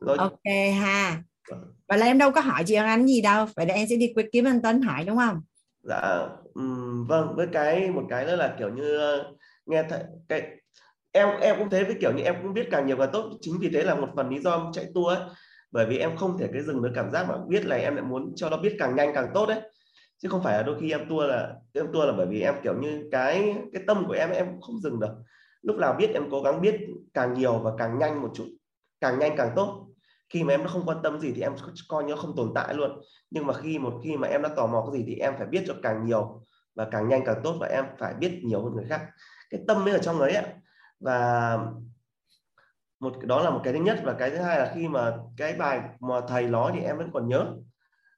Rồi... 0.00 0.16
ok 0.18 0.44
ha. 0.80 1.22
Vâng. 1.50 1.64
vậy 1.88 1.98
là 1.98 2.06
em 2.06 2.18
đâu 2.18 2.30
có 2.30 2.40
hỏi 2.40 2.64
chị 2.66 2.74
anh 2.74 3.06
gì 3.06 3.20
đâu. 3.20 3.46
Vậy 3.56 3.66
là 3.66 3.74
em 3.74 3.88
sẽ 3.88 3.96
đi 3.96 4.12
kiếm 4.32 4.44
anh 4.44 4.62
Tuấn 4.62 4.82
hỏi 4.82 5.04
đúng 5.04 5.16
không? 5.16 5.40
Dạ 5.82 6.28
um, 6.54 7.06
vâng 7.06 7.36
với 7.36 7.46
cái 7.52 7.90
một 7.90 8.04
cái 8.10 8.24
nữa 8.24 8.36
là 8.36 8.56
kiểu 8.58 8.68
như 8.68 8.98
nghe 9.66 9.82
th- 9.82 10.04
cái 10.28 10.42
em 11.12 11.28
em 11.40 11.56
cũng 11.58 11.70
thế, 11.70 11.84
với 11.84 11.96
kiểu 12.00 12.12
như 12.12 12.22
em 12.22 12.34
cũng 12.42 12.54
biết 12.54 12.68
càng 12.70 12.86
nhiều 12.86 12.96
càng 12.96 13.10
tốt. 13.12 13.30
Chính 13.40 13.54
vì 13.60 13.70
thế 13.70 13.82
là 13.82 13.94
một 13.94 14.08
phần 14.16 14.28
lý 14.28 14.38
do 14.40 14.52
em 14.52 14.72
chạy 14.72 14.86
tour 14.94 15.18
ấy. 15.18 15.28
Bởi 15.72 15.86
vì 15.86 15.98
em 15.98 16.16
không 16.16 16.38
thể 16.38 16.48
cái 16.52 16.62
dừng 16.62 16.82
được 16.82 16.90
cảm 16.94 17.10
giác 17.10 17.28
mà 17.28 17.34
biết 17.48 17.66
là 17.66 17.76
em 17.76 17.94
lại 17.94 18.04
muốn 18.04 18.32
cho 18.36 18.50
nó 18.50 18.56
biết 18.56 18.76
càng 18.78 18.96
nhanh 18.96 19.14
càng 19.14 19.30
tốt 19.34 19.46
đấy 19.46 19.60
chứ 20.22 20.28
không 20.28 20.42
phải 20.42 20.56
là 20.56 20.62
đôi 20.62 20.80
khi 20.80 20.90
em 20.90 21.08
tour 21.08 21.24
là, 21.26 21.54
em 21.74 21.86
tour 21.92 22.06
là 22.06 22.12
bởi 22.16 22.26
vì 22.26 22.40
em 22.40 22.54
kiểu 22.62 22.74
như 22.80 23.08
cái 23.12 23.54
cái 23.72 23.82
tâm 23.86 24.04
của 24.06 24.12
em 24.12 24.30
em 24.30 24.60
không 24.60 24.80
dừng 24.80 25.00
được. 25.00 25.10
Lúc 25.62 25.76
nào 25.76 25.94
biết 25.98 26.10
em 26.14 26.30
cố 26.30 26.42
gắng 26.42 26.60
biết 26.60 26.80
càng 27.14 27.34
nhiều 27.34 27.58
và 27.58 27.70
càng 27.78 27.98
nhanh 27.98 28.22
một 28.22 28.30
chút, 28.34 28.46
càng 29.00 29.18
nhanh 29.18 29.36
càng 29.36 29.52
tốt. 29.56 29.86
Khi 30.32 30.44
mà 30.44 30.54
em 30.54 30.62
nó 30.62 30.68
không 30.68 30.86
quan 30.86 30.98
tâm 31.02 31.20
gì 31.20 31.32
thì 31.36 31.42
em 31.42 31.52
coi 31.88 32.04
như 32.04 32.10
nó 32.10 32.16
không 32.16 32.36
tồn 32.36 32.52
tại 32.54 32.74
luôn. 32.74 33.00
Nhưng 33.30 33.46
mà 33.46 33.54
khi 33.54 33.78
một, 33.78 34.00
khi 34.04 34.16
mà 34.16 34.28
em 34.28 34.42
đã 34.42 34.48
tò 34.48 34.66
mò 34.66 34.86
cái 34.86 35.00
gì 35.00 35.04
thì 35.08 35.14
em 35.20 35.34
phải 35.38 35.46
biết 35.46 35.64
cho 35.66 35.74
càng 35.82 36.04
nhiều 36.04 36.46
và 36.74 36.88
càng 36.90 37.08
nhanh 37.08 37.22
càng 37.24 37.40
tốt 37.44 37.56
và 37.60 37.66
em 37.66 37.84
phải 37.98 38.14
biết 38.14 38.40
nhiều 38.44 38.62
hơn 38.64 38.74
người 38.74 38.84
khác. 38.88 39.00
Cái 39.50 39.60
tâm 39.68 39.84
mới 39.84 39.92
ở 39.92 39.98
trong 39.98 40.18
đấy 40.18 40.32
ạ 40.32 40.44
và 41.00 41.58
một 43.00 43.12
đó 43.26 43.42
là 43.42 43.50
một 43.50 43.60
cái 43.64 43.72
thứ 43.72 43.78
nhất. 43.78 44.00
Và 44.04 44.12
cái 44.18 44.30
thứ 44.30 44.36
hai 44.36 44.58
là 44.58 44.72
khi 44.74 44.88
mà 44.88 45.12
cái 45.36 45.52
bài 45.52 45.80
mà 46.00 46.14
thầy 46.28 46.46
nói 46.46 46.72
thì 46.74 46.80
em 46.80 46.98
vẫn 46.98 47.10
còn 47.12 47.28
nhớ. 47.28 47.46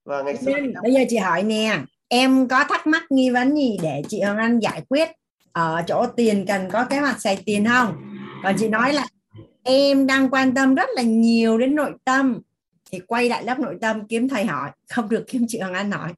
Và 0.05 0.23
ngày 0.23 0.36
xưa 0.36 0.52
Nên, 0.52 0.75
bây 0.83 0.92
giờ 0.92 1.00
chị 1.09 1.17
hỏi 1.17 1.42
nè 1.42 1.78
em 2.09 2.49
có 2.49 2.65
thắc 2.68 2.86
mắc 2.86 3.02
nghi 3.10 3.31
vấn 3.31 3.57
gì 3.57 3.78
để 3.83 4.02
chị 4.09 4.20
Hồng 4.20 4.36
Anh 4.36 4.59
giải 4.59 4.83
quyết 4.89 5.09
ở 5.52 5.83
chỗ 5.86 6.07
tiền 6.17 6.44
cần 6.49 6.70
có 6.70 6.84
kế 6.84 6.99
hoạch 6.99 7.20
xài 7.20 7.42
tiền 7.44 7.67
không? 7.68 7.97
Còn 8.42 8.55
chị 8.59 8.68
nói 8.68 8.92
là 8.92 9.07
em 9.62 10.07
đang 10.07 10.31
quan 10.31 10.55
tâm 10.55 10.75
rất 10.75 10.89
là 10.94 11.02
nhiều 11.02 11.59
đến 11.59 11.75
nội 11.75 11.92
tâm. 12.05 12.41
Thì 12.91 13.00
quay 13.00 13.28
lại 13.28 13.44
lớp 13.44 13.59
nội 13.59 13.78
tâm 13.81 14.07
kiếm 14.07 14.28
thầy 14.28 14.44
hỏi 14.44 14.70
không 14.89 15.09
được 15.09 15.25
kiếm 15.28 15.44
chị 15.49 15.59
Hồng 15.59 15.73
Anh 15.73 15.91
hỏi. 15.91 16.12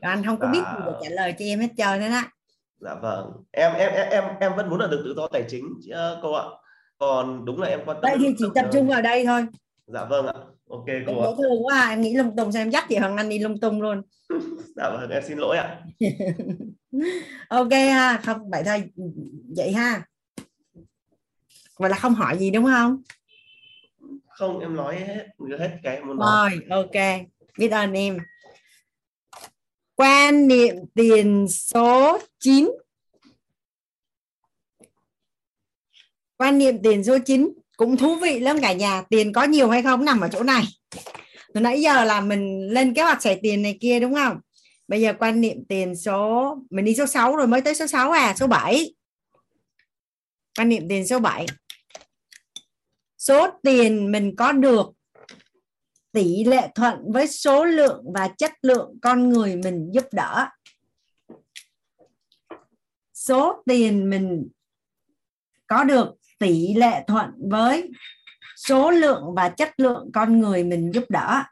Anh 0.00 0.24
không 0.24 0.38
có 0.38 0.48
biết 0.48 0.58
gì 0.58 0.84
để 0.86 0.92
trả 1.02 1.10
lời 1.10 1.34
cho 1.38 1.44
em 1.44 1.60
hết 1.60 1.68
trơn 1.76 2.00
nữa 2.00 2.08
đó 2.08 2.22
dạ 2.80 2.94
vâng. 2.94 3.32
Em 3.50 3.72
em 3.72 3.92
em 3.92 4.08
em 4.10 4.24
em 4.40 4.52
vẫn 4.56 4.70
muốn 4.70 4.80
là 4.80 4.86
được 4.86 5.02
tự 5.04 5.14
do 5.16 5.28
tài 5.28 5.44
chính 5.48 5.64
uh, 5.64 6.18
cô 6.22 6.32
ạ. 6.32 6.44
Còn 6.98 7.44
đúng 7.44 7.60
là 7.60 7.68
em 7.68 7.80
quan 7.86 7.96
tâm 8.02 8.10
vậy 8.10 8.16
thì 8.18 8.34
chỉ 8.38 8.44
tập 8.54 8.66
trung 8.72 8.88
vào 8.88 9.02
đây 9.02 9.24
thôi. 9.26 9.46
Dạ 9.86 10.04
vâng 10.04 10.26
ạ. 10.26 10.34
Ok 10.68 10.84
cô 11.06 11.20
ạ. 11.20 11.30
thường 11.38 11.66
quá 11.66 11.80
à. 11.80 11.88
em 11.88 12.00
nghĩ 12.00 12.14
lung 12.14 12.36
tung 12.36 12.52
xem 12.52 12.70
dắt 12.70 12.84
chị 12.88 12.96
Hồng 12.96 13.16
Anh 13.16 13.28
đi 13.28 13.38
lung 13.38 13.60
tung 13.60 13.82
luôn. 13.82 14.02
Dạ 14.76 14.90
vâng 14.90 15.10
em 15.10 15.22
xin 15.26 15.38
lỗi 15.38 15.56
ạ. 15.56 15.80
Ok 17.48 17.72
ha 17.72 18.20
không 18.24 18.50
vậy 18.50 18.62
thôi 18.66 18.90
vậy 19.56 19.72
ha. 19.72 20.02
Vậy 21.78 21.90
là 21.90 21.96
không 21.96 22.14
hỏi 22.14 22.38
gì 22.38 22.50
đúng 22.50 22.64
không? 22.64 23.02
Không 24.28 24.60
em 24.60 24.76
nói 24.76 24.96
hết 24.96 25.26
hết 25.58 25.78
cái 25.82 26.04
muốn 26.04 26.16
nói. 26.16 26.50
Rồi 26.50 26.60
ok. 26.70 27.26
Biết 27.58 27.68
ơn 27.68 27.92
em 27.92 28.18
quan 29.96 30.48
niệm 30.48 30.74
tiền 30.94 31.46
số 31.48 32.18
9 32.38 32.70
quan 36.36 36.58
niệm 36.58 36.82
tiền 36.82 37.04
số 37.04 37.18
9 37.26 37.52
cũng 37.76 37.96
thú 37.96 38.16
vị 38.16 38.40
lắm 38.40 38.60
cả 38.62 38.72
nhà. 38.72 39.02
Tiền 39.10 39.32
có 39.32 39.44
nhiều 39.44 39.70
hay 39.70 39.82
không 39.82 40.04
nằm 40.04 40.20
ở 40.20 40.28
chỗ 40.32 40.42
này. 40.42 40.64
Từ 41.54 41.60
nãy 41.60 41.82
giờ 41.82 42.04
là 42.04 42.20
mình 42.20 42.68
lên 42.68 42.94
kế 42.94 43.02
hoạch 43.02 43.22
xài 43.22 43.40
tiền 43.42 43.62
này 43.62 43.78
kia 43.80 44.00
đúng 44.00 44.14
không? 44.14 44.40
Bây 44.88 45.00
giờ 45.00 45.14
quan 45.18 45.40
niệm 45.40 45.64
tiền 45.68 45.96
số, 45.96 46.56
mình 46.70 46.84
đi 46.84 46.94
số 46.94 47.06
6 47.06 47.36
rồi 47.36 47.46
mới 47.46 47.60
tới 47.60 47.74
số 47.74 47.86
6 47.86 48.10
à 48.10 48.34
số 48.36 48.46
7 48.46 48.94
quan 50.58 50.68
niệm 50.68 50.88
tiền 50.88 51.06
số 51.06 51.18
7 51.18 51.46
số 53.18 53.48
tiền 53.62 54.12
mình 54.12 54.36
có 54.36 54.52
được 54.52 54.95
tỷ 56.16 56.44
lệ 56.44 56.68
thuận 56.74 57.12
với 57.12 57.26
số 57.26 57.64
lượng 57.64 58.04
và 58.14 58.28
chất 58.38 58.52
lượng 58.62 58.98
con 59.02 59.28
người 59.28 59.56
mình 59.56 59.90
giúp 59.92 60.04
đỡ. 60.12 60.46
Số 63.14 63.62
tiền 63.66 64.10
mình 64.10 64.48
có 65.66 65.84
được 65.84 66.14
tỷ 66.38 66.74
lệ 66.74 67.04
thuận 67.06 67.30
với 67.50 67.90
số 68.56 68.90
lượng 68.90 69.34
và 69.36 69.48
chất 69.48 69.80
lượng 69.80 70.10
con 70.14 70.40
người 70.40 70.64
mình 70.64 70.90
giúp 70.94 71.04
đỡ. 71.08 71.42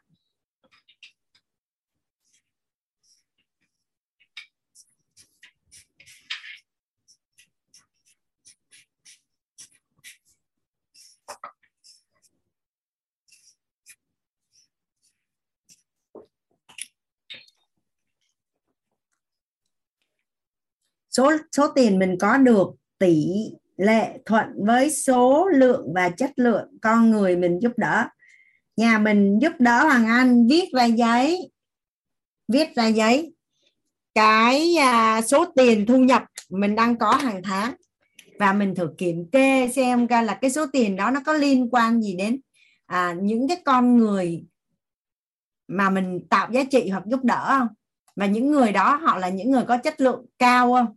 Số 21.17 21.31
số 21.57 21.67
tiền 21.67 21.99
mình 21.99 22.17
có 22.19 22.37
được 22.37 22.67
tỷ 22.99 23.27
lệ 23.77 24.17
thuận 24.25 24.45
với 24.65 24.91
số 24.91 25.49
lượng 25.53 25.93
và 25.95 26.09
chất 26.09 26.31
lượng 26.35 26.77
con 26.81 27.11
người 27.11 27.35
mình 27.35 27.59
giúp 27.61 27.71
đỡ. 27.77 28.05
Nhà 28.77 28.97
mình 28.97 29.39
giúp 29.41 29.51
đỡ 29.59 29.83
hoàng 29.83 30.07
anh 30.07 30.47
viết 30.47 30.69
ra 30.73 30.85
giấy 30.85 31.49
viết 32.47 32.75
ra 32.75 32.87
giấy. 32.87 33.33
Cái 34.15 34.75
à, 34.75 35.21
số 35.21 35.45
tiền 35.55 35.85
thu 35.85 35.97
nhập 35.97 36.23
mình 36.49 36.75
đang 36.75 36.97
có 36.97 37.11
hàng 37.11 37.41
tháng. 37.43 37.75
Và 38.39 38.53
mình 38.53 38.75
thử 38.75 38.89
kiểm 38.97 39.29
kê 39.31 39.69
xem 39.75 40.07
ra 40.07 40.21
là 40.21 40.33
cái 40.41 40.51
số 40.51 40.65
tiền 40.73 40.95
đó 40.95 41.11
nó 41.11 41.19
có 41.25 41.33
liên 41.33 41.69
quan 41.71 42.01
gì 42.01 42.15
đến 42.15 42.39
à, 42.85 43.15
những 43.21 43.47
cái 43.47 43.61
con 43.65 43.97
người 43.97 44.45
mà 45.67 45.89
mình 45.89 46.19
tạo 46.29 46.51
giá 46.51 46.63
trị 46.63 46.89
hoặc 46.89 47.03
giúp 47.05 47.23
đỡ 47.23 47.45
không? 47.47 47.67
Và 48.15 48.25
những 48.25 48.51
người 48.51 48.71
đó 48.71 48.95
họ 48.95 49.17
là 49.17 49.29
những 49.29 49.51
người 49.51 49.63
có 49.67 49.77
chất 49.77 50.01
lượng 50.01 50.25
cao 50.39 50.73
không? 50.73 50.95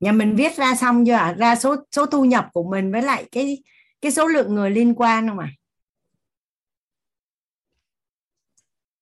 Nhà 0.00 0.12
mình 0.12 0.36
viết 0.36 0.56
ra 0.56 0.74
xong 0.74 1.04
chưa 1.06 1.12
ạ? 1.12 1.34
Ra 1.38 1.56
số 1.56 1.76
số 1.92 2.06
thu 2.06 2.24
nhập 2.24 2.46
của 2.52 2.62
mình 2.70 2.92
với 2.92 3.02
lại 3.02 3.24
cái 3.32 3.62
cái 4.00 4.12
số 4.12 4.26
lượng 4.26 4.54
người 4.54 4.70
liên 4.70 4.94
quan 4.94 5.28
không 5.28 5.38
ạ? 5.38 5.48
À? 5.50 5.56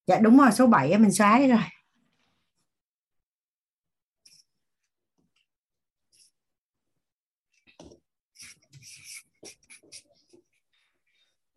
dạ 0.06 0.18
đúng 0.18 0.38
rồi, 0.38 0.50
số 0.52 0.66
7 0.66 0.98
mình 0.98 1.12
xóa 1.12 1.38
đi 1.38 1.48
rồi. 1.48 1.58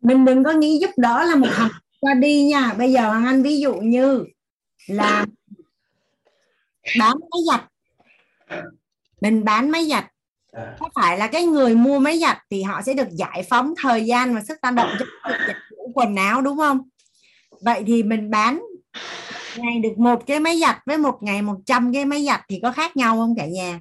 Mình 0.00 0.24
đừng 0.24 0.44
có 0.44 0.52
nghĩ 0.52 0.78
giúp 0.80 0.90
đỡ 0.96 1.24
là 1.24 1.36
một 1.36 1.48
học 1.52 1.70
qua 2.00 2.14
đi 2.14 2.44
nha. 2.44 2.74
Bây 2.78 2.92
giờ 2.92 3.08
hoàng 3.08 3.26
anh, 3.26 3.42
ví 3.42 3.60
dụ 3.60 3.74
như 3.74 4.24
là 4.86 5.26
bán 6.98 7.16
cái 7.32 7.40
giặt 7.48 7.68
mình 9.22 9.44
bán 9.44 9.70
máy 9.70 9.86
giặt. 9.90 10.04
Có 10.52 10.88
phải 10.94 11.18
là 11.18 11.26
cái 11.26 11.44
người 11.44 11.74
mua 11.74 11.98
máy 11.98 12.18
giặt 12.18 12.38
thì 12.50 12.62
họ 12.62 12.82
sẽ 12.82 12.94
được 12.94 13.08
giải 13.10 13.42
phóng 13.50 13.74
thời 13.82 14.04
gian 14.04 14.34
và 14.34 14.42
sức 14.42 14.58
lao 14.62 14.72
động 14.72 14.88
cho 14.98 15.04
việc 15.28 15.36
giặt 15.46 15.56
quần 15.94 16.16
áo 16.16 16.42
đúng 16.42 16.58
không? 16.58 16.78
Vậy 17.60 17.82
thì 17.86 18.02
mình 18.02 18.30
bán 18.30 18.62
ngày 19.56 19.78
được 19.82 19.98
một 19.98 20.22
cái 20.26 20.40
máy 20.40 20.58
giặt 20.60 20.78
với 20.86 20.98
một 20.98 21.18
ngày 21.22 21.42
100 21.42 21.92
cái 21.92 22.04
máy 22.04 22.24
giặt 22.24 22.40
thì 22.48 22.58
có 22.62 22.72
khác 22.72 22.96
nhau 22.96 23.16
không 23.16 23.34
cả 23.36 23.46
nhà? 23.46 23.80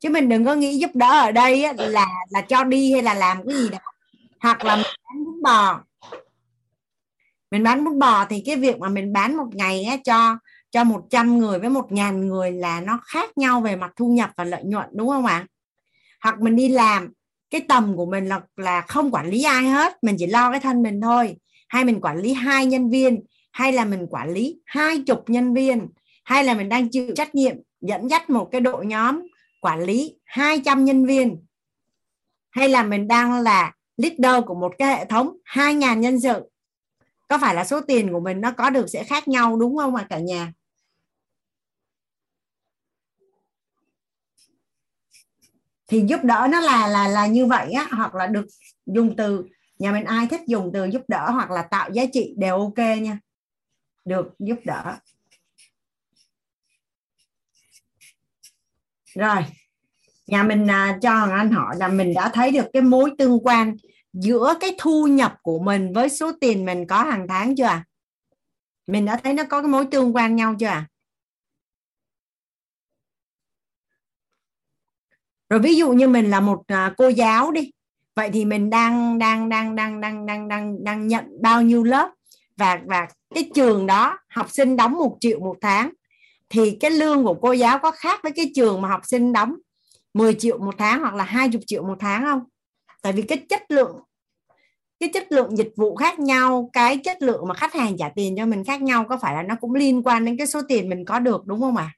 Chứ 0.00 0.08
mình 0.08 0.28
đừng 0.28 0.44
có 0.44 0.54
nghĩ 0.54 0.78
giúp 0.78 0.90
đỡ 0.94 1.20
ở 1.20 1.32
đây 1.32 1.66
là 1.76 2.06
là 2.30 2.40
cho 2.40 2.64
đi 2.64 2.92
hay 2.92 3.02
là 3.02 3.14
làm 3.14 3.46
cái 3.46 3.56
gì 3.56 3.68
đó. 3.68 3.78
Hoặc 4.40 4.64
là 4.64 4.76
mình 4.76 4.86
bán 5.04 5.24
bún 5.24 5.42
bò. 5.42 5.80
Mình 7.50 7.62
bán 7.62 7.84
bún 7.84 7.98
bò 7.98 8.26
thì 8.30 8.42
cái 8.46 8.56
việc 8.56 8.78
mà 8.78 8.88
mình 8.88 9.12
bán 9.12 9.36
một 9.36 9.48
ngày 9.54 10.00
cho 10.04 10.38
cho 10.70 10.84
100 10.84 11.38
người 11.38 11.58
với 11.58 11.70
1.000 11.70 12.26
người 12.26 12.52
là 12.52 12.80
nó 12.80 13.00
khác 13.04 13.38
nhau 13.38 13.60
về 13.60 13.76
mặt 13.76 13.92
thu 13.96 14.08
nhập 14.08 14.30
và 14.36 14.44
lợi 14.44 14.64
nhuận 14.64 14.88
đúng 14.92 15.08
không 15.08 15.26
ạ? 15.26 15.46
Hoặc 16.22 16.40
mình 16.40 16.56
đi 16.56 16.68
làm 16.68 17.12
cái 17.50 17.60
tầm 17.68 17.96
của 17.96 18.06
mình 18.06 18.28
là 18.28 18.40
là 18.56 18.80
không 18.80 19.10
quản 19.10 19.30
lý 19.30 19.42
ai 19.42 19.64
hết, 19.64 19.98
mình 20.02 20.16
chỉ 20.18 20.26
lo 20.26 20.50
cái 20.50 20.60
thân 20.60 20.82
mình 20.82 21.00
thôi. 21.00 21.36
Hay 21.68 21.84
mình 21.84 22.00
quản 22.00 22.18
lý 22.18 22.32
hai 22.32 22.66
nhân 22.66 22.90
viên, 22.90 23.22
hay 23.52 23.72
là 23.72 23.84
mình 23.84 24.06
quản 24.10 24.30
lý 24.30 24.60
hai 24.64 25.02
chục 25.06 25.24
nhân 25.26 25.54
viên, 25.54 25.88
hay 26.24 26.44
là 26.44 26.54
mình 26.54 26.68
đang 26.68 26.88
chịu 26.88 27.14
trách 27.16 27.34
nhiệm 27.34 27.56
dẫn 27.80 28.10
dắt 28.10 28.30
một 28.30 28.48
cái 28.52 28.60
đội 28.60 28.86
nhóm 28.86 29.22
quản 29.60 29.80
lý 29.80 30.16
200 30.24 30.84
nhân 30.84 31.06
viên, 31.06 31.36
hay 32.50 32.68
là 32.68 32.82
mình 32.82 33.08
đang 33.08 33.32
là 33.32 33.72
leader 33.96 34.44
của 34.46 34.54
một 34.54 34.74
cái 34.78 34.96
hệ 34.96 35.04
thống 35.04 35.36
2.000 35.54 35.98
nhân 35.98 36.20
sự 36.20 36.50
có 37.28 37.38
phải 37.38 37.54
là 37.54 37.64
số 37.64 37.80
tiền 37.80 38.12
của 38.12 38.20
mình 38.20 38.40
nó 38.40 38.52
có 38.52 38.70
được 38.70 38.86
sẽ 38.86 39.04
khác 39.04 39.28
nhau 39.28 39.56
đúng 39.56 39.76
không 39.76 39.94
ạ 39.94 40.06
cả 40.10 40.18
nhà 40.18 40.52
thì 45.90 46.04
giúp 46.06 46.24
đỡ 46.24 46.46
nó 46.50 46.60
là 46.60 46.88
là 46.88 47.08
là 47.08 47.26
như 47.26 47.46
vậy 47.46 47.72
á 47.72 47.86
hoặc 47.90 48.14
là 48.14 48.26
được 48.26 48.46
dùng 48.86 49.16
từ 49.16 49.44
nhà 49.78 49.92
mình 49.92 50.04
ai 50.04 50.26
thích 50.26 50.40
dùng 50.46 50.70
từ 50.74 50.84
giúp 50.84 51.02
đỡ 51.08 51.30
hoặc 51.30 51.50
là 51.50 51.62
tạo 51.62 51.90
giá 51.92 52.02
trị 52.12 52.34
đều 52.36 52.58
ok 52.58 52.78
nha. 52.78 53.18
Được 54.04 54.34
giúp 54.38 54.58
đỡ. 54.64 54.96
Rồi 59.14 59.44
nhà 60.26 60.42
mình 60.42 60.70
à, 60.70 60.98
cho 61.02 61.12
anh 61.12 61.50
hỏi 61.50 61.76
là 61.78 61.88
mình 61.88 62.14
đã 62.14 62.30
thấy 62.34 62.50
được 62.50 62.66
cái 62.72 62.82
mối 62.82 63.12
tương 63.18 63.46
quan 63.46 63.76
giữa 64.12 64.54
cái 64.60 64.74
thu 64.78 65.06
nhập 65.06 65.34
của 65.42 65.58
mình 65.58 65.92
với 65.92 66.08
số 66.08 66.32
tiền 66.40 66.64
mình 66.64 66.86
có 66.86 67.02
hàng 67.02 67.26
tháng 67.28 67.56
chưa 67.56 67.64
à 67.64 67.84
mình 68.86 69.04
đã 69.04 69.16
thấy 69.24 69.34
nó 69.34 69.44
có 69.44 69.62
cái 69.62 69.68
mối 69.68 69.86
tương 69.90 70.16
quan 70.16 70.36
nhau 70.36 70.54
chưa 70.58 70.66
à 70.66 70.86
rồi 75.50 75.60
ví 75.60 75.76
dụ 75.76 75.92
như 75.92 76.08
mình 76.08 76.30
là 76.30 76.40
một 76.40 76.62
à, 76.66 76.94
cô 76.96 77.08
giáo 77.08 77.52
đi, 77.52 77.70
vậy 78.16 78.30
thì 78.32 78.44
mình 78.44 78.70
đang 78.70 79.18
đang 79.18 79.48
đang 79.48 79.76
đang 79.76 80.00
đang 80.00 80.26
đang 80.26 80.48
đang 80.48 80.84
đang 80.84 81.08
nhận 81.08 81.24
bao 81.42 81.62
nhiêu 81.62 81.84
lớp 81.84 82.10
và 82.56 82.80
và 82.86 83.08
cái 83.34 83.50
trường 83.54 83.86
đó 83.86 84.18
học 84.28 84.46
sinh 84.50 84.76
đóng 84.76 84.92
một 84.92 85.16
triệu 85.20 85.40
một 85.40 85.56
tháng 85.60 85.90
thì 86.48 86.76
cái 86.80 86.90
lương 86.90 87.24
của 87.24 87.34
cô 87.34 87.52
giáo 87.52 87.78
có 87.78 87.90
khác 87.90 88.20
với 88.22 88.32
cái 88.32 88.52
trường 88.54 88.82
mà 88.82 88.88
học 88.88 89.00
sinh 89.04 89.32
đóng 89.32 89.54
10 90.14 90.34
triệu 90.34 90.58
một 90.58 90.74
tháng 90.78 91.00
hoặc 91.00 91.14
là 91.14 91.24
20 91.24 91.60
triệu 91.66 91.82
một 91.82 91.96
tháng 92.00 92.24
không 92.24 92.44
tại 93.02 93.12
vì 93.12 93.22
cái 93.22 93.38
chất 93.48 93.70
lượng, 93.70 94.00
cái 95.00 95.10
chất 95.14 95.32
lượng 95.32 95.56
dịch 95.56 95.72
vụ 95.76 95.96
khác 95.96 96.18
nhau, 96.18 96.70
cái 96.72 96.98
chất 97.04 97.22
lượng 97.22 97.48
mà 97.48 97.54
khách 97.54 97.74
hàng 97.74 97.96
trả 97.98 98.08
tiền 98.08 98.34
cho 98.36 98.46
mình 98.46 98.64
khác 98.64 98.82
nhau, 98.82 99.04
có 99.08 99.16
phải 99.16 99.34
là 99.34 99.42
nó 99.42 99.54
cũng 99.60 99.74
liên 99.74 100.02
quan 100.02 100.24
đến 100.24 100.36
cái 100.36 100.46
số 100.46 100.62
tiền 100.68 100.88
mình 100.88 101.04
có 101.04 101.18
được, 101.18 101.46
đúng 101.46 101.60
không 101.60 101.76
ạ 101.76 101.94
à? 101.94 101.96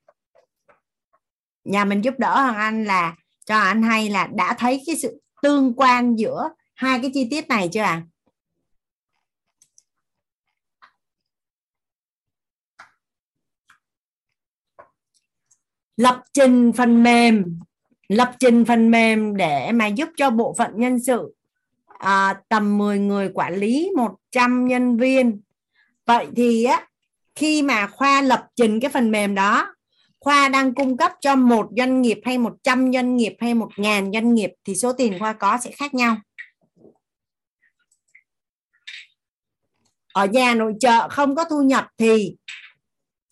nhà 1.65 1.85
mình 1.85 2.05
giúp 2.05 2.15
đỡ 2.19 2.35
hoàng 2.35 2.57
anh 2.57 2.85
là 2.85 3.15
cho 3.47 3.59
anh 3.59 3.83
hay 3.83 4.09
là 4.09 4.29
đã 4.35 4.57
thấy 4.59 4.83
cái 4.87 4.97
sự 4.97 5.21
tương 5.43 5.75
quan 5.77 6.17
giữa 6.17 6.51
hai 6.75 6.99
cái 7.01 7.11
chi 7.15 7.29
tiết 7.31 7.49
này 7.49 7.69
chưa 7.73 7.81
ạ 7.81 8.03
à? 8.03 8.07
lập 15.97 16.23
trình 16.33 16.73
phần 16.77 17.03
mềm 17.03 17.59
lập 18.09 18.33
trình 18.41 18.65
phần 18.65 18.91
mềm 18.91 19.37
để 19.37 19.73
mà 19.73 19.87
giúp 19.87 20.09
cho 20.17 20.31
bộ 20.31 20.55
phận 20.59 20.71
nhân 20.77 20.99
sự 21.01 21.35
à, 21.99 22.41
tầm 22.49 22.79
10 22.79 22.99
người 22.99 23.31
quản 23.35 23.55
lý 23.55 23.91
100 23.97 24.65
nhân 24.65 24.97
viên 24.97 25.41
vậy 26.07 26.27
thì 26.37 26.65
á 26.65 26.87
khi 27.35 27.63
mà 27.63 27.87
khoa 27.87 28.23
lập 28.23 28.47
trình 28.57 28.81
cái 28.81 28.91
phần 28.91 29.11
mềm 29.11 29.35
đó 29.35 29.75
khoa 30.23 30.49
đang 30.49 30.75
cung 30.75 30.97
cấp 30.97 31.13
cho 31.21 31.37
một 31.37 31.67
doanh 31.77 32.03
nghiệp 32.03 32.21
hay 32.25 32.39
100 32.39 32.93
doanh 32.93 33.17
nghiệp 33.17 33.35
hay 33.41 33.55
một 33.55 33.69
ngàn 33.77 34.13
doanh 34.13 34.35
nghiệp 34.35 34.51
thì 34.65 34.75
số 34.75 34.93
tiền 34.93 35.19
khoa 35.19 35.33
có 35.33 35.59
sẽ 35.65 35.71
khác 35.71 35.95
nhau. 35.95 36.17
Ở 40.13 40.27
nhà 40.27 40.55
nội 40.55 40.75
trợ 40.81 41.09
không 41.09 41.37
có 41.37 41.45
thu 41.45 41.63
nhập 41.63 41.87
thì 41.99 42.37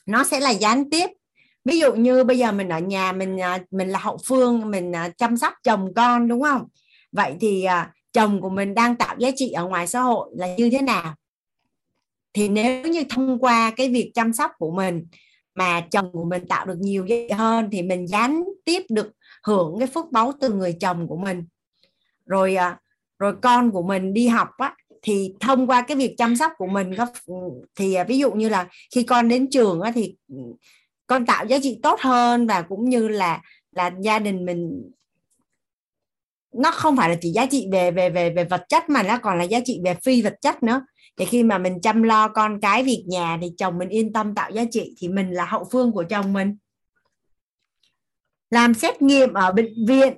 nó 0.06 0.24
sẽ 0.24 0.40
là 0.40 0.50
gián 0.50 0.90
tiếp. 0.90 1.10
Ví 1.64 1.78
dụ 1.78 1.94
như 1.94 2.24
bây 2.24 2.38
giờ 2.38 2.52
mình 2.52 2.68
ở 2.68 2.78
nhà, 2.78 3.12
mình 3.12 3.40
à, 3.40 3.58
mình 3.70 3.88
là 3.88 3.98
hậu 3.98 4.18
phương, 4.26 4.70
mình 4.70 4.92
à, 4.92 5.08
chăm 5.08 5.36
sóc 5.36 5.54
chồng 5.64 5.94
con, 5.96 6.28
đúng 6.28 6.42
không? 6.42 6.68
Vậy 7.12 7.34
thì 7.40 7.64
à, 7.64 7.92
chồng 8.12 8.40
của 8.40 8.50
mình 8.50 8.74
đang 8.74 8.96
tạo 8.96 9.16
giá 9.18 9.30
trị 9.36 9.50
ở 9.50 9.64
ngoài 9.64 9.86
xã 9.86 10.00
hội 10.00 10.30
là 10.36 10.54
như 10.56 10.70
thế 10.70 10.82
nào? 10.82 11.14
Thì 12.32 12.48
nếu 12.48 12.82
như 12.82 13.04
thông 13.10 13.38
qua 13.38 13.70
cái 13.76 13.88
việc 13.88 14.10
chăm 14.14 14.32
sóc 14.32 14.50
của 14.58 14.70
mình 14.70 15.06
mà 15.54 15.80
chồng 15.90 16.12
của 16.12 16.24
mình 16.24 16.46
tạo 16.48 16.66
được 16.66 16.78
nhiều 16.78 17.06
giá 17.06 17.16
trị 17.16 17.34
hơn 17.34 17.68
thì 17.72 17.82
mình 17.82 18.08
gián 18.08 18.44
tiếp 18.64 18.82
được 18.88 19.12
hưởng 19.42 19.78
cái 19.78 19.88
phước 19.88 20.12
báu 20.12 20.32
từ 20.40 20.52
người 20.52 20.76
chồng 20.80 21.08
của 21.08 21.16
mình. 21.16 21.44
Rồi 22.26 22.54
à, 22.54 22.78
rồi 23.18 23.34
con 23.42 23.70
của 23.70 23.82
mình 23.82 24.14
đi 24.14 24.28
học 24.28 24.48
á 24.58 24.76
thì 25.02 25.34
thông 25.40 25.66
qua 25.66 25.82
cái 25.82 25.96
việc 25.96 26.14
chăm 26.18 26.36
sóc 26.36 26.52
của 26.58 26.66
mình 26.66 26.96
có 26.96 27.06
ừ, 27.26 27.34
thì 27.74 27.94
à, 27.94 28.04
ví 28.04 28.18
dụ 28.18 28.32
như 28.32 28.48
là 28.48 28.68
khi 28.94 29.02
con 29.02 29.28
đến 29.28 29.50
trường 29.50 29.80
á, 29.80 29.92
thì 29.94 30.16
ừ, 30.28 30.36
con 31.06 31.26
tạo 31.26 31.46
giá 31.46 31.58
trị 31.62 31.80
tốt 31.82 32.00
hơn 32.00 32.46
và 32.46 32.62
cũng 32.62 32.88
như 32.88 33.08
là 33.08 33.40
là 33.72 33.90
gia 34.00 34.18
đình 34.18 34.44
mình 34.44 34.90
nó 36.54 36.70
không 36.70 36.96
phải 36.96 37.08
là 37.08 37.16
chỉ 37.20 37.30
giá 37.30 37.46
trị 37.46 37.68
về 37.72 37.90
về 37.90 38.10
về 38.10 38.30
về 38.30 38.44
vật 38.44 38.64
chất 38.68 38.90
mà 38.90 39.02
nó 39.02 39.18
còn 39.18 39.38
là 39.38 39.44
giá 39.44 39.60
trị 39.64 39.80
về 39.84 39.94
phi 40.04 40.22
vật 40.22 40.34
chất 40.40 40.62
nữa 40.62 40.82
thì 41.16 41.24
khi 41.24 41.42
mà 41.42 41.58
mình 41.58 41.80
chăm 41.80 42.02
lo 42.02 42.28
con 42.28 42.60
cái 42.60 42.84
việc 42.84 43.04
nhà 43.08 43.38
thì 43.42 43.52
chồng 43.58 43.78
mình 43.78 43.88
yên 43.88 44.12
tâm 44.12 44.34
tạo 44.34 44.50
giá 44.50 44.64
trị 44.70 44.94
thì 44.98 45.08
mình 45.08 45.30
là 45.30 45.44
hậu 45.44 45.68
phương 45.72 45.92
của 45.92 46.04
chồng 46.10 46.32
mình. 46.32 46.56
Làm 48.50 48.74
xét 48.74 49.02
nghiệm 49.02 49.34
ở 49.34 49.52
bệnh 49.52 49.86
viện 49.86 50.14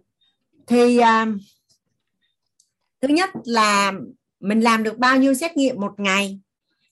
thì 0.66 0.98
uh, 0.98 1.28
thứ 3.00 3.08
nhất 3.08 3.30
là 3.44 3.92
mình 4.40 4.60
làm 4.60 4.82
được 4.82 4.98
bao 4.98 5.16
nhiêu 5.16 5.34
xét 5.34 5.56
nghiệm 5.56 5.80
một 5.80 5.92
ngày? 5.96 6.40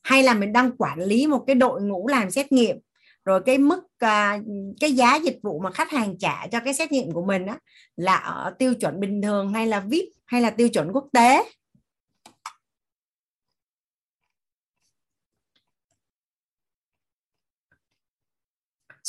Hay 0.03 0.23
là 0.23 0.35
mình 0.35 0.53
đang 0.53 0.77
quản 0.77 0.99
lý 0.99 1.27
một 1.27 1.45
cái 1.47 1.55
đội 1.55 1.83
ngũ 1.83 2.09
làm 2.09 2.31
xét 2.31 2.53
nghiệm? 2.53 2.77
Rồi 3.25 3.41
cái 3.47 3.59
mức 3.59 3.81
à, 3.99 4.39
cái 4.81 4.93
giá 4.93 5.17
dịch 5.17 5.39
vụ 5.43 5.61
mà 5.61 5.71
khách 5.71 5.91
hàng 5.91 6.19
trả 6.19 6.47
cho 6.47 6.61
cái 6.61 6.75
xét 6.75 6.93
nghiệm 6.93 7.13
của 7.13 7.25
mình 7.25 7.47
đó 7.47 7.59
là 7.97 8.17
ở 8.17 8.55
tiêu 8.59 8.75
chuẩn 8.75 9.01
bình 9.01 9.23
thường 9.23 9.53
hay 9.53 9.67
là 9.67 9.81
vip 9.81 10.05
hay 10.27 10.41
là 10.41 10.51
tiêu 10.51 10.69
chuẩn 10.69 10.93
quốc 10.93 11.07
tế? 11.13 11.45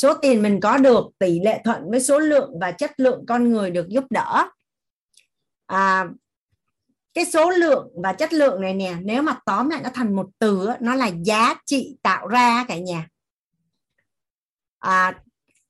Số 0.02 0.14
tiền 0.14 0.42
mình 0.42 0.60
có 0.60 0.78
được 0.78 1.06
tỷ 1.20 1.40
lệ 1.40 1.62
thuận 1.64 1.92
với 1.92 2.02
số 2.02 2.20
lượng 2.20 2.60
và 2.62 2.72
chất 2.72 2.92
lượng 2.98 3.26
con 3.28 3.52
người 3.52 3.72
được 3.72 3.90
giúp 3.90 4.04
đỡ. 4.10 4.48
À, 5.66 6.06
cái 7.14 7.26
số 7.26 7.50
lượng 7.50 7.88
và 8.04 8.14
chất 8.14 8.34
lượng 8.34 8.62
này 8.62 8.74
nè 8.74 8.96
nếu 9.02 9.22
mà 9.22 9.40
tóm 9.46 9.70
lại 9.70 9.82
nó 9.84 9.90
thành 9.94 10.16
một 10.16 10.30
từ 10.40 10.70
nó 10.80 10.96
là 10.96 11.12
giá 11.24 11.56
trị 11.66 11.98
tạo 12.02 12.28
ra 12.28 12.66
cả 12.68 12.78
nhà. 12.78 13.08
À, 14.80 15.22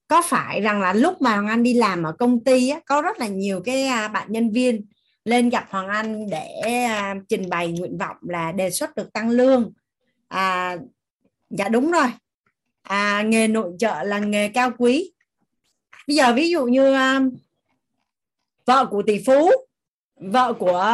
có 0.07 0.21
phải 0.25 0.61
rằng 0.61 0.81
là 0.81 0.93
lúc 0.93 1.21
mà 1.21 1.33
Hoàng 1.33 1.47
Anh 1.47 1.63
đi 1.63 1.73
làm 1.73 2.03
ở 2.03 2.11
công 2.19 2.43
ty 2.43 2.69
á, 2.69 2.79
có 2.85 3.01
rất 3.01 3.19
là 3.19 3.27
nhiều 3.27 3.61
cái 3.65 3.83
à, 3.83 4.07
bạn 4.07 4.31
nhân 4.31 4.51
viên 4.51 4.85
lên 5.25 5.49
gặp 5.49 5.65
Hoàng 5.69 5.87
Anh 5.87 6.29
để 6.29 6.61
à, 6.87 7.15
trình 7.29 7.49
bày 7.49 7.71
nguyện 7.71 7.97
vọng 7.97 8.17
là 8.21 8.51
đề 8.51 8.69
xuất 8.69 8.95
được 8.95 9.13
tăng 9.13 9.29
lương? 9.29 9.73
À, 10.27 10.77
dạ 11.49 11.69
đúng 11.69 11.91
rồi 11.91 12.07
à, 12.81 13.21
nghề 13.21 13.47
nội 13.47 13.71
trợ 13.79 14.03
là 14.03 14.19
nghề 14.19 14.49
cao 14.49 14.71
quý. 14.77 15.11
Bây 16.07 16.15
giờ 16.15 16.33
ví 16.33 16.49
dụ 16.49 16.65
như 16.65 16.93
à, 16.93 17.21
vợ 18.65 18.85
của 18.85 19.01
tỷ 19.01 19.23
phú 19.25 19.51
vợ 20.15 20.53
của 20.53 20.85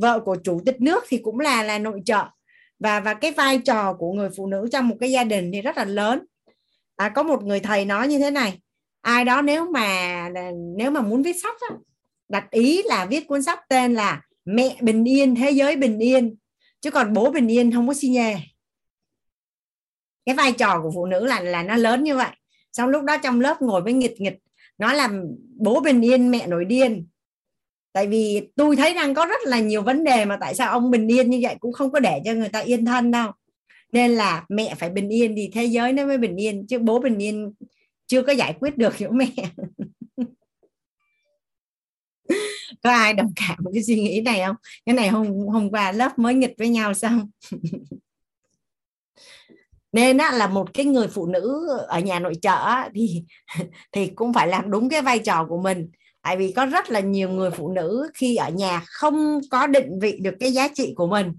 vợ 0.00 0.20
của 0.20 0.36
chủ 0.44 0.60
tịch 0.66 0.80
nước 0.80 1.04
thì 1.08 1.18
cũng 1.18 1.40
là 1.40 1.62
là 1.62 1.78
nội 1.78 2.02
trợ. 2.04 2.24
Và 2.78 3.00
và 3.00 3.14
cái 3.14 3.32
vai 3.32 3.58
trò 3.58 3.92
của 3.92 4.12
người 4.12 4.28
phụ 4.36 4.46
nữ 4.46 4.68
trong 4.72 4.88
một 4.88 4.96
cái 5.00 5.10
gia 5.10 5.24
đình 5.24 5.50
thì 5.52 5.62
rất 5.62 5.76
là 5.76 5.84
lớn. 5.84 6.26
À, 6.96 7.08
có 7.08 7.22
một 7.22 7.44
người 7.44 7.60
thầy 7.60 7.84
nói 7.84 8.08
như 8.08 8.18
thế 8.18 8.30
này 8.30 8.58
ai 9.00 9.24
đó 9.24 9.42
nếu 9.42 9.70
mà 9.70 10.28
nếu 10.76 10.90
mà 10.90 11.00
muốn 11.00 11.22
viết 11.22 11.36
sách 11.42 11.56
đó, 11.60 11.76
đặt 12.28 12.50
ý 12.50 12.82
là 12.84 13.06
viết 13.06 13.26
cuốn 13.26 13.42
sách 13.42 13.60
tên 13.68 13.94
là 13.94 14.22
mẹ 14.44 14.76
bình 14.80 15.08
yên 15.08 15.34
thế 15.34 15.50
giới 15.50 15.76
bình 15.76 15.98
yên. 15.98 16.36
Chứ 16.80 16.90
còn 16.90 17.12
bố 17.12 17.30
bình 17.30 17.48
yên 17.48 17.72
không 17.72 17.88
có 17.88 17.94
xin 17.94 18.12
nhề 18.12 18.36
cái 20.30 20.36
vai 20.36 20.52
trò 20.52 20.80
của 20.82 20.90
phụ 20.94 21.06
nữ 21.06 21.26
là 21.26 21.40
là 21.40 21.62
nó 21.62 21.76
lớn 21.76 22.04
như 22.04 22.16
vậy. 22.16 22.30
Xong 22.72 22.88
lúc 22.88 23.04
đó 23.04 23.16
trong 23.22 23.40
lớp 23.40 23.62
ngồi 23.62 23.82
với 23.82 23.92
nghịch 23.92 24.20
nghịch 24.20 24.38
nó 24.78 24.92
làm 24.92 25.24
bố 25.56 25.80
bình 25.80 26.00
yên, 26.00 26.30
mẹ 26.30 26.46
nổi 26.46 26.64
điên. 26.64 27.06
Tại 27.92 28.06
vì 28.06 28.48
tôi 28.56 28.76
thấy 28.76 28.94
đang 28.94 29.14
có 29.14 29.26
rất 29.26 29.40
là 29.44 29.60
nhiều 29.60 29.82
vấn 29.82 30.04
đề 30.04 30.24
mà 30.24 30.36
tại 30.40 30.54
sao 30.54 30.72
ông 30.72 30.90
bình 30.90 31.08
yên 31.08 31.30
như 31.30 31.38
vậy 31.42 31.56
cũng 31.60 31.72
không 31.72 31.92
có 31.92 32.00
để 32.00 32.20
cho 32.24 32.32
người 32.32 32.48
ta 32.48 32.58
yên 32.58 32.84
thân 32.84 33.10
đâu. 33.10 33.32
Nên 33.92 34.10
là 34.10 34.44
mẹ 34.48 34.74
phải 34.78 34.90
bình 34.90 35.08
yên 35.08 35.34
thì 35.36 35.50
thế 35.52 35.64
giới 35.64 35.92
nó 35.92 36.06
mới 36.06 36.18
bình 36.18 36.36
yên, 36.36 36.66
chứ 36.66 36.78
bố 36.78 36.98
bình 36.98 37.18
yên 37.18 37.52
chưa 38.06 38.22
có 38.22 38.32
giải 38.32 38.54
quyết 38.60 38.76
được 38.76 38.96
hiểu 38.96 39.10
mẹ. 39.12 39.32
Có 42.82 42.90
ai 42.90 43.14
đồng 43.14 43.32
cảm 43.36 43.56
với 43.64 43.72
cái 43.74 43.82
suy 43.82 44.00
nghĩ 44.00 44.20
này 44.20 44.42
không? 44.46 44.56
Cái 44.86 44.94
này 44.94 45.08
hôm 45.08 45.26
hôm 45.52 45.70
qua 45.70 45.92
lớp 45.92 46.18
mới 46.18 46.34
nghịch 46.34 46.54
với 46.58 46.68
nhau 46.68 46.94
xong. 46.94 47.30
nên 49.92 50.18
á, 50.18 50.32
là 50.32 50.46
một 50.46 50.74
cái 50.74 50.86
người 50.86 51.08
phụ 51.08 51.26
nữ 51.26 51.68
ở 51.88 52.00
nhà 52.00 52.18
nội 52.18 52.34
trợ 52.42 52.58
thì 52.94 53.22
thì 53.92 54.06
cũng 54.06 54.32
phải 54.32 54.48
làm 54.48 54.70
đúng 54.70 54.88
cái 54.88 55.02
vai 55.02 55.18
trò 55.18 55.44
của 55.44 55.60
mình. 55.60 55.90
Tại 56.22 56.36
vì 56.36 56.52
có 56.52 56.66
rất 56.66 56.90
là 56.90 57.00
nhiều 57.00 57.28
người 57.30 57.50
phụ 57.50 57.72
nữ 57.72 58.10
khi 58.14 58.36
ở 58.36 58.48
nhà 58.48 58.82
không 58.86 59.40
có 59.50 59.66
định 59.66 59.98
vị 60.00 60.18
được 60.22 60.34
cái 60.40 60.52
giá 60.52 60.68
trị 60.68 60.92
của 60.96 61.06
mình. 61.06 61.32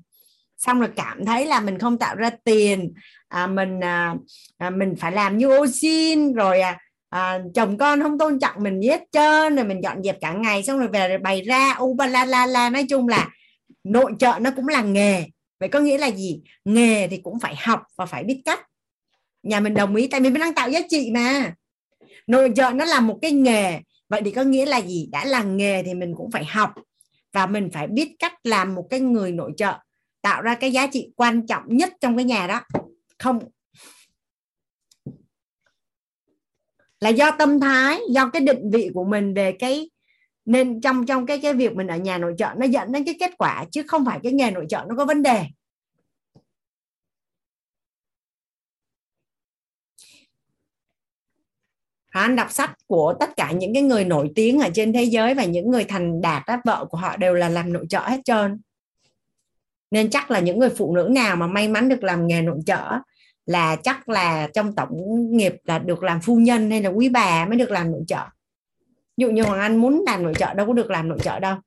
Xong 0.57 0.79
rồi 0.79 0.89
cảm 0.95 1.25
thấy 1.25 1.45
là 1.45 1.59
mình 1.59 1.79
không 1.79 1.97
tạo 1.97 2.15
ra 2.15 2.29
tiền 2.43 2.93
à, 3.27 3.47
mình 3.47 3.83
à, 3.83 4.15
à, 4.57 4.69
mình 4.69 4.95
phải 4.99 5.11
làm 5.11 5.37
như 5.37 5.49
ô 5.57 5.67
xin 5.67 6.33
rồi 6.33 6.61
à, 6.61 6.77
à, 7.09 7.39
chồng 7.55 7.77
con 7.77 8.01
không 8.01 8.17
tôn 8.17 8.39
trọng 8.39 8.63
mình 8.63 8.81
hết 8.81 9.01
trơn 9.11 9.55
rồi 9.55 9.65
mình 9.65 9.83
dọn 9.83 10.03
dẹp 10.03 10.17
cả 10.21 10.33
ngày 10.33 10.63
xong 10.63 10.79
rồi 10.79 10.87
về 10.87 11.07
rồi 11.07 11.17
bày 11.17 11.41
ra 11.41 11.73
u 11.73 11.93
ba 11.93 12.07
la 12.07 12.25
la 12.25 12.45
la. 12.45 12.69
Nói 12.69 12.85
chung 12.89 13.07
là 13.07 13.29
nội 13.83 14.11
trợ 14.19 14.33
nó 14.41 14.51
cũng 14.55 14.67
là 14.67 14.81
nghề 14.81 15.25
vậy 15.61 15.69
có 15.69 15.79
nghĩa 15.79 15.97
là 15.97 16.11
gì? 16.11 16.41
Nghề 16.65 17.07
thì 17.07 17.17
cũng 17.17 17.39
phải 17.39 17.55
học 17.55 17.83
và 17.95 18.05
phải 18.05 18.23
biết 18.23 18.41
cách. 18.45 18.59
Nhà 19.43 19.59
mình 19.59 19.73
đồng 19.73 19.95
ý, 19.95 20.07
tại 20.07 20.19
vì 20.19 20.29
mình 20.29 20.39
đang 20.39 20.53
tạo 20.53 20.69
giá 20.69 20.79
trị 20.89 21.11
mà. 21.13 21.55
Nội 22.27 22.51
trợ 22.55 22.71
nó 22.71 22.85
là 22.85 22.99
một 22.99 23.19
cái 23.21 23.31
nghề. 23.31 23.79
Vậy 24.09 24.21
thì 24.25 24.31
có 24.31 24.43
nghĩa 24.43 24.65
là 24.65 24.81
gì? 24.81 25.09
Đã 25.11 25.25
là 25.25 25.43
nghề 25.43 25.83
thì 25.83 25.93
mình 25.93 26.13
cũng 26.17 26.31
phải 26.31 26.45
học 26.45 26.73
và 27.33 27.45
mình 27.45 27.69
phải 27.73 27.87
biết 27.87 28.15
cách 28.19 28.33
làm 28.43 28.75
một 28.75 28.87
cái 28.89 28.99
người 28.99 29.31
nội 29.31 29.51
trợ, 29.57 29.73
tạo 30.21 30.41
ra 30.41 30.55
cái 30.55 30.71
giá 30.71 30.87
trị 30.87 31.11
quan 31.15 31.47
trọng 31.47 31.63
nhất 31.67 31.93
trong 32.01 32.17
cái 32.17 32.25
nhà 32.25 32.47
đó. 32.47 32.61
Không. 33.19 33.39
Là 36.99 37.09
do 37.09 37.31
tâm 37.31 37.59
thái, 37.59 37.99
do 38.11 38.29
cái 38.29 38.41
định 38.41 38.71
vị 38.73 38.89
của 38.93 39.03
mình 39.03 39.33
về 39.33 39.51
cái 39.51 39.90
nên 40.45 40.81
trong 40.81 41.05
trong 41.05 41.25
cái 41.25 41.39
cái 41.39 41.53
việc 41.53 41.75
mình 41.75 41.87
ở 41.87 41.97
nhà 41.97 42.17
nội 42.17 42.35
trợ 42.37 42.49
nó 42.57 42.65
dẫn 42.65 42.91
đến 42.91 43.03
cái 43.05 43.15
kết 43.19 43.31
quả 43.37 43.65
chứ 43.71 43.83
không 43.87 44.05
phải 44.05 44.19
cái 44.23 44.31
nghề 44.31 44.51
nội 44.51 44.65
trợ 44.69 44.85
nó 44.89 44.95
có 44.95 45.05
vấn 45.05 45.23
đề. 45.23 45.45
Hán 52.09 52.35
đọc 52.35 52.51
sách 52.51 52.77
của 52.87 53.13
tất 53.19 53.29
cả 53.37 53.51
những 53.51 53.73
cái 53.73 53.83
người 53.83 54.05
nổi 54.05 54.31
tiếng 54.35 54.59
ở 54.59 54.69
trên 54.73 54.93
thế 54.93 55.03
giới 55.03 55.33
và 55.33 55.45
những 55.45 55.71
người 55.71 55.83
thành 55.83 56.21
đạt 56.21 56.43
á, 56.45 56.61
vợ 56.65 56.85
của 56.89 56.97
họ 56.97 57.17
đều 57.17 57.33
là 57.33 57.49
làm 57.49 57.73
nội 57.73 57.85
trợ 57.89 57.99
hết 57.99 58.19
trơn. 58.25 58.61
Nên 59.91 60.09
chắc 60.09 60.31
là 60.31 60.39
những 60.39 60.59
người 60.59 60.69
phụ 60.69 60.95
nữ 60.95 61.09
nào 61.11 61.35
mà 61.35 61.47
may 61.47 61.67
mắn 61.67 61.89
được 61.89 62.03
làm 62.03 62.27
nghề 62.27 62.41
nội 62.41 62.59
trợ 62.65 62.81
là 63.45 63.75
chắc 63.75 64.09
là 64.09 64.49
trong 64.53 64.75
tổng 64.75 64.91
nghiệp 65.37 65.55
là 65.63 65.79
được 65.79 66.03
làm 66.03 66.21
phu 66.21 66.35
nhân 66.35 66.71
hay 66.71 66.81
là 66.81 66.89
quý 66.89 67.09
bà 67.09 67.45
mới 67.45 67.57
được 67.57 67.71
làm 67.71 67.91
nội 67.91 68.03
trợ 68.07 68.23
dụ 69.21 69.31
như 69.31 69.43
hoàng 69.43 69.59
anh 69.59 69.77
muốn 69.77 70.03
làm 70.05 70.23
nội 70.23 70.33
trợ, 70.39 70.53
đâu 70.53 70.67
có 70.67 70.73
được 70.73 70.89
làm 70.89 71.09
nội 71.09 71.19
trợ 71.23 71.39
đâu 71.39 71.57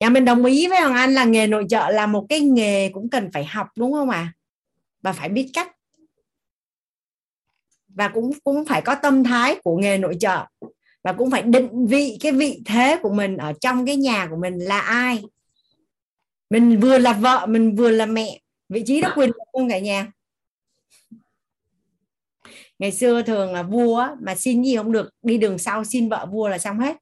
Dạ 0.00 0.08
mình 0.08 0.24
đồng 0.24 0.44
ý 0.44 0.68
với 0.68 0.80
Hoàng 0.80 0.94
Anh 0.94 1.14
là 1.14 1.24
nghề 1.24 1.46
nội 1.46 1.66
trợ 1.68 1.90
là 1.90 2.06
một 2.06 2.26
cái 2.28 2.40
nghề 2.40 2.88
cũng 2.88 3.10
cần 3.10 3.30
phải 3.32 3.44
học, 3.44 3.68
đúng 3.76 3.92
không 3.92 4.10
ạ? 4.10 4.18
À? 4.18 4.32
Và 5.02 5.12
phải 5.12 5.28
biết 5.28 5.50
cách 5.54 5.76
và 7.94 8.08
cũng 8.08 8.30
cũng 8.44 8.64
phải 8.64 8.82
có 8.82 8.94
tâm 8.94 9.24
thái 9.24 9.60
của 9.64 9.76
nghề 9.76 9.98
nội 9.98 10.16
trợ 10.20 10.46
và 11.04 11.12
cũng 11.12 11.30
phải 11.30 11.42
định 11.42 11.86
vị 11.86 12.16
cái 12.20 12.32
vị 12.32 12.62
thế 12.66 12.98
của 13.02 13.12
mình 13.12 13.36
ở 13.36 13.52
trong 13.60 13.86
cái 13.86 13.96
nhà 13.96 14.26
của 14.30 14.36
mình 14.36 14.58
là 14.58 14.80
ai 14.80 15.22
mình 16.50 16.80
vừa 16.80 16.98
là 16.98 17.12
vợ, 17.12 17.46
mình 17.46 17.76
vừa 17.76 17.90
là 17.90 18.06
mẹ 18.06 18.41
vị 18.72 18.82
trí 18.86 19.00
đó 19.00 19.12
quyền 19.16 19.28
lực 19.28 19.48
không 19.52 19.68
cả 19.68 19.78
nhà. 19.78 20.12
Ngày 22.78 22.92
xưa 22.92 23.22
thường 23.22 23.52
là 23.52 23.62
vua 23.62 24.06
mà 24.20 24.34
xin 24.34 24.64
gì 24.64 24.76
không 24.76 24.92
được, 24.92 25.10
đi 25.22 25.38
đường 25.38 25.58
sau 25.58 25.84
xin 25.84 26.08
vợ 26.08 26.26
vua 26.32 26.48
là 26.48 26.58
xong 26.58 26.78
hết. 26.78 26.96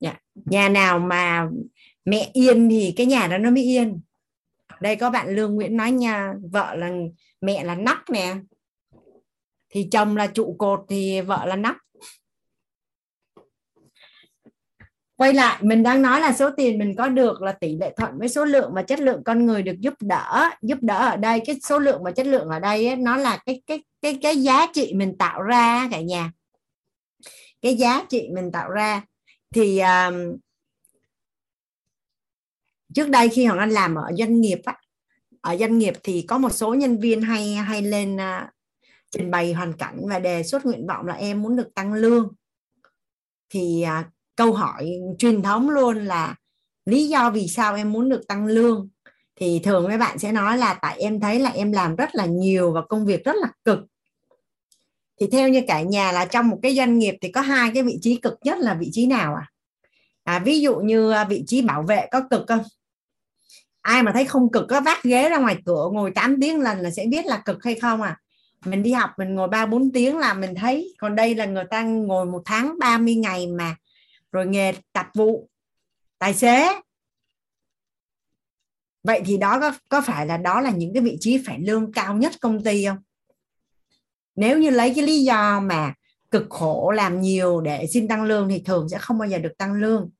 Dạ, 0.00 0.20
nhà 0.34 0.68
nào 0.68 0.98
mà 0.98 1.48
mẹ 2.04 2.30
yên 2.32 2.68
thì 2.70 2.94
cái 2.96 3.06
nhà 3.06 3.26
đó 3.26 3.38
nó 3.38 3.50
mới 3.50 3.62
yên. 3.62 4.00
Đây 4.80 4.96
có 4.96 5.10
bạn 5.10 5.28
lương 5.28 5.54
nguyễn 5.54 5.76
nói 5.76 5.90
nha, 5.90 6.34
vợ 6.52 6.74
là, 6.74 6.90
mẹ 7.40 7.64
là 7.64 7.74
nóc 7.74 7.98
nè. 8.12 8.36
Thì 9.68 9.88
chồng 9.92 10.16
là 10.16 10.26
trụ 10.26 10.56
cột 10.58 10.80
thì 10.88 11.20
vợ 11.20 11.46
là 11.46 11.56
nóc 11.56 11.76
quay 15.20 15.34
lại 15.34 15.62
mình 15.62 15.82
đang 15.82 16.02
nói 16.02 16.20
là 16.20 16.32
số 16.32 16.50
tiền 16.56 16.78
mình 16.78 16.94
có 16.96 17.08
được 17.08 17.42
là 17.42 17.52
tỷ 17.52 17.76
lệ 17.76 17.94
thuận 17.96 18.18
với 18.18 18.28
số 18.28 18.44
lượng 18.44 18.70
và 18.74 18.82
chất 18.82 19.00
lượng 19.00 19.22
con 19.24 19.46
người 19.46 19.62
được 19.62 19.80
giúp 19.80 19.94
đỡ. 20.00 20.50
Giúp 20.62 20.78
đỡ 20.80 21.10
ở 21.10 21.16
đây 21.16 21.42
cái 21.46 21.60
số 21.62 21.78
lượng 21.78 22.02
và 22.02 22.10
chất 22.10 22.26
lượng 22.26 22.48
ở 22.48 22.58
đây 22.58 22.86
ấy, 22.86 22.96
nó 22.96 23.16
là 23.16 23.36
cái 23.46 23.62
cái 23.66 23.84
cái 24.02 24.18
cái 24.22 24.42
giá 24.42 24.66
trị 24.74 24.92
mình 24.94 25.18
tạo 25.18 25.42
ra 25.42 25.88
cả 25.90 26.00
nhà. 26.00 26.32
Cái 27.62 27.74
giá 27.74 28.04
trị 28.08 28.28
mình 28.34 28.52
tạo 28.52 28.70
ra. 28.70 29.02
Thì 29.54 29.80
um, 29.80 30.36
trước 32.94 33.08
đây 33.08 33.28
khi 33.28 33.46
hoàng 33.46 33.58
anh 33.58 33.70
làm 33.70 33.94
ở 33.94 34.12
doanh 34.18 34.40
nghiệp 34.40 34.60
á, 34.64 34.76
ở 35.40 35.56
doanh 35.56 35.78
nghiệp 35.78 35.94
thì 36.02 36.24
có 36.28 36.38
một 36.38 36.52
số 36.52 36.74
nhân 36.74 37.00
viên 37.00 37.22
hay 37.22 37.54
hay 37.54 37.82
lên 37.82 38.16
uh, 38.16 38.48
trình 39.10 39.30
bày 39.30 39.52
hoàn 39.52 39.72
cảnh 39.72 40.00
và 40.08 40.18
đề 40.18 40.42
xuất 40.42 40.66
nguyện 40.66 40.86
vọng 40.86 41.06
là 41.06 41.14
em 41.14 41.42
muốn 41.42 41.56
được 41.56 41.74
tăng 41.74 41.92
lương. 41.92 42.32
Thì 43.50 43.84
uh, 44.00 44.06
câu 44.40 44.52
hỏi 44.52 44.90
truyền 45.18 45.42
thống 45.42 45.70
luôn 45.70 45.96
là 45.96 46.34
lý 46.86 47.08
do 47.08 47.30
vì 47.30 47.48
sao 47.48 47.74
em 47.74 47.92
muốn 47.92 48.08
được 48.08 48.28
tăng 48.28 48.46
lương? 48.46 48.88
Thì 49.36 49.60
thường 49.64 49.84
mấy 49.84 49.98
bạn 49.98 50.18
sẽ 50.18 50.32
nói 50.32 50.58
là 50.58 50.74
tại 50.74 50.98
em 50.98 51.20
thấy 51.20 51.38
là 51.38 51.50
em 51.50 51.72
làm 51.72 51.96
rất 51.96 52.14
là 52.14 52.26
nhiều 52.26 52.72
và 52.72 52.82
công 52.88 53.06
việc 53.06 53.24
rất 53.24 53.36
là 53.36 53.48
cực. 53.64 53.78
Thì 55.20 55.26
theo 55.32 55.48
như 55.48 55.62
cả 55.68 55.82
nhà 55.82 56.12
là 56.12 56.24
trong 56.24 56.48
một 56.48 56.58
cái 56.62 56.76
doanh 56.76 56.98
nghiệp 56.98 57.14
thì 57.20 57.32
có 57.32 57.40
hai 57.40 57.70
cái 57.74 57.82
vị 57.82 57.98
trí 58.02 58.16
cực 58.16 58.34
nhất 58.44 58.58
là 58.58 58.74
vị 58.74 58.88
trí 58.92 59.06
nào 59.06 59.34
à, 59.34 59.50
à 60.24 60.38
ví 60.38 60.60
dụ 60.60 60.76
như 60.76 61.10
à, 61.10 61.24
vị 61.24 61.44
trí 61.46 61.62
bảo 61.62 61.82
vệ 61.82 62.06
có 62.10 62.20
cực 62.30 62.42
không? 62.48 62.62
Ai 63.82 64.02
mà 64.02 64.12
thấy 64.14 64.24
không 64.24 64.52
cực 64.52 64.66
có 64.68 64.80
vác 64.80 65.02
ghế 65.02 65.28
ra 65.28 65.38
ngoài 65.38 65.56
cửa 65.64 65.88
ngồi 65.92 66.10
8 66.10 66.40
tiếng 66.40 66.60
lần 66.60 66.78
là 66.78 66.90
sẽ 66.90 67.06
biết 67.06 67.26
là 67.26 67.42
cực 67.44 67.64
hay 67.64 67.74
không 67.74 68.02
à? 68.02 68.16
Mình 68.64 68.82
đi 68.82 68.92
học 68.92 69.10
mình 69.18 69.34
ngồi 69.34 69.48
3 69.48 69.66
4 69.66 69.92
tiếng 69.92 70.18
là 70.18 70.34
mình 70.34 70.54
thấy 70.54 70.94
còn 70.98 71.14
đây 71.14 71.34
là 71.34 71.44
người 71.44 71.64
ta 71.70 71.82
ngồi 71.82 72.26
một 72.26 72.42
tháng 72.44 72.78
30 72.78 73.14
ngày 73.14 73.46
mà 73.46 73.76
rồi 74.32 74.46
nghề 74.46 74.72
tạp 74.92 75.06
vụ 75.14 75.48
tài 76.18 76.34
xế. 76.34 76.68
Vậy 79.02 79.22
thì 79.24 79.36
đó 79.36 79.60
có, 79.60 79.72
có 79.88 80.00
phải 80.00 80.26
là 80.26 80.36
đó 80.36 80.60
là 80.60 80.70
những 80.70 80.94
cái 80.94 81.02
vị 81.02 81.16
trí 81.20 81.42
phải 81.46 81.58
lương 81.60 81.92
cao 81.92 82.14
nhất 82.14 82.32
công 82.40 82.64
ty 82.64 82.86
không? 82.86 82.98
Nếu 84.36 84.58
như 84.58 84.70
lấy 84.70 84.92
cái 84.94 85.06
lý 85.06 85.24
do 85.24 85.60
mà 85.60 85.94
cực 86.30 86.46
khổ 86.50 86.90
làm 86.90 87.20
nhiều 87.20 87.60
để 87.60 87.86
xin 87.86 88.08
tăng 88.08 88.24
lương 88.24 88.48
thì 88.48 88.62
thường 88.66 88.88
sẽ 88.88 88.98
không 88.98 89.18
bao 89.18 89.28
giờ 89.28 89.38
được 89.38 89.58
tăng 89.58 89.72
lương. 89.72 90.10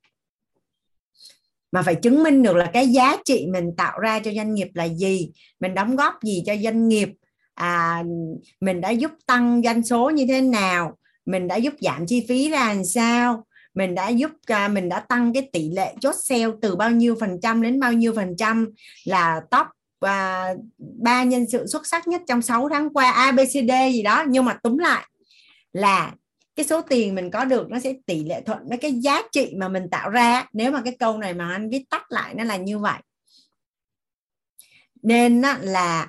Mà 1.72 1.82
phải 1.82 1.94
chứng 1.94 2.22
minh 2.22 2.42
được 2.42 2.56
là 2.56 2.70
cái 2.72 2.88
giá 2.88 3.16
trị 3.24 3.46
mình 3.52 3.70
tạo 3.76 3.98
ra 3.98 4.20
cho 4.20 4.32
doanh 4.32 4.54
nghiệp 4.54 4.68
là 4.74 4.88
gì 4.88 5.32
mình 5.60 5.74
đóng 5.74 5.96
góp 5.96 6.14
gì 6.22 6.42
cho 6.46 6.56
doanh 6.56 6.88
nghiệp 6.88 7.08
à, 7.54 8.04
mình 8.60 8.80
đã 8.80 8.90
giúp 8.90 9.10
tăng 9.26 9.62
doanh 9.64 9.82
số 9.82 10.10
như 10.10 10.26
thế 10.28 10.40
nào 10.40 10.98
mình 11.26 11.48
đã 11.48 11.56
giúp 11.56 11.74
giảm 11.80 12.06
chi 12.06 12.26
phí 12.28 12.50
ra 12.50 12.74
làm 12.74 12.84
sao 12.84 13.46
mình 13.74 13.94
đã 13.94 14.08
giúp 14.08 14.30
uh, 14.30 14.70
mình 14.70 14.88
đã 14.88 15.00
tăng 15.00 15.32
cái 15.32 15.48
tỷ 15.52 15.70
lệ 15.70 15.94
chốt 16.00 16.14
sale 16.22 16.46
từ 16.62 16.76
bao 16.76 16.90
nhiêu 16.90 17.16
phần 17.20 17.38
trăm 17.42 17.62
đến 17.62 17.80
bao 17.80 17.92
nhiêu 17.92 18.12
phần 18.16 18.36
trăm 18.38 18.66
là 19.04 19.40
top 19.50 19.66
và 20.00 20.54
ba 20.78 21.24
nhân 21.24 21.46
sự 21.52 21.66
xuất 21.66 21.86
sắc 21.86 22.08
nhất 22.08 22.22
trong 22.28 22.42
6 22.42 22.68
tháng 22.68 22.92
qua 22.92 23.10
ABCD 23.10 23.72
gì 23.92 24.02
đó. 24.02 24.24
Nhưng 24.28 24.44
mà 24.44 24.58
túm 24.62 24.76
lại 24.76 25.08
là 25.72 26.14
cái 26.56 26.66
số 26.66 26.82
tiền 26.82 27.14
mình 27.14 27.30
có 27.30 27.44
được 27.44 27.70
nó 27.70 27.80
sẽ 27.80 27.94
tỷ 28.06 28.24
lệ 28.24 28.42
thuận 28.46 28.58
với 28.68 28.78
cái 28.78 28.92
giá 28.92 29.22
trị 29.32 29.52
mà 29.56 29.68
mình 29.68 29.90
tạo 29.90 30.10
ra. 30.10 30.48
Nếu 30.52 30.70
mà 30.70 30.82
cái 30.84 30.96
câu 30.98 31.18
này 31.18 31.34
mà 31.34 31.52
anh 31.52 31.70
viết 31.70 31.84
tắt 31.90 32.02
lại 32.08 32.34
nó 32.34 32.44
là 32.44 32.56
như 32.56 32.78
vậy. 32.78 32.98
Nên 35.02 35.42
là 35.60 36.08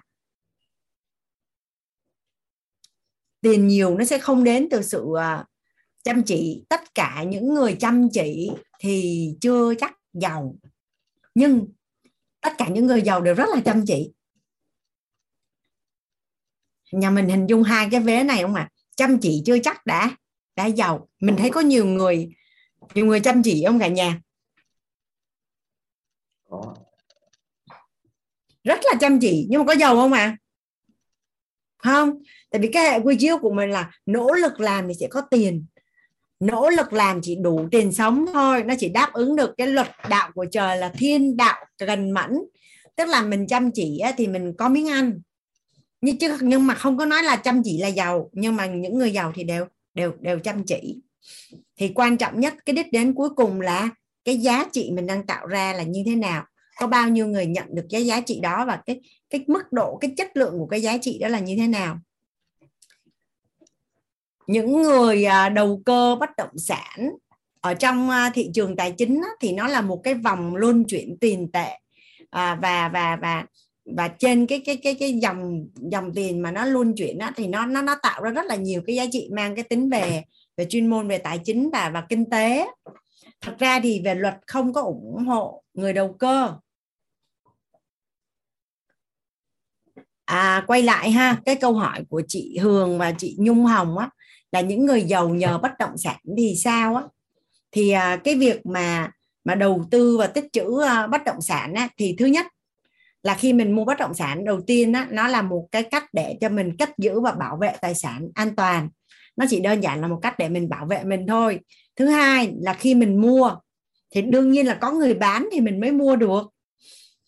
tiền 3.41 3.67
nhiều 3.67 3.97
nó 3.97 4.05
sẽ 4.05 4.17
không 4.17 4.43
đến 4.43 4.67
từ 4.71 4.81
sự 4.81 5.05
à, 5.17 5.45
chăm 6.03 6.23
chỉ 6.23 6.65
tất 6.69 6.95
cả 6.95 7.23
những 7.27 7.53
người 7.53 7.75
chăm 7.79 8.09
chỉ 8.11 8.51
thì 8.79 9.29
chưa 9.41 9.73
chắc 9.79 9.97
giàu. 10.13 10.55
Nhưng 11.35 11.67
tất 12.41 12.53
cả 12.57 12.67
những 12.67 12.87
người 12.87 13.01
giàu 13.01 13.21
đều 13.21 13.33
rất 13.33 13.49
là 13.55 13.61
chăm 13.65 13.83
chỉ. 13.87 14.11
Nhà 16.91 17.09
mình 17.09 17.29
hình 17.29 17.47
dung 17.47 17.63
hai 17.63 17.87
cái 17.91 18.01
vế 18.01 18.23
này 18.23 18.41
không 18.41 18.55
ạ? 18.55 18.61
À? 18.61 18.71
chăm 18.95 19.17
chỉ 19.21 19.43
chưa 19.45 19.59
chắc 19.59 19.85
đã 19.85 20.15
đã 20.55 20.65
giàu. 20.65 21.09
Mình 21.19 21.35
thấy 21.37 21.49
có 21.49 21.61
nhiều 21.61 21.85
người 21.85 22.29
nhiều 22.93 23.05
người 23.05 23.19
chăm 23.19 23.43
chỉ 23.43 23.63
không 23.67 23.79
cả 23.79 23.87
nhà? 23.87 24.21
Rất 28.63 28.79
là 28.83 28.93
chăm 28.99 29.19
chỉ 29.19 29.47
nhưng 29.49 29.59
mà 29.59 29.65
có 29.67 29.75
giàu 29.79 29.95
không 29.95 30.13
ạ? 30.13 30.23
À? 30.23 30.37
không. 31.81 32.23
Tại 32.49 32.61
vì 32.61 32.69
cái 32.73 32.83
hệ 32.83 32.99
quy 32.99 33.15
chiếu 33.19 33.37
của 33.37 33.53
mình 33.53 33.69
là 33.69 33.91
nỗ 34.05 34.31
lực 34.31 34.59
làm 34.59 34.87
thì 34.87 34.93
sẽ 34.99 35.07
có 35.09 35.21
tiền 35.21 35.65
nỗ 36.41 36.69
lực 36.69 36.93
làm 36.93 37.21
chỉ 37.21 37.35
đủ 37.35 37.67
tiền 37.71 37.91
sống 37.91 38.25
thôi, 38.33 38.63
nó 38.63 38.73
chỉ 38.79 38.89
đáp 38.89 39.09
ứng 39.13 39.35
được 39.35 39.53
cái 39.57 39.67
luật 39.67 39.87
đạo 40.09 40.31
của 40.35 40.45
trời 40.51 40.77
là 40.77 40.89
thiên 40.89 41.37
đạo 41.37 41.65
gần 41.79 42.11
mẫn. 42.11 42.39
Tức 42.95 43.07
là 43.07 43.21
mình 43.21 43.47
chăm 43.47 43.71
chỉ 43.71 44.01
thì 44.17 44.27
mình 44.27 44.53
có 44.57 44.69
miếng 44.69 44.89
ăn. 44.89 45.19
Nhưng 46.01 46.17
chứ, 46.17 46.37
nhưng 46.41 46.67
mà 46.67 46.73
không 46.73 46.97
có 46.97 47.05
nói 47.05 47.23
là 47.23 47.35
chăm 47.35 47.61
chỉ 47.63 47.77
là 47.77 47.87
giàu, 47.87 48.29
nhưng 48.33 48.55
mà 48.55 48.65
những 48.65 48.97
người 48.97 49.11
giàu 49.11 49.31
thì 49.35 49.43
đều 49.43 49.65
đều 49.93 50.11
đều 50.19 50.39
chăm 50.39 50.63
chỉ. 50.63 50.97
Thì 51.77 51.91
quan 51.95 52.17
trọng 52.17 52.39
nhất, 52.39 52.53
cái 52.65 52.73
đích 52.73 52.91
đến 52.91 53.13
cuối 53.13 53.29
cùng 53.29 53.61
là 53.61 53.89
cái 54.25 54.37
giá 54.37 54.65
trị 54.71 54.91
mình 54.93 55.07
đang 55.07 55.25
tạo 55.25 55.47
ra 55.47 55.73
là 55.73 55.83
như 55.83 56.03
thế 56.05 56.15
nào. 56.15 56.45
Có 56.79 56.87
bao 56.87 57.09
nhiêu 57.09 57.27
người 57.27 57.45
nhận 57.45 57.65
được 57.69 57.85
cái 57.89 58.05
giá 58.05 58.21
trị 58.21 58.39
đó 58.39 58.65
và 58.65 58.81
cái 58.85 59.01
cái 59.29 59.43
mức 59.47 59.71
độ, 59.71 59.97
cái 60.01 60.11
chất 60.17 60.37
lượng 60.37 60.53
của 60.57 60.67
cái 60.67 60.81
giá 60.81 60.97
trị 60.97 61.19
đó 61.19 61.27
là 61.27 61.39
như 61.39 61.55
thế 61.57 61.67
nào 61.67 61.99
những 64.47 64.81
người 64.81 65.25
à, 65.25 65.49
đầu 65.49 65.81
cơ 65.85 66.15
bất 66.19 66.29
động 66.37 66.57
sản 66.57 67.09
ở 67.61 67.73
trong 67.73 68.09
à, 68.09 68.31
thị 68.33 68.49
trường 68.53 68.75
tài 68.75 68.91
chính 68.91 69.21
thì 69.39 69.53
nó 69.53 69.67
là 69.67 69.81
một 69.81 70.01
cái 70.03 70.13
vòng 70.13 70.55
luân 70.55 70.83
chuyển 70.87 71.17
tiền 71.21 71.51
tệ 71.51 71.79
à, 72.29 72.59
và 72.61 72.89
và 72.93 73.17
và 73.21 73.45
và 73.85 74.07
trên 74.07 74.47
cái 74.47 74.61
cái 74.65 74.77
cái 74.77 74.95
cái 74.99 75.13
dòng 75.13 75.67
dòng 75.75 76.13
tiền 76.13 76.41
mà 76.41 76.51
nó 76.51 76.65
luân 76.65 76.93
chuyển 76.95 77.17
á, 77.17 77.31
thì 77.35 77.47
nó 77.47 77.65
nó 77.65 77.81
nó 77.81 77.95
tạo 78.03 78.21
ra 78.23 78.31
rất 78.31 78.45
là 78.45 78.55
nhiều 78.55 78.81
cái 78.87 78.95
giá 78.95 79.05
trị 79.11 79.29
mang 79.31 79.55
cái 79.55 79.63
tính 79.63 79.89
về 79.89 80.23
về 80.57 80.65
chuyên 80.69 80.87
môn 80.87 81.07
về 81.07 81.17
tài 81.17 81.39
chính 81.43 81.69
và 81.73 81.89
và 81.89 82.05
kinh 82.09 82.29
tế. 82.29 82.67
Thật 83.41 83.55
ra 83.59 83.79
thì 83.79 84.01
về 84.05 84.15
luật 84.15 84.35
không 84.47 84.73
có 84.73 84.81
ủng 84.81 85.25
hộ 85.25 85.63
người 85.73 85.93
đầu 85.93 86.13
cơ. 86.13 86.55
À 90.25 90.63
quay 90.67 90.83
lại 90.83 91.11
ha 91.11 91.41
cái 91.45 91.55
câu 91.55 91.73
hỏi 91.73 92.03
của 92.09 92.21
chị 92.27 92.57
Hường 92.57 92.97
và 92.97 93.11
chị 93.17 93.35
Nhung 93.39 93.65
Hồng 93.65 93.97
á 93.97 94.09
là 94.51 94.61
những 94.61 94.85
người 94.85 95.01
giàu 95.01 95.29
nhờ 95.29 95.57
bất 95.57 95.71
động 95.79 95.97
sản 95.97 96.19
thì 96.37 96.55
sao 96.63 96.95
á? 96.95 97.03
Thì 97.71 97.91
à, 97.91 98.15
cái 98.23 98.35
việc 98.35 98.65
mà 98.65 99.11
mà 99.43 99.55
đầu 99.55 99.85
tư 99.91 100.17
và 100.17 100.27
tích 100.27 100.45
trữ 100.53 100.81
à, 100.87 101.07
bất 101.07 101.23
động 101.25 101.41
sản 101.41 101.73
á, 101.73 101.89
thì 101.97 102.15
thứ 102.19 102.25
nhất 102.25 102.45
là 103.23 103.35
khi 103.35 103.53
mình 103.53 103.71
mua 103.71 103.85
bất 103.85 103.97
động 103.99 104.13
sản 104.13 104.45
đầu 104.45 104.61
tiên 104.61 104.93
á, 104.93 105.07
nó 105.11 105.27
là 105.27 105.41
một 105.41 105.67
cái 105.71 105.83
cách 105.83 106.05
để 106.13 106.37
cho 106.41 106.49
mình 106.49 106.77
cất 106.77 106.89
giữ 106.97 107.19
và 107.19 107.31
bảo 107.31 107.57
vệ 107.61 107.73
tài 107.81 107.95
sản 107.95 108.29
an 108.33 108.55
toàn. 108.55 108.89
Nó 109.35 109.45
chỉ 109.49 109.59
đơn 109.59 109.83
giản 109.83 110.01
là 110.01 110.07
một 110.07 110.19
cách 110.21 110.39
để 110.39 110.49
mình 110.49 110.69
bảo 110.69 110.85
vệ 110.85 111.03
mình 111.03 111.27
thôi. 111.27 111.59
Thứ 111.95 112.07
hai 112.07 112.53
là 112.61 112.73
khi 112.73 112.95
mình 112.95 113.21
mua 113.21 113.55
thì 114.11 114.21
đương 114.21 114.51
nhiên 114.51 114.67
là 114.67 114.73
có 114.73 114.91
người 114.91 115.13
bán 115.13 115.49
thì 115.51 115.59
mình 115.59 115.79
mới 115.79 115.91
mua 115.91 116.15
được. 116.15 116.43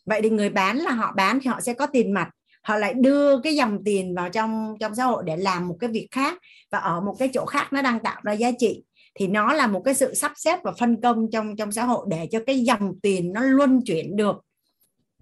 Vậy 0.05 0.21
thì 0.21 0.29
người 0.29 0.49
bán 0.49 0.77
là 0.77 0.91
họ 0.91 1.13
bán 1.15 1.39
thì 1.39 1.47
họ 1.47 1.61
sẽ 1.61 1.73
có 1.73 1.85
tiền 1.85 2.11
mặt 2.13 2.29
họ 2.63 2.77
lại 2.77 2.93
đưa 2.93 3.39
cái 3.39 3.55
dòng 3.55 3.83
tiền 3.85 4.15
vào 4.15 4.29
trong 4.29 4.75
trong 4.79 4.95
xã 4.95 5.03
hội 5.03 5.23
để 5.25 5.37
làm 5.37 5.67
một 5.67 5.77
cái 5.79 5.89
việc 5.89 6.07
khác 6.11 6.39
và 6.71 6.79
ở 6.79 7.01
một 7.01 7.15
cái 7.19 7.29
chỗ 7.33 7.45
khác 7.45 7.73
nó 7.73 7.81
đang 7.81 7.99
tạo 7.99 8.21
ra 8.23 8.33
giá 8.33 8.51
trị. 8.59 8.83
Thì 9.15 9.27
nó 9.27 9.53
là 9.53 9.67
một 9.67 9.81
cái 9.85 9.93
sự 9.93 10.13
sắp 10.13 10.31
xếp 10.35 10.59
và 10.63 10.71
phân 10.79 11.01
công 11.01 11.31
trong 11.31 11.55
trong 11.55 11.71
xã 11.71 11.83
hội 11.83 12.05
để 12.09 12.27
cho 12.31 12.39
cái 12.47 12.59
dòng 12.59 12.99
tiền 13.01 13.33
nó 13.33 13.41
luân 13.41 13.81
chuyển 13.85 14.15
được. 14.15 14.35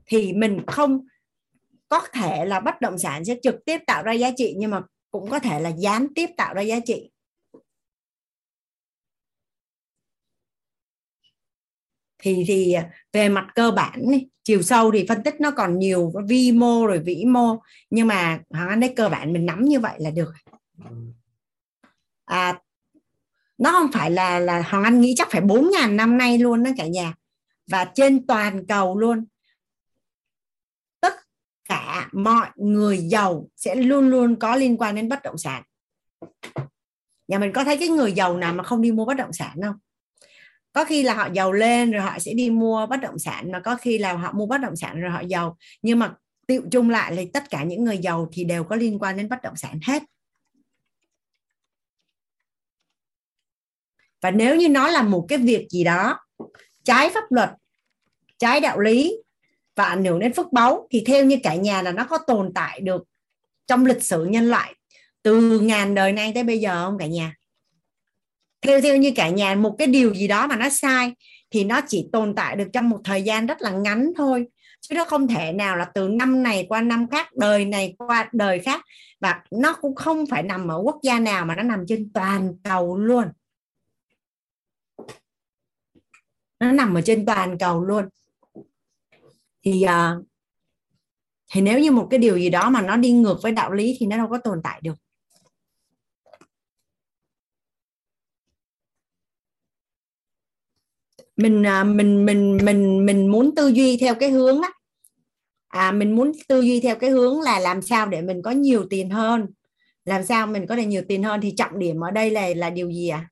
Thì 0.06 0.34
mình 0.34 0.60
không 0.68 1.00
có 1.90 2.02
thể 2.14 2.46
là 2.46 2.60
bất 2.60 2.82
động 2.82 2.98
sản 2.98 3.26
sẽ 3.26 3.36
trực 3.44 3.56
tiếp 3.66 3.82
tạo 3.88 4.04
ra 4.04 4.12
giá 4.12 4.32
trị, 4.38 4.56
nhưng 4.58 4.72
mà 4.72 4.82
cũng 5.12 5.30
có 5.30 5.40
thể 5.40 5.60
là 5.60 5.72
gián 5.78 6.08
tiếp 6.16 6.30
tạo 6.38 6.54
ra 6.54 6.62
giá 6.62 6.80
trị. 6.80 7.11
Thì 12.22 12.44
thì 12.48 12.74
à, 12.74 12.90
về 13.14 13.30
mặt 13.30 13.48
cơ 13.56 13.72
bản 13.72 14.12
chiều 14.44 14.62
sâu 14.62 14.92
thì 14.92 15.06
phân 15.10 15.24
tích 15.24 15.42
nó 15.42 15.52
còn 15.52 15.80
nhiều 15.80 16.14
vi 16.28 16.52
mô 16.52 16.86
rồi 16.86 17.00
vĩ 17.00 17.26
mô. 17.26 17.62
Nhưng 17.90 18.08
mà 18.08 18.40
hoàng 18.50 18.70
anh 18.70 18.80
đấy 18.80 18.94
cơ 18.96 19.10
bản 19.10 19.34
mình 19.34 19.46
nắm 19.46 19.66
như 19.66 19.80
vậy 19.80 19.96
là 19.98 20.10
được. 20.10 20.34
À, 22.26 22.60
nó 23.58 23.72
không 23.72 23.92
phải 23.92 24.12
là 24.12 24.40
là 24.40 24.62
hoàng 24.62 24.84
anh 24.84 25.02
nghĩ 25.02 25.14
chắc 25.18 25.32
phải 25.32 25.42
4.000 25.42 25.96
năm 25.96 26.18
nay 26.18 26.38
luôn 26.38 26.64
đó 26.64 26.72
cả 26.78 26.88
nhà. 26.88 27.14
Và 27.68 27.86
trên 27.96 28.28
toàn 28.28 28.66
cầu 28.68 28.98
luôn. 28.98 29.26
Tất 31.02 31.14
cả 31.70 32.10
mọi 32.14 32.50
người 32.56 32.98
giàu 32.98 33.48
sẽ 33.56 33.76
luôn 33.76 34.10
luôn 34.10 34.36
có 34.36 34.56
liên 34.56 34.78
quan 34.78 34.96
đến 34.96 35.10
bất 35.10 35.24
động 35.24 35.38
sản. 35.38 35.64
Nhà 37.28 37.40
mình 37.40 37.54
có 37.54 37.64
thấy 37.64 37.78
cái 37.78 37.88
người 37.88 38.12
giàu 38.12 38.38
nào 38.38 38.54
mà 38.54 38.64
không 38.64 38.82
đi 38.82 38.92
mua 38.92 39.06
bất 39.06 39.18
động 39.18 39.34
sản 39.34 39.58
không? 39.64 39.76
Có 40.74 40.86
khi 40.86 41.04
là 41.04 41.14
họ 41.14 41.30
giàu 41.34 41.52
lên 41.52 41.92
rồi 41.92 42.02
họ 42.02 42.20
sẽ 42.20 42.34
đi 42.34 42.50
mua 42.50 42.86
bất 42.86 43.02
động 43.02 43.20
sản 43.20 43.52
mà 43.52 43.60
có 43.60 43.76
khi 43.76 43.98
là 43.98 44.14
họ 44.14 44.32
mua 44.32 44.46
bất 44.46 44.58
động 44.58 44.76
sản 44.76 45.00
rồi 45.00 45.12
họ 45.12 45.22
giàu. 45.22 45.58
Nhưng 45.82 46.00
mà 46.00 46.14
tiệu 46.48 46.62
chung 46.72 46.90
lại 46.90 47.16
là 47.16 47.22
tất 47.34 47.50
cả 47.50 47.64
những 47.64 47.84
người 47.84 47.98
giàu 47.98 48.30
thì 48.32 48.44
đều 48.44 48.64
có 48.64 48.76
liên 48.76 49.00
quan 49.00 49.18
đến 49.18 49.30
bất 49.30 49.42
động 49.44 49.56
sản 49.56 49.80
hết. 49.88 50.04
Và 54.22 54.32
nếu 54.32 54.56
như 54.56 54.70
nó 54.70 54.88
là 54.88 55.02
một 55.02 55.26
cái 55.30 55.38
việc 55.38 55.68
gì 55.70 55.84
đó 55.84 56.20
trái 56.84 57.10
pháp 57.10 57.24
luật, 57.32 57.50
trái 58.38 58.60
đạo 58.60 58.80
lý 58.80 59.16
và 59.76 59.84
ảnh 59.84 60.06
hưởng 60.06 60.20
đến 60.20 60.34
phước 60.34 60.54
báu, 60.54 60.88
thì 60.92 61.04
theo 61.06 61.26
như 61.26 61.38
cả 61.44 61.56
nhà 61.56 61.82
là 61.82 61.92
nó 61.92 62.06
có 62.10 62.18
tồn 62.28 62.52
tại 62.56 62.80
được 62.80 63.04
trong 63.68 63.86
lịch 63.86 64.04
sử 64.04 64.26
nhân 64.26 64.50
loại 64.50 64.76
từ 65.24 65.60
ngàn 65.60 65.96
đời 65.96 66.14
nay 66.14 66.32
tới 66.36 66.44
bây 66.44 66.60
giờ 66.60 66.86
không 66.86 66.98
cả 66.98 67.06
nhà? 67.06 67.36
Theo 68.62 68.82
theo 68.82 68.98
như 68.98 69.12
cả 69.16 69.30
nhà 69.30 69.56
một 69.56 69.76
cái 69.78 69.88
điều 69.88 70.14
gì 70.14 70.28
đó 70.28 70.48
mà 70.48 70.56
nó 70.56 70.70
sai 70.70 71.14
thì 71.52 71.64
nó 71.64 71.82
chỉ 71.88 72.10
tồn 72.12 72.36
tại 72.36 72.56
được 72.56 72.68
trong 72.74 72.90
một 72.90 73.00
thời 73.04 73.22
gian 73.24 73.46
rất 73.46 73.62
là 73.62 73.72
ngắn 73.72 74.12
thôi. 74.18 74.48
Chứ 74.82 74.96
nó 74.96 75.06
không 75.06 75.28
thể 75.28 75.52
nào 75.52 75.78
là 75.78 75.86
từ 75.86 76.08
năm 76.08 76.44
này 76.44 76.66
qua 76.70 76.82
năm 76.82 77.08
khác 77.08 77.36
đời 77.36 77.66
này 77.66 77.96
qua 77.98 78.30
đời 78.34 78.60
khác. 78.60 78.82
Và 79.20 79.44
nó 79.52 79.74
cũng 79.82 79.96
không 79.96 80.26
phải 80.26 80.44
nằm 80.44 80.68
ở 80.68 80.78
quốc 80.78 81.00
gia 81.04 81.20
nào 81.20 81.46
mà 81.46 81.56
nó 81.56 81.64
nằm 81.64 81.84
trên 81.88 82.12
toàn 82.14 82.54
cầu 82.64 82.98
luôn. 82.98 83.26
Nó 86.60 86.72
nằm 86.72 86.94
ở 86.94 87.02
trên 87.02 87.26
toàn 87.26 87.58
cầu 87.58 87.84
luôn. 87.84 88.06
Thì 89.66 89.86
uh, 89.86 90.26
thì 91.54 91.62
nếu 91.62 91.80
như 91.80 91.92
một 91.92 92.08
cái 92.10 92.20
điều 92.20 92.38
gì 92.38 92.50
đó 92.50 92.70
mà 92.70 92.82
nó 92.82 92.98
đi 92.98 93.12
ngược 93.12 93.40
với 93.44 93.52
đạo 93.52 93.72
lý 93.72 93.96
thì 94.00 94.06
nó 94.06 94.18
đâu 94.18 94.28
có 94.30 94.38
tồn 94.38 94.62
tại 94.64 94.82
được. 94.84 94.96
Mình 101.42 101.64
à, 101.66 101.84
mình 101.84 102.26
mình 102.26 102.58
mình 102.64 103.06
mình 103.06 103.28
muốn 103.28 103.56
tư 103.56 103.68
duy 103.68 103.98
theo 103.98 104.16
cái 104.16 104.30
hướng 104.30 104.62
á. 104.62 104.70
À 105.68 105.92
mình 105.92 106.16
muốn 106.16 106.32
tư 106.48 106.62
duy 106.62 106.80
theo 106.80 106.96
cái 106.96 107.10
hướng 107.10 107.42
là 107.42 107.60
làm 107.60 107.82
sao 107.82 108.08
để 108.08 108.22
mình 108.22 108.42
có 108.42 108.52
nhiều 108.52 108.86
tiền 108.90 109.10
hơn. 109.10 109.48
Làm 110.06 110.24
sao 110.24 110.48
mình 110.48 110.68
có 110.68 110.76
thể 110.76 110.86
nhiều 110.86 111.02
tiền 111.08 111.24
hơn 111.24 111.42
thì 111.42 111.54
trọng 111.58 111.80
điểm 111.80 112.00
ở 112.00 112.12
đây 112.12 112.32
là 112.32 112.48
là 112.56 112.70
điều 112.70 112.92
gì 112.92 113.10
à 113.10 113.30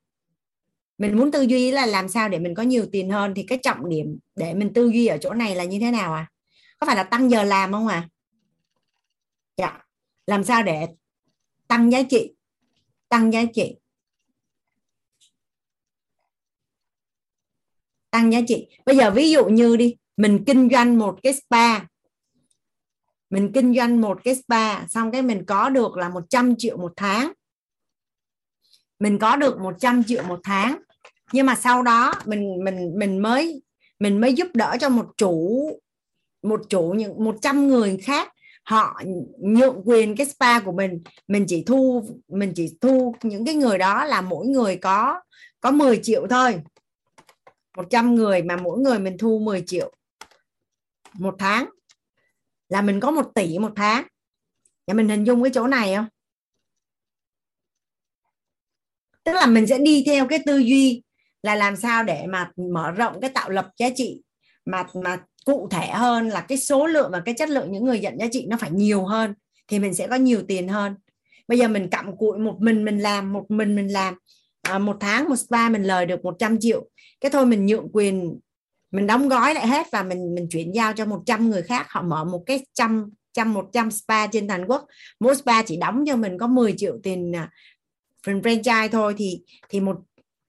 mình 0.98 1.18
muốn 1.18 1.32
tư 1.32 1.42
duy 1.42 1.72
là 1.72 1.86
làm 1.86 2.10
sao 2.10 2.30
để 2.30 2.40
mình 2.40 2.56
có 2.56 2.64
nhiều 2.64 2.86
tiền 2.92 3.10
hơn 3.10 3.34
thì 3.36 3.44
cái 3.44 3.58
trọng 3.64 3.90
điểm 3.90 4.20
để 4.36 4.54
mình 4.54 4.74
tư 4.74 4.88
duy 4.88 5.08
ở 5.08 5.18
chỗ 5.18 5.34
này 5.34 5.56
là 5.56 5.64
như 5.64 5.80
thế 5.80 5.92
nào 5.92 6.14
à 6.14 6.28
có 6.80 6.88
phải 6.88 6.96
là 6.96 7.04
tăng 7.04 7.32
giờ 7.32 7.44
làm 7.44 7.72
không 7.72 7.88
à 7.88 8.10
dạ. 9.58 9.80
Làm 10.28 10.44
sao 10.44 10.64
để 10.64 10.88
tăng 11.68 11.92
giá 11.92 12.04
trị? 12.10 12.34
Tăng 13.10 13.34
giá 13.34 13.44
trị. 13.54 13.76
Tăng 18.12 18.34
giá 18.34 18.40
trị. 18.48 18.68
Bây 18.86 18.98
giờ 18.98 19.12
ví 19.12 19.32
dụ 19.32 19.46
như 19.46 19.76
đi, 19.78 19.96
mình 20.18 20.44
kinh 20.48 20.70
doanh 20.72 20.98
một 20.98 21.20
cái 21.24 21.34
spa. 21.34 21.80
Mình 23.30 23.52
kinh 23.54 23.76
doanh 23.76 24.02
một 24.02 24.24
cái 24.24 24.36
spa, 24.36 24.88
xong 24.88 25.12
cái 25.12 25.22
mình 25.22 25.46
có 25.46 25.70
được 25.70 25.98
là 25.98 26.10
100 26.10 26.56
triệu 26.58 26.78
một 26.78 26.94
tháng. 26.96 27.32
Mình 29.00 29.20
có 29.20 29.36
được 29.36 29.60
100 29.60 30.04
triệu 30.04 30.24
một 30.24 30.40
tháng. 30.44 30.82
Nhưng 31.32 31.46
mà 31.46 31.56
sau 31.56 31.84
đó 31.84 32.14
mình 32.26 32.64
mình 32.64 33.00
mình 33.00 33.20
mới 33.20 33.62
mình 34.00 34.22
mới 34.22 34.34
giúp 34.34 34.48
đỡ 34.54 34.78
cho 34.80 34.90
một 34.90 35.08
chủ 35.18 35.70
một 36.44 36.62
chủ 36.70 36.94
những 36.98 37.24
100 37.24 37.68
người 37.68 37.98
khác. 37.98 38.34
Họ 38.64 39.02
nhượng 39.40 39.82
quyền 39.86 40.16
cái 40.16 40.28
spa 40.28 40.60
của 40.60 40.72
mình. 40.72 41.04
Mình 41.28 41.46
chỉ 41.48 41.64
thu, 41.64 42.04
mình 42.28 42.54
chỉ 42.56 42.78
thu 42.82 43.16
những 43.24 43.46
cái 43.46 43.56
người 43.56 43.78
đó 43.78 44.06
là 44.06 44.22
mỗi 44.22 44.48
người 44.48 44.76
có 44.76 45.22
có 45.62 45.72
10 45.72 46.00
triệu 46.04 46.28
thôi. 46.30 46.62
100 47.80 48.16
người 48.16 48.44
mà 48.44 48.56
mỗi 48.58 48.80
người 48.80 49.00
mình 49.00 49.18
thu 49.18 49.40
10 49.40 49.64
triệu 49.68 49.94
một 51.14 51.36
tháng. 51.40 51.70
Là 52.70 52.82
mình 52.82 53.00
có 53.00 53.12
1 53.12 53.32
tỷ 53.36 53.60
một 53.60 53.72
tháng. 53.76 54.08
Nhà 54.88 54.94
mình 54.94 55.10
hình 55.10 55.24
dung 55.24 55.44
cái 55.44 55.52
chỗ 55.54 55.68
này 55.68 55.96
không? 55.96 56.06
Tức 59.24 59.34
là 59.34 59.46
mình 59.46 59.68
sẽ 59.68 59.78
đi 59.80 60.04
theo 60.06 60.28
cái 60.28 60.40
tư 60.46 60.58
duy 60.58 61.04
là 61.44 61.56
làm 61.56 61.76
sao 61.76 62.04
để 62.04 62.26
mà 62.28 62.52
mở 62.74 62.92
rộng 62.92 63.22
cái 63.22 63.30
tạo 63.30 63.50
lập 63.50 63.70
giá 63.78 63.90
trị. 63.96 64.24
Mà 64.66 64.88
mà 64.94 65.18
cụ 65.46 65.68
thể 65.72 65.88
hơn 65.88 66.30
là 66.30 66.42
cái 66.42 66.58
số 66.58 66.88
lượng 66.88 67.10
và 67.12 67.22
cái 67.26 67.36
chất 67.38 67.50
lượng 67.50 67.72
những 67.72 67.86
người 67.86 68.00
nhận 68.00 68.20
giá 68.20 68.26
trị 68.32 68.46
nó 68.50 68.58
phải 68.58 68.72
nhiều 68.72 69.06
hơn, 69.06 69.34
thì 69.68 69.80
mình 69.80 69.94
sẽ 69.94 70.08
có 70.08 70.16
nhiều 70.16 70.44
tiền 70.48 70.68
hơn. 70.68 70.96
Bây 71.48 71.60
giờ 71.60 71.68
mình 71.68 71.90
cặm 71.90 72.18
cụi 72.18 72.38
một 72.38 72.58
mình 72.60 72.86
mình 72.86 73.00
làm, 73.00 73.34
một 73.34 73.46
mình 73.50 73.76
mình 73.76 73.88
làm 73.88 74.18
à, 74.70 74.80
một 74.80 74.98
tháng 75.00 75.30
một 75.30 75.36
spa 75.36 75.70
mình 75.70 75.84
lời 75.84 76.06
được 76.06 76.24
100 76.24 76.60
triệu. 76.60 76.90
Cái 77.22 77.32
thôi 77.32 77.46
mình 77.46 77.66
nhượng 77.66 77.88
quyền 77.94 78.40
mình 78.92 79.08
đóng 79.08 79.30
gói 79.30 79.54
lại 79.54 79.68
hết 79.68 79.88
và 79.92 80.04
mình 80.04 80.36
mình 80.36 80.48
chuyển 80.50 80.76
giao 80.76 80.94
cho 80.94 81.06
100 81.06 81.50
người 81.50 81.62
khác. 81.62 81.86
Họ 81.90 82.02
mở 82.02 82.24
một 82.24 82.44
cái 82.46 82.66
trăm 82.74 83.10
trăm 83.34 83.54
một 83.54 83.70
trăm 83.74 83.92
spa 83.92 84.28
trên 84.28 84.48
toàn 84.48 84.66
quốc. 84.68 84.86
Mỗi 85.20 85.36
spa 85.36 85.62
chỉ 85.64 85.78
đóng 85.78 86.04
cho 86.08 86.16
mình 86.16 86.38
có 86.38 86.48
10 86.48 86.74
triệu 86.78 87.00
tiền 87.04 87.34
phần 88.26 88.42
franchise 88.42 88.90
thôi 88.90 89.16
thì 89.18 89.42
thì 89.70 89.80
một 89.80 89.98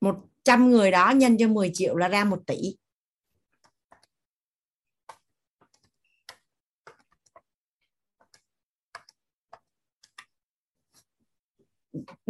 một 0.00 0.16
trăm 0.44 0.70
người 0.70 0.90
đó 0.90 1.10
nhân 1.10 1.36
cho 1.38 1.48
10 1.48 1.70
triệu 1.74 1.96
là 1.96 2.08
ra 2.08 2.24
một 2.24 2.38
tỷ. 2.46 2.56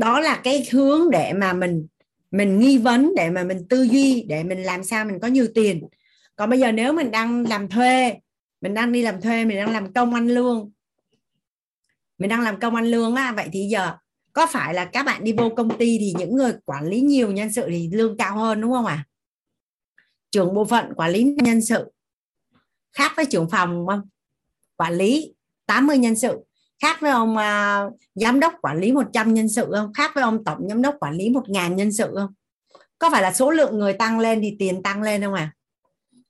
Đó 0.00 0.20
là 0.20 0.40
cái 0.44 0.66
hướng 0.72 1.10
để 1.10 1.32
mà 1.32 1.52
mình 1.52 1.86
mình 2.30 2.58
nghi 2.58 2.78
vấn, 2.78 3.12
để 3.16 3.30
mà 3.30 3.44
mình 3.44 3.66
tư 3.68 3.82
duy, 3.82 4.24
để 4.28 4.44
mình 4.44 4.62
làm 4.62 4.84
sao 4.84 5.04
mình 5.04 5.20
có 5.20 5.28
nhiều 5.28 5.46
tiền. 5.54 5.88
Còn 6.36 6.50
bây 6.50 6.58
giờ 6.58 6.72
nếu 6.72 6.92
mình 6.92 7.10
đang 7.10 7.46
làm 7.48 7.68
thuê, 7.68 8.14
mình 8.60 8.74
đang 8.74 8.92
đi 8.92 9.02
làm 9.02 9.20
thuê, 9.20 9.44
mình 9.44 9.56
đang 9.56 9.72
làm 9.72 9.92
công 9.92 10.14
ăn 10.14 10.28
lương, 10.28 10.70
mình 12.18 12.30
đang 12.30 12.40
làm 12.40 12.60
công 12.60 12.74
ăn 12.74 12.84
lương 12.84 13.14
á, 13.14 13.32
vậy 13.36 13.48
thì 13.52 13.60
giờ 13.70 13.92
có 14.32 14.46
phải 14.46 14.74
là 14.74 14.84
các 14.84 15.06
bạn 15.06 15.24
đi 15.24 15.32
vô 15.32 15.50
công 15.56 15.78
ty 15.78 15.98
thì 15.98 16.14
những 16.18 16.36
người 16.36 16.52
quản 16.64 16.86
lý 16.86 17.00
nhiều 17.00 17.32
nhân 17.32 17.52
sự 17.52 17.66
thì 17.68 17.90
lương 17.92 18.16
cao 18.16 18.36
hơn, 18.36 18.60
đúng 18.60 18.72
không 18.72 18.86
ạ? 18.86 19.04
À? 19.06 19.06
trưởng 20.30 20.54
bộ 20.54 20.64
phận 20.64 20.92
quản 20.96 21.10
lý 21.10 21.24
nhân 21.24 21.60
sự 21.60 21.92
khác 22.92 23.12
với 23.16 23.26
trưởng 23.26 23.50
phòng 23.50 23.86
không? 23.86 24.08
Quản 24.76 24.94
lý 24.94 25.34
80 25.66 25.98
nhân 25.98 26.16
sự 26.16 26.38
khác 26.80 27.00
với 27.00 27.10
ông 27.10 27.36
uh, 27.36 28.00
giám 28.14 28.40
đốc 28.40 28.54
quản 28.62 28.80
lý 28.80 28.92
100 28.92 29.34
nhân 29.34 29.48
sự 29.48 29.72
không? 29.76 29.92
Khác 29.92 30.10
với 30.14 30.22
ông 30.22 30.44
tổng 30.44 30.68
giám 30.68 30.82
đốc 30.82 30.96
quản 31.00 31.14
lý 31.14 31.30
1.000 31.30 31.74
nhân 31.74 31.92
sự 31.92 32.12
không? 32.14 32.34
Có 32.98 33.10
phải 33.10 33.22
là 33.22 33.32
số 33.32 33.50
lượng 33.50 33.78
người 33.78 33.92
tăng 33.92 34.18
lên 34.18 34.40
thì 34.42 34.56
tiền 34.58 34.82
tăng 34.82 35.02
lên 35.02 35.22
không 35.22 35.34
à 35.34 35.52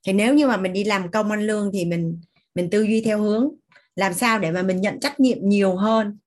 thì 0.06 0.12
nếu 0.12 0.34
như 0.34 0.46
mà 0.46 0.56
mình 0.56 0.72
đi 0.72 0.84
làm 0.84 1.10
công 1.10 1.30
ăn 1.30 1.46
lương 1.46 1.70
thì 1.72 1.84
mình 1.84 2.20
mình 2.54 2.70
tư 2.70 2.82
duy 2.82 3.02
theo 3.02 3.22
hướng 3.22 3.48
làm 3.96 4.14
sao 4.14 4.38
để 4.38 4.50
mà 4.50 4.62
mình 4.62 4.80
nhận 4.80 5.00
trách 5.00 5.20
nhiệm 5.20 5.38
nhiều 5.42 5.76
hơn 5.76 6.18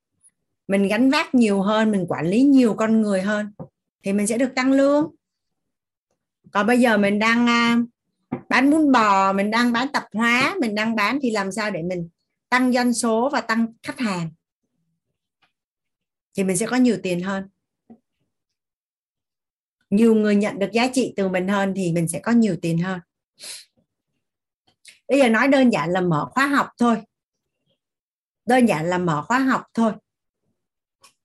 mình 0.67 0.87
gánh 0.87 1.09
vác 1.09 1.35
nhiều 1.35 1.61
hơn 1.61 1.91
mình 1.91 2.05
quản 2.07 2.27
lý 2.27 2.43
nhiều 2.43 2.73
con 2.73 3.01
người 3.01 3.21
hơn 3.21 3.51
thì 4.03 4.13
mình 4.13 4.27
sẽ 4.27 4.37
được 4.37 4.55
tăng 4.55 4.71
lương. 4.71 5.15
Còn 6.51 6.67
bây 6.67 6.79
giờ 6.79 6.97
mình 6.97 7.19
đang 7.19 7.45
uh, 7.45 8.39
bán 8.49 8.71
bún 8.71 8.91
bò 8.91 9.33
mình 9.33 9.51
đang 9.51 9.71
bán 9.71 9.87
tạp 9.87 10.03
hóa 10.13 10.55
mình 10.61 10.75
đang 10.75 10.95
bán 10.95 11.19
thì 11.21 11.31
làm 11.31 11.51
sao 11.51 11.71
để 11.71 11.81
mình 11.81 12.09
tăng 12.53 12.73
doanh 12.73 12.93
số 12.93 13.29
và 13.29 13.41
tăng 13.41 13.73
khách 13.83 13.99
hàng, 13.99 14.29
thì 16.33 16.43
mình 16.43 16.57
sẽ 16.57 16.67
có 16.67 16.75
nhiều 16.75 16.97
tiền 17.03 17.21
hơn. 17.21 17.49
Nhiều 19.89 20.15
người 20.15 20.35
nhận 20.35 20.59
được 20.59 20.69
giá 20.73 20.87
trị 20.93 21.13
từ 21.15 21.29
mình 21.29 21.47
hơn 21.47 21.73
thì 21.75 21.91
mình 21.91 22.07
sẽ 22.07 22.19
có 22.19 22.31
nhiều 22.31 22.57
tiền 22.61 22.77
hơn. 22.77 22.99
Bây 25.07 25.19
giờ 25.19 25.29
nói 25.29 25.47
đơn 25.47 25.69
giản 25.69 25.89
là 25.89 26.01
mở 26.01 26.29
khóa 26.31 26.47
học 26.47 26.69
thôi. 26.77 27.01
Đơn 28.45 28.65
giản 28.65 28.85
là 28.85 28.97
mở 28.97 29.23
khóa 29.27 29.39
học 29.39 29.63
thôi. 29.73 29.93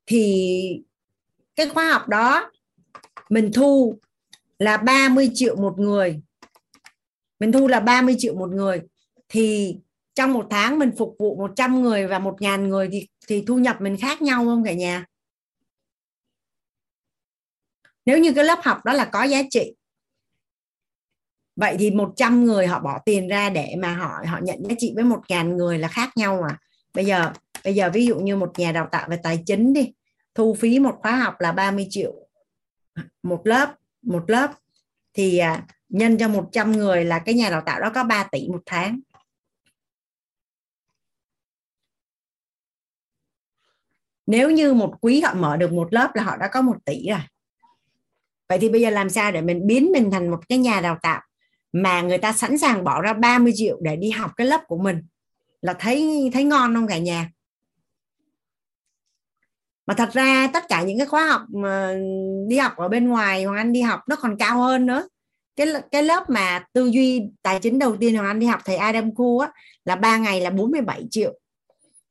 Thì 0.07 0.82
cái 1.57 1.68
khóa 1.68 1.92
học 1.92 2.08
đó 2.08 2.50
mình 3.28 3.50
thu 3.55 3.98
là 4.58 4.76
30 4.76 5.31
triệu 5.34 5.57
một 5.57 5.78
người. 5.78 6.23
Mình 7.39 7.52
thu 7.52 7.68
là 7.68 7.81
30 7.81 8.16
triệu 8.18 8.34
một 8.34 8.50
người. 8.50 8.82
Thì 9.28 9.76
trong 10.18 10.32
một 10.32 10.47
tháng 10.50 10.78
mình 10.78 10.90
phục 10.98 11.16
vụ 11.18 11.36
100 11.36 11.82
người 11.82 12.06
và 12.06 12.18
1.000 12.18 12.68
người 12.68 12.88
thì 12.92 13.08
thì 13.28 13.44
thu 13.47 13.58
nhập 13.58 13.76
mình 13.80 13.97
khác 13.97 14.22
nhau 14.22 14.44
không 14.44 14.64
cả 14.64 14.72
nhà? 14.72 15.05
Nếu 18.06 18.18
như 18.18 18.32
cái 18.32 18.44
lớp 18.44 18.58
học 18.62 18.84
đó 18.84 18.92
là 18.92 19.05
có 19.05 19.22
giá 19.22 19.42
trị, 19.50 19.74
vậy 21.56 21.76
thì 21.78 21.90
100 21.90 22.44
người 22.44 22.66
họ 22.66 22.80
bỏ 22.80 22.98
tiền 23.05 23.28
ra 23.28 23.50
để 23.50 23.74
mà 23.78 23.94
họ 23.94 24.10
họ 24.26 24.38
nhận 24.42 24.62
giá 24.68 24.74
trị 24.78 24.92
với 24.94 25.05
1.000 25.05 25.56
người 25.56 25.78
là 25.78 25.88
khác 25.88 26.10
nhau 26.16 26.42
à 26.42 26.58
bây 26.94 27.05
giờ 27.05 27.32
bây 27.64 27.74
giờ 27.74 27.90
ví 27.94 28.06
dụ 28.06 28.18
như 28.18 28.36
một 28.36 28.58
nhà 28.58 28.72
đào 28.72 28.88
tạo 28.92 29.08
về 29.10 29.18
tài 29.22 29.42
chính 29.47 29.72
đi, 29.72 29.92
thu 30.34 30.55
phí 30.55 30.78
một 30.78 30.94
khóa 30.98 31.16
học 31.16 31.34
là 31.38 31.52
30 31.52 31.86
triệu 31.90 32.14
một 33.22 33.47
lớp 33.47 33.74
một 34.02 34.30
lớp 34.30 34.50
thì 35.14 35.38
à, 35.38 35.66
nhân 35.88 36.18
cho 36.18 36.28
100 36.28 36.72
người 36.72 37.05
là 37.05 37.18
cái 37.18 37.34
nhà 37.34 37.50
đào 37.50 37.62
tạo 37.66 37.80
đó 37.80 37.90
có 37.94 38.05
3 38.05 38.24
tỷ 38.32 38.48
một 38.48 38.62
tháng. 38.66 39.00
Nếu 44.28 44.50
như 44.50 44.74
một 44.74 44.94
quý 45.00 45.20
họ 45.20 45.34
mở 45.34 45.57
được 45.57 45.73
một 45.73 45.92
lớp 45.92 46.10
là 46.15 46.23
họ 46.23 46.36
đã 46.36 46.48
có 46.48 46.62
một 46.62 46.76
tỷ 46.84 47.08
rồi. 47.08 47.20
Vậy 48.48 48.58
thì 48.58 48.68
bây 48.68 48.81
giờ 48.81 48.90
làm 48.90 49.10
sao 49.10 49.32
để 49.32 49.40
mình 49.40 49.66
biến 49.66 49.92
mình 49.92 50.10
thành 50.10 50.31
một 50.31 50.48
cái 50.48 50.58
nhà 50.58 50.81
đào 50.81 50.98
tạo 51.02 51.23
mà 51.73 52.02
người 52.02 52.18
ta 52.18 52.32
sẵn 52.32 52.58
sàng 52.58 52.84
bỏ 52.84 53.00
ra 53.00 53.12
30 53.12 53.52
triệu 53.57 53.78
để 53.82 53.97
đi 53.97 54.10
học 54.10 54.31
cái 54.36 54.47
lớp 54.47 54.60
của 54.66 54.78
mình? 54.78 55.02
Là 55.62 55.73
thấy 55.73 56.31
thấy 56.32 56.44
ngon 56.44 56.74
không 56.74 56.86
cả 56.86 56.98
nhà? 56.98 57.31
Mà 59.86 59.94
thật 59.94 60.10
ra 60.12 60.50
tất 60.52 60.65
cả 60.68 60.82
những 60.82 60.98
cái 60.98 61.07
khóa 61.07 61.26
học 61.26 61.42
mà 61.48 61.94
đi 62.48 62.57
học 62.57 62.76
ở 62.76 62.89
bên 62.89 63.08
ngoài 63.08 63.44
Hoàng 63.44 63.58
Anh 63.58 63.73
đi 63.73 63.81
học 63.81 64.00
nó 64.08 64.16
còn 64.16 64.36
cao 64.39 64.58
hơn 64.58 64.86
nữa. 64.86 65.08
Cái 65.57 65.66
cái 65.92 66.02
lớp 66.02 66.31
mà 66.31 66.65
tư 66.73 66.86
duy 66.86 67.23
tài 67.42 67.58
chính 67.60 67.78
đầu 67.78 67.97
tiên 67.97 68.15
Hoàng 68.15 68.28
Anh 68.28 68.39
đi 68.39 68.47
học 68.47 68.60
thầy 68.65 68.76
Adam 68.76 69.15
Khu 69.15 69.39
á 69.39 69.50
là 69.84 69.97
3 69.97 70.16
ngày 70.16 70.40
là 70.40 70.50
47 70.50 71.07
triệu 71.10 71.38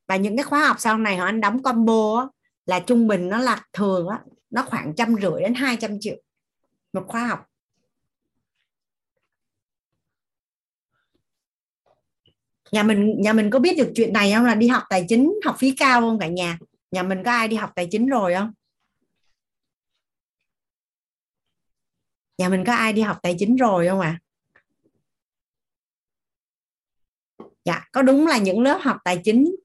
và 0.07 0.15
những 0.15 0.37
cái 0.37 0.43
khóa 0.43 0.67
học 0.67 0.77
sau 0.79 0.97
này 0.97 1.17
họ 1.17 1.25
Anh 1.25 1.41
đóng 1.41 1.63
combo 1.63 2.19
á, 2.19 2.25
là 2.65 2.79
trung 2.79 3.07
bình 3.07 3.29
nó 3.29 3.37
là 3.37 3.65
thường 3.73 4.07
á 4.07 4.19
nó 4.49 4.63
khoảng 4.63 4.93
trăm 4.97 5.15
rưỡi 5.21 5.41
đến 5.41 5.53
200 5.53 5.97
triệu 5.99 6.17
một 6.93 7.03
khóa 7.07 7.27
học. 7.27 7.45
Nhà 12.71 12.83
mình 12.83 13.15
nhà 13.21 13.33
mình 13.33 13.49
có 13.49 13.59
biết 13.59 13.77
được 13.77 13.91
chuyện 13.95 14.13
này 14.13 14.33
không? 14.33 14.45
Là 14.45 14.55
đi 14.55 14.67
học 14.67 14.83
tài 14.89 15.05
chính 15.09 15.33
học 15.45 15.55
phí 15.59 15.71
cao 15.71 16.01
không 16.01 16.19
cả 16.19 16.27
nhà? 16.27 16.59
Nhà 16.91 17.03
mình 17.03 17.23
có 17.25 17.31
ai 17.31 17.47
đi 17.47 17.55
học 17.55 17.71
tài 17.75 17.87
chính 17.91 18.07
rồi 18.07 18.33
không? 18.33 18.51
Nhà 22.37 22.49
mình 22.49 22.63
có 22.67 22.73
ai 22.73 22.93
đi 22.93 23.01
học 23.01 23.17
tài 23.23 23.35
chính 23.39 23.55
rồi 23.55 23.87
không 23.87 23.99
ạ? 23.99 24.19
À? 24.19 24.23
dạ 27.65 27.85
có 27.91 28.01
đúng 28.01 28.27
là 28.27 28.37
những 28.37 28.61
lớp 28.61 28.79
học 28.81 28.97
tài 29.03 29.21
chính 29.23 29.55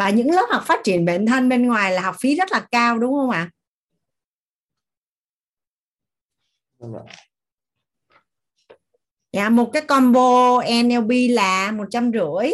và 0.00 0.10
những 0.10 0.30
lớp 0.30 0.46
học 0.50 0.62
phát 0.66 0.80
triển 0.84 1.04
bản 1.04 1.26
thân 1.26 1.48
bên 1.48 1.66
ngoài 1.66 1.92
là 1.92 2.02
học 2.02 2.16
phí 2.20 2.34
rất 2.34 2.52
là 2.52 2.66
cao 2.70 2.98
đúng 2.98 3.14
không 3.14 3.30
ạ? 3.30 3.50
À? 6.78 6.88
dạ 9.32 9.48
một 9.48 9.70
cái 9.72 9.82
combo 9.82 10.60
NLP 10.62 11.10
là 11.30 11.72
một 11.72 11.84
trăm 11.90 12.12
rưỡi. 12.12 12.50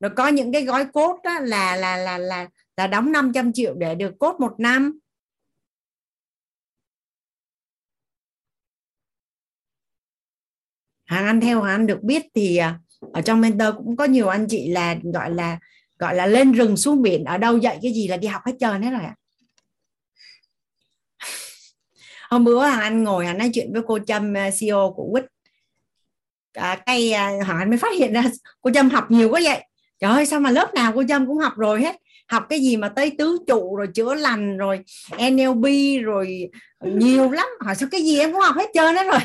Rồi 0.00 0.10
có 0.16 0.28
những 0.28 0.52
cái 0.52 0.64
gói 0.64 0.84
cốt 0.92 1.20
đó 1.24 1.38
là 1.40 1.76
là 1.76 1.96
là 1.96 2.18
là 2.18 2.48
là 2.76 2.86
đóng 2.86 3.12
500 3.12 3.52
triệu 3.52 3.74
để 3.74 3.94
được 3.94 4.14
cốt 4.18 4.40
một 4.40 4.54
năm. 4.58 4.98
Hàng 11.04 11.26
ăn 11.26 11.40
theo 11.40 11.62
hàng 11.62 11.74
ăn 11.74 11.86
được 11.86 12.02
biết 12.02 12.22
thì 12.34 12.56
à, 12.56 12.78
ở 13.12 13.22
trong 13.22 13.40
mentor 13.40 13.68
cũng 13.76 13.96
có 13.96 14.04
nhiều 14.04 14.28
anh 14.28 14.46
chị 14.48 14.70
là 14.70 14.96
gọi 15.14 15.30
là 15.30 15.58
gọi 16.00 16.14
là 16.14 16.26
lên 16.26 16.52
rừng 16.52 16.76
xuống 16.76 17.02
biển. 17.02 17.24
Ở 17.24 17.38
đâu 17.38 17.58
dạy 17.58 17.78
cái 17.82 17.92
gì 17.92 18.08
là 18.08 18.16
đi 18.16 18.28
học 18.28 18.42
hết 18.46 18.52
trơn 18.60 18.82
hết 18.82 18.90
rồi 18.90 19.02
ạ. 19.02 19.14
Hôm 22.30 22.44
bữa 22.44 22.64
anh 22.64 23.04
ngồi 23.04 23.26
anh 23.26 23.38
nói 23.38 23.50
chuyện 23.54 23.72
với 23.72 23.82
cô 23.86 23.98
Trâm 24.06 24.34
ờ, 24.34 24.50
CEO 24.60 24.92
của 24.96 25.08
Quýt. 25.12 25.24
À, 26.52 26.82
cái 26.86 27.12
à, 27.12 27.32
anh 27.48 27.70
mới 27.70 27.78
phát 27.78 27.94
hiện 27.98 28.12
ra 28.12 28.24
cô 28.60 28.70
Trâm 28.74 28.90
học 28.90 29.10
nhiều 29.10 29.28
quá 29.30 29.40
vậy. 29.44 29.64
Trời 30.00 30.10
ơi 30.10 30.26
sao 30.26 30.40
mà 30.40 30.50
lớp 30.50 30.74
nào 30.74 30.92
cô 30.94 31.04
Trâm 31.08 31.26
cũng 31.26 31.38
học 31.38 31.52
rồi 31.56 31.82
hết 31.82 31.96
học 32.30 32.46
cái 32.48 32.60
gì 32.60 32.76
mà 32.76 32.88
tới 32.88 33.12
tứ 33.18 33.38
trụ 33.46 33.76
rồi 33.76 33.86
chữa 33.94 34.14
lành 34.14 34.56
rồi 34.56 34.80
NLP 35.30 35.64
rồi 36.02 36.50
nhiều 36.84 37.30
lắm. 37.30 37.46
Hỏi 37.60 37.74
sao 37.74 37.88
cái 37.92 38.02
gì 38.02 38.18
em 38.18 38.32
cũng 38.32 38.40
học 38.40 38.56
hết 38.56 38.70
trơn 38.74 38.94
đó 38.94 39.04
rồi. 39.04 39.20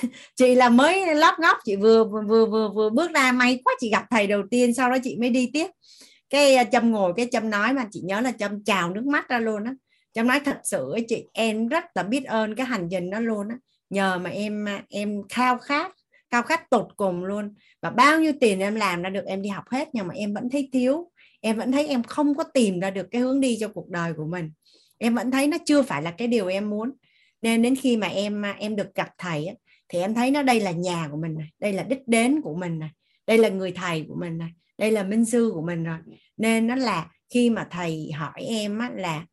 Chị 0.36 0.54
là 0.54 0.68
mới 0.68 1.14
lót 1.14 1.34
ngóc 1.38 1.58
chị 1.64 1.76
vừa 1.76 2.04
vừa 2.04 2.46
vừa 2.46 2.68
vừa 2.74 2.90
bước 2.90 3.10
ra, 3.10 3.32
may 3.32 3.60
quá 3.64 3.74
chị 3.80 3.90
gặp 3.90 4.04
thầy 4.10 4.26
đầu 4.26 4.42
tiên, 4.50 4.74
sau 4.74 4.90
đó 4.90 4.96
chị 5.04 5.16
mới 5.20 5.30
đi 5.30 5.50
tiếp. 5.52 5.66
Cái 6.30 6.54
à, 6.54 6.64
châm 6.64 6.90
ngồi, 6.90 7.12
cái 7.16 7.28
châm 7.32 7.50
nói 7.50 7.72
mà, 7.72 7.84
chị 7.90 8.00
nhớ 8.04 8.20
là 8.20 8.32
châm 8.32 8.64
trào 8.64 8.90
nước 8.90 9.06
mắt 9.06 9.28
ra 9.28 9.38
luôn 9.38 9.64
á. 9.64 9.74
Châm 10.12 10.26
nói 10.26 10.40
thật 10.40 10.56
sự 10.64 10.94
chị, 11.08 11.24
em 11.32 11.68
rất 11.68 11.84
là 11.94 12.02
biết 12.02 12.24
ơn 12.24 12.54
cái 12.54 12.66
hành 12.66 12.88
trình 12.90 13.10
đó 13.10 13.20
luôn 13.20 13.48
á. 13.48 13.56
Nhờ 13.90 14.18
mà 14.18 14.30
em 14.30 14.68
à, 14.68 14.82
em 14.88 15.22
khao 15.28 15.58
khát 15.58 15.92
khao 16.30 16.42
khát 16.42 16.70
tột 16.70 16.86
cùng 16.96 17.24
luôn. 17.24 17.54
Và 17.82 17.90
bao 17.90 18.20
nhiêu 18.20 18.32
tiền 18.40 18.60
em 18.60 18.74
làm 18.74 19.02
ra 19.02 19.10
được, 19.10 19.24
em 19.26 19.42
đi 19.42 19.48
học 19.48 19.64
hết, 19.70 19.88
nhưng 19.92 20.06
mà 20.06 20.14
em 20.14 20.34
vẫn 20.34 20.50
thấy 20.50 20.68
thiếu 20.72 21.09
em 21.40 21.56
vẫn 21.56 21.72
thấy 21.72 21.86
em 21.86 22.02
không 22.02 22.34
có 22.34 22.44
tìm 22.44 22.80
ra 22.80 22.90
được 22.90 23.06
cái 23.10 23.20
hướng 23.20 23.40
đi 23.40 23.56
cho 23.60 23.68
cuộc 23.68 23.88
đời 23.88 24.12
của 24.14 24.26
mình. 24.26 24.52
Em 24.98 25.14
vẫn 25.14 25.30
thấy 25.30 25.46
nó 25.46 25.56
chưa 25.66 25.82
phải 25.82 26.02
là 26.02 26.10
cái 26.10 26.28
điều 26.28 26.46
em 26.46 26.70
muốn. 26.70 26.92
Nên 27.42 27.62
đến 27.62 27.76
khi 27.76 27.96
mà 27.96 28.06
em 28.06 28.44
à, 28.44 28.56
em 28.58 28.76
được 28.76 28.94
gặp 28.94 29.08
thầy 29.18 29.46
á, 29.46 29.54
thì 29.88 29.98
em 29.98 30.14
thấy 30.14 30.30
nó 30.30 30.42
đây 30.42 30.60
là 30.60 30.70
nhà 30.70 31.08
của 31.10 31.16
mình 31.16 31.34
này 31.34 31.48
đây 31.58 31.72
là 31.72 31.82
đích 31.82 32.08
đến 32.08 32.40
của 32.42 32.54
mình 32.54 32.78
này 32.78 32.90
đây 33.26 33.38
là 33.38 33.48
người 33.48 33.72
thầy 33.72 34.04
của 34.08 34.16
mình 34.20 34.38
này 34.38 34.50
đây 34.78 34.90
là 34.90 35.02
minh 35.02 35.24
sư 35.24 35.50
của 35.54 35.62
mình 35.62 35.84
rồi. 35.84 35.98
Nên 36.36 36.66
nó 36.66 36.74
là 36.74 37.10
khi 37.34 37.50
mà 37.50 37.68
thầy 37.70 38.10
hỏi 38.12 38.42
em 38.48 38.78
á, 38.78 38.90
là 38.94 39.26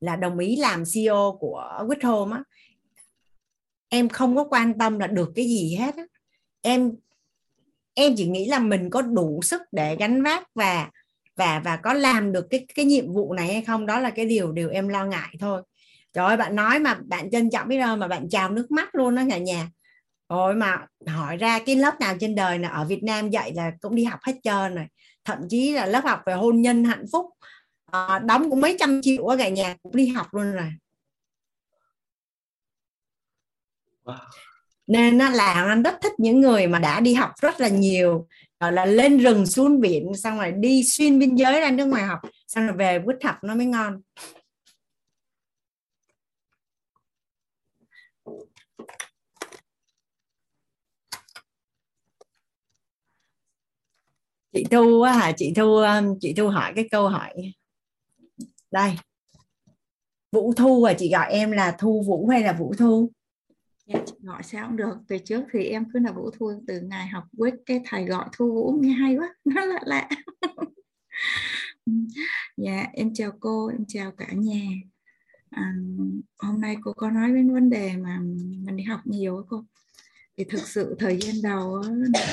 là 0.00 0.16
đồng 0.16 0.38
ý 0.38 0.56
làm 0.56 0.82
CEO 0.94 1.36
của 1.40 1.84
Quýt 1.88 2.04
Home 2.04 2.36
á 2.36 2.42
em 3.88 4.08
không 4.08 4.36
có 4.36 4.44
quan 4.44 4.78
tâm 4.78 4.98
là 4.98 5.06
được 5.06 5.32
cái 5.34 5.44
gì 5.44 5.74
hết 5.74 5.96
á. 5.96 6.04
em 6.62 6.92
em 7.96 8.14
chỉ 8.16 8.26
nghĩ 8.26 8.48
là 8.48 8.58
mình 8.58 8.90
có 8.90 9.02
đủ 9.02 9.40
sức 9.42 9.62
để 9.72 9.96
gánh 9.96 10.22
vác 10.22 10.54
và 10.54 10.90
và 11.36 11.60
và 11.64 11.76
có 11.76 11.92
làm 11.92 12.32
được 12.32 12.46
cái 12.50 12.66
cái 12.74 12.84
nhiệm 12.84 13.12
vụ 13.12 13.32
này 13.32 13.46
hay 13.52 13.62
không 13.62 13.86
đó 13.86 14.00
là 14.00 14.10
cái 14.10 14.26
điều 14.26 14.52
điều 14.52 14.70
em 14.70 14.88
lo 14.88 15.04
ngại 15.04 15.36
thôi. 15.40 15.62
Trời 16.12 16.26
ơi 16.26 16.36
bạn 16.36 16.56
nói 16.56 16.78
mà 16.78 16.94
bạn 17.04 17.30
trân 17.30 17.50
trọng 17.50 17.68
biết 17.68 17.78
đâu 17.78 17.96
mà 17.96 18.08
bạn 18.08 18.28
trào 18.28 18.50
nước 18.50 18.70
mắt 18.70 18.94
luôn 18.94 19.14
đó 19.14 19.22
cả 19.30 19.38
nhà. 19.38 19.70
Rồi 20.28 20.54
mà 20.54 20.86
hỏi 21.06 21.36
ra 21.36 21.58
cái 21.58 21.76
lớp 21.76 22.00
nào 22.00 22.16
trên 22.20 22.34
đời 22.34 22.58
là 22.58 22.68
ở 22.68 22.84
Việt 22.84 23.02
Nam 23.02 23.30
dạy 23.30 23.52
là 23.54 23.72
cũng 23.80 23.94
đi 23.94 24.04
học 24.04 24.20
hết 24.22 24.34
trơn 24.42 24.74
rồi. 24.74 24.86
Thậm 25.24 25.38
chí 25.48 25.72
là 25.72 25.86
lớp 25.86 26.04
học 26.04 26.20
về 26.26 26.34
hôn 26.34 26.62
nhân 26.62 26.84
hạnh 26.84 27.04
phúc 27.12 27.26
à, 27.92 28.18
đóng 28.18 28.50
cũng 28.50 28.60
mấy 28.60 28.76
trăm 28.80 29.02
triệu 29.02 29.26
ở 29.26 29.36
cả 29.36 29.48
nhà 29.48 29.76
cũng 29.82 29.96
đi 29.96 30.08
học 30.08 30.34
luôn 30.34 30.52
rồi 30.52 30.72
nên 34.86 35.18
là 35.18 35.52
anh 35.52 35.82
rất 35.82 35.94
thích 36.02 36.12
những 36.18 36.40
người 36.40 36.66
mà 36.66 36.78
đã 36.78 37.00
đi 37.00 37.14
học 37.14 37.30
rất 37.42 37.60
là 37.60 37.68
nhiều, 37.68 38.26
gọi 38.60 38.72
là 38.72 38.84
lên 38.86 39.18
rừng 39.18 39.46
xuống 39.46 39.80
biển, 39.80 40.14
xong 40.14 40.38
rồi 40.38 40.52
đi 40.52 40.84
xuyên 40.84 41.18
biên 41.18 41.34
giới 41.36 41.60
ra 41.60 41.70
nước 41.70 41.84
ngoài 41.86 42.04
học, 42.04 42.18
xong 42.46 42.66
rồi 42.66 42.76
về 42.76 43.00
quýt 43.04 43.24
học 43.24 43.36
nó 43.42 43.54
mới 43.54 43.66
ngon. 43.66 44.00
Chị 54.52 54.64
thu 54.70 55.02
hả? 55.02 55.32
Chị 55.36 55.52
thu 55.56 55.76
um, 55.76 56.18
chị 56.20 56.34
thu 56.36 56.48
hỏi 56.48 56.72
cái 56.76 56.88
câu 56.90 57.08
hỏi 57.08 57.32
đây. 58.70 58.92
Vũ 60.32 60.52
thu 60.54 60.82
à 60.84 60.94
chị 60.98 61.10
gọi 61.12 61.32
em 61.32 61.50
là 61.50 61.76
thu 61.78 62.02
vũ 62.06 62.28
hay 62.28 62.42
là 62.42 62.52
vũ 62.52 62.74
thu? 62.78 63.10
Dạ 63.86 64.00
chị 64.06 64.14
gọi 64.22 64.42
sao 64.42 64.66
cũng 64.66 64.76
được. 64.76 64.96
Từ 65.08 65.18
trước 65.18 65.44
thì 65.52 65.64
em 65.64 65.84
cứ 65.92 65.98
là 65.98 66.12
vũ 66.12 66.30
thu 66.30 66.52
từ 66.66 66.80
ngày 66.80 67.06
học 67.08 67.24
với 67.32 67.52
cái 67.66 67.80
thầy 67.84 68.04
gọi 68.04 68.28
thu 68.32 68.54
vũ 68.54 68.78
nghe 68.80 68.92
hay 68.92 69.16
quá 69.16 69.34
nó 69.44 69.64
lạ 69.64 69.80
lạ. 69.84 70.08
Dạ 72.56 72.86
em 72.92 73.14
chào 73.14 73.32
cô 73.40 73.68
em 73.68 73.84
chào 73.88 74.12
cả 74.12 74.26
nhà. 74.32 74.66
À, 75.50 75.74
hôm 76.38 76.60
nay 76.60 76.76
cô 76.82 76.92
có 76.92 77.10
nói 77.10 77.30
đến 77.30 77.54
vấn 77.54 77.70
đề 77.70 77.96
mà 77.96 78.18
mình 78.64 78.76
đi 78.76 78.84
học 78.84 79.00
nhiều 79.04 79.46
cô. 79.48 79.64
Thì 80.36 80.44
thực 80.44 80.68
sự 80.68 80.96
thời 80.98 81.18
gian 81.20 81.34
đầu 81.42 81.82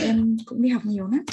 em 0.02 0.38
cũng 0.46 0.62
đi 0.62 0.70
học 0.70 0.86
nhiều 0.86 1.08
lắm 1.08 1.26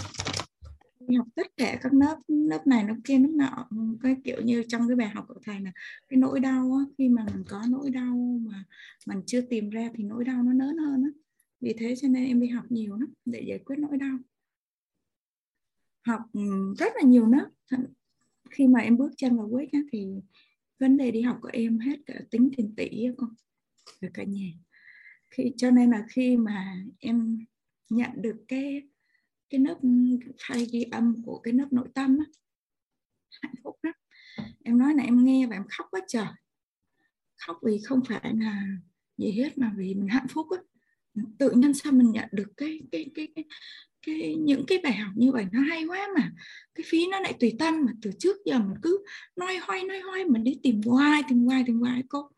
đi 1.11 1.17
học 1.17 1.27
tất 1.35 1.57
cả 1.57 1.79
các 1.83 1.93
lớp 1.93 2.17
lớp 2.29 2.67
này 2.67 2.85
lớp 2.89 2.97
kia 3.05 3.19
lớp 3.19 3.29
nọ. 3.35 3.69
Cái 4.03 4.17
kiểu 4.25 4.43
như 4.43 4.65
trong 4.69 4.89
cái 4.89 4.97
bài 4.97 5.09
học 5.09 5.25
của 5.29 5.41
thầy 5.45 5.61
là 5.61 5.73
cái 6.09 6.17
nỗi 6.17 6.41
đau 6.41 6.73
á, 6.73 6.85
khi 6.99 7.09
mà 7.09 7.27
mình 7.35 7.45
có 7.49 7.63
nỗi 7.69 7.91
đau 7.91 8.41
mà 8.43 8.65
mình 9.07 9.23
chưa 9.27 9.41
tìm 9.41 9.71
ra 9.71 9.91
thì 9.95 10.05
nỗi 10.05 10.25
đau 10.25 10.43
nó 10.43 10.53
lớn 10.53 10.77
hơn 10.77 11.03
á. 11.03 11.11
Vì 11.61 11.75
thế 11.79 11.95
cho 11.97 12.09
nên 12.09 12.27
em 12.27 12.41
đi 12.41 12.49
học 12.49 12.65
nhiều 12.69 12.97
lắm 12.97 13.13
để 13.25 13.43
giải 13.47 13.59
quyết 13.59 13.77
nỗi 13.79 13.97
đau. 13.97 14.19
Học 16.07 16.21
ừ, 16.33 16.75
rất 16.79 16.93
là 16.97 17.03
nhiều 17.03 17.27
lớp. 17.27 17.49
Khi 18.51 18.67
mà 18.67 18.81
em 18.81 18.97
bước 18.97 19.11
chân 19.17 19.37
vào 19.37 19.51
quýt 19.51 19.69
thì 19.93 20.07
vấn 20.79 20.97
đề 20.97 21.11
đi 21.11 21.23
học 21.23 21.39
của 21.43 21.51
em 21.53 21.79
hết 21.79 21.97
cả 22.07 22.15
tính 22.31 22.51
tiền 22.57 22.75
tỷ 22.77 23.07
con 23.17 23.35
cả 24.15 24.25
nhà. 24.25 24.51
Khi 25.31 25.53
cho 25.57 25.71
nên 25.71 25.91
là 25.91 26.05
khi 26.09 26.37
mà 26.37 26.85
em 26.99 27.39
nhận 27.91 28.11
được 28.17 28.45
cái 28.49 28.83
cái 29.51 29.59
nấc 29.59 29.79
thay 30.39 30.67
ghi 30.73 30.83
âm 30.83 31.23
của 31.25 31.39
cái 31.39 31.53
nấc 31.53 31.73
nội 31.73 31.89
tâm 31.95 32.19
á, 32.19 32.25
hạnh 33.43 33.55
phúc 33.65 33.77
lắm. 33.83 33.95
Em 34.65 34.79
nói 34.79 34.95
là 34.95 35.03
em 35.03 35.25
nghe 35.25 35.47
và 35.47 35.57
em 35.57 35.65
khóc 35.69 35.87
quá 35.91 36.01
trời. 36.09 36.27
Khóc 37.47 37.59
vì 37.63 37.81
không 37.85 38.01
phải 38.09 38.35
là 38.35 38.67
gì 39.19 39.31
hết 39.31 39.59
mà 39.59 39.73
vì 39.77 39.95
mình 39.95 40.09
hạnh 40.09 40.27
phúc 40.29 40.47
á. 40.51 40.59
Tự 41.39 41.51
nhiên 41.51 41.75
sao 41.75 41.93
mình 41.93 42.11
nhận 42.11 42.29
được 42.33 42.53
cái 42.57 42.81
cái 42.93 43.11
cái 43.15 43.29
cái, 43.35 43.45
cái 44.07 44.35
những 44.35 44.65
cái 44.67 44.79
bài 44.83 44.93
học 44.93 45.13
như 45.17 45.33
vậy 45.33 45.47
nó 45.53 45.61
hay 45.61 45.85
quá 45.85 46.09
mà. 46.17 46.33
Cái 46.75 46.85
phí 46.89 47.07
nó 47.11 47.21
lại 47.21 47.35
tùy 47.41 47.57
tâm 47.59 47.85
mà 47.87 47.93
từ 48.03 48.11
trước 48.19 48.37
giờ 48.45 48.59
mình 48.59 48.77
cứ 48.83 49.05
nói 49.37 49.57
hoay 49.57 49.85
nói 49.85 50.01
hoay 50.01 50.25
mình 50.25 50.45
đi 50.45 50.61
tìm 50.63 50.81
hoài 50.87 51.23
tìm 51.29 51.45
hoài 51.45 51.65
tìm 51.67 51.81
hoài 51.81 52.03
cô. 52.09 52.31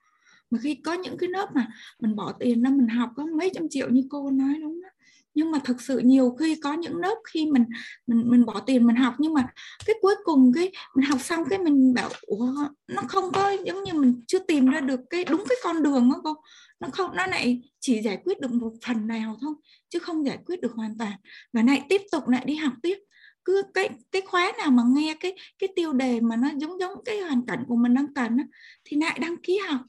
Mà 0.50 0.58
khi 0.62 0.74
có 0.74 0.92
những 0.92 1.18
cái 1.18 1.28
lớp 1.28 1.50
mà 1.54 1.68
mình 2.00 2.16
bỏ 2.16 2.32
tiền 2.32 2.62
ra 2.62 2.70
mình 2.70 2.88
học 2.88 3.10
có 3.16 3.26
mấy 3.26 3.50
trăm 3.54 3.68
triệu 3.68 3.90
như 3.90 4.02
cô 4.10 4.30
nói 4.30 4.54
đúng 4.60 4.82
đó 4.82 4.88
nhưng 5.34 5.50
mà 5.50 5.58
thực 5.64 5.80
sự 5.80 5.98
nhiều 5.98 6.36
khi 6.40 6.56
có 6.62 6.72
những 6.72 6.96
lớp 6.96 7.16
khi 7.32 7.46
mình 7.46 7.64
mình 8.06 8.22
mình 8.30 8.44
bỏ 8.44 8.60
tiền 8.60 8.86
mình 8.86 8.96
học 8.96 9.14
nhưng 9.18 9.34
mà 9.34 9.46
cái 9.86 9.96
cuối 10.02 10.14
cùng 10.24 10.52
cái 10.54 10.72
mình 10.94 11.06
học 11.10 11.20
xong 11.20 11.44
cái 11.50 11.58
mình 11.58 11.94
bảo 11.94 12.10
Ủa, 12.26 12.54
nó 12.88 13.02
không 13.08 13.32
có 13.32 13.56
giống 13.64 13.84
như 13.84 13.92
mình 13.92 14.22
chưa 14.26 14.38
tìm 14.38 14.66
ra 14.66 14.80
được 14.80 15.00
cái 15.10 15.24
đúng 15.24 15.44
cái 15.48 15.56
con 15.64 15.82
đường 15.82 16.10
đó 16.10 16.20
cô. 16.24 16.34
Nó 16.80 16.88
không 16.92 17.16
nó 17.16 17.26
lại 17.26 17.62
chỉ 17.80 18.02
giải 18.02 18.18
quyết 18.24 18.40
được 18.40 18.50
một 18.52 18.72
phần 18.86 19.06
nào 19.06 19.36
thôi 19.40 19.54
chứ 19.88 19.98
không 19.98 20.26
giải 20.26 20.38
quyết 20.46 20.60
được 20.60 20.72
hoàn 20.72 20.98
toàn. 20.98 21.12
Và 21.52 21.62
lại 21.62 21.82
tiếp 21.88 22.02
tục 22.12 22.28
lại 22.28 22.44
đi 22.44 22.54
học 22.54 22.72
tiếp. 22.82 22.98
Cứ 23.44 23.62
cái 23.74 23.90
cái 24.12 24.22
khóa 24.22 24.52
nào 24.58 24.70
mà 24.70 24.82
nghe 24.86 25.16
cái 25.20 25.36
cái 25.58 25.68
tiêu 25.76 25.92
đề 25.92 26.20
mà 26.20 26.36
nó 26.36 26.48
giống 26.56 26.80
giống 26.80 27.04
cái 27.04 27.20
hoàn 27.20 27.46
cảnh 27.46 27.64
của 27.68 27.76
mình 27.76 27.94
đang 27.94 28.14
cần 28.14 28.36
á, 28.36 28.44
thì 28.84 28.96
lại 28.96 29.18
đăng 29.18 29.36
ký 29.42 29.58
học. 29.58 29.80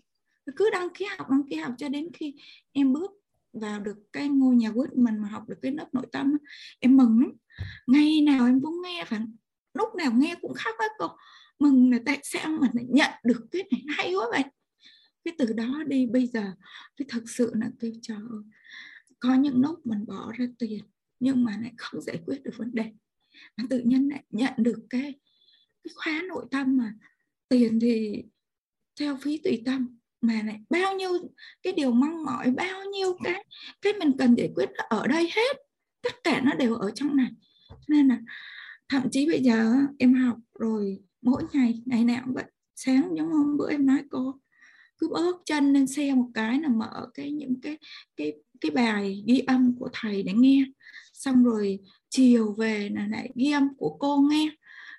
Cứ 0.55 0.69
đăng 0.69 0.89
ký 0.89 1.05
học 1.17 1.29
đăng 1.29 1.43
ký 1.49 1.55
học 1.55 1.73
cho 1.77 1.89
đến 1.89 2.07
khi 2.13 2.35
em 2.73 2.93
bước 2.93 3.11
vào 3.53 3.79
được 3.79 3.97
cái 4.13 4.29
ngôi 4.29 4.55
nhà 4.55 4.71
quýt 4.71 4.93
mình 4.93 5.17
mà 5.17 5.27
học 5.27 5.49
được 5.49 5.57
cái 5.61 5.71
lớp 5.71 5.87
nội 5.93 6.05
tâm 6.11 6.37
em 6.79 6.97
mừng 6.97 7.19
lắm. 7.19 7.31
Ngày 7.87 8.21
nào 8.21 8.45
em 8.45 8.61
cũng 8.61 8.81
nghe 8.83 9.03
phải 9.07 9.19
lúc 9.73 9.95
nào 9.95 10.11
nghe 10.15 10.35
cũng 10.41 10.53
khóc 10.53 10.75
hết 10.79 10.91
cô 10.97 11.07
mừng 11.59 11.91
là 11.91 11.99
tại 12.05 12.19
sao 12.23 12.47
mình 12.61 12.71
lại 12.73 12.85
nhận 12.89 13.11
được 13.23 13.45
cái 13.51 13.63
này? 13.71 13.81
Hay 13.97 14.13
quá 14.15 14.25
vậy. 14.31 14.43
Cái 15.25 15.33
từ 15.37 15.53
đó 15.53 15.83
đi, 15.87 16.05
bây 16.05 16.27
giờ, 16.27 16.51
cái 16.97 17.05
thật 17.09 17.23
sự 17.27 17.51
là 17.55 17.69
tôi 17.79 17.93
chờ 18.01 18.17
có 19.19 19.35
những 19.35 19.61
lúc 19.61 19.85
mình 19.85 20.05
bỏ 20.07 20.31
ra 20.37 20.45
tiền, 20.59 20.83
nhưng 21.19 21.43
mà 21.43 21.57
lại 21.61 21.73
không 21.77 22.01
giải 22.01 22.19
quyết 22.25 22.43
được 22.43 22.53
vấn 22.57 22.71
đề. 22.73 22.91
Mà 23.57 23.63
tự 23.69 23.79
nhiên 23.79 24.09
lại 24.09 24.23
nhận 24.29 24.53
được 24.57 24.79
cái 24.89 25.19
cái 25.83 25.93
khóa 25.95 26.21
nội 26.27 26.45
tâm 26.51 26.77
mà 26.77 26.93
tiền 27.49 27.79
thì 27.79 28.23
theo 28.99 29.17
phí 29.17 29.37
tùy 29.37 29.61
tâm 29.65 29.97
mà 30.23 30.41
lại 30.45 30.59
bao 30.69 30.95
nhiêu 30.95 31.09
cái 31.63 31.73
điều 31.73 31.91
mong 31.91 32.23
mỏi, 32.23 32.51
bao 32.51 32.85
nhiêu 32.85 33.17
cái 33.23 33.45
cái 33.81 33.93
mình 33.93 34.11
cần 34.17 34.35
giải 34.35 34.51
quyết 34.55 34.69
ở 34.69 35.07
đây 35.07 35.29
hết. 35.35 35.57
Tất 36.01 36.13
cả 36.23 36.41
nó 36.43 36.53
đều 36.53 36.75
ở 36.75 36.91
trong 36.95 37.15
này. 37.15 37.31
Nên 37.87 38.07
là 38.07 38.19
thậm 38.89 39.03
chí 39.11 39.27
bây 39.27 39.39
giờ 39.43 39.73
em 39.99 40.13
học 40.13 40.37
rồi, 40.59 40.99
mỗi 41.21 41.43
ngày 41.53 41.81
ngày 41.85 42.03
nào 42.03 42.21
cũng 42.25 42.33
vậy. 42.33 42.43
Sáng 42.75 43.09
giống 43.17 43.31
hôm 43.31 43.57
bữa 43.57 43.71
em 43.71 43.85
nói, 43.85 44.01
cô, 44.11 44.39
cứ 44.97 45.09
bước 45.09 45.35
chân 45.45 45.73
lên 45.73 45.87
xe 45.87 46.13
một 46.13 46.29
cái 46.33 46.59
là 46.61 46.69
mở 46.69 47.09
cái 47.13 47.31
những 47.31 47.61
cái 47.61 47.77
cái 48.17 48.33
cái 48.61 48.71
bài 48.71 49.23
ghi 49.27 49.39
âm 49.39 49.75
của 49.79 49.89
thầy 49.93 50.23
để 50.23 50.33
nghe. 50.33 50.65
Xong 51.13 51.43
rồi 51.43 51.79
chiều 52.09 52.53
về 52.53 52.89
là 52.93 53.07
lại 53.07 53.31
ghi 53.35 53.51
âm 53.51 53.77
của 53.77 53.97
cô 53.99 54.27
nghe. 54.29 54.49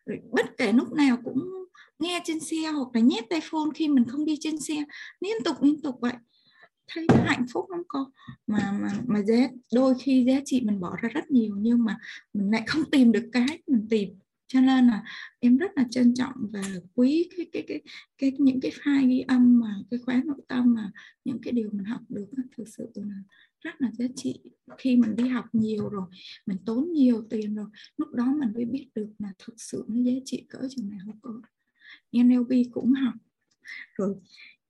Rồi 0.06 0.18
bất 0.32 0.46
kể 0.56 0.72
lúc 0.72 0.92
nào 0.92 1.16
cũng 1.24 1.63
nghe 1.98 2.20
trên 2.24 2.40
xe 2.40 2.56
hoặc 2.56 2.88
là 2.94 3.00
nhét 3.00 3.24
tay 3.30 3.40
phone 3.42 3.70
khi 3.74 3.88
mình 3.88 4.04
không 4.04 4.24
đi 4.24 4.36
trên 4.40 4.60
xe. 4.60 4.84
Liên 5.20 5.36
tục 5.44 5.62
liên 5.62 5.82
tục 5.82 5.94
vậy. 6.00 6.12
Thấy 6.86 7.06
nó 7.08 7.24
hạnh 7.26 7.46
phúc 7.52 7.70
lắm 7.70 7.82
cô 7.88 8.06
mà 8.46 8.78
mà 8.82 8.92
mà 9.06 9.22
giá, 9.22 9.48
đôi 9.74 9.94
khi 10.00 10.24
giá 10.24 10.40
trị 10.44 10.60
mình 10.64 10.80
bỏ 10.80 10.96
ra 11.02 11.08
rất 11.08 11.30
nhiều 11.30 11.56
nhưng 11.58 11.84
mà 11.84 11.98
mình 12.32 12.50
lại 12.50 12.64
không 12.66 12.90
tìm 12.90 13.12
được 13.12 13.28
cái 13.32 13.62
mình 13.66 13.86
tìm. 13.90 14.18
Cho 14.46 14.60
nên 14.60 14.86
là 14.86 15.02
em 15.40 15.56
rất 15.56 15.70
là 15.76 15.84
trân 15.90 16.14
trọng 16.14 16.34
và 16.52 16.62
quý 16.94 17.28
cái 17.36 17.46
cái 17.52 17.64
cái 17.68 17.82
cái, 18.18 18.32
những 18.38 18.60
cái 18.60 18.70
file 18.70 19.08
ghi 19.08 19.20
âm 19.20 19.60
mà, 19.60 19.76
cái 19.90 20.00
khóa 20.00 20.22
nội 20.24 20.40
tâm 20.48 20.74
mà 20.74 20.92
những 21.24 21.38
cái 21.42 21.52
điều 21.52 21.70
mình 21.72 21.84
học 21.84 22.00
được 22.08 22.26
thực 22.56 22.68
sự 22.68 22.90
là 22.94 23.16
rất 23.60 23.74
là 23.78 23.90
giá 23.98 24.06
trị. 24.16 24.40
Khi 24.78 24.96
mình 24.96 25.16
đi 25.16 25.28
học 25.28 25.44
nhiều 25.52 25.88
rồi, 25.88 26.06
mình 26.46 26.58
tốn 26.66 26.92
nhiều 26.92 27.26
tiền 27.30 27.54
rồi, 27.54 27.66
lúc 27.96 28.08
đó 28.12 28.24
mình 28.40 28.52
mới 28.54 28.64
biết 28.64 28.88
được 28.94 29.08
là 29.18 29.32
thực 29.38 29.54
sự 29.56 29.84
nó 29.88 30.02
giá 30.02 30.12
trị 30.24 30.46
cỡ 30.48 30.68
chừng 30.70 30.90
nào 30.90 31.06
cô 31.22 31.30
NLP 32.12 32.48
cũng 32.70 32.92
học. 32.92 33.14
Rồi 33.96 34.14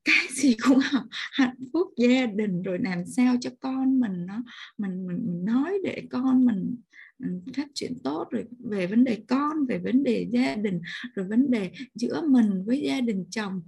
cái 0.04 0.26
gì 0.30 0.56
cũng 0.68 0.78
học. 0.78 1.04
Hạnh 1.10 1.56
phúc 1.72 1.88
gia 1.96 2.26
đình 2.26 2.62
rồi 2.62 2.78
làm 2.82 3.06
sao 3.06 3.36
cho 3.40 3.50
con 3.60 4.00
mình 4.00 4.26
nó 4.26 4.42
mình 4.78 5.06
mình, 5.06 5.20
mình 5.26 5.44
nói 5.44 5.78
để 5.84 6.02
con 6.10 6.44
mình 6.44 6.76
ừ, 7.18 7.26
phát 7.56 7.68
triển 7.74 7.92
tốt. 8.04 8.28
Rồi 8.30 8.44
về 8.58 8.86
vấn 8.86 9.04
đề 9.04 9.24
con 9.28 9.66
về 9.66 9.78
vấn 9.78 10.02
đề 10.02 10.28
gia 10.30 10.54
đình 10.54 10.80
rồi 11.14 11.26
vấn 11.28 11.50
đề 11.50 11.72
giữa 11.94 12.22
mình 12.28 12.64
với 12.66 12.82
gia 12.86 13.00
đình 13.00 13.24
chồng 13.30 13.62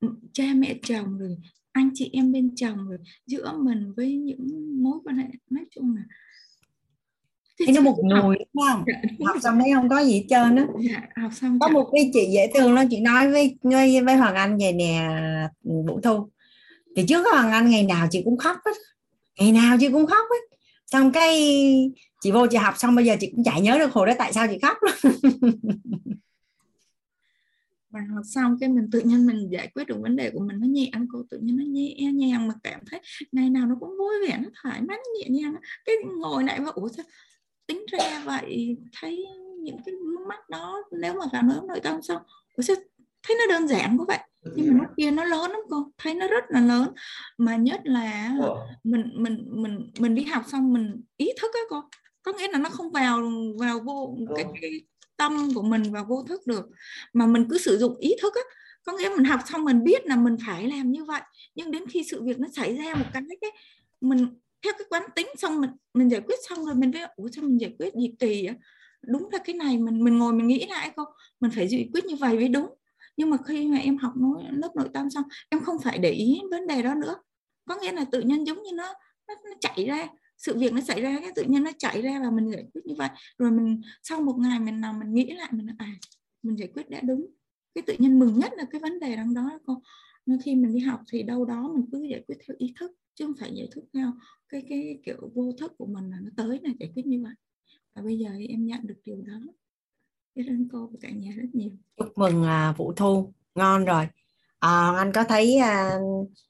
ừ, 0.00 0.08
cha 0.32 0.44
mẹ 0.56 0.78
chồng 0.82 1.18
rồi 1.18 1.36
anh 1.72 1.90
chị 1.94 2.10
em 2.12 2.32
bên 2.32 2.54
chồng 2.54 2.88
rồi 2.88 2.98
giữa 3.26 3.52
mình 3.58 3.92
với 3.96 4.16
những 4.16 4.46
mối 4.82 4.98
quan 5.04 5.16
hệ. 5.16 5.28
Nói 5.50 5.64
chung 5.70 5.96
là 5.96 6.02
thấy 7.66 7.74
nó 7.74 7.80
một 7.80 7.96
nùi 8.10 8.36
đúng 8.38 8.64
không? 8.68 8.84
Dạ, 8.86 9.26
học 9.26 9.36
xong 9.42 9.58
thấy 9.58 9.72
không 9.74 9.88
có 9.88 10.04
gì 10.04 10.14
hết 10.14 10.26
trơn 10.28 10.56
đó 10.56 10.62
dạ, 10.80 11.00
học 11.22 11.32
xong 11.34 11.58
có 11.58 11.68
một 11.68 11.90
cái 11.92 12.10
chị 12.12 12.28
dễ 12.34 12.50
thương 12.54 12.74
đó 12.74 12.82
chị 12.90 13.00
nói 13.00 13.30
với 13.30 13.56
với, 13.62 14.00
với 14.00 14.16
hoàng 14.16 14.34
anh 14.34 14.58
về 14.58 14.72
nè 14.72 15.08
vũ 15.62 16.00
thu. 16.00 16.28
Thì 16.96 17.04
trước 17.08 17.26
hoàng 17.32 17.52
anh 17.52 17.70
ngày 17.70 17.82
nào 17.82 18.06
chị 18.10 18.22
cũng 18.24 18.36
khóc 18.36 18.56
hết. 18.66 18.72
Ngày 19.40 19.52
nào 19.52 19.76
chị 19.80 19.88
cũng 19.88 20.06
khóc 20.06 20.26
hết. 20.30 20.56
Xong 20.86 21.12
cái 21.12 21.40
chị 22.20 22.30
vô 22.30 22.46
chị 22.46 22.56
học 22.56 22.74
xong 22.78 22.94
bây 22.94 23.04
giờ 23.04 23.16
chị 23.20 23.32
cũng 23.36 23.44
chả 23.44 23.58
nhớ 23.58 23.78
được 23.78 23.92
hồi 23.92 24.06
đó 24.06 24.12
tại 24.18 24.32
sao 24.32 24.46
chị 24.46 24.58
khóc 24.62 24.76
và 27.90 28.00
học 28.14 28.22
xong 28.24 28.56
cái 28.60 28.68
mình 28.68 28.88
tự 28.92 29.00
nhiên 29.00 29.26
mình 29.26 29.48
giải 29.50 29.70
quyết 29.74 29.86
được 29.86 29.96
vấn 30.00 30.16
đề 30.16 30.30
của 30.30 30.40
mình 30.40 30.60
nó 30.60 30.66
nhẹ 30.66 30.88
ăn 30.92 31.06
cô 31.12 31.22
tự 31.30 31.38
nhiên 31.38 31.56
nó 31.56 31.64
nhẹ 31.66 32.12
nhàng 32.12 32.48
mà 32.48 32.54
cảm 32.62 32.80
thấy 32.90 33.00
ngày 33.32 33.50
nào 33.50 33.66
nó 33.66 33.76
cũng 33.80 33.88
vui 33.88 34.14
vẻ 34.28 34.38
nó 34.42 34.48
thoải 34.62 34.82
mái 34.82 34.98
nhẹ 35.18 35.28
nhàng 35.28 35.54
cái 35.84 35.94
ngồi 36.20 36.44
lại 36.44 36.60
và 36.60 36.70
ủa 36.74 36.88
sao 36.88 37.04
tính 37.70 37.86
ra 37.92 38.22
vậy 38.24 38.76
thấy 39.00 39.26
những 39.62 39.76
cái 39.86 39.94
vướng 39.94 40.28
mắt 40.28 40.50
đó 40.50 40.82
nếu 40.90 41.14
mà 41.14 41.26
vào 41.32 41.42
lớp 41.42 41.60
nội 41.68 41.80
tâm 41.80 42.02
xong 42.02 42.22
ủa 42.56 42.62
sao 42.62 42.76
thấy 43.22 43.36
nó 43.38 43.54
đơn 43.54 43.68
giản 43.68 43.98
quá 43.98 44.04
vậy? 44.08 44.18
Nhưng 44.56 44.68
mà 44.68 44.74
nó 44.78 44.90
kia 44.96 45.10
nó 45.10 45.24
lớn 45.24 45.50
lắm 45.50 45.60
cô 45.70 45.90
thấy 45.98 46.14
nó 46.14 46.28
rất 46.28 46.44
là 46.48 46.60
lớn. 46.60 46.92
Mà 47.38 47.56
nhất 47.56 47.80
là 47.84 48.32
mình 48.84 49.12
mình 49.16 49.44
mình 49.50 49.90
mình 49.98 50.14
đi 50.14 50.22
học 50.22 50.42
xong 50.46 50.72
mình 50.72 51.02
ý 51.16 51.28
thức 51.40 51.54
á 51.54 51.60
cô 51.68 51.82
có 52.22 52.32
nghĩa 52.32 52.48
là 52.48 52.58
nó 52.58 52.68
không 52.68 52.90
vào 52.90 53.22
vào 53.58 53.80
vô 53.80 54.16
cái, 54.36 54.44
cái 54.60 54.70
tâm 55.16 55.48
của 55.54 55.62
mình 55.62 55.82
vào 55.92 56.04
vô 56.08 56.24
thức 56.28 56.46
được. 56.46 56.68
Mà 57.12 57.26
mình 57.26 57.46
cứ 57.50 57.58
sử 57.58 57.78
dụng 57.78 57.96
ý 57.96 58.14
thức 58.22 58.34
á 58.34 58.42
có 58.84 58.92
nghĩa 58.92 59.08
mình 59.16 59.24
học 59.24 59.40
xong 59.46 59.64
mình 59.64 59.84
biết 59.84 60.06
là 60.06 60.16
mình 60.16 60.36
phải 60.46 60.68
làm 60.68 60.90
như 60.90 61.04
vậy. 61.04 61.22
Nhưng 61.54 61.70
đến 61.70 61.84
khi 61.88 62.04
sự 62.10 62.22
việc 62.22 62.38
nó 62.38 62.48
xảy 62.52 62.76
ra 62.76 62.94
một 62.94 63.06
cái 63.12 63.22
cái 63.40 63.50
mình 64.00 64.26
theo 64.64 64.72
cái 64.78 64.86
quán 64.90 65.02
tính 65.16 65.26
xong 65.38 65.60
mình 65.60 65.70
mình 65.94 66.10
giải 66.10 66.20
quyết 66.20 66.38
xong 66.48 66.64
rồi 66.64 66.74
mình 66.74 66.90
với 66.90 67.02
ủa 67.16 67.28
sao 67.32 67.44
mình 67.44 67.60
giải 67.60 67.74
quyết 67.78 67.94
gì 67.94 68.14
kỳ 68.18 68.44
á 68.44 68.54
đúng 69.02 69.28
là 69.32 69.38
cái 69.44 69.56
này 69.56 69.78
mình 69.78 70.04
mình 70.04 70.18
ngồi 70.18 70.32
mình 70.32 70.46
nghĩ 70.46 70.66
lại 70.66 70.92
không 70.96 71.08
mình 71.40 71.50
phải 71.50 71.68
giải 71.68 71.90
quyết 71.92 72.04
như 72.04 72.16
vậy 72.16 72.36
mới 72.36 72.48
đúng. 72.48 72.74
Nhưng 73.16 73.30
mà 73.30 73.36
khi 73.46 73.68
mà 73.68 73.76
em 73.78 73.96
học 73.96 74.12
nói 74.16 74.44
lớp 74.50 74.70
nội 74.76 74.88
tâm 74.94 75.10
xong 75.10 75.24
em 75.48 75.60
không 75.60 75.78
phải 75.78 75.98
để 75.98 76.10
ý 76.10 76.40
vấn 76.50 76.66
đề 76.66 76.82
đó 76.82 76.94
nữa. 76.94 77.16
Có 77.68 77.76
nghĩa 77.82 77.92
là 77.92 78.04
tự 78.12 78.20
nhiên 78.20 78.46
giống 78.46 78.62
như 78.62 78.70
nó 78.74 78.94
nó, 79.28 79.34
nó 79.44 79.50
chạy 79.60 79.84
ra 79.86 80.08
sự 80.38 80.58
việc 80.58 80.72
nó 80.72 80.80
xảy 80.80 81.00
ra 81.00 81.18
cái 81.20 81.30
tự 81.34 81.42
nhiên 81.42 81.62
nó 81.64 81.70
chạy 81.78 82.02
ra 82.02 82.20
và 82.22 82.30
mình 82.30 82.50
giải 82.52 82.64
quyết 82.74 82.86
như 82.86 82.94
vậy. 82.98 83.08
Rồi 83.38 83.50
mình 83.50 83.80
sau 84.02 84.20
một 84.20 84.34
ngày 84.38 84.60
mình 84.60 84.80
nằm 84.80 84.98
mình 85.00 85.14
nghĩ 85.14 85.30
lại 85.30 85.48
mình 85.52 85.66
à 85.78 85.86
mình 86.42 86.58
giải 86.58 86.68
quyết 86.74 86.90
đã 86.90 87.00
đúng. 87.00 87.26
Cái 87.74 87.82
tự 87.82 87.94
nhiên 87.98 88.18
mừng 88.18 88.38
nhất 88.38 88.52
là 88.56 88.64
cái 88.70 88.80
vấn 88.80 89.00
đề 89.00 89.16
đằng 89.16 89.34
đó 89.34 89.58
cô 89.66 89.82
Nên 90.26 90.40
khi 90.40 90.54
mình 90.54 90.74
đi 90.74 90.80
học 90.80 91.00
thì 91.12 91.22
đâu 91.22 91.44
đó 91.44 91.70
mình 91.74 91.86
cứ 91.92 92.02
giải 92.02 92.24
quyết 92.28 92.36
theo 92.46 92.56
ý 92.58 92.74
thức 92.80 92.92
chứ 93.14 93.24
không 93.24 93.34
phải 93.40 93.50
giải 93.54 93.68
thức 93.72 93.84
theo 93.94 94.12
cái 94.48 94.66
cái 94.68 94.98
kiểu 95.04 95.30
vô 95.34 95.52
thức 95.58 95.72
của 95.78 95.86
mình 95.86 96.10
là 96.10 96.16
nó 96.20 96.30
tới 96.36 96.60
là 96.62 96.70
giải 96.80 96.92
quyết 96.94 97.06
như 97.06 97.22
vậy. 97.22 97.34
Và 97.94 98.02
bây 98.02 98.18
giờ 98.18 98.30
em 98.48 98.66
nhận 98.66 98.86
được 98.86 99.00
điều 99.04 99.22
đó. 99.22 99.40
Biết 100.34 100.44
ơn 100.48 100.68
cô 100.72 100.86
và 100.86 100.98
cả 101.00 101.10
nhà 101.10 101.32
rất 101.36 101.48
nhiều. 101.52 101.70
Chúc 101.96 102.18
mừng 102.18 102.44
à, 102.44 102.74
vũ 102.76 102.92
thu. 102.92 103.32
Ngon 103.54 103.84
rồi. 103.84 104.08
À, 104.58 104.94
anh 104.96 105.12
có 105.12 105.24
thấy 105.24 105.56
à, 105.56 105.98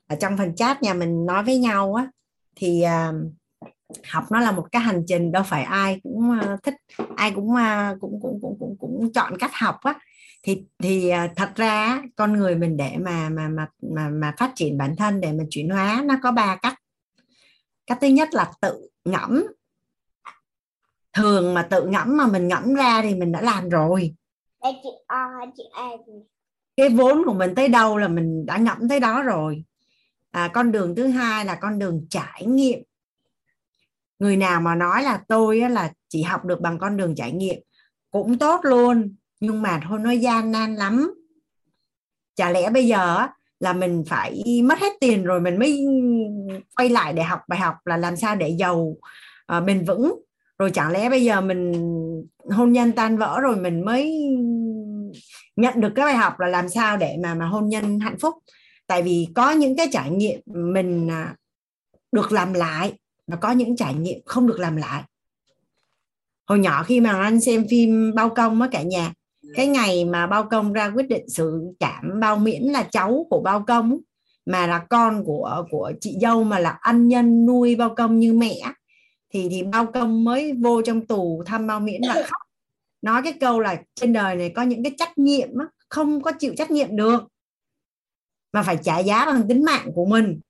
ở 0.07 0.17
trong 0.21 0.37
phần 0.37 0.55
chat 0.55 0.83
nhà 0.83 0.95
mình 0.95 1.27
nói 1.27 1.45
với 1.45 1.59
nhau 1.59 1.95
á 1.95 2.11
thì 2.57 2.83
à, 2.83 3.13
học 4.11 4.25
nó 4.31 4.41
là 4.41 4.53
một 4.53 4.67
cái 4.73 4.83
hành 4.83 5.05
trình 5.07 5.33
đâu 5.33 5.43
phải 5.47 5.63
ai 5.63 6.01
cũng 6.03 6.31
à, 6.31 6.57
thích 6.63 6.75
ai 7.17 7.33
cũng, 7.35 7.55
à, 7.55 7.97
cũng 8.01 8.21
cũng 8.23 8.39
cũng 8.43 8.57
cũng 8.61 8.77
cũng 8.79 9.13
chọn 9.13 9.33
cách 9.39 9.51
học 9.55 9.77
á 9.81 9.99
thì 10.43 10.65
thì 10.79 11.13
uh, 11.25 11.31
thật 11.37 11.51
ra 11.57 12.03
con 12.17 12.33
người 12.33 12.55
mình 12.55 12.77
để 12.77 12.97
mà 13.01 13.29
mà 13.29 13.49
mà 13.49 13.67
mà 13.83 14.09
mà 14.09 14.35
phát 14.39 14.53
triển 14.55 14.79
bản 14.79 14.97
thân 14.97 15.21
để 15.21 15.33
mà 15.33 15.45
chuyển 15.51 15.71
hóa 15.71 16.03
nó 16.05 16.15
có 16.23 16.33
ba 16.33 16.57
cách. 16.57 16.75
Cách 17.87 17.99
thứ 18.01 18.07
nhất 18.07 18.29
là 18.33 18.53
tự 18.61 18.89
ngẫm. 19.05 19.43
Thường 21.13 21.55
mà 21.55 21.63
tự 21.63 21.87
ngẫm 21.87 22.17
mà 22.17 22.27
mình 22.27 22.49
ngẫm 22.49 22.75
ra 22.75 23.03
thì 23.03 23.15
mình 23.15 23.33
đã 23.33 23.41
làm 23.41 23.69
rồi. 23.69 24.15
Cái 26.77 26.89
vốn 26.89 27.23
của 27.27 27.35
mình 27.35 27.55
tới 27.55 27.69
đâu 27.69 27.99
là 27.99 28.09
mình 28.09 28.47
đã 28.47 28.57
ngẫm 28.57 28.89
tới 28.89 29.01
đó 29.01 29.23
rồi. 29.23 29.65
À, 30.31 30.49
con 30.55 30.73
đường 30.73 30.95
thứ 30.95 31.07
hai 31.07 31.45
là 31.45 31.55
con 31.55 31.79
đường 31.79 32.07
trải 32.11 32.45
nghiệm. 32.47 32.83
Người 34.19 34.37
nào 34.37 34.61
mà 34.61 34.75
nói 34.75 35.03
là 35.03 35.23
tôi 35.29 35.61
là 35.61 35.93
chỉ 36.09 36.23
học 36.23 36.45
được 36.45 36.61
bằng 36.61 36.79
con 36.79 36.97
đường 36.97 37.15
trải 37.15 37.33
nghiệm 37.33 37.63
cũng 38.11 38.39
tốt 38.39 38.61
luôn 38.63 39.15
nhưng 39.41 39.63
mà 39.63 39.81
thôi 39.89 39.99
nó 40.03 40.11
gian 40.11 40.53
nan 40.53 40.75
lắm. 40.75 41.15
Chả 42.37 42.51
lẽ 42.51 42.71
bây 42.71 42.87
giờ 42.87 43.27
là 43.61 43.73
mình 43.73 44.05
phải 44.07 44.43
mất 44.65 44.79
hết 44.79 44.93
tiền 45.01 45.25
rồi 45.25 45.41
mình 45.41 45.59
mới 45.59 45.87
quay 46.77 46.89
lại 46.89 47.13
để 47.13 47.23
học 47.23 47.41
bài 47.49 47.59
học 47.59 47.75
là 47.85 47.97
làm 47.97 48.17
sao 48.17 48.37
để 48.37 48.49
giàu 48.49 48.97
à, 49.47 49.61
bền 49.61 49.85
vững? 49.85 50.23
Rồi 50.59 50.71
chẳng 50.71 50.91
lẽ 50.91 51.11
bây 51.11 51.25
giờ 51.25 51.41
mình 51.41 51.73
hôn 52.51 52.73
nhân 52.73 52.93
tan 52.93 53.19
vỡ 53.19 53.41
rồi 53.41 53.57
mình 53.57 53.85
mới 53.85 54.21
nhận 55.57 55.81
được 55.81 55.93
cái 55.95 56.05
bài 56.05 56.17
học 56.17 56.41
là 56.41 56.47
làm 56.47 56.69
sao 56.69 56.97
để 56.97 57.17
mà 57.23 57.35
mà 57.35 57.47
hôn 57.47 57.69
nhân 57.69 58.01
hạnh 58.01 58.19
phúc? 58.19 58.35
Tại 58.87 59.03
vì 59.03 59.29
có 59.35 59.51
những 59.51 59.77
cái 59.77 59.89
trải 59.93 60.11
nghiệm 60.11 60.41
mình 60.47 61.11
à, 61.11 61.35
được 62.13 62.33
làm 62.33 62.53
lại 62.53 62.93
và 63.27 63.37
có 63.37 63.51
những 63.51 63.77
trải 63.77 63.95
nghiệm 63.95 64.19
không 64.27 64.47
được 64.47 64.61
làm 64.61 64.77
lại. 64.77 65.03
Hồi 66.47 66.59
nhỏ 66.59 66.83
khi 66.83 67.01
mà 67.01 67.23
anh 67.23 67.41
xem 67.41 67.67
phim 67.71 68.15
bao 68.15 68.31
công 68.31 68.63
á 68.63 68.69
cả 68.73 68.83
nhà 68.83 69.13
cái 69.55 69.67
ngày 69.67 70.05
mà 70.05 70.27
bao 70.27 70.49
công 70.51 70.73
ra 70.73 70.93
quyết 70.95 71.09
định 71.09 71.29
xử 71.29 71.63
trảm 71.81 72.21
bao 72.21 72.37
miễn 72.37 72.63
là 72.63 72.89
cháu 72.91 73.27
của 73.31 73.41
bao 73.41 73.65
công 73.67 73.99
mà 74.47 74.67
là 74.67 74.87
con 74.91 75.25
của 75.25 75.65
của 75.71 75.93
chị 76.01 76.17
dâu 76.21 76.45
mà 76.45 76.59
là 76.59 76.79
ân 76.83 77.09
nhân 77.09 77.47
nuôi 77.47 77.77
bao 77.77 77.95
công 77.95 78.19
như 78.19 78.33
mẹ 78.33 78.57
thì 79.33 79.49
thì 79.51 79.63
bao 79.63 79.87
công 79.87 80.25
mới 80.25 80.53
vô 80.53 80.83
trong 80.83 81.07
tù 81.07 81.43
thăm 81.47 81.67
bao 81.67 81.81
miễn 81.81 82.01
và 82.09 82.15
khóc. 82.15 82.41
Nói 83.03 83.23
cái 83.25 83.33
câu 83.33 83.61
là 83.61 83.77
trên 83.95 84.13
đời 84.13 84.37
này 84.37 84.53
có 84.55 84.63
những 84.63 84.83
cái 84.83 84.95
trách 84.99 85.19
nhiệm 85.19 85.49
không 85.89 86.23
có 86.23 86.33
chịu 86.33 86.55
trách 86.57 86.71
nhiệm 86.71 86.97
được, 86.97 87.23
mà 88.53 88.63
phải 88.63 88.79
trả 88.83 88.99
giá 88.99 89.27
bằng 89.27 89.49
tính 89.49 89.65
mạng 89.65 89.91
của 89.95 90.07
mình. 90.07 90.41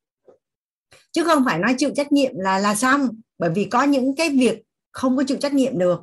Chứ 1.12 1.24
không 1.24 1.44
phải 1.44 1.58
nói 1.58 1.74
chịu 1.78 1.90
trách 1.94 2.12
nhiệm 2.12 2.32
là 2.34 2.58
là 2.58 2.74
xong, 2.74 3.08
bởi 3.38 3.50
vì 3.54 3.64
có 3.64 3.82
những 3.82 4.16
cái 4.16 4.28
việc 4.28 4.62
không 4.92 5.16
có 5.16 5.24
chịu 5.26 5.36
trách 5.40 5.54
nhiệm 5.54 5.78
được 5.78 6.00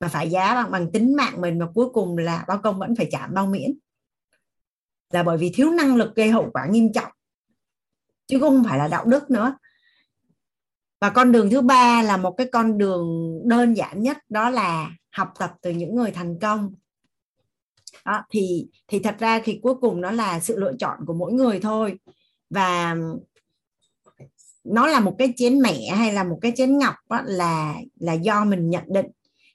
mà 0.00 0.08
phải 0.08 0.30
giá 0.30 0.54
bằng 0.54 0.70
bằng 0.70 0.92
tính 0.92 1.16
mạng 1.16 1.40
mình 1.40 1.58
và 1.58 1.66
cuối 1.74 1.88
cùng 1.92 2.18
là 2.18 2.44
bao 2.48 2.58
công 2.62 2.78
vẫn 2.78 2.96
phải 2.96 3.08
trả 3.12 3.26
bao 3.26 3.46
miễn. 3.46 3.78
Là 5.12 5.22
bởi 5.22 5.38
vì 5.38 5.52
thiếu 5.54 5.70
năng 5.70 5.96
lực 5.96 6.14
gây 6.14 6.30
hậu 6.30 6.50
quả 6.52 6.66
nghiêm 6.66 6.92
trọng. 6.92 7.12
Chứ 8.26 8.38
không 8.40 8.64
phải 8.68 8.78
là 8.78 8.88
đạo 8.88 9.04
đức 9.04 9.30
nữa. 9.30 9.56
Và 11.00 11.10
con 11.10 11.32
đường 11.32 11.50
thứ 11.50 11.60
ba 11.60 12.02
là 12.02 12.16
một 12.16 12.34
cái 12.36 12.48
con 12.52 12.78
đường 12.78 13.08
đơn 13.44 13.74
giản 13.74 14.02
nhất 14.02 14.18
đó 14.28 14.50
là 14.50 14.90
học 15.10 15.32
tập 15.38 15.52
từ 15.62 15.70
những 15.70 15.94
người 15.94 16.10
thành 16.10 16.38
công. 16.40 16.74
Đó, 18.04 18.24
thì 18.30 18.66
thì 18.88 18.98
thật 18.98 19.16
ra 19.18 19.40
thì 19.44 19.60
cuối 19.62 19.74
cùng 19.80 20.00
nó 20.00 20.10
là 20.10 20.40
sự 20.40 20.58
lựa 20.58 20.72
chọn 20.78 20.98
của 21.06 21.14
mỗi 21.14 21.32
người 21.32 21.60
thôi. 21.60 21.98
Và 22.50 22.96
nó 24.64 24.86
là 24.86 25.00
một 25.00 25.14
cái 25.18 25.32
chén 25.36 25.60
mẹ 25.60 25.90
hay 25.96 26.12
là 26.12 26.24
một 26.24 26.38
cái 26.42 26.52
chén 26.56 26.78
ngọc 26.78 26.94
đó, 27.10 27.20
là 27.24 27.74
là 28.00 28.12
do 28.12 28.44
mình 28.44 28.70
nhận 28.70 28.84
định 28.88 29.06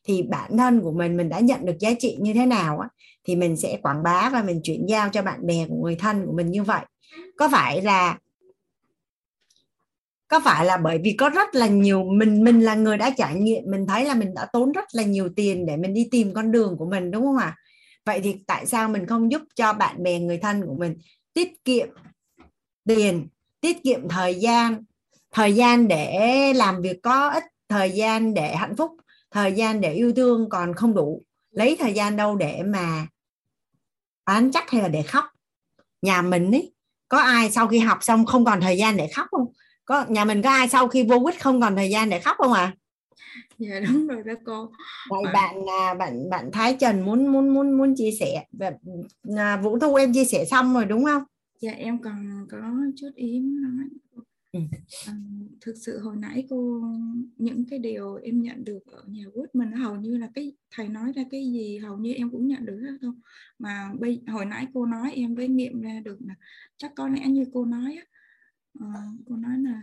thì 0.03 0.21
bản 0.21 0.57
thân 0.57 0.81
của 0.81 0.91
mình 0.91 1.17
mình 1.17 1.29
đã 1.29 1.39
nhận 1.39 1.65
được 1.65 1.79
giá 1.79 1.93
trị 1.99 2.17
như 2.19 2.33
thế 2.33 2.45
nào 2.45 2.79
á, 2.79 2.87
thì 3.23 3.35
mình 3.35 3.57
sẽ 3.57 3.77
quảng 3.81 4.03
bá 4.03 4.29
và 4.33 4.43
mình 4.43 4.59
chuyển 4.63 4.85
giao 4.89 5.09
cho 5.09 5.21
bạn 5.21 5.47
bè 5.47 5.65
của 5.69 5.75
người 5.83 5.95
thân 5.95 6.25
của 6.25 6.33
mình 6.33 6.51
như 6.51 6.63
vậy. 6.63 6.81
Có 7.37 7.49
phải 7.49 7.81
là 7.81 8.17
có 10.27 10.39
phải 10.39 10.65
là 10.65 10.77
bởi 10.77 10.99
vì 11.03 11.13
có 11.13 11.29
rất 11.29 11.55
là 11.55 11.67
nhiều 11.67 12.03
mình 12.03 12.43
mình 12.43 12.61
là 12.61 12.75
người 12.75 12.97
đã 12.97 13.09
trải 13.09 13.35
nghiệm 13.35 13.63
mình 13.67 13.87
thấy 13.87 14.05
là 14.05 14.15
mình 14.15 14.33
đã 14.33 14.47
tốn 14.53 14.71
rất 14.71 14.85
là 14.93 15.03
nhiều 15.03 15.29
tiền 15.35 15.65
để 15.65 15.77
mình 15.77 15.93
đi 15.93 16.07
tìm 16.11 16.33
con 16.33 16.51
đường 16.51 16.75
của 16.77 16.85
mình 16.85 17.11
đúng 17.11 17.23
không 17.23 17.37
ạ? 17.37 17.55
Vậy 18.05 18.19
thì 18.23 18.35
tại 18.47 18.65
sao 18.65 18.89
mình 18.89 19.07
không 19.07 19.31
giúp 19.31 19.41
cho 19.55 19.73
bạn 19.73 20.03
bè 20.03 20.19
người 20.19 20.37
thân 20.37 20.61
của 20.67 20.75
mình 20.79 20.97
tiết 21.33 21.65
kiệm 21.65 21.87
tiền 22.87 23.27
tiết 23.61 23.83
kiệm 23.83 24.09
thời 24.09 24.35
gian 24.35 24.83
thời 25.31 25.53
gian 25.55 25.87
để 25.87 26.53
làm 26.55 26.81
việc 26.81 26.99
có 27.03 27.29
ích 27.29 27.43
thời 27.69 27.91
gian 27.91 28.33
để 28.33 28.55
hạnh 28.55 28.75
phúc? 28.75 28.91
Thời 29.33 29.53
gian 29.53 29.81
để 29.81 29.93
yêu 29.93 30.13
thương 30.15 30.49
còn 30.49 30.73
không 30.73 30.93
đủ. 30.93 31.23
Lấy 31.51 31.77
thời 31.79 31.93
gian 31.93 32.17
đâu 32.17 32.35
để 32.35 32.63
mà 32.65 33.07
bán 34.25 34.51
chắc 34.51 34.69
hay 34.69 34.81
là 34.81 34.87
để 34.87 35.01
khóc. 35.01 35.25
Nhà 36.01 36.21
mình 36.21 36.51
ấy 36.51 36.73
có 37.07 37.17
ai 37.17 37.51
sau 37.51 37.67
khi 37.67 37.79
học 37.79 37.97
xong 38.01 38.25
không 38.25 38.45
còn 38.45 38.61
thời 38.61 38.77
gian 38.77 38.97
để 38.97 39.07
khóc 39.15 39.27
không? 39.31 39.45
Có 39.85 40.05
nhà 40.09 40.25
mình 40.25 40.41
có 40.41 40.49
ai 40.49 40.69
sau 40.69 40.87
khi 40.87 41.03
vô 41.03 41.19
quýt 41.19 41.41
không 41.41 41.61
còn 41.61 41.75
thời 41.75 41.89
gian 41.89 42.09
để 42.09 42.19
khóc 42.19 42.37
không 42.37 42.53
à 42.53 42.73
dạ 43.57 43.79
đúng 43.79 44.07
rồi 44.07 44.23
đó 44.25 44.33
cô. 44.45 44.71
Vậy 45.09 45.23
à. 45.25 45.33
bạn 45.33 45.65
bạn 45.97 46.29
bạn 46.29 46.51
Thái 46.51 46.75
Trần 46.79 47.01
muốn 47.01 47.27
muốn 47.27 47.53
muốn 47.53 47.77
muốn 47.77 47.95
chia 47.95 48.11
sẻ 48.19 48.45
và 48.51 48.71
à, 49.37 49.57
Vũ 49.57 49.79
Thu 49.79 49.95
em 49.95 50.13
chia 50.13 50.25
sẻ 50.25 50.45
xong 50.45 50.73
rồi 50.73 50.85
đúng 50.85 51.05
không? 51.05 51.23
Dạ 51.61 51.71
em 51.71 52.01
còn 52.01 52.47
có 52.51 52.57
chút 52.95 53.09
ý 53.15 53.39
nói 53.39 53.87
ừ. 54.53 54.59
à, 55.07 55.13
thực 55.61 55.77
sự 55.77 55.99
hồi 55.99 56.15
nãy 56.17 56.47
cô 56.49 56.81
những 57.37 57.65
cái 57.69 57.79
điều 57.79 58.15
em 58.15 58.41
nhận 58.41 58.63
được 58.63 58.85
ở 58.85 59.03
nhà 59.07 59.23
quýt 59.33 59.55
mình 59.55 59.71
hầu 59.71 59.95
như 59.95 60.17
là 60.17 60.29
cái 60.33 60.53
thầy 60.71 60.87
nói 60.87 61.13
ra 61.15 61.23
cái 61.31 61.51
gì 61.51 61.77
hầu 61.77 61.97
như 61.97 62.13
em 62.13 62.29
cũng 62.29 62.47
nhận 62.47 62.65
được 62.65 62.79
hết 62.79 62.97
không 63.01 63.21
mà 63.59 63.93
bây 63.99 64.21
hồi 64.27 64.45
nãy 64.45 64.67
cô 64.73 64.85
nói 64.85 65.11
em 65.15 65.35
với 65.35 65.47
nghiệm 65.47 65.81
ra 65.81 66.01
được 66.05 66.17
là 66.21 66.35
chắc 66.77 66.91
có 66.95 67.07
lẽ 67.07 67.27
như 67.27 67.45
cô 67.53 67.65
nói 67.65 67.95
á 67.95 68.05
uh, 68.79 69.25
cô 69.25 69.35
nói 69.35 69.57
là 69.57 69.81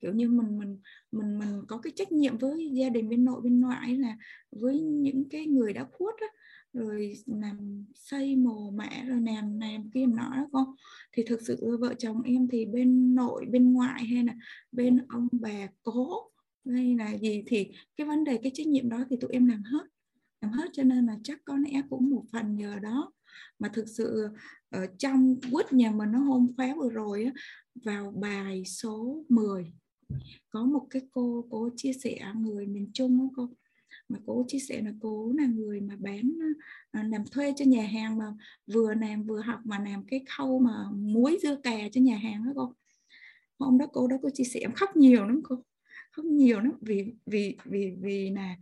kiểu 0.00 0.12
như 0.12 0.28
mình 0.28 0.58
mình 0.58 0.78
mình 1.12 1.38
mình 1.38 1.64
có 1.68 1.78
cái 1.78 1.92
trách 1.96 2.12
nhiệm 2.12 2.38
với 2.38 2.70
gia 2.72 2.88
đình 2.88 3.08
bên 3.08 3.24
nội 3.24 3.40
bên 3.40 3.60
ngoại 3.60 3.96
là 3.96 4.16
với 4.50 4.80
những 4.80 5.28
cái 5.30 5.46
người 5.46 5.72
đã 5.72 5.84
khuất 5.84 6.14
á, 6.20 6.26
rồi 6.72 7.16
làm 7.26 7.86
xây 7.94 8.36
mồ 8.36 8.70
mã 8.70 8.88
rồi 9.06 9.20
làm 9.20 9.60
làm 9.60 9.90
kia 9.90 10.06
nọ 10.06 10.36
đó 10.36 10.48
con. 10.52 10.74
Thì 11.12 11.22
thực 11.26 11.40
sự 11.42 11.76
vợ 11.80 11.94
chồng 11.98 12.22
em 12.22 12.48
thì 12.48 12.66
bên 12.66 13.14
nội 13.14 13.46
bên 13.50 13.72
ngoại 13.72 14.04
hay 14.04 14.24
là 14.24 14.34
bên 14.72 14.98
ông 15.08 15.28
bà 15.32 15.66
cố 15.82 16.30
hay 16.70 16.96
là 16.96 17.18
gì 17.18 17.42
thì 17.46 17.70
cái 17.96 18.06
vấn 18.06 18.24
đề 18.24 18.38
cái 18.42 18.52
trách 18.54 18.66
nhiệm 18.66 18.88
đó 18.88 19.04
thì 19.10 19.16
tụi 19.20 19.30
em 19.32 19.46
làm 19.46 19.62
hết 19.62 19.84
làm 20.40 20.52
hết. 20.52 20.70
Cho 20.72 20.82
nên 20.82 21.06
là 21.06 21.18
chắc 21.24 21.38
có 21.44 21.56
lẽ 21.56 21.82
cũng 21.90 22.10
một 22.10 22.24
phần 22.32 22.56
nhờ 22.56 22.78
đó 22.82 23.12
mà 23.58 23.68
thực 23.68 23.88
sự 23.88 24.28
ở 24.70 24.86
trong 24.98 25.36
quýt 25.52 25.72
nhà 25.72 25.90
mình 25.90 26.12
nó 26.12 26.18
hôm 26.18 26.52
khóa 26.56 26.74
vừa 26.76 26.90
rồi 26.90 27.24
á, 27.24 27.32
vào 27.74 28.10
bài 28.10 28.64
số 28.64 29.24
10 29.28 29.72
có 30.50 30.64
một 30.64 30.86
cái 30.90 31.02
cô 31.10 31.46
cô 31.50 31.70
chia 31.76 31.92
sẻ 31.92 32.32
người 32.36 32.66
miền 32.66 32.90
Trung 32.92 33.18
đó 33.18 33.24
cô 33.36 33.48
mà 34.10 34.18
cô 34.26 34.44
chia 34.48 34.58
sẻ 34.58 34.82
là 34.82 34.92
cô 35.00 35.32
là 35.38 35.46
người 35.46 35.80
mà 35.80 35.96
bán 35.98 36.38
à, 36.90 37.02
làm 37.02 37.24
thuê 37.26 37.52
cho 37.56 37.64
nhà 37.64 37.86
hàng 37.86 38.18
mà 38.18 38.24
vừa 38.66 38.94
làm 38.94 39.22
vừa 39.22 39.40
học 39.40 39.60
mà 39.64 39.78
làm 39.78 40.04
cái 40.04 40.24
khâu 40.36 40.58
mà 40.58 40.84
muối 40.92 41.38
dưa 41.42 41.56
cà 41.62 41.78
cho 41.92 42.00
nhà 42.00 42.16
hàng 42.16 42.44
đó 42.44 42.52
cô. 42.56 42.74
Hôm 43.58 43.78
đó 43.78 43.86
cô 43.92 44.06
đó 44.06 44.16
cô 44.22 44.30
chia 44.34 44.44
sẻ, 44.44 44.60
em 44.60 44.72
khóc 44.72 44.96
nhiều 44.96 45.24
lắm 45.24 45.40
cô, 45.44 45.64
khóc 46.12 46.24
nhiều 46.24 46.60
lắm. 46.60 46.72
Vì 46.80 47.14
vì 47.26 47.56
vì 47.64 47.96
vì 48.00 48.30
là, 48.30 48.56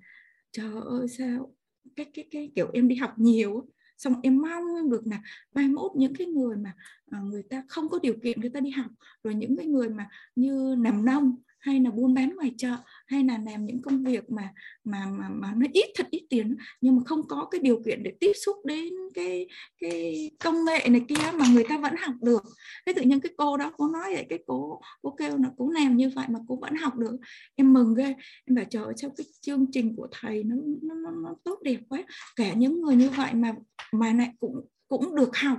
trời 0.52 0.72
ơi, 0.84 1.08
sao 1.08 1.54
cái 1.96 2.06
cái 2.14 2.28
cái 2.30 2.52
kiểu 2.54 2.70
em 2.72 2.88
đi 2.88 2.96
học 2.96 3.18
nhiều 3.18 3.68
xong 3.98 4.14
em 4.22 4.42
mong 4.42 4.90
được 4.90 5.06
là 5.06 5.22
mai 5.54 5.68
mốt 5.68 5.92
những 5.96 6.14
cái 6.14 6.26
người 6.26 6.56
mà 6.56 6.74
à, 7.10 7.20
người 7.20 7.42
ta 7.42 7.64
không 7.68 7.88
có 7.88 7.98
điều 8.02 8.14
kiện 8.22 8.40
người 8.40 8.50
ta 8.50 8.60
đi 8.60 8.70
học, 8.70 8.90
rồi 9.24 9.34
những 9.34 9.56
cái 9.56 9.66
người 9.66 9.88
mà 9.88 10.08
như 10.36 10.76
nằm 10.78 11.04
nông 11.04 11.36
hay 11.60 11.80
là 11.80 11.90
buôn 11.90 12.14
bán 12.14 12.36
ngoài 12.36 12.54
chợ 12.58 12.76
hay 13.06 13.24
là 13.24 13.38
làm 13.38 13.66
những 13.66 13.82
công 13.82 14.04
việc 14.04 14.30
mà 14.30 14.52
mà 14.84 15.06
mà 15.06 15.28
mà 15.28 15.52
nó 15.56 15.66
ít 15.72 15.86
thật 15.94 16.06
ít 16.10 16.26
tiền 16.30 16.56
nhưng 16.80 16.96
mà 16.96 17.02
không 17.06 17.28
có 17.28 17.48
cái 17.50 17.60
điều 17.60 17.82
kiện 17.86 18.02
để 18.02 18.12
tiếp 18.20 18.32
xúc 18.44 18.56
đến 18.64 18.94
cái 19.14 19.46
cái 19.80 20.30
công 20.44 20.64
nghệ 20.64 20.88
này 20.88 21.04
kia 21.08 21.32
mà 21.34 21.46
người 21.52 21.64
ta 21.68 21.78
vẫn 21.78 21.94
học 21.98 22.14
được. 22.22 22.42
Cái 22.86 22.94
tự 22.94 23.02
nhiên 23.02 23.20
cái 23.20 23.32
cô 23.36 23.56
đó 23.56 23.72
cô 23.76 23.88
nói 23.88 24.14
vậy 24.14 24.26
cái 24.28 24.38
cô 24.46 24.80
cô 25.02 25.10
kêu 25.10 25.36
là 25.36 25.50
cô 25.56 25.70
làm 25.70 25.96
như 25.96 26.10
vậy 26.14 26.26
mà 26.28 26.38
cô 26.48 26.56
vẫn 26.56 26.74
học 26.74 26.96
được. 26.96 27.16
Em 27.56 27.72
mừng 27.72 27.94
ghê. 27.94 28.14
Em 28.44 28.54
bảo 28.54 28.64
trời 28.70 28.84
ơi 28.84 28.94
sao 28.96 29.10
cái 29.16 29.26
chương 29.40 29.66
trình 29.72 29.96
của 29.96 30.08
thầy 30.10 30.44
nó 30.44 30.56
nó, 30.82 30.94
nó, 30.94 31.10
nó 31.10 31.34
tốt 31.44 31.58
đẹp 31.62 31.80
quá. 31.88 32.02
Cả 32.36 32.54
những 32.54 32.80
người 32.80 32.96
như 32.96 33.10
vậy 33.10 33.34
mà 33.34 33.54
mà 33.92 34.12
lại 34.12 34.32
cũng 34.40 34.66
cũng 34.88 35.16
được 35.16 35.36
học. 35.36 35.58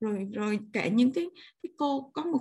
Rồi 0.00 0.28
rồi 0.32 0.58
cả 0.72 0.88
những 0.88 1.12
cái 1.12 1.26
cái 1.62 1.70
cô 1.76 2.10
có 2.14 2.24
một 2.24 2.40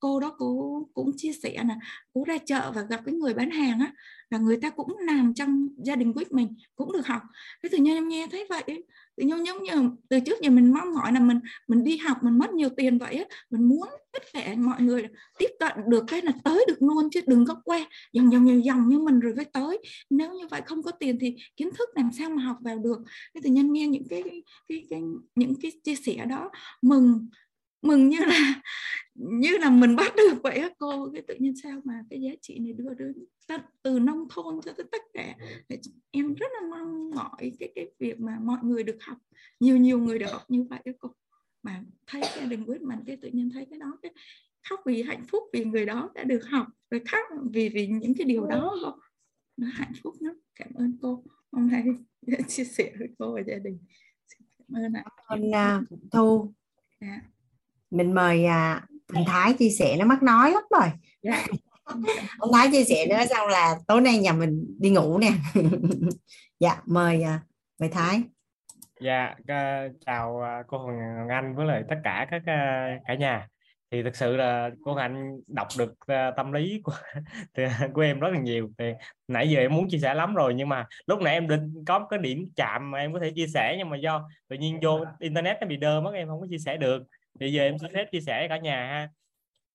cô 0.00 0.20
đó 0.20 0.34
cô 0.38 0.82
cũng 0.94 1.10
chia 1.16 1.32
sẻ 1.32 1.64
là 1.68 1.76
cô 2.14 2.24
ra 2.24 2.38
chợ 2.38 2.72
và 2.74 2.82
gặp 2.82 3.00
cái 3.04 3.14
người 3.14 3.34
bán 3.34 3.50
hàng 3.50 3.80
á 3.80 3.92
là 4.30 4.38
người 4.38 4.56
ta 4.56 4.70
cũng 4.70 4.98
làm 4.98 5.34
trong 5.34 5.68
gia 5.84 5.96
đình 5.96 6.12
quýt 6.12 6.32
mình 6.32 6.54
cũng 6.74 6.92
được 6.92 7.06
học. 7.06 7.22
Cái 7.62 7.70
tự 7.70 7.78
nhiên 7.78 7.94
em 7.94 8.08
nghe 8.08 8.26
thấy 8.30 8.46
vậy 8.50 8.82
tự 9.16 9.24
nhiên 9.24 9.46
giống 9.46 9.62
như 9.62 9.90
từ 10.08 10.20
trước 10.20 10.40
giờ 10.42 10.50
mình 10.50 10.72
mong 10.72 10.94
mỏi 10.94 11.12
là 11.12 11.20
mình 11.20 11.40
mình 11.68 11.84
đi 11.84 11.96
học 11.96 12.16
mình 12.22 12.38
mất 12.38 12.50
nhiều 12.50 12.68
tiền 12.76 12.98
vậy 12.98 13.14
á 13.14 13.24
mình 13.50 13.68
muốn 13.68 13.88
tất 14.12 14.22
cả 14.32 14.54
mọi 14.56 14.82
người 14.82 15.02
tiếp 15.38 15.50
cận 15.58 15.72
được 15.88 16.04
cái 16.08 16.22
là 16.22 16.32
tới 16.44 16.64
được 16.68 16.82
luôn 16.82 17.10
chứ 17.10 17.20
đừng 17.26 17.46
có 17.46 17.54
que. 17.64 17.84
Dòng 18.12 18.32
dòng 18.32 18.48
dòng 18.48 18.64
dòng 18.64 18.88
như 18.88 18.98
mình 18.98 19.20
rồi 19.20 19.34
mới 19.34 19.44
tới. 19.44 19.78
Nếu 20.10 20.32
như 20.34 20.46
vậy 20.50 20.62
không 20.66 20.82
có 20.82 20.90
tiền 20.90 21.18
thì 21.20 21.36
kiến 21.56 21.70
thức 21.78 21.88
làm 21.94 22.10
sao 22.18 22.30
mà 22.30 22.42
học 22.42 22.56
vào 22.60 22.78
được? 22.78 22.98
Cái 23.34 23.40
tự 23.44 23.50
nhiên 23.50 23.72
nghe 23.72 23.86
những 23.86 24.08
cái, 24.10 24.22
cái, 24.22 24.42
cái, 24.68 24.86
cái 24.90 25.00
những 25.34 25.54
cái 25.62 25.72
chia 25.84 25.94
sẻ 25.94 26.24
đó 26.24 26.50
mừng 26.82 27.28
mừng 27.82 28.08
như 28.08 28.18
là 28.26 28.62
như 29.14 29.58
là 29.58 29.70
mình 29.70 29.96
bắt 29.96 30.12
được 30.16 30.42
vậy 30.42 30.58
á. 30.58 30.68
Cô 30.78 31.10
cái 31.12 31.22
tự 31.28 31.34
nhiên 31.38 31.54
sao 31.62 31.80
mà 31.84 32.04
cái 32.10 32.20
giá 32.20 32.30
trị 32.42 32.58
này 32.58 32.72
đưa 32.72 32.94
đến 32.94 33.12
tận 33.46 33.60
từ 33.82 33.98
nông 33.98 34.28
thôn 34.30 34.60
cho 34.64 34.72
tới 34.72 34.86
tất 34.92 35.02
cả. 35.12 35.36
Em 36.10 36.34
rất 36.34 36.46
là 36.52 36.68
mong 36.70 37.10
mỏi 37.10 37.52
cái 37.58 37.72
cái 37.74 37.90
việc 37.98 38.20
mà 38.20 38.38
mọi 38.42 38.58
người 38.62 38.82
được 38.82 38.96
học 39.00 39.18
nhiều 39.60 39.76
nhiều 39.76 39.98
người 39.98 40.18
được 40.18 40.30
học 40.30 40.42
như 40.48 40.62
vậy 40.70 40.80
á 40.84 40.92
cô. 40.98 41.14
Mà 41.62 41.84
thấy 42.06 42.22
gia 42.36 42.44
đình 42.46 42.64
quyết 42.64 42.82
mình 42.82 42.98
cái 43.06 43.16
tự 43.16 43.28
nhiên 43.32 43.50
thấy 43.54 43.66
cái 43.70 43.78
đó 43.78 43.98
cái 44.02 44.12
khóc 44.68 44.80
vì 44.86 45.02
hạnh 45.02 45.24
phúc 45.28 45.42
vì 45.52 45.64
người 45.64 45.86
đó 45.86 46.10
đã 46.14 46.24
được 46.24 46.44
học 46.44 46.66
rồi 46.90 47.02
khóc 47.10 47.26
vì 47.52 47.68
vì 47.68 47.86
những 47.86 48.14
cái 48.18 48.24
điều 48.24 48.46
đó 48.46 48.76
cô. 48.82 48.92
Nó 49.56 49.66
hạnh 49.72 49.92
phúc 50.02 50.14
lắm. 50.20 50.40
Cảm 50.54 50.68
ơn 50.74 50.98
cô. 51.02 51.24
Hôm 51.52 51.68
nay 51.68 51.84
chia 52.48 52.64
sẻ 52.64 52.92
với 52.98 53.08
cô 53.18 53.34
và 53.34 53.40
gia 53.46 53.58
đình. 53.58 53.78
Cảm 54.58 54.82
ơn 54.82 54.92
ạ. 54.92 55.04
Ơn 55.26 55.42
uh, 55.48 55.88
thu. 56.10 56.54
Dạ 57.00 57.20
mình 57.90 58.14
mời 58.14 58.44
à, 58.44 58.82
anh 59.14 59.24
Thái 59.26 59.52
chia 59.52 59.70
sẻ 59.70 59.96
nó 59.98 60.04
mắc 60.04 60.22
nói 60.22 60.50
lắm 60.50 60.62
rồi. 60.70 60.90
Dạ. 61.22 61.46
anh 62.38 62.50
Thái 62.52 62.68
chia 62.72 62.84
sẻ 62.84 63.06
nữa 63.06 63.24
xong 63.30 63.48
là 63.48 63.76
tối 63.86 64.00
nay 64.00 64.18
nhà 64.18 64.32
mình 64.32 64.76
đi 64.78 64.90
ngủ 64.90 65.18
nè. 65.18 65.30
Dạ 66.60 66.82
mời 66.86 67.22
à, 67.22 67.40
mời 67.80 67.88
Thái. 67.88 68.22
Dạ 69.00 69.34
uh, 69.40 69.92
chào 70.06 70.36
uh, 70.36 70.66
cô 70.66 70.78
Hồng 70.78 71.28
Anh 71.30 71.54
với 71.54 71.66
lại 71.66 71.82
tất 71.88 71.96
cả 72.04 72.26
các 72.30 72.38
uh, 72.38 73.02
cả 73.06 73.14
nhà. 73.18 73.48
Thì 73.90 74.02
thực 74.02 74.16
sự 74.16 74.36
là 74.36 74.70
cô 74.84 74.94
Anh 74.94 75.40
đọc 75.46 75.68
được 75.78 75.90
uh, 75.90 76.36
tâm 76.36 76.52
lý 76.52 76.80
của 76.84 76.92
của 77.94 78.00
em 78.00 78.20
rất 78.20 78.28
là 78.32 78.38
nhiều. 78.38 78.70
Thì 78.78 78.84
nãy 79.28 79.50
giờ 79.50 79.60
em 79.60 79.74
muốn 79.74 79.88
chia 79.88 79.98
sẻ 79.98 80.14
lắm 80.14 80.34
rồi 80.34 80.54
nhưng 80.54 80.68
mà 80.68 80.86
lúc 81.06 81.20
nãy 81.20 81.34
em 81.34 81.48
định 81.48 81.84
có 81.86 82.06
cái 82.10 82.18
điểm 82.18 82.44
chạm 82.56 82.90
mà 82.90 82.98
em 82.98 83.12
có 83.12 83.20
thể 83.20 83.32
chia 83.34 83.46
sẻ 83.46 83.74
nhưng 83.78 83.90
mà 83.90 83.96
do 83.96 84.28
tự 84.48 84.56
nhiên 84.56 84.80
vô 84.82 85.04
internet 85.18 85.56
nó 85.60 85.66
bị 85.66 85.76
đơ 85.76 86.00
mất 86.00 86.12
em 86.14 86.28
không 86.28 86.40
có 86.40 86.46
chia 86.50 86.58
sẻ 86.58 86.76
được 86.76 87.02
thì 87.40 87.52
giờ 87.52 87.62
em 87.62 87.78
xin 87.78 87.92
phép 87.94 88.08
chia 88.12 88.20
sẻ 88.20 88.48
cả 88.48 88.58
nhà 88.58 88.86
ha. 88.86 89.08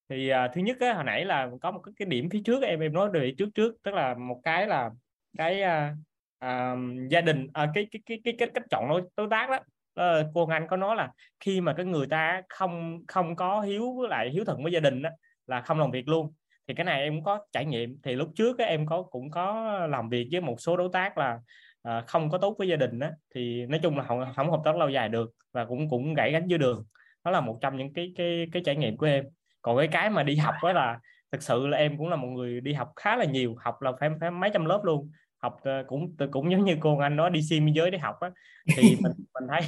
Thì 0.10 0.32
uh, 0.32 0.38
thứ 0.54 0.62
nhất 0.62 0.78
á, 0.80 0.94
hồi 0.94 1.04
nãy 1.04 1.26
là 1.26 1.50
có 1.62 1.72
một 1.72 1.82
cái, 1.96 2.06
điểm 2.06 2.30
phía 2.30 2.42
trước 2.46 2.64
em 2.64 2.80
em 2.80 2.94
nói 2.94 3.10
về 3.10 3.34
trước 3.38 3.50
trước 3.56 3.76
tức 3.84 3.94
là 3.94 4.14
một 4.14 4.42
cái 4.44 4.68
là 4.68 4.92
cái 5.38 5.62
uh, 5.62 5.98
uh, 6.46 7.10
gia 7.10 7.22
đình 7.22 7.44
uh, 7.44 7.70
cái, 7.74 7.88
cái 7.92 8.02
cái 8.06 8.22
cái 8.24 8.34
cái 8.38 8.50
cách 8.54 8.64
chọn 8.72 8.90
đối, 8.90 9.02
đối 9.18 9.28
tác 9.30 9.50
đó. 9.50 9.60
Uh, 10.00 10.28
cô 10.34 10.48
anh 10.48 10.68
có 10.68 10.78
nói 10.78 10.96
là 10.96 11.12
khi 11.40 11.62
mà 11.62 11.74
cái 11.74 11.86
người 11.86 12.08
ta 12.08 12.42
không 12.50 13.04
không 13.08 13.36
có 13.36 13.62
hiếu 13.62 13.96
với 14.00 14.10
lại 14.10 14.30
hiếu 14.30 14.46
thuận 14.46 14.64
với 14.64 14.72
gia 14.72 14.80
đình 14.80 15.02
đó, 15.02 15.10
là 15.48 15.62
không 15.62 15.80
làm 15.80 15.92
việc 15.92 16.08
luôn. 16.08 16.34
Thì 16.68 16.74
cái 16.74 16.84
này 16.86 17.02
em 17.02 17.24
có 17.24 17.46
trải 17.52 17.66
nghiệm. 17.66 17.98
Thì 18.04 18.16
lúc 18.16 18.30
trước 18.36 18.60
á, 18.60 18.66
em 18.66 18.86
có 18.86 19.02
cũng 19.02 19.32
có 19.32 19.78
làm 19.88 20.10
việc 20.10 20.28
với 20.32 20.42
một 20.42 20.56
số 20.60 20.78
đối 20.78 20.90
tác 20.94 21.18
là 21.18 21.40
uh, 21.88 22.08
không 22.08 22.30
có 22.30 22.38
tốt 22.38 22.56
với 22.60 22.68
gia 22.68 22.76
đình 22.76 23.00
đó 23.00 23.10
thì 23.36 23.66
nói 23.66 23.80
chung 23.84 23.98
là 23.98 24.04
không 24.04 24.34
không 24.36 24.52
hợp 24.52 24.62
tác 24.66 24.76
lâu 24.76 24.90
dài 24.90 25.10
được 25.10 25.32
và 25.52 25.66
cũng 25.66 25.90
cũng 25.90 26.14
gãy 26.14 26.32
gánh 26.32 26.48
dưới 26.48 26.60
đường 26.60 26.86
đó 27.24 27.32
là 27.32 27.42
một 27.42 27.58
trong 27.62 27.78
những 27.78 27.94
cái 27.94 28.14
cái 28.16 28.48
cái 28.52 28.62
trải 28.66 28.76
nghiệm 28.76 28.98
của 28.98 29.06
em. 29.06 29.26
Còn 29.62 29.78
cái 29.78 29.88
cái 29.88 30.10
mà 30.10 30.24
đi 30.24 30.36
học 30.36 30.56
đó 30.64 30.74
là 30.74 31.00
thực 31.32 31.44
sự 31.44 31.68
là 31.68 31.78
em 31.78 31.98
cũng 31.98 32.10
là 32.10 32.16
một 32.16 32.28
người 32.28 32.62
đi 32.62 32.74
học 32.74 32.92
khá 32.96 33.16
là 33.16 33.26
nhiều 33.26 33.56
học 33.60 33.82
là 33.82 33.92
phải 34.00 34.10
phải 34.20 34.32
mấy 34.32 34.50
trăm 34.54 34.66
lớp 34.66 34.82
luôn. 34.84 35.12
Học 35.38 35.56
uh, 35.56 35.88
cũng 35.88 36.16
cũng 36.32 36.52
giống 36.52 36.66
như 36.66 36.78
cô 36.80 37.00
anh 37.00 37.16
nói 37.16 37.30
đi 37.30 37.42
xuyên 37.42 37.66
biên 37.66 37.74
giới 37.74 37.92
để 37.92 37.98
học 37.98 38.16
á. 38.20 38.32
Thì 38.78 38.98
mình 39.02 39.12
mình 39.34 39.50
thấy 39.50 39.62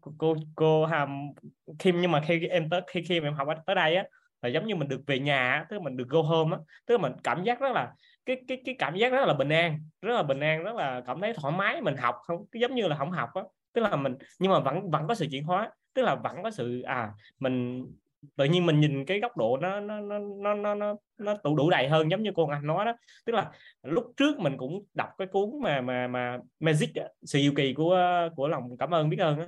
cô 0.18 0.36
cô 0.54 0.86
hàm 0.86 1.28
khi 1.78 1.92
nhưng 1.92 2.10
mà 2.10 2.20
khi 2.20 2.46
em 2.46 2.70
tới 2.70 2.80
khi 2.86 3.02
khi 3.02 3.20
em 3.20 3.34
học 3.34 3.48
tới 3.66 3.76
đây 3.76 3.96
á 3.96 4.04
là 4.42 4.48
giống 4.48 4.66
như 4.66 4.76
mình 4.76 4.88
được 4.88 5.00
về 5.06 5.18
nhà 5.18 5.66
tức 5.68 5.76
là 5.76 5.82
mình 5.82 5.96
được 5.96 6.08
go 6.08 6.22
home 6.22 6.56
á. 6.56 6.62
Tức 6.86 6.96
là 6.96 7.02
mình 7.02 7.12
cảm 7.24 7.44
giác 7.44 7.60
rất 7.60 7.72
là 7.72 7.92
cái 8.26 8.36
cái 8.48 8.62
cái 8.64 8.76
cảm 8.78 8.96
giác 8.96 9.12
rất 9.12 9.26
là 9.26 9.34
bình 9.34 9.48
an 9.48 9.80
rất 10.02 10.14
là 10.14 10.22
bình 10.22 10.40
an 10.40 10.62
rất 10.62 10.74
là 10.74 11.02
cảm 11.06 11.20
thấy 11.20 11.32
thoải 11.36 11.54
mái 11.58 11.80
mình 11.80 11.96
học 11.96 12.14
không 12.22 12.44
giống 12.52 12.74
như 12.74 12.88
là 12.88 12.96
không 12.96 13.10
học 13.10 13.28
á. 13.34 13.42
Tức 13.72 13.80
là 13.80 13.96
mình 13.96 14.14
nhưng 14.38 14.52
mà 14.52 14.60
vẫn 14.60 14.90
vẫn 14.90 15.06
có 15.08 15.14
sự 15.14 15.26
chuyển 15.30 15.44
hóa 15.44 15.70
tức 15.98 16.04
là 16.04 16.14
vẫn 16.14 16.42
có 16.42 16.50
sự 16.50 16.80
à 16.80 17.12
mình 17.38 17.86
tự 18.36 18.44
nhiên 18.44 18.66
mình 18.66 18.80
nhìn 18.80 19.04
cái 19.04 19.20
góc 19.20 19.36
độ 19.36 19.56
nó 19.56 19.80
nó 19.80 20.00
nó 20.00 20.18
nó 20.18 20.54
nó 20.54 20.74
nó, 20.74 20.94
nó 21.18 21.34
đủ 21.44 21.56
đủ 21.56 21.70
đầy 21.70 21.88
hơn 21.88 22.10
giống 22.10 22.22
như 22.22 22.30
cô 22.34 22.48
anh 22.48 22.66
nói 22.66 22.84
đó 22.84 22.92
tức 23.26 23.32
là 23.32 23.50
lúc 23.82 24.04
trước 24.16 24.38
mình 24.38 24.56
cũng 24.56 24.84
đọc 24.94 25.08
cái 25.18 25.26
cuốn 25.26 25.50
mà 25.62 25.80
mà 25.80 26.08
mà 26.08 26.38
magic 26.60 26.90
sự 27.22 27.38
diệu 27.38 27.52
kỳ 27.56 27.74
của 27.74 28.28
của 28.36 28.48
lòng 28.48 28.76
cảm 28.78 28.94
ơn 28.94 29.10
biết 29.10 29.20
ơn 29.20 29.38
đó 29.38 29.44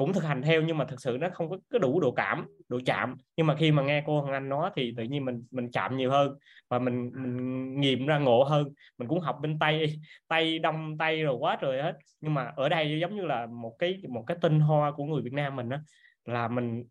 cũng 0.00 0.12
thực 0.12 0.24
hành 0.24 0.42
theo 0.42 0.62
nhưng 0.62 0.78
mà 0.78 0.84
thực 0.84 1.00
sự 1.00 1.18
nó 1.20 1.28
không 1.32 1.50
có 1.50 1.58
cái 1.70 1.78
đủ 1.78 2.00
độ 2.00 2.10
cảm 2.10 2.46
độ 2.68 2.78
chạm. 2.86 3.16
Nhưng 3.36 3.46
mà 3.46 3.56
khi 3.56 3.72
mà 3.72 3.82
nghe 3.82 4.02
cô 4.06 4.20
Hoàng 4.20 4.32
Anh 4.32 4.48
nói 4.48 4.70
thì 4.76 4.94
tự 4.96 5.02
nhiên 5.02 5.24
mình 5.24 5.44
mình 5.50 5.70
chạm 5.70 5.96
nhiều 5.96 6.10
hơn 6.10 6.34
và 6.68 6.78
mình 6.78 7.10
mình 7.14 7.80
nghiệm 7.80 8.06
ra 8.06 8.18
ngộ 8.18 8.44
hơn. 8.44 8.68
Mình 8.98 9.08
cũng 9.08 9.20
học 9.20 9.38
bên 9.42 9.58
tay 9.58 9.94
tay 10.28 10.58
đông 10.58 10.98
tay 10.98 11.22
rồi 11.22 11.36
quá 11.38 11.58
trời 11.60 11.82
hết. 11.82 11.92
Nhưng 12.20 12.34
mà 12.34 12.52
ở 12.56 12.68
đây 12.68 13.00
giống 13.00 13.16
như 13.16 13.24
là 13.24 13.46
một 13.46 13.76
cái 13.78 14.02
một 14.08 14.24
cái 14.26 14.36
tinh 14.40 14.60
hoa 14.60 14.92
của 14.92 15.04
người 15.04 15.22
Việt 15.22 15.32
Nam 15.32 15.56
mình 15.56 15.68
đó 15.68 15.76
là 16.24 16.48
mình 16.48 16.84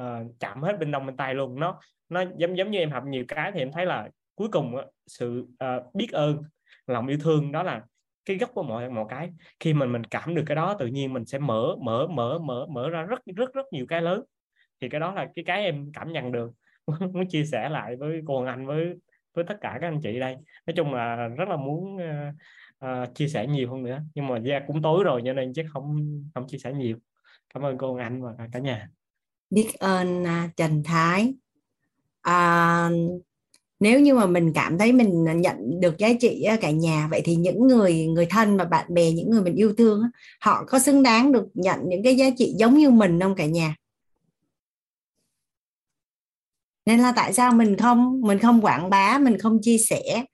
uh, 0.00 0.26
chạm 0.40 0.62
hết 0.62 0.78
bên 0.78 0.90
đông 0.90 1.06
bên 1.06 1.16
tay 1.16 1.34
luôn. 1.34 1.60
Nó 1.60 1.80
nó 2.08 2.24
giống 2.36 2.58
giống 2.58 2.70
như 2.70 2.78
em 2.78 2.90
học 2.90 3.04
nhiều 3.06 3.24
cái 3.28 3.52
thì 3.52 3.60
em 3.60 3.72
thấy 3.72 3.86
là 3.86 4.08
cuối 4.34 4.48
cùng 4.52 4.76
sự 5.06 5.40
uh, 5.40 5.94
biết 5.94 6.08
ơn 6.12 6.42
lòng 6.86 7.06
yêu 7.06 7.18
thương 7.22 7.52
đó 7.52 7.62
là 7.62 7.82
cái 8.26 8.36
gốc 8.36 8.50
của 8.54 8.62
mọi 8.62 8.90
mọi 8.90 9.06
cái. 9.08 9.30
Khi 9.60 9.74
mình 9.74 9.92
mình 9.92 10.04
cảm 10.04 10.34
được 10.34 10.42
cái 10.46 10.56
đó 10.56 10.76
tự 10.78 10.86
nhiên 10.86 11.12
mình 11.12 11.24
sẽ 11.24 11.38
mở 11.38 11.76
mở 11.82 12.06
mở 12.10 12.38
mở 12.38 12.66
mở 12.70 12.90
ra 12.90 13.02
rất 13.02 13.20
rất 13.36 13.52
rất 13.54 13.66
nhiều 13.72 13.86
cái 13.88 14.02
lớn. 14.02 14.22
Thì 14.80 14.88
cái 14.88 15.00
đó 15.00 15.14
là 15.14 15.26
cái 15.36 15.44
cái 15.44 15.64
em 15.64 15.92
cảm 15.92 16.12
nhận 16.12 16.32
được. 16.32 16.50
Muốn 17.12 17.28
chia 17.28 17.44
sẻ 17.44 17.68
lại 17.68 17.96
với 17.96 18.20
cô 18.26 18.44
Anh 18.44 18.66
với 18.66 18.94
với 19.34 19.44
tất 19.48 19.56
cả 19.60 19.78
các 19.80 19.88
anh 19.88 20.00
chị 20.02 20.20
đây. 20.20 20.36
Nói 20.66 20.74
chung 20.76 20.94
là 20.94 21.28
rất 21.28 21.48
là 21.48 21.56
muốn 21.56 21.96
uh, 21.96 22.34
uh, 22.84 23.14
chia 23.14 23.28
sẻ 23.28 23.46
nhiều 23.46 23.70
hơn 23.70 23.82
nữa. 23.82 24.02
Nhưng 24.14 24.26
mà 24.26 24.38
ra 24.38 24.60
cũng 24.66 24.82
tối 24.82 25.04
rồi 25.04 25.22
cho 25.24 25.32
nên 25.32 25.52
chắc 25.54 25.66
không 25.72 25.96
không 26.34 26.46
chia 26.46 26.58
sẻ 26.58 26.72
nhiều. 26.72 26.96
Cảm 27.54 27.62
ơn 27.62 27.78
cô 27.78 27.96
Anh 27.96 28.22
và 28.22 28.32
cả 28.52 28.58
nhà. 28.58 28.88
Biết 29.50 29.68
ơn 29.78 30.22
uh, 30.22 30.56
Trần 30.56 30.82
Thái. 30.84 31.34
Uh, 32.28 33.22
nếu 33.80 34.00
như 34.00 34.14
mà 34.14 34.26
mình 34.26 34.52
cảm 34.54 34.78
thấy 34.78 34.92
mình 34.92 35.24
nhận 35.40 35.80
được 35.80 35.98
giá 35.98 36.08
trị 36.20 36.46
cả 36.60 36.70
nhà, 36.70 37.08
vậy 37.10 37.20
thì 37.24 37.36
những 37.36 37.66
người 37.66 38.06
người 38.06 38.26
thân 38.26 38.56
và 38.56 38.64
bạn 38.64 38.94
bè, 38.94 39.10
những 39.12 39.30
người 39.30 39.42
mình 39.42 39.54
yêu 39.54 39.74
thương 39.78 40.02
họ 40.40 40.64
có 40.68 40.78
xứng 40.78 41.02
đáng 41.02 41.32
được 41.32 41.44
nhận 41.54 41.80
những 41.88 42.02
cái 42.02 42.16
giá 42.16 42.26
trị 42.38 42.54
giống 42.58 42.74
như 42.74 42.90
mình 42.90 43.20
không 43.20 43.34
cả 43.34 43.46
nhà? 43.46 43.76
Nên 46.86 47.00
là 47.00 47.12
tại 47.16 47.32
sao 47.32 47.52
mình 47.52 47.76
không 47.76 48.20
mình 48.20 48.38
không 48.38 48.60
quảng 48.60 48.90
bá, 48.90 49.18
mình 49.18 49.38
không 49.38 49.58
chia 49.62 49.78
sẻ, 49.78 50.24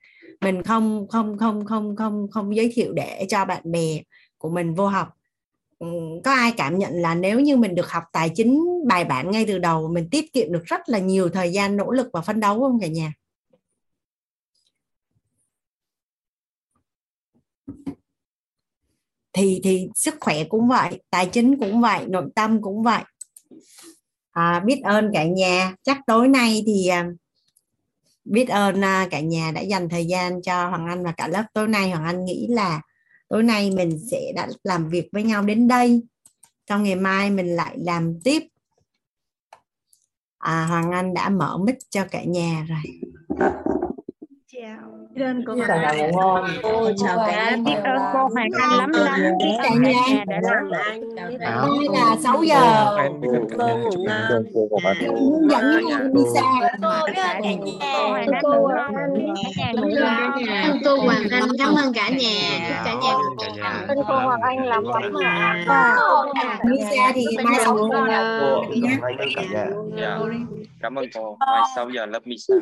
mình 0.41 0.63
không 0.63 1.07
không 1.09 1.39
không 1.39 1.65
không 1.65 1.97
không 1.97 2.27
không 2.31 2.57
giới 2.57 2.71
thiệu 2.75 2.93
để 2.93 3.27
cho 3.29 3.45
bạn 3.45 3.63
bè 3.73 4.03
của 4.39 4.51
mình 4.51 4.75
vô 4.75 4.87
học? 4.87 5.09
Ừ, 5.79 5.87
có 6.25 6.33
ai 6.33 6.53
cảm 6.57 6.79
nhận 6.79 6.93
là 6.93 7.15
nếu 7.15 7.41
như 7.41 7.57
mình 7.57 7.75
được 7.75 7.91
học 7.91 8.03
tài 8.13 8.29
chính 8.29 8.65
bài 8.89 9.05
bản 9.05 9.31
ngay 9.31 9.45
từ 9.47 9.59
đầu, 9.59 9.89
mình 9.89 10.09
tiết 10.11 10.33
kiệm 10.33 10.53
được 10.53 10.65
rất 10.65 10.81
là 10.87 10.99
nhiều 10.99 11.29
thời 11.29 11.53
gian, 11.53 11.77
nỗ 11.77 11.91
lực 11.91 12.09
và 12.13 12.21
phấn 12.21 12.41
đấu 12.41 12.61
không 12.61 12.81
cả 12.81 12.87
nhà? 12.87 13.13
Thì 19.33 19.61
thì 19.65 19.89
sức 19.95 20.15
khỏe 20.21 20.45
cũng 20.45 20.69
vậy 20.69 21.03
tài 21.11 21.27
chính 21.27 21.61
cũng 21.61 21.81
vậy 21.81 22.07
nội 22.09 22.27
tâm 22.35 22.63
cũng 22.63 22.83
vậy. 22.83 23.03
À, 24.33 24.61
biết 24.61 24.81
ơn 24.85 25.11
cả 25.15 25.25
nhà. 25.25 25.75
Chắc 25.83 25.99
tối 26.07 26.29
nay 26.29 26.63
thì 26.67 26.87
à, 26.87 27.09
biết 28.25 28.49
ơn 28.49 28.85
à, 28.85 29.09
cả 29.11 29.21
nhà 29.21 29.51
đã 29.51 29.61
dành 29.61 29.89
thời 29.89 30.07
gian 30.07 30.43
cho 30.43 30.69
Hoàng 30.69 30.87
Anh 30.87 31.05
và 31.05 31.13
cả 31.13 31.29
lớp. 31.29 31.45
Tối 31.55 31.69
nay 31.69 31.91
Hoàng 31.91 32.05
Anh 32.05 32.25
nghĩ 32.25 32.47
là 32.51 32.81
tối 33.29 33.43
nay 33.43 33.71
mình 33.71 33.99
sẽ 34.11 34.33
đã 34.35 34.49
làm 34.65 34.89
việc 34.89 35.09
với 35.13 35.23
nhau 35.23 35.43
đến 35.43 35.69
đây. 35.69 36.03
Trong 36.67 36.83
ngày 36.83 36.97
mai 36.97 37.31
mình 37.31 37.57
lại 37.57 37.77
làm 37.79 38.21
tiếp. 38.25 38.43
À, 40.39 40.67
Hoàng 40.67 40.91
Anh 40.91 41.15
đã 41.15 41.29
mở 41.29 41.59
mic 41.59 41.77
cho 41.91 42.05
cả 42.11 42.23
nhà 42.25 42.67
rồi. 42.69 42.83
À 43.41 43.63
chào 44.63 45.27
ơn 45.27 45.45
cô 45.47 45.55
Chào 45.69 45.79
Hoàng 45.79 45.99
Anh. 45.99 46.11
ngon. 46.13 46.45
Cô 46.63 46.91
chào 46.97 47.17
cả 47.27 47.57
biết 47.65 47.75
ơn 47.85 47.99
cô 48.13 48.29
Hoàng 48.35 48.49
Anh 48.61 48.79
lắm 48.79 48.91
lắm 48.93 49.21
biết 49.39 49.57
cả 49.63 49.69
ơn 49.69 49.83
cả 49.85 49.91
nhà 49.91 50.25
đã 50.27 50.41
lắng. 50.71 51.01
Hôm 51.57 51.79
nay 51.79 51.89
là 51.93 52.17
6 52.23 52.43
giờ 52.43 52.87
cô 53.59 53.67
ngủ 55.07 55.41
ngon 55.51 55.63
hướng 55.63 55.89
dẫn 55.91 56.15
đi 56.15 56.21
xa 56.35 56.43
Cô 56.83 56.89
cả 57.15 57.41
nhà 57.41 57.53
cô 58.43 58.67
Hoàng 58.67 58.95
Anh 58.95 60.79
cô 60.85 60.97
Hoàng 60.97 61.23
Anh 61.31 61.49
cảm 61.59 61.75
ơn 61.75 61.93
cả 61.95 62.09
nhà 62.09 62.83
cả 62.85 62.95
nhà 63.03 63.13
Xin 63.89 63.99
cô 64.09 64.15
Hoàng 64.15 64.41
Anh 64.41 64.67
làm 64.67 64.85
lắm 64.85 65.13
ạ. 65.25 66.05
đi 66.65 66.77
xa 66.91 67.13
thì 67.15 67.25
mai 67.45 67.55
6 67.65 67.77
giờ 67.93 68.39
cô 68.41 68.65
ơn 68.71 69.17
cả 69.19 69.43
nhà 69.53 69.67
dạ 69.97 70.19
cảm 70.83 70.99
ơn 70.99 71.05
cô. 71.15 71.37
Mai 71.41 71.63
6 71.77 71.91
giờ 71.91 72.07
lớp 72.07 72.27
Misa. 72.27 72.55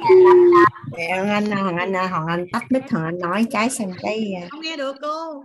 Để 0.96 1.06
anh 1.06 1.50
Hoàng 1.50 1.76
Anh 1.76 1.94
Hoàng 1.94 2.26
Anh 2.26 2.46
tắt 2.52 2.64
mic 2.70 2.82
Hoàng 2.90 3.04
Anh 3.04 3.18
nói 3.18 3.46
cái 3.50 3.70
xem 3.70 3.90
cái 4.02 4.32
à, 4.42 4.46
không 4.50 4.60
nghe 4.60 4.76
được 4.76 4.96
cô. 5.02 5.44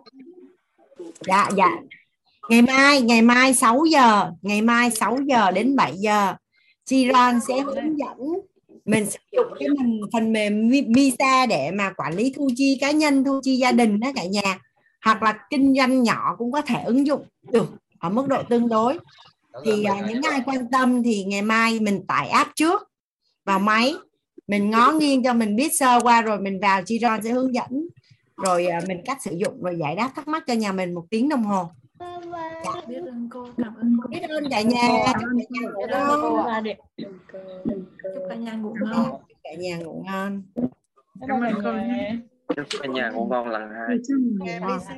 Dạ 1.28 1.50
dạ. 1.58 1.70
Ngày 2.50 2.62
mai 2.62 3.02
ngày 3.02 3.22
mai 3.22 3.54
6 3.54 3.86
giờ 3.86 4.32
ngày 4.42 4.62
mai 4.62 4.92
6 4.92 5.18
giờ 5.28 5.52
đến 5.52 5.76
7 5.76 5.94
giờ 5.98 6.34
Chiron 6.86 7.40
sẽ 7.48 7.60
hướng 7.60 7.98
dẫn 8.00 8.18
mình 8.86 9.06
sử 9.06 9.20
dụng 9.32 9.48
cái 9.60 9.70
mình 9.70 10.02
phần 10.14 10.34
mềm 10.34 10.70
Mi- 10.70 10.86
Misa 10.88 11.46
để 11.46 11.72
mà 11.72 11.94
quản 11.98 12.16
lý 12.16 12.34
thu 12.36 12.50
chi 12.56 12.78
cá 12.82 12.92
nhân 12.92 13.24
thu 13.24 13.40
chi 13.44 13.56
gia 13.56 13.72
đình 13.72 14.00
đó 14.00 14.12
cả 14.16 14.24
nhà. 14.26 14.60
Hoặc 15.06 15.24
là 15.24 15.38
kinh 15.50 15.76
doanh 15.78 16.04
nhỏ 16.04 16.36
cũng 16.38 16.52
có 16.52 16.62
thể 16.62 16.84
ứng 16.86 17.08
dụng 17.08 17.26
được 17.52 17.68
ở 18.00 18.10
mức 18.10 18.28
độ 18.28 18.44
tương 18.50 18.70
đối 18.70 18.98
thì 19.64 19.84
à, 19.84 20.02
những 20.08 20.22
ai 20.22 20.42
quan 20.46 20.72
tâm 20.72 21.04
thì 21.04 21.24
ngày 21.24 21.42
mai 21.42 21.80
mình 21.80 22.08
tải 22.08 22.28
app 22.30 22.52
trước 22.56 22.92
vào 23.46 23.60
máy. 23.60 23.94
Mình 24.48 24.70
ngó 24.70 24.92
nghiêng 24.92 25.24
cho 25.24 25.34
mình 25.34 25.56
biết 25.56 25.70
sơ 25.74 26.00
qua 26.04 26.22
rồi 26.22 26.40
mình 26.40 26.60
vào 26.60 26.82
Chiron 26.86 27.24
sẽ 27.24 27.32
hướng 27.32 27.54
dẫn. 27.54 27.88
Rồi 28.46 28.66
à, 28.66 28.82
mình 28.88 29.02
cách 29.06 29.18
sử 29.22 29.36
dụng 29.38 29.62
rồi 29.62 29.78
giải 29.80 29.96
đáp 29.96 30.12
thắc 30.16 30.28
mắc 30.28 30.44
cho 30.48 30.54
nhà 30.54 30.72
mình 30.72 30.94
một 30.94 31.06
tiếng 31.10 31.30
đồng 31.30 31.44
hồ. 31.44 31.70
Biết 32.88 33.02
ơn 33.08 33.30
cô. 33.32 33.48
Cảm 33.58 33.76
ơn 33.76 33.98
cô. 34.02 34.08
Biết 34.10 34.30
ơn 34.30 34.50
cả 34.50 34.62
nhà. 34.62 34.88
Chúc 35.14 35.24
cả 35.90 35.96
nhà 35.96 36.62
chúc 38.16 38.24
cả 38.30 38.36
nhà 38.36 38.54
ngủ 38.54 38.76
ngon 38.82 39.12
cả 39.44 39.50
nhà 39.58 39.78
ngủ 39.78 40.04
ngon. 40.06 40.44
Cảm 41.28 41.42
ơn 41.44 41.54
cô. 41.64 41.72
chúc 42.56 42.82
cả 42.82 42.88
nhà 42.88 43.10
ngủ 43.10 43.28
ngon 43.30 43.48
lần 43.50 43.62
hai. 43.62 43.98
Em 44.46 44.64
đi 44.68 44.74
xe 44.88 44.96